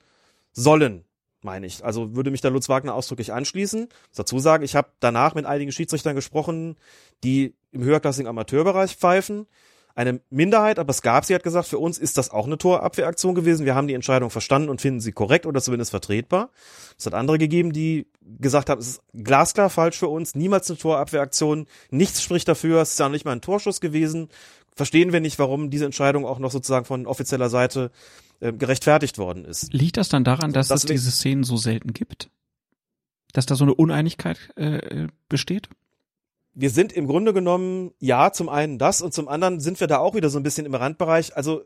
sollen, 0.52 1.05
meine 1.43 1.67
ich. 1.67 1.85
Also 1.85 2.15
würde 2.15 2.31
mich 2.31 2.41
da 2.41 2.49
Lutz 2.49 2.68
Wagner 2.68 2.94
ausdrücklich 2.94 3.33
anschließen. 3.33 3.89
Dazu 4.15 4.39
sagen, 4.39 4.65
ich 4.65 4.76
habe 4.76 4.89
danach 5.01 5.35
mit 5.35 5.47
einigen 5.47 5.73
Schiedsrichtern 5.73 6.15
gesprochen, 6.15 6.76
die 7.25 7.55
im 7.73 7.85
höherklassigen 7.85 8.28
Amateurbereich 8.28 8.97
pfeifen. 8.97 9.47
Eine 9.94 10.20
Minderheit, 10.28 10.78
aber 10.78 10.91
es 10.91 11.01
gab 11.01 11.25
sie, 11.25 11.35
hat 11.35 11.43
gesagt, 11.43 11.68
für 11.68 11.78
uns 11.78 11.97
ist 11.97 12.18
das 12.18 12.31
auch 12.31 12.44
eine 12.44 12.59
Torabwehraktion 12.59 13.35
gewesen. 13.35 13.65
Wir 13.65 13.75
haben 13.75 13.89
die 13.89 13.94
Entscheidung 13.94 14.28
verstanden 14.28 14.68
und 14.68 14.83
finden 14.83 15.01
sie 15.01 15.12
korrekt 15.12 15.47
oder 15.47 15.62
zumindest 15.62 15.91
vertretbar. 15.91 16.51
Es 16.99 17.07
hat 17.07 17.15
andere 17.15 17.39
gegeben, 17.39 17.73
die 17.73 18.07
gesagt 18.38 18.70
haben, 18.70 18.80
es 18.80 18.88
ist 18.88 19.02
glasklar 19.12 19.70
falsch 19.70 19.98
für 19.98 20.08
uns, 20.08 20.34
niemals 20.34 20.70
eine 20.70 20.78
Torabwehraktion, 20.78 21.66
nichts 21.90 22.22
spricht 22.22 22.48
dafür, 22.48 22.82
es 22.82 22.92
ist 22.92 22.98
ja 22.98 23.08
nicht 23.08 23.24
mal 23.24 23.32
ein 23.32 23.40
Torschuss 23.40 23.80
gewesen. 23.80 24.28
Verstehen 24.74 25.12
wir 25.12 25.20
nicht, 25.20 25.38
warum 25.38 25.70
diese 25.70 25.86
Entscheidung 25.86 26.26
auch 26.26 26.38
noch 26.38 26.50
sozusagen 26.50 26.84
von 26.84 27.06
offizieller 27.06 27.48
Seite 27.48 27.90
äh, 28.40 28.52
gerechtfertigt 28.52 29.16
worden 29.16 29.44
ist. 29.44 29.72
Liegt 29.72 29.96
das 29.96 30.08
dann 30.08 30.24
daran, 30.24 30.52
dass 30.52 30.68
das 30.68 30.84
es 30.84 30.90
diese 30.90 31.10
Szenen 31.10 31.44
so 31.44 31.56
selten 31.56 31.92
gibt? 31.92 32.30
Dass 33.32 33.46
da 33.46 33.55
so 33.55 33.64
eine 33.64 33.74
Uneinigkeit 33.74 34.38
äh, 34.56 35.06
besteht? 35.28 35.68
wir 36.58 36.70
sind 36.70 36.92
im 36.94 37.06
Grunde 37.06 37.34
genommen, 37.34 37.92
ja, 38.00 38.32
zum 38.32 38.48
einen 38.48 38.78
das 38.78 39.02
und 39.02 39.12
zum 39.12 39.28
anderen 39.28 39.60
sind 39.60 39.78
wir 39.78 39.86
da 39.86 39.98
auch 39.98 40.14
wieder 40.14 40.30
so 40.30 40.38
ein 40.38 40.42
bisschen 40.42 40.64
im 40.64 40.74
Randbereich. 40.74 41.36
Also, 41.36 41.62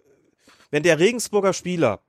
wenn 0.72 0.82
der 0.82 0.98
Regensburger 0.98 1.52
Spieler 1.52 2.00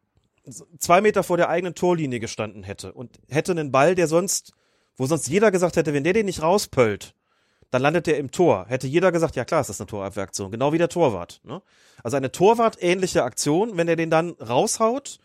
zwei 0.80 1.02
Meter 1.02 1.24
vor 1.24 1.38
der 1.38 1.50
eigenen 1.50 1.76
Torlinie 1.76 2.20
gestanden 2.20 2.64
hätte 2.64 2.94
und 2.94 3.20
hätte 3.30 3.52
einen 3.52 3.72
Ball, 3.72 3.96
der 3.96 4.08
sonst, 4.08 4.54
wo 4.98 5.06
sonst 5.06 5.28
jeder 5.28 5.52
gesagt 5.52 5.76
hätte, 5.76 5.94
wenn 5.94 6.04
der 6.04 6.14
den 6.14 6.26
nicht 6.26 6.42
rauspöllt, 6.42 7.16
dann 7.70 7.82
landet 7.82 8.08
der 8.08 8.18
im 8.18 8.32
Tor. 8.32 8.66
Hätte 8.68 8.88
jeder 8.88 9.12
gesagt, 9.12 9.36
ja 9.36 9.46
klar, 9.46 9.62
ist 9.62 9.70
das 9.70 9.80
eine 9.80 9.88
Torabwehraktion. 9.88 10.52
Genau 10.52 10.74
wie 10.74 10.78
der 10.78 10.90
Torwart. 10.90 11.42
Ne? 11.44 11.62
Also 12.04 12.18
eine 12.18 12.32
Torwart-ähnliche 12.32 13.24
Aktion, 13.24 13.78
wenn 13.78 13.88
er 13.88 13.96
den 13.96 14.10
dann 14.10 14.32
raushaut 14.32 15.20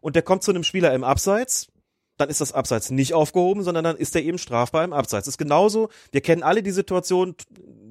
und 0.00 0.16
der 0.16 0.22
kommt 0.22 0.42
zu 0.42 0.50
einem 0.50 0.64
Spieler 0.64 0.92
im 0.94 1.04
Abseits, 1.04 1.68
dann 2.16 2.28
ist 2.28 2.40
das 2.40 2.52
Abseits 2.52 2.90
nicht 2.90 3.14
aufgehoben, 3.14 3.62
sondern 3.62 3.84
dann 3.84 3.96
ist 3.96 4.14
er 4.16 4.22
eben 4.22 4.38
strafbar 4.38 4.84
im 4.84 4.92
Abseits. 4.92 5.26
Das 5.26 5.34
ist 5.34 5.38
genauso, 5.38 5.88
wir 6.10 6.20
kennen 6.20 6.42
alle 6.42 6.62
die 6.62 6.70
Situation, 6.72 7.36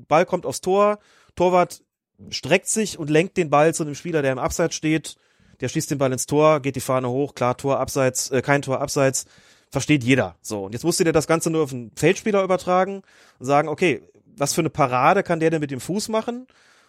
Ball 0.08 0.26
kommt 0.26 0.46
aufs 0.46 0.62
Tor, 0.62 1.00
Torwart 1.36 1.84
streckt 2.30 2.68
sich 2.68 3.00
und 3.00 3.10
lenkt 3.10 3.38
den 3.38 3.50
Ball 3.50 3.74
zu 3.74 3.84
einem 3.84 3.96
Spieler, 3.96 4.22
der 4.22 4.34
im 4.34 4.40
Abseits 4.40 4.76
steht, 4.76 5.16
der 5.62 5.70
schießt 5.70 5.92
den 5.92 5.98
Ball 5.98 6.12
ins 6.12 6.26
Tor, 6.26 6.60
geht 6.60 6.76
die 6.76 6.82
Fahne 6.82 7.10
hoch, 7.10 7.36
klar, 7.36 7.56
Tor 7.56 7.80
abseits, 7.80 8.30
äh, 8.32 8.42
kein 8.42 8.62
Tor 8.62 8.82
abseits, 8.82 9.26
versteht 9.70 10.04
jeder. 10.04 10.36
So, 10.42 10.66
und 10.66 10.74
jetzt 10.74 10.84
musst 10.84 11.00
du 11.00 11.04
dir 11.04 11.14
das 11.14 11.28
Ganze 11.28 11.50
nur 11.50 11.64
auf 11.64 11.72
einen 11.72 11.92
Feldspieler 11.96 12.44
übertragen 12.44 13.04
und 13.40 13.46
sagen, 13.46 13.70
okay, 13.70 14.02
was 14.38 14.54
für 14.54 14.62
eine 14.62 14.70
Parade 14.70 15.24
kann 15.24 15.40
der 15.40 15.50
denn 15.50 15.62
mit 15.62 15.72
dem 15.72 15.80
Fuß 15.80 16.10
machen? 16.10 16.48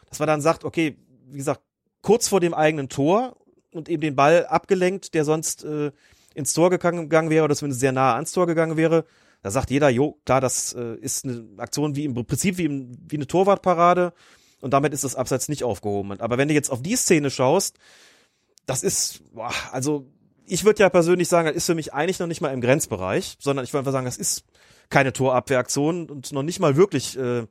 Dass 0.08 0.18
man 0.18 0.26
dann 0.26 0.40
sagt, 0.40 0.64
okay, 0.64 0.96
wie 1.30 1.38
gesagt, 1.38 1.60
kurz 2.00 2.28
vor 2.28 2.40
dem 2.40 2.54
eigenen 2.54 2.88
Tor 2.88 3.36
und 3.72 3.88
eben 3.88 4.00
den 4.00 4.16
Ball 4.16 4.46
abgelenkt, 4.46 5.14
der 5.14 5.24
sonst 5.24 5.64
äh, 5.64 5.92
ins 6.34 6.52
Tor 6.52 6.70
gegangen 6.70 7.30
wäre 7.30 7.44
oder 7.44 7.54
zumindest 7.54 7.80
sehr 7.80 7.92
nah 7.92 8.14
ans 8.14 8.32
Tor 8.32 8.46
gegangen 8.46 8.76
wäre, 8.76 9.04
da 9.42 9.50
sagt 9.50 9.70
jeder, 9.70 9.88
jo, 9.88 10.18
klar, 10.24 10.40
das 10.40 10.72
äh, 10.72 10.96
ist 10.96 11.24
eine 11.24 11.44
Aktion 11.58 11.96
wie 11.96 12.04
im 12.04 12.14
Prinzip 12.14 12.58
wie, 12.58 12.64
im, 12.64 12.96
wie 13.08 13.16
eine 13.16 13.26
Torwartparade 13.26 14.12
und 14.60 14.72
damit 14.72 14.92
ist 14.92 15.04
das 15.04 15.16
Abseits 15.16 15.48
nicht 15.48 15.64
aufgehoben. 15.64 16.20
Aber 16.20 16.38
wenn 16.38 16.48
du 16.48 16.54
jetzt 16.54 16.70
auf 16.70 16.82
die 16.82 16.96
Szene 16.96 17.30
schaust, 17.30 17.78
das 18.66 18.82
ist, 18.82 19.22
boah, 19.34 19.52
also 19.70 20.06
ich 20.46 20.64
würde 20.64 20.80
ja 20.80 20.88
persönlich 20.88 21.28
sagen, 21.28 21.46
das 21.46 21.56
ist 21.56 21.66
für 21.66 21.74
mich 21.74 21.94
eigentlich 21.94 22.18
noch 22.18 22.26
nicht 22.26 22.40
mal 22.40 22.52
im 22.52 22.60
Grenzbereich, 22.60 23.36
sondern 23.38 23.64
ich 23.64 23.72
würde 23.72 23.80
einfach 23.80 23.92
sagen, 23.92 24.06
das 24.06 24.16
ist 24.16 24.44
keine 24.90 25.12
Torabwehraktion 25.12 26.10
und 26.10 26.32
noch 26.32 26.42
nicht 26.42 26.60
mal 26.60 26.76
wirklich 26.76 27.16
äh, 27.16 27.46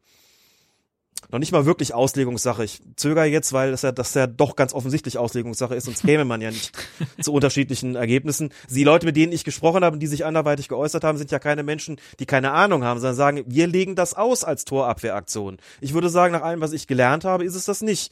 noch 1.30 1.40
nicht 1.40 1.52
mal 1.52 1.66
wirklich 1.66 1.94
Auslegungssache. 1.94 2.64
Ich 2.64 2.82
zögere 2.96 3.26
jetzt, 3.26 3.54
weil 3.54 3.72
das 3.72 3.84
ja, 3.84 3.92
das 3.92 4.14
ja 4.14 4.28
doch 4.28 4.56
ganz 4.56 4.74
offensichtlich 4.74 5.18
Auslegungssache 5.18 5.76
ist, 5.76 5.86
sonst 5.86 6.04
käme 6.04 6.26
man 6.26 6.42
ja 6.42 6.52
nicht 6.52 6.72
zu 7.22 7.34
unterschiedlichen 7.34 7.96
Ergebnissen. 7.96 8.50
Die 8.70 8.84
Leute, 8.84 9.06
mit 9.06 9.16
denen 9.16 9.32
ich 9.32 9.44
gesprochen 9.44 9.84
habe, 9.84 9.98
die 9.98 10.08
sich 10.08 10.26
anderweitig 10.26 10.68
geäußert 10.68 11.04
haben, 11.04 11.18
sind 11.18 11.32
ja 11.32 11.40
keine 11.40 11.64
Menschen, 11.64 11.98
die 12.20 12.26
keine 12.26 12.52
Ahnung 12.52 12.84
haben, 12.84 13.00
sondern 13.00 13.16
sagen, 13.16 13.44
wir 13.48 13.68
legen 13.68 13.96
das 13.96 14.14
aus 14.14 14.44
als 14.44 14.66
Torabwehraktion. 14.66 15.58
Ich 15.80 15.94
würde 15.94 16.10
sagen, 16.10 16.34
nach 16.34 16.42
allem, 16.42 16.62
was 16.62 16.74
ich 16.74 16.88
gelernt 16.88 17.24
habe, 17.24 17.46
ist 17.46 17.56
es 17.56 17.66
das 17.66 17.82
nicht. 17.82 18.12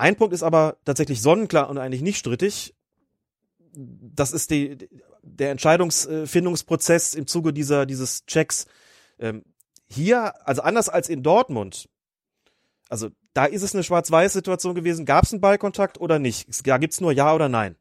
Ein 0.00 0.16
Punkt 0.16 0.32
ist 0.32 0.42
aber 0.42 0.78
tatsächlich 0.86 1.20
sonnenklar 1.20 1.68
und 1.68 1.76
eigentlich 1.76 2.00
nicht 2.00 2.16
strittig. 2.16 2.74
Das 3.74 4.32
ist 4.32 4.50
die, 4.50 4.88
der 5.22 5.50
Entscheidungsfindungsprozess 5.50 7.14
im 7.14 7.26
Zuge 7.26 7.52
dieser, 7.52 7.84
dieses 7.84 8.24
Checks. 8.24 8.64
Ähm, 9.18 9.44
hier, 9.86 10.32
also 10.48 10.62
anders 10.62 10.88
als 10.88 11.10
in 11.10 11.22
Dortmund, 11.22 11.86
also 12.88 13.10
da 13.34 13.44
ist 13.44 13.62
es 13.62 13.74
eine 13.74 13.84
Schwarz-Weiß-Situation 13.84 14.74
gewesen, 14.74 15.04
gab 15.04 15.24
es 15.24 15.32
einen 15.32 15.42
Ballkontakt 15.42 16.00
oder 16.00 16.18
nicht? 16.18 16.48
Da 16.66 16.78
gibt's 16.78 17.02
nur 17.02 17.12
Ja 17.12 17.34
oder 17.34 17.50
Nein 17.50 17.76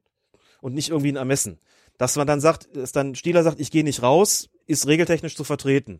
und 0.60 0.74
nicht 0.74 0.90
irgendwie 0.90 1.14
ein 1.14 1.16
Ermessen. 1.16 1.58
Dass 1.98 2.18
man 2.18 2.28
dann 2.28 2.42
sagt, 2.42 2.76
dass 2.76 2.92
dann 2.92 3.16
Stieler 3.16 3.44
sagt, 3.44 3.62
ich 3.62 3.72
gehe 3.72 3.86
nicht 3.86 4.04
raus, 4.04 4.50
ist 4.68 4.88
regeltechnisch 4.88 5.38
zu 5.38 5.46
vertreten. 5.46 6.00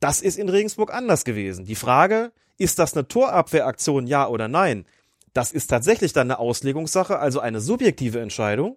Das 0.00 0.22
ist 0.22 0.38
in 0.38 0.48
Regensburg 0.48 0.94
anders 0.94 1.24
gewesen. 1.24 1.66
Die 1.66 1.74
Frage, 1.74 2.32
ist 2.56 2.78
das 2.78 2.94
eine 2.94 3.06
Torabwehraktion, 3.06 4.06
ja 4.06 4.26
oder 4.28 4.48
nein? 4.48 4.86
Das 5.32 5.52
ist 5.52 5.68
tatsächlich 5.68 6.12
dann 6.12 6.30
eine 6.30 6.38
Auslegungssache, 6.38 7.18
also 7.18 7.40
eine 7.40 7.60
subjektive 7.60 8.20
Entscheidung. 8.20 8.76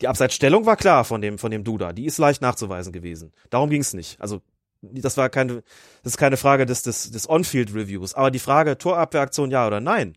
Die 0.00 0.08
Abseitsstellung 0.08 0.66
war 0.66 0.76
klar 0.76 1.04
von 1.04 1.20
dem, 1.20 1.38
von 1.38 1.50
dem 1.50 1.64
Duda. 1.64 1.92
Die 1.92 2.06
ist 2.06 2.18
leicht 2.18 2.42
nachzuweisen 2.42 2.92
gewesen. 2.92 3.32
Darum 3.50 3.70
ging's 3.70 3.92
nicht. 3.92 4.20
Also 4.20 4.40
das 4.80 5.16
war 5.16 5.28
keine, 5.28 5.62
das 6.02 6.14
ist 6.14 6.18
keine 6.18 6.36
Frage 6.36 6.66
des, 6.66 6.82
des, 6.82 7.10
des 7.10 7.28
On-Field-Reviews. 7.28 8.14
Aber 8.14 8.30
die 8.30 8.38
Frage 8.38 8.78
Torabwehraktion 8.78 9.50
ja 9.50 9.66
oder 9.66 9.80
nein, 9.80 10.16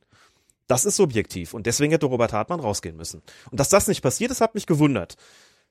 das 0.67 0.85
ist 0.85 0.95
subjektiv. 0.95 1.53
Und 1.53 1.67
deswegen 1.67 1.91
hätte 1.91 2.07
Robert 2.07 2.33
Hartmann 2.33 2.59
rausgehen 2.59 2.95
müssen. 2.95 3.21
Und 3.51 3.59
dass 3.59 3.69
das 3.69 3.87
nicht 3.87 4.01
passiert 4.01 4.31
ist, 4.31 4.41
hat 4.41 4.55
mich 4.55 4.65
gewundert. 4.65 5.15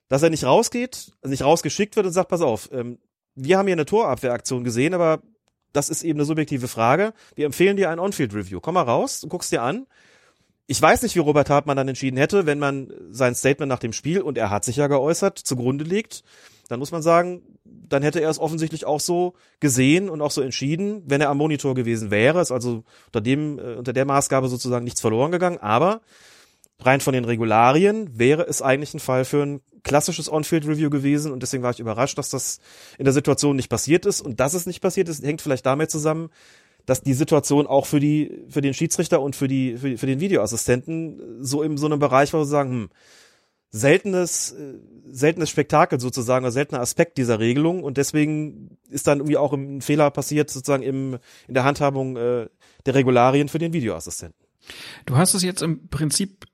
Dass 0.09 0.23
er 0.23 0.31
nicht 0.31 0.45
rausgeht, 0.45 1.13
nicht 1.25 1.43
rausgeschickt 1.43 1.97
wird 1.97 2.07
und 2.07 2.13
sagt, 2.13 2.29
pass 2.29 2.43
auf, 2.43 2.71
ähm, 2.73 2.99
wir 3.35 3.59
haben 3.59 3.67
hier 3.67 3.75
eine 3.75 3.87
Torabwehraktion 3.87 4.63
gesehen, 4.63 4.95
aber 4.95 5.21
das 5.75 5.91
ist 5.91 6.05
eben 6.05 6.19
eine 6.19 6.25
subjektive 6.25 6.69
Frage. 6.69 7.13
Wir 7.35 7.45
empfehlen 7.45 7.77
dir 7.77 7.91
ein 7.91 7.99
On-Field-Review. 7.99 8.61
Komm 8.61 8.75
mal 8.75 8.83
raus 8.83 9.23
und 9.23 9.29
guckst 9.29 9.53
dir 9.53 9.63
an. 9.63 9.87
Ich 10.67 10.81
weiß 10.81 11.03
nicht, 11.03 11.15
wie 11.15 11.21
Robert 11.21 11.51
Hartmann 11.51 11.77
dann 11.77 11.89
entschieden 11.89 12.17
hätte, 12.17 12.47
wenn 12.47 12.59
man 12.59 12.91
sein 13.11 13.35
Statement 13.35 13.69
nach 13.69 13.81
dem 13.81 13.93
Spiel, 13.93 14.23
und 14.23 14.39
er 14.39 14.49
hat 14.49 14.65
sich 14.65 14.77
ja 14.77 14.87
geäußert, 14.87 15.39
zugrunde 15.39 15.85
legt. 15.85 16.23
Dann 16.69 16.79
muss 16.79 16.93
man 16.93 17.03
sagen, 17.03 17.43
dann 17.65 18.03
hätte 18.03 18.21
er 18.21 18.31
es 18.31 18.39
offensichtlich 18.39 18.87
auch 18.87 19.01
so 19.01 19.35
gesehen 19.61 20.09
und 20.09 20.23
auch 20.23 20.31
so 20.31 20.41
entschieden, 20.41 21.03
wenn 21.07 21.21
er 21.21 21.29
am 21.29 21.39
Monitor 21.39 21.75
gewesen 21.75 22.11
wäre. 22.11 22.41
Ist 22.41 22.53
also 22.53 22.85
unter 23.07 23.21
dem, 23.21 23.59
äh, 23.59 23.75
unter 23.75 23.93
der 23.93 24.07
Maßgabe 24.07 24.49
sozusagen 24.49 24.85
nichts 24.85 25.01
verloren 25.01 25.33
gegangen. 25.33 25.59
Aber 25.59 26.01
rein 26.81 27.01
von 27.01 27.15
den 27.15 27.25
Regularien 27.25 28.19
wäre 28.19 28.43
es 28.43 28.63
eigentlich 28.63 28.95
ein 28.95 29.01
Fall 29.01 29.25
für 29.25 29.43
ein 29.43 29.61
klassisches 29.83 30.31
On-Field-Review 30.31 30.91
gewesen 30.91 31.33
und 31.33 31.43
deswegen 31.43 31.63
war 31.63 31.71
ich 31.71 31.81
überrascht, 31.81 32.19
dass 32.19 32.31
das 32.31 32.59
in 32.99 33.05
der 33.05 33.13
Situation 33.13 33.57
nicht 33.57 33.69
passiert 33.69 34.07
ist 34.07 34.21
und 34.21 34.41
dass 34.41 34.55
es 34.55 34.67
nicht 34.67 34.81
passiert 34.81 35.09
ist, 35.09 35.23
hängt 35.25 35.43
vielleicht 35.43 35.67
damit 35.67 35.91
zusammen, 35.91 36.31
dass 36.87 37.03
die 37.03 37.15
Situation 37.15 37.67
auch 37.67 37.87
für 37.87 38.01
die 38.01 38.45
für 38.49 38.61
den 38.61 38.75
Schiedsrichter 38.75 39.21
und 39.21 39.37
für 39.37 39.49
die 39.49 39.77
für, 39.77 39.97
für 39.97 40.07
den 40.07 40.21
Videoassistenten 40.21 41.43
so 41.45 41.63
in 41.63 41.77
so 41.77 41.87
einem 41.87 41.99
Bereich 41.99 42.33
war, 42.33 42.41
wo 42.41 42.45
sie 42.45 42.51
sagen, 42.51 42.71
hm, 42.71 42.91
seltenes, 43.75 44.53
äh, 44.53 44.75
seltenes 45.11 45.51
Spektakel 45.51 45.99
sozusagen, 45.99 46.45
oder 46.45 46.53
seltener 46.53 46.81
Aspekt 46.81 47.19
dieser 47.19 47.41
Regelung 47.41 47.83
und 47.83 47.97
deswegen 47.97 48.79
ist 48.89 49.09
dann 49.09 49.19
irgendwie 49.19 49.37
auch 49.37 49.53
ein 49.53 49.81
Fehler 49.81 50.11
passiert 50.13 50.49
sozusagen 50.49 50.85
im, 50.85 51.19
in 51.49 51.55
der 51.55 51.65
Handhabung 51.65 52.17
äh, 52.17 52.49
der 52.87 52.95
Regularien 52.95 53.49
für 53.49 53.59
den 53.59 53.73
Videoassistenten. 53.73 54.47
Du 55.07 55.17
hast 55.17 55.35
es 55.35 55.43
jetzt 55.43 55.61
im 55.61 55.89
Prinzip 55.89 56.47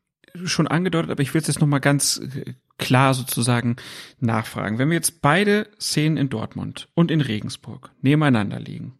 schon 0.44 0.68
angedeutet, 0.68 1.10
aber 1.10 1.22
ich 1.22 1.34
will 1.34 1.40
es 1.40 1.46
jetzt 1.46 1.60
nochmal 1.60 1.80
ganz 1.80 2.18
äh, 2.18 2.54
klar 2.78 3.14
sozusagen 3.14 3.76
nachfragen. 4.18 4.78
Wenn 4.78 4.88
wir 4.88 4.96
jetzt 4.96 5.22
beide 5.22 5.68
Szenen 5.80 6.16
in 6.16 6.28
Dortmund 6.28 6.88
und 6.94 7.10
in 7.10 7.20
Regensburg 7.20 7.90
nebeneinander 8.00 8.60
liegen, 8.60 8.98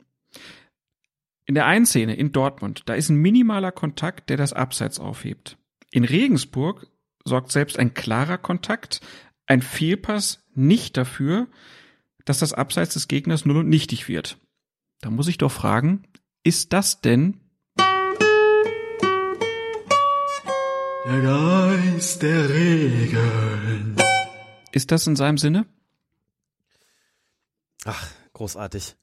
in 1.47 1.55
der 1.55 1.67
einen 1.67 1.87
Szene 1.87 2.15
in 2.15 2.33
Dortmund, 2.33 2.83
da 2.87 2.95
ist 2.95 3.09
ein 3.09 3.17
minimaler 3.17 3.73
Kontakt, 3.73 4.31
der 4.31 4.37
das 4.37 4.53
Abseits 4.53 5.01
aufhebt. 5.01 5.57
In 5.91 6.05
Regensburg 6.05 6.87
sorgt 7.25 7.51
selbst 7.51 7.79
ein 7.79 7.95
klarer 7.95 8.39
Kontakt, 8.39 9.01
ein 9.47 9.63
Fehlpass 9.63 10.45
nicht 10.55 10.97
dafür, 10.97 11.49
dass 12.25 12.39
das 12.39 12.53
Abseits 12.53 12.95
des 12.95 13.09
Gegners 13.09 13.45
null 13.45 13.59
und 13.59 13.69
nichtig 13.69 14.09
wird. 14.09 14.39
Da 15.01 15.11
muss 15.11 15.29
ich 15.29 15.39
doch 15.39 15.51
fragen, 15.51 16.05
ist 16.45 16.73
das 16.73 17.01
denn 17.01 17.41
der 21.07 21.21
Geist 21.23 22.23
der 22.23 22.49
Regeln? 22.49 23.97
Ist 24.73 24.91
das 24.91 25.07
in 25.07 25.17
seinem 25.17 25.39
Sinne? 25.39 25.67
Ach, 27.85 28.07
großartig 28.33 28.97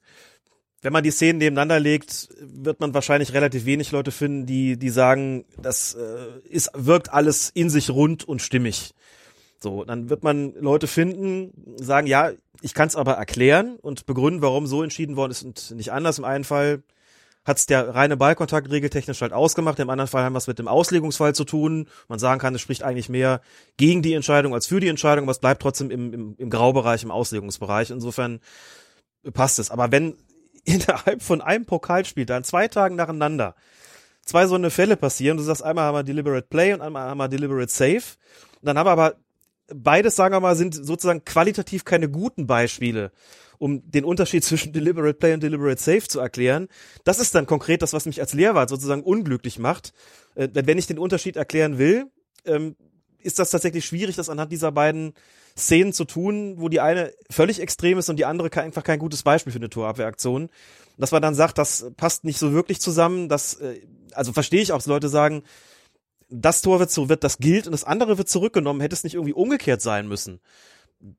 wenn 0.82 0.92
man 0.92 1.02
die 1.02 1.10
Szenen 1.10 1.38
nebeneinander 1.38 1.80
legt, 1.80 2.28
wird 2.40 2.80
man 2.80 2.94
wahrscheinlich 2.94 3.32
relativ 3.32 3.64
wenig 3.64 3.90
Leute 3.90 4.12
finden, 4.12 4.46
die, 4.46 4.78
die 4.78 4.90
sagen, 4.90 5.44
das 5.60 5.94
äh, 5.94 6.48
ist, 6.48 6.70
wirkt 6.74 7.12
alles 7.12 7.50
in 7.50 7.68
sich 7.68 7.90
rund 7.90 8.26
und 8.26 8.42
stimmig. 8.42 8.94
So, 9.58 9.84
dann 9.84 10.08
wird 10.08 10.22
man 10.22 10.54
Leute 10.54 10.86
finden, 10.86 11.52
sagen, 11.76 12.06
ja, 12.06 12.30
ich 12.62 12.74
kann 12.74 12.86
es 12.86 12.94
aber 12.94 13.14
erklären 13.14 13.76
und 13.76 14.06
begründen, 14.06 14.40
warum 14.40 14.68
so 14.68 14.84
entschieden 14.84 15.16
worden 15.16 15.32
ist 15.32 15.42
und 15.42 15.72
nicht 15.72 15.90
anders. 15.90 16.18
Im 16.18 16.24
einen 16.24 16.44
Fall 16.44 16.82
hat's 17.48 17.66
der 17.66 17.94
reine 17.94 18.16
Ballkontakt 18.16 18.70
regeltechnisch 18.70 19.20
halt 19.22 19.32
ausgemacht. 19.32 19.78
Im 19.78 19.90
anderen 19.90 20.08
Fall 20.08 20.22
haben 20.22 20.34
wir 20.34 20.38
es 20.38 20.46
mit 20.46 20.58
dem 20.58 20.68
Auslegungsfall 20.68 21.34
zu 21.34 21.44
tun. 21.44 21.88
Man 22.06 22.18
sagen 22.18 22.40
kann, 22.40 22.54
es 22.54 22.60
spricht 22.60 22.82
eigentlich 22.82 23.08
mehr 23.08 23.40
gegen 23.76 24.02
die 24.02 24.12
Entscheidung 24.12 24.54
als 24.54 24.66
für 24.66 24.80
die 24.80 24.88
Entscheidung, 24.88 25.24
aber 25.24 25.32
es 25.32 25.40
bleibt 25.40 25.62
trotzdem 25.62 25.90
im, 25.90 26.12
im, 26.12 26.34
im 26.36 26.50
Graubereich, 26.50 27.02
im 27.02 27.10
Auslegungsbereich. 27.10 27.90
Insofern 27.90 28.40
passt 29.32 29.58
es. 29.58 29.70
Aber 29.70 29.90
wenn 29.90 30.16
innerhalb 30.64 31.22
von 31.22 31.40
einem 31.40 31.64
Pokalspiel 31.64 32.26
dann 32.26 32.44
zwei 32.44 32.68
Tagen 32.68 32.96
nacheinander 32.96 33.54
zwei 34.24 34.46
so 34.46 34.54
eine 34.54 34.70
Fälle 34.70 34.96
passieren, 34.96 35.38
du 35.38 35.42
sagst, 35.42 35.64
einmal 35.64 35.84
haben 35.84 35.94
wir 35.94 36.02
Deliberate 36.02 36.46
Play 36.46 36.74
und 36.74 36.82
einmal 36.82 37.08
haben 37.08 37.18
wir 37.18 37.28
Deliberate 37.28 37.72
Save. 37.72 38.02
Dann 38.60 38.76
haben 38.76 38.86
wir 38.86 38.90
aber 38.92 39.14
beides, 39.74 40.16
sagen 40.16 40.34
wir 40.34 40.40
mal, 40.40 40.54
sind 40.56 40.74
sozusagen 40.74 41.24
qualitativ 41.24 41.84
keine 41.84 42.08
guten 42.08 42.46
Beispiele 42.46 43.10
um 43.58 43.88
den 43.90 44.04
Unterschied 44.04 44.44
zwischen 44.44 44.72
Deliberate 44.72 45.14
Play 45.14 45.34
und 45.34 45.42
Deliberate 45.42 45.80
Save 45.80 46.08
zu 46.08 46.20
erklären. 46.20 46.68
Das 47.04 47.18
ist 47.18 47.34
dann 47.34 47.46
konkret 47.46 47.82
das, 47.82 47.92
was 47.92 48.06
mich 48.06 48.20
als 48.20 48.32
Lehrwart 48.32 48.68
sozusagen 48.68 49.02
unglücklich 49.02 49.58
macht. 49.58 49.92
Äh, 50.34 50.48
wenn 50.52 50.78
ich 50.78 50.86
den 50.86 50.98
Unterschied 50.98 51.36
erklären 51.36 51.78
will, 51.78 52.06
ähm, 52.44 52.76
ist 53.20 53.38
das 53.38 53.50
tatsächlich 53.50 53.84
schwierig, 53.84 54.16
das 54.16 54.30
anhand 54.30 54.52
dieser 54.52 54.72
beiden 54.72 55.12
Szenen 55.56 55.92
zu 55.92 56.04
tun, 56.04 56.54
wo 56.58 56.68
die 56.68 56.80
eine 56.80 57.12
völlig 57.30 57.60
extrem 57.60 57.98
ist 57.98 58.08
und 58.08 58.16
die 58.16 58.24
andere 58.24 58.50
einfach 58.62 58.84
kein 58.84 59.00
gutes 59.00 59.24
Beispiel 59.24 59.52
für 59.52 59.58
eine 59.58 59.70
Torabwehraktion. 59.70 60.50
Dass 60.96 61.10
man 61.10 61.22
dann 61.22 61.34
sagt, 61.34 61.58
das 61.58 61.86
passt 61.96 62.24
nicht 62.24 62.38
so 62.38 62.52
wirklich 62.52 62.80
zusammen, 62.80 63.28
das, 63.28 63.54
äh, 63.54 63.80
also 64.12 64.32
verstehe 64.32 64.62
ich 64.62 64.72
auch, 64.72 64.78
dass 64.78 64.86
Leute 64.86 65.08
sagen, 65.08 65.42
das 66.30 66.60
Tor 66.60 66.78
wird 66.78 66.90
so, 66.90 67.08
wird 67.08 67.24
das 67.24 67.38
gilt 67.38 67.66
und 67.66 67.72
das 67.72 67.84
andere 67.84 68.18
wird 68.18 68.28
zurückgenommen, 68.28 68.82
hätte 68.82 68.94
es 68.94 69.02
nicht 69.02 69.14
irgendwie 69.14 69.32
umgekehrt 69.32 69.80
sein 69.80 70.06
müssen 70.06 70.40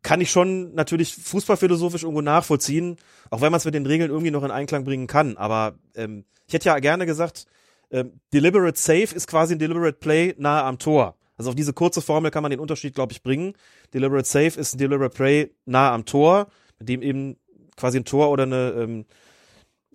kann 0.02 0.22
ich 0.22 0.30
schon 0.30 0.74
natürlich 0.74 1.16
fußballphilosophisch 1.16 2.04
irgendwo 2.04 2.22
nachvollziehen, 2.22 2.98
auch 3.30 3.42
wenn 3.42 3.52
man 3.52 3.60
es 3.60 3.66
mit 3.66 3.74
den 3.74 3.86
Regeln 3.86 4.10
irgendwie 4.10 4.32
noch 4.32 4.44
in 4.44 4.52
Einklang 4.52 4.84
bringen 4.84 5.08
kann. 5.08 5.38
Aber 5.38 5.80
ähm, 5.96 6.26
ich 6.48 6.54
hätte 6.54 6.70
ja 6.70 6.80
gerne 6.80 7.06
gesagt, 7.06 7.46
ähm, 7.92 8.20
Deliberate 8.34 8.78
Save 8.78 9.16
ist 9.16 9.28
quasi 9.28 9.56
ein 9.56 9.60
Deliberate 9.60 9.98
Play 9.98 10.36
nahe 10.38 10.64
am 10.64 10.80
Tor. 10.80 11.16
Also 11.38 11.52
auf 11.52 11.56
diese 11.56 11.74
kurze 11.74 12.02
Formel 12.02 12.32
kann 12.32 12.44
man 12.44 12.52
den 12.52 12.60
Unterschied, 12.60 12.94
glaube 12.94 13.14
ich, 13.14 13.24
bringen. 13.24 13.54
Deliberate 13.94 14.28
Save 14.28 14.60
ist 14.60 14.76
ein 14.76 14.78
Deliberate 14.78 15.16
Play 15.16 15.52
nahe 15.66 15.92
am 15.92 16.06
Tor, 16.06 16.48
mit 16.80 16.90
dem 16.90 17.02
eben 17.02 17.38
quasi 17.78 17.98
ein 17.98 18.06
Tor 18.06 18.30
oder 18.30 18.44
eine, 18.44 18.72
ähm, 18.72 19.06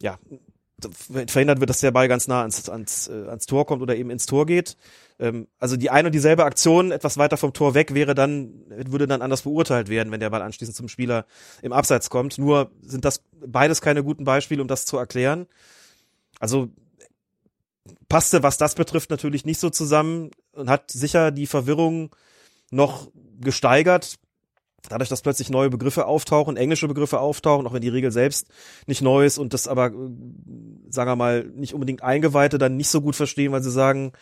ja, 0.01 0.19
verhindert 1.27 1.61
wird, 1.61 1.71
dass 1.71 1.81
der 1.81 1.93
Ball 1.93 2.09
ganz 2.09 2.27
nah 2.29 2.41
ans, 2.41 2.69
ans, 2.69 3.09
äh, 3.09 3.29
ans 3.29 3.47
Tor 3.47 3.67
kommt 3.67 3.83
oder 3.83 3.97
eben 3.97 4.11
ins 4.11 4.27
Tor 4.27 4.47
geht. 4.47 4.77
Ähm, 5.19 5.47
also 5.59 5.77
die 5.77 5.91
eine 5.91 6.09
und 6.09 6.15
dieselbe 6.15 6.45
Aktion 6.45 6.91
etwas 6.91 7.17
weiter 7.17 7.37
vom 7.37 7.53
Tor 7.53 7.75
weg 7.75 7.95
wäre 7.95 8.15
dann, 8.15 8.53
würde 8.69 9.07
dann 9.07 9.23
anders 9.23 9.43
beurteilt 9.43 9.89
werden, 9.89 10.13
wenn 10.13 10.21
der 10.21 10.31
Ball 10.31 10.43
anschließend 10.43 10.77
zum 10.77 10.89
Spieler 10.89 11.27
im 11.63 11.73
Abseits 11.73 12.11
kommt. 12.11 12.39
Nur 12.39 12.71
sind 12.83 13.05
das 13.05 13.23
beides 13.47 13.81
keine 13.81 14.03
guten 14.03 14.25
Beispiele, 14.25 14.63
um 14.63 14.69
das 14.69 14.87
zu 14.87 14.97
erklären. 14.97 15.47
Also 16.41 16.71
passte, 18.09 18.43
was 18.43 18.59
das 18.59 18.75
betrifft, 18.75 19.11
natürlich 19.11 19.45
nicht 19.45 19.61
so 19.61 19.71
zusammen 19.71 20.31
und 20.53 20.69
hat 20.69 20.91
sicher 20.91 21.31
die 21.31 21.47
Verwirrung 21.47 22.15
noch 22.71 23.11
gesteigert 23.41 24.17
dadurch, 24.89 25.09
dass 25.09 25.23
plötzlich 25.23 25.51
neue 25.51 25.71
Begriffe 25.71 26.07
auftauchen, 26.07 26.57
englische 26.57 26.89
Begriffe 26.89 27.21
auftauchen, 27.21 27.67
auch 27.67 27.73
wenn 27.73 27.83
die 27.83 27.89
Regel 27.89 28.11
selbst 28.11 28.49
nicht 28.87 29.03
neu 29.03 29.25
ist 29.25 29.39
und 29.39 29.55
das 29.55 29.69
aber, 29.69 29.91
sagen 29.91 31.11
wir 31.11 31.17
mal, 31.17 31.45
nicht 31.55 31.75
unbedingt 31.75 32.03
Eingeweihte 32.03 32.59
dann 32.59 32.77
nicht 32.77 32.89
so 32.89 33.01
gut 33.01 33.17
verstehen, 33.17 33.53
weil 33.53 33.63
sie 33.63 33.71
sagen, 33.71 34.13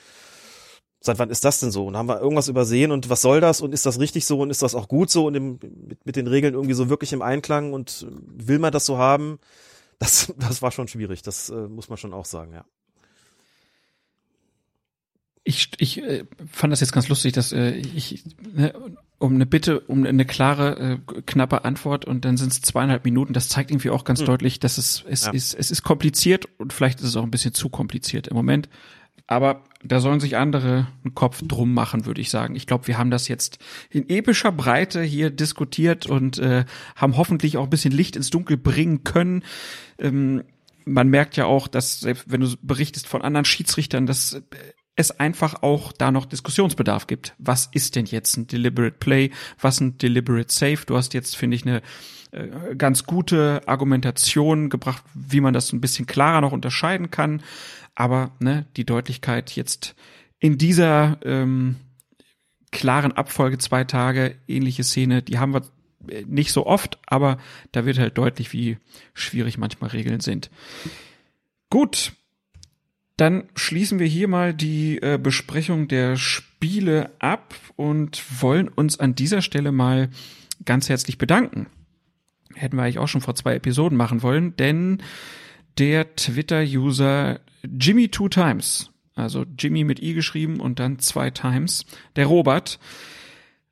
seit 1.01 1.19
wann 1.19 1.31
ist 1.31 1.45
das 1.45 1.61
denn 1.61 1.71
so? 1.71 1.87
Und 1.87 1.97
haben 1.97 2.09
wir 2.09 2.21
irgendwas 2.21 2.49
übersehen 2.49 2.93
und 2.93 3.11
was 3.11 3.21
soll 3.21 3.41
das 3.41 3.61
und 3.61 3.75
ist 3.75 3.87
das 3.87 3.99
richtig 3.99 4.25
so 4.25 4.41
und 4.41 4.51
ist 4.51 4.63
das 4.63 4.75
auch 4.75 4.89
gut 4.89 5.11
so 5.11 5.27
und 5.27 5.35
im, 5.35 5.59
mit, 5.87 6.07
mit 6.07 6.17
den 6.17 6.27
Regeln 6.27 6.55
irgendwie 6.55 6.75
so 6.75 6.89
wirklich 6.89 7.13
im 7.13 7.23
Einklang 7.23 7.73
und 7.73 8.07
will 8.11 8.59
man 8.59 8.73
das 8.73 8.87
so 8.87 8.99
haben? 8.99 9.39
Das, 9.99 10.33
das 10.39 10.63
war 10.63 10.71
schon 10.71 10.89
schwierig, 10.89 11.23
das 11.23 11.51
äh, 11.51 11.69
muss 11.69 11.89
man 11.89 11.99
schon 11.99 12.15
auch 12.15 12.27
sagen, 12.27 12.53
ja. 12.53 12.65
Ich, 15.45 15.71
ich 15.79 16.03
äh, 16.03 16.25
fand 16.51 16.73
das 16.73 16.81
jetzt 16.81 16.93
ganz 16.93 17.09
lustig, 17.09 17.33
dass 17.33 17.53
äh, 17.53 17.73
ich 17.73 18.23
ne, 18.55 18.73
um 19.19 19.35
eine 19.35 19.47
Bitte, 19.47 19.81
um 19.81 20.05
eine 20.05 20.25
klare, 20.25 21.01
äh, 21.17 21.23
knappe 21.23 21.65
Antwort 21.65 22.05
und 22.05 22.25
dann 22.25 22.37
sind 22.37 22.53
es 22.53 22.61
zweieinhalb 22.61 23.05
Minuten. 23.05 23.33
Das 23.33 23.49
zeigt 23.49 23.71
irgendwie 23.71 23.91
auch 23.91 24.05
ganz 24.05 24.21
hm. 24.21 24.27
deutlich, 24.27 24.61
dass 24.61 24.79
es 24.79 25.05
es 25.09 25.27
ja. 25.27 25.33
ist 25.33 25.55
es 25.55 25.71
ist 25.71 25.83
kompliziert 25.83 26.49
und 26.59 26.73
vielleicht 26.73 27.01
ist 27.01 27.07
es 27.07 27.17
auch 27.17 27.23
ein 27.23 27.31
bisschen 27.31 27.55
zu 27.55 27.69
kompliziert 27.69 28.29
im 28.29 28.37
Moment. 28.37 28.69
Aber 29.27 29.63
da 29.85 30.01
sollen 30.01 30.21
sich 30.21 30.37
andere 30.37 30.89
einen 31.05 31.15
Kopf 31.15 31.43
drum 31.43 31.73
machen, 31.73 32.07
würde 32.07 32.21
ich 32.21 32.31
sagen. 32.31 32.55
Ich 32.55 32.67
glaube, 32.67 32.87
wir 32.87 32.99
haben 32.99 33.11
das 33.11 33.29
jetzt 33.29 33.59
in 33.91 34.09
epischer 34.09 34.53
Breite 34.53 35.03
hier 35.03 35.31
diskutiert 35.31 36.07
und 36.07 36.39
äh, 36.39 36.65
haben 36.97 37.17
hoffentlich 37.17 37.57
auch 37.57 37.65
ein 37.65 37.71
bisschen 37.71 37.93
Licht 37.93 38.17
ins 38.17 38.31
Dunkel 38.31 38.57
bringen 38.57 39.05
können. 39.05 39.43
Ähm, 39.99 40.43
man 40.85 41.09
merkt 41.09 41.37
ja 41.37 41.47
auch, 41.47 41.69
dass 41.69 42.01
selbst 42.01 42.25
wenn 42.31 42.41
du 42.41 42.49
berichtest 42.63 43.07
von 43.07 43.23
anderen 43.23 43.45
Schiedsrichtern, 43.45 44.07
dass 44.07 44.43
es 44.95 45.11
einfach 45.11 45.63
auch 45.63 45.93
da 45.93 46.11
noch 46.11 46.27
Diskussionsbedarf 46.27 47.07
gibt. 47.07 47.35
Was 47.39 47.69
ist 47.73 47.97
denn 47.97 48.07
jetzt 48.07 48.37
ein 48.37 48.47
Deliberate 48.47 48.97
Play? 48.99 49.31
Was 49.61 49.81
ein 49.81 49.97
Deliberate 49.99 50.53
Save? 50.53 50.81
Du 50.87 50.97
hast 50.97 51.15
jetzt, 51.15 51.37
finde 51.37 51.57
ich, 51.57 51.67
eine 51.67 51.83
äh, 52.33 52.75
ganz 52.77 53.05
gute 53.05 53.63
Argumentation 53.67 54.69
gebracht, 54.69 55.03
wie 55.15 55.41
man 55.41 55.55
das 55.55 55.73
ein 55.73 55.81
bisschen 55.81 56.07
klarer 56.07 56.41
noch 56.41 56.53
unterscheiden 56.53 57.11
kann. 57.11 57.43
Aber 57.95 58.33
ne, 58.39 58.67
die 58.77 58.85
Deutlichkeit 58.85 59.53
jetzt 59.53 59.95
in 60.39 60.59
dieser 60.59 61.19
ähm, 61.25 61.77
klaren 62.71 63.13
Abfolge 63.13 63.59
zwei 63.59 63.85
Tage 63.85 64.37
ähnliche 64.49 64.85
Szene, 64.85 65.23
die 65.23 65.39
haben 65.39 65.55
wir 65.55 65.63
nicht 66.27 66.53
so 66.53 66.67
oft, 66.67 66.99
aber 67.07 67.39
da 67.71 67.85
wird 67.85 67.99
halt 67.99 68.19
deutlich, 68.19 68.53
wie 68.53 68.79
schwierig 69.15 69.57
manchmal 69.57 69.91
Regeln 69.91 70.21
sind. 70.21 70.51
Gut, 71.71 72.13
dann 73.17 73.45
schließen 73.55 73.99
wir 73.99 74.07
hier 74.07 74.29
mal 74.29 74.55
die 74.55 75.01
äh, 75.03 75.19
Besprechung 75.23 75.89
der 75.89 76.17
Spiele 76.17 77.11
ab 77.19 77.55
und 77.77 78.23
wollen 78.41 78.69
uns 78.69 78.99
an 78.99 79.15
dieser 79.15 79.43
Stelle 79.43 79.73
mal 79.73 80.09
ganz 80.65 80.89
herzlich 80.89 81.19
bedanken. 81.19 81.67
Hätten 82.55 82.77
wir 82.77 82.85
eigentlich 82.85 82.99
auch 82.99 83.09
schon 83.09 83.21
vor 83.21 83.35
zwei 83.35 83.55
Episoden 83.55 83.97
machen 83.97 84.23
wollen, 84.23 84.57
denn 84.57 85.03
der 85.79 86.17
Twitter-User 86.17 87.41
Jimmy 87.63 88.09
Two 88.09 88.29
Times, 88.29 88.91
also 89.15 89.45
Jimmy 89.59 89.85
mit 89.85 90.03
i 90.03 90.15
geschrieben 90.15 90.61
und 90.61 90.79
dann 90.79 90.99
zwei 90.99 91.31
Times, 91.31 91.85
der 92.17 92.27
Robert, 92.27 92.79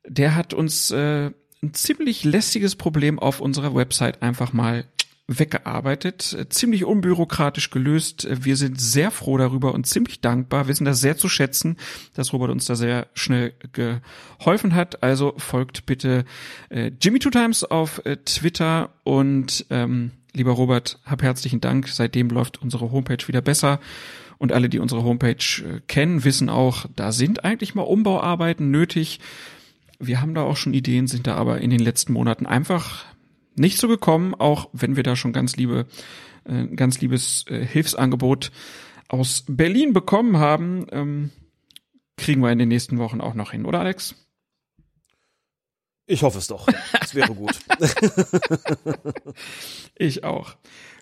der 0.07 0.35
hat 0.35 0.53
uns 0.53 0.91
äh, 0.91 1.31
ein 1.63 1.73
ziemlich 1.73 2.23
lästiges 2.23 2.75
Problem 2.75 3.19
auf 3.19 3.39
unserer 3.39 3.75
Website 3.75 4.21
einfach 4.21 4.53
mal 4.53 4.85
weggearbeitet, 5.39 6.47
ziemlich 6.49 6.85
unbürokratisch 6.85 7.69
gelöst. 7.69 8.27
Wir 8.29 8.55
sind 8.55 8.79
sehr 8.79 9.11
froh 9.11 9.37
darüber 9.37 9.73
und 9.73 9.87
ziemlich 9.87 10.21
dankbar. 10.21 10.67
Wir 10.67 10.75
sind 10.75 10.85
das 10.85 11.01
sehr 11.01 11.17
zu 11.17 11.29
schätzen, 11.29 11.77
dass 12.13 12.33
Robert 12.33 12.49
uns 12.49 12.65
da 12.65 12.75
sehr 12.75 13.07
schnell 13.13 13.53
geholfen 13.73 14.75
hat. 14.75 15.03
Also 15.03 15.33
folgt 15.37 15.85
bitte 15.85 16.25
äh, 16.69 16.91
Jimmy 17.01 17.19
Two 17.19 17.29
Times 17.29 17.63
auf 17.63 18.05
äh, 18.05 18.17
Twitter 18.17 18.89
und 19.03 19.65
ähm, 19.69 20.11
lieber 20.33 20.51
Robert, 20.51 20.99
hab 21.05 21.21
herzlichen 21.21 21.61
Dank. 21.61 21.87
Seitdem 21.87 22.29
läuft 22.29 22.61
unsere 22.61 22.91
Homepage 22.91 23.27
wieder 23.27 23.41
besser. 23.41 23.79
Und 24.37 24.51
alle, 24.51 24.69
die 24.69 24.79
unsere 24.79 25.03
Homepage 25.03 25.35
äh, 25.35 25.81
kennen, 25.87 26.23
wissen 26.23 26.49
auch, 26.49 26.87
da 26.95 27.11
sind 27.11 27.43
eigentlich 27.43 27.75
mal 27.75 27.83
Umbauarbeiten 27.83 28.71
nötig. 28.71 29.19
Wir 29.99 30.19
haben 30.19 30.33
da 30.33 30.41
auch 30.41 30.57
schon 30.57 30.73
Ideen, 30.73 31.05
sind 31.05 31.27
da 31.27 31.35
aber 31.35 31.61
in 31.61 31.69
den 31.69 31.79
letzten 31.79 32.13
Monaten 32.13 32.47
einfach 32.47 33.05
nicht 33.55 33.77
so 33.77 33.87
gekommen, 33.87 34.33
auch 34.35 34.69
wenn 34.73 34.95
wir 34.95 35.03
da 35.03 35.15
schon 35.15 35.33
ganz 35.33 35.55
liebe, 35.55 35.85
äh, 36.45 36.67
ganz 36.67 37.01
liebes 37.01 37.45
äh, 37.47 37.65
Hilfsangebot 37.65 38.51
aus 39.07 39.43
Berlin 39.47 39.93
bekommen 39.93 40.37
haben. 40.37 40.87
Ähm, 40.91 41.31
kriegen 42.17 42.41
wir 42.41 42.51
in 42.51 42.59
den 42.59 42.69
nächsten 42.69 42.97
Wochen 42.97 43.21
auch 43.21 43.33
noch 43.33 43.51
hin, 43.51 43.65
oder 43.65 43.79
Alex? 43.79 44.15
Ich 46.05 46.23
hoffe 46.23 46.39
es 46.39 46.47
doch. 46.47 46.67
Das 46.99 47.15
wäre 47.15 47.33
gut. 47.33 47.57
ich 49.95 50.23
auch. 50.23 50.55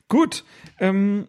Gut. 0.08 0.44
Ähm, 0.80 1.28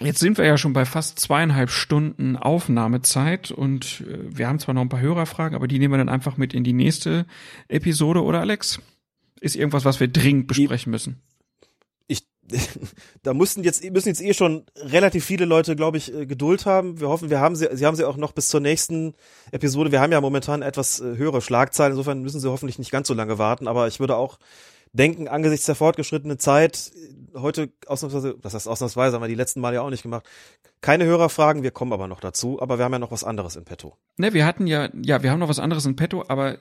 jetzt 0.00 0.18
sind 0.18 0.38
wir 0.38 0.44
ja 0.44 0.58
schon 0.58 0.72
bei 0.72 0.84
fast 0.84 1.20
zweieinhalb 1.20 1.70
Stunden 1.70 2.36
Aufnahmezeit 2.36 3.50
und 3.52 4.02
äh, 4.08 4.36
wir 4.36 4.48
haben 4.48 4.58
zwar 4.58 4.74
noch 4.74 4.82
ein 4.82 4.88
paar 4.88 5.00
Hörerfragen, 5.00 5.54
aber 5.54 5.68
die 5.68 5.78
nehmen 5.78 5.94
wir 5.94 5.98
dann 5.98 6.08
einfach 6.08 6.36
mit 6.36 6.52
in 6.52 6.64
die 6.64 6.72
nächste 6.72 7.26
Episode, 7.68 8.22
oder 8.22 8.40
Alex? 8.40 8.80
Ist 9.44 9.56
irgendwas, 9.56 9.84
was 9.84 10.00
wir 10.00 10.08
dringend 10.08 10.46
besprechen 10.46 10.90
müssen? 10.90 11.20
Ich, 12.06 12.26
da 13.22 13.34
mussten 13.34 13.62
jetzt, 13.62 13.84
müssen 13.90 14.08
jetzt 14.08 14.22
eh 14.22 14.32
schon 14.32 14.64
relativ 14.76 15.22
viele 15.22 15.44
Leute, 15.44 15.76
glaube 15.76 15.98
ich, 15.98 16.14
äh, 16.14 16.24
Geduld 16.24 16.64
haben. 16.64 16.98
Wir 16.98 17.10
hoffen, 17.10 17.28
wir 17.28 17.40
haben 17.40 17.54
sie, 17.54 17.68
sie 17.72 17.84
haben 17.84 17.94
sie 17.94 18.04
auch 18.04 18.16
noch 18.16 18.32
bis 18.32 18.48
zur 18.48 18.60
nächsten 18.60 19.12
Episode. 19.52 19.92
Wir 19.92 20.00
haben 20.00 20.12
ja 20.12 20.20
momentan 20.22 20.62
etwas 20.62 21.00
äh, 21.00 21.18
höhere 21.18 21.42
Schlagzeilen, 21.42 21.92
insofern 21.92 22.22
müssen 22.22 22.40
sie 22.40 22.50
hoffentlich 22.50 22.78
nicht 22.78 22.90
ganz 22.90 23.06
so 23.06 23.12
lange 23.12 23.36
warten, 23.36 23.68
aber 23.68 23.86
ich 23.86 24.00
würde 24.00 24.16
auch 24.16 24.38
denken, 24.94 25.28
angesichts 25.28 25.66
der 25.66 25.74
fortgeschrittenen 25.74 26.38
Zeit, 26.38 26.92
äh, 27.34 27.38
heute 27.38 27.70
ausnahmsweise, 27.86 28.36
das 28.40 28.54
heißt 28.54 28.66
ausnahmsweise, 28.66 29.16
haben 29.16 29.22
wir 29.22 29.28
die 29.28 29.34
letzten 29.34 29.60
Male 29.60 29.74
ja 29.74 29.82
auch 29.82 29.90
nicht 29.90 30.04
gemacht, 30.04 30.24
keine 30.80 31.04
Hörerfragen, 31.04 31.62
wir 31.62 31.70
kommen 31.70 31.92
aber 31.92 32.08
noch 32.08 32.20
dazu, 32.20 32.62
aber 32.62 32.78
wir 32.78 32.86
haben 32.86 32.92
ja 32.92 32.98
noch 32.98 33.10
was 33.10 33.24
anderes 33.24 33.56
in 33.56 33.64
petto. 33.64 33.96
Ne, 34.16 34.32
wir 34.32 34.46
hatten 34.46 34.66
ja, 34.66 34.88
ja, 34.94 35.22
wir 35.22 35.30
haben 35.30 35.40
noch 35.40 35.48
was 35.48 35.58
anderes 35.58 35.84
in 35.84 35.96
petto, 35.96 36.24
aber 36.28 36.58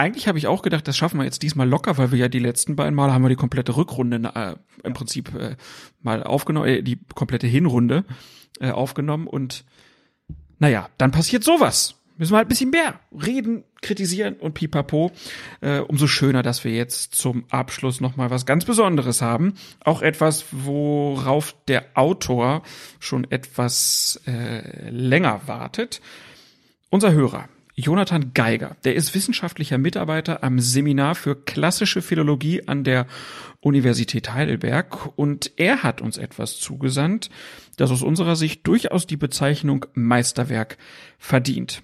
eigentlich 0.00 0.26
habe 0.28 0.38
ich 0.38 0.46
auch 0.46 0.62
gedacht, 0.62 0.88
das 0.88 0.96
schaffen 0.96 1.18
wir 1.18 1.24
jetzt 1.24 1.42
diesmal 1.42 1.68
locker, 1.68 1.98
weil 1.98 2.10
wir 2.10 2.18
ja 2.18 2.28
die 2.28 2.38
letzten 2.38 2.74
beiden 2.74 2.94
Mal 2.94 3.12
haben 3.12 3.22
wir 3.22 3.28
die 3.28 3.36
komplette 3.36 3.76
Rückrunde 3.76 4.32
äh, 4.34 4.54
im 4.82 4.94
Prinzip 4.94 5.34
äh, 5.34 5.56
mal 6.00 6.22
aufgenommen, 6.22 6.68
äh, 6.68 6.82
die 6.82 6.98
komplette 7.14 7.46
Hinrunde 7.46 8.04
äh, 8.60 8.70
aufgenommen 8.70 9.26
und 9.26 9.64
naja, 10.58 10.88
dann 10.98 11.10
passiert 11.10 11.44
sowas. 11.44 11.96
Müssen 12.16 12.32
wir 12.32 12.38
halt 12.38 12.46
ein 12.46 12.50
bisschen 12.50 12.70
mehr 12.70 13.00
reden, 13.12 13.64
kritisieren 13.80 14.34
und 14.34 14.52
pipapo. 14.52 15.10
Äh, 15.62 15.80
umso 15.80 16.06
schöner, 16.06 16.42
dass 16.42 16.64
wir 16.64 16.72
jetzt 16.72 17.14
zum 17.14 17.44
Abschluss 17.48 18.00
nochmal 18.00 18.30
was 18.30 18.44
ganz 18.44 18.66
Besonderes 18.66 19.22
haben. 19.22 19.54
Auch 19.84 20.02
etwas, 20.02 20.44
worauf 20.50 21.54
der 21.66 21.86
Autor 21.94 22.62
schon 22.98 23.30
etwas 23.30 24.20
äh, 24.26 24.90
länger 24.90 25.42
wartet. 25.46 26.02
Unser 26.90 27.12
Hörer, 27.12 27.48
Jonathan 27.80 28.34
Geiger, 28.34 28.76
der 28.84 28.94
ist 28.94 29.14
wissenschaftlicher 29.14 29.78
Mitarbeiter 29.78 30.44
am 30.44 30.58
Seminar 30.58 31.14
für 31.14 31.34
klassische 31.34 32.02
Philologie 32.02 32.68
an 32.68 32.84
der 32.84 33.06
Universität 33.60 34.34
Heidelberg 34.34 35.16
und 35.16 35.52
er 35.56 35.82
hat 35.82 36.02
uns 36.02 36.18
etwas 36.18 36.58
zugesandt, 36.58 37.30
das 37.78 37.90
aus 37.90 38.02
unserer 38.02 38.36
Sicht 38.36 38.66
durchaus 38.66 39.06
die 39.06 39.16
Bezeichnung 39.16 39.86
Meisterwerk 39.94 40.76
verdient. 41.18 41.82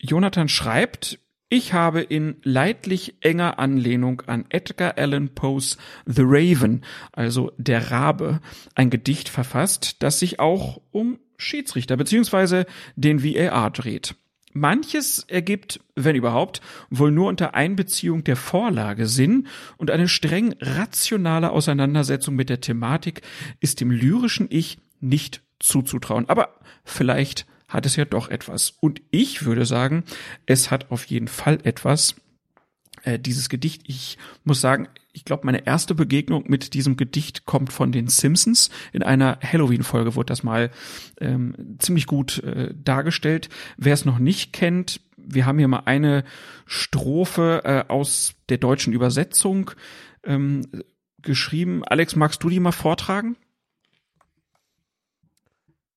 Jonathan 0.00 0.48
schreibt, 0.48 1.20
ich 1.48 1.72
habe 1.72 2.00
in 2.00 2.36
leidlich 2.42 3.14
enger 3.20 3.60
Anlehnung 3.60 4.22
an 4.26 4.44
Edgar 4.48 4.98
Allan 4.98 5.28
Poes 5.34 5.78
The 6.06 6.22
Raven, 6.24 6.84
also 7.12 7.52
der 7.58 7.92
Rabe, 7.92 8.40
ein 8.74 8.90
Gedicht 8.90 9.28
verfasst, 9.28 10.02
das 10.02 10.18
sich 10.18 10.40
auch 10.40 10.80
um 10.90 11.20
Schiedsrichter 11.36 11.96
bzw. 11.96 12.64
den 12.96 13.22
VAR 13.22 13.70
dreht. 13.70 14.16
Manches 14.52 15.24
ergibt, 15.28 15.80
wenn 15.94 16.16
überhaupt, 16.16 16.60
wohl 16.90 17.10
nur 17.10 17.28
unter 17.28 17.54
Einbeziehung 17.54 18.24
der 18.24 18.36
Vorlage 18.36 19.06
Sinn 19.06 19.46
und 19.76 19.90
eine 19.90 20.08
streng 20.08 20.54
rationale 20.60 21.50
Auseinandersetzung 21.50 22.34
mit 22.34 22.48
der 22.48 22.60
Thematik 22.60 23.22
ist 23.60 23.80
dem 23.80 23.90
lyrischen 23.90 24.48
Ich 24.50 24.78
nicht 25.00 25.42
zuzutrauen. 25.60 26.28
Aber 26.28 26.60
vielleicht 26.84 27.46
hat 27.68 27.86
es 27.86 27.96
ja 27.96 28.04
doch 28.04 28.28
etwas. 28.28 28.70
Und 28.80 29.00
ich 29.10 29.44
würde 29.44 29.64
sagen, 29.64 30.04
es 30.46 30.70
hat 30.70 30.90
auf 30.90 31.04
jeden 31.04 31.28
Fall 31.28 31.58
etwas. 31.62 32.16
Äh, 33.02 33.18
dieses 33.18 33.48
Gedicht, 33.48 33.82
ich 33.86 34.18
muss 34.44 34.60
sagen, 34.60 34.88
ich 35.12 35.24
glaube, 35.24 35.46
meine 35.46 35.66
erste 35.66 35.94
Begegnung 35.94 36.44
mit 36.46 36.74
diesem 36.74 36.96
Gedicht 36.96 37.44
kommt 37.46 37.72
von 37.72 37.92
den 37.92 38.08
Simpsons. 38.08 38.70
In 38.92 39.02
einer 39.02 39.38
Halloween-Folge 39.40 40.14
wurde 40.14 40.26
das 40.26 40.42
mal 40.42 40.70
ähm, 41.20 41.76
ziemlich 41.78 42.06
gut 42.06 42.38
äh, 42.42 42.72
dargestellt. 42.74 43.48
Wer 43.76 43.94
es 43.94 44.04
noch 44.04 44.18
nicht 44.18 44.52
kennt, 44.52 45.00
wir 45.16 45.46
haben 45.46 45.58
hier 45.58 45.68
mal 45.68 45.82
eine 45.86 46.24
Strophe 46.66 47.62
äh, 47.64 47.92
aus 47.92 48.34
der 48.48 48.58
deutschen 48.58 48.92
Übersetzung 48.92 49.72
ähm, 50.24 50.66
geschrieben. 51.22 51.84
Alex, 51.84 52.16
magst 52.16 52.42
du 52.42 52.48
die 52.48 52.60
mal 52.60 52.72
vortragen? 52.72 53.36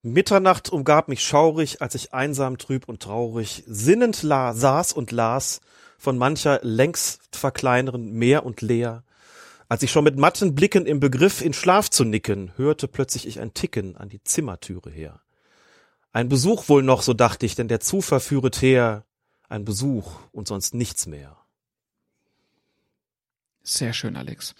Mitternacht 0.01 0.69
umgab 0.69 1.07
mich 1.07 1.23
schaurig, 1.23 1.81
als 1.81 1.95
ich 1.95 2.13
einsam, 2.13 2.57
trüb 2.57 2.89
und 2.89 3.01
traurig 3.01 3.63
sinnend 3.67 4.21
la 4.21 4.53
saß 4.53 4.91
und 4.91 5.11
las 5.11 5.61
von 6.03 6.17
mancher 6.17 6.59
längst 6.63 7.37
verkleineren 7.37 8.11
Meer 8.11 8.45
und 8.45 8.61
Leer. 8.61 9.05
Als 9.69 9.83
ich 9.83 9.91
schon 9.91 10.03
mit 10.03 10.17
matten 10.17 10.53
Blicken 10.53 10.85
im 10.85 10.99
Begriff 10.99 11.41
in 11.41 11.53
Schlaf 11.53 11.89
zu 11.89 12.03
nicken, 12.03 12.51
hörte 12.57 12.89
plötzlich 12.89 13.25
ich 13.25 13.39
ein 13.39 13.53
Ticken 13.53 13.95
an 13.95 14.09
die 14.09 14.21
Zimmertüre 14.21 14.91
her. 14.91 15.21
Ein 16.11 16.27
Besuch 16.27 16.67
wohl 16.67 16.83
noch, 16.83 17.01
so 17.03 17.13
dachte 17.13 17.45
ich, 17.45 17.55
denn 17.55 17.69
der 17.69 17.79
Zufall 17.79 18.19
führet 18.19 18.61
her, 18.61 19.05
ein 19.47 19.63
Besuch 19.63 20.19
und 20.33 20.49
sonst 20.49 20.73
nichts 20.73 21.07
mehr. 21.07 21.37
Sehr 23.63 23.93
schön, 23.93 24.17
Alex. 24.17 24.55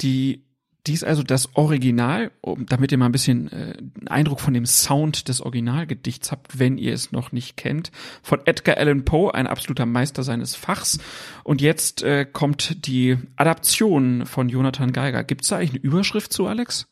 Die 0.00 0.44
dies 0.86 1.02
also 1.02 1.22
das 1.22 1.56
Original, 1.56 2.30
damit 2.66 2.92
ihr 2.92 2.98
mal 2.98 3.06
ein 3.06 3.12
bisschen 3.12 3.50
äh, 3.50 3.76
Eindruck 4.06 4.40
von 4.40 4.52
dem 4.52 4.66
Sound 4.66 5.28
des 5.28 5.40
Originalgedichts 5.40 6.30
habt, 6.30 6.58
wenn 6.58 6.76
ihr 6.76 6.92
es 6.92 7.10
noch 7.10 7.32
nicht 7.32 7.56
kennt, 7.56 7.90
von 8.22 8.40
Edgar 8.44 8.76
Allan 8.76 9.04
Poe, 9.04 9.32
ein 9.32 9.46
absoluter 9.46 9.86
Meister 9.86 10.22
seines 10.22 10.54
Fachs. 10.54 10.98
Und 11.42 11.62
jetzt 11.62 12.02
äh, 12.02 12.26
kommt 12.30 12.86
die 12.86 13.16
Adaption 13.36 14.26
von 14.26 14.48
Jonathan 14.48 14.92
Geiger. 14.92 15.24
Gibt 15.24 15.42
es 15.42 15.48
da 15.48 15.56
eigentlich 15.56 15.70
eine 15.70 15.80
Überschrift 15.80 16.32
zu, 16.32 16.46
Alex? 16.46 16.86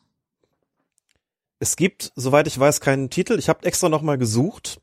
Es 1.59 1.75
gibt, 1.75 2.11
soweit 2.15 2.47
ich 2.47 2.59
weiß, 2.59 2.81
keinen 2.81 3.09
Titel. 3.09 3.37
Ich 3.37 3.47
habe 3.47 3.65
extra 3.65 3.89
nochmal 3.89 4.17
gesucht 4.17 4.81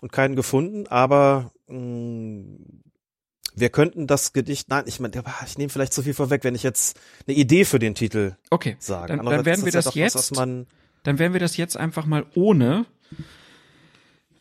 und 0.00 0.10
keinen 0.10 0.36
gefunden, 0.36 0.86
aber 0.86 1.52
mh, 1.68 1.78
mm, 1.78 2.82
wir 3.56 3.70
könnten 3.70 4.06
das 4.06 4.34
Gedicht, 4.34 4.68
nein, 4.68 4.84
ich 4.86 5.00
meine, 5.00 5.24
ich 5.46 5.56
nehme 5.56 5.70
vielleicht 5.70 5.94
zu 5.94 6.02
viel 6.02 6.12
vorweg, 6.12 6.44
wenn 6.44 6.54
ich 6.54 6.62
jetzt 6.62 7.00
eine 7.26 7.36
Idee 7.36 7.64
für 7.64 7.78
den 7.78 7.94
Titel 7.94 8.36
okay, 8.50 8.76
sage. 8.78 9.16
Dann, 9.16 9.24
dann 9.24 9.44
werden 9.46 9.64
wir 9.64 9.72
das, 9.72 9.94
jetzt, 9.94 10.36
was, 10.36 10.48
dann 11.02 11.18
werden 11.18 11.32
wir 11.32 11.40
das 11.40 11.56
jetzt 11.56 11.76
einfach 11.76 12.04
mal 12.04 12.26
ohne 12.34 12.84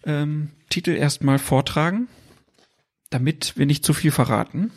ähm, 0.03 0.51
Titel 0.69 0.91
erstmal 0.91 1.39
vortragen, 1.39 2.09
damit 3.09 3.57
wir 3.57 3.65
nicht 3.65 3.85
zu 3.85 3.93
viel 3.93 4.11
verraten 4.11 4.71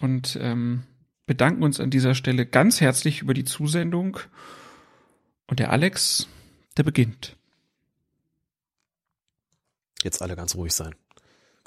und 0.00 0.38
ähm, 0.40 0.82
bedanken 1.26 1.62
uns 1.62 1.80
an 1.80 1.90
dieser 1.90 2.14
Stelle 2.14 2.44
ganz 2.44 2.82
herzlich 2.82 3.22
über 3.22 3.32
die 3.32 3.44
Zusendung 3.44 4.18
und 5.46 5.60
der 5.60 5.70
Alex, 5.70 6.28
der 6.76 6.82
beginnt. 6.82 7.36
Jetzt 10.02 10.20
alle 10.20 10.36
ganz 10.36 10.54
ruhig 10.56 10.74
sein. 10.74 10.94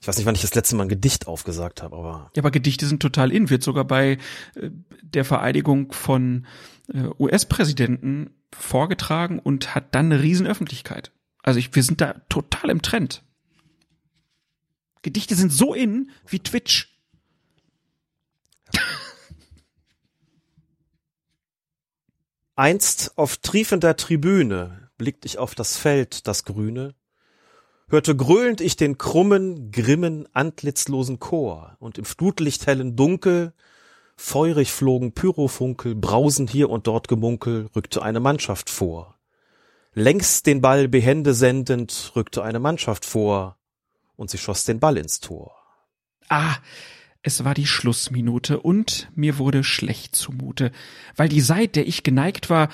Ich 0.05 0.07
weiß 0.07 0.17
nicht, 0.17 0.27
wann 0.27 0.35
ich 0.35 0.41
das 0.41 0.53
letzte 0.53 0.75
Mal 0.75 0.83
ein 0.83 0.89
Gedicht 0.89 1.25
aufgesagt 1.25 1.81
habe, 1.81 1.95
aber. 1.97 2.29
Ja, 2.35 2.43
aber 2.43 2.51
Gedichte 2.51 2.85
sind 2.85 3.01
total 3.01 3.31
in, 3.31 3.49
wird 3.49 3.63
sogar 3.63 3.85
bei 3.85 4.19
äh, 4.53 4.69
der 5.01 5.25
Vereidigung 5.25 5.91
von 5.93 6.45
äh, 6.93 7.07
US-Präsidenten 7.17 8.29
vorgetragen 8.53 9.39
und 9.39 9.73
hat 9.73 9.95
dann 9.95 10.11
eine 10.11 10.21
Riesenöffentlichkeit. 10.21 11.11
Also 11.41 11.57
ich, 11.57 11.73
wir 11.73 11.81
sind 11.81 12.01
da 12.01 12.13
total 12.29 12.69
im 12.69 12.83
Trend. 12.83 13.23
Gedichte 15.01 15.33
sind 15.33 15.51
so 15.51 15.73
in 15.73 16.11
wie 16.27 16.37
Twitch. 16.37 16.95
Einst 22.55 23.17
auf 23.17 23.37
triefender 23.37 23.97
Tribüne 23.97 24.91
blickt 24.99 25.25
ich 25.25 25.39
auf 25.39 25.55
das 25.55 25.77
Feld, 25.77 26.27
das 26.27 26.43
Grüne, 26.45 26.93
hörte 27.87 28.15
gröhlend 28.15 28.61
ich 28.61 28.75
den 28.75 28.97
krummen, 28.97 29.71
grimmen, 29.71 30.27
antlitzlosen 30.33 31.19
Chor, 31.19 31.75
und 31.79 31.97
im 31.97 32.05
flutlichthellen 32.05 32.95
Dunkel, 32.95 33.53
feurig 34.17 34.71
flogen 34.71 35.13
Pyrofunkel, 35.13 35.95
brausend 35.95 36.49
hier 36.49 36.69
und 36.69 36.87
dort 36.87 37.07
Gemunkel, 37.07 37.69
rückte 37.75 38.01
eine 38.01 38.19
Mannschaft 38.19 38.69
vor. 38.69 39.17
Längs 39.93 40.43
den 40.43 40.61
Ball 40.61 40.87
behende 40.87 41.33
sendend, 41.33 42.11
rückte 42.15 42.43
eine 42.43 42.59
Mannschaft 42.59 43.05
vor, 43.05 43.57
und 44.15 44.29
sie 44.29 44.37
schoss 44.37 44.65
den 44.65 44.79
Ball 44.79 44.97
ins 44.97 45.19
Tor. 45.19 45.55
Ah, 46.27 46.55
es 47.21 47.43
war 47.43 47.53
die 47.53 47.67
Schlussminute, 47.67 48.59
und 48.59 49.09
mir 49.15 49.37
wurde 49.37 49.63
schlecht 49.63 50.15
zumute, 50.15 50.71
weil 51.15 51.29
die 51.29 51.41
Seit, 51.41 51.75
der 51.75 51.87
ich 51.87 52.03
geneigt 52.03 52.49
war, 52.49 52.69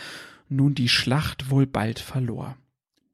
nun 0.50 0.76
die 0.76 0.90
Schlacht 0.90 1.50
wohl 1.50 1.66
bald 1.66 2.00
verlor. 2.00 2.58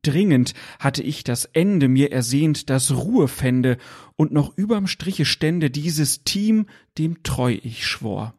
Dringend 0.07 0.53
hatte 0.79 1.03
ich 1.03 1.25
das 1.25 1.43
Ende 1.43 1.89
mir 1.89 2.13
ersehnt, 2.13 2.69
das 2.69 2.91
Ruhe 2.91 3.27
fände 3.27 3.77
und 4.15 4.31
noch 4.31 4.57
überm 4.57 4.87
Striche 4.87 5.25
stände 5.25 5.69
dieses 5.69 6.23
Team, 6.23 6.67
dem 6.97 7.23
treu 7.23 7.57
ich 7.61 7.85
schwor, 7.85 8.33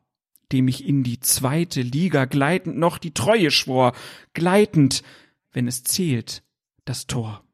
dem 0.50 0.66
ich 0.66 0.86
in 0.86 1.02
die 1.02 1.20
zweite 1.20 1.82
Liga 1.82 2.24
gleitend 2.24 2.78
noch 2.78 2.97
die 2.97 3.12
Treue 3.12 3.50
schwor, 3.50 3.92
gleitend, 4.32 5.02
wenn 5.52 5.68
es 5.68 5.84
zählt, 5.84 6.42
das 6.86 7.06
Tor. 7.06 7.44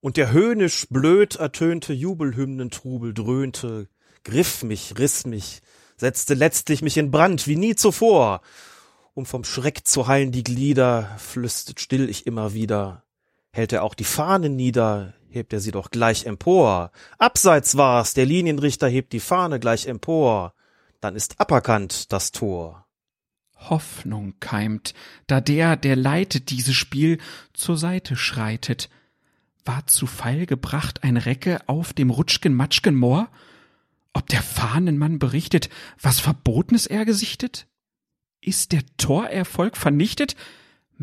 Und 0.00 0.16
der 0.16 0.32
höhnisch 0.32 0.86
blöd 0.88 1.36
ertönte 1.36 1.92
Jubelhymnentrubel 1.92 3.12
dröhnte, 3.12 3.88
griff 4.24 4.62
mich, 4.62 4.98
riss 4.98 5.26
mich, 5.26 5.60
setzte 5.96 6.32
letztlich 6.32 6.80
mich 6.80 6.96
in 6.96 7.10
Brand 7.10 7.46
wie 7.46 7.56
nie 7.56 7.76
zuvor. 7.76 8.40
Um 9.12 9.26
vom 9.26 9.44
Schreck 9.44 9.86
zu 9.86 10.06
heilen 10.06 10.32
die 10.32 10.42
Glieder, 10.42 11.14
flüstert 11.18 11.80
still 11.80 12.08
ich 12.08 12.26
immer 12.26 12.54
wieder, 12.54 13.04
Hält 13.52 13.72
er 13.72 13.82
auch 13.82 13.94
die 13.94 14.04
Fahne 14.04 14.48
nieder, 14.48 15.12
hebt 15.28 15.52
er 15.52 15.60
sie 15.60 15.72
doch 15.72 15.90
gleich 15.90 16.24
empor. 16.24 16.90
Abseits 17.18 17.76
war's, 17.76 18.14
der 18.14 18.24
Linienrichter 18.24 18.88
hebt 18.88 19.12
die 19.12 19.20
Fahne 19.20 19.60
gleich 19.60 19.86
empor. 19.86 20.54
Dann 21.00 21.16
ist 21.16 21.38
aberkannt 21.38 22.12
das 22.12 22.32
Tor. 22.32 22.86
Hoffnung 23.56 24.34
keimt, 24.40 24.94
da 25.26 25.40
der, 25.40 25.76
der 25.76 25.96
leitet 25.96 26.50
dieses 26.50 26.74
Spiel, 26.74 27.18
zur 27.52 27.76
Seite 27.76 28.16
schreitet. 28.16 28.88
War 29.64 29.86
zu 29.86 30.06
Fall 30.06 30.46
gebracht 30.46 31.04
ein 31.04 31.16
Recke 31.16 31.60
auf 31.68 31.92
dem 31.92 32.10
Rutschgen 32.10 32.54
Matschgen 32.54 32.96
Moor? 32.96 33.28
Ob 34.14 34.26
der 34.28 34.42
Fahnenmann 34.42 35.18
berichtet, 35.18 35.68
was 36.00 36.20
Verbotenes 36.20 36.86
er 36.86 37.04
gesichtet? 37.04 37.66
Ist 38.40 38.72
der 38.72 38.82
Torerfolg 38.96 39.76
vernichtet? 39.76 40.36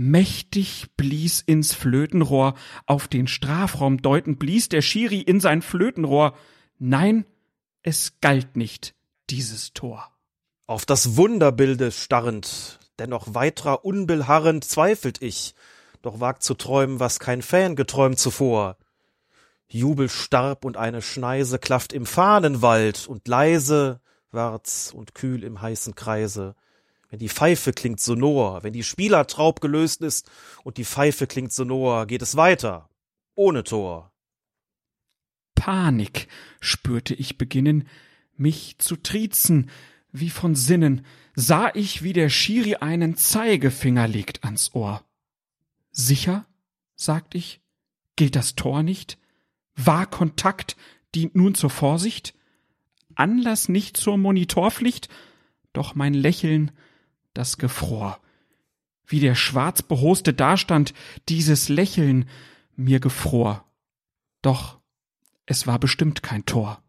Mächtig 0.02 0.96
blies 0.96 1.42
ins 1.42 1.74
Flötenrohr, 1.74 2.54
auf 2.86 3.10
den 3.10 3.28
Strafraum 3.28 4.02
deutend 4.02 4.40
blies 4.40 4.70
der 4.70 4.82
Schiri 4.82 5.20
in 5.20 5.42
sein 5.42 5.62
Flötenrohr. 5.62 6.38
Nein, 6.78 7.26
es 7.84 8.14
galt 8.22 8.56
nicht, 8.56 8.96
dieses 9.30 9.74
Tor. 9.74 10.10
Auf 10.68 10.86
das 10.86 11.18
Wunderbilde 11.18 11.92
starrend, 11.92 12.80
dennoch 12.98 13.34
weitrer 13.34 13.84
unbeharrend 13.84 14.64
zweifelt 14.64 15.22
ich, 15.22 15.54
doch 16.02 16.22
wagt 16.22 16.44
zu 16.44 16.54
träumen, 16.54 17.02
was 17.02 17.20
kein 17.20 17.42
Fan 17.42 17.76
geträumt 17.76 18.20
zuvor. 18.20 18.78
Jubel 19.68 20.08
starb 20.08 20.64
und 20.64 20.78
eine 20.78 21.02
Schneise 21.02 21.60
klafft 21.60 21.92
im 21.92 22.06
Fahnenwald 22.06 23.06
und 23.06 23.28
leise 23.28 24.00
ward's 24.32 24.94
und 24.94 25.14
kühl 25.14 25.44
im 25.44 25.62
heißen 25.62 25.94
Kreise. 25.96 26.56
Wenn 27.10 27.20
die 27.20 27.30
Pfeife 27.30 27.74
klingt 27.74 28.00
sonor, 28.00 28.64
wenn 28.64 28.74
die 28.74 28.84
Spielertraub 28.84 29.62
gelöst 29.62 30.02
ist 30.02 30.30
und 30.64 30.78
die 30.78 30.86
Pfeife 30.86 31.26
klingt 31.26 31.52
sonor, 31.52 32.06
geht 32.06 32.22
es 32.22 32.36
weiter. 32.36 32.90
Ohne 33.34 33.64
Tor. 33.64 34.12
Panik 35.56 36.28
spürte 36.62 37.16
ich 37.16 37.38
beginnen, 37.38 37.88
mich 38.38 38.78
zu 38.78 38.96
triezen, 38.96 39.70
wie 40.12 40.30
von 40.30 40.56
Sinnen, 40.56 41.06
sah 41.36 41.72
ich, 41.74 42.04
wie 42.04 42.14
der 42.14 42.30
Schiri 42.30 42.76
einen 42.76 43.18
Zeigefinger 43.18 44.08
legt 44.08 44.44
ans 44.44 44.74
Ohr. 44.74 45.04
Sicher, 45.92 46.46
sagt 46.96 47.36
ich, 47.36 47.62
gilt 48.16 48.36
das 48.36 48.56
Tor 48.56 48.84
nicht? 48.84 49.18
War 49.76 50.06
Kontakt 50.06 50.78
dient 51.16 51.36
nun 51.36 51.56
zur 51.56 51.70
Vorsicht? 51.70 52.36
Anlass 53.16 53.68
nicht 53.68 53.98
zur 53.98 54.18
Monitorpflicht? 54.18 55.10
Doch 55.74 55.96
mein 55.96 56.14
Lächeln, 56.14 56.72
das 57.34 57.58
gefror. 57.58 58.20
Wie 59.06 59.20
der 59.20 59.36
schwarz 59.36 59.82
behoste 59.82 60.34
dastand, 60.34 60.94
dieses 61.30 61.70
Lächeln 61.70 62.30
mir 62.76 63.00
gefror. 63.00 63.66
Doch 64.42 64.80
es 65.46 65.66
war 65.66 65.80
bestimmt 65.80 66.22
kein 66.22 66.46
Tor. 66.46 66.82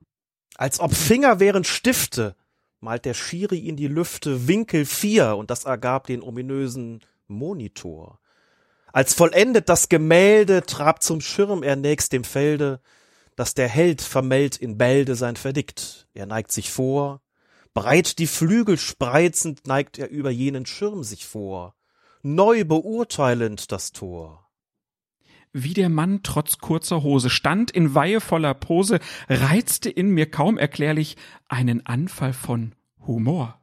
Als 0.57 0.81
ob 0.81 0.95
Finger 0.95 1.41
wären 1.41 1.65
Stifte, 1.65 2.37
malt 2.81 3.07
der 3.07 3.15
Schiri 3.15 3.59
in 3.59 3.77
die 3.77 3.89
Lüfte 3.89 4.47
Winkel 4.47 4.85
vier 4.85 5.37
und 5.37 5.51
das 5.51 5.65
ergab 5.65 6.07
den 6.07 6.23
ominösen 6.23 7.01
Monitor. 7.27 8.21
Als 8.93 9.15
vollendet 9.15 9.69
das 9.69 9.89
Gemälde 9.89 10.63
trabt 10.63 11.03
zum 11.03 11.21
Schirm 11.21 11.63
er 11.63 11.77
nächst 11.77 12.13
dem 12.13 12.25
Felde, 12.25 12.81
dass 13.37 13.55
der 13.55 13.69
Held 13.69 14.03
vermeldt 14.03 14.57
in 14.57 14.77
Bälde 14.77 15.15
sein 15.15 15.37
Verdikt. 15.37 16.09
Er 16.13 16.27
neigt 16.27 16.53
sich 16.53 16.71
vor, 16.71 17.23
breit 17.75 18.19
die 18.19 18.27
Flügel 18.27 18.79
spreizend 18.79 19.67
neigt 19.67 19.99
er 19.99 20.11
über 20.11 20.31
jenen 20.31 20.67
Schirm 20.67 21.03
sich 21.03 21.27
vor, 21.27 21.75
neu 22.23 22.65
beurteilend 22.65 23.73
das 23.73 23.93
Tor. 23.93 24.51
Wie 25.53 25.75
der 25.75 25.89
Mann 25.89 26.21
trotz 26.23 26.59
kurzer 26.59 27.03
Hose 27.03 27.29
stand 27.29 27.73
in 27.73 27.95
weihevoller 27.95 28.55
Pose, 28.55 29.01
reizte 29.29 29.91
in 29.91 30.11
mir 30.11 30.31
kaum 30.31 30.59
erklärlich 30.59 31.17
einen 31.49 31.85
Anfall 31.87 32.33
von 32.33 32.75
Humor. 33.05 33.61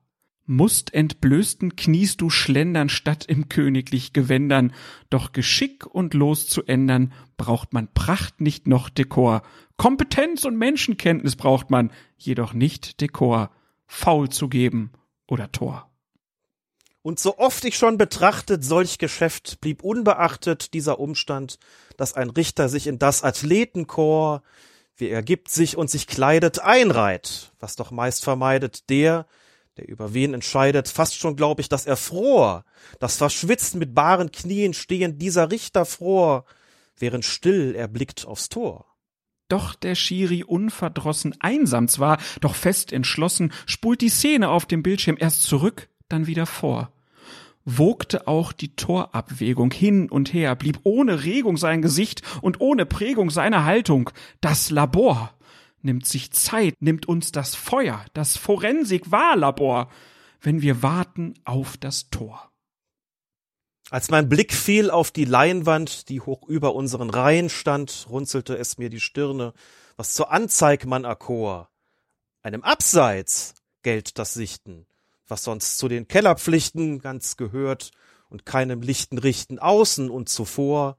Musst 0.50 0.94
entblößten 0.94 1.76
Knies 1.76 2.16
du 2.16 2.30
schlendern 2.30 2.88
statt 2.88 3.26
im 3.26 3.50
königlich 3.50 4.14
Gewändern, 4.14 4.74
doch 5.10 5.34
Geschick 5.34 5.86
und 5.86 6.14
Los 6.14 6.48
zu 6.48 6.64
ändern, 6.64 7.14
braucht 7.36 7.74
man 7.74 7.94
Pracht 7.94 8.40
nicht 8.40 8.66
noch 8.66 8.90
Dekor. 8.90 9.44
Kompetenz 9.76 10.46
und 10.46 10.58
Menschenkenntnis 10.58 11.36
braucht 11.36 11.70
man, 11.70 11.92
jedoch 12.18 12.54
nicht 12.54 13.02
Dekor. 13.02 13.52
Faul 13.88 14.30
zu 14.30 14.48
geben 14.50 14.92
oder 15.28 15.52
Tor. 15.52 15.90
Und 17.02 17.20
so 17.20 17.38
oft 17.38 17.64
ich 17.64 17.78
schon 17.78 17.98
betrachtet 17.98 18.66
solch 18.66 18.98
Geschäft, 18.98 19.62
blieb 19.62 19.82
unbeachtet 19.82 20.74
dieser 20.74 21.00
Umstand, 21.00 21.58
dass 21.96 22.14
ein 22.14 22.30
Richter 22.30 22.68
sich 22.68 22.86
in 22.86 23.00
das 23.00 23.24
Athletenchor, 23.24 24.44
wie 24.98 25.08
er 25.08 25.24
gibt 25.24 25.50
sich 25.50 25.78
und 25.78 25.90
sich 25.90 26.08
kleidet, 26.08 26.60
einreiht, 26.60 27.54
was 27.60 27.78
doch 27.78 27.92
meist 27.92 28.26
vermeidet 28.26 28.90
der, 28.90 29.26
der 29.78 29.88
über 29.88 30.14
wen 30.14 30.34
entscheidet, 30.34 30.90
fast 30.90 31.16
schon 31.16 31.36
glaub 31.36 31.60
ich, 31.60 31.70
dass 31.70 31.86
er 31.86 31.98
fror, 31.98 32.66
dass 33.00 33.16
verschwitzt 33.16 33.76
mit 33.76 33.96
baren 33.96 34.32
Knien 34.32 34.74
stehend 34.74 35.22
dieser 35.22 35.50
Richter 35.50 35.86
fror, 35.86 36.46
während 36.98 37.24
still 37.24 37.74
er 37.76 37.88
blickt 37.88 38.26
aufs 38.26 38.50
Tor. 38.50 38.86
Doch 39.48 39.76
der 39.76 39.96
Schiri 39.96 40.44
unverdrossen 40.44 41.36
einsam 41.40 41.88
zwar, 41.88 42.18
doch 42.42 42.56
fest 42.56 42.92
entschlossen, 42.92 43.54
spult 43.66 44.02
die 44.02 44.10
Szene 44.10 44.50
auf 44.50 44.66
dem 44.66 44.84
Bildschirm 44.84 45.18
erst 45.20 45.44
zurück, 45.44 45.88
dann 46.10 46.28
wieder 46.28 46.46
vor. 46.46 46.92
Wogte 47.64 48.28
auch 48.28 48.54
die 48.54 48.76
Torabwägung 48.76 49.72
hin 49.72 50.10
und 50.10 50.34
her, 50.34 50.56
blieb 50.56 50.80
ohne 50.84 51.24
Regung 51.24 51.58
sein 51.58 51.82
Gesicht 51.82 52.22
und 52.42 52.62
ohne 52.62 52.86
Prägung 52.86 53.30
seine 53.30 53.66
Haltung. 53.66 54.10
Das 54.40 54.70
Labor 54.70 55.34
nimmt 55.82 56.06
sich 56.06 56.32
Zeit, 56.32 56.76
nimmt 56.80 57.08
uns 57.08 57.32
das 57.32 57.56
Feuer, 57.56 58.06
das 58.14 58.38
Forensik-Wahllabor, 58.38 59.90
wenn 60.42 60.62
wir 60.62 60.82
warten 60.82 61.34
auf 61.44 61.78
das 61.78 62.10
Tor. 62.10 62.52
Als 63.90 64.10
mein 64.10 64.28
Blick 64.28 64.54
fiel 64.54 64.92
auf 64.92 65.12
die 65.12 65.24
Leinwand, 65.24 66.10
die 66.10 66.20
hoch 66.20 66.48
über 66.48 66.76
unseren 66.76 67.10
Reihen 67.10 67.50
stand, 67.50 68.08
runzelte 68.10 68.58
es 68.58 68.78
mir 68.78 68.90
die 68.90 69.00
Stirne, 69.00 69.54
was 69.96 70.14
zur 70.14 70.32
Anzeig 70.32 70.86
man 70.86 71.06
erkor. 71.06 71.70
Einem 72.42 72.64
Abseits 72.64 73.54
gelt 73.84 74.20
das 74.20 74.34
Sichten, 74.34 74.86
was 75.28 75.44
sonst 75.44 75.78
zu 75.78 75.88
den 75.88 76.08
Kellerpflichten 76.08 77.00
ganz 77.00 77.38
gehört 77.38 77.92
und 78.30 78.46
keinem 78.46 78.82
lichten 78.82 79.18
Richten 79.18 79.58
außen 79.58 80.10
und 80.10 80.28
zuvor 80.28 80.98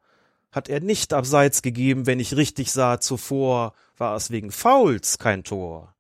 hat 0.51 0.71
er 0.71 0.81
nicht 0.81 1.13
abseits 1.13 1.61
gegeben, 1.61 2.07
wenn 2.07 2.21
ich 2.21 2.37
richtig 2.37 2.73
sah, 2.73 3.01
zuvor 3.01 3.75
war 3.99 4.17
es 4.17 4.31
wegen 4.31 4.51
Fouls 4.51 5.19
kein 5.19 5.45
Tor. 5.45 5.95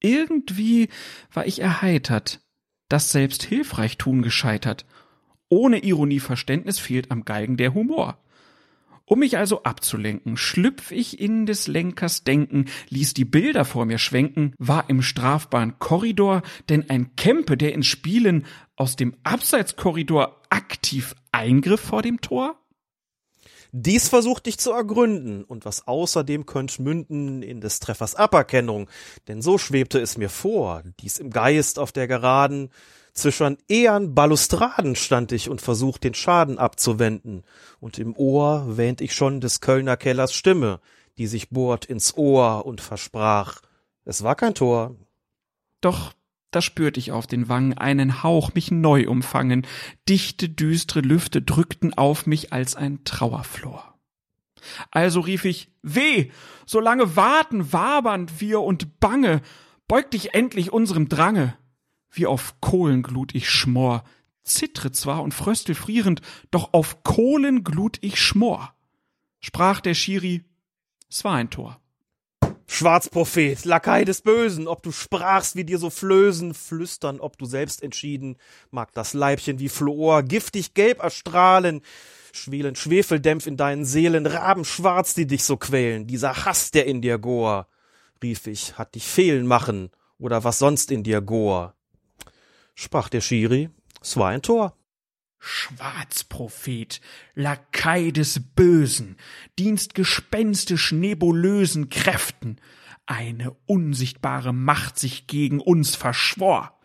Irgendwie 0.00 0.88
war 1.32 1.46
ich 1.46 1.60
erheitert, 1.60 2.40
das 2.88 3.12
selbst 3.12 3.44
hilfreich 3.44 3.98
tun 3.98 4.22
gescheitert. 4.22 4.84
Ohne 5.50 5.84
Ironie 5.84 6.20
Verständnis 6.20 6.78
fehlt 6.78 7.10
am 7.10 7.26
Geigen 7.26 7.58
der 7.58 7.74
Humor. 7.74 8.18
Um 9.04 9.18
mich 9.18 9.36
also 9.36 9.64
abzulenken, 9.64 10.36
schlüpf 10.36 10.92
ich 10.92 11.20
in 11.20 11.44
des 11.44 11.66
Lenkers 11.66 12.22
Denken, 12.22 12.66
ließ 12.90 13.12
die 13.12 13.24
Bilder 13.24 13.64
vor 13.64 13.84
mir 13.84 13.98
schwenken, 13.98 14.54
war 14.56 14.88
im 14.88 15.02
strafbaren 15.02 15.80
Korridor, 15.80 16.42
denn 16.68 16.88
ein 16.88 17.16
Kempe, 17.16 17.56
der 17.56 17.74
ins 17.74 17.88
Spielen 17.88 18.46
aus 18.76 18.94
dem 18.94 19.16
Abseitskorridor 19.24 20.40
aktiv 20.48 21.16
eingriff 21.32 21.80
vor 21.80 22.02
dem 22.02 22.20
Tor? 22.20 22.56
Dies 23.72 24.08
versucht 24.08 24.46
ich 24.46 24.58
zu 24.58 24.72
ergründen. 24.72 25.44
Und 25.44 25.64
was 25.64 25.86
außerdem 25.86 26.46
könnt 26.46 26.78
münden 26.78 27.42
in 27.42 27.60
des 27.60 27.80
Treffers 27.80 28.14
Aberkennung, 28.14 28.88
denn 29.28 29.42
so 29.42 29.58
schwebte 29.58 30.00
es 30.00 30.16
mir 30.16 30.28
vor, 30.28 30.82
dies 31.00 31.18
im 31.18 31.30
Geist 31.30 31.78
auf 31.78 31.92
der 31.92 32.08
Geraden, 32.08 32.70
zwischen 33.12 33.58
ehern 33.68 34.14
Balustraden 34.14 34.94
stand 34.94 35.32
ich 35.32 35.48
und 35.50 35.60
versucht 35.60 36.04
den 36.04 36.14
Schaden 36.14 36.58
abzuwenden, 36.58 37.42
und 37.80 37.98
im 37.98 38.16
Ohr 38.16 38.76
wähnt 38.76 39.00
ich 39.00 39.14
schon 39.14 39.40
des 39.40 39.60
Kölner 39.60 39.96
Kellers 39.96 40.32
Stimme, 40.32 40.80
die 41.18 41.26
sich 41.26 41.50
bohrt 41.50 41.84
ins 41.84 42.16
Ohr 42.16 42.64
und 42.66 42.80
versprach, 42.80 43.60
es 44.04 44.22
war 44.22 44.34
kein 44.34 44.54
Tor. 44.54 44.96
Doch 45.80 46.12
da 46.50 46.60
spürt 46.60 46.96
ich 46.96 47.12
auf 47.12 47.26
den 47.26 47.48
Wangen 47.48 47.76
einen 47.78 48.22
Hauch 48.22 48.54
mich 48.54 48.70
neu 48.70 49.08
umfangen, 49.08 49.66
dichte, 50.08 50.48
düstre 50.48 51.00
Lüfte 51.00 51.42
drückten 51.42 51.94
auf 51.94 52.26
mich 52.26 52.52
als 52.52 52.74
ein 52.74 53.04
Trauerflor. 53.04 53.98
Also 54.90 55.20
rief 55.20 55.44
ich, 55.44 55.70
weh, 55.82 56.30
so 56.66 56.80
lange 56.80 57.16
warten, 57.16 57.72
wabernd 57.72 58.40
wir 58.40 58.60
und 58.60 59.00
bange, 59.00 59.42
beug 59.88 60.10
dich 60.10 60.34
endlich 60.34 60.72
unserem 60.72 61.08
Drange. 61.08 61.56
Wie 62.10 62.26
auf 62.26 62.60
Kohlenglut 62.60 63.34
ich 63.34 63.48
schmor, 63.48 64.04
zittre 64.42 64.92
zwar 64.92 65.22
und 65.22 65.32
fröstel 65.32 65.74
frierend, 65.74 66.20
doch 66.50 66.72
auf 66.72 67.02
Kohlenglut 67.04 67.98
ich 68.00 68.20
schmor. 68.20 68.74
Sprach 69.38 69.80
der 69.80 69.94
Schiri, 69.94 70.44
es 71.08 71.24
war 71.24 71.34
ein 71.34 71.50
Tor. 71.50 71.79
Schwarzprophet, 72.72 73.64
Lakai 73.64 74.04
des 74.04 74.22
Bösen, 74.22 74.68
ob 74.68 74.84
du 74.84 74.92
sprachst, 74.92 75.56
wie 75.56 75.64
dir 75.64 75.78
so 75.78 75.90
flößen, 75.90 76.54
flüstern, 76.54 77.18
ob 77.18 77.36
du 77.36 77.44
selbst 77.44 77.82
entschieden, 77.82 78.36
mag 78.70 78.92
das 78.94 79.12
Leibchen 79.12 79.58
wie 79.58 79.68
Fluor 79.68 80.22
giftig 80.22 80.72
gelb 80.72 81.02
erstrahlen, 81.02 81.82
schwelen 82.32 82.76
Schwefeldämpf 82.76 83.48
in 83.48 83.56
deinen 83.56 83.84
Seelen, 83.84 84.24
Raben 84.24 84.64
schwarz, 84.64 85.14
die 85.14 85.26
dich 85.26 85.42
so 85.42 85.56
quälen, 85.56 86.06
dieser 86.06 86.44
Hass, 86.44 86.70
der 86.70 86.86
in 86.86 87.02
dir 87.02 87.18
gor, 87.18 87.66
rief 88.22 88.46
ich, 88.46 88.78
hat 88.78 88.94
dich 88.94 89.04
fehlen 89.04 89.48
machen, 89.48 89.90
oder 90.20 90.44
was 90.44 90.60
sonst 90.60 90.92
in 90.92 91.02
dir 91.02 91.20
gor. 91.20 91.74
Sprach 92.76 93.08
der 93.08 93.20
Schiri, 93.20 93.68
es 94.00 94.16
war 94.16 94.28
ein 94.28 94.42
Tor. 94.42 94.76
Schwarzprophet, 95.40 97.00
Lakai 97.34 98.10
des 98.10 98.40
Bösen, 98.54 99.16
dienst 99.58 99.94
gespenstisch 99.94 100.92
nebulösen 100.92 101.88
Kräften, 101.88 102.58
eine 103.06 103.56
unsichtbare 103.66 104.52
Macht 104.52 104.98
sich 104.98 105.26
gegen 105.26 105.60
uns 105.60 105.96
verschwor. 105.96 106.78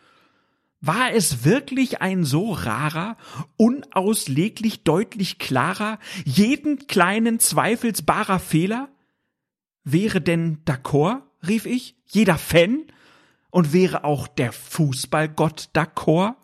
War 0.79 1.11
es 1.13 1.43
wirklich 1.43 2.01
ein 2.01 2.23
so 2.23 2.53
rarer, 2.53 3.17
unausleglich 3.57 4.83
deutlich 4.83 5.37
klarer, 5.37 5.99
jeden 6.23 6.87
kleinen 6.87 7.39
zweifelsbarer 7.39 8.39
Fehler? 8.39 8.89
Wäre 9.83 10.21
denn 10.21 10.63
d'accord, 10.65 11.23
rief 11.45 11.65
ich. 11.65 11.95
Jeder 12.05 12.37
Fan? 12.37 12.85
Und 13.49 13.73
wäre 13.73 14.03
auch 14.03 14.27
der 14.27 14.51
Fußballgott 14.51 15.69
d'accord? 15.73 16.35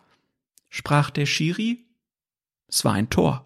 sprach 0.69 1.09
der 1.09 1.25
Schiri. 1.25 1.85
Es 2.72 2.85
war 2.85 2.93
ein 2.93 3.09
Tor. 3.09 3.45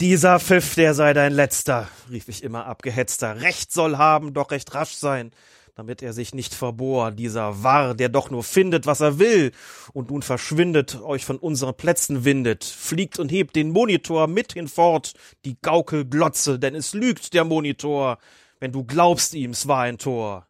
Dieser 0.00 0.40
Pfiff, 0.40 0.74
der 0.74 0.94
sei 0.94 1.14
dein 1.14 1.32
letzter, 1.32 1.88
rief 2.10 2.28
ich 2.28 2.42
immer 2.42 2.66
abgehetzter. 2.66 3.40
Recht 3.40 3.72
soll 3.72 3.96
haben, 3.96 4.34
doch 4.34 4.50
recht 4.50 4.74
rasch 4.74 4.94
sein, 4.94 5.30
damit 5.76 6.02
er 6.02 6.12
sich 6.12 6.34
nicht 6.34 6.54
verbohr, 6.54 7.12
dieser 7.12 7.62
Warr, 7.62 7.94
der 7.94 8.08
doch 8.08 8.30
nur 8.30 8.42
findet, 8.42 8.84
was 8.86 9.00
er 9.00 9.18
will, 9.18 9.52
und 9.92 10.10
nun 10.10 10.22
verschwindet, 10.22 11.00
euch 11.00 11.24
von 11.24 11.38
unseren 11.38 11.76
Plätzen 11.76 12.24
windet, 12.24 12.64
fliegt 12.64 13.18
und 13.18 13.30
hebt 13.30 13.56
den 13.56 13.70
Monitor 13.70 14.26
mit 14.26 14.54
hinfort, 14.54 15.14
die 15.44 15.56
Gaukelglotze, 15.62 16.58
denn 16.58 16.74
es 16.74 16.92
lügt 16.92 17.32
der 17.32 17.44
Monitor, 17.44 18.18
wenn 18.58 18.72
du 18.72 18.84
glaubst 18.84 19.34
ihm, 19.34 19.52
es 19.52 19.68
war 19.68 19.82
ein 19.82 19.98
Tor. 19.98 20.48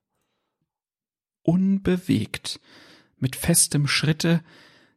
Unbewegt, 1.42 2.58
mit 3.18 3.36
festem 3.36 3.86
Schritte, 3.86 4.42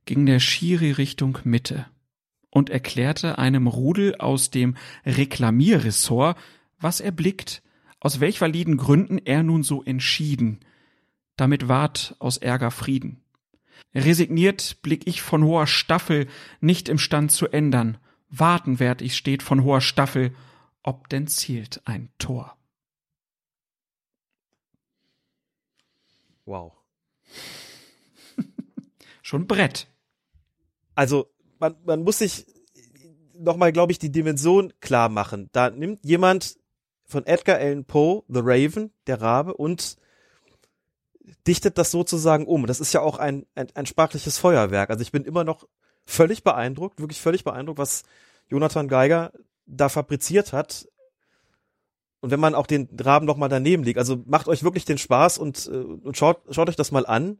ging 0.06 0.26
der 0.26 0.40
Schiri 0.40 0.92
Richtung 0.92 1.38
Mitte 1.44 1.86
und 2.50 2.70
erklärte 2.70 3.38
einem 3.38 3.68
Rudel 3.68 4.16
aus 4.16 4.50
dem 4.50 4.76
Reklamierressort, 5.06 6.38
was 6.80 7.00
er 7.00 7.12
blickt, 7.12 7.62
aus 8.00 8.20
welch 8.20 8.42
validen 8.42 8.78
Gründen 8.78 9.18
er 9.18 9.44
nun 9.44 9.64
so 9.64 9.84
entschieden. 9.84 10.60
Damit 11.36 11.68
ward 11.68 12.16
aus 12.20 12.38
Ärger 12.38 12.72
Frieden. 12.72 13.22
Resigniert 13.94 14.82
blick 14.82 15.08
ich 15.08 15.22
von 15.22 15.44
hoher 15.44 15.68
Staffel, 15.68 16.28
nicht 16.60 16.90
imstand 16.90 17.32
zu 17.32 17.48
ändern. 17.48 17.98
Warten 18.30 18.80
werd 18.80 19.02
ich 19.02 19.16
steht 19.16 19.42
von 19.42 19.64
hoher 19.64 19.82
Staffel, 19.82 20.36
ob 20.84 21.10
denn 21.10 21.28
zielt 21.28 21.82
ein 21.86 22.10
Tor. 22.20 22.56
Wow. 26.46 26.74
Schon 29.30 29.46
Brett. 29.46 29.86
Also 30.96 31.30
man, 31.60 31.76
man 31.86 32.02
muss 32.02 32.18
sich 32.18 32.48
nochmal, 33.38 33.72
glaube 33.72 33.92
ich, 33.92 34.00
die 34.00 34.12
Dimension 34.12 34.74
klar 34.80 35.08
machen. 35.08 35.50
Da 35.52 35.70
nimmt 35.70 36.04
jemand 36.04 36.58
von 37.06 37.28
Edgar 37.28 37.60
Allan 37.60 37.86
Poe, 37.86 38.24
The 38.28 38.40
Raven, 38.42 38.92
der 39.06 39.22
Rabe, 39.22 39.54
und 39.54 39.98
dichtet 41.46 41.78
das 41.78 41.92
sozusagen 41.92 42.48
um. 42.48 42.66
Das 42.66 42.80
ist 42.80 42.92
ja 42.92 43.02
auch 43.02 43.20
ein, 43.20 43.46
ein, 43.54 43.68
ein 43.76 43.86
sprachliches 43.86 44.40
Feuerwerk. 44.40 44.90
Also 44.90 45.04
ich 45.04 45.12
bin 45.12 45.26
immer 45.26 45.44
noch 45.44 45.68
völlig 46.06 46.44
beeindruckt, 46.44 47.00
wirklich 47.00 47.22
völlig 47.22 47.44
beeindruckt, 47.44 47.78
was 47.78 48.02
Jonathan 48.48 48.88
Geiger 48.88 49.32
da 49.68 49.90
fabriziert 49.90 50.54
hat. 50.54 50.88
Und 52.20 52.32
wenn 52.32 52.40
man 52.40 52.56
auch 52.56 52.66
den 52.66 52.90
Raben 53.00 53.28
noch 53.28 53.38
mal 53.38 53.48
daneben 53.48 53.84
liegt, 53.84 54.00
also 54.00 54.24
macht 54.26 54.48
euch 54.48 54.64
wirklich 54.64 54.86
den 54.86 54.98
Spaß 54.98 55.38
und, 55.38 55.70
äh, 55.72 55.78
und 55.78 56.18
schaut, 56.18 56.42
schaut 56.50 56.68
euch 56.68 56.76
das 56.76 56.92
mal 56.92 57.06
an 57.06 57.38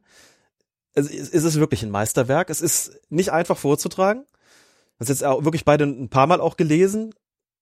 es, 0.94 1.08
es 1.08 1.44
ist 1.44 1.56
wirklich 1.56 1.82
ein 1.82 1.90
Meisterwerk. 1.90 2.50
Es 2.50 2.60
ist 2.60 3.00
nicht 3.08 3.32
einfach 3.32 3.56
vorzutragen. 3.56 4.24
Das 4.98 5.08
ist 5.08 5.20
jetzt 5.20 5.24
auch 5.24 5.44
wirklich 5.44 5.64
beide 5.64 5.84
ein 5.84 6.08
paar 6.08 6.26
Mal 6.26 6.40
auch 6.40 6.56
gelesen. 6.56 7.14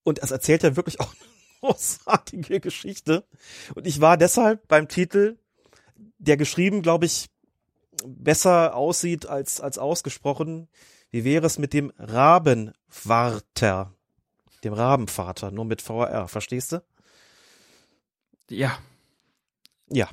Und 0.02 0.18
es 0.20 0.30
erzählt 0.30 0.62
ja 0.62 0.76
wirklich 0.76 1.00
auch 1.00 1.12
eine 1.12 1.20
großartige 1.72 2.60
Geschichte. 2.60 3.24
Und 3.74 3.86
ich 3.86 4.00
war 4.00 4.16
deshalb 4.16 4.66
beim 4.68 4.88
Titel, 4.88 5.38
der 6.18 6.36
geschrieben, 6.36 6.82
glaube 6.82 7.06
ich, 7.06 7.28
besser 8.04 8.74
aussieht 8.74 9.26
als, 9.26 9.60
als 9.60 9.78
ausgesprochen. 9.78 10.68
Wie 11.10 11.24
wäre 11.24 11.46
es 11.46 11.58
mit 11.58 11.72
dem 11.72 11.92
Rabenwarter? 11.98 13.94
Dem 14.64 14.72
Rabenvater, 14.72 15.50
nur 15.52 15.64
mit 15.64 15.82
VR, 15.82 16.26
verstehst 16.26 16.72
du? 16.72 16.82
Ja. 18.50 18.78
Ja, 19.90 20.08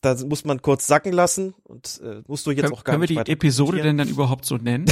da 0.00 0.14
muss 0.24 0.44
man 0.44 0.62
kurz 0.62 0.86
sacken 0.86 1.12
lassen 1.12 1.54
und 1.64 2.00
äh, 2.02 2.22
musst 2.26 2.46
du 2.46 2.50
jetzt 2.50 2.62
Können, 2.62 2.72
auch 2.72 2.84
gar 2.84 2.94
können 2.94 3.02
nicht 3.02 3.16
wir 3.16 3.24
die 3.24 3.32
Episode 3.32 3.82
denn 3.82 3.98
dann 3.98 4.08
überhaupt 4.08 4.44
so 4.44 4.56
nennen? 4.56 4.86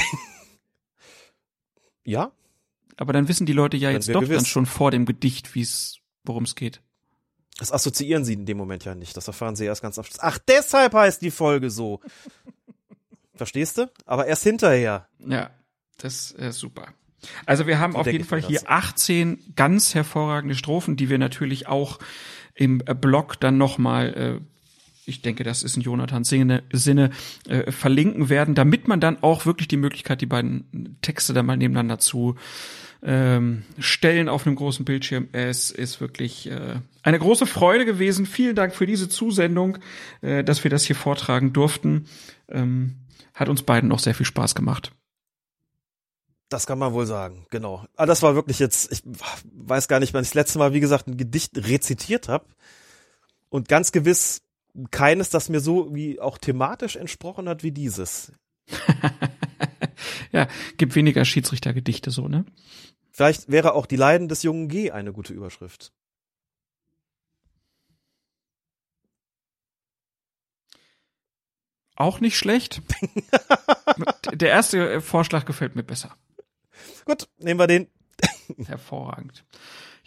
ja. 2.04 2.32
Aber 2.96 3.12
dann 3.12 3.28
wissen 3.28 3.46
die 3.46 3.52
Leute 3.52 3.76
ja 3.76 3.88
Dann 3.88 3.96
jetzt 3.96 4.08
doch 4.14 4.20
gewiss. 4.20 4.38
dann 4.38 4.46
schon 4.46 4.66
vor 4.66 4.90
dem 4.90 5.06
Gedicht, 5.06 5.54
wie 5.54 5.62
es, 5.62 5.98
worum 6.24 6.44
es 6.44 6.54
geht. 6.54 6.82
Das 7.58 7.72
assoziieren 7.72 8.24
sie 8.24 8.34
in 8.34 8.46
dem 8.46 8.56
Moment 8.56 8.84
ja 8.84 8.94
nicht. 8.94 9.16
Das 9.16 9.26
erfahren 9.26 9.56
sie 9.56 9.64
erst 9.64 9.82
ganz 9.82 9.98
am 9.98 10.04
Schluss. 10.04 10.18
Ach, 10.20 10.38
deshalb 10.38 10.94
heißt 10.94 11.22
die 11.22 11.30
Folge 11.30 11.70
so. 11.70 12.00
Verstehst 13.34 13.78
du? 13.78 13.90
Aber 14.04 14.26
erst 14.26 14.42
hinterher. 14.42 15.08
Ja, 15.18 15.50
das 15.98 16.32
ist 16.32 16.58
super. 16.58 16.88
Also 17.46 17.66
wir 17.66 17.80
haben 17.80 17.92
So 17.92 17.98
auf 17.98 18.06
jeden 18.06 18.24
Fall 18.24 18.40
hier 18.40 18.60
das. 18.60 18.68
18 18.68 19.54
ganz 19.56 19.94
hervorragende 19.94 20.54
Strophen, 20.54 20.96
die 20.96 21.08
wir 21.08 21.18
natürlich 21.18 21.66
auch 21.66 21.98
im 22.54 22.82
äh, 22.86 22.94
Blog 22.94 23.40
dann 23.40 23.58
nochmal, 23.58 24.14
äh, 24.14 24.40
ich 25.08 25.22
denke, 25.22 25.44
das 25.44 25.62
ist 25.62 25.76
in 25.76 25.82
Jonathans 25.82 26.28
Sinne, 26.28 26.62
Sinne 26.72 27.10
äh, 27.48 27.72
verlinken 27.72 28.28
werden, 28.28 28.54
damit 28.54 28.86
man 28.88 29.00
dann 29.00 29.22
auch 29.22 29.46
wirklich 29.46 29.68
die 29.68 29.76
Möglichkeit, 29.76 30.20
die 30.20 30.26
beiden 30.26 30.98
Texte 31.02 31.32
dann 31.32 31.46
mal 31.46 31.56
nebeneinander 31.56 31.98
zu 31.98 32.36
ähm, 33.02 33.62
stellen 33.78 34.28
auf 34.28 34.46
einem 34.46 34.56
großen 34.56 34.84
Bildschirm. 34.84 35.28
Es 35.32 35.70
ist 35.70 36.00
wirklich 36.00 36.50
äh, 36.50 36.76
eine 37.02 37.18
große 37.18 37.46
Freude 37.46 37.84
gewesen. 37.84 38.26
Vielen 38.26 38.56
Dank 38.56 38.74
für 38.74 38.86
diese 38.86 39.08
Zusendung, 39.08 39.78
äh, 40.20 40.42
dass 40.44 40.64
wir 40.64 40.70
das 40.70 40.84
hier 40.84 40.96
vortragen 40.96 41.52
durften. 41.52 42.06
Ähm, 42.48 42.96
hat 43.34 43.48
uns 43.48 43.62
beiden 43.62 43.92
auch 43.92 44.00
sehr 44.00 44.14
viel 44.14 44.26
Spaß 44.26 44.54
gemacht. 44.54 44.92
Das 46.48 46.66
kann 46.66 46.78
man 46.78 46.92
wohl 46.94 47.06
sagen, 47.06 47.46
genau. 47.50 47.84
Aber 47.94 48.06
das 48.06 48.22
war 48.22 48.34
wirklich 48.34 48.58
jetzt, 48.58 48.90
ich 48.90 49.02
weiß 49.04 49.86
gar 49.86 50.00
nicht, 50.00 50.14
wann 50.14 50.22
ich 50.22 50.30
das 50.30 50.34
letzte 50.34 50.58
Mal, 50.58 50.72
wie 50.72 50.80
gesagt, 50.80 51.06
ein 51.06 51.18
Gedicht 51.18 51.56
rezitiert 51.56 52.28
habe. 52.28 52.46
Und 53.50 53.68
ganz 53.68 53.92
gewiss 53.92 54.42
keines, 54.90 55.30
das 55.30 55.48
mir 55.48 55.60
so 55.60 55.94
wie 55.94 56.20
auch 56.20 56.38
thematisch 56.38 56.96
entsprochen 56.96 57.48
hat 57.48 57.62
wie 57.62 57.72
dieses. 57.72 58.32
Ja, 60.32 60.48
gibt 60.76 60.94
weniger 60.94 61.24
Schiedsrichtergedichte 61.24 62.10
so, 62.10 62.28
ne? 62.28 62.44
Vielleicht 63.10 63.50
wäre 63.50 63.74
auch 63.74 63.86
die 63.86 63.96
Leiden 63.96 64.28
des 64.28 64.42
jungen 64.42 64.68
G 64.68 64.90
eine 64.90 65.12
gute 65.12 65.32
Überschrift. 65.32 65.92
Auch 71.96 72.20
nicht 72.20 72.36
schlecht. 72.38 72.80
Der 74.32 74.50
erste 74.50 75.00
Vorschlag 75.00 75.44
gefällt 75.46 75.74
mir 75.74 75.82
besser. 75.82 76.16
Gut, 77.04 77.28
nehmen 77.38 77.58
wir 77.58 77.66
den. 77.66 77.88
Hervorragend. 78.66 79.44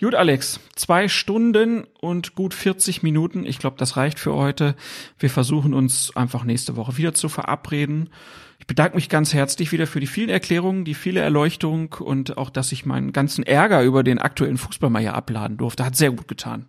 Gut, 0.02 0.16
Alex, 0.16 0.60
zwei 0.76 1.08
Stunden 1.08 1.84
und 2.00 2.34
gut 2.34 2.56
40 2.56 3.04
Minuten. 3.04 3.46
Ich 3.46 3.60
glaube, 3.60 3.78
das 3.78 3.98
reicht 3.98 4.18
für 4.18 4.34
heute. 4.34 4.76
Wir 5.20 5.30
versuchen 5.30 5.76
uns 5.76 6.16
einfach 6.16 6.44
nächste 6.44 6.76
Woche 6.76 6.98
wieder 6.98 7.14
zu 7.14 7.30
verabreden. 7.30 8.10
Ich 8.58 8.66
bedanke 8.66 8.96
mich 8.96 9.10
ganz 9.10 9.32
herzlich 9.36 9.72
wieder 9.72 9.86
für 9.86 10.00
die 10.00 10.08
vielen 10.08 10.30
Erklärungen, 10.30 10.86
die 10.86 10.96
viele 10.96 11.20
Erleuchtung 11.20 11.94
und 12.00 12.36
auch, 12.40 12.50
dass 12.50 12.72
ich 12.72 12.84
meinen 12.84 13.14
ganzen 13.14 13.44
Ärger 13.44 13.84
über 13.84 14.02
den 14.02 14.18
aktuellen 14.18 14.58
Fußball 14.58 14.90
mal 14.90 15.04
hier 15.04 15.14
abladen 15.14 15.58
durfte. 15.58 15.86
Hat 15.86 15.96
sehr 15.96 16.10
gut 16.10 16.28
getan. 16.28 16.66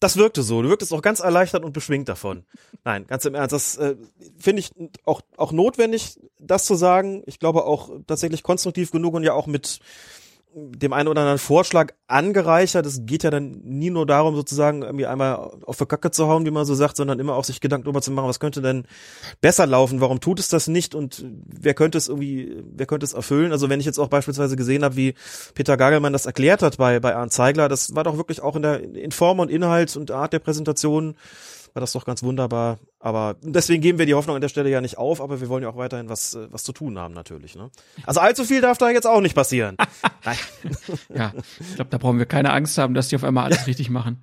Das 0.00 0.18
wirkte 0.18 0.42
so. 0.42 0.60
Du 0.60 0.68
wirktest 0.68 0.92
auch 0.92 1.02
ganz 1.02 1.20
erleichtert 1.20 1.64
und 1.64 1.72
beschwingt 1.72 2.10
davon. 2.10 2.44
Nein, 2.84 3.06
ganz 3.06 3.24
im 3.24 3.34
Ernst. 3.34 3.54
Das 3.54 3.76
äh, 3.78 3.96
finde 4.38 4.60
ich 4.60 4.72
auch, 5.06 5.22
auch 5.38 5.52
notwendig, 5.52 6.20
das 6.38 6.66
zu 6.66 6.74
sagen. 6.74 7.22
Ich 7.24 7.38
glaube 7.38 7.64
auch 7.64 7.90
tatsächlich 8.06 8.42
konstruktiv 8.42 8.90
genug 8.90 9.14
und 9.14 9.22
ja 9.22 9.32
auch 9.32 9.46
mit 9.46 9.80
dem 10.54 10.92
einen 10.92 11.08
oder 11.08 11.20
anderen 11.20 11.38
Vorschlag 11.38 11.92
angereichert. 12.06 12.86
Es 12.86 13.04
geht 13.04 13.22
ja 13.22 13.30
dann 13.30 13.60
nie 13.62 13.90
nur 13.90 14.06
darum, 14.06 14.34
sozusagen 14.34 14.82
irgendwie 14.82 15.06
einmal 15.06 15.36
auf 15.64 15.76
der 15.76 15.86
Kacke 15.86 16.10
zu 16.10 16.26
hauen, 16.26 16.46
wie 16.46 16.50
man 16.50 16.64
so 16.64 16.74
sagt, 16.74 16.96
sondern 16.96 17.18
immer 17.18 17.34
auch 17.34 17.44
sich 17.44 17.60
Gedanken 17.60 17.84
darüber 17.84 18.02
zu 18.02 18.10
machen, 18.10 18.28
was 18.28 18.40
könnte 18.40 18.62
denn 18.62 18.84
besser 19.40 19.66
laufen, 19.66 20.00
warum 20.00 20.20
tut 20.20 20.40
es 20.40 20.48
das 20.48 20.66
nicht 20.66 20.94
und 20.94 21.24
wer 21.46 21.74
könnte 21.74 21.98
es 21.98 22.08
irgendwie, 22.08 22.62
wer 22.64 22.86
könnte 22.86 23.04
es 23.04 23.12
erfüllen? 23.12 23.52
Also 23.52 23.68
wenn 23.68 23.80
ich 23.80 23.86
jetzt 23.86 23.98
auch 23.98 24.08
beispielsweise 24.08 24.56
gesehen 24.56 24.84
habe, 24.84 24.96
wie 24.96 25.14
Peter 25.54 25.76
Gagelmann 25.76 26.12
das 26.12 26.26
erklärt 26.26 26.62
hat 26.62 26.78
bei, 26.78 26.98
bei 26.98 27.14
Arndt 27.14 27.32
Zeigler, 27.32 27.68
das 27.68 27.94
war 27.94 28.04
doch 28.04 28.16
wirklich 28.16 28.42
auch 28.42 28.56
in 28.56 28.62
der, 28.62 28.82
in 28.82 29.12
Form 29.12 29.40
und 29.40 29.50
Inhalt 29.50 29.96
und 29.96 30.10
Art 30.10 30.32
der 30.32 30.38
Präsentation 30.38 31.14
war 31.78 31.80
das 31.80 31.92
doch 31.92 32.04
ganz 32.04 32.24
wunderbar. 32.24 32.78
Aber 32.98 33.36
deswegen 33.40 33.80
geben 33.80 34.00
wir 34.00 34.06
die 34.06 34.14
Hoffnung 34.14 34.34
an 34.34 34.42
der 34.42 34.48
Stelle 34.48 34.68
ja 34.68 34.80
nicht 34.80 34.98
auf, 34.98 35.20
aber 35.20 35.40
wir 35.40 35.48
wollen 35.48 35.62
ja 35.62 35.68
auch 35.68 35.76
weiterhin 35.76 36.08
was, 36.08 36.34
äh, 36.34 36.48
was 36.50 36.64
zu 36.64 36.72
tun 36.72 36.98
haben 36.98 37.14
natürlich. 37.14 37.54
Ne? 37.54 37.70
Also 38.04 38.18
allzu 38.18 38.44
viel 38.44 38.60
darf 38.60 38.78
da 38.78 38.90
jetzt 38.90 39.06
auch 39.06 39.20
nicht 39.20 39.36
passieren. 39.36 39.76
Ja, 41.14 41.32
ich 41.60 41.74
glaube, 41.76 41.90
da 41.90 41.98
brauchen 41.98 42.18
wir 42.18 42.26
keine 42.26 42.52
Angst 42.52 42.76
haben, 42.78 42.94
dass 42.94 43.08
die 43.08 43.16
auf 43.16 43.22
einmal 43.24 43.44
alles 43.44 43.66
richtig 43.68 43.90
machen. 43.90 44.22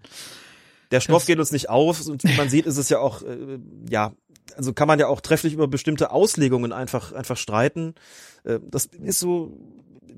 Der 0.91 0.99
Stoff 0.99 1.21
Das- 1.21 1.25
geht 1.27 1.39
uns 1.39 1.51
nicht 1.53 1.69
auf 1.69 2.05
und 2.07 2.23
wie 2.25 2.35
man 2.35 2.49
sieht, 2.49 2.65
ist 2.65 2.77
es 2.77 2.89
ja 2.89 2.99
auch, 2.99 3.21
äh, 3.23 3.57
ja, 3.89 4.11
also 4.57 4.73
kann 4.73 4.87
man 4.89 4.99
ja 4.99 5.07
auch 5.07 5.21
trefflich 5.21 5.53
über 5.53 5.67
bestimmte 5.69 6.11
Auslegungen 6.11 6.73
einfach, 6.73 7.13
einfach 7.13 7.37
streiten. 7.37 7.95
Äh, 8.43 8.59
das 8.69 8.85
ist 8.87 9.19
so, 9.19 9.57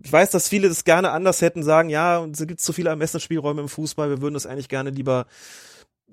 ich 0.03 0.11
weiß, 0.11 0.31
dass 0.31 0.49
viele 0.49 0.67
das 0.69 0.83
gerne 0.83 1.11
anders 1.11 1.41
hätten, 1.41 1.61
sagen, 1.63 1.89
ja, 1.89 2.17
und 2.17 2.39
es 2.39 2.45
gibt 2.47 2.59
zu 2.59 2.73
viele 2.73 2.89
Ermessensspielräume 2.89 3.61
im 3.61 3.69
Fußball, 3.69 4.09
wir 4.09 4.21
würden 4.21 4.33
das 4.33 4.45
eigentlich 4.47 4.69
gerne 4.69 4.89
lieber 4.89 5.27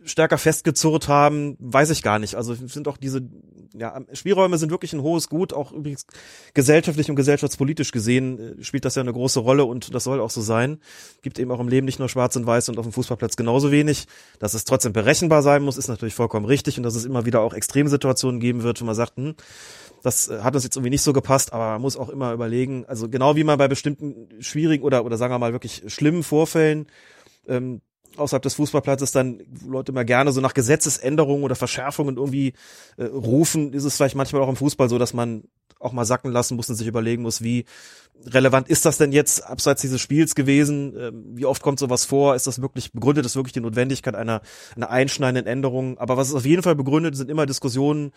stärker 0.04 0.38
festgezurrt 0.38 1.08
haben, 1.08 1.56
weiß 1.58 1.90
ich 1.90 2.02
gar 2.02 2.18
nicht. 2.18 2.34
Also 2.34 2.54
sind 2.54 2.88
auch 2.88 2.96
diese 2.96 3.22
ja, 3.76 4.00
Spielräume 4.12 4.56
sind 4.58 4.70
wirklich 4.70 4.92
ein 4.92 5.02
hohes 5.02 5.28
Gut, 5.28 5.52
auch 5.52 5.72
übrigens 5.72 6.06
gesellschaftlich 6.54 7.10
und 7.10 7.16
gesellschaftspolitisch 7.16 7.90
gesehen 7.90 8.60
äh, 8.60 8.64
spielt 8.64 8.84
das 8.84 8.94
ja 8.94 9.02
eine 9.02 9.12
große 9.12 9.40
Rolle 9.40 9.64
und 9.64 9.94
das 9.94 10.04
soll 10.04 10.20
auch 10.20 10.30
so 10.30 10.40
sein. 10.40 10.78
Gibt 11.22 11.38
eben 11.38 11.50
auch 11.50 11.60
im 11.60 11.68
Leben 11.68 11.84
nicht 11.84 11.98
nur 11.98 12.08
schwarz 12.08 12.36
und 12.36 12.46
weiß 12.46 12.68
und 12.68 12.78
auf 12.78 12.86
dem 12.86 12.92
Fußballplatz 12.92 13.36
genauso 13.36 13.72
wenig. 13.72 14.06
Dass 14.38 14.54
es 14.54 14.64
trotzdem 14.64 14.92
berechenbar 14.92 15.42
sein 15.42 15.62
muss, 15.62 15.76
ist 15.76 15.88
natürlich 15.88 16.14
vollkommen 16.14 16.46
richtig 16.46 16.76
und 16.76 16.84
dass 16.84 16.94
es 16.94 17.04
immer 17.04 17.26
wieder 17.26 17.40
auch 17.40 17.54
Extremsituationen 17.54 18.40
geben 18.40 18.62
wird, 18.62 18.80
wo 18.80 18.84
man 18.84 18.94
sagt, 18.94 19.16
hm, 19.16 19.34
das 20.02 20.28
äh, 20.28 20.40
hat 20.40 20.54
uns 20.54 20.64
jetzt 20.64 20.76
irgendwie 20.76 20.90
nicht 20.90 21.02
so 21.02 21.12
gepasst, 21.12 21.52
aber 21.52 21.72
man 21.72 21.82
muss 21.82 21.96
auch 21.96 22.10
immer 22.10 22.32
überlegen, 22.32 22.84
also 22.86 23.08
genau 23.08 23.36
wie 23.36 23.44
man 23.44 23.58
bei 23.58 23.68
bestimmten 23.68 24.28
schwierigen 24.40 24.84
oder, 24.84 25.04
oder 25.04 25.16
sagen 25.16 25.32
wir 25.34 25.38
mal 25.38 25.52
wirklich 25.52 25.82
schlimmen 25.88 26.22
Vorfällen 26.22 26.86
ähm, 27.48 27.80
außerhalb 28.16 28.42
des 28.42 28.54
Fußballplatzes 28.54 29.12
dann 29.12 29.42
Leute 29.66 29.92
mal 29.92 30.04
gerne 30.04 30.32
so 30.32 30.40
nach 30.40 30.54
Gesetzesänderungen 30.54 31.44
oder 31.44 31.54
Verschärfungen 31.54 32.16
irgendwie 32.16 32.54
äh, 32.96 33.04
rufen, 33.04 33.72
ist 33.72 33.84
es 33.84 33.96
vielleicht 33.96 34.16
manchmal 34.16 34.42
auch 34.42 34.48
im 34.48 34.56
Fußball 34.56 34.88
so, 34.88 34.98
dass 34.98 35.12
man 35.12 35.44
auch 35.78 35.92
mal 35.92 36.04
sacken 36.04 36.32
lassen 36.32 36.56
muss 36.56 36.68
und 36.68 36.76
sich 36.76 36.86
überlegen 36.86 37.22
muss, 37.22 37.42
wie 37.42 37.64
relevant 38.26 38.68
ist 38.68 38.86
das 38.86 38.96
denn 38.96 39.12
jetzt 39.12 39.44
abseits 39.44 39.82
dieses 39.82 40.00
Spiels 40.00 40.34
gewesen? 40.34 40.94
Ähm, 40.98 41.24
wie 41.34 41.46
oft 41.46 41.62
kommt 41.62 41.78
sowas 41.78 42.04
vor? 42.04 42.34
Ist 42.34 42.46
das 42.46 42.62
wirklich 42.62 42.92
begründet? 42.92 43.26
Ist 43.26 43.36
wirklich 43.36 43.52
die 43.52 43.60
Notwendigkeit 43.60 44.14
einer, 44.14 44.40
einer 44.76 44.90
einschneidenden 44.90 45.46
Änderung? 45.46 45.98
Aber 45.98 46.16
was 46.16 46.28
es 46.28 46.34
auf 46.34 46.46
jeden 46.46 46.62
Fall 46.62 46.74
begründet, 46.74 47.16
sind 47.16 47.30
immer 47.30 47.46
Diskussionen 47.46 48.12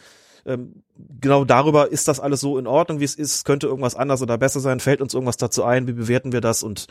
ähm, 0.46 0.84
genau 1.20 1.44
darüber, 1.44 1.92
ist 1.92 2.08
das 2.08 2.20
alles 2.20 2.40
so 2.40 2.58
in 2.58 2.68
Ordnung, 2.68 3.00
wie 3.00 3.06
es 3.06 3.16
ist? 3.16 3.44
Könnte 3.44 3.68
irgendwas 3.68 3.96
anders 3.96 4.22
oder 4.22 4.38
besser 4.38 4.62
sein? 4.62 4.80
Fällt 4.80 5.02
uns 5.02 5.14
irgendwas 5.14 5.38
dazu 5.38 5.64
ein? 5.64 5.88
Wie 5.88 5.94
bewerten 5.94 6.32
wir 6.32 6.42
das? 6.42 6.64
Und 6.64 6.88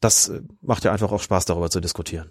das 0.00 0.28
äh, 0.28 0.42
macht 0.62 0.84
ja 0.84 0.92
einfach 0.92 1.12
auch 1.12 1.22
Spaß, 1.22 1.44
darüber 1.44 1.70
zu 1.70 1.80
diskutieren. 1.80 2.30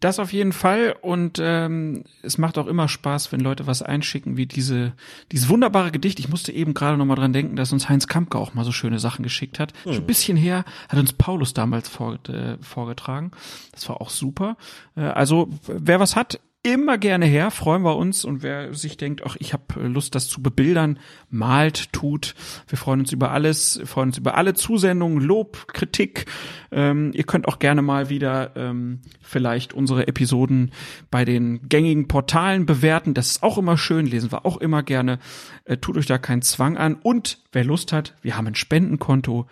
Das 0.00 0.20
auf 0.20 0.32
jeden 0.32 0.52
Fall 0.52 0.94
und 1.02 1.40
ähm, 1.42 2.04
es 2.22 2.38
macht 2.38 2.56
auch 2.56 2.68
immer 2.68 2.86
Spaß, 2.86 3.32
wenn 3.32 3.40
Leute 3.40 3.66
was 3.66 3.82
einschicken 3.82 4.36
wie 4.36 4.46
diese 4.46 4.92
dieses 5.32 5.48
wunderbare 5.48 5.90
Gedicht. 5.90 6.20
Ich 6.20 6.28
musste 6.28 6.52
eben 6.52 6.72
gerade 6.72 6.96
noch 6.96 7.04
mal 7.04 7.16
dran 7.16 7.32
denken, 7.32 7.56
dass 7.56 7.72
uns 7.72 7.88
Heinz 7.88 8.06
Kampke 8.06 8.38
auch 8.38 8.54
mal 8.54 8.64
so 8.64 8.70
schöne 8.70 9.00
Sachen 9.00 9.24
geschickt 9.24 9.58
hat. 9.58 9.72
Hm. 9.82 9.94
Schon 9.94 10.02
ein 10.04 10.06
bisschen 10.06 10.36
her 10.36 10.64
hat 10.88 11.00
uns 11.00 11.12
Paulus 11.12 11.52
damals 11.52 11.88
vor, 11.88 12.16
äh, 12.28 12.58
vorgetragen. 12.60 13.32
Das 13.72 13.88
war 13.88 14.00
auch 14.00 14.10
super. 14.10 14.56
Äh, 14.94 15.00
also 15.00 15.48
wer 15.66 15.98
was 15.98 16.14
hat, 16.14 16.38
immer 16.62 16.98
gerne 16.98 17.26
her, 17.26 17.50
freuen 17.50 17.82
wir 17.82 17.96
uns. 17.96 18.24
Und 18.24 18.42
wer 18.42 18.74
sich 18.74 18.96
denkt, 18.96 19.22
ach, 19.24 19.36
ich 19.38 19.52
habe 19.52 19.86
Lust, 19.86 20.14
das 20.14 20.28
zu 20.28 20.42
bebildern, 20.42 20.98
malt, 21.30 21.92
tut. 21.92 22.34
Wir 22.66 22.78
freuen 22.78 23.00
uns 23.00 23.12
über 23.12 23.30
alles, 23.30 23.80
freuen 23.84 24.08
uns 24.08 24.18
über 24.18 24.36
alle 24.36 24.54
Zusendungen, 24.54 25.20
Lob, 25.20 25.68
Kritik. 25.68 26.26
Ähm, 26.70 27.12
ihr 27.14 27.24
könnt 27.24 27.46
auch 27.48 27.58
gerne 27.58 27.82
mal 27.82 28.08
wieder 28.08 28.52
ähm, 28.56 29.00
vielleicht 29.20 29.72
unsere 29.72 30.08
Episoden 30.08 30.72
bei 31.10 31.24
den 31.24 31.68
gängigen 31.68 32.08
Portalen 32.08 32.66
bewerten. 32.66 33.14
Das 33.14 33.30
ist 33.30 33.42
auch 33.42 33.58
immer 33.58 33.78
schön, 33.78 34.06
lesen 34.06 34.32
wir 34.32 34.44
auch 34.44 34.56
immer 34.56 34.82
gerne. 34.82 35.18
Äh, 35.64 35.78
tut 35.78 35.96
euch 35.96 36.06
da 36.06 36.18
keinen 36.18 36.42
Zwang 36.42 36.76
an. 36.76 36.96
Und 36.96 37.38
wer 37.52 37.64
Lust 37.64 37.92
hat, 37.92 38.14
wir 38.22 38.36
haben 38.36 38.46
ein 38.46 38.54
Spendenkonto, 38.54 39.46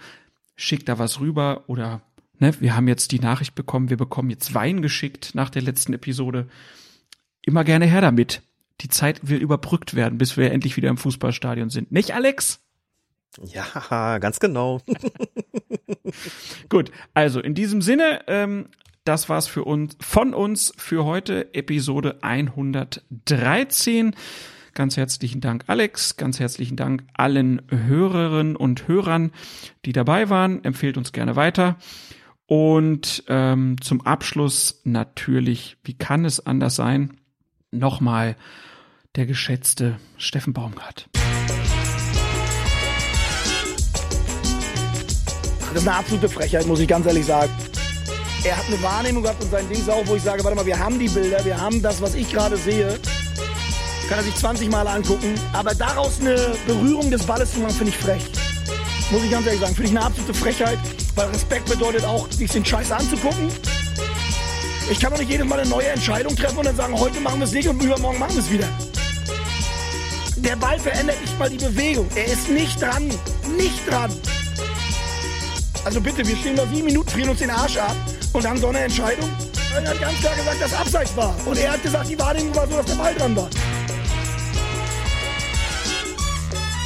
schickt 0.57 0.89
da 0.89 0.99
was 0.99 1.21
rüber 1.21 1.65
oder 1.67 2.03
Ne, 2.39 2.53
wir 2.61 2.77
haben 2.77 2.87
jetzt 2.87 3.13
die 3.13 3.19
Nachricht 3.19 3.55
bekommen, 3.55 3.89
wir 3.89 3.97
bekommen 3.97 4.29
jetzt 4.29 4.53
Wein 4.53 4.83
geschickt 4.83 5.31
nach 5.35 5.49
der 5.49 5.63
letzten 5.63 5.95
Episode 5.95 6.49
immer 7.47 7.65
gerne 7.65 7.87
her 7.87 8.03
damit. 8.03 8.43
Die 8.83 8.89
Zeit 8.89 9.27
will 9.27 9.39
überbrückt 9.39 9.95
werden, 9.95 10.19
bis 10.19 10.37
wir 10.37 10.53
endlich 10.53 10.77
wieder 10.77 10.91
im 10.91 10.99
Fußballstadion 10.99 11.71
sind. 11.71 11.91
Nicht, 11.93 12.13
Alex? 12.15 12.61
Ja, 13.43 14.19
ganz 14.21 14.39
genau. 14.39 14.83
Gut, 16.69 16.91
also 17.15 17.41
in 17.41 17.55
diesem 17.55 17.81
Sinne, 17.81 18.21
ähm, 18.27 18.69
das 19.05 19.29
war's 19.29 19.47
für 19.47 19.65
uns, 19.65 19.97
von 20.01 20.35
uns 20.35 20.75
für 20.77 21.05
heute, 21.05 21.55
Episode 21.55 22.19
113. 22.23 24.15
Ganz 24.75 24.97
herzlichen 24.99 25.41
Dank, 25.41 25.65
Alex. 25.69 26.17
Ganz 26.17 26.39
herzlichen 26.39 26.77
Dank 26.77 27.05
allen 27.15 27.63
Hörerinnen 27.71 28.57
und 28.57 28.89
Hörern, 28.89 29.33
die 29.87 29.93
dabei 29.93 30.29
waren. 30.29 30.63
Empfehlt 30.65 30.99
uns 30.99 31.13
gerne 31.13 31.35
weiter. 31.35 31.77
Und 32.47 33.25
ähm, 33.29 33.81
zum 33.81 34.03
Abschluss 34.03 34.83
natürlich, 34.85 35.79
wie 35.83 35.95
kann 35.95 36.25
es 36.25 36.45
anders 36.45 36.77
sein? 36.77 37.17
Nochmal 37.71 38.37
der 39.17 39.27
geschätzte 39.27 39.99
Steffen 40.19 40.53
Baumgart. 40.53 41.09
Das 45.73 45.83
ist 45.83 45.89
eine 45.89 45.97
absolute 45.97 46.29
Frechheit, 46.29 46.67
muss 46.67 46.81
ich 46.81 46.89
ganz 46.89 47.07
ehrlich 47.07 47.27
sagen. 47.27 47.53
Er 48.45 48.57
hat 48.57 48.67
eine 48.67 48.83
Wahrnehmung 48.83 49.23
gehabt 49.23 49.43
und 49.43 49.51
sein 49.51 49.69
Ding 49.69 49.79
ist 49.79 49.91
auch, 49.91 50.07
wo 50.07 50.15
ich 50.15 50.23
sage, 50.23 50.43
warte 50.45 50.57
mal, 50.57 50.65
wir 50.65 50.79
haben 50.79 50.99
die 50.99 51.09
Bilder, 51.09 51.45
wir 51.45 51.61
haben 51.61 51.83
das, 51.83 52.01
was 52.01 52.15
ich 52.15 52.31
gerade 52.31 52.57
sehe. 52.57 52.99
Kann 54.09 54.19
er 54.19 54.25
sich 54.25 54.37
20 54.37 54.71
Mal 54.71 54.87
angucken. 54.87 55.35
Aber 55.53 55.75
daraus 55.75 56.21
eine 56.21 56.55
Berührung 56.67 57.11
des 57.11 57.25
Balles 57.25 57.53
zu 57.53 57.61
machen, 57.61 57.75
finde 57.75 57.91
ich 57.91 57.99
frech. 57.99 58.25
Muss 59.11 59.25
ich 59.25 59.31
ganz 59.31 59.47
ehrlich 59.47 59.61
sagen. 59.61 59.75
Finde 59.75 59.91
ich 59.91 59.97
eine 59.97 60.07
absolute 60.07 60.35
Frechheit, 60.35 60.79
weil 61.17 61.29
Respekt 61.29 61.69
bedeutet 61.69 62.05
auch, 62.05 62.31
sich 62.31 62.51
den 62.51 62.65
Scheiß 62.65 62.93
anzugucken 62.93 63.51
ich 64.91 65.01
kann 65.01 65.11
doch 65.11 65.19
nicht 65.19 65.31
jedes 65.31 65.47
Mal 65.47 65.61
eine 65.61 65.69
neue 65.69 65.89
Entscheidung 65.89 66.37
treffen 66.37 66.59
und 66.59 66.67
dann 66.67 66.77
sagen, 66.77 66.99
heute 66.99 67.21
machen 67.21 67.41
wir 67.41 67.45
es 67.45 67.53
nicht 67.53 67.69
und 67.69 67.83
übermorgen 67.83 68.19
machen 68.19 68.35
wir 68.35 68.43
es 68.43 68.51
wieder. 68.51 68.69
Der 70.37 70.57
Ball 70.57 70.79
verändert 70.79 71.21
nicht 71.21 71.39
mal 71.39 71.51
die 71.51 71.57
Bewegung. 71.57 72.09
Er 72.15 72.27
ist 72.27 72.49
nicht 72.49 72.81
dran. 72.81 73.09
Nicht 73.57 73.91
dran. 73.91 74.13
Also 75.85 76.01
bitte, 76.01 76.27
wir 76.27 76.37
stehen 76.37 76.57
da 76.57 76.67
sieben 76.67 76.87
Minuten, 76.87 77.09
frieren 77.09 77.31
uns 77.31 77.39
den 77.39 77.51
Arsch 77.51 77.77
ab 77.79 77.97
und 78.33 78.45
dann 78.45 78.57
so 78.59 78.69
eine 78.69 78.81
Entscheidung. 78.81 79.29
Er 79.75 79.89
hat 79.89 80.01
ganz 80.01 80.19
klar 80.21 80.35
gesagt, 80.35 80.63
dass 80.63 80.75
Abseits 80.75 81.17
war. 81.17 81.35
Und 81.45 81.59
er 81.59 81.73
hat 81.73 81.83
gesagt, 81.83 82.09
die 82.09 82.19
Wahrnehmung 82.19 82.55
war 82.55 82.67
so, 82.69 82.77
dass 82.77 82.87
der 82.87 82.95
Ball 82.95 83.15
dran 83.15 83.37
war. 83.37 83.51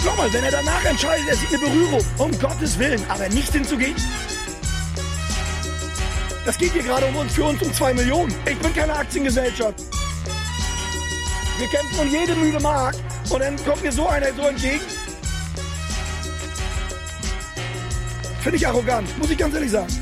Nochmal, 0.04 0.32
wenn 0.32 0.44
er 0.44 0.50
danach 0.50 0.84
entscheidet, 0.84 1.28
er 1.28 1.36
sieht 1.36 1.48
eine 1.48 1.58
Berührung, 1.58 2.04
um 2.18 2.38
Gottes 2.38 2.78
Willen, 2.78 3.02
aber 3.08 3.28
nicht 3.28 3.52
hinzugehen, 3.52 3.94
das 6.44 6.58
geht 6.58 6.72
hier 6.72 6.82
gerade 6.82 7.06
um 7.06 7.16
uns, 7.16 7.34
für 7.34 7.44
uns 7.44 7.62
um 7.62 7.72
zwei 7.72 7.92
Millionen. 7.94 8.34
Ich 8.48 8.58
bin 8.58 8.74
keine 8.74 8.94
Aktiengesellschaft. 8.94 9.82
Wir 11.58 11.68
kämpfen 11.68 11.98
um 12.00 12.08
jede 12.08 12.34
müde 12.34 12.60
Mark 12.60 12.94
und 13.28 13.40
dann 13.40 13.56
kommt 13.64 13.82
mir 13.82 13.92
so 13.92 14.08
einer 14.08 14.32
so 14.32 14.42
entgegen. 14.42 14.80
Finde 18.40 18.56
ich 18.56 18.66
arrogant, 18.66 19.18
muss 19.18 19.30
ich 19.30 19.36
ganz 19.36 19.54
ehrlich 19.54 19.70
sagen. 19.70 19.92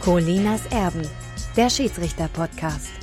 Colinas 0.00 0.66
Erben, 0.70 1.06
der 1.56 1.70
Schiedsrichter-Podcast. 1.70 2.99